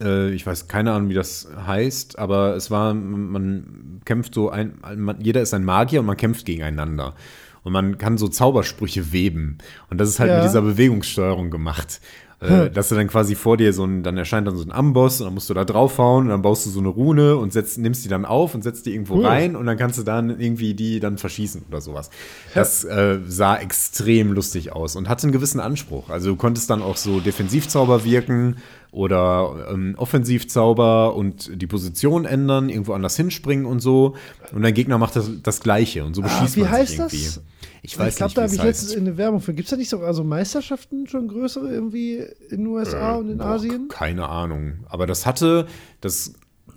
Äh, 0.00 0.30
ich 0.30 0.46
weiß 0.46 0.68
keine 0.68 0.92
Ahnung, 0.92 1.08
wie 1.08 1.14
das 1.14 1.48
heißt, 1.66 2.18
aber 2.18 2.54
es 2.54 2.70
war, 2.70 2.94
man 2.94 4.00
kämpft 4.04 4.34
so 4.34 4.50
ein, 4.50 4.74
man, 4.96 5.20
jeder 5.20 5.42
ist 5.42 5.54
ein 5.54 5.64
Magier 5.64 6.00
und 6.00 6.06
man 6.06 6.16
kämpft 6.16 6.46
gegeneinander. 6.46 7.14
Und 7.62 7.72
man 7.72 7.98
kann 7.98 8.16
so 8.16 8.28
Zaubersprüche 8.28 9.12
weben. 9.12 9.58
Und 9.90 9.98
das 9.98 10.08
ist 10.08 10.20
halt 10.20 10.30
ja. 10.30 10.36
mit 10.36 10.44
dieser 10.44 10.62
Bewegungssteuerung 10.62 11.50
gemacht. 11.50 12.00
Äh, 12.40 12.70
dass 12.70 12.88
du 12.88 12.94
dann 12.94 13.06
quasi 13.06 13.34
vor 13.34 13.58
dir 13.58 13.74
so 13.74 13.84
ein, 13.84 14.02
dann 14.02 14.16
erscheint 14.16 14.46
dann 14.46 14.56
so 14.56 14.64
ein 14.64 14.72
Amboss 14.72 15.20
und 15.20 15.26
dann 15.26 15.34
musst 15.34 15.50
du 15.50 15.54
da 15.54 15.64
draufhauen 15.66 16.24
und 16.24 16.30
dann 16.30 16.40
baust 16.40 16.64
du 16.64 16.70
so 16.70 16.80
eine 16.80 16.88
Rune 16.88 17.36
und 17.36 17.52
setzt, 17.52 17.76
nimmst 17.76 18.02
die 18.02 18.08
dann 18.08 18.24
auf 18.24 18.54
und 18.54 18.62
setzt 18.62 18.86
die 18.86 18.94
irgendwo 18.94 19.16
cool. 19.16 19.26
rein 19.26 19.56
und 19.56 19.66
dann 19.66 19.76
kannst 19.76 19.98
du 19.98 20.04
dann 20.04 20.40
irgendwie 20.40 20.72
die 20.72 21.00
dann 21.00 21.18
verschießen 21.18 21.66
oder 21.68 21.82
sowas. 21.82 22.08
Das 22.54 22.82
äh, 22.84 23.18
sah 23.26 23.56
extrem 23.56 24.32
lustig 24.32 24.72
aus 24.72 24.96
und 24.96 25.08
hatte 25.10 25.24
einen 25.24 25.32
gewissen 25.32 25.60
Anspruch. 25.60 26.08
Also 26.08 26.30
du 26.30 26.36
konntest 26.36 26.70
dann 26.70 26.80
auch 26.80 26.96
so 26.96 27.20
Defensivzauber 27.20 28.04
wirken 28.04 28.56
oder 28.92 29.68
ähm, 29.70 29.94
Offensivzauber 29.96 31.14
und 31.14 31.50
die 31.60 31.66
Position 31.66 32.24
ändern, 32.24 32.68
irgendwo 32.68 32.92
anders 32.92 33.16
hinspringen 33.16 33.66
und 33.66 33.80
so. 33.80 34.16
Und 34.52 34.62
dein 34.62 34.74
Gegner 34.74 34.98
macht 34.98 35.16
das, 35.16 35.30
das 35.42 35.60
Gleiche 35.60 36.04
und 36.04 36.14
so 36.14 36.22
ah, 36.22 36.24
beschießt 36.24 36.58
ah, 36.58 36.60
man 36.60 36.86
sich 36.86 36.98
irgendwie. 36.98 37.24
Das? 37.24 37.40
Ich 37.82 37.98
weiß 37.98 38.12
ich 38.12 38.16
glaub, 38.16 38.28
nicht, 38.28 38.36
da 38.36 38.42
habe 38.42 38.54
ich 38.54 38.62
letztens 38.62 38.92
in 38.92 39.04
der 39.04 39.16
Werbung 39.16 39.40
für. 39.40 39.54
Gibt 39.54 39.66
es 39.66 39.70
da 39.70 39.76
nicht 39.76 39.88
so 39.88 40.00
also 40.00 40.24
Meisterschaften 40.24 41.06
schon 41.06 41.28
größere 41.28 41.70
irgendwie 41.70 42.18
in 42.50 42.58
den 42.58 42.66
USA 42.66 43.14
äh, 43.14 43.18
und 43.18 43.30
in 43.30 43.38
boah, 43.38 43.46
Asien? 43.46 43.88
Keine 43.88 44.28
Ahnung. 44.28 44.84
Aber 44.88 45.06
das 45.06 45.24
hatte, 45.24 45.66
das 46.00 46.34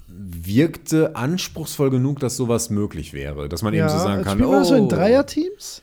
wirkte 0.08 1.16
anspruchsvoll 1.16 1.90
genug, 1.90 2.20
dass 2.20 2.38
sowas 2.38 2.70
möglich 2.70 3.14
wäre. 3.14 3.50
Dass 3.50 3.64
man 3.64 3.74
ja, 3.74 3.86
eben 3.86 3.98
so 3.98 4.04
sagen 4.04 4.24
kann, 4.24 4.38
Spiel 4.38 4.46
oh. 4.46 4.52
War 4.52 4.60
das 4.60 4.68
so 4.70 4.76
in. 4.76 4.88
Dreierteams? 4.88 5.82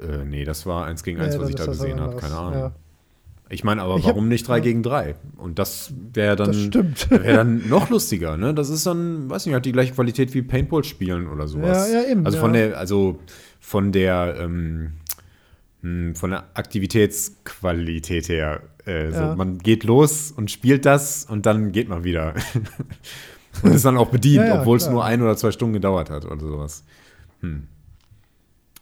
Äh, 0.00 0.24
nee, 0.26 0.44
das 0.44 0.66
war 0.66 0.84
eins 0.84 1.02
gegen 1.02 1.20
eins, 1.20 1.34
ja, 1.34 1.40
was 1.40 1.48
ich 1.48 1.54
da 1.54 1.66
gesehen 1.66 2.00
habe. 2.00 2.16
Keine 2.16 2.36
Ahnung. 2.36 2.60
Ja. 2.60 2.72
Ich 3.48 3.62
meine, 3.62 3.82
aber 3.82 3.96
ich 3.96 4.04
warum 4.04 4.24
hab, 4.24 4.28
nicht 4.28 4.48
3 4.48 4.56
ja. 4.56 4.62
gegen 4.62 4.82
3? 4.82 5.14
Und 5.36 5.58
das 5.58 5.92
wäre 6.12 6.34
dann, 6.34 6.52
wär 6.74 7.36
dann 7.36 7.68
noch 7.68 7.90
lustiger, 7.90 8.36
ne? 8.36 8.52
Das 8.52 8.70
ist 8.70 8.86
dann, 8.86 9.30
weiß 9.30 9.46
nicht, 9.46 9.54
hat 9.54 9.64
die 9.64 9.72
gleiche 9.72 9.94
Qualität 9.94 10.34
wie 10.34 10.42
Paintball 10.42 10.82
spielen 10.82 11.28
oder 11.28 11.46
sowas. 11.46 11.88
Ja, 11.92 12.02
ja, 12.02 12.08
eben. 12.08 12.26
Also 12.26 12.38
von 12.38 12.52
der, 12.52 12.76
also 12.76 13.20
von 13.60 13.92
der, 13.92 14.36
ähm, 14.40 14.92
hm, 15.82 16.16
von 16.16 16.30
der 16.30 16.44
Aktivitätsqualität 16.54 18.28
her. 18.28 18.62
Äh, 18.84 19.12
ja. 19.12 19.36
man 19.36 19.58
geht 19.58 19.84
los 19.84 20.32
und 20.32 20.50
spielt 20.50 20.84
das 20.84 21.24
und 21.24 21.46
dann 21.46 21.70
geht 21.70 21.88
man 21.88 22.02
wieder. 22.02 22.34
und 23.62 23.74
ist 23.74 23.84
dann 23.84 23.96
auch 23.96 24.08
bedient, 24.08 24.46
ja, 24.46 24.54
ja, 24.54 24.60
obwohl 24.60 24.76
es 24.76 24.88
nur 24.88 25.04
ein 25.04 25.22
oder 25.22 25.36
zwei 25.36 25.52
Stunden 25.52 25.74
gedauert 25.74 26.10
hat 26.10 26.24
oder 26.24 26.40
sowas. 26.40 26.84
Hm. 27.40 27.68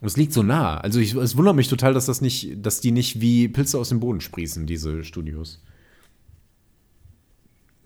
Und 0.05 0.09
es 0.09 0.17
liegt 0.17 0.33
so 0.33 0.43
nah. 0.43 0.77
Also 0.77 0.99
ich, 0.99 1.15
es 1.15 1.35
wundert 1.35 1.55
mich 1.55 1.67
total, 1.67 1.95
dass 1.95 2.05
das 2.05 2.21
nicht, 2.21 2.63
dass 2.63 2.79
die 2.79 2.91
nicht 2.91 3.21
wie 3.21 3.47
Pilze 3.47 3.79
aus 3.79 3.89
dem 3.89 3.99
Boden 3.99 4.21
sprießen, 4.21 4.67
diese 4.67 5.03
Studios. 5.03 5.63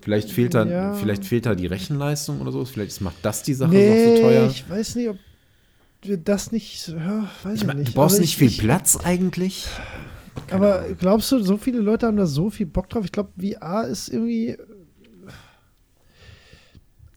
Vielleicht 0.02 0.30
fehlt 0.30 0.54
da, 0.54 0.96
vielleicht 0.96 1.24
fehlt 1.24 1.46
da 1.46 1.56
die 1.56 1.68
Rechenleistung 1.68 2.42
oder 2.42 2.52
so. 2.52 2.66
Vielleicht 2.66 3.00
macht 3.00 3.16
das 3.22 3.42
die 3.44 3.54
Sache 3.54 3.70
nee, 3.70 3.88
noch 3.88 4.18
so 4.18 4.22
teuer. 4.22 4.48
Ich 4.50 4.70
weiß 4.70 4.96
nicht, 4.96 5.08
ob 5.08 5.18
das 6.26 6.52
nicht, 6.52 6.90
ja, 6.90 7.30
weiß 7.44 7.62
ich, 7.62 7.66
ich 7.66 7.74
nicht. 7.74 7.88
Du 7.88 7.94
brauchst 7.94 8.16
aber 8.16 8.22
nicht 8.22 8.42
ich, 8.42 8.52
viel 8.52 8.66
Platz 8.66 8.98
eigentlich. 8.98 9.68
Keine 10.48 10.66
aber 10.66 10.80
Ahnung. 10.82 10.98
glaubst 11.00 11.32
du, 11.32 11.40
so 11.42 11.56
viele 11.56 11.80
Leute 11.80 12.06
haben 12.06 12.18
da 12.18 12.26
so 12.26 12.50
viel 12.50 12.66
Bock 12.66 12.90
drauf? 12.90 13.06
Ich 13.06 13.14
glaube, 13.14 13.30
VR 13.40 13.88
ist 13.88 14.10
irgendwie. 14.10 14.58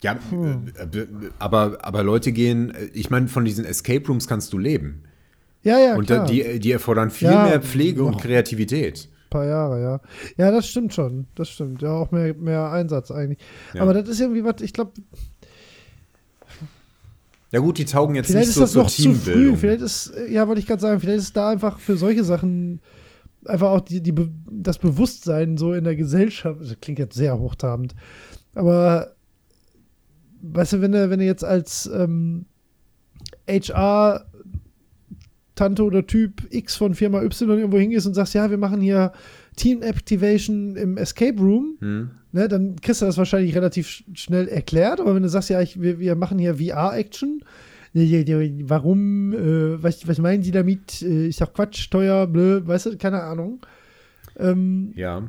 Ja, 0.02 0.18
hm. 0.30 0.72
aber, 1.38 1.78
aber 1.82 2.02
Leute 2.02 2.32
gehen, 2.32 2.72
ich 2.92 3.10
meine, 3.10 3.28
von 3.28 3.44
diesen 3.44 3.64
Escape 3.64 4.06
Rooms 4.06 4.26
kannst 4.26 4.52
du 4.52 4.58
leben. 4.58 5.04
Ja, 5.62 5.78
ja. 5.78 5.94
Und 5.96 6.06
klar. 6.06 6.26
Die, 6.26 6.58
die 6.58 6.72
erfordern 6.72 7.10
viel 7.10 7.28
ja, 7.28 7.44
mehr 7.44 7.62
Pflege 7.62 8.02
und 8.02 8.20
Kreativität. 8.20 9.08
Ein 9.26 9.30
paar 9.30 9.46
Jahre, 9.46 9.80
ja. 9.80 10.00
Ja, 10.36 10.50
das 10.50 10.68
stimmt 10.68 10.92
schon. 10.92 11.26
Das 11.36 11.48
stimmt. 11.48 11.82
Ja, 11.82 11.92
auch 11.92 12.10
mehr, 12.10 12.34
mehr 12.34 12.70
Einsatz 12.70 13.12
eigentlich. 13.12 13.38
Ja. 13.74 13.82
Aber 13.82 13.94
das 13.94 14.08
ist 14.08 14.20
irgendwie 14.20 14.44
was, 14.44 14.60
ich 14.60 14.72
glaube, 14.72 14.92
ja 17.52 17.60
gut, 17.60 17.76
die 17.76 17.84
taugen 17.84 18.14
jetzt 18.14 18.28
vielleicht 18.28 18.46
nicht 18.46 18.54
so 18.54 18.66
zur 18.66 18.86
Teambildung. 18.86 19.58
Vielleicht 19.58 19.82
ist, 19.82 20.12
ja, 20.30 20.48
wollte 20.48 20.60
ich 20.60 20.66
gerade 20.66 20.80
sagen, 20.80 21.00
vielleicht 21.00 21.18
ist 21.18 21.36
da 21.36 21.50
einfach 21.50 21.78
für 21.78 21.98
solche 21.98 22.24
Sachen 22.24 22.80
einfach 23.44 23.70
auch 23.70 23.80
die, 23.80 24.00
die, 24.00 24.14
das 24.50 24.78
Bewusstsein 24.78 25.58
so 25.58 25.74
in 25.74 25.84
der 25.84 25.96
Gesellschaft, 25.96 26.60
das 26.60 26.80
klingt 26.80 26.98
jetzt 26.98 27.14
sehr 27.14 27.38
hochtrabend, 27.38 27.94
aber 28.54 29.12
weißt 30.42 30.74
du, 30.74 30.80
wenn 30.80 30.92
du, 30.92 31.10
wenn 31.10 31.20
du 31.20 31.24
jetzt 31.24 31.44
als 31.44 31.90
ähm, 31.92 32.44
HR 33.48 34.26
Tante 35.54 35.84
oder 35.84 36.06
Typ 36.06 36.42
X 36.50 36.76
von 36.76 36.94
Firma 36.94 37.22
Y 37.22 37.58
irgendwo 37.58 37.78
hingehst 37.78 38.06
und 38.06 38.14
sagst, 38.14 38.34
ja, 38.34 38.50
wir 38.50 38.58
machen 38.58 38.80
hier 38.80 39.12
Team 39.56 39.82
Activation 39.82 40.76
im 40.76 40.96
Escape 40.96 41.38
Room, 41.38 41.76
hm. 41.78 42.10
ne, 42.32 42.48
dann 42.48 42.76
kriegst 42.76 43.02
du 43.02 43.06
das 43.06 43.18
wahrscheinlich 43.18 43.54
relativ 43.54 44.02
schnell 44.14 44.48
erklärt. 44.48 45.00
Aber 45.00 45.14
wenn 45.14 45.22
du 45.22 45.28
sagst, 45.28 45.50
ja, 45.50 45.60
ich, 45.60 45.80
wir, 45.80 45.98
wir 45.98 46.16
machen 46.16 46.38
hier 46.38 46.56
VR-Action, 46.56 47.44
warum, 47.94 49.34
äh, 49.34 49.82
was, 49.82 50.08
was 50.08 50.18
meinen 50.18 50.42
Sie 50.42 50.50
damit? 50.50 51.02
Äh, 51.02 51.28
ist 51.28 51.42
doch 51.42 51.52
Quatsch, 51.52 51.90
teuer, 51.90 52.26
blö, 52.26 52.62
weißt 52.64 52.86
du, 52.86 52.96
keine 52.96 53.22
Ahnung. 53.22 53.60
Ähm, 54.38 54.92
ja. 54.96 55.28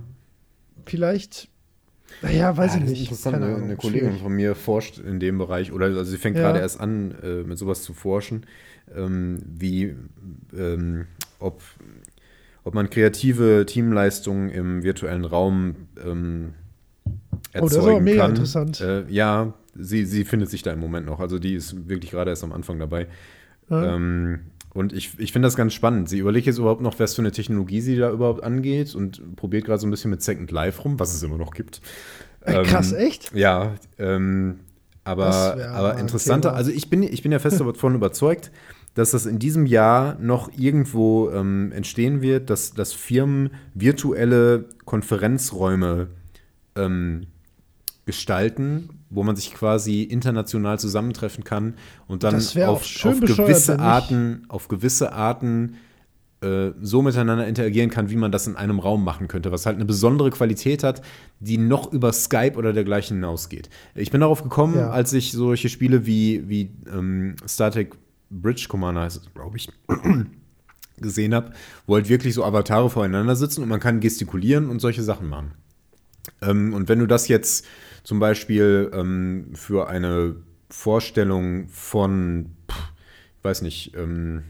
Vielleicht 0.86 1.50
naja, 2.24 2.56
weiß 2.56 2.76
ja, 2.76 2.82
ich 2.82 2.90
nicht. 2.90 3.02
Interessant, 3.02 3.36
eine, 3.36 3.56
eine 3.56 3.76
Kollegin 3.76 4.18
von 4.18 4.34
mir 4.34 4.56
forscht 4.56 4.98
in 4.98 5.20
dem 5.20 5.38
Bereich, 5.38 5.72
oder 5.72 5.86
also 5.86 6.04
sie 6.04 6.18
fängt 6.18 6.38
ja. 6.38 6.44
gerade 6.44 6.60
erst 6.60 6.80
an, 6.80 7.16
äh, 7.22 7.44
mit 7.44 7.58
sowas 7.58 7.84
zu 7.84 7.94
forschen, 7.94 8.46
ähm, 8.96 9.40
wie 9.46 9.96
ähm, 10.58 11.06
ob 11.40 11.62
ob 12.66 12.74
man 12.74 12.90
kreative 12.90 13.66
Teamleistungen 13.68 14.50
im 14.50 14.84
virtuellen 14.84 15.26
Raum 15.26 15.76
ähm, 16.02 16.54
erzeugen 17.52 17.62
oh, 17.62 17.62
das 17.62 17.72
ist 17.74 17.78
aber 17.80 18.00
mega 18.00 18.22
kann. 18.22 18.32
interessant. 18.32 18.82
Äh, 18.82 19.04
ja, 19.10 19.54
sie, 19.76 20.06
sie 20.06 20.24
findet 20.24 20.50
sich 20.50 20.64
da 20.64 20.72
im 20.72 20.80
Moment 20.80 21.06
noch. 21.06 21.20
Also 21.20 21.40
die 21.40 21.56
ist 21.56 21.90
wirklich 21.90 22.12
gerade 22.12 22.30
erst 22.30 22.44
am 22.44 22.54
Anfang 22.54 22.80
dabei. 22.80 23.08
Ja. 23.70 23.96
Ähm, 23.96 24.40
und 24.74 24.92
ich, 24.92 25.20
ich 25.20 25.32
finde 25.32 25.48
das 25.48 25.56
ganz 25.56 25.74
spannend. 25.74 26.10
Sie 26.10 26.18
überlegt 26.18 26.48
jetzt 26.48 26.58
überhaupt 26.58 26.82
noch, 26.82 27.00
was 27.00 27.16
für 27.16 27.22
eine 27.22 27.32
Technologie 27.32 27.82
sie 27.82 27.96
da 27.96 28.12
überhaupt 28.12 28.44
angeht 28.44 28.96
und 28.96 29.36
probiert 29.36 29.66
gerade 29.66 29.80
so 29.80 29.88
ein 29.88 29.92
bisschen 29.92 30.10
mit 30.10 30.22
Second 30.24 30.52
Life 30.52 30.82
rum, 30.82 31.00
was 31.00 31.14
es 31.14 31.22
immer 31.22 31.38
noch 31.38 31.54
gibt. 31.54 31.82
Äh, 32.42 32.64
krass, 32.64 32.92
ähm, 32.92 32.98
echt? 32.98 33.32
Ja, 33.34 33.76
ähm, 34.00 34.62
aber, 35.04 35.58
aber 35.72 36.00
interessanter. 36.00 36.56
Also 36.56 36.72
ich 36.72 36.90
bin, 36.90 37.04
ich 37.04 37.22
bin 37.22 37.32
ja 37.32 37.40
fest 37.40 37.60
davon 37.60 37.96
überzeugt, 37.96 38.52
dass 38.96 39.12
das 39.12 39.26
in 39.26 39.40
diesem 39.40 39.66
Jahr 39.66 40.18
noch 40.20 40.52
irgendwo 40.58 41.30
ähm, 41.32 41.72
entstehen 41.72 42.22
wird, 42.22 42.50
dass, 42.50 42.74
dass 42.74 42.94
Firmen 42.94 43.52
virtuelle 43.74 44.66
Konferenzräume 44.86 46.08
ähm, 46.76 47.28
gestalten, 48.06 48.90
wo 49.14 49.24
man 49.24 49.36
sich 49.36 49.54
quasi 49.54 50.04
international 50.04 50.80
zusammentreffen 50.80 51.44
kann 51.44 51.76
und 52.08 52.24
dann 52.24 52.36
auf, 52.36 52.56
auf 53.06 53.20
gewisse. 53.22 53.80
Arten, 53.80 54.46
auf 54.50 54.68
gewisse 54.68 55.14
Arten 55.14 55.76
äh, 56.42 56.72
so 56.82 57.02
miteinander 57.02 57.48
interagieren 57.48 57.90
kann, 57.90 58.10
wie 58.10 58.16
man 58.16 58.32
das 58.32 58.48
in 58.48 58.56
einem 58.56 58.80
Raum 58.80 59.04
machen 59.04 59.28
könnte, 59.28 59.52
was 59.52 59.66
halt 59.66 59.76
eine 59.78 59.86
besondere 59.86 60.30
Qualität 60.30 60.84
hat, 60.84 61.02
die 61.40 61.58
noch 61.58 61.92
über 61.94 62.12
Skype 62.12 62.56
oder 62.56 62.74
dergleichen 62.74 63.18
hinausgeht. 63.18 63.70
Ich 63.96 64.12
bin 64.12 64.22
darauf 64.22 64.44
gekommen, 64.44 64.76
Ja. 64.76 64.90
als 64.90 65.14
ich 65.14 65.32
solche 65.32 65.70
Spiele 65.70 66.06
wie, 66.06 66.48
wie 66.50 66.72
ähm, 66.92 67.36
Star 67.48 67.72
Trek 67.72 67.96
Bridge 68.30 68.66
Commander 68.68 69.02
heißt 69.02 69.18
es, 69.18 69.34
glaube 69.34 69.58
ich, 69.58 69.70
gesehen 70.98 71.34
habe, 71.34 71.54
wo 71.88 71.96
halt 71.96 72.10
wirklich 72.10 72.34
so 72.34 72.44
Avatare 72.44 72.90
voreinander 72.90 73.36
sitzen 73.36 73.62
und 73.64 73.70
man 73.70 73.80
kann 73.80 74.00
gestikulieren 74.00 74.70
und 74.70 74.80
solche 74.80 75.04
Sachen 75.04 75.30
machen. 75.30 75.52
Ähm, 76.42 76.74
und 76.74 76.90
wenn 76.90 77.00
du 77.00 77.06
das 77.08 77.28
jetzt 77.28 77.66
zum 78.04 78.20
Beispiel 78.20 78.92
ähm, 78.94 79.48
für 79.54 79.88
eine 79.88 80.36
Vorstellung 80.70 81.68
von, 81.70 82.48
pff, 82.70 82.78
ich 83.40 83.44
weiß 83.44 83.62
nicht, 83.62 83.94
ähm, 83.96 84.44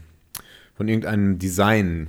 von 0.76 0.88
irgendeinem 0.88 1.38
Design 1.38 2.08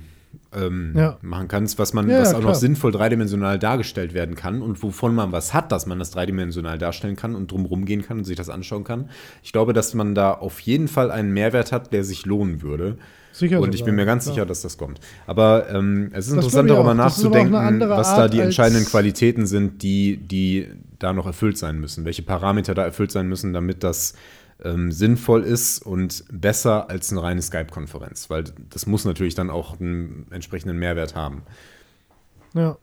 ähm, 0.54 0.92
Ja. 0.96 1.18
machen 1.22 1.48
kannst, 1.48 1.78
was 1.78 1.92
man, 1.92 2.08
Ja, 2.08 2.20
was 2.20 2.30
auch 2.32 2.38
noch 2.38 2.46
klar. 2.46 2.54
sinnvoll 2.56 2.90
dreidimensional 2.92 3.58
dargestellt 3.58 4.14
werden 4.14 4.34
kann 4.34 4.62
und 4.62 4.82
wovon 4.82 5.14
man 5.14 5.32
was 5.32 5.54
hat, 5.54 5.70
dass 5.70 5.86
man 5.86 5.98
das 5.98 6.10
dreidimensional 6.10 6.78
darstellen 6.78 7.14
kann 7.16 7.34
und 7.34 7.52
drumherum 7.52 7.84
gehen 7.84 8.02
kann 8.02 8.18
und 8.18 8.24
sich 8.24 8.36
das 8.36 8.48
anschauen 8.48 8.82
kann. 8.84 9.10
Ich 9.42 9.52
glaube, 9.52 9.72
dass 9.72 9.94
man 9.94 10.14
da 10.14 10.32
auf 10.32 10.60
jeden 10.60 10.88
Fall 10.88 11.10
einen 11.10 11.32
Mehrwert 11.32 11.72
hat, 11.72 11.92
der 11.92 12.04
sich 12.04 12.26
lohnen 12.26 12.62
würde. 12.62 12.96
Sicher 13.32 13.60
und 13.60 13.74
ich 13.74 13.84
bin 13.84 13.94
mir 13.96 14.06
ganz 14.06 14.24
klar. 14.24 14.34
sicher, 14.34 14.46
dass 14.46 14.62
das 14.62 14.78
kommt. 14.78 14.98
Aber 15.26 15.68
ähm, 15.70 16.08
es 16.12 16.26
ist 16.26 16.28
Das 16.36 16.44
interessant, 16.44 16.70
darüber 16.70 16.94
nachzudenken, 16.94 17.80
was 17.80 18.16
da 18.16 18.28
die 18.28 18.40
entscheidenden 18.40 18.86
Qualitäten 18.86 19.46
sind, 19.46 19.82
die, 19.82 20.16
die 20.16 20.68
da 20.98 21.12
noch 21.12 21.26
erfüllt 21.26 21.58
sein 21.58 21.78
müssen. 21.78 22.04
Welche 22.04 22.22
Parameter 22.22 22.74
da 22.74 22.84
erfüllt 22.84 23.12
sein 23.12 23.28
müssen, 23.28 23.52
damit 23.52 23.84
das 23.84 24.14
ähm, 24.62 24.90
sinnvoll 24.90 25.42
ist 25.42 25.84
und 25.84 26.24
besser 26.30 26.88
als 26.90 27.12
eine 27.12 27.22
reine 27.22 27.42
Skype-Konferenz. 27.42 28.30
Weil 28.30 28.44
das 28.70 28.86
muss 28.86 29.04
natürlich 29.04 29.34
dann 29.34 29.50
auch 29.50 29.80
einen 29.80 30.26
entsprechenden 30.30 30.78
Mehrwert 30.78 31.14
haben. 31.14 31.42
Ja. 32.54 32.78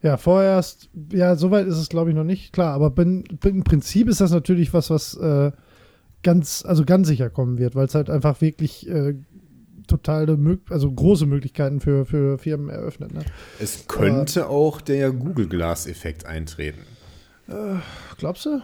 Ja, 0.00 0.16
vorerst, 0.16 0.90
ja, 1.10 1.34
soweit 1.34 1.66
ist 1.66 1.76
es, 1.76 1.88
glaube 1.88 2.10
ich, 2.10 2.16
noch 2.16 2.24
nicht. 2.24 2.52
Klar, 2.52 2.72
aber 2.72 2.90
bin, 2.90 3.24
bin, 3.24 3.56
im 3.56 3.64
Prinzip 3.64 4.08
ist 4.08 4.20
das 4.20 4.30
natürlich 4.30 4.72
was, 4.72 4.90
was 4.90 5.14
äh, 5.16 5.50
ganz, 6.22 6.64
also 6.64 6.84
ganz 6.84 7.08
sicher 7.08 7.30
kommen 7.30 7.58
wird, 7.58 7.74
weil 7.74 7.86
es 7.86 7.96
halt 7.96 8.08
einfach 8.08 8.40
wirklich 8.40 8.88
äh, 8.88 9.14
totale, 9.88 10.38
also 10.70 10.90
große 10.90 11.26
Möglichkeiten 11.26 11.80
für, 11.80 12.04
für 12.04 12.38
Firmen 12.38 12.68
eröffnet. 12.68 13.12
Ne? 13.12 13.20
Es 13.58 13.86
könnte 13.88 14.48
auch 14.48 14.80
der 14.80 15.10
Google 15.10 15.48
Glass-Effekt 15.48 16.26
eintreten. 16.26 16.82
Glaubst 18.18 18.44
du? 18.44 18.60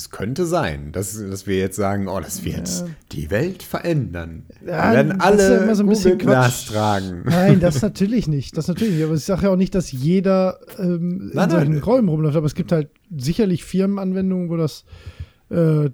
Es 0.00 0.08
könnte 0.08 0.46
sein, 0.46 0.92
dass, 0.92 1.12
dass 1.12 1.46
wir 1.46 1.58
jetzt 1.58 1.76
sagen, 1.76 2.08
oh, 2.08 2.20
das 2.20 2.42
wird 2.42 2.86
die 3.12 3.30
Welt 3.30 3.62
verändern. 3.62 4.44
Ja, 4.64 4.88
wir 4.88 4.96
werden 4.96 5.08
ja 5.10 5.16
alle 5.18 5.56
immer 5.58 5.74
so 5.74 5.84
Google 5.84 6.16
Glass 6.16 6.64
tragen. 6.64 7.24
Nein, 7.26 7.60
das 7.60 7.82
natürlich 7.82 8.26
nicht. 8.26 8.56
Das 8.56 8.66
natürlich 8.66 8.94
nicht. 8.94 9.04
Aber 9.04 9.12
ich 9.12 9.24
sage 9.26 9.42
ja 9.42 9.50
auch 9.50 9.56
nicht, 9.56 9.74
dass 9.74 9.92
jeder 9.92 10.58
ähm, 10.78 11.28
in 11.28 11.30
Nein, 11.34 11.50
solchen 11.50 11.72
nein. 11.72 11.82
Räumen 11.82 12.08
rumläuft. 12.08 12.34
Aber 12.34 12.46
es 12.46 12.54
gibt 12.54 12.72
halt 12.72 12.88
sicherlich 13.14 13.62
Firmenanwendungen, 13.62 14.48
wo 14.48 14.56
das 14.56 14.86
äh, 15.50 15.90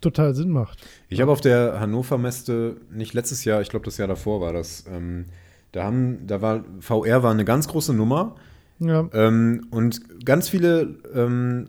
total 0.00 0.34
Sinn 0.34 0.50
macht. 0.50 0.80
Ich 1.08 1.20
habe 1.20 1.30
auf 1.32 1.40
der 1.40 1.80
Hannover 1.80 2.18
Messe, 2.18 2.76
nicht 2.90 3.14
letztes 3.14 3.44
Jahr, 3.44 3.60
ich 3.60 3.68
glaube 3.68 3.84
das 3.84 3.96
Jahr 3.98 4.08
davor 4.08 4.40
war 4.40 4.52
das, 4.52 4.84
ähm, 4.92 5.26
da 5.72 5.84
haben, 5.84 6.26
da 6.26 6.40
war, 6.40 6.64
VR 6.80 7.22
war 7.22 7.30
eine 7.32 7.44
ganz 7.44 7.68
große 7.68 7.92
Nummer 7.94 8.36
Ja. 8.78 9.08
ähm, 9.12 9.66
und 9.70 10.24
ganz 10.24 10.48
viele 10.48 10.96
ähm, 11.14 11.68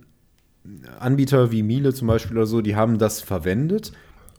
Anbieter 0.99 1.51
wie 1.51 1.63
Miele 1.63 1.93
zum 1.93 2.07
Beispiel 2.07 2.37
oder 2.37 2.45
so, 2.45 2.61
die 2.61 2.75
haben 2.75 2.97
das 2.99 3.21
verwendet, 3.21 3.91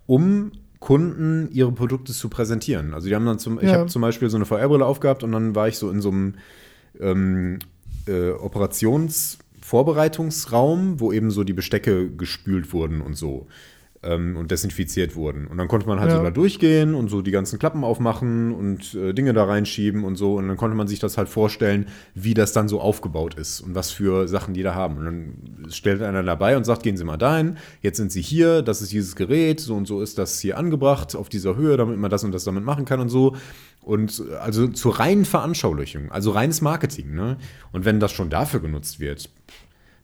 um 0.07 0.53
Kunden 0.79 1.49
ihre 1.53 1.73
Produkte 1.73 2.13
zu 2.13 2.29
präsentieren. 2.31 2.95
Also 2.95 3.09
die 3.09 3.15
haben 3.15 3.27
dann 3.27 3.39
zum, 3.39 3.59
ich 3.59 3.65
Ja. 3.67 3.73
habe 3.81 3.87
zum 3.87 4.01
Beispiel 4.03 4.31
so 4.31 4.37
eine 4.37 4.47
VR-Brille 4.47 4.87
aufgehabt 4.87 5.23
und 5.25 5.33
dann 5.33 5.55
war 5.55 5.69
ich 5.69 5.77
so 5.77 5.91
in 5.91 6.01
so 6.01 6.11
einem 6.11 6.35
ähm, 7.01 7.59
äh, 8.07 8.31
Operationsvorbereitungsraum, 8.31 11.01
wo 11.01 11.13
eben 11.13 11.31
so 11.31 11.45
die 11.45 11.53
Bestecke 11.53 12.11
gespült 12.11 12.73
wurden 12.73 13.01
und 13.01 13.15
so 13.15 13.47
ähm, 14.03 14.37
und 14.37 14.51
desinfiziert 14.51 15.15
wurden. 15.15 15.47
Und 15.47 15.59
dann 15.59 15.69
konnte 15.69 15.87
man 15.87 16.01
halt 16.01 16.11
Ja. 16.11 16.17
so 16.17 16.23
da 16.23 16.31
durchgehen 16.31 16.95
und 16.95 17.09
so 17.09 17.21
die 17.21 17.31
ganzen 17.31 17.59
Klappen 17.59 17.85
aufmachen 17.85 18.53
und 18.53 18.95
äh, 18.95 19.13
Dinge 19.13 19.33
da 19.35 19.45
reinschieben 19.45 20.05
und 20.05 20.17
so. 20.17 20.37
Und 20.37 20.49
dann 20.49 20.57
konnte 20.57 20.77
man 20.77 20.89
sich 20.89 20.99
das 21.01 21.19
halt 21.19 21.29
vorstellen, 21.29 21.87
wie 22.15 22.33
das 22.35 22.53
dann 22.53 22.69
so 22.69 22.81
aufgebaut 22.81 23.35
ist 23.35 23.61
und 23.61 23.75
was 23.75 23.91
für 23.91 24.27
Sachen 24.27 24.55
die 24.55 24.63
da 24.63 24.75
haben. 24.75 24.97
Und 24.97 25.05
dann 25.05 25.71
stellt 25.71 26.03
einer 26.03 26.23
dabei 26.23 26.57
und 26.57 26.65
sagt, 26.65 26.83
gehen 26.83 26.97
Sie 26.97 27.05
mal 27.05 27.19
dahin, 27.19 27.57
jetzt 27.83 27.99
sind 27.99 28.11
Sie 28.11 28.23
hier, 28.23 28.63
das 28.63 28.81
ist 28.81 28.93
dieses 28.93 29.17
Gerät, 29.17 29.61
so 29.61 29.75
und 29.77 29.87
so 29.87 30.01
ist 30.01 30.17
das 30.17 30.41
hier 30.41 30.57
angebracht 30.57 31.15
auf 31.15 31.29
dieser 31.29 31.57
Höhe, 31.57 31.77
damit 31.77 31.99
man 31.99 32.11
das 32.11 32.25
und 32.25 32.33
das 32.33 32.45
damit 32.45 32.65
machen 32.65 32.87
kann 32.87 33.01
und 33.01 33.11
so. 33.11 33.37
Und 33.83 34.23
äh, 34.31 34.35
also 34.37 34.67
zur 34.69 34.99
reinen 34.99 35.27
Veranschaulichung, 35.27 36.11
also 36.11 36.31
reines 36.31 36.63
Marketing. 36.63 37.15
Ne? 37.15 37.37
Und 37.73 37.85
wenn 37.85 38.01
das 38.01 38.13
schon 38.13 38.31
dafür 38.31 38.61
genutzt 38.61 38.99
wird, 39.01 39.29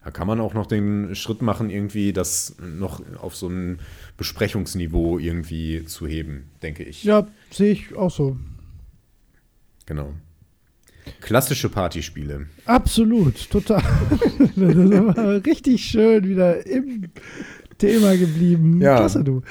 da 0.07 0.13
kann 0.13 0.29
man 0.29 0.39
auch 0.39 0.55
noch 0.55 0.67
den 0.67 1.17
Schritt 1.17 1.43
machen, 1.43 1.69
irgendwie 1.69 2.13
das 2.13 2.55
noch 2.61 3.03
auf 3.21 3.35
so 3.35 3.49
ein 3.49 3.81
Besprechungsniveau 4.17 5.19
irgendwie 5.19 5.85
zu 5.85 6.07
heben, 6.07 6.49
denke 6.63 6.85
ich. 6.85 7.03
Ja, 7.03 7.27
sehe 7.51 7.73
ich 7.73 7.97
auch 7.97 8.13
so. 8.13 8.37
Genau. 9.85 10.13
Klassische 11.21 11.69
Partyspiele. 11.69 12.47
Absolut, 12.67 13.51
total. 13.51 13.83
das 14.55 14.77
ist 14.77 14.93
aber 14.95 15.45
richtig 15.45 15.85
schön 15.85 16.29
wieder 16.29 16.65
im 16.65 17.11
Thema 17.77 18.17
geblieben. 18.17 18.81
Ja. 18.81 18.99
Klasse, 18.99 19.25
du. 19.25 19.43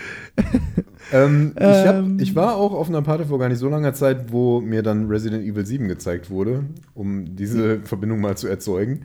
Ähm, 1.12 1.52
ich, 1.58 1.64
hab, 1.64 1.96
Ähm. 1.98 2.18
ich 2.22 2.34
war 2.34 2.56
auch 2.56 2.72
auf 2.72 2.88
einer 2.88 3.02
Party 3.02 3.26
vor 3.26 3.40
gar 3.40 3.50
nicht 3.50 3.60
so 3.60 3.68
langer 3.68 3.94
Zeit, 3.94 4.32
wo 4.32 4.62
mir 4.62 4.84
dann 4.84 5.08
Resident 5.10 5.44
Evil 5.44 5.66
7 5.66 5.90
gezeigt 5.90 6.30
wurde, 6.30 6.64
um 6.94 7.36
diese 7.36 7.82
Verbindung 7.82 8.22
mal 8.22 8.38
zu 8.38 8.48
erzeugen. 8.48 9.02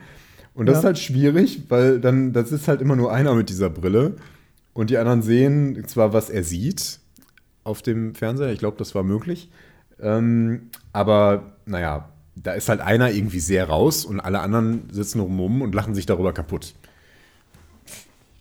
Und 0.53 0.65
das 0.65 0.75
Ja. 0.75 0.79
ist 0.79 0.85
halt 0.85 0.99
schwierig, 0.99 1.63
weil 1.69 1.99
dann, 1.99 2.33
das 2.33 2.51
ist 2.51 2.67
halt 2.67 2.81
immer 2.81 2.95
nur 2.95 3.11
einer 3.13 3.33
mit 3.35 3.49
dieser 3.49 3.69
Brille. 3.69 4.15
Und 4.73 4.89
die 4.89 4.97
anderen 4.97 5.21
sehen 5.21 5.83
zwar, 5.87 6.13
was 6.13 6.29
er 6.29 6.43
sieht 6.43 6.99
auf 7.63 7.81
dem 7.81 8.15
Fernseher, 8.15 8.51
ich 8.51 8.59
glaube, 8.59 8.77
das 8.77 8.95
war 8.95 9.03
möglich. 9.03 9.49
Ähm, 10.01 10.63
aber 10.93 11.53
naja, 11.65 12.09
da 12.35 12.53
ist 12.53 12.69
halt 12.69 12.81
einer 12.81 13.11
irgendwie 13.11 13.39
sehr 13.39 13.67
raus 13.69 14.03
und 14.05 14.19
alle 14.19 14.39
anderen 14.39 14.89
sitzen 14.91 15.19
rum 15.19 15.61
und 15.61 15.75
lachen 15.75 15.93
sich 15.93 16.05
darüber 16.05 16.33
kaputt. 16.33 16.73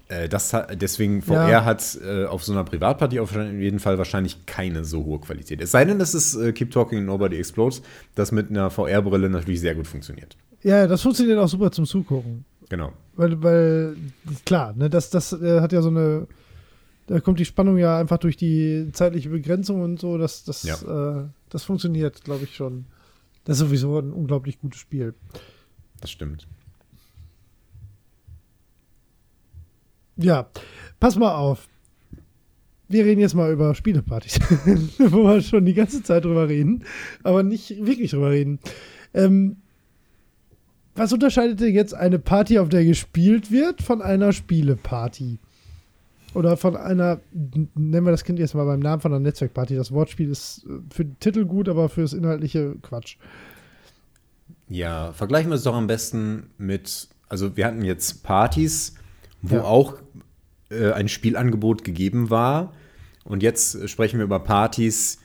Äh, 0.09 0.28
Das 0.28 0.53
hat, 0.53 0.81
deswegen 0.81 1.23
VR 1.23 1.51
Ja. 1.51 1.65
hat 1.65 1.99
äh, 2.05 2.24
auf 2.24 2.43
so 2.45 2.53
einer 2.53 2.65
Privatparty 2.65 3.20
auf 3.20 3.32
jeden 3.35 3.78
Fall 3.78 3.99
wahrscheinlich 3.99 4.47
keine 4.47 4.85
so 4.85 5.05
hohe 5.05 5.20
Qualität. 5.20 5.61
Es 5.61 5.70
sei 5.70 5.85
denn, 5.85 5.99
das 5.99 6.15
ist 6.15 6.35
äh, 6.37 6.53
Keep 6.53 6.70
Talking 6.70 6.99
and 6.99 7.07
Nobody 7.07 7.37
Explodes, 7.39 7.82
das 8.15 8.32
mit 8.32 8.51
einer 8.51 8.70
VR-Brille 8.70 9.28
natürlich 9.28 9.61
sehr 9.61 9.74
gut 9.74 9.87
funktioniert. 9.87 10.37
Ja, 10.62 10.87
das 10.87 11.03
funktioniert 11.03 11.39
auch 11.39 11.49
super 11.49 11.70
zum 11.70 11.87
Zugucken. 11.87 12.45
Genau. 12.69 12.93
Weil, 13.16 13.43
weil 13.43 13.97
klar, 14.45 14.74
ne, 14.74 14.89
das, 14.89 15.11
das 15.11 15.32
äh, 15.32 15.61
hat 15.61 15.73
ja 15.73 15.82
so 15.82 15.89
eine, 15.89 16.27
da 17.07 17.20
kommt 17.20 17.41
die 17.41 17.45
Spannung 17.45 17.78
ja 17.78 17.99
einfach 17.99 18.19
durch 18.19 18.37
die 18.37 18.89
zeitliche 18.93 19.31
Begrenzung 19.31 19.82
und 19.82 19.99
so, 19.99 20.16
das, 20.16 20.45
das, 20.45 20.82
äh, 20.82 21.24
das 21.49 21.65
funktioniert, 21.65 22.23
glaube 22.24 22.45
ich, 22.45 22.55
schon. 22.55 22.87
Das 23.45 23.57
ist 23.57 23.66
sowieso 23.66 23.99
ein 23.99 24.12
unglaublich 24.12 24.61
gutes 24.61 24.81
Spiel. 24.81 25.15
Das 26.01 26.11
stimmt. 26.11 26.47
Ja, 30.16 30.49
pass 31.01 31.16
mal 31.16 31.35
auf. 31.35 31.66
Wir 32.89 33.05
reden 33.05 33.20
jetzt 33.20 33.35
mal 33.35 33.53
über 33.53 33.74
Spielepartys, 33.74 34.39
wo 34.99 35.24
wir 35.24 35.41
schon 35.41 35.65
die 35.65 35.74
ganze 35.74 36.03
Zeit 36.03 36.24
drüber 36.24 36.49
reden, 36.49 36.85
aber 37.23 37.43
nicht 37.43 37.87
wirklich 37.87 38.11
drüber 38.11 38.31
reden. 38.31 38.59
Ähm, 39.15 39.57
was 41.01 41.14
unterscheidet 41.14 41.60
denn 41.60 41.74
jetzt 41.74 41.94
eine 41.94 42.18
Party, 42.18 42.59
auf 42.59 42.68
der 42.68 42.85
gespielt 42.85 43.51
wird, 43.51 43.81
von 43.81 44.02
einer 44.02 44.35
Spieleparty? 44.35 45.39
Oder 46.35 46.59
von 46.59 46.77
einer, 46.77 47.20
nennen 47.32 48.05
wir 48.05 48.10
das 48.10 48.22
Kind 48.22 48.39
jetzt 48.39 48.55
mal 48.55 48.66
beim 48.66 48.81
Namen 48.81 49.01
von 49.01 49.10
einer 49.10 49.20
Netzwerkparty. 49.20 49.77
Das 49.77 49.93
Wortspiel 49.93 50.31
ist 50.31 50.66
äh, 50.66 50.81
für 50.94 51.06
den 51.06 51.18
Titel 51.18 51.47
gut, 51.47 51.70
aber 51.70 51.89
fürs 51.89 52.12
Inhaltliche 52.12 52.74
Quatsch. 52.82 53.16
Ja, 54.68 55.12
vergleichen 55.14 55.51
wir 55.51 55.56
es 55.56 55.62
doch 55.62 55.74
am 55.74 55.86
besten 55.86 56.51
mit, 56.59 57.09
also 57.31 57.56
wir 57.56 57.66
hatten 57.66 57.82
jetzt 57.82 58.22
Partys, 58.22 58.94
wo 59.40 59.56
Ja. 59.56 59.64
auch 59.64 59.97
äh, 60.70 60.93
ein 60.93 61.09
Spielangebot 61.09 61.82
gegeben 61.82 62.28
war. 62.28 62.74
Und 63.24 63.43
jetzt 63.43 63.89
sprechen 63.89 64.18
wir 64.18 64.24
über 64.24 64.40
Partys, 64.40 65.18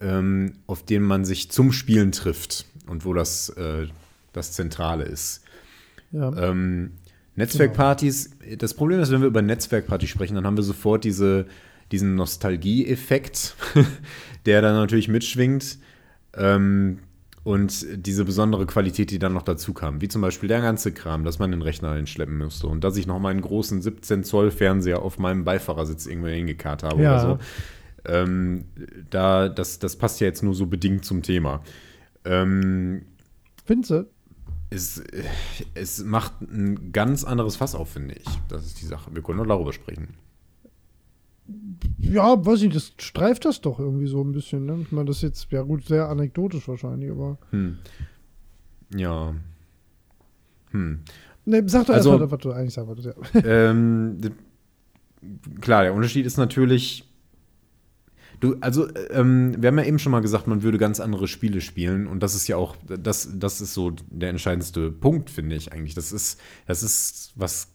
ähm, 0.00 0.52
auf 0.68 0.84
denen 0.84 1.04
man 1.04 1.24
sich 1.24 1.50
zum 1.50 1.72
Spielen 1.72 2.12
trifft 2.12 2.64
und 2.86 3.04
wo 3.04 3.12
das 3.12 3.48
äh, 3.50 3.88
das 4.36 4.52
Zentrale 4.52 5.04
ist. 5.04 5.42
Ja, 6.12 6.32
Ähm, 6.50 6.92
Netzwerkpartys, 7.34 8.30
das 8.58 8.74
Problem 8.74 9.00
ist, 9.00 9.10
wenn 9.10 9.20
wir 9.20 9.26
über 9.28 9.42
Netzwerkpartys 9.42 10.08
sprechen, 10.08 10.36
dann 10.36 10.46
haben 10.46 10.56
wir 10.56 10.62
sofort 10.64 11.04
diese, 11.04 11.46
diesen 11.92 12.14
Nostalgie-Effekt, 12.14 13.56
der 14.46 14.62
dann 14.62 14.74
natürlich 14.74 15.08
mitschwingt. 15.08 15.78
Ähm, 16.34 17.00
Und 17.44 17.86
diese 17.94 18.24
besondere 18.24 18.66
Qualität, 18.66 19.10
die 19.12 19.20
dann 19.20 19.32
noch 19.32 19.42
dazu 19.44 19.72
kam, 19.72 20.00
wie 20.00 20.08
zum 20.08 20.20
Beispiel 20.22 20.48
der 20.48 20.60
ganze 20.60 20.90
Kram, 20.92 21.24
dass 21.24 21.38
man 21.38 21.52
den 21.52 21.62
Rechner 21.62 21.90
einschleppen 21.92 22.38
musste 22.38 22.66
und 22.66 22.82
dass 22.82 22.96
ich 22.96 23.06
noch 23.06 23.20
meinen 23.20 23.40
großen 23.40 23.82
17 23.82 24.24
Zoll 24.24 24.50
Fernseher 24.50 25.00
auf 25.02 25.18
meinem 25.20 25.44
Beifahrersitz 25.44 26.06
irgendwo 26.06 26.26
hingekarrt 26.28 26.82
habe 26.82 27.00
Ja. 27.02 27.12
oder 27.12 27.20
so. 27.38 27.38
Ähm, 28.12 28.64
da, 29.10 29.48
das, 29.48 29.78
das 29.78 29.94
passt 29.96 30.20
ja 30.20 30.26
jetzt 30.26 30.42
nur 30.42 30.54
so 30.54 30.66
bedingt 30.66 31.04
zum 31.04 31.22
Thema. 31.22 31.62
Ähm, 32.24 33.02
Findest? 33.64 34.06
Es, 34.70 35.02
es 35.74 36.04
macht 36.04 36.40
ein 36.42 36.92
ganz 36.92 37.24
anderes 37.24 37.56
Fass 37.56 37.74
auf, 37.74 37.90
finde 37.90 38.14
ich. 38.14 38.24
Das 38.48 38.64
ist 38.66 38.80
die 38.80 38.86
Sache. 38.86 39.14
Wir 39.14 39.22
können 39.22 39.38
nur 39.38 39.46
darüber 39.46 39.72
sprechen. 39.72 40.08
Ja, 41.98 42.44
weiß 42.44 42.62
ich, 42.62 42.72
das 42.74 42.92
streift 42.98 43.44
das 43.44 43.60
doch 43.60 43.78
irgendwie 43.78 44.08
so 44.08 44.20
ein 44.22 44.32
bisschen, 44.32 44.66
ne? 44.66 44.78
Ich 44.82 44.90
meine, 44.90 45.06
das 45.06 45.18
ist 45.18 45.22
jetzt, 45.22 45.52
ja 45.52 45.62
gut, 45.62 45.84
sehr 45.86 46.08
anekdotisch 46.08 46.66
wahrscheinlich, 46.66 47.10
aber. 47.10 47.38
Hm. 47.50 47.78
Ja. 48.94 49.34
Hm. 50.70 51.00
Ne, 51.44 51.62
sag 51.68 51.86
doch 51.86 51.94
Also- 51.94 52.10
erstmal, 52.10 52.30
was 52.32 52.38
du 52.40 52.50
eigentlich 52.52 52.74
sagen 52.74 52.88
wolltest, 52.88 53.08
ja. 53.34 53.40
ähm, 53.44 54.18
klar, 55.60 55.84
der 55.84 55.94
Unterschied 55.94 56.26
ist 56.26 56.36
natürlich. 56.36 57.05
Du, 58.40 58.56
also, 58.60 58.88
ähm, 59.10 59.54
wir 59.58 59.68
haben 59.68 59.78
ja 59.78 59.84
eben 59.84 59.98
schon 59.98 60.12
mal 60.12 60.20
gesagt, 60.20 60.46
man 60.46 60.62
würde 60.62 60.78
ganz 60.78 61.00
andere 61.00 61.28
Spiele 61.28 61.60
spielen 61.60 62.06
und 62.06 62.22
das 62.22 62.34
ist 62.34 62.48
ja 62.48 62.56
auch, 62.56 62.76
das, 62.86 63.30
das 63.34 63.60
ist 63.60 63.74
so 63.74 63.92
der 64.10 64.30
entscheidendste 64.30 64.90
Punkt, 64.90 65.30
finde 65.30 65.56
ich 65.56 65.72
eigentlich. 65.72 65.94
Das 65.94 66.12
ist, 66.12 66.40
das 66.66 66.82
ist 66.82 67.32
was 67.36 67.68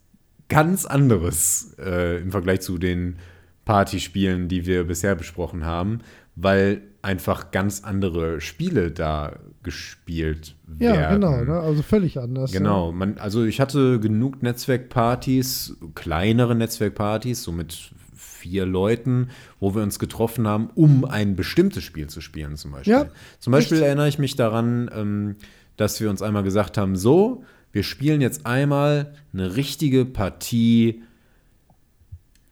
ganz 0.49 0.85
anderes 0.85 1.75
äh, 1.79 2.21
im 2.21 2.31
Vergleich 2.31 2.61
zu 2.61 2.77
den 2.77 3.17
Partyspielen, 3.65 4.47
die 4.49 4.65
wir 4.65 4.83
bisher 4.83 5.15
besprochen 5.15 5.65
haben, 5.65 5.99
weil 6.35 6.81
einfach 7.01 7.51
ganz 7.51 7.83
andere 7.83 8.41
Spiele 8.41 8.91
da 8.91 9.39
gespielt 9.63 10.55
werden. 10.65 10.99
Ja, 10.99 11.13
genau, 11.13 11.43
ne? 11.43 11.59
Also 11.59 11.81
völlig 11.81 12.19
anders. 12.19 12.51
Genau, 12.51 12.91
man, 12.91 13.17
also 13.17 13.43
ich 13.43 13.59
hatte 13.59 13.99
genug 13.99 14.41
Netzwerkpartys, 14.43 15.77
kleinere 15.95 16.55
Netzwerkpartys, 16.55 17.43
so 17.43 17.51
mit 17.51 17.91
vier 18.21 18.65
Leuten, 18.65 19.29
wo 19.59 19.75
wir 19.75 19.81
uns 19.83 19.99
getroffen 19.99 20.47
haben, 20.47 20.69
um 20.75 21.05
ein 21.05 21.35
bestimmtes 21.35 21.83
Spiel 21.83 22.07
zu 22.07 22.21
spielen, 22.21 22.55
zum 22.55 22.71
Beispiel. 22.71 22.93
Ja, 22.93 23.07
zum 23.39 23.51
Beispiel 23.51 23.77
echt? 23.77 23.85
erinnere 23.85 24.07
ich 24.07 24.19
mich 24.19 24.35
daran, 24.35 24.89
ähm, 24.95 25.35
dass 25.77 25.99
wir 25.99 26.09
uns 26.09 26.21
einmal 26.21 26.43
gesagt 26.43 26.77
haben, 26.77 26.95
so, 26.95 27.43
wir 27.71 27.83
spielen 27.83 28.21
jetzt 28.21 28.45
einmal 28.45 29.13
eine 29.33 29.55
richtige 29.55 30.05
Partie. 30.05 31.01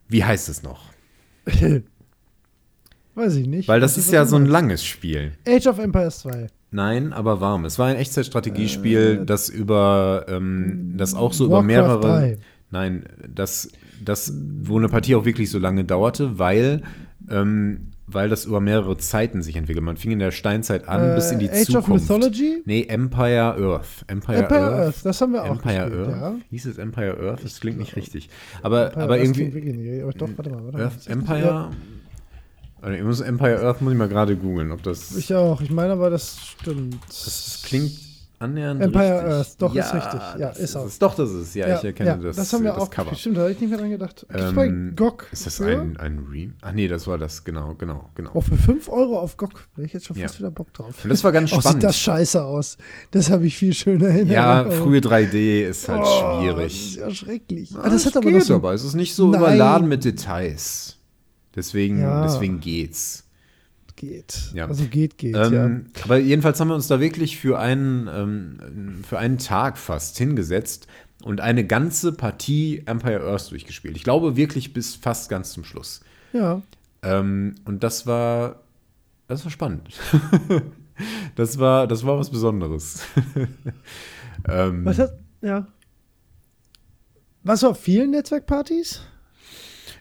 Wie 0.08 0.24
heißt 0.24 0.48
es 0.48 0.62
noch? 0.62 0.90
Weiß 3.14 3.36
ich 3.36 3.46
nicht. 3.46 3.68
Weil 3.68 3.80
das 3.80 3.98
ist 3.98 4.12
ja 4.12 4.24
so 4.24 4.36
ein 4.36 4.46
langes 4.46 4.84
Spiel. 4.84 5.32
Age 5.46 5.66
of 5.66 5.78
Empires 5.78 6.20
2. 6.20 6.46
Nein, 6.70 7.12
aber 7.12 7.40
warm. 7.40 7.64
Es 7.64 7.78
war 7.78 7.88
ein 7.88 7.96
Echtzeitstrategiespiel, 7.96 9.20
Äh, 9.22 9.26
das 9.26 9.48
über, 9.48 10.26
ähm, 10.28 10.94
das 10.96 11.14
auch 11.14 11.32
so 11.32 11.46
über 11.46 11.56
Warcraft 11.56 11.66
mehrere. 11.66 12.00
3. 12.00 12.38
Nein, 12.70 13.04
das, 13.34 13.70
das, 14.04 14.32
wo 14.62 14.78
eine 14.78 14.88
Partie 14.88 15.14
auch 15.16 15.24
wirklich 15.24 15.50
so 15.50 15.58
lange 15.58 15.84
dauerte, 15.84 16.38
weil, 16.38 16.82
ähm, 17.28 17.88
weil 18.06 18.28
das 18.28 18.44
über 18.44 18.60
mehrere 18.60 18.96
Zeiten 18.96 19.42
sich 19.42 19.56
entwickelt. 19.56 19.84
Man 19.84 19.96
fing 19.96 20.10
in 20.12 20.18
der 20.20 20.30
Steinzeit 20.30 20.88
an 20.88 21.14
bis 21.14 21.30
in 21.32 21.38
die 21.40 21.46
Äh, 21.46 21.60
Age 21.62 21.66
Zukunft. 21.66 21.88
of 21.90 22.16
Mythology? 22.18 22.62
Nee, 22.64 22.82
Empire 22.88 23.56
Earth. 23.58 24.04
Empire, 24.06 24.38
Empire 24.44 24.60
Earth. 24.60 24.78
Earth, 24.86 25.04
das 25.06 25.20
haben 25.20 25.32
wir 25.32 25.42
auch 25.44 25.50
Empire 25.50 25.88
gespielt, 25.90 26.08
Earth? 26.08 26.20
ja. 26.20 26.34
Hieß 26.50 26.66
es 26.66 26.78
Empire 26.78 27.16
Earth? 27.20 27.44
Das 27.44 27.60
klingt 27.60 27.78
nicht 27.78 27.96
richtig. 27.96 28.28
Aber, 28.62 28.86
Empire 28.86 29.02
aber 29.04 29.14
Earth 29.14 29.24
irgendwie. 29.24 29.54
wirklich 29.54 29.74
nicht, 29.76 30.02
aber 30.02 30.12
doch, 30.12 30.28
warte 30.36 30.50
mal, 30.50 30.64
warte 30.64 30.78
mal. 30.78 30.84
Earth, 30.84 31.06
Empire? 31.08 31.70
Also 32.82 32.96
ich 32.96 33.04
muss 33.04 33.20
Empire 33.20 33.60
Earth 33.62 33.82
muss 33.82 33.92
ich 33.92 33.98
mal 33.98 34.08
gerade 34.08 34.36
googeln, 34.36 34.72
ob 34.72 34.82
das. 34.82 35.14
Ich 35.16 35.34
auch. 35.34 35.60
Ich 35.60 35.70
meine 35.70 35.92
aber, 35.92 36.08
das 36.08 36.38
stimmt. 36.40 36.96
Das 37.08 37.62
klingt 37.64 37.90
annähernd 38.40 38.80
Empire 38.82 39.14
richtig. 39.18 39.30
Earth, 39.32 39.54
doch, 39.62 39.74
ist 39.76 39.94
richtig. 39.94 40.20
Ja, 40.38 40.48
das 40.48 40.58
ist 40.58 40.76
auch. 40.76 40.86
Es. 40.86 40.98
Doch, 40.98 41.14
das 41.14 41.30
ist 41.30 41.54
Ja, 41.54 41.76
ich 41.78 41.84
erkenne 41.84 42.18
das, 42.22 42.36
Das 42.36 42.52
haben 42.52 42.64
wir 42.64 42.72
das 42.72 42.82
auch 42.82 42.90
Cover. 42.90 43.14
Stimmt, 43.14 43.36
da 43.36 43.42
habe 43.42 43.52
ich 43.52 43.60
nicht 43.60 43.70
mehr 43.70 43.78
dran 43.78 43.90
gedacht. 43.90 44.26
Ähm, 44.34 44.54
bei 44.54 44.68
GOG. 44.96 45.26
Ist 45.30 45.46
das 45.46 45.60
ein, 45.60 45.96
ein 45.98 46.26
Re... 46.32 46.50
Ach 46.62 46.72
nee, 46.72 46.88
das 46.88 47.06
war 47.06 47.18
das, 47.18 47.44
genau, 47.44 47.74
genau, 47.74 48.10
genau. 48.14 48.30
Oh, 48.34 48.40
für 48.40 48.56
5 48.56 48.88
Euro 48.88 49.18
auf 49.20 49.36
GOG. 49.36 49.68
Wäre 49.76 49.86
ich 49.86 49.92
jetzt 49.92 50.06
schon 50.06 50.16
Ja. 50.16 50.26
fast 50.26 50.38
wieder 50.40 50.50
Bock 50.50 50.72
drauf. 50.72 50.94
Und 51.04 51.10
das 51.10 51.22
war 51.22 51.32
ganz 51.32 51.50
Oh, 51.52 51.56
sieht 51.56 51.62
spannend. 51.64 51.82
das 51.84 51.96
scheiße 51.98 52.42
aus. 52.42 52.78
Das 53.10 53.30
habe 53.30 53.46
ich 53.46 53.56
viel 53.56 53.74
schöner 53.74 54.08
in 54.10 54.28
ja, 54.28 54.68
frühe 54.70 55.00
3D 55.00 55.68
ist 55.68 55.88
halt 55.88 56.00
Oh, 56.02 56.02
Das 56.02 56.10
ist 56.10 56.40
schwierig. 56.40 56.96
ja 56.96 57.10
schrecklich. 57.10 57.70
Ah, 57.76 57.80
Ah, 57.84 57.90
das 57.90 58.06
hat 58.06 58.16
aber 58.16 58.30
geht 58.30 58.42
so. 58.44 58.54
aber 58.56 58.72
es 58.72 58.84
ist 58.84 58.94
nicht 58.94 59.14
so 59.14 59.28
Nein. 59.30 59.40
überladen 59.40 59.88
mit 59.88 60.04
Details. 60.04 60.96
Deswegen, 61.54 62.00
Ja. 62.00 62.22
deswegen 62.22 62.60
geht's. 62.60 63.24
Geht. 63.96 64.50
Ja. 64.54 64.66
Also 64.66 64.84
geht, 64.84 65.18
geht, 65.18 65.36
Ähm, 65.36 65.86
Aber 66.04 66.18
jedenfalls 66.18 66.58
haben 66.60 66.68
wir 66.68 66.74
uns 66.74 66.86
da 66.86 67.00
wirklich 67.00 67.38
für 67.38 67.58
einen, 67.58 68.08
ähm, 68.08 69.04
für 69.06 69.18
einen 69.18 69.38
Tag 69.38 69.76
fast 69.78 70.16
hingesetzt 70.18 70.86
und 71.22 71.40
eine 71.40 71.66
ganze 71.66 72.12
Partie 72.12 72.82
Empire 72.86 73.20
Earth 73.22 73.50
durchgespielt. 73.50 73.96
Ich 73.96 74.04
glaube 74.04 74.36
wirklich 74.36 74.72
bis 74.72 74.94
fast 74.94 75.28
ganz 75.28 75.52
zum 75.52 75.64
Schluss. 75.64 76.00
ja. 76.32 76.62
Ja. 77.02 77.20
Ähm, 77.20 77.54
und 77.64 77.82
das 77.82 78.06
war, 78.06 78.60
das 79.26 79.44
war 79.44 79.50
spannend. 79.50 79.88
das 81.34 81.58
war, 81.58 81.86
das 81.86 82.04
war 82.04 82.18
was 82.18 82.30
Besonderes. 82.30 83.02
ähm, 84.48 84.84
Was 84.84 84.98
hat. 84.98 85.18
Ja. 85.40 85.66
Warst 87.42 87.62
du 87.62 87.68
auf 87.68 87.80
vielen 87.80 88.10
Netzwerkpartys? 88.10 89.00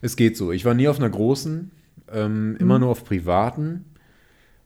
Es 0.02 0.16
geht 0.16 0.36
so. 0.36 0.52
Ich 0.52 0.66
war 0.66 0.74
nie 0.74 0.88
auf 0.88 0.98
einer 0.98 1.10
großen, 1.10 1.72
ähm, 2.12 2.56
immer 2.60 2.76
Mhm. 2.76 2.82
nur 2.82 2.90
auf 2.92 3.04
privaten. 3.04 3.86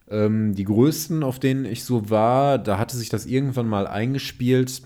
Ähm, 0.09 0.53
die 0.55 0.65
größten, 0.65 1.23
auf 1.23 1.39
denen 1.39 1.65
ich 1.65 1.83
so 1.83 2.09
war, 2.09 2.57
da 2.57 2.77
hatte 2.77 2.97
sich 2.97 3.09
das 3.09 3.25
irgendwann 3.25 3.67
mal 3.67 3.87
eingespielt. 3.87 4.83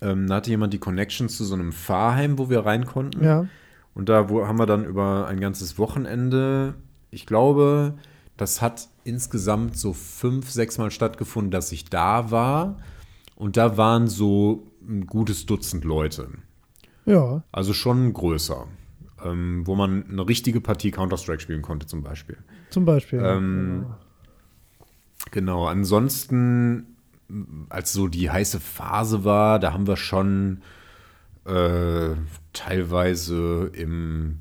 Ähm, 0.00 0.26
da 0.26 0.36
hatte 0.36 0.50
jemand 0.50 0.72
die 0.72 0.78
Connection 0.78 1.28
zu 1.28 1.44
so 1.44 1.54
einem 1.54 1.72
Fahrheim, 1.72 2.38
wo 2.38 2.50
wir 2.50 2.66
rein 2.66 2.84
konnten. 2.86 3.24
Ja. 3.24 3.46
Und 3.94 4.08
da 4.08 4.28
wo, 4.28 4.46
haben 4.46 4.58
wir 4.58 4.66
dann 4.66 4.84
über 4.84 5.26
ein 5.26 5.40
ganzes 5.40 5.78
Wochenende, 5.78 6.74
ich 7.10 7.26
glaube, 7.26 7.94
das 8.36 8.62
hat 8.62 8.88
insgesamt 9.04 9.76
so 9.76 9.92
fünf, 9.92 10.50
sechs 10.50 10.78
Mal 10.78 10.90
stattgefunden, 10.90 11.50
dass 11.50 11.72
ich 11.72 11.86
da 11.86 12.30
war. 12.30 12.76
Und 13.34 13.56
da 13.56 13.76
waren 13.76 14.06
so 14.08 14.66
ein 14.86 15.06
gutes 15.06 15.46
Dutzend 15.46 15.84
Leute. 15.84 16.28
Ja. 17.06 17.42
Also 17.50 17.72
schon 17.72 18.12
größer. 18.12 18.66
Ähm, 19.24 19.66
wo 19.66 19.74
man 19.74 20.08
eine 20.08 20.28
richtige 20.28 20.60
Partie 20.60 20.90
Counter-Strike 20.90 21.40
spielen 21.40 21.62
konnte, 21.62 21.86
zum 21.86 22.02
Beispiel. 22.02 22.38
Zum 22.70 22.84
Beispiel. 22.84 23.20
Ähm, 23.22 23.86
Genau, 25.30 25.66
ansonsten, 25.66 26.96
als 27.68 27.92
so 27.92 28.08
die 28.08 28.30
heiße 28.30 28.60
Phase 28.60 29.24
war, 29.24 29.58
da 29.58 29.72
haben 29.72 29.86
wir 29.86 29.96
schon 29.96 30.62
äh, 31.44 32.10
teilweise 32.52 33.70
im, 33.74 34.38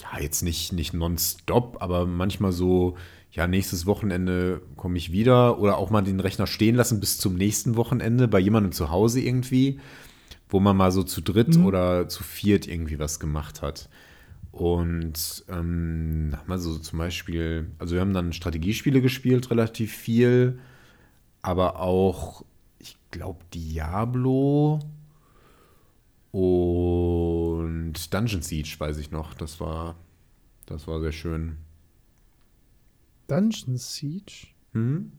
ja, 0.00 0.20
jetzt 0.20 0.42
nicht, 0.42 0.72
nicht 0.72 0.94
nonstop, 0.94 1.78
aber 1.80 2.06
manchmal 2.06 2.52
so, 2.52 2.96
ja, 3.32 3.46
nächstes 3.46 3.84
Wochenende 3.84 4.62
komme 4.76 4.96
ich 4.96 5.12
wieder 5.12 5.58
oder 5.58 5.76
auch 5.76 5.90
mal 5.90 6.02
den 6.02 6.20
Rechner 6.20 6.46
stehen 6.46 6.74
lassen 6.76 7.00
bis 7.00 7.18
zum 7.18 7.34
nächsten 7.34 7.76
Wochenende 7.76 8.28
bei 8.28 8.38
jemandem 8.38 8.72
zu 8.72 8.90
Hause 8.90 9.20
irgendwie, 9.20 9.80
wo 10.48 10.60
man 10.60 10.76
mal 10.76 10.92
so 10.92 11.02
zu 11.02 11.20
dritt 11.20 11.56
oder 11.56 12.08
zu 12.08 12.22
viert 12.22 12.66
irgendwie 12.68 12.98
was 12.98 13.18
gemacht 13.18 13.62
hat. 13.62 13.88
Und 14.52 15.44
ähm, 15.48 16.32
haben 16.32 16.48
wir 16.48 16.58
so 16.58 16.78
zum 16.78 16.98
Beispiel, 16.98 17.70
also 17.78 17.94
wir 17.94 18.00
haben 18.00 18.14
dann 18.14 18.32
Strategiespiele 18.32 19.02
gespielt, 19.02 19.50
relativ 19.50 19.92
viel, 19.92 20.58
aber 21.42 21.80
auch, 21.80 22.44
ich 22.78 22.96
glaube, 23.10 23.40
Diablo 23.52 24.80
und 26.32 27.94
Dungeon 28.14 28.42
Siege, 28.42 28.76
weiß 28.78 28.98
ich 28.98 29.10
noch. 29.10 29.34
Das 29.34 29.60
war, 29.60 29.96
das 30.64 30.86
war 30.86 31.00
sehr 31.00 31.12
schön. 31.12 31.58
Dungeon 33.26 33.76
Siege? 33.76 34.46
Hm? 34.72 35.12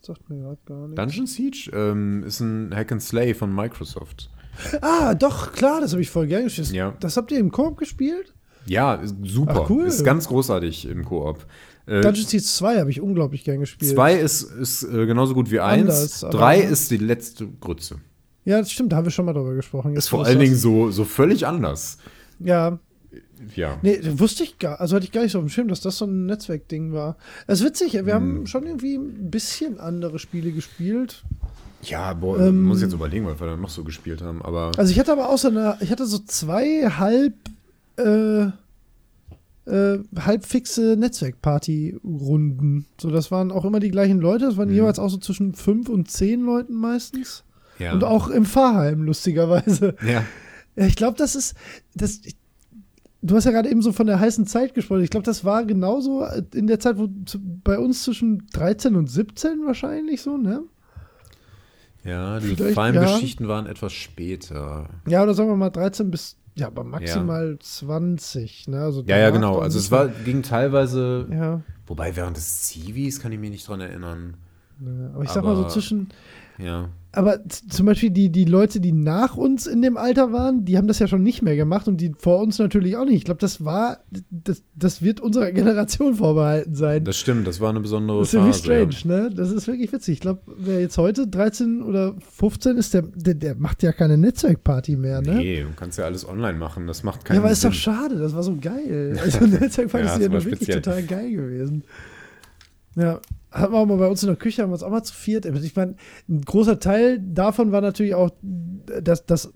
Sagt 0.00 0.30
mir 0.30 0.38
gerade 0.38 0.58
gar 0.64 0.88
nichts. 0.88 1.02
Dungeon 1.02 1.26
Siege 1.26 1.70
ähm, 1.74 2.22
ist 2.22 2.40
ein 2.40 2.74
Hack 2.74 2.92
and 2.92 3.02
Slay 3.02 3.34
von 3.34 3.54
Microsoft. 3.54 4.30
Ah, 4.80 5.14
doch, 5.14 5.52
klar, 5.52 5.80
das 5.80 5.92
habe 5.92 6.02
ich 6.02 6.10
voll 6.10 6.26
gern 6.26 6.44
gespielt. 6.44 6.70
Ja. 6.72 6.94
Das 7.00 7.16
habt 7.16 7.30
ihr 7.32 7.38
im 7.38 7.50
Koop 7.50 7.76
gespielt? 7.78 8.34
Ja, 8.66 9.00
super. 9.24 9.62
Ach, 9.64 9.70
cool. 9.70 9.86
Ist 9.86 10.04
ganz 10.04 10.28
großartig 10.28 10.86
im 10.86 11.04
Koop. 11.04 11.46
Äh, 11.86 12.02
Dungeon 12.02 12.26
Siege 12.26 12.42
2 12.42 12.78
habe 12.78 12.90
ich 12.90 13.00
unglaublich 13.00 13.42
gern 13.44 13.58
gespielt. 13.60 13.90
Zwei 13.92 14.14
ist, 14.14 14.42
ist 14.42 14.82
äh, 14.84 15.06
genauso 15.06 15.34
gut 15.34 15.50
wie 15.50 15.60
eins. 15.60 15.80
Anders, 15.82 16.24
aber- 16.24 16.38
Drei 16.38 16.60
ist 16.60 16.90
die 16.90 16.98
letzte 16.98 17.48
Grütze. 17.48 17.96
Ja, 18.44 18.58
das 18.58 18.70
stimmt, 18.70 18.92
da 18.92 18.96
haben 18.96 19.04
wir 19.04 19.10
schon 19.10 19.24
mal 19.26 19.32
drüber 19.32 19.54
gesprochen. 19.54 19.90
Jetzt, 19.92 20.04
Ist 20.04 20.08
vor 20.08 20.24
allen 20.24 20.38
Dingen 20.38 20.54
so, 20.56 20.90
so 20.90 21.04
völlig 21.04 21.46
anders. 21.46 21.98
Ja, 22.38 22.78
Ja. 23.54 23.78
nee, 23.82 23.98
wusste 24.16 24.44
ich 24.44 24.58
gar, 24.58 24.80
also 24.80 24.96
hatte 24.96 25.04
ich 25.04 25.12
gar 25.12 25.22
nicht 25.22 25.32
so 25.32 25.38
auf 25.38 25.44
dem 25.44 25.48
Schirm, 25.50 25.68
dass 25.68 25.80
das 25.80 25.98
so 25.98 26.04
ein 26.06 26.26
Netzwerkding 26.26 26.92
war. 26.92 27.16
Das 27.46 27.60
ist 27.60 27.66
witzig, 27.66 27.92
wir 27.94 28.00
Hm. 28.00 28.08
haben 28.12 28.46
schon 28.46 28.66
irgendwie 28.66 28.94
ein 28.96 29.30
bisschen 29.30 29.80
andere 29.80 30.18
Spiele 30.18 30.52
gespielt. 30.52 31.22
Ja, 31.82 32.12
boah, 32.14 32.38
Ähm, 32.40 32.62
muss 32.62 32.78
ich 32.78 32.84
jetzt 32.84 32.92
überlegen, 32.94 33.26
was 33.26 33.40
wir 33.40 33.46
da 33.46 33.56
noch 33.56 33.70
so 33.70 33.84
gespielt 33.84 34.20
haben. 34.22 34.42
Aber 34.42 34.70
Also 34.76 34.90
ich 34.92 34.98
hatte 35.00 35.12
aber 35.12 35.28
außer 35.30 35.48
einer, 35.48 35.78
ich 35.80 35.90
hatte 35.90 36.04
so 36.06 36.18
zwei 36.18 36.88
halb 36.90 37.34
äh, 37.96 38.48
äh, 39.66 39.98
halbfixe 40.18 40.96
Netzwerkparty-Runden. 40.98 42.86
So, 43.00 43.10
das 43.10 43.30
waren 43.30 43.50
auch 43.52 43.64
immer 43.64 43.80
die 43.80 43.90
gleichen 43.90 44.20
Leute. 44.20 44.46
Das 44.46 44.56
waren 44.56 44.68
Mhm. 44.68 44.74
jeweils 44.74 44.98
auch 44.98 45.08
so 45.08 45.18
zwischen 45.18 45.54
fünf 45.54 45.88
und 45.88 46.10
zehn 46.10 46.40
Leuten 46.42 46.74
meistens. 46.74 47.44
Ja. 47.78 47.92
Und 47.92 48.04
auch 48.04 48.28
im 48.28 48.44
Fahrheim, 48.44 49.02
lustigerweise. 49.02 49.94
Ja. 50.06 50.24
Ja, 50.76 50.86
ich 50.86 50.96
glaube, 50.96 51.16
das 51.18 51.34
ist. 51.34 51.54
Das, 51.94 52.20
ich, 52.24 52.36
du 53.22 53.34
hast 53.34 53.44
ja 53.44 53.50
gerade 53.50 53.68
eben 53.70 53.82
so 53.82 53.92
von 53.92 54.06
der 54.06 54.20
heißen 54.20 54.46
Zeit 54.46 54.74
gesprochen. 54.74 55.02
Ich 55.02 55.10
glaube, 55.10 55.24
das 55.24 55.44
war 55.44 55.64
genauso 55.64 56.24
in 56.54 56.66
der 56.66 56.78
Zeit, 56.78 56.96
wo 56.98 57.08
bei 57.64 57.78
uns 57.78 58.04
zwischen 58.04 58.46
13 58.52 58.96
und 58.96 59.08
17 59.10 59.64
wahrscheinlich 59.66 60.22
so, 60.22 60.36
ne? 60.36 60.62
Ja, 62.04 62.40
die 62.40 62.54
Vielleicht, 62.56 62.74
Fallengeschichten 62.74 63.46
waren 63.48 63.66
etwas 63.66 63.92
später. 63.92 64.88
Ja, 65.06 65.22
oder 65.22 65.34
sagen 65.34 65.48
wir 65.50 65.56
mal 65.56 65.70
13 65.70 66.10
bis, 66.10 66.36
ja, 66.54 66.68
aber 66.68 66.82
maximal 66.84 67.58
20, 67.60 68.68
ne? 68.68 68.80
Also 68.80 69.02
Ja, 69.06 69.18
ja, 69.18 69.30
genau. 69.30 69.58
Also 69.58 69.78
es 69.78 69.90
war, 69.90 70.08
ging 70.08 70.42
teilweise, 70.42 71.26
Ja, 71.30 71.60
wobei 71.86 72.16
während 72.16 72.36
des 72.36 72.62
Zivis 72.62 73.20
kann 73.20 73.32
ich 73.32 73.38
mich 73.38 73.50
nicht 73.50 73.68
dran 73.68 73.80
erinnern. 73.80 74.36
ne, 74.78 75.10
aber 75.14 75.24
ich 75.24 75.30
sag 75.30 75.44
mal 75.44 75.54
so 75.56 75.62
Aber- 75.62 75.70
zwischen. 75.70 76.08
Ja. 76.58 76.88
Aber 77.12 77.40
zum 77.48 77.86
Beispiel 77.86 78.10
die, 78.10 78.30
die 78.30 78.44
Leute, 78.44 78.78
die 78.78 78.92
nach 78.92 79.36
uns 79.36 79.66
in 79.66 79.82
dem 79.82 79.96
Alter 79.96 80.32
waren, 80.32 80.64
die 80.64 80.76
haben 80.78 80.86
das 80.86 81.00
ja 81.00 81.08
schon 81.08 81.24
nicht 81.24 81.42
mehr 81.42 81.56
gemacht 81.56 81.88
und 81.88 81.96
die 82.00 82.12
vor 82.16 82.38
uns 82.40 82.58
natürlich 82.60 82.96
auch 82.96 83.04
nicht. 83.04 83.16
Ich 83.16 83.24
glaube, 83.24 83.40
das 83.40 83.64
war, 83.64 83.98
das, 84.30 84.62
das 84.76 85.02
wird 85.02 85.18
unserer 85.20 85.50
Generation 85.52 86.14
vorbehalten 86.14 86.76
sein. 86.76 87.02
Das 87.04 87.18
stimmt, 87.18 87.48
das 87.48 87.58
war 87.60 87.70
eine 87.70 87.80
besondere 87.80 88.20
Das 88.20 88.28
ist 88.28 88.34
ja 88.34 88.44
Phase. 88.44 88.58
strange, 88.60 88.94
ne? 89.22 89.30
Das 89.34 89.50
ist 89.50 89.66
wirklich 89.66 89.92
witzig. 89.92 90.14
Ich 90.14 90.20
glaube, 90.20 90.40
wer 90.56 90.80
jetzt 90.80 90.98
heute 90.98 91.26
13 91.26 91.82
oder 91.82 92.14
15 92.30 92.76
ist, 92.76 92.94
der, 92.94 93.02
der, 93.02 93.34
der 93.34 93.54
macht 93.56 93.82
ja 93.82 93.90
keine 93.90 94.16
Netzwerkparty 94.16 94.94
mehr, 94.96 95.20
ne? 95.20 95.34
Nee, 95.34 95.62
du 95.62 95.68
kannst 95.74 95.98
ja 95.98 96.04
alles 96.04 96.24
online 96.28 96.58
machen. 96.58 96.86
Das 96.86 97.02
macht 97.02 97.24
keinen 97.24 97.38
ja, 97.38 97.42
aber 97.42 97.50
ist 97.50 97.62
Sinn. 97.62 97.70
doch 97.70 97.76
schade, 97.76 98.18
das 98.18 98.34
war 98.36 98.44
so 98.44 98.56
geil. 98.60 99.18
Also 99.20 99.44
Netzwerkparty 99.46 100.06
Ja, 100.06 100.14
ist 100.14 100.22
ja 100.22 100.30
wirklich 100.32 100.54
speziell. 100.58 100.80
total 100.80 101.02
geil 101.02 101.30
gewesen. 101.32 101.82
Ja, 102.94 103.20
hatten 103.50 103.72
wir 103.72 103.78
auch 103.78 103.86
mal 103.86 103.96
bei 103.98 104.06
uns 104.08 104.22
in 104.22 104.28
der 104.28 104.36
Küche, 104.36 104.62
haben 104.62 104.70
wir 104.70 104.74
uns 104.74 104.82
auch 104.82 104.90
mal 104.90 105.02
zu 105.02 105.14
viert. 105.14 105.44
Ich 105.46 105.76
meine, 105.76 105.96
ein 106.28 106.42
großer 106.42 106.78
Teil 106.80 107.18
davon 107.20 107.72
war 107.72 107.80
natürlich 107.80 108.14
auch, 108.14 108.30
das, 108.42 109.26
das 109.26 109.46
äh, 109.46 109.50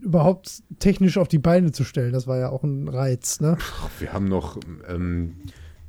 überhaupt 0.00 0.62
technisch 0.78 1.18
auf 1.18 1.28
die 1.28 1.38
Beine 1.38 1.72
zu 1.72 1.84
stellen. 1.84 2.12
Das 2.12 2.26
war 2.26 2.38
ja 2.38 2.48
auch 2.50 2.62
ein 2.62 2.88
Reiz, 2.88 3.40
ne? 3.40 3.58
Wir 3.98 4.12
haben 4.12 4.28
noch, 4.28 4.58
ähm, 4.88 5.36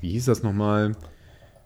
wie 0.02 0.10
hieß 0.12 0.26
das 0.26 0.44
nochmal? 0.44 0.94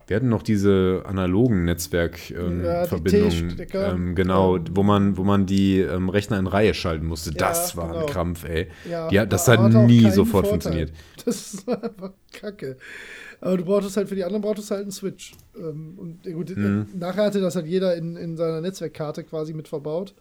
Wir 0.05 0.15
hatten 0.15 0.29
noch 0.29 0.41
diese 0.43 1.03
analogen 1.05 1.57
Ja, 1.57 1.73
Netzwerkverbindungen. 1.73 2.61
die 2.83 2.87
Verbindungen, 2.87 3.49
T-Stecker. 3.49 3.91
ähm, 3.91 4.15
genau, 4.15 4.55
Ähm, 4.55 4.63
wo 4.71 4.83
man, 4.83 5.17
wo 5.17 5.25
man 5.25 5.45
die 5.45 5.79
ähm, 5.81 6.07
Rechner 6.07 6.39
in 6.39 6.47
Reihe 6.47 6.73
schalten 6.73 7.05
musste. 7.07 7.31
Ja, 7.31 7.35
das 7.49 7.75
war 7.75 7.89
genau. 7.89 7.99
ein 8.01 8.05
Krampf, 8.05 8.45
ey. 8.45 8.67
Ja, 8.89 9.11
Ja, 9.11 9.25
das 9.25 9.49
hat 9.49 9.69
nie 9.69 10.09
sofort 10.11 10.47
Vorteil. 10.47 10.49
funktioniert. 10.49 10.91
Das 11.25 11.67
war 11.67 11.83
einfach 11.83 12.11
kacke. 12.31 12.77
Aber 13.41 13.57
du 13.57 13.63
brauchtest 13.65 13.95
halt 13.97 14.09
für 14.09 14.15
die 14.15 14.23
anderen 14.23 14.41
brauchtest 14.41 14.71
halt 14.71 14.81
einen 14.81 14.91
Switch. 14.91 15.33
Ähm, 15.55 15.93
und 15.97 16.25
ja, 16.25 16.33
gut, 16.33 16.55
Mhm. 16.55 16.87
nachher 16.95 17.25
hatte 17.25 17.39
das 17.41 17.55
halt 17.55 17.67
jeder 17.67 17.95
in, 17.95 18.15
in 18.15 18.35
seiner 18.37 18.61
Netzwerkkarte 18.61 19.23
quasi 19.23 19.53
mit 19.53 19.67
verbaut. 19.67 20.13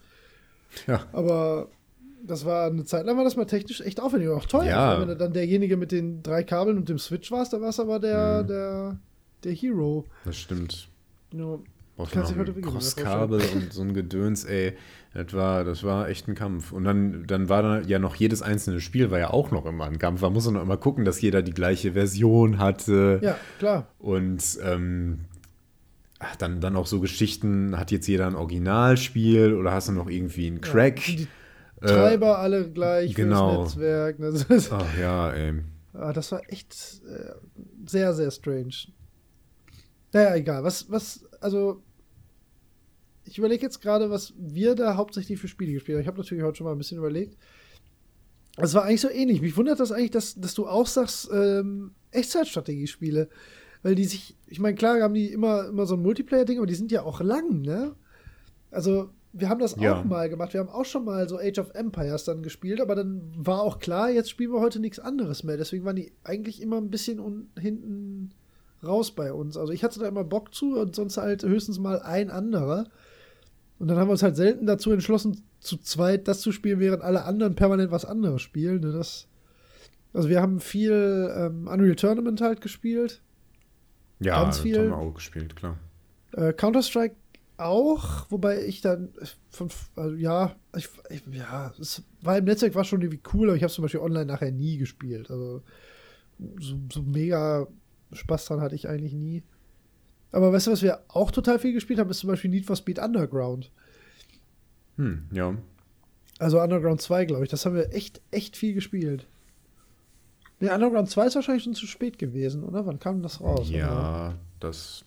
Ja. 0.86 1.04
Aber 1.12 1.68
das 2.26 2.44
war 2.44 2.66
eine 2.66 2.84
Zeit 2.84 3.06
lang 3.06 3.16
war 3.16 3.24
das 3.24 3.36
mal 3.36 3.44
technisch 3.46 3.80
echt 3.80 4.00
aufwendig 4.00 4.28
und 4.28 4.36
auch 4.36 4.44
teuer. 4.46 4.64
Ja. 4.64 5.00
Wenn 5.00 5.08
du 5.08 5.16
dann 5.16 5.32
derjenige 5.32 5.76
mit 5.76 5.92
den 5.92 6.22
drei 6.22 6.42
Kabeln 6.42 6.76
und 6.76 6.88
dem 6.88 6.98
Switch 6.98 7.30
warst, 7.30 7.52
dann 7.52 7.62
warst 7.62 7.78
du 7.78 7.82
aber 7.84 8.00
der, 8.00 8.42
Mhm. 8.42 8.46
der, 8.48 8.96
der 9.44 9.52
Hero. 9.52 10.04
Das 10.24 10.36
stimmt. 10.36 10.88
Ja. 11.32 11.58
Brauchst 11.96 12.12
Kannst 12.12 12.36
noch 12.36 12.46
ein 12.46 12.60
Crosskabel 12.60 13.40
und 13.54 13.72
so 13.72 13.80
ein 13.82 13.94
Gedöns, 13.94 14.44
ey. 14.44 14.74
Das 15.14 15.32
war, 15.32 15.64
das 15.64 15.82
war 15.82 16.10
echt 16.10 16.28
ein 16.28 16.34
Kampf. 16.34 16.72
Und 16.72 16.84
dann, 16.84 17.26
dann 17.26 17.48
war 17.48 17.62
da 17.62 17.80
ja 17.80 17.98
noch 17.98 18.16
jedes 18.16 18.42
einzelne 18.42 18.80
Spiel 18.80 19.10
war 19.10 19.18
ja 19.18 19.30
auch 19.30 19.50
noch 19.50 19.64
immer 19.64 19.86
ein 19.86 19.98
Kampf. 19.98 20.20
Man 20.20 20.34
muss 20.34 20.46
noch 20.50 20.60
immer 20.60 20.76
gucken, 20.76 21.06
dass 21.06 21.22
jeder 21.22 21.40
die 21.40 21.54
gleiche 21.54 21.92
Version 21.94 22.58
hatte. 22.58 23.20
ja, 23.22 23.38
klar. 23.58 23.86
Und 23.98 24.42
ähm, 24.62 25.20
ach, 26.18 26.36
dann, 26.36 26.60
dann 26.60 26.76
auch 26.76 26.86
so 26.86 27.00
Geschichten, 27.00 27.78
hat 27.78 27.90
jetzt 27.90 28.06
jeder 28.08 28.26
ein 28.26 28.34
Originalspiel 28.34 29.54
oder 29.54 29.72
hast 29.72 29.88
du 29.88 29.92
noch 29.92 30.10
irgendwie 30.10 30.48
einen 30.48 30.60
Crack? 30.60 31.08
Ja, 31.08 31.16
die 31.16 31.28
Äh, 31.80 31.86
Treiber 31.88 32.38
alle 32.38 32.70
gleich 32.70 33.14
genau. 33.14 33.64
fürs 33.66 33.76
Netzwerk. 33.76 34.18
ne? 34.18 34.32
Ach 34.70 34.98
ja, 34.98 35.30
ey. 35.32 35.54
Ah, 35.94 36.12
das 36.12 36.30
war 36.30 36.42
echt 36.48 36.74
äh, 37.08 37.32
sehr, 37.86 38.12
sehr 38.12 38.30
strange. 38.30 38.74
Naja, 40.12 40.34
egal. 40.36 40.62
Was, 40.62 40.90
was, 40.90 41.24
also, 41.40 41.82
ich 43.26 43.38
überlege 43.38 43.62
jetzt 43.62 43.80
gerade, 43.80 44.10
was 44.10 44.32
wir 44.38 44.74
da 44.74 44.96
hauptsächlich 44.96 45.38
für 45.40 45.48
Spiele 45.48 45.72
gespielt 45.72 45.96
haben. 45.96 46.02
Ich 46.02 46.08
habe 46.08 46.18
natürlich 46.18 46.44
heute 46.44 46.58
schon 46.58 46.64
mal 46.66 46.72
ein 46.72 46.78
bisschen 46.78 46.98
überlegt. 46.98 47.36
Es 48.56 48.72
war 48.74 48.84
eigentlich 48.84 49.02
so 49.02 49.10
ähnlich. 49.10 49.42
Mich 49.42 49.56
wundert 49.56 49.80
das 49.80 49.92
eigentlich, 49.92 50.12
dass, 50.12 50.34
dass 50.36 50.54
du 50.54 50.66
auch 50.66 50.86
sagst, 50.86 51.28
ähm, 51.32 51.92
Echtzeitstrategiespiele. 52.12 53.28
Weil 53.82 53.94
die 53.94 54.04
sich, 54.04 54.36
ich 54.46 54.58
meine, 54.58 54.74
klar 54.74 55.00
haben 55.00 55.14
die 55.14 55.30
immer, 55.30 55.68
immer 55.68 55.86
so 55.86 55.94
ein 55.94 56.02
Multiplayer-Ding, 56.02 56.58
aber 56.58 56.66
die 56.66 56.74
sind 56.74 56.90
ja 56.90 57.02
auch 57.02 57.20
lang, 57.20 57.60
ne? 57.60 57.94
Also, 58.70 59.10
wir 59.32 59.50
haben 59.50 59.60
das 59.60 59.76
Ja. 59.78 60.00
auch 60.00 60.04
mal 60.04 60.30
gemacht. 60.30 60.54
Wir 60.54 60.60
haben 60.60 60.70
auch 60.70 60.86
schon 60.86 61.04
mal 61.04 61.28
so 61.28 61.38
Age 61.38 61.58
of 61.58 61.74
Empires 61.74 62.24
dann 62.24 62.42
gespielt, 62.42 62.80
aber 62.80 62.94
dann 62.94 63.20
war 63.36 63.60
auch 63.60 63.78
klar, 63.78 64.10
jetzt 64.10 64.30
spielen 64.30 64.52
wir 64.52 64.60
heute 64.60 64.80
nichts 64.80 64.98
anderes 64.98 65.44
mehr. 65.44 65.58
Deswegen 65.58 65.84
waren 65.84 65.96
die 65.96 66.12
eigentlich 66.24 66.62
immer 66.62 66.78
ein 66.78 66.90
bisschen 66.90 67.48
hinten 67.58 68.30
raus 68.82 69.10
bei 69.14 69.32
uns. 69.32 69.56
Also 69.58 69.72
ich 69.72 69.84
hatte 69.84 70.00
da 70.00 70.08
immer 70.08 70.24
Bock 70.24 70.54
zu 70.54 70.78
und 70.78 70.94
sonst 70.96 71.18
halt 71.18 71.42
höchstens 71.42 71.78
mal 71.78 72.00
ein 72.00 72.30
anderer. 72.30 72.88
Und 73.78 73.88
dann 73.88 73.98
haben 73.98 74.08
wir 74.08 74.12
uns 74.12 74.22
halt 74.22 74.36
selten 74.36 74.66
dazu 74.66 74.90
entschlossen, 74.90 75.42
zu 75.60 75.76
zweit 75.76 76.28
das 76.28 76.40
zu 76.40 76.52
spielen, 76.52 76.80
während 76.80 77.02
alle 77.02 77.24
anderen 77.24 77.54
permanent 77.54 77.90
was 77.90 78.04
anderes 78.04 78.40
spielen. 78.42 78.80
Ne, 78.80 78.92
Das, 78.92 79.28
also 80.12 80.28
wir 80.28 80.40
haben 80.40 80.60
viel 80.60 81.30
ähm, 81.36 81.68
Unreal 81.68 81.96
Tournament 81.96 82.40
halt 82.40 82.60
gespielt. 82.60 83.20
Ja, 84.20 84.42
Ganz 84.42 84.60
viel. 84.60 84.78
haben 84.78 84.88
wir 84.88 84.96
auch 84.96 85.14
gespielt, 85.14 85.56
klar. 85.56 85.76
Äh, 86.32 86.52
Counter-Strike 86.54 87.16
auch, 87.58 88.30
wobei 88.30 88.64
ich 88.64 88.80
dann 88.80 89.10
von, 89.50 89.68
also 89.96 90.14
ja, 90.14 90.56
ich, 90.76 90.88
ich, 91.10 91.22
ja, 91.32 91.72
es 91.80 92.02
war 92.22 92.38
im 92.38 92.44
Netzwerk 92.44 92.74
war 92.74 92.84
schon 92.84 93.00
irgendwie 93.00 93.22
cool, 93.32 93.48
aber 93.48 93.56
ich 93.56 93.62
habe 93.62 93.72
zum 93.72 93.82
Beispiel 93.82 94.00
online 94.00 94.26
nachher 94.26 94.52
nie 94.52 94.76
gespielt. 94.76 95.30
Also 95.30 95.62
so, 96.58 96.76
so 96.92 97.02
mega 97.02 97.66
Spaß 98.12 98.46
dran 98.46 98.60
hatte 98.60 98.74
ich 98.74 98.88
eigentlich 98.88 99.14
nie. 99.14 99.42
Aber 100.32 100.52
weißt 100.52 100.66
du, 100.66 100.72
was 100.72 100.82
wir 100.82 101.00
auch 101.08 101.30
total 101.30 101.58
viel 101.58 101.72
gespielt 101.72 101.98
haben, 101.98 102.10
ist 102.10 102.18
zum 102.18 102.28
Beispiel 102.28 102.50
Need 102.50 102.66
for 102.66 102.76
Speed 102.76 102.98
Underground. 102.98 103.70
Hm, 104.96 105.26
ja. 105.32 105.56
Also 106.38 106.60
Underground 106.60 107.00
2, 107.00 107.24
glaube 107.24 107.44
ich. 107.44 107.50
Das 107.50 107.64
haben 107.64 107.74
wir 107.74 107.94
echt, 107.94 108.20
echt 108.30 108.56
viel 108.56 108.74
gespielt. 108.74 109.26
Nee, 110.60 110.70
Underground 110.70 111.10
2 111.10 111.26
ist 111.26 111.34
wahrscheinlich 111.34 111.64
schon 111.64 111.74
zu 111.74 111.86
spät 111.86 112.18
gewesen, 112.18 112.64
oder? 112.64 112.86
Wann 112.86 112.98
kam 112.98 113.22
das 113.22 113.40
raus? 113.40 113.68
Ja, 113.70 114.34
das. 114.60 115.04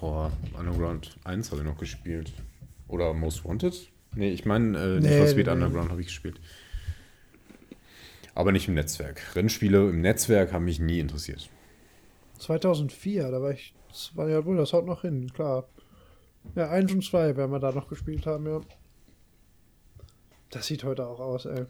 Boah, 0.00 0.30
Underground 0.58 1.16
1 1.24 1.50
habe 1.50 1.62
ich 1.62 1.66
noch 1.66 1.78
gespielt. 1.78 2.32
Oder 2.88 3.14
Most 3.14 3.44
Wanted? 3.44 3.90
Nee, 4.14 4.30
ich 4.30 4.44
meine, 4.44 4.78
äh, 4.78 4.94
Need 4.94 5.02
Nee, 5.02 5.18
for 5.18 5.26
Speed 5.28 5.46
nee, 5.46 5.54
nee. 5.54 5.64
Underground 5.64 5.90
habe 5.90 6.00
ich 6.00 6.06
gespielt. 6.08 6.40
Aber 8.34 8.52
nicht 8.52 8.68
im 8.68 8.74
Netzwerk. 8.74 9.34
Rennspiele 9.34 9.88
im 9.88 10.02
Netzwerk 10.02 10.52
haben 10.52 10.66
mich 10.66 10.78
nie 10.78 11.00
interessiert. 11.00 11.48
2004, 12.38 13.30
da 13.30 13.40
war 13.42 13.50
ich, 13.52 13.74
das 13.88 14.16
war 14.16 14.28
ja 14.28 14.44
wohl, 14.44 14.56
das 14.56 14.72
haut 14.72 14.86
noch 14.86 15.02
hin, 15.02 15.32
klar. 15.32 15.68
Ja, 16.54 16.70
1 16.70 16.92
und 16.92 17.04
2 17.04 17.36
werden 17.36 17.50
wir 17.50 17.58
da 17.58 17.72
noch 17.72 17.88
gespielt 17.88 18.26
haben, 18.26 18.46
ja. 18.46 18.60
Das 20.50 20.66
sieht 20.66 20.84
heute 20.84 21.06
auch 21.06 21.20
aus, 21.20 21.44
ey. 21.46 21.66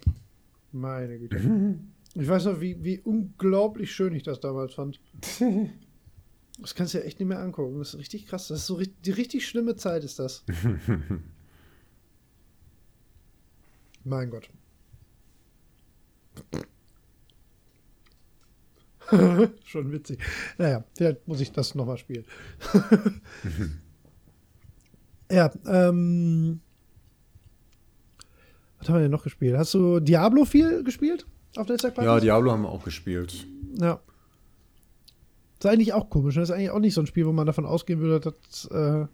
Meine 0.73 1.19
Güte. 1.19 1.79
Ich 2.15 2.29
weiß 2.29 2.47
noch, 2.47 2.61
wie, 2.61 2.83
wie 2.85 3.01
unglaublich 3.01 3.95
schön 3.95 4.15
ich 4.15 4.23
das 4.23 4.41
damals 4.41 4.75
fand. 4.75 5.01
Das 6.59 6.75
kannst 6.75 6.95
du 6.95 6.99
ja 6.99 7.05
echt 7.05 7.21
nicht 7.21 7.29
mehr 7.29 7.39
angucken. 7.41 7.79
Das 7.81 7.93
ist 7.93 8.01
richtig 8.01 8.27
krass. 8.29 8.49
Das 8.49 8.61
ist 8.61 8.67
so 8.67 8.77
ri- 8.79 8.91
die 9.05 9.11
richtig 9.11 9.47
schlimme 9.47 9.77
Zeit 9.77 10.05
ist 10.05 10.19
das. 10.19 10.43
mein 14.05 14.31
Gott. 14.31 14.49
Schon 19.65 19.93
witzig. 19.93 20.19
Naja, 20.59 20.85
vielleicht 20.97 21.27
muss 21.29 21.41
ich 21.41 21.53
das 21.53 21.75
nochmal 21.75 21.99
spielen. 21.99 22.25
ja, 25.31 25.51
ähm. 25.67 26.61
Was 28.79 28.89
haben 28.89 28.97
wir 28.97 29.03
denn 29.03 29.11
noch 29.11 29.25
gespielt? 29.25 29.57
Hast 29.57 29.75
du 29.75 30.01
Diablo 30.01 30.45
viel 30.45 30.85
gespielt 30.85 31.27
auf 31.57 31.67
der 31.67 31.75
Netzwerkparty? 31.75 32.07
Ja, 32.07 32.21
Diablo 32.21 32.53
haben 32.53 32.63
wir 32.63 32.69
auch 32.69 32.85
gespielt. 32.85 33.47
Ja. 33.81 34.01
Das 35.59 35.71
ist 35.71 35.73
eigentlich 35.73 35.93
auch 35.95 36.11
komisch. 36.11 36.37
ne? 36.37 36.43
Das 36.43 36.51
ist 36.51 36.55
eigentlich 36.55 36.71
auch 36.71 36.79
nicht 36.79 36.95
so 36.95 37.01
ein 37.01 37.07
Spiel, 37.07 37.27
wo 37.27 37.33
man 37.33 37.47
davon 37.47 37.65
ausgehen 37.65 38.01
würde, 38.01 38.21
dass 38.21 38.67
äh, 38.67 39.07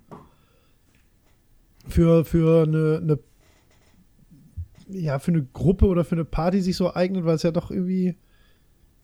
für, 1.89 2.25
für 2.25 2.65
eine, 2.65 2.99
eine 3.01 3.19
ja, 4.89 5.19
für 5.19 5.31
eine 5.31 5.45
Gruppe 5.45 5.87
oder 5.87 6.05
für 6.05 6.17
eine 6.17 6.25
Party 6.25 6.61
sich 6.61 6.77
so 6.77 6.95
eignet, 6.95 7.25
weil 7.25 7.37
es 7.37 7.43
ja 7.43 7.51
doch 7.51 7.71
irgendwie. 7.71 8.17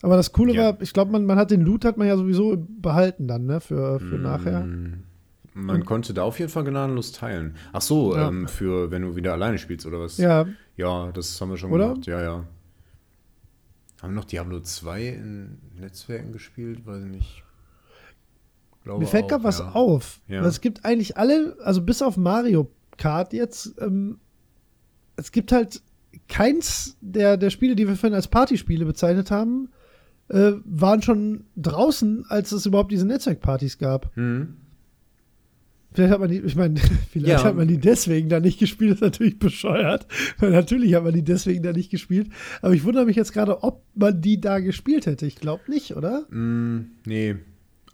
Aber 0.03 0.17
das 0.17 0.33
Coole 0.33 0.55
Ja. 0.55 0.63
war, 0.75 0.83
ich 0.83 0.93
glaube, 0.93 1.11
man, 1.13 1.27
man 1.27 1.39
hat 1.39 1.51
den 1.51 1.61
Loot 1.63 1.85
hat 1.85 1.97
man 1.97 2.07
ja 2.07 2.17
sowieso 2.17 2.57
behalten 2.69 3.27
dann, 3.27 3.47
ne? 3.47 3.61
Für, 3.61 3.99
für 3.99 4.17
nachher. 4.17 4.61
Mm, 4.65 5.05
Man 5.55 5.85
konnte 5.85 6.15
da 6.15 6.23
auf 6.23 6.39
jeden 6.39 6.51
Fall 6.53 6.63
gnadenlos 6.65 7.11
teilen. 7.13 7.57
Ach 7.73 7.81
so, 7.83 8.15
Ja. 8.15 8.29
ähm, 8.29 8.47
für 8.47 8.91
wenn 8.93 9.03
du 9.03 9.17
wieder 9.17 9.33
alleine 9.33 9.59
spielst 9.59 9.87
oder 9.87 9.99
was? 10.01 10.19
Ja, 10.19 10.47
Ja, 10.77 11.11
das 11.11 11.41
haben 11.41 11.51
wir 11.51 11.57
schon 11.57 11.73
Oder? 11.73 11.89
gemacht. 11.89 12.07
Ja, 12.07 12.23
ja. 12.23 12.45
Haben 14.01 14.15
noch 14.15 14.25
Diablo 14.27 14.61
2 14.61 15.09
in 15.09 15.59
Netzwerken 15.81 16.33
gespielt? 16.33 16.87
Weiß 16.87 17.03
ich 17.03 17.11
nicht. 17.11 17.43
Glaube 18.85 19.01
Mir 19.01 19.07
fällt 19.09 19.27
gerade 19.29 19.43
was 19.43 19.61
auf. 19.61 20.21
Ja. 20.29 20.45
Es 20.47 20.61
gibt 20.61 20.85
eigentlich 20.85 21.17
alle, 21.17 21.57
also 21.65 21.83
bis 21.83 22.01
auf 22.03 22.17
Mario 22.17 22.71
Kart 22.97 23.33
jetzt, 23.33 23.75
ähm, 23.81 24.19
es 25.17 25.33
gibt 25.33 25.51
halt 25.51 25.83
keins 26.29 26.97
der, 27.01 27.37
der 27.37 27.51
Spiele, 27.51 27.75
die 27.75 27.89
wir 27.89 27.97
vorhin 27.97 28.15
als 28.15 28.29
Partyspiele 28.29 28.85
bezeichnet 28.85 29.31
haben, 29.33 29.69
äh, 30.29 30.53
waren 30.65 31.03
schon 31.03 31.45
draußen, 31.57 32.27
als 32.29 32.53
es 32.53 32.67
überhaupt 32.67 32.93
diese 32.93 33.07
Netzwerkpartys 33.07 33.79
gab. 33.79 34.17
Mhm. 34.17 34.55
Vielleicht 35.93 36.13
hat 36.13 36.21
man 36.21 36.31
die, 36.31 36.39
ich 36.39 36.55
meine, 36.55 36.79
vielleicht 37.11 37.29
ja. 37.29 37.45
hat 37.45 37.57
man 37.57 37.67
die 37.67 37.79
deswegen 37.79 38.29
da 38.29 38.41
nicht 38.41 38.59
gespielt, 38.59 38.91
das 38.93 38.97
ist 38.97 39.03
natürlich 39.03 39.39
bescheuert. 39.39 40.07
Weil 40.39 40.51
natürlich 40.53 40.95
hat 40.95 41.05
man 41.05 41.15
die 41.15 41.25
deswegen 41.25 41.63
da 41.63 41.73
nicht 41.73 41.91
gespielt. 41.91 42.29
Aber 42.63 42.75
ich 42.75 42.85
wundere 42.85 43.07
mich 43.07 43.17
jetzt 43.17 43.33
gerade, 43.33 43.63
ob 43.63 43.83
man 43.95 44.21
die 44.21 44.41
da 44.41 44.59
gespielt 44.59 45.07
hätte. 45.07 45.27
Ich 45.27 45.37
glaube 45.37 45.63
nicht, 45.69 45.97
oder? 45.97 46.27
Mm, 46.31 46.91
nee. 47.05 47.37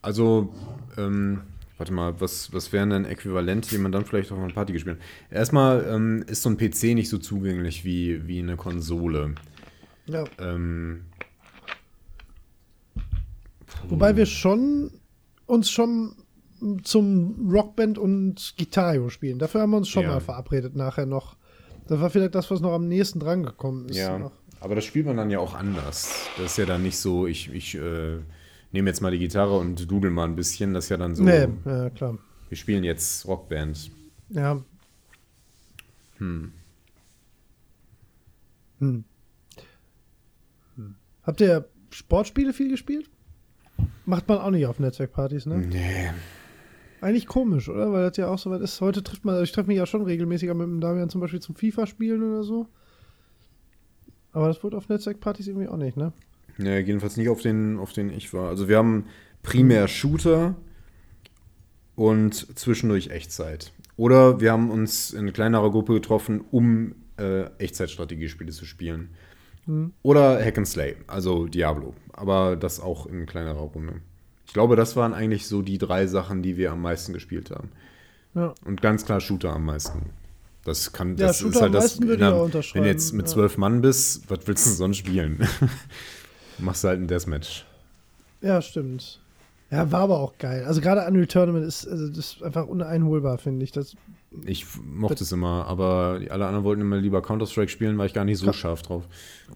Also, 0.02 0.52
ähm, 0.98 1.40
warte 1.78 1.92
mal, 1.92 2.20
was, 2.20 2.52
was 2.52 2.72
wären 2.72 2.90
denn 2.90 3.04
Äquivalente, 3.04 3.70
die 3.70 3.78
man 3.78 3.92
dann 3.92 4.04
vielleicht 4.04 4.32
auf 4.32 4.38
einer 4.38 4.52
Party 4.52 4.72
gespielt 4.72 4.98
hat? 4.98 5.34
Erstmal 5.34 5.86
ähm, 5.88 6.24
ist 6.26 6.42
so 6.42 6.50
ein 6.50 6.58
PC 6.58 6.94
nicht 6.94 7.08
so 7.08 7.18
zugänglich 7.18 7.84
wie, 7.84 8.26
wie 8.26 8.40
eine 8.40 8.56
Konsole. 8.56 9.34
Ja. 10.06 10.24
Ähm, 10.38 11.04
Wobei 13.88 14.16
wir 14.16 14.26
schon 14.26 14.90
uns 15.46 15.70
schon 15.70 16.14
zum 16.82 17.50
Rockband 17.50 17.98
und 17.98 18.54
Gitarre 18.56 19.10
spielen. 19.10 19.38
Dafür 19.38 19.62
haben 19.62 19.70
wir 19.70 19.76
uns 19.76 19.88
schon 19.88 20.04
ja. 20.04 20.10
mal 20.10 20.20
verabredet 20.20 20.74
nachher 20.74 21.06
noch. 21.06 21.36
Das 21.88 22.00
war 22.00 22.08
vielleicht 22.10 22.34
das, 22.34 22.50
was 22.50 22.60
noch 22.60 22.72
am 22.72 22.88
nächsten 22.88 23.20
dran 23.20 23.42
gekommen 23.42 23.88
ist. 23.88 23.96
Ja, 23.96 24.18
noch. 24.18 24.32
aber 24.60 24.74
das 24.74 24.84
spielt 24.84 25.06
man 25.06 25.16
dann 25.16 25.30
ja 25.30 25.38
auch 25.38 25.54
anders. 25.54 26.26
Das 26.36 26.52
ist 26.52 26.56
ja 26.56 26.64
dann 26.64 26.82
nicht 26.82 26.96
so, 26.96 27.26
ich, 27.26 27.52
ich 27.52 27.74
äh, 27.74 28.18
nehme 28.72 28.88
jetzt 28.88 29.02
mal 29.02 29.10
die 29.10 29.18
Gitarre 29.18 29.58
und 29.58 29.90
dudel 29.90 30.10
mal 30.10 30.24
ein 30.24 30.36
bisschen. 30.36 30.72
Das 30.72 30.84
ist 30.84 30.90
ja 30.90 30.96
dann 30.96 31.14
so. 31.14 31.22
Nee, 31.22 31.48
ja, 31.66 31.90
klar. 31.90 32.18
Wir 32.48 32.56
spielen 32.56 32.84
jetzt 32.84 33.26
Rockband. 33.26 33.90
Ja. 34.30 34.62
Hm. 36.18 36.52
Hm. 38.78 39.04
hm. 40.76 40.94
Habt 41.22 41.40
ihr 41.40 41.68
Sportspiele 41.90 42.52
viel 42.52 42.70
gespielt? 42.70 43.10
Macht 44.06 44.28
man 44.28 44.38
auch 44.38 44.50
nicht 44.50 44.66
auf 44.66 44.78
Netzwerkpartys, 44.78 45.46
ne? 45.46 45.58
Nee. 45.58 46.10
Eigentlich 47.00 47.26
komisch, 47.26 47.68
oder? 47.68 47.92
Weil 47.92 48.08
das 48.08 48.16
ja 48.16 48.28
auch 48.28 48.38
so 48.38 48.50
weit 48.50 48.62
ist. 48.62 48.80
Heute 48.80 49.02
trifft 49.02 49.24
man, 49.24 49.34
also 49.34 49.44
ich 49.44 49.52
treffe 49.52 49.68
mich 49.68 49.76
ja 49.76 49.86
schon 49.86 50.02
regelmäßiger 50.02 50.54
mit 50.54 50.66
dem 50.66 50.80
Damian 50.80 51.10
zum 51.10 51.20
Beispiel 51.20 51.40
zum 51.40 51.54
FIFA-Spielen 51.54 52.22
oder 52.22 52.44
so. 52.44 52.66
Aber 54.32 54.48
das 54.48 54.62
wurde 54.64 54.76
auf 54.76 54.88
Netzwerkpartys 54.88 55.46
irgendwie 55.46 55.68
auch 55.68 55.76
nicht, 55.76 55.96
ne? 55.96 56.12
Ja, 56.58 56.78
jedenfalls 56.78 57.16
nicht 57.16 57.28
auf 57.28 57.40
den, 57.40 57.78
auf 57.78 57.92
den 57.92 58.10
ich 58.10 58.32
war. 58.32 58.48
Also 58.48 58.68
wir 58.68 58.78
haben 58.78 59.06
primär 59.42 59.88
Shooter 59.88 60.54
und 61.94 62.58
zwischendurch 62.58 63.10
Echtzeit. 63.10 63.72
Oder 63.96 64.40
wir 64.40 64.52
haben 64.52 64.70
uns 64.70 65.12
in 65.12 65.32
kleinerer 65.32 65.70
Gruppe 65.70 65.94
getroffen, 65.94 66.42
um 66.50 66.94
äh, 67.18 67.44
Echtzeitstrategiespiele 67.58 68.50
zu 68.50 68.64
spielen. 68.64 69.10
Mhm. 69.66 69.92
Oder 70.02 70.42
Hack 70.44 70.58
and 70.58 70.68
Slay, 70.68 70.96
also 71.06 71.46
Diablo. 71.46 71.94
Aber 72.12 72.56
das 72.56 72.80
auch 72.80 73.06
in 73.06 73.26
kleinerer 73.26 73.60
Runde. 73.60 74.00
Ich 74.46 74.52
glaube, 74.52 74.76
das 74.76 74.96
waren 74.96 75.14
eigentlich 75.14 75.46
so 75.46 75.62
die 75.62 75.78
drei 75.78 76.06
Sachen, 76.06 76.42
die 76.42 76.56
wir 76.56 76.72
am 76.72 76.82
meisten 76.82 77.12
gespielt 77.12 77.50
haben. 77.50 77.70
Ja. 78.34 78.54
Und 78.64 78.82
ganz 78.82 79.04
klar 79.04 79.20
Shooter 79.20 79.52
am 79.52 79.64
meisten. 79.64 80.10
Das 80.64 80.92
kann, 80.92 81.16
das 81.16 81.40
ja, 81.40 81.48
ist 81.48 81.60
halt 81.60 81.74
das. 81.74 82.00
Wenn, 82.00 82.20
wenn 82.20 82.50
du 82.50 82.88
jetzt 82.88 83.12
mit 83.12 83.28
zwölf 83.28 83.54
ja. 83.54 83.60
Mann 83.60 83.82
bist, 83.82 84.30
was 84.30 84.46
willst 84.46 84.66
du 84.66 84.70
sonst 84.70 84.98
spielen? 84.98 85.46
Machst 86.58 86.84
du 86.84 86.88
halt 86.88 87.00
ein 87.00 87.06
Deathmatch. 87.06 87.66
Ja, 88.40 88.62
stimmt. 88.62 89.20
Ja, 89.70 89.90
war 89.90 90.00
aber 90.00 90.20
auch 90.20 90.38
geil. 90.38 90.64
Also 90.64 90.80
gerade 90.80 91.06
Unreal 91.06 91.26
Tournament 91.26 91.66
ist, 91.66 91.86
also 91.86 92.08
das 92.08 92.18
ist 92.18 92.42
einfach 92.42 92.66
uneinholbar, 92.66 93.38
finde 93.38 93.64
ich. 93.64 93.72
Das 93.72 93.96
ich 94.44 94.66
mochte 94.84 95.24
es 95.24 95.32
immer, 95.32 95.66
aber 95.66 96.20
alle 96.30 96.46
anderen 96.46 96.64
wollten 96.64 96.82
immer 96.82 96.96
lieber 96.96 97.22
Counter-Strike 97.22 97.70
spielen, 97.70 97.98
war 97.98 98.06
ich 98.06 98.14
gar 98.14 98.24
nicht 98.24 98.38
so 98.38 98.52
scharf 98.52 98.82
drauf. 98.82 99.04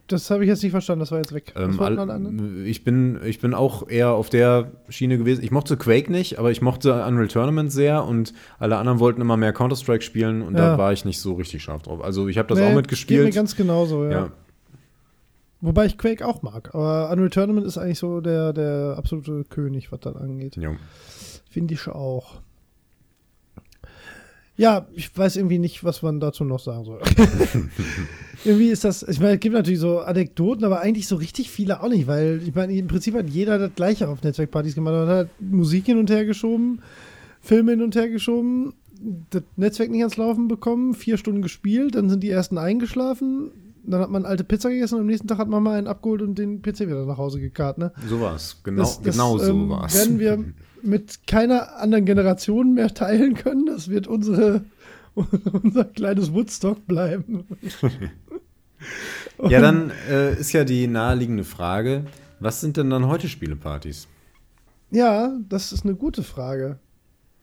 Das 0.06 0.30
habe 0.30 0.44
ich 0.44 0.48
jetzt 0.48 0.62
nicht 0.62 0.72
verstanden, 0.72 1.00
das 1.00 1.10
war 1.10 1.18
jetzt 1.18 1.34
weg. 1.34 1.52
Ähm, 1.56 1.78
all, 1.80 2.64
ich, 2.64 2.84
bin, 2.84 3.20
ich 3.24 3.40
bin 3.40 3.54
auch 3.54 3.88
eher 3.88 4.12
auf 4.12 4.30
der 4.30 4.72
Schiene 4.88 5.18
gewesen. 5.18 5.42
Ich 5.42 5.50
mochte 5.50 5.76
Quake 5.76 6.10
nicht, 6.10 6.38
aber 6.38 6.50
ich 6.50 6.62
mochte 6.62 7.04
Unreal 7.04 7.28
Tournament 7.28 7.72
sehr 7.72 8.04
und 8.04 8.32
alle 8.58 8.76
anderen 8.76 9.00
wollten 9.00 9.20
immer 9.20 9.36
mehr 9.36 9.52
Counter-Strike 9.52 10.02
spielen 10.02 10.42
und 10.42 10.54
ja. 10.54 10.72
da 10.72 10.78
war 10.78 10.92
ich 10.92 11.04
nicht 11.04 11.20
so 11.20 11.34
richtig 11.34 11.62
scharf 11.62 11.82
drauf. 11.82 12.02
Also 12.02 12.28
ich 12.28 12.38
habe 12.38 12.48
das 12.48 12.58
nee, 12.58 12.66
auch 12.70 12.74
mitgespielt. 12.74 13.24
Geht 13.24 13.34
mir 13.34 13.38
ganz 13.38 13.56
genauso, 13.56 14.04
ja. 14.04 14.10
ja. 14.10 14.32
Wobei 15.60 15.86
ich 15.86 15.98
Quake 15.98 16.24
auch 16.24 16.42
mag, 16.42 16.72
aber 16.74 17.10
Unreal 17.10 17.30
Tournament 17.30 17.66
ist 17.66 17.78
eigentlich 17.78 17.98
so 17.98 18.20
der, 18.20 18.52
der 18.52 18.94
absolute 18.96 19.44
König, 19.44 19.90
was 19.90 20.00
das 20.00 20.14
angeht. 20.14 20.56
Ja. 20.56 20.76
Finde 21.50 21.74
ich 21.74 21.88
auch. 21.88 22.40
Ja, 24.58 24.88
ich 24.92 25.16
weiß 25.16 25.36
irgendwie 25.36 25.60
nicht, 25.60 25.84
was 25.84 26.02
man 26.02 26.18
dazu 26.18 26.42
noch 26.42 26.58
sagen 26.58 26.84
soll. 26.84 27.00
irgendwie 28.44 28.70
ist 28.70 28.82
das, 28.82 29.04
ich 29.04 29.20
meine, 29.20 29.34
es 29.34 29.40
gibt 29.40 29.54
natürlich 29.54 29.78
so 29.78 30.00
Anekdoten, 30.00 30.64
aber 30.64 30.80
eigentlich 30.80 31.06
so 31.06 31.14
richtig 31.14 31.48
viele 31.48 31.80
auch 31.80 31.88
nicht, 31.88 32.08
weil 32.08 32.42
ich 32.44 32.52
meine, 32.56 32.74
im 32.74 32.88
Prinzip 32.88 33.14
hat 33.14 33.30
jeder 33.30 33.56
das 33.58 33.74
Gleiche 33.76 34.08
auf 34.08 34.20
Netzwerkpartys 34.24 34.74
gemacht. 34.74 34.94
Man 34.94 35.08
hat 35.08 35.28
Musik 35.38 35.86
hin 35.86 35.96
und 35.96 36.10
her 36.10 36.24
geschoben, 36.24 36.82
Filme 37.40 37.70
hin 37.70 37.82
und 37.82 37.94
her 37.94 38.08
geschoben, 38.08 38.74
das 39.30 39.44
Netzwerk 39.54 39.90
nicht 39.90 40.00
ans 40.00 40.16
Laufen 40.16 40.48
bekommen, 40.48 40.92
vier 40.94 41.18
Stunden 41.18 41.40
gespielt, 41.40 41.94
dann 41.94 42.10
sind 42.10 42.24
die 42.24 42.30
ersten 42.30 42.58
eingeschlafen, 42.58 43.52
dann 43.84 44.00
hat 44.00 44.10
man 44.10 44.26
alte 44.26 44.42
Pizza 44.42 44.70
gegessen 44.70 44.96
und 44.96 45.02
am 45.02 45.06
nächsten 45.06 45.28
Tag 45.28 45.38
hat 45.38 45.48
man 45.48 45.62
mal 45.62 45.78
einen 45.78 45.86
abgeholt 45.86 46.20
und 46.22 46.36
den 46.36 46.62
PC 46.62 46.80
wieder 46.80 47.06
nach 47.06 47.18
Hause 47.18 47.38
gekarrt, 47.38 47.78
ne? 47.78 47.92
So 48.08 48.20
war's, 48.20 48.60
genau, 48.64 48.82
das, 48.82 49.00
das, 49.02 49.14
genau 49.14 49.38
so 49.38 49.52
ähm, 49.52 49.68
war's. 49.68 49.94
Werden 49.94 50.18
wir 50.18 50.44
mit 50.82 51.26
keiner 51.26 51.76
anderen 51.76 52.04
Generation 52.04 52.74
mehr 52.74 52.92
teilen 52.92 53.34
können. 53.34 53.66
Das 53.66 53.88
wird 53.88 54.06
unsere, 54.06 54.64
unser 55.14 55.84
kleines 55.84 56.32
Woodstock 56.32 56.86
bleiben. 56.86 57.44
ja, 59.48 59.60
dann 59.60 59.92
äh, 60.10 60.34
ist 60.38 60.52
ja 60.52 60.64
die 60.64 60.86
naheliegende 60.86 61.44
Frage, 61.44 62.04
was 62.40 62.60
sind 62.60 62.76
denn 62.76 62.90
dann 62.90 63.06
heute 63.06 63.28
Spielepartys? 63.28 64.08
Ja, 64.90 65.36
das 65.48 65.72
ist 65.72 65.84
eine 65.84 65.94
gute 65.94 66.22
Frage. 66.22 66.78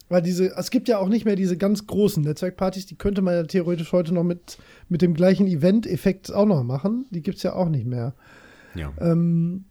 Weil 0.08 0.22
diese, 0.22 0.56
es 0.56 0.70
gibt 0.70 0.88
ja 0.88 1.00
auch 1.00 1.10
nicht 1.10 1.26
mehr 1.26 1.36
diese 1.36 1.58
ganz 1.58 1.88
großen 1.88 2.24
Netzwerkpartys, 2.24 2.86
die 2.86 2.96
könnte 2.96 3.24
man 3.24 3.34
ja 3.34 3.44
theoretisch 3.44 3.92
heute 3.92 4.14
noch 4.14 4.24
mit, 4.24 4.60
mit 4.88 5.02
dem 5.02 5.16
gleichen 5.16 5.48
Event-Effekt 5.48 6.32
auch 6.32 6.46
noch 6.46 6.64
machen. 6.64 7.06
Die 7.10 7.24
gibt 7.24 7.38
es 7.38 7.44
ja 7.44 7.54
auch 7.54 7.70
nicht 7.70 7.88
mehr. 7.88 8.14
Ja. 8.76 8.94
Ähm, 9.00 9.66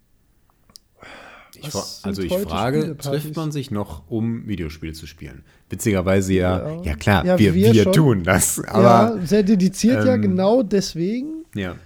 ich 1.68 1.74
also 2.02 2.22
ich 2.22 2.32
frage, 2.32 2.96
trifft 2.96 3.36
man 3.36 3.52
sich 3.52 3.70
noch, 3.70 4.02
um 4.08 4.46
Videospiele 4.46 4.92
zu 4.92 5.06
spielen? 5.06 5.42
Witzigerweise 5.70 6.34
ja, 6.34 6.68
ja, 6.68 6.82
ja 6.82 6.94
klar, 6.94 7.24
ja, 7.24 7.38
wir, 7.38 7.54
wir, 7.54 7.72
wir 7.72 7.92
tun 7.92 8.22
das. 8.24 8.62
Aber, 8.64 9.16
ja, 9.18 9.26
sehr 9.26 9.42
dediziert 9.42 10.02
ähm, 10.02 10.06
ja, 10.06 10.16
genau 10.16 10.62
deswegen. 10.62 11.44
Ja. 11.54 11.76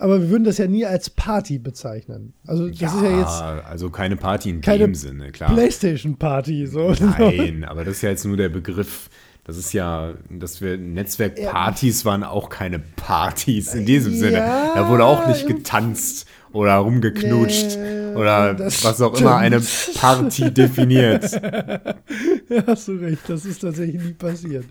Aber 0.00 0.20
wir 0.22 0.30
würden 0.30 0.44
das 0.44 0.56
ja 0.58 0.66
nie 0.66 0.86
als 0.86 1.10
Party 1.10 1.58
bezeichnen. 1.58 2.32
Also 2.46 2.68
das 2.68 2.80
ja, 2.80 2.88
ist 2.88 3.02
ja 3.02 3.18
jetzt 3.18 3.42
also 3.66 3.90
keine 3.90 4.16
Party 4.16 4.50
in 4.50 4.60
keine 4.62 4.78
dem 4.78 4.94
Sinne, 4.94 5.30
klar. 5.30 5.52
Playstation 5.52 6.16
Party 6.16 6.66
so. 6.66 6.94
Nein, 6.98 7.64
aber 7.64 7.84
das 7.84 7.96
ist 7.96 8.02
ja 8.02 8.10
jetzt 8.10 8.24
nur 8.24 8.36
der 8.36 8.48
Begriff. 8.48 9.10
Das 9.44 9.56
ist 9.56 9.72
ja, 9.72 10.14
dass 10.30 10.60
wir 10.60 10.78
Netzwerkpartys 10.78 12.04
waren 12.04 12.24
auch 12.24 12.50
keine 12.50 12.78
Partys 12.78 13.74
in 13.74 13.84
diesem 13.84 14.14
Sinne. 14.14 14.36
Da 14.74 14.88
wurde 14.88 15.04
auch 15.04 15.26
nicht 15.26 15.46
getanzt 15.46 16.26
oder 16.52 16.76
rumgeknutscht 16.76 17.76
nee, 17.76 18.14
oder 18.14 18.58
was 18.58 19.00
auch 19.00 19.18
immer 19.18 19.36
eine 19.36 19.60
Party 19.94 20.52
definiert. 20.52 21.30
ja, 22.48 22.66
hast 22.66 22.88
du 22.88 22.92
recht, 22.92 23.28
das 23.28 23.44
ist 23.44 23.60
tatsächlich 23.60 24.02
nie 24.02 24.12
passiert. 24.14 24.66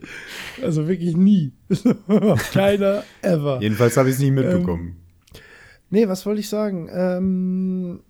Also 0.61 0.87
wirklich 0.87 1.15
nie. 1.15 1.53
Keiner 2.53 3.03
ever. 3.21 3.59
Jedenfalls 3.61 3.95
habe 3.97 4.09
ich 4.09 4.15
es 4.15 4.21
nicht 4.21 4.33
mitbekommen. 4.33 4.97
Ähm, 5.33 5.41
nee, 5.89 6.07
was 6.07 6.25
wollte 6.25 6.41
ich 6.41 6.49
sagen? 6.49 6.89
Ähm, 6.91 8.01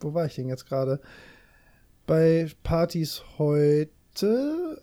wo 0.00 0.14
war 0.14 0.26
ich 0.26 0.34
denn 0.34 0.48
jetzt 0.48 0.66
gerade? 0.66 1.00
Bei 2.06 2.48
Partys 2.62 3.22
heute 3.38 4.82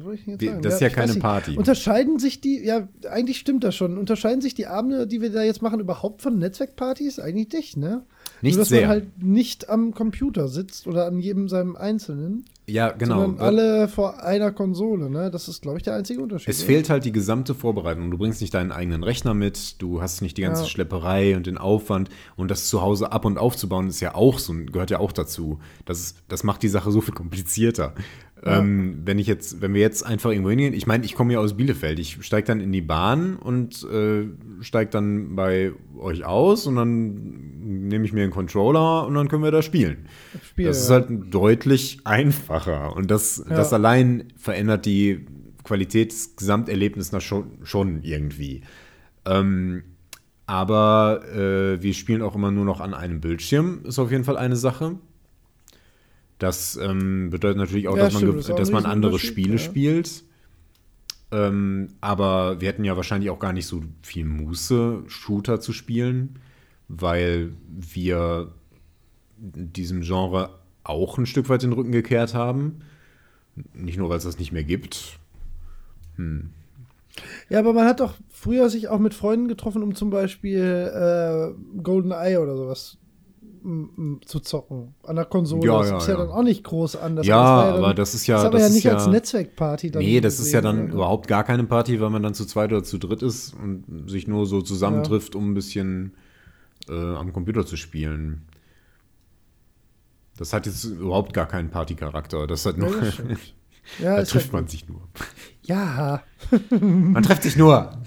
sagen? 0.00 0.62
Das 0.62 0.74
ist 0.74 0.80
ja, 0.80 0.88
ja 0.88 0.94
keine 0.94 1.14
Party. 1.14 1.56
Unterscheiden 1.56 2.18
sich 2.18 2.40
die, 2.40 2.64
ja, 2.64 2.88
eigentlich 3.10 3.38
stimmt 3.38 3.64
das 3.64 3.74
schon. 3.74 3.98
Unterscheiden 3.98 4.40
sich 4.40 4.54
die 4.54 4.66
Abende, 4.66 5.06
die 5.06 5.20
wir 5.20 5.30
da 5.30 5.42
jetzt 5.42 5.62
machen, 5.62 5.80
überhaupt 5.80 6.22
von 6.22 6.38
Netzwerkpartys? 6.38 7.18
Eigentlich 7.18 7.52
nicht, 7.52 7.76
ne? 7.76 8.04
Nicht 8.42 8.54
Nur, 8.54 8.62
dass 8.62 8.68
sehr. 8.68 8.82
man 8.82 8.90
halt 8.90 9.22
nicht 9.22 9.68
am 9.70 9.94
Computer 9.94 10.48
sitzt 10.48 10.86
oder 10.86 11.06
an 11.06 11.18
jedem 11.18 11.48
seinem 11.48 11.76
Einzelnen. 11.76 12.44
Ja, 12.66 12.92
genau. 12.92 13.20
Sondern 13.20 13.44
alle 13.44 13.88
vor 13.88 14.22
einer 14.22 14.50
Konsole, 14.50 15.10
ne? 15.10 15.30
Das 15.30 15.48
ist, 15.48 15.62
glaube 15.62 15.78
ich, 15.78 15.82
der 15.82 15.94
einzige 15.94 16.20
Unterschied. 16.22 16.48
Es 16.48 16.60
oder? 16.60 16.66
fehlt 16.66 16.90
halt 16.90 17.04
die 17.04 17.12
gesamte 17.12 17.54
Vorbereitung. 17.54 18.10
Du 18.10 18.18
bringst 18.18 18.40
nicht 18.40 18.54
deinen 18.54 18.72
eigenen 18.72 19.02
Rechner 19.02 19.34
mit, 19.34 19.80
du 19.82 20.00
hast 20.00 20.22
nicht 20.22 20.36
die 20.38 20.42
ganze 20.42 20.62
ja. 20.62 20.68
Schlepperei 20.68 21.36
und 21.36 21.46
den 21.46 21.58
Aufwand 21.58 22.08
und 22.36 22.50
das 22.50 22.68
zu 22.68 22.80
Hause 22.80 23.12
ab 23.12 23.24
und 23.24 23.38
aufzubauen 23.38 23.88
ist 23.88 24.00
ja 24.00 24.14
auch 24.14 24.38
so, 24.38 24.54
gehört 24.54 24.90
ja 24.90 24.98
auch 24.98 25.12
dazu. 25.12 25.58
Das, 25.84 26.14
das 26.28 26.42
macht 26.42 26.62
die 26.62 26.68
Sache 26.68 26.90
so 26.90 27.00
viel 27.00 27.14
komplizierter. 27.14 27.94
Ähm, 28.46 29.02
wenn 29.04 29.18
ich 29.18 29.26
jetzt, 29.26 29.62
wenn 29.62 29.72
wir 29.72 29.80
jetzt 29.80 30.04
einfach 30.04 30.30
irgendwo 30.30 30.50
hingehen, 30.50 30.74
ich 30.74 30.86
meine, 30.86 31.04
ich 31.04 31.14
komme 31.14 31.32
ja 31.32 31.38
aus 31.38 31.56
Bielefeld, 31.56 31.98
ich 31.98 32.18
steige 32.20 32.46
dann 32.46 32.60
in 32.60 32.72
die 32.72 32.82
Bahn 32.82 33.36
und 33.36 33.82
äh, 33.84 34.26
steige 34.60 34.90
dann 34.90 35.34
bei 35.34 35.72
euch 35.98 36.24
aus 36.26 36.66
und 36.66 36.76
dann 36.76 37.88
nehme 37.88 38.04
ich 38.04 38.12
mir 38.12 38.22
einen 38.22 38.32
Controller 38.32 39.06
und 39.06 39.14
dann 39.14 39.28
können 39.28 39.42
wir 39.42 39.50
da 39.50 39.62
spielen. 39.62 40.06
Spiel, 40.42 40.66
das 40.66 40.82
ist 40.82 40.90
halt 40.90 41.08
deutlich 41.32 42.00
einfacher 42.04 42.94
und 42.94 43.10
das, 43.10 43.42
ja. 43.48 43.56
das 43.56 43.72
allein 43.72 44.24
verändert 44.36 44.84
die 44.84 45.26
Qualität 45.62 46.12
des 46.12 46.36
Gesamterlebnisses 46.36 47.22
schon, 47.22 47.58
schon 47.62 48.02
irgendwie. 48.02 48.60
Ähm, 49.24 49.84
aber 50.46 51.22
äh, 51.34 51.82
wir 51.82 51.94
spielen 51.94 52.20
auch 52.20 52.34
immer 52.34 52.50
nur 52.50 52.66
noch 52.66 52.80
an 52.80 52.92
einem 52.92 53.20
Bildschirm, 53.20 53.80
ist 53.84 53.98
auf 53.98 54.10
jeden 54.10 54.24
Fall 54.24 54.36
eine 54.36 54.56
Sache. 54.56 54.96
Das 56.44 56.76
ähm, 56.76 57.30
bedeutet 57.30 57.56
natürlich 57.56 57.88
auch, 57.88 57.96
ja, 57.96 58.04
dass 58.04 58.12
man, 58.12 58.22
stimmt, 58.22 58.48
das 58.50 58.54
dass 58.54 58.70
man 58.70 58.84
andere 58.84 59.18
Spiele 59.18 59.52
ja. 59.52 59.58
spielt. 59.58 60.24
Ähm, 61.32 61.94
aber 62.02 62.60
wir 62.60 62.68
hätten 62.68 62.84
ja 62.84 62.96
wahrscheinlich 62.96 63.30
auch 63.30 63.38
gar 63.38 63.54
nicht 63.54 63.66
so 63.66 63.82
viel 64.02 64.26
Muße, 64.26 65.04
Shooter 65.06 65.60
zu 65.60 65.72
spielen, 65.72 66.38
weil 66.88 67.54
wir 67.68 68.52
diesem 69.38 70.02
Genre 70.02 70.50
auch 70.82 71.16
ein 71.16 71.24
Stück 71.24 71.48
weit 71.48 71.62
den 71.62 71.72
Rücken 71.72 71.92
gekehrt 71.92 72.34
haben. 72.34 72.82
Nicht 73.72 73.96
nur, 73.96 74.10
weil 74.10 74.18
es 74.18 74.24
das 74.24 74.38
nicht 74.38 74.52
mehr 74.52 74.64
gibt. 74.64 75.18
Hm. 76.16 76.50
Ja, 77.48 77.58
aber 77.60 77.72
man 77.72 77.86
hat 77.86 78.00
doch 78.00 78.16
früher 78.28 78.68
sich 78.68 78.88
auch 78.88 78.98
mit 78.98 79.14
Freunden 79.14 79.48
getroffen, 79.48 79.82
um 79.82 79.94
zum 79.94 80.10
Beispiel 80.10 80.60
äh, 80.60 81.80
Golden 81.82 82.10
Eye 82.10 82.36
oder 82.36 82.54
sowas 82.54 82.98
zu 84.26 84.40
zocken. 84.40 84.94
An 85.04 85.16
der 85.16 85.24
Konsole. 85.24 85.66
Ja, 85.66 85.78
das 85.78 85.90
ja, 85.90 85.96
ist 85.96 86.06
ja, 86.08 86.14
ja, 86.14 86.20
dann 86.20 86.30
auch 86.30 86.42
nicht 86.42 86.64
groß 86.64 86.96
anders. 86.96 87.26
Ja, 87.26 87.36
aber, 87.36 87.64
ja 87.64 87.72
dann, 87.72 87.84
aber 87.84 87.94
das 87.94 88.14
ist 88.14 88.26
ja. 88.26 88.36
Das, 88.36 88.44
aber 88.44 88.60
ja 88.60 88.68
nicht 88.68 88.90
als 88.90 89.06
Netzwerkparty 89.06 89.90
dann. 89.90 90.02
Nee, 90.02 90.20
das 90.20 90.38
ist 90.38 90.52
ja 90.52 90.60
dann 90.60 90.90
überhaupt 90.90 91.28
gar 91.28 91.44
keine 91.44 91.64
Party, 91.64 92.00
weil 92.00 92.10
man 92.10 92.22
dann 92.22 92.34
zu 92.34 92.44
zweit 92.44 92.72
oder 92.72 92.84
zu 92.84 92.98
dritt 92.98 93.22
ist 93.22 93.54
und 93.54 94.08
sich 94.08 94.28
nur 94.28 94.46
so 94.46 94.60
zusammentrifft, 94.60 95.34
um 95.34 95.50
ein 95.50 95.54
bisschen 95.54 96.14
äh, 96.88 96.92
am 96.92 97.32
Computer 97.32 97.64
zu 97.64 97.76
spielen. 97.76 98.42
Das 100.36 100.52
hat 100.52 100.66
jetzt 100.66 100.84
überhaupt 100.84 101.32
gar 101.32 101.46
keinen 101.46 101.70
Partycharakter. 101.70 102.46
Das 102.46 102.66
hat 102.66 102.76
nur. 102.76 102.94
Da 104.00 104.22
trifft 104.24 104.34
halt 104.34 104.52
man 104.54 104.66
sich 104.66 104.88
nur. 104.88 105.02
Ja. 105.62 106.22
man 106.80 107.22
trifft 107.22 107.42
sich 107.42 107.54
nur. 107.54 107.98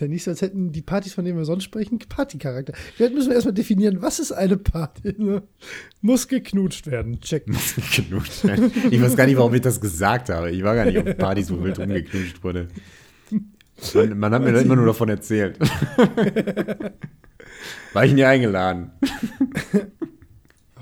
Ja 0.00 0.08
nicht 0.08 0.24
so, 0.24 0.30
als 0.30 0.42
hätten 0.42 0.72
die 0.72 0.82
Partys, 0.82 1.14
von 1.14 1.24
denen 1.24 1.38
wir 1.38 1.44
sonst 1.44 1.64
sprechen, 1.64 1.98
Partycharakter. 1.98 2.72
Vielleicht 2.94 3.14
müssen 3.14 3.28
wir 3.28 3.34
erstmal 3.34 3.54
definieren, 3.54 4.02
was 4.02 4.18
ist 4.18 4.32
eine 4.32 4.56
Party? 4.56 5.14
Ne? 5.18 5.42
Muss 6.00 6.26
geknutscht 6.28 6.86
werden. 6.86 7.20
Check. 7.20 7.46
Muss 7.48 7.74
geknutscht 7.74 8.44
werden. 8.44 8.72
Ich 8.90 9.00
weiß 9.00 9.16
gar 9.16 9.26
nicht, 9.26 9.36
warum 9.36 9.54
ich 9.54 9.60
das 9.60 9.80
gesagt 9.80 10.30
habe. 10.30 10.50
Ich 10.50 10.62
war 10.62 10.74
gar 10.74 10.86
nicht 10.86 10.98
auf 10.98 11.16
Partys, 11.16 11.52
wo 11.52 11.62
wild 11.62 11.78
rumgeknutscht 11.78 12.42
wurde. 12.42 12.68
Man, 13.94 14.18
man 14.18 14.34
hat 14.34 14.42
mir 14.42 14.52
da 14.52 14.60
immer 14.60 14.76
nur 14.76 14.86
davon 14.86 15.08
erzählt. 15.08 15.58
War 17.92 18.04
ich 18.04 18.12
nie 18.12 18.24
eingeladen. 18.24 18.92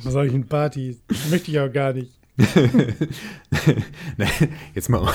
Was 0.03 0.13
soll 0.13 0.27
ich 0.27 0.35
in 0.35 0.47
Party? 0.47 0.99
Möchte 1.31 1.51
ich 1.51 1.59
auch 1.61 1.73
gar 1.73 1.93
nicht. 1.93 2.13
Jetzt 4.75 4.89
mal 4.89 5.13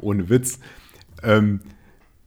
ohne 0.00 0.28
Witz. 0.28 0.58
Ähm, 1.22 1.60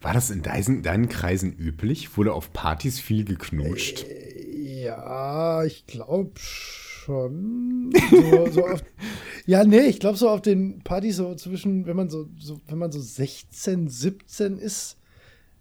war 0.04 0.14
das 0.14 0.30
in 0.30 0.42
deinen, 0.42 0.84
deinen, 0.84 1.10
Kreisen 1.10 1.54
üblich? 1.54 2.18
Wurde 2.18 2.34
auf 2.34 2.52
Partys 2.54 3.00
viel 3.00 3.24
geknutscht? 3.24 4.04
Äh, 4.04 4.84
ja, 4.84 5.64
ich 5.64 5.88
glaube 5.88 6.34
schon. 6.38 7.92
So, 8.12 8.52
so 8.52 8.68
auf, 8.68 8.84
ja, 9.46 9.64
nee, 9.64 9.88
ich 9.88 10.00
glaube 10.00 10.18
so 10.18 10.30
auf 10.30 10.42
den 10.42 10.84
Partys 10.84 11.18
so 11.18 11.34
zwischen, 11.36 11.86
wenn 11.86 11.96
man 11.96 12.10
so, 12.10 12.30
so 12.38 12.60
wenn 12.68 12.78
man 12.78 12.92
so 12.92 13.00
16, 13.00 13.88
17 13.88 14.58
ist, 14.58 14.98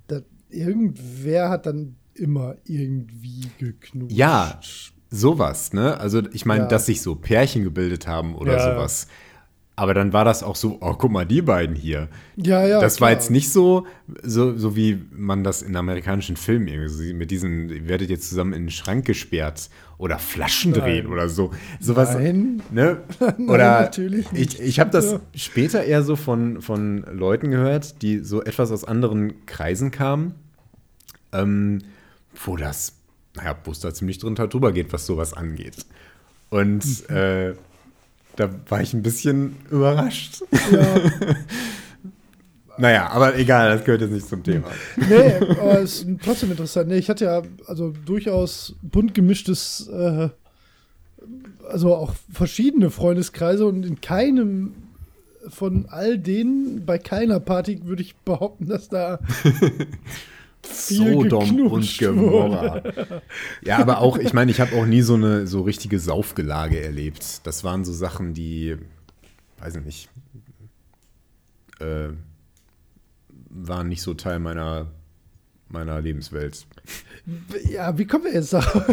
da, 0.08 0.20
irgendwer 0.50 1.48
hat 1.48 1.66
dann 1.66 1.96
immer 2.14 2.56
irgendwie 2.64 3.48
geknutscht. 3.58 4.16
Ja, 4.16 4.60
sowas, 5.10 5.72
ne? 5.72 5.98
Also 5.98 6.20
ich 6.32 6.46
meine, 6.46 6.64
ja. 6.64 6.68
dass 6.68 6.86
sich 6.86 7.00
so 7.00 7.14
Pärchen 7.14 7.62
gebildet 7.62 8.06
haben 8.06 8.34
oder 8.34 8.56
ja. 8.56 8.74
sowas. 8.74 9.06
Aber 9.74 9.94
dann 9.94 10.12
war 10.12 10.26
das 10.26 10.42
auch 10.42 10.56
so, 10.56 10.76
oh, 10.80 10.94
guck 10.94 11.10
mal, 11.10 11.24
die 11.24 11.40
beiden 11.40 11.74
hier. 11.74 12.08
Ja, 12.36 12.66
ja. 12.66 12.80
Das 12.80 12.96
klar. 12.96 13.06
war 13.06 13.12
jetzt 13.14 13.30
nicht 13.30 13.50
so, 13.50 13.86
so, 14.22 14.56
so 14.56 14.76
wie 14.76 15.02
man 15.10 15.44
das 15.44 15.62
in 15.62 15.74
amerikanischen 15.76 16.36
Filmen 16.36 16.68
irgendwie 16.68 17.14
mit 17.14 17.30
diesen, 17.30 17.70
ihr 17.70 17.88
werdet 17.88 18.10
jetzt 18.10 18.28
zusammen 18.28 18.52
in 18.52 18.64
den 18.64 18.70
Schrank 18.70 19.06
gesperrt 19.06 19.70
oder 19.96 20.18
Flaschen 20.18 20.74
drehen 20.74 21.06
oder 21.06 21.30
so. 21.30 21.52
Sowas. 21.80 22.12
Nein. 22.14 22.60
Ne? 22.70 22.98
Nein, 23.20 23.48
oder 23.48 23.80
natürlich 23.80 24.30
nicht. 24.32 24.54
Ich, 24.54 24.60
ich 24.60 24.80
habe 24.80 24.90
das 24.90 25.12
ja. 25.12 25.20
später 25.34 25.82
eher 25.84 26.02
so 26.02 26.16
von, 26.16 26.60
von 26.60 27.04
Leuten 27.10 27.50
gehört, 27.50 28.02
die 28.02 28.18
so 28.18 28.42
etwas 28.42 28.70
aus 28.72 28.84
anderen 28.84 29.46
Kreisen 29.46 29.90
kamen, 29.90 30.34
ähm, 31.32 31.78
wo 32.44 32.56
das, 32.56 32.92
naja, 33.36 33.56
wo 33.64 33.70
es 33.70 33.80
da 33.80 33.94
ziemlich 33.94 34.18
drunter 34.18 34.48
drüber 34.48 34.72
geht, 34.72 34.92
was 34.92 35.06
sowas 35.06 35.32
angeht. 35.32 35.86
Und 36.50 36.84
mhm. 37.08 37.16
äh, 37.16 37.54
da 38.36 38.50
war 38.68 38.80
ich 38.80 38.94
ein 38.94 39.02
bisschen 39.02 39.56
überrascht. 39.70 40.42
Ja. 40.70 40.86
naja, 42.78 43.10
aber 43.10 43.36
egal, 43.38 43.76
das 43.76 43.84
gehört 43.84 44.00
jetzt 44.00 44.12
nicht 44.12 44.28
zum 44.28 44.42
Thema. 44.42 44.68
Nee, 44.96 45.34
aber 45.36 45.80
es 45.80 46.02
ist 46.02 46.08
trotzdem 46.24 46.50
interessant. 46.50 46.88
Nee, 46.88 46.98
ich 46.98 47.08
hatte 47.08 47.24
ja 47.26 47.42
also 47.66 47.92
durchaus 48.04 48.74
bunt 48.82 49.14
gemischtes, 49.14 49.88
äh, 49.88 50.28
also 51.68 51.94
auch 51.94 52.14
verschiedene 52.32 52.90
Freundeskreise 52.90 53.66
und 53.66 53.84
in 53.84 54.00
keinem 54.00 54.74
von 55.48 55.86
all 55.88 56.18
denen, 56.18 56.84
bei 56.86 56.98
keiner 56.98 57.40
Party 57.40 57.84
würde 57.84 58.02
ich 58.02 58.14
behaupten, 58.16 58.68
dass 58.68 58.88
da 58.88 59.18
Sodom 60.66 61.66
und 61.66 61.98
Gomorra. 61.98 62.82
ja, 63.64 63.78
aber 63.78 63.98
auch, 63.98 64.16
ich 64.18 64.32
meine, 64.32 64.50
ich 64.50 64.60
habe 64.60 64.76
auch 64.76 64.86
nie 64.86 65.02
so 65.02 65.14
eine 65.14 65.46
so 65.46 65.62
richtige 65.62 65.98
Saufgelage 65.98 66.80
erlebt. 66.80 67.46
Das 67.46 67.64
waren 67.64 67.84
so 67.84 67.92
Sachen, 67.92 68.34
die, 68.34 68.76
weiß 69.58 69.76
ich 69.76 69.84
nicht, 69.84 70.08
äh, 71.80 72.10
waren 73.50 73.88
nicht 73.88 74.02
so 74.02 74.14
Teil 74.14 74.38
meiner, 74.38 74.86
meiner 75.68 76.00
Lebenswelt. 76.00 76.66
Ja, 77.70 77.96
wie 77.98 78.06
kommen 78.06 78.24
wir 78.24 78.34
jetzt 78.34 78.52
da? 78.52 78.60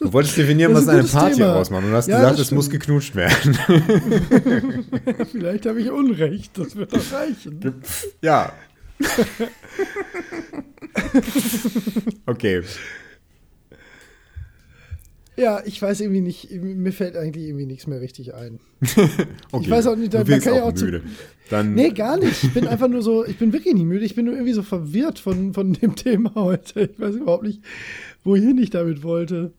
Du 0.00 0.12
wolltest 0.12 0.36
definieren, 0.38 0.72
was 0.72 0.88
eine 0.88 1.04
Party 1.04 1.36
Thema. 1.36 1.56
ausmacht 1.56 1.84
und 1.84 1.92
hast 1.92 2.08
ja, 2.08 2.18
gesagt, 2.18 2.38
es 2.38 2.50
muss 2.50 2.70
geknutscht 2.70 3.14
werden. 3.16 3.58
Vielleicht 5.30 5.66
habe 5.66 5.80
ich 5.80 5.90
Unrecht, 5.90 6.56
das 6.56 6.74
wird 6.76 6.92
doch 6.92 7.12
reichen. 7.12 7.82
Ja, 8.22 8.52
okay. 12.26 12.62
Ja, 15.36 15.62
ich 15.64 15.82
weiß 15.82 16.00
irgendwie 16.00 16.20
nicht, 16.20 16.52
mir 16.52 16.92
fällt 16.92 17.16
eigentlich 17.16 17.46
irgendwie 17.46 17.66
nichts 17.66 17.88
mehr 17.88 18.00
richtig 18.00 18.34
ein. 18.34 18.60
okay. 19.50 19.64
Ich 19.64 19.70
weiß 19.70 19.88
auch 19.88 19.96
nicht, 19.96 20.14
da, 20.14 20.22
man 20.22 20.40
kann 20.40 20.54
ja 20.54 20.62
auch 20.62 20.72
müde. 20.72 21.02
Zu, 21.02 21.08
Dann 21.50 21.74
nee, 21.74 21.90
gar 21.90 22.18
nicht. 22.18 22.44
Ich 22.44 22.54
bin 22.54 22.68
einfach 22.68 22.86
nur 22.86 23.02
so, 23.02 23.26
ich 23.26 23.36
bin 23.36 23.52
wirklich 23.52 23.74
nicht 23.74 23.84
müde, 23.84 24.04
ich 24.04 24.14
bin 24.14 24.26
nur 24.26 24.34
irgendwie 24.34 24.52
so 24.52 24.62
verwirrt 24.62 25.18
von, 25.18 25.52
von 25.52 25.72
dem 25.72 25.96
Thema 25.96 26.32
heute. 26.36 26.82
Ich 26.82 27.00
weiß 27.00 27.16
überhaupt 27.16 27.42
nicht, 27.42 27.62
wohin 28.22 28.58
ich 28.58 28.70
damit 28.70 29.02
wollte. 29.02 29.52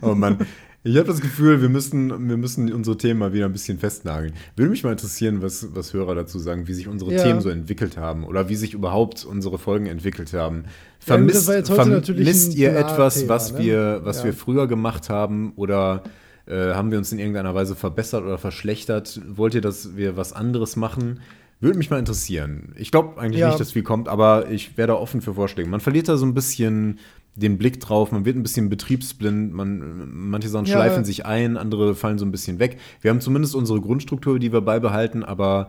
oh 0.00 0.14
Mann. 0.14 0.46
Ich 0.86 0.98
habe 0.98 1.06
das 1.06 1.22
Gefühl, 1.22 1.62
wir 1.62 1.70
müssen, 1.70 2.28
wir 2.28 2.36
müssen 2.36 2.70
unsere 2.70 2.98
Themen 2.98 3.20
mal 3.20 3.32
wieder 3.32 3.46
ein 3.46 3.52
bisschen 3.52 3.78
festnageln. 3.78 4.34
Würde 4.54 4.70
mich 4.70 4.84
mal 4.84 4.92
interessieren, 4.92 5.40
was, 5.40 5.74
was 5.74 5.94
Hörer 5.94 6.14
dazu 6.14 6.38
sagen, 6.38 6.68
wie 6.68 6.74
sich 6.74 6.88
unsere 6.88 7.14
ja. 7.14 7.22
Themen 7.22 7.40
so 7.40 7.48
entwickelt 7.48 7.96
haben 7.96 8.22
oder 8.24 8.50
wie 8.50 8.54
sich 8.54 8.74
überhaupt 8.74 9.24
unsere 9.24 9.56
Folgen 9.56 9.86
entwickelt 9.86 10.34
haben. 10.34 10.64
Vermisst, 10.98 11.48
ja, 11.48 11.62
vermisst 11.62 12.54
ihr 12.54 12.76
etwas, 12.76 13.26
was, 13.28 13.52
ne? 13.52 13.60
wir, 13.60 14.00
was 14.04 14.18
ja. 14.18 14.24
wir 14.24 14.34
früher 14.34 14.66
gemacht 14.66 15.08
haben 15.08 15.54
oder 15.56 16.02
äh, 16.44 16.74
haben 16.74 16.90
wir 16.90 16.98
uns 16.98 17.10
in 17.12 17.18
irgendeiner 17.18 17.54
Weise 17.54 17.76
verbessert 17.76 18.22
oder 18.22 18.36
verschlechtert? 18.36 19.22
Wollt 19.26 19.54
ihr, 19.54 19.62
dass 19.62 19.96
wir 19.96 20.18
was 20.18 20.34
anderes 20.34 20.76
machen? 20.76 21.20
Würde 21.60 21.78
mich 21.78 21.88
mal 21.88 21.98
interessieren. 21.98 22.74
Ich 22.76 22.90
glaube 22.90 23.18
eigentlich 23.18 23.42
nicht, 23.42 23.58
dass 23.58 23.72
viel 23.72 23.84
kommt, 23.84 24.06
aber 24.06 24.50
ich 24.50 24.76
wäre 24.76 24.88
da 24.88 24.94
offen 24.94 25.22
für 25.22 25.32
Vorschläge. 25.32 25.66
Man 25.66 25.80
verliert 25.80 26.10
da 26.10 26.18
so 26.18 26.26
ein 26.26 26.34
bisschen 26.34 26.98
den 27.36 27.58
Blick 27.58 27.80
drauf, 27.80 28.12
man 28.12 28.24
wird 28.24 28.36
ein 28.36 28.42
bisschen 28.42 28.68
betriebsblind, 28.68 29.52
man, 29.52 30.08
manche 30.12 30.48
Sachen 30.48 30.66
ja. 30.66 30.74
schleifen 30.74 31.04
sich 31.04 31.26
ein, 31.26 31.56
andere 31.56 31.94
fallen 31.94 32.18
so 32.18 32.24
ein 32.24 32.30
bisschen 32.30 32.58
weg. 32.58 32.78
Wir 33.00 33.10
haben 33.10 33.20
zumindest 33.20 33.54
unsere 33.54 33.80
Grundstruktur, 33.80 34.38
die 34.38 34.52
wir 34.52 34.60
beibehalten, 34.60 35.24
aber 35.24 35.68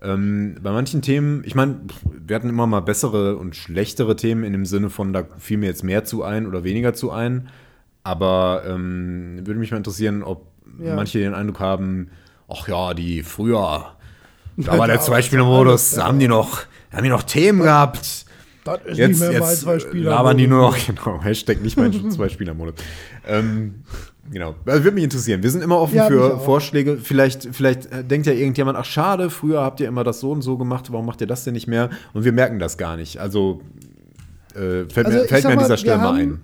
ähm, 0.00 0.56
bei 0.62 0.72
manchen 0.72 1.02
Themen, 1.02 1.42
ich 1.44 1.54
meine, 1.54 1.80
wir 2.26 2.34
hatten 2.34 2.48
immer 2.48 2.66
mal 2.66 2.80
bessere 2.80 3.36
und 3.36 3.54
schlechtere 3.54 4.16
Themen 4.16 4.42
in 4.42 4.52
dem 4.52 4.64
Sinne 4.64 4.88
von, 4.88 5.12
da 5.12 5.24
fiel 5.38 5.58
mir 5.58 5.66
jetzt 5.66 5.84
mehr 5.84 6.04
zu 6.04 6.22
ein 6.22 6.46
oder 6.46 6.64
weniger 6.64 6.94
zu 6.94 7.10
ein. 7.10 7.48
Aber 8.04 8.64
ähm, 8.66 9.40
würde 9.44 9.60
mich 9.60 9.70
mal 9.70 9.76
interessieren, 9.76 10.24
ob 10.24 10.46
ja. 10.80 10.96
manche 10.96 11.20
den 11.20 11.34
Eindruck 11.34 11.60
haben, 11.60 12.08
ach 12.48 12.66
ja, 12.66 12.94
die 12.94 13.22
früher, 13.22 13.92
da 14.56 14.78
war 14.78 14.86
der 14.86 15.00
Zweispielermodus, 15.00 15.92
da 15.92 16.06
haben 16.06 16.18
die 16.18 16.26
noch, 16.26 16.62
haben 16.90 17.04
die 17.04 17.10
noch 17.10 17.22
Themen 17.22 17.62
gehabt 17.62 18.26
das 18.64 18.80
ist 18.84 18.98
jetzt, 18.98 19.20
nicht 19.20 19.30
mehr 19.30 19.40
mein 19.40 19.56
zwei 19.56 19.78
Spieler. 19.78 20.10
Labern 20.10 20.36
die 20.36 20.46
nur 20.46 20.60
noch, 20.60 20.78
genau, 20.86 21.22
Hashtag 21.22 21.62
nicht 21.62 21.76
mein 21.76 21.92
zwei 22.10 22.28
Spieler 22.28 22.54
Modus. 22.54 22.74
Ähm, 23.26 23.82
Genau. 24.30 24.54
Also 24.66 24.84
würde 24.84 24.94
mich 24.94 25.04
interessieren. 25.04 25.42
Wir 25.42 25.50
sind 25.50 25.62
immer 25.62 25.78
offen 25.78 25.96
Ja, 25.96 26.06
für. 26.06 26.38
Vorschläge. 26.38 26.96
Vielleicht, 26.96 27.48
vielleicht 27.52 27.86
äh, 27.92 28.04
denkt 28.04 28.26
ja 28.26 28.32
irgendjemand, 28.32 28.78
ach 28.78 28.84
schade, 28.84 29.30
früher 29.30 29.62
habt 29.62 29.80
ihr 29.80 29.88
immer 29.88 30.04
das 30.04 30.20
so 30.20 30.30
und 30.30 30.42
so 30.42 30.56
gemacht, 30.56 30.92
warum 30.92 31.06
macht 31.06 31.20
ihr 31.20 31.26
das 31.26 31.42
denn 31.42 31.54
nicht 31.54 31.66
mehr? 31.66 31.90
Und 32.12 32.24
wir 32.24 32.32
merken 32.32 32.60
das 32.60 32.78
gar 32.78 32.96
nicht. 32.96 33.18
Also 33.18 33.60
äh, 34.54 34.84
fällt, 34.88 35.06
Also, 35.06 35.18
mir, 35.18 35.24
fällt 35.24 35.44
mir 35.44 35.52
an 35.52 35.58
dieser 35.58 35.76
Stelle 35.76 35.98
mal 35.98 36.14
ein. 36.14 36.40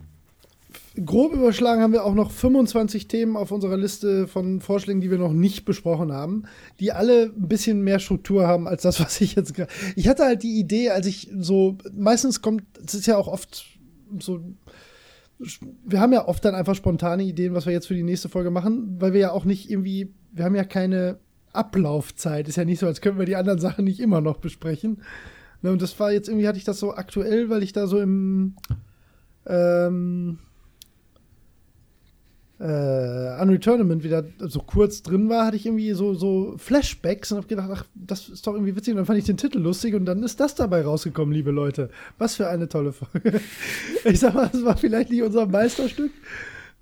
Grob 1.05 1.33
überschlagen 1.33 1.83
haben 1.83 1.93
wir 1.93 2.05
auch 2.05 2.15
noch 2.15 2.31
25 2.31 3.09
Themen 3.09 3.37
auf 3.37 3.51
unserer 3.51 3.77
Liste 3.77 4.27
von 4.27 4.61
Vorschlägen, 4.61 5.01
die 5.01 5.11
wir 5.11 5.19
noch 5.19 5.33
nicht 5.33 5.65
besprochen 5.65 6.13
haben, 6.13 6.45
die 6.81 6.93
alle 6.93 7.33
ein 7.37 7.49
bisschen 7.49 7.83
mehr 7.83 7.99
Struktur 7.99 8.47
haben 8.47 8.67
als 8.67 8.83
das, 8.83 9.01
was 9.01 9.21
ich 9.21 9.35
jetzt 9.35 9.55
gerade. 9.55 9.71
Ich 9.97 10.09
hatte 10.09 10.25
halt 10.25 10.43
die 10.43 10.59
Idee, 10.59 10.91
als 10.91 11.07
ich 11.07 11.31
so, 11.39 11.77
meistens 11.93 12.43
kommt, 12.43 12.65
es 12.85 12.95
ist 12.95 13.07
ja 13.07 13.17
auch 13.17 13.29
oft 13.29 13.67
so, 14.19 14.41
wir 15.85 16.01
haben 16.01 16.13
ja 16.13 16.27
oft 16.27 16.45
dann 16.45 16.55
einfach 16.55 16.75
spontane 16.75 17.23
Ideen, 17.23 17.55
was 17.55 17.67
wir 17.67 17.73
jetzt 17.73 17.87
für 17.87 17.95
die 17.95 18.03
nächste 18.03 18.29
Folge 18.29 18.51
machen, 18.51 18.97
weil 19.01 19.13
wir 19.13 19.21
ja 19.21 19.33
auch 19.33 19.45
nicht 19.45 19.71
irgendwie, 19.71 20.13
wir 20.33 20.45
haben 20.45 20.55
ja 20.55 20.65
keine 20.65 21.19
Ablaufzeit. 21.53 22.49
Ist 22.49 22.57
ja 22.57 22.65
nicht 22.65 22.81
so, 22.81 22.87
als 22.87 23.01
könnten 23.01 23.19
wir 23.19 23.27
die 23.27 23.37
anderen 23.37 23.59
Sachen 23.59 23.85
nicht 23.85 24.01
immer 24.01 24.21
noch 24.21 24.39
besprechen. 24.39 25.03
Ne, 25.63 25.73
und 25.73 25.83
das 25.83 25.99
war 25.99 26.13
jetzt 26.13 26.29
irgendwie, 26.29 26.49
hatte 26.49 26.59
ich 26.59 26.65
das 26.65 26.79
so 26.79 26.95
aktuell, 26.95 27.51
weil 27.51 27.63
ich 27.63 27.73
da 27.73 27.87
so 27.87 28.01
im 28.01 28.57
ähm, 29.47 30.39
äh, 32.61 33.41
Unreal 33.41 33.59
Tournament 33.61 34.03
wieder 34.03 34.25
so 34.41 34.61
kurz 34.61 35.03
drin 35.03 35.29
war, 35.29 35.47
hatte 35.47 35.57
ich 35.57 35.67
irgendwie 35.67 35.93
so, 35.93 36.15
so 36.15 36.55
Flashbacks 36.59 37.31
und 37.31 37.39
habe 37.39 37.47
gedacht, 37.47 37.71
ach, 37.73 37.85
das 37.95 38.29
ist 38.29 38.47
doch 38.47 38.55
irgendwie 38.55 38.75
witzig. 38.75 38.93
Und 38.93 38.97
dann 38.97 39.07
fand 39.07 39.19
ich 39.19 39.27
den 39.27 39.37
Titel 39.37 39.59
lustig 39.59 39.95
und 39.95 40.07
dann 40.07 40.23
ist 40.23 40.41
das 40.41 40.55
dabei 40.55 40.83
rausgekommen, 40.83 41.33
liebe 41.33 41.53
Leute. 41.53 41.91
Was 42.19 42.37
für 42.37 42.49
eine 42.49 42.69
tolle 42.69 42.93
Folge. 42.93 43.41
Ich 44.05 44.21
sag 44.21 44.35
mal, 44.35 44.51
es 44.53 44.65
war 44.65 44.77
vielleicht 44.77 45.11
nicht 45.11 45.23
unser 45.23 45.47
Meisterstück, 45.47 46.13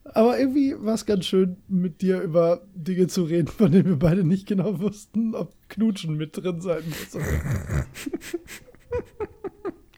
aber 0.05 0.39
irgendwie 0.39 0.75
war 0.79 0.95
es 0.95 1.07
ganz 1.07 1.25
schön, 1.27 1.57
mit 1.69 2.03
dir 2.03 2.21
über 2.21 2.63
Dinge 2.75 3.07
zu 3.09 3.25
reden, 3.25 3.49
von 3.49 3.73
denen 3.73 3.87
wir 3.87 3.99
beide 3.99 4.23
nicht 4.25 4.47
genau 4.47 4.79
wussten, 4.81 5.35
ob 5.35 5.53
Knutschen 5.69 6.17
mit 6.17 6.37
drin 6.37 6.61
sein 6.61 6.83
muss. 6.89 7.23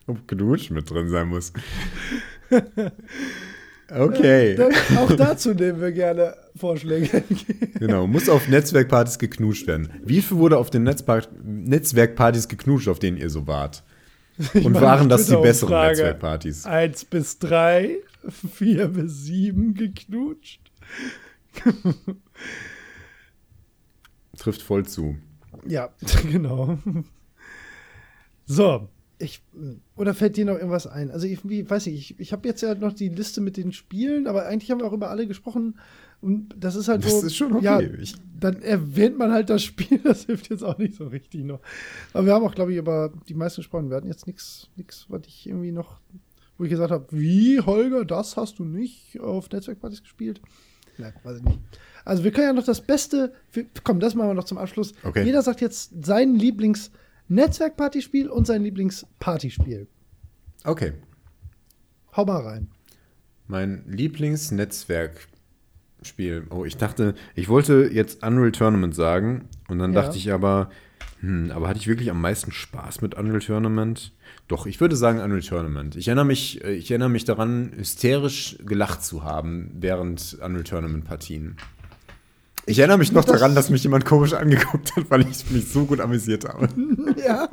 Ob 0.06 0.26
Knutsch 0.26 0.70
mit 0.70 0.90
drin 0.90 1.08
sein 1.08 1.28
muss. 1.28 1.52
Okay. 3.90 4.54
Dann, 4.54 4.72
auch 4.98 5.12
dazu 5.12 5.54
nehmen 5.54 5.80
wir 5.80 5.92
gerne 5.92 6.34
Vorschläge. 6.54 7.22
Genau, 7.78 8.06
muss 8.06 8.28
auf 8.28 8.48
Netzwerkpartys 8.48 9.18
geknutscht 9.18 9.66
werden. 9.66 9.90
Wie 10.04 10.20
viel 10.20 10.36
wurde 10.36 10.58
auf 10.58 10.68
den 10.70 10.82
Netzpa 10.82 11.22
Netzwerkpartys 11.42 12.48
geknutscht, 12.48 12.88
auf 12.88 12.98
denen 12.98 13.16
ihr 13.16 13.30
so 13.30 13.46
wart? 13.46 13.82
Und 14.54 14.72
meine, 14.72 14.80
waren 14.80 15.08
das 15.08 15.26
die 15.26 15.36
besseren 15.36 15.88
Netzwerkpartys? 15.88 16.66
Eins 16.66 17.04
bis 17.04 17.38
drei, 17.38 17.96
vier 18.52 18.88
bis 18.88 19.24
sieben 19.24 19.74
geknutscht. 19.74 20.60
Trifft 24.36 24.62
voll 24.62 24.86
zu. 24.86 25.16
Ja, 25.66 25.90
genau. 26.30 26.78
So, 28.46 28.88
ich 29.20 29.42
oder 29.96 30.14
fällt 30.14 30.36
dir 30.36 30.44
noch 30.44 30.54
irgendwas 30.56 30.86
ein? 30.86 31.10
Also 31.10 31.26
ich 31.26 31.40
weiß 31.44 31.86
nicht, 31.86 31.96
ich, 32.12 32.20
ich 32.20 32.32
habe 32.32 32.46
jetzt 32.46 32.60
ja 32.62 32.74
noch 32.74 32.92
die 32.92 33.08
Liste 33.08 33.40
mit 33.40 33.56
den 33.56 33.72
Spielen, 33.72 34.26
aber 34.26 34.46
eigentlich 34.46 34.70
haben 34.70 34.80
wir 34.80 34.86
auch 34.86 34.92
über 34.92 35.10
alle 35.10 35.26
gesprochen 35.26 35.78
und 36.20 36.54
das 36.58 36.76
ist 36.76 36.88
halt 36.88 37.04
Das 37.04 37.20
so. 37.20 37.26
ist 37.26 37.36
schon 37.36 37.52
okay. 37.52 37.64
Ja, 37.64 37.80
Ich- 37.80 38.14
dann 38.38 38.62
erwähnt 38.62 39.18
man 39.18 39.32
halt 39.32 39.50
das 39.50 39.62
Spiel, 39.64 39.98
das 40.04 40.26
hilft 40.26 40.50
jetzt 40.50 40.62
auch 40.62 40.78
nicht 40.78 40.94
so 40.94 41.06
richtig 41.08 41.42
noch. 41.44 41.58
Aber 42.12 42.26
wir 42.26 42.34
haben 42.34 42.44
auch, 42.44 42.54
glaube 42.54 42.72
ich, 42.72 42.78
über 42.78 43.12
die 43.28 43.34
meisten 43.34 43.60
gesprochen. 43.60 43.90
Wir 43.90 43.96
hatten 43.96 44.06
jetzt 44.08 44.26
nichts, 44.28 44.68
nichts, 44.76 45.06
was 45.08 45.22
ich 45.26 45.48
irgendwie 45.48 45.72
noch, 45.72 46.00
wo 46.56 46.64
ich 46.64 46.70
gesagt 46.70 46.92
habe, 46.92 47.06
wie 47.10 47.60
Holger, 47.60 48.04
das 48.04 48.36
hast 48.36 48.58
du 48.60 48.64
nicht 48.64 49.18
auf 49.20 49.50
Netzwerkpartys 49.50 50.02
gespielt? 50.02 50.40
Nein, 50.96 51.12
weiß 51.24 51.38
ich 51.38 51.42
nicht. 51.44 51.58
Also 52.04 52.22
wir 52.24 52.30
können 52.30 52.46
ja 52.46 52.52
noch 52.52 52.64
das 52.64 52.80
Beste, 52.80 53.32
wir, 53.52 53.66
komm, 53.84 53.98
das 54.00 54.14
machen 54.14 54.28
wir 54.30 54.34
noch 54.34 54.44
zum 54.44 54.58
Abschluss. 54.58 54.92
Okay. 55.04 55.24
Jeder 55.24 55.42
sagt 55.42 55.60
jetzt 55.60 56.04
sein 56.04 56.34
Lieblings-Netzwerkpartyspiel 57.28 58.28
und 58.28 58.46
sein 58.46 58.62
Lieblings-Partyspiel. 58.62 59.86
Okay. 60.64 60.92
Hau 62.16 62.24
mal 62.24 62.40
rein. 62.40 62.68
Mein 63.46 63.84
Lieblingsnetzwerkspiel. 63.86 66.46
Oh, 66.50 66.64
ich 66.64 66.76
dachte, 66.76 67.14
ich 67.34 67.48
wollte 67.48 67.88
jetzt 67.92 68.24
Unreal 68.24 68.52
Tournament 68.52 68.94
sagen. 68.94 69.48
Und 69.68 69.78
dann 69.78 69.92
Ja. 69.92 70.02
dachte 70.02 70.18
ich 70.18 70.32
aber, 70.32 70.70
hm, 71.20 71.50
aber 71.50 71.68
hatte 71.68 71.78
ich 71.78 71.88
wirklich 71.88 72.10
am 72.10 72.20
meisten 72.20 72.52
Spaß 72.52 73.00
mit 73.02 73.14
Unreal 73.14 73.40
Tournament? 73.40 74.12
Doch, 74.48 74.66
ich 74.66 74.80
würde 74.80 74.96
sagen 74.96 75.20
Unreal 75.20 75.40
Tournament. 75.42 75.96
Ich 75.96 76.08
erinnere 76.08 76.24
mich, 76.26 76.62
äh, 76.64 76.72
ich 76.72 76.90
erinnere 76.90 77.10
mich 77.10 77.24
daran, 77.24 77.72
hysterisch 77.76 78.58
gelacht 78.64 79.04
zu 79.04 79.24
haben 79.24 79.70
während 79.78 80.38
Unreal 80.42 80.64
Tournament 80.64 81.04
Partien. 81.04 81.56
Ich 82.68 82.78
erinnere 82.78 82.98
mich 82.98 83.12
noch 83.12 83.24
das- 83.24 83.38
daran, 83.40 83.54
dass 83.54 83.70
mich 83.70 83.82
jemand 83.82 84.04
komisch 84.04 84.32
angeguckt 84.34 84.94
hat, 84.96 85.10
weil 85.10 85.22
ich 85.28 85.50
mich 85.50 85.68
so 85.68 85.84
gut 85.84 86.00
amüsiert 86.00 86.44
habe. 86.48 86.68
ja, 87.24 87.48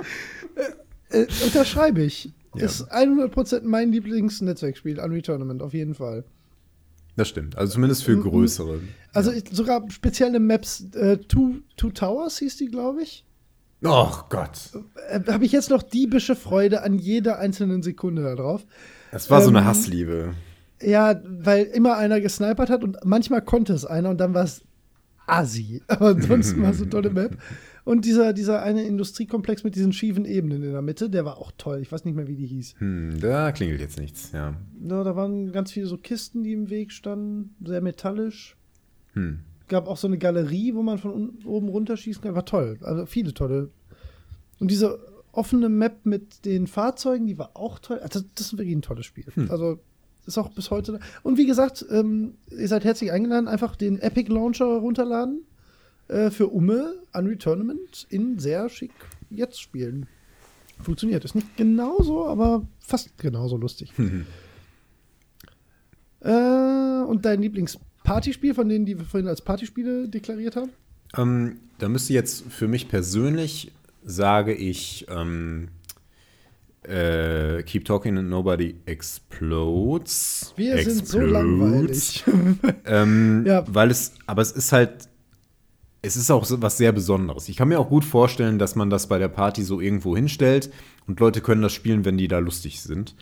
äh, 1.11 1.21
äh, 1.21 1.27
unterschreibe 1.43 2.01
ich. 2.03 2.31
Ja. 2.55 2.65
Ist 2.65 2.91
100% 2.91 3.61
mein 3.63 3.91
Lieblings-Netzwerkspiel, 3.91 4.99
Unreal 4.99 5.21
Tournament, 5.21 5.61
auf 5.61 5.73
jeden 5.73 5.93
Fall. 5.93 6.23
Das 7.17 7.27
stimmt. 7.29 7.57
Also 7.57 7.73
zumindest 7.73 8.03
für 8.03 8.17
größere. 8.17 8.79
Also 9.13 9.31
ich, 9.31 9.43
sogar 9.51 9.89
spezielle 9.89 10.39
Maps, 10.39 10.85
äh, 10.95 11.17
Two, 11.17 11.55
Two 11.77 11.89
Towers 11.91 12.37
hieß 12.39 12.57
die, 12.57 12.67
glaube 12.67 13.03
ich. 13.03 13.25
Oh 13.83 14.09
Gott. 14.29 14.71
Äh, 15.09 15.19
Habe 15.31 15.45
ich 15.45 15.51
jetzt 15.51 15.69
noch 15.69 15.83
diebische 15.83 16.35
Freude 16.35 16.83
an 16.83 16.97
jeder 16.97 17.39
einzelnen 17.39 17.83
Sekunde 17.83 18.23
da 18.23 18.35
drauf. 18.35 18.65
Das 19.11 19.29
war 19.29 19.41
so 19.41 19.49
eine 19.49 19.59
Ähm, 19.59 19.65
Hassliebe. 19.65 20.33
Ja, 20.81 21.21
weil 21.25 21.63
immer 21.65 21.95
einer 21.97 22.19
gesnipert 22.19 22.69
hat 22.69 22.83
und 22.83 22.97
manchmal 23.05 23.41
konnte 23.41 23.73
es 23.73 23.85
einer 23.85 24.09
und 24.09 24.17
dann 24.17 24.33
war 24.33 24.43
es 24.43 24.63
assi. 25.27 25.81
Aber 25.87 26.07
ansonsten 26.09 26.61
war 26.61 26.71
es 26.71 26.81
eine 26.81 26.89
tolle 26.89 27.09
Map. 27.09 27.37
Und 27.85 28.03
dieser, 28.03 28.33
dieser 28.33 28.63
eine 28.63 28.83
Industriekomplex 28.83 29.63
mit 29.63 29.75
diesen 29.75 29.93
schiefen 29.93 30.25
Ebenen 30.25 30.63
in 30.63 30.71
der 30.71 30.81
Mitte, 30.81 31.07
der 31.07 31.23
war 31.23 31.37
auch 31.37 31.51
toll. 31.55 31.79
Ich 31.81 31.91
weiß 31.91 32.03
nicht 32.03 32.15
mehr, 32.15 32.27
wie 32.27 32.35
die 32.35 32.47
hieß. 32.47 32.75
Hm, 32.79 33.19
da 33.21 33.51
klingelt 33.51 33.79
jetzt 33.79 33.99
nichts, 33.99 34.31
ja. 34.31 34.55
Ja, 34.81 35.03
da 35.03 35.15
waren 35.15 35.51
ganz 35.51 35.71
viele 35.71 35.85
so 35.85 35.97
Kisten, 35.97 36.43
die 36.43 36.53
im 36.53 36.71
Weg 36.71 36.91
standen, 36.91 37.53
sehr 37.63 37.81
metallisch. 37.81 38.57
Hm. 39.13 39.41
Gab 39.67 39.87
auch 39.87 39.97
so 39.97 40.07
eine 40.07 40.17
Galerie, 40.17 40.73
wo 40.73 40.81
man 40.81 40.97
von 40.97 41.37
oben 41.45 41.69
runterschießen 41.69 42.23
kann. 42.23 42.33
War 42.33 42.45
toll. 42.45 42.79
Also 42.81 43.05
viele 43.05 43.35
tolle. 43.35 43.69
Und 44.59 44.71
diese 44.71 44.99
offene 45.31 45.69
Map 45.69 46.05
mit 46.05 46.45
den 46.45 46.65
Fahrzeugen, 46.65 47.27
die 47.27 47.37
war 47.37 47.51
auch 47.53 47.77
toll. 47.77 47.99
Also 47.99 48.21
das 48.35 48.47
ist 48.47 48.57
wirklich 48.57 48.75
ein 48.75 48.81
tolles 48.81 49.05
Spiel. 49.05 49.25
Also 49.49 49.79
ist 50.25 50.37
auch 50.37 50.49
bis 50.49 50.71
heute. 50.71 50.93
da. 50.93 50.99
Und 51.23 51.37
wie 51.37 51.45
gesagt, 51.45 51.85
ähm, 51.89 52.35
ihr 52.49 52.67
seid 52.67 52.83
herzlich 52.83 53.11
eingeladen, 53.11 53.47
einfach 53.47 53.75
den 53.75 53.99
Epic 53.99 54.31
Launcher 54.31 54.65
runterladen 54.65 55.45
äh, 56.07 56.29
für 56.29 56.47
Umme 56.47 56.95
Unreal 57.13 57.37
Tournament 57.37 58.07
in 58.09 58.39
sehr 58.39 58.69
schick 58.69 58.91
jetzt 59.29 59.61
spielen. 59.61 60.07
Funktioniert. 60.81 61.23
Ist 61.23 61.35
nicht 61.35 61.55
genauso, 61.57 62.27
aber 62.27 62.67
fast 62.79 63.17
genauso 63.17 63.57
lustig. 63.57 63.93
Äh, 66.21 67.03
und 67.03 67.23
dein 67.23 67.39
Lieblingspartyspiel 67.41 68.55
von 68.55 68.67
denen, 68.67 68.85
die 68.85 68.97
wir 68.97 69.05
vorhin 69.05 69.29
als 69.29 69.41
Partyspiele 69.41 70.09
deklariert 70.09 70.55
haben? 70.55 70.71
Ähm, 71.15 71.59
da 71.77 71.87
müsste 71.87 72.13
jetzt 72.13 72.45
für 72.51 72.67
mich 72.67 72.89
persönlich, 72.89 73.71
sage 74.03 74.55
ich, 74.55 75.05
ähm, 75.07 75.69
äh, 76.87 77.63
Keep 77.63 77.85
Talking 77.85 78.17
and 78.17 78.29
Nobody 78.29 78.75
Explodes. 78.85 80.53
Wir 80.55 80.77
sind 80.83 81.07
so 81.07 81.19
Explodes. 81.19 81.31
langweilig. 81.31 82.23
Ähm, 82.85 83.43
Ja. 83.45 83.63
Weil 83.67 83.91
es, 83.91 84.13
aber 84.27 84.41
es 84.41 84.51
ist 84.51 84.71
halt, 84.71 85.09
es 86.01 86.15
ist 86.17 86.29
auch 86.31 86.45
so 86.45 86.61
was 86.61 86.77
sehr 86.77 86.91
Besonderes. 86.91 87.49
Ich 87.49 87.57
kann 87.57 87.67
mir 87.67 87.79
auch 87.79 87.89
gut 87.89 88.05
vorstellen, 88.05 88.59
dass 88.59 88.75
man 88.75 88.89
das 88.89 89.07
bei 89.07 89.17
der 89.17 89.27
Party 89.29 89.63
so 89.63 89.81
irgendwo 89.81 90.15
hinstellt 90.15 90.71
und 91.07 91.19
Leute 91.19 91.41
können 91.41 91.61
das 91.63 91.73
spielen, 91.73 92.05
wenn 92.05 92.17
die 92.17 92.27
da 92.27 92.37
lustig 92.39 92.81
sind. 92.81 93.15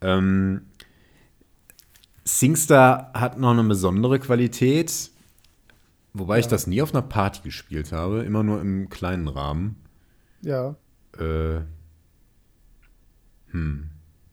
Ähm, 0.00 0.62
Singstar 2.24 3.10
hat 3.14 3.38
noch 3.38 3.52
eine 3.52 3.64
besondere 3.64 4.18
Qualität, 4.18 5.10
wobei 6.12 6.40
ich 6.40 6.46
das 6.46 6.66
nie 6.66 6.82
auf 6.82 6.92
einer 6.94 7.02
Party 7.02 7.40
gespielt 7.42 7.92
habe, 7.92 8.20
immer 8.22 8.42
nur 8.42 8.60
im 8.60 8.88
kleinen 8.90 9.28
Rahmen. 9.28 9.76
ja. 10.42 10.76
Äh, 11.18 11.60
hm. 13.50 13.84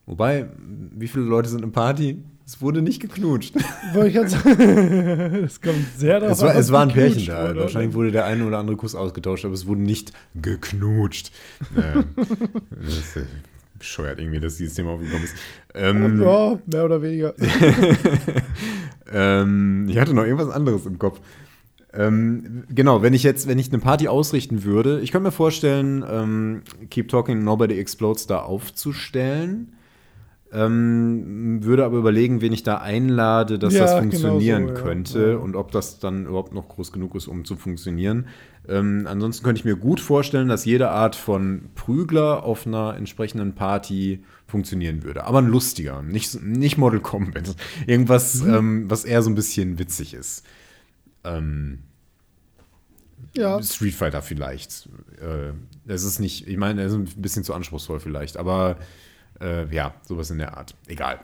Wobei, 0.08 0.48
wie 0.96 1.08
viele 1.08 1.26
Leute 1.26 1.50
sind 1.50 1.64
im 1.64 1.72
Party? 1.72 2.24
Es 2.46 2.62
wurde 2.62 2.84
nicht 2.84 3.02
geknutscht. 3.02 3.56
Wollte 3.94 4.20
ich. 4.20 5.42
Das 5.42 5.60
kommt 5.62 5.84
sehr 5.98 6.20
darauf 6.20 6.38
Es 6.38 6.44
war, 6.44 6.52
an, 6.52 6.58
es 6.58 6.72
war 6.72 6.82
ein 6.84 6.90
Pärchen 6.94 7.26
da. 7.26 7.50
wurde, 7.50 7.60
Wahrscheinlich 7.62 7.90
oder? 7.90 7.98
wurde 7.98 8.12
der 8.12 8.26
eine 8.26 8.46
oder 8.46 8.60
andere 8.60 8.78
Kuss 8.78 8.94
ausgetauscht, 8.94 9.46
aber 9.46 9.56
es 9.56 9.66
wurde 9.66 9.82
nicht 9.82 10.12
geknutscht. 10.36 11.32
Äh, 11.76 12.04
das 12.86 12.98
ist 12.98 13.18
äh, 13.18 13.26
bescheuert 13.80 14.20
irgendwie, 14.20 14.40
dass 14.40 14.58
dieses 14.58 14.76
Thema 14.76 14.92
aufgekommen 14.92 15.24
ist. 15.24 15.36
Ähm, 15.74 16.22
Ja, 16.22 16.60
mehr 16.68 16.86
oder 16.86 17.02
weniger. 17.02 17.34
ähm, 19.12 19.88
ich 19.90 19.98
hatte 19.98 20.14
noch 20.14 20.24
irgendwas 20.24 20.50
anderes 20.54 20.86
im 20.86 21.00
Kopf. 21.00 21.20
Ähm, 21.98 22.64
genau, 22.70 23.02
wenn 23.02 23.14
ich 23.14 23.24
jetzt, 23.24 23.48
wenn 23.48 23.60
ich 23.60 23.72
eine 23.72 23.80
Party 23.80 24.08
ausrichten 24.08 24.64
würde, 24.64 25.00
ich 25.02 25.12
könnte 25.12 25.26
mir 25.26 25.32
vorstellen, 25.32 26.04
ähm, 26.08 26.62
Keep 26.90 27.10
Talking 27.10 27.44
Nobody 27.44 27.80
Explodes 27.80 28.28
da 28.28 28.40
aufzustellen. 28.40 29.72
Ähm, 30.54 31.64
würde 31.64 31.84
aber 31.84 31.98
überlegen, 31.98 32.40
wen 32.40 32.54
ich 32.54 32.64
da 32.64 32.78
einlade, 32.78 33.60
dass 33.60 33.74
ja, 33.74 33.82
das 33.82 34.00
funktionieren 34.00 34.68
genau 34.68 34.78
so, 34.78 34.84
könnte 34.84 35.32
ja. 35.32 35.38
und 35.38 35.56
ob 35.56 35.72
das 35.72 36.00
dann 36.00 36.28
überhaupt 36.28 36.54
noch 36.54 36.70
groß 36.70 36.94
genug 36.94 37.16
ist, 37.16 37.28
um 37.28 37.44
zu 37.44 37.58
funktionieren. 37.58 38.28
Ähm, 38.70 39.06
ansonsten 39.10 39.44
könnte 39.44 39.60
ich 39.60 39.66
mir 39.66 39.76
gut 39.76 40.00
vorstellen, 40.00 40.48
dass 40.48 40.64
jede 40.64 40.92
Art 40.92 41.16
von 41.16 41.64
Prügler 41.76 42.44
auf 42.44 42.66
einer 42.66 42.96
entsprechenden 42.96 43.54
Party 43.54 44.24
funktionieren 44.48 45.04
würde. 45.04 45.26
Aber 45.26 45.40
ein 45.40 45.48
lustiger, 45.48 46.02
nicht, 46.04 46.42
nicht 46.42 46.78
Model 46.78 47.02
Combat. 47.02 47.56
Irgendwas, 47.86 48.42
mhm. 48.42 48.54
ähm, 48.54 48.90
was 48.90 49.04
eher 49.04 49.24
so 49.24 49.32
ein 49.32 49.36
bisschen 49.36 49.78
witzig 49.78 50.14
ist. 50.14 50.46
Ähm, 51.26 51.80
ja. 53.36 53.62
Street 53.62 53.94
Fighter 53.94 54.22
vielleicht. 54.22 54.90
Äh, 55.20 55.54
das 55.86 56.04
ist 56.04 56.20
nicht, 56.20 56.48
ich 56.48 56.58
meine, 56.58 56.82
er 56.82 56.88
ist 56.88 56.94
ein 56.94 57.06
bisschen 57.18 57.44
zu 57.44 57.54
anspruchsvoll 57.54 58.00
vielleicht, 58.00 58.38
aber 58.38 58.78
äh, 59.42 59.74
ja, 59.74 59.96
sowas 60.08 60.30
in 60.32 60.38
der 60.38 60.58
Art. 60.58 60.76
Egal. 60.88 61.20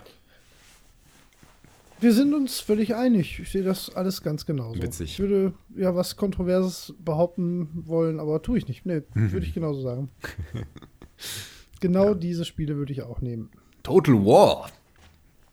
Wir 2.01 2.13
sind 2.13 2.33
uns 2.33 2.59
völlig 2.59 2.95
einig. 2.95 3.39
Ich 3.39 3.51
sehe 3.51 3.63
das 3.63 3.95
alles 3.95 4.23
ganz 4.23 4.47
genauso. 4.47 4.81
Witzig. 4.81 5.11
Ich 5.11 5.19
würde 5.19 5.53
ja 5.75 5.95
was 5.95 6.15
Kontroverses 6.15 6.95
behaupten 6.97 7.69
wollen, 7.85 8.19
aber 8.19 8.41
tue 8.41 8.57
ich 8.57 8.67
nicht. 8.67 8.87
Nee, 8.87 9.03
mhm. 9.13 9.31
würde 9.31 9.45
ich 9.45 9.53
genauso 9.53 9.81
sagen. 9.81 10.09
genau 11.79 12.05
ja. 12.07 12.13
diese 12.15 12.43
Spiele 12.43 12.75
würde 12.75 12.91
ich 12.91 13.03
auch 13.03 13.21
nehmen. 13.21 13.51
Total 13.83 14.15
War. 14.15 14.71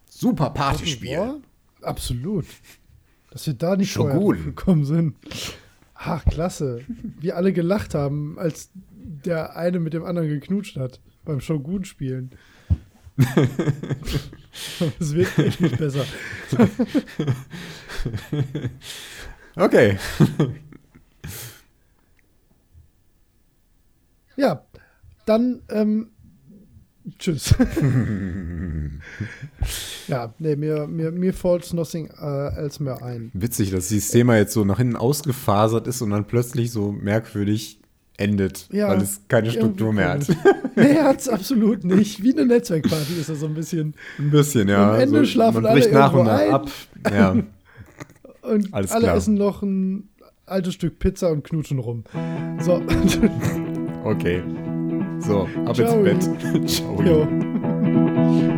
Super 0.08 0.50
Partyspiel. 0.50 1.42
Absolut. 1.82 2.46
Dass 3.30 3.46
wir 3.46 3.54
da 3.54 3.76
nicht 3.76 3.92
Shogun. 3.92 4.44
gekommen 4.44 4.84
sind. 4.84 5.16
Ach, 5.94 6.24
klasse. 6.24 6.80
Wir 7.20 7.36
alle 7.36 7.52
gelacht 7.52 7.94
haben, 7.94 8.38
als 8.38 8.70
der 8.74 9.56
eine 9.56 9.80
mit 9.80 9.92
dem 9.94 10.04
anderen 10.04 10.28
geknutscht 10.28 10.76
hat 10.76 11.00
beim 11.24 11.40
Shogun 11.40 11.84
spielen. 11.84 12.30
Es 15.00 15.14
wird 15.14 15.38
echt 15.38 15.60
nicht 15.60 15.78
besser. 15.78 16.04
okay. 19.56 19.98
Ja, 24.36 24.64
dann 25.26 25.62
ähm, 25.68 26.10
tschüss. 27.18 27.54
ja, 30.08 30.34
nee, 30.38 30.56
mir, 30.56 30.86
mir, 30.86 31.10
mir 31.10 31.32
falls 31.32 31.72
nothing 31.72 32.10
uh, 32.20 32.50
else 32.56 32.82
mehr 32.82 33.02
ein. 33.02 33.30
Witzig, 33.34 33.70
dass 33.70 33.88
dieses 33.88 34.10
Thema 34.10 34.36
jetzt 34.36 34.52
so 34.52 34.64
nach 34.64 34.78
hinten 34.78 34.96
ausgefasert 34.96 35.86
ist 35.86 36.02
und 36.02 36.10
dann 36.10 36.26
plötzlich 36.26 36.72
so 36.72 36.92
merkwürdig 36.92 37.78
endet, 38.18 38.68
ja, 38.72 38.88
weil 38.88 39.00
es 39.00 39.20
keine 39.28 39.50
Struktur 39.50 39.92
mehr 39.92 40.10
hat. 40.10 40.26
nee, 40.76 40.96
hat 40.96 41.20
es 41.20 41.28
absolut 41.28 41.84
nicht. 41.84 42.22
Wie 42.22 42.32
eine 42.32 42.46
Netzwerkparty 42.46 43.20
ist 43.20 43.30
das 43.30 43.40
so 43.40 43.46
ein 43.46 43.54
bisschen. 43.54 43.94
Ein 44.18 44.30
bisschen, 44.30 44.68
ja. 44.68 44.94
Am 44.94 45.00
Ende 45.00 45.20
so, 45.20 45.24
schlafen 45.24 45.62
man 45.62 45.66
alle 45.66 45.92
nach 45.92 46.12
und 46.12 46.24
nach 46.24 46.38
ein. 46.38 46.52
ab. 46.52 46.70
Ja. 47.10 47.30
und 48.42 48.74
Alles 48.74 48.90
alle 48.90 49.04
klar. 49.04 49.16
essen 49.16 49.34
noch 49.34 49.62
ein 49.62 50.08
altes 50.46 50.74
Stück 50.74 50.98
Pizza 50.98 51.30
und 51.30 51.44
knutschen 51.44 51.78
rum. 51.78 52.04
So. 52.60 52.82
okay. 54.04 54.42
So, 55.20 55.48
ab 55.66 55.76
Ciao. 55.76 56.04
ins 56.04 56.28
Bett. 56.28 56.68
Ciao. 56.68 57.02
Jo. 57.04 58.57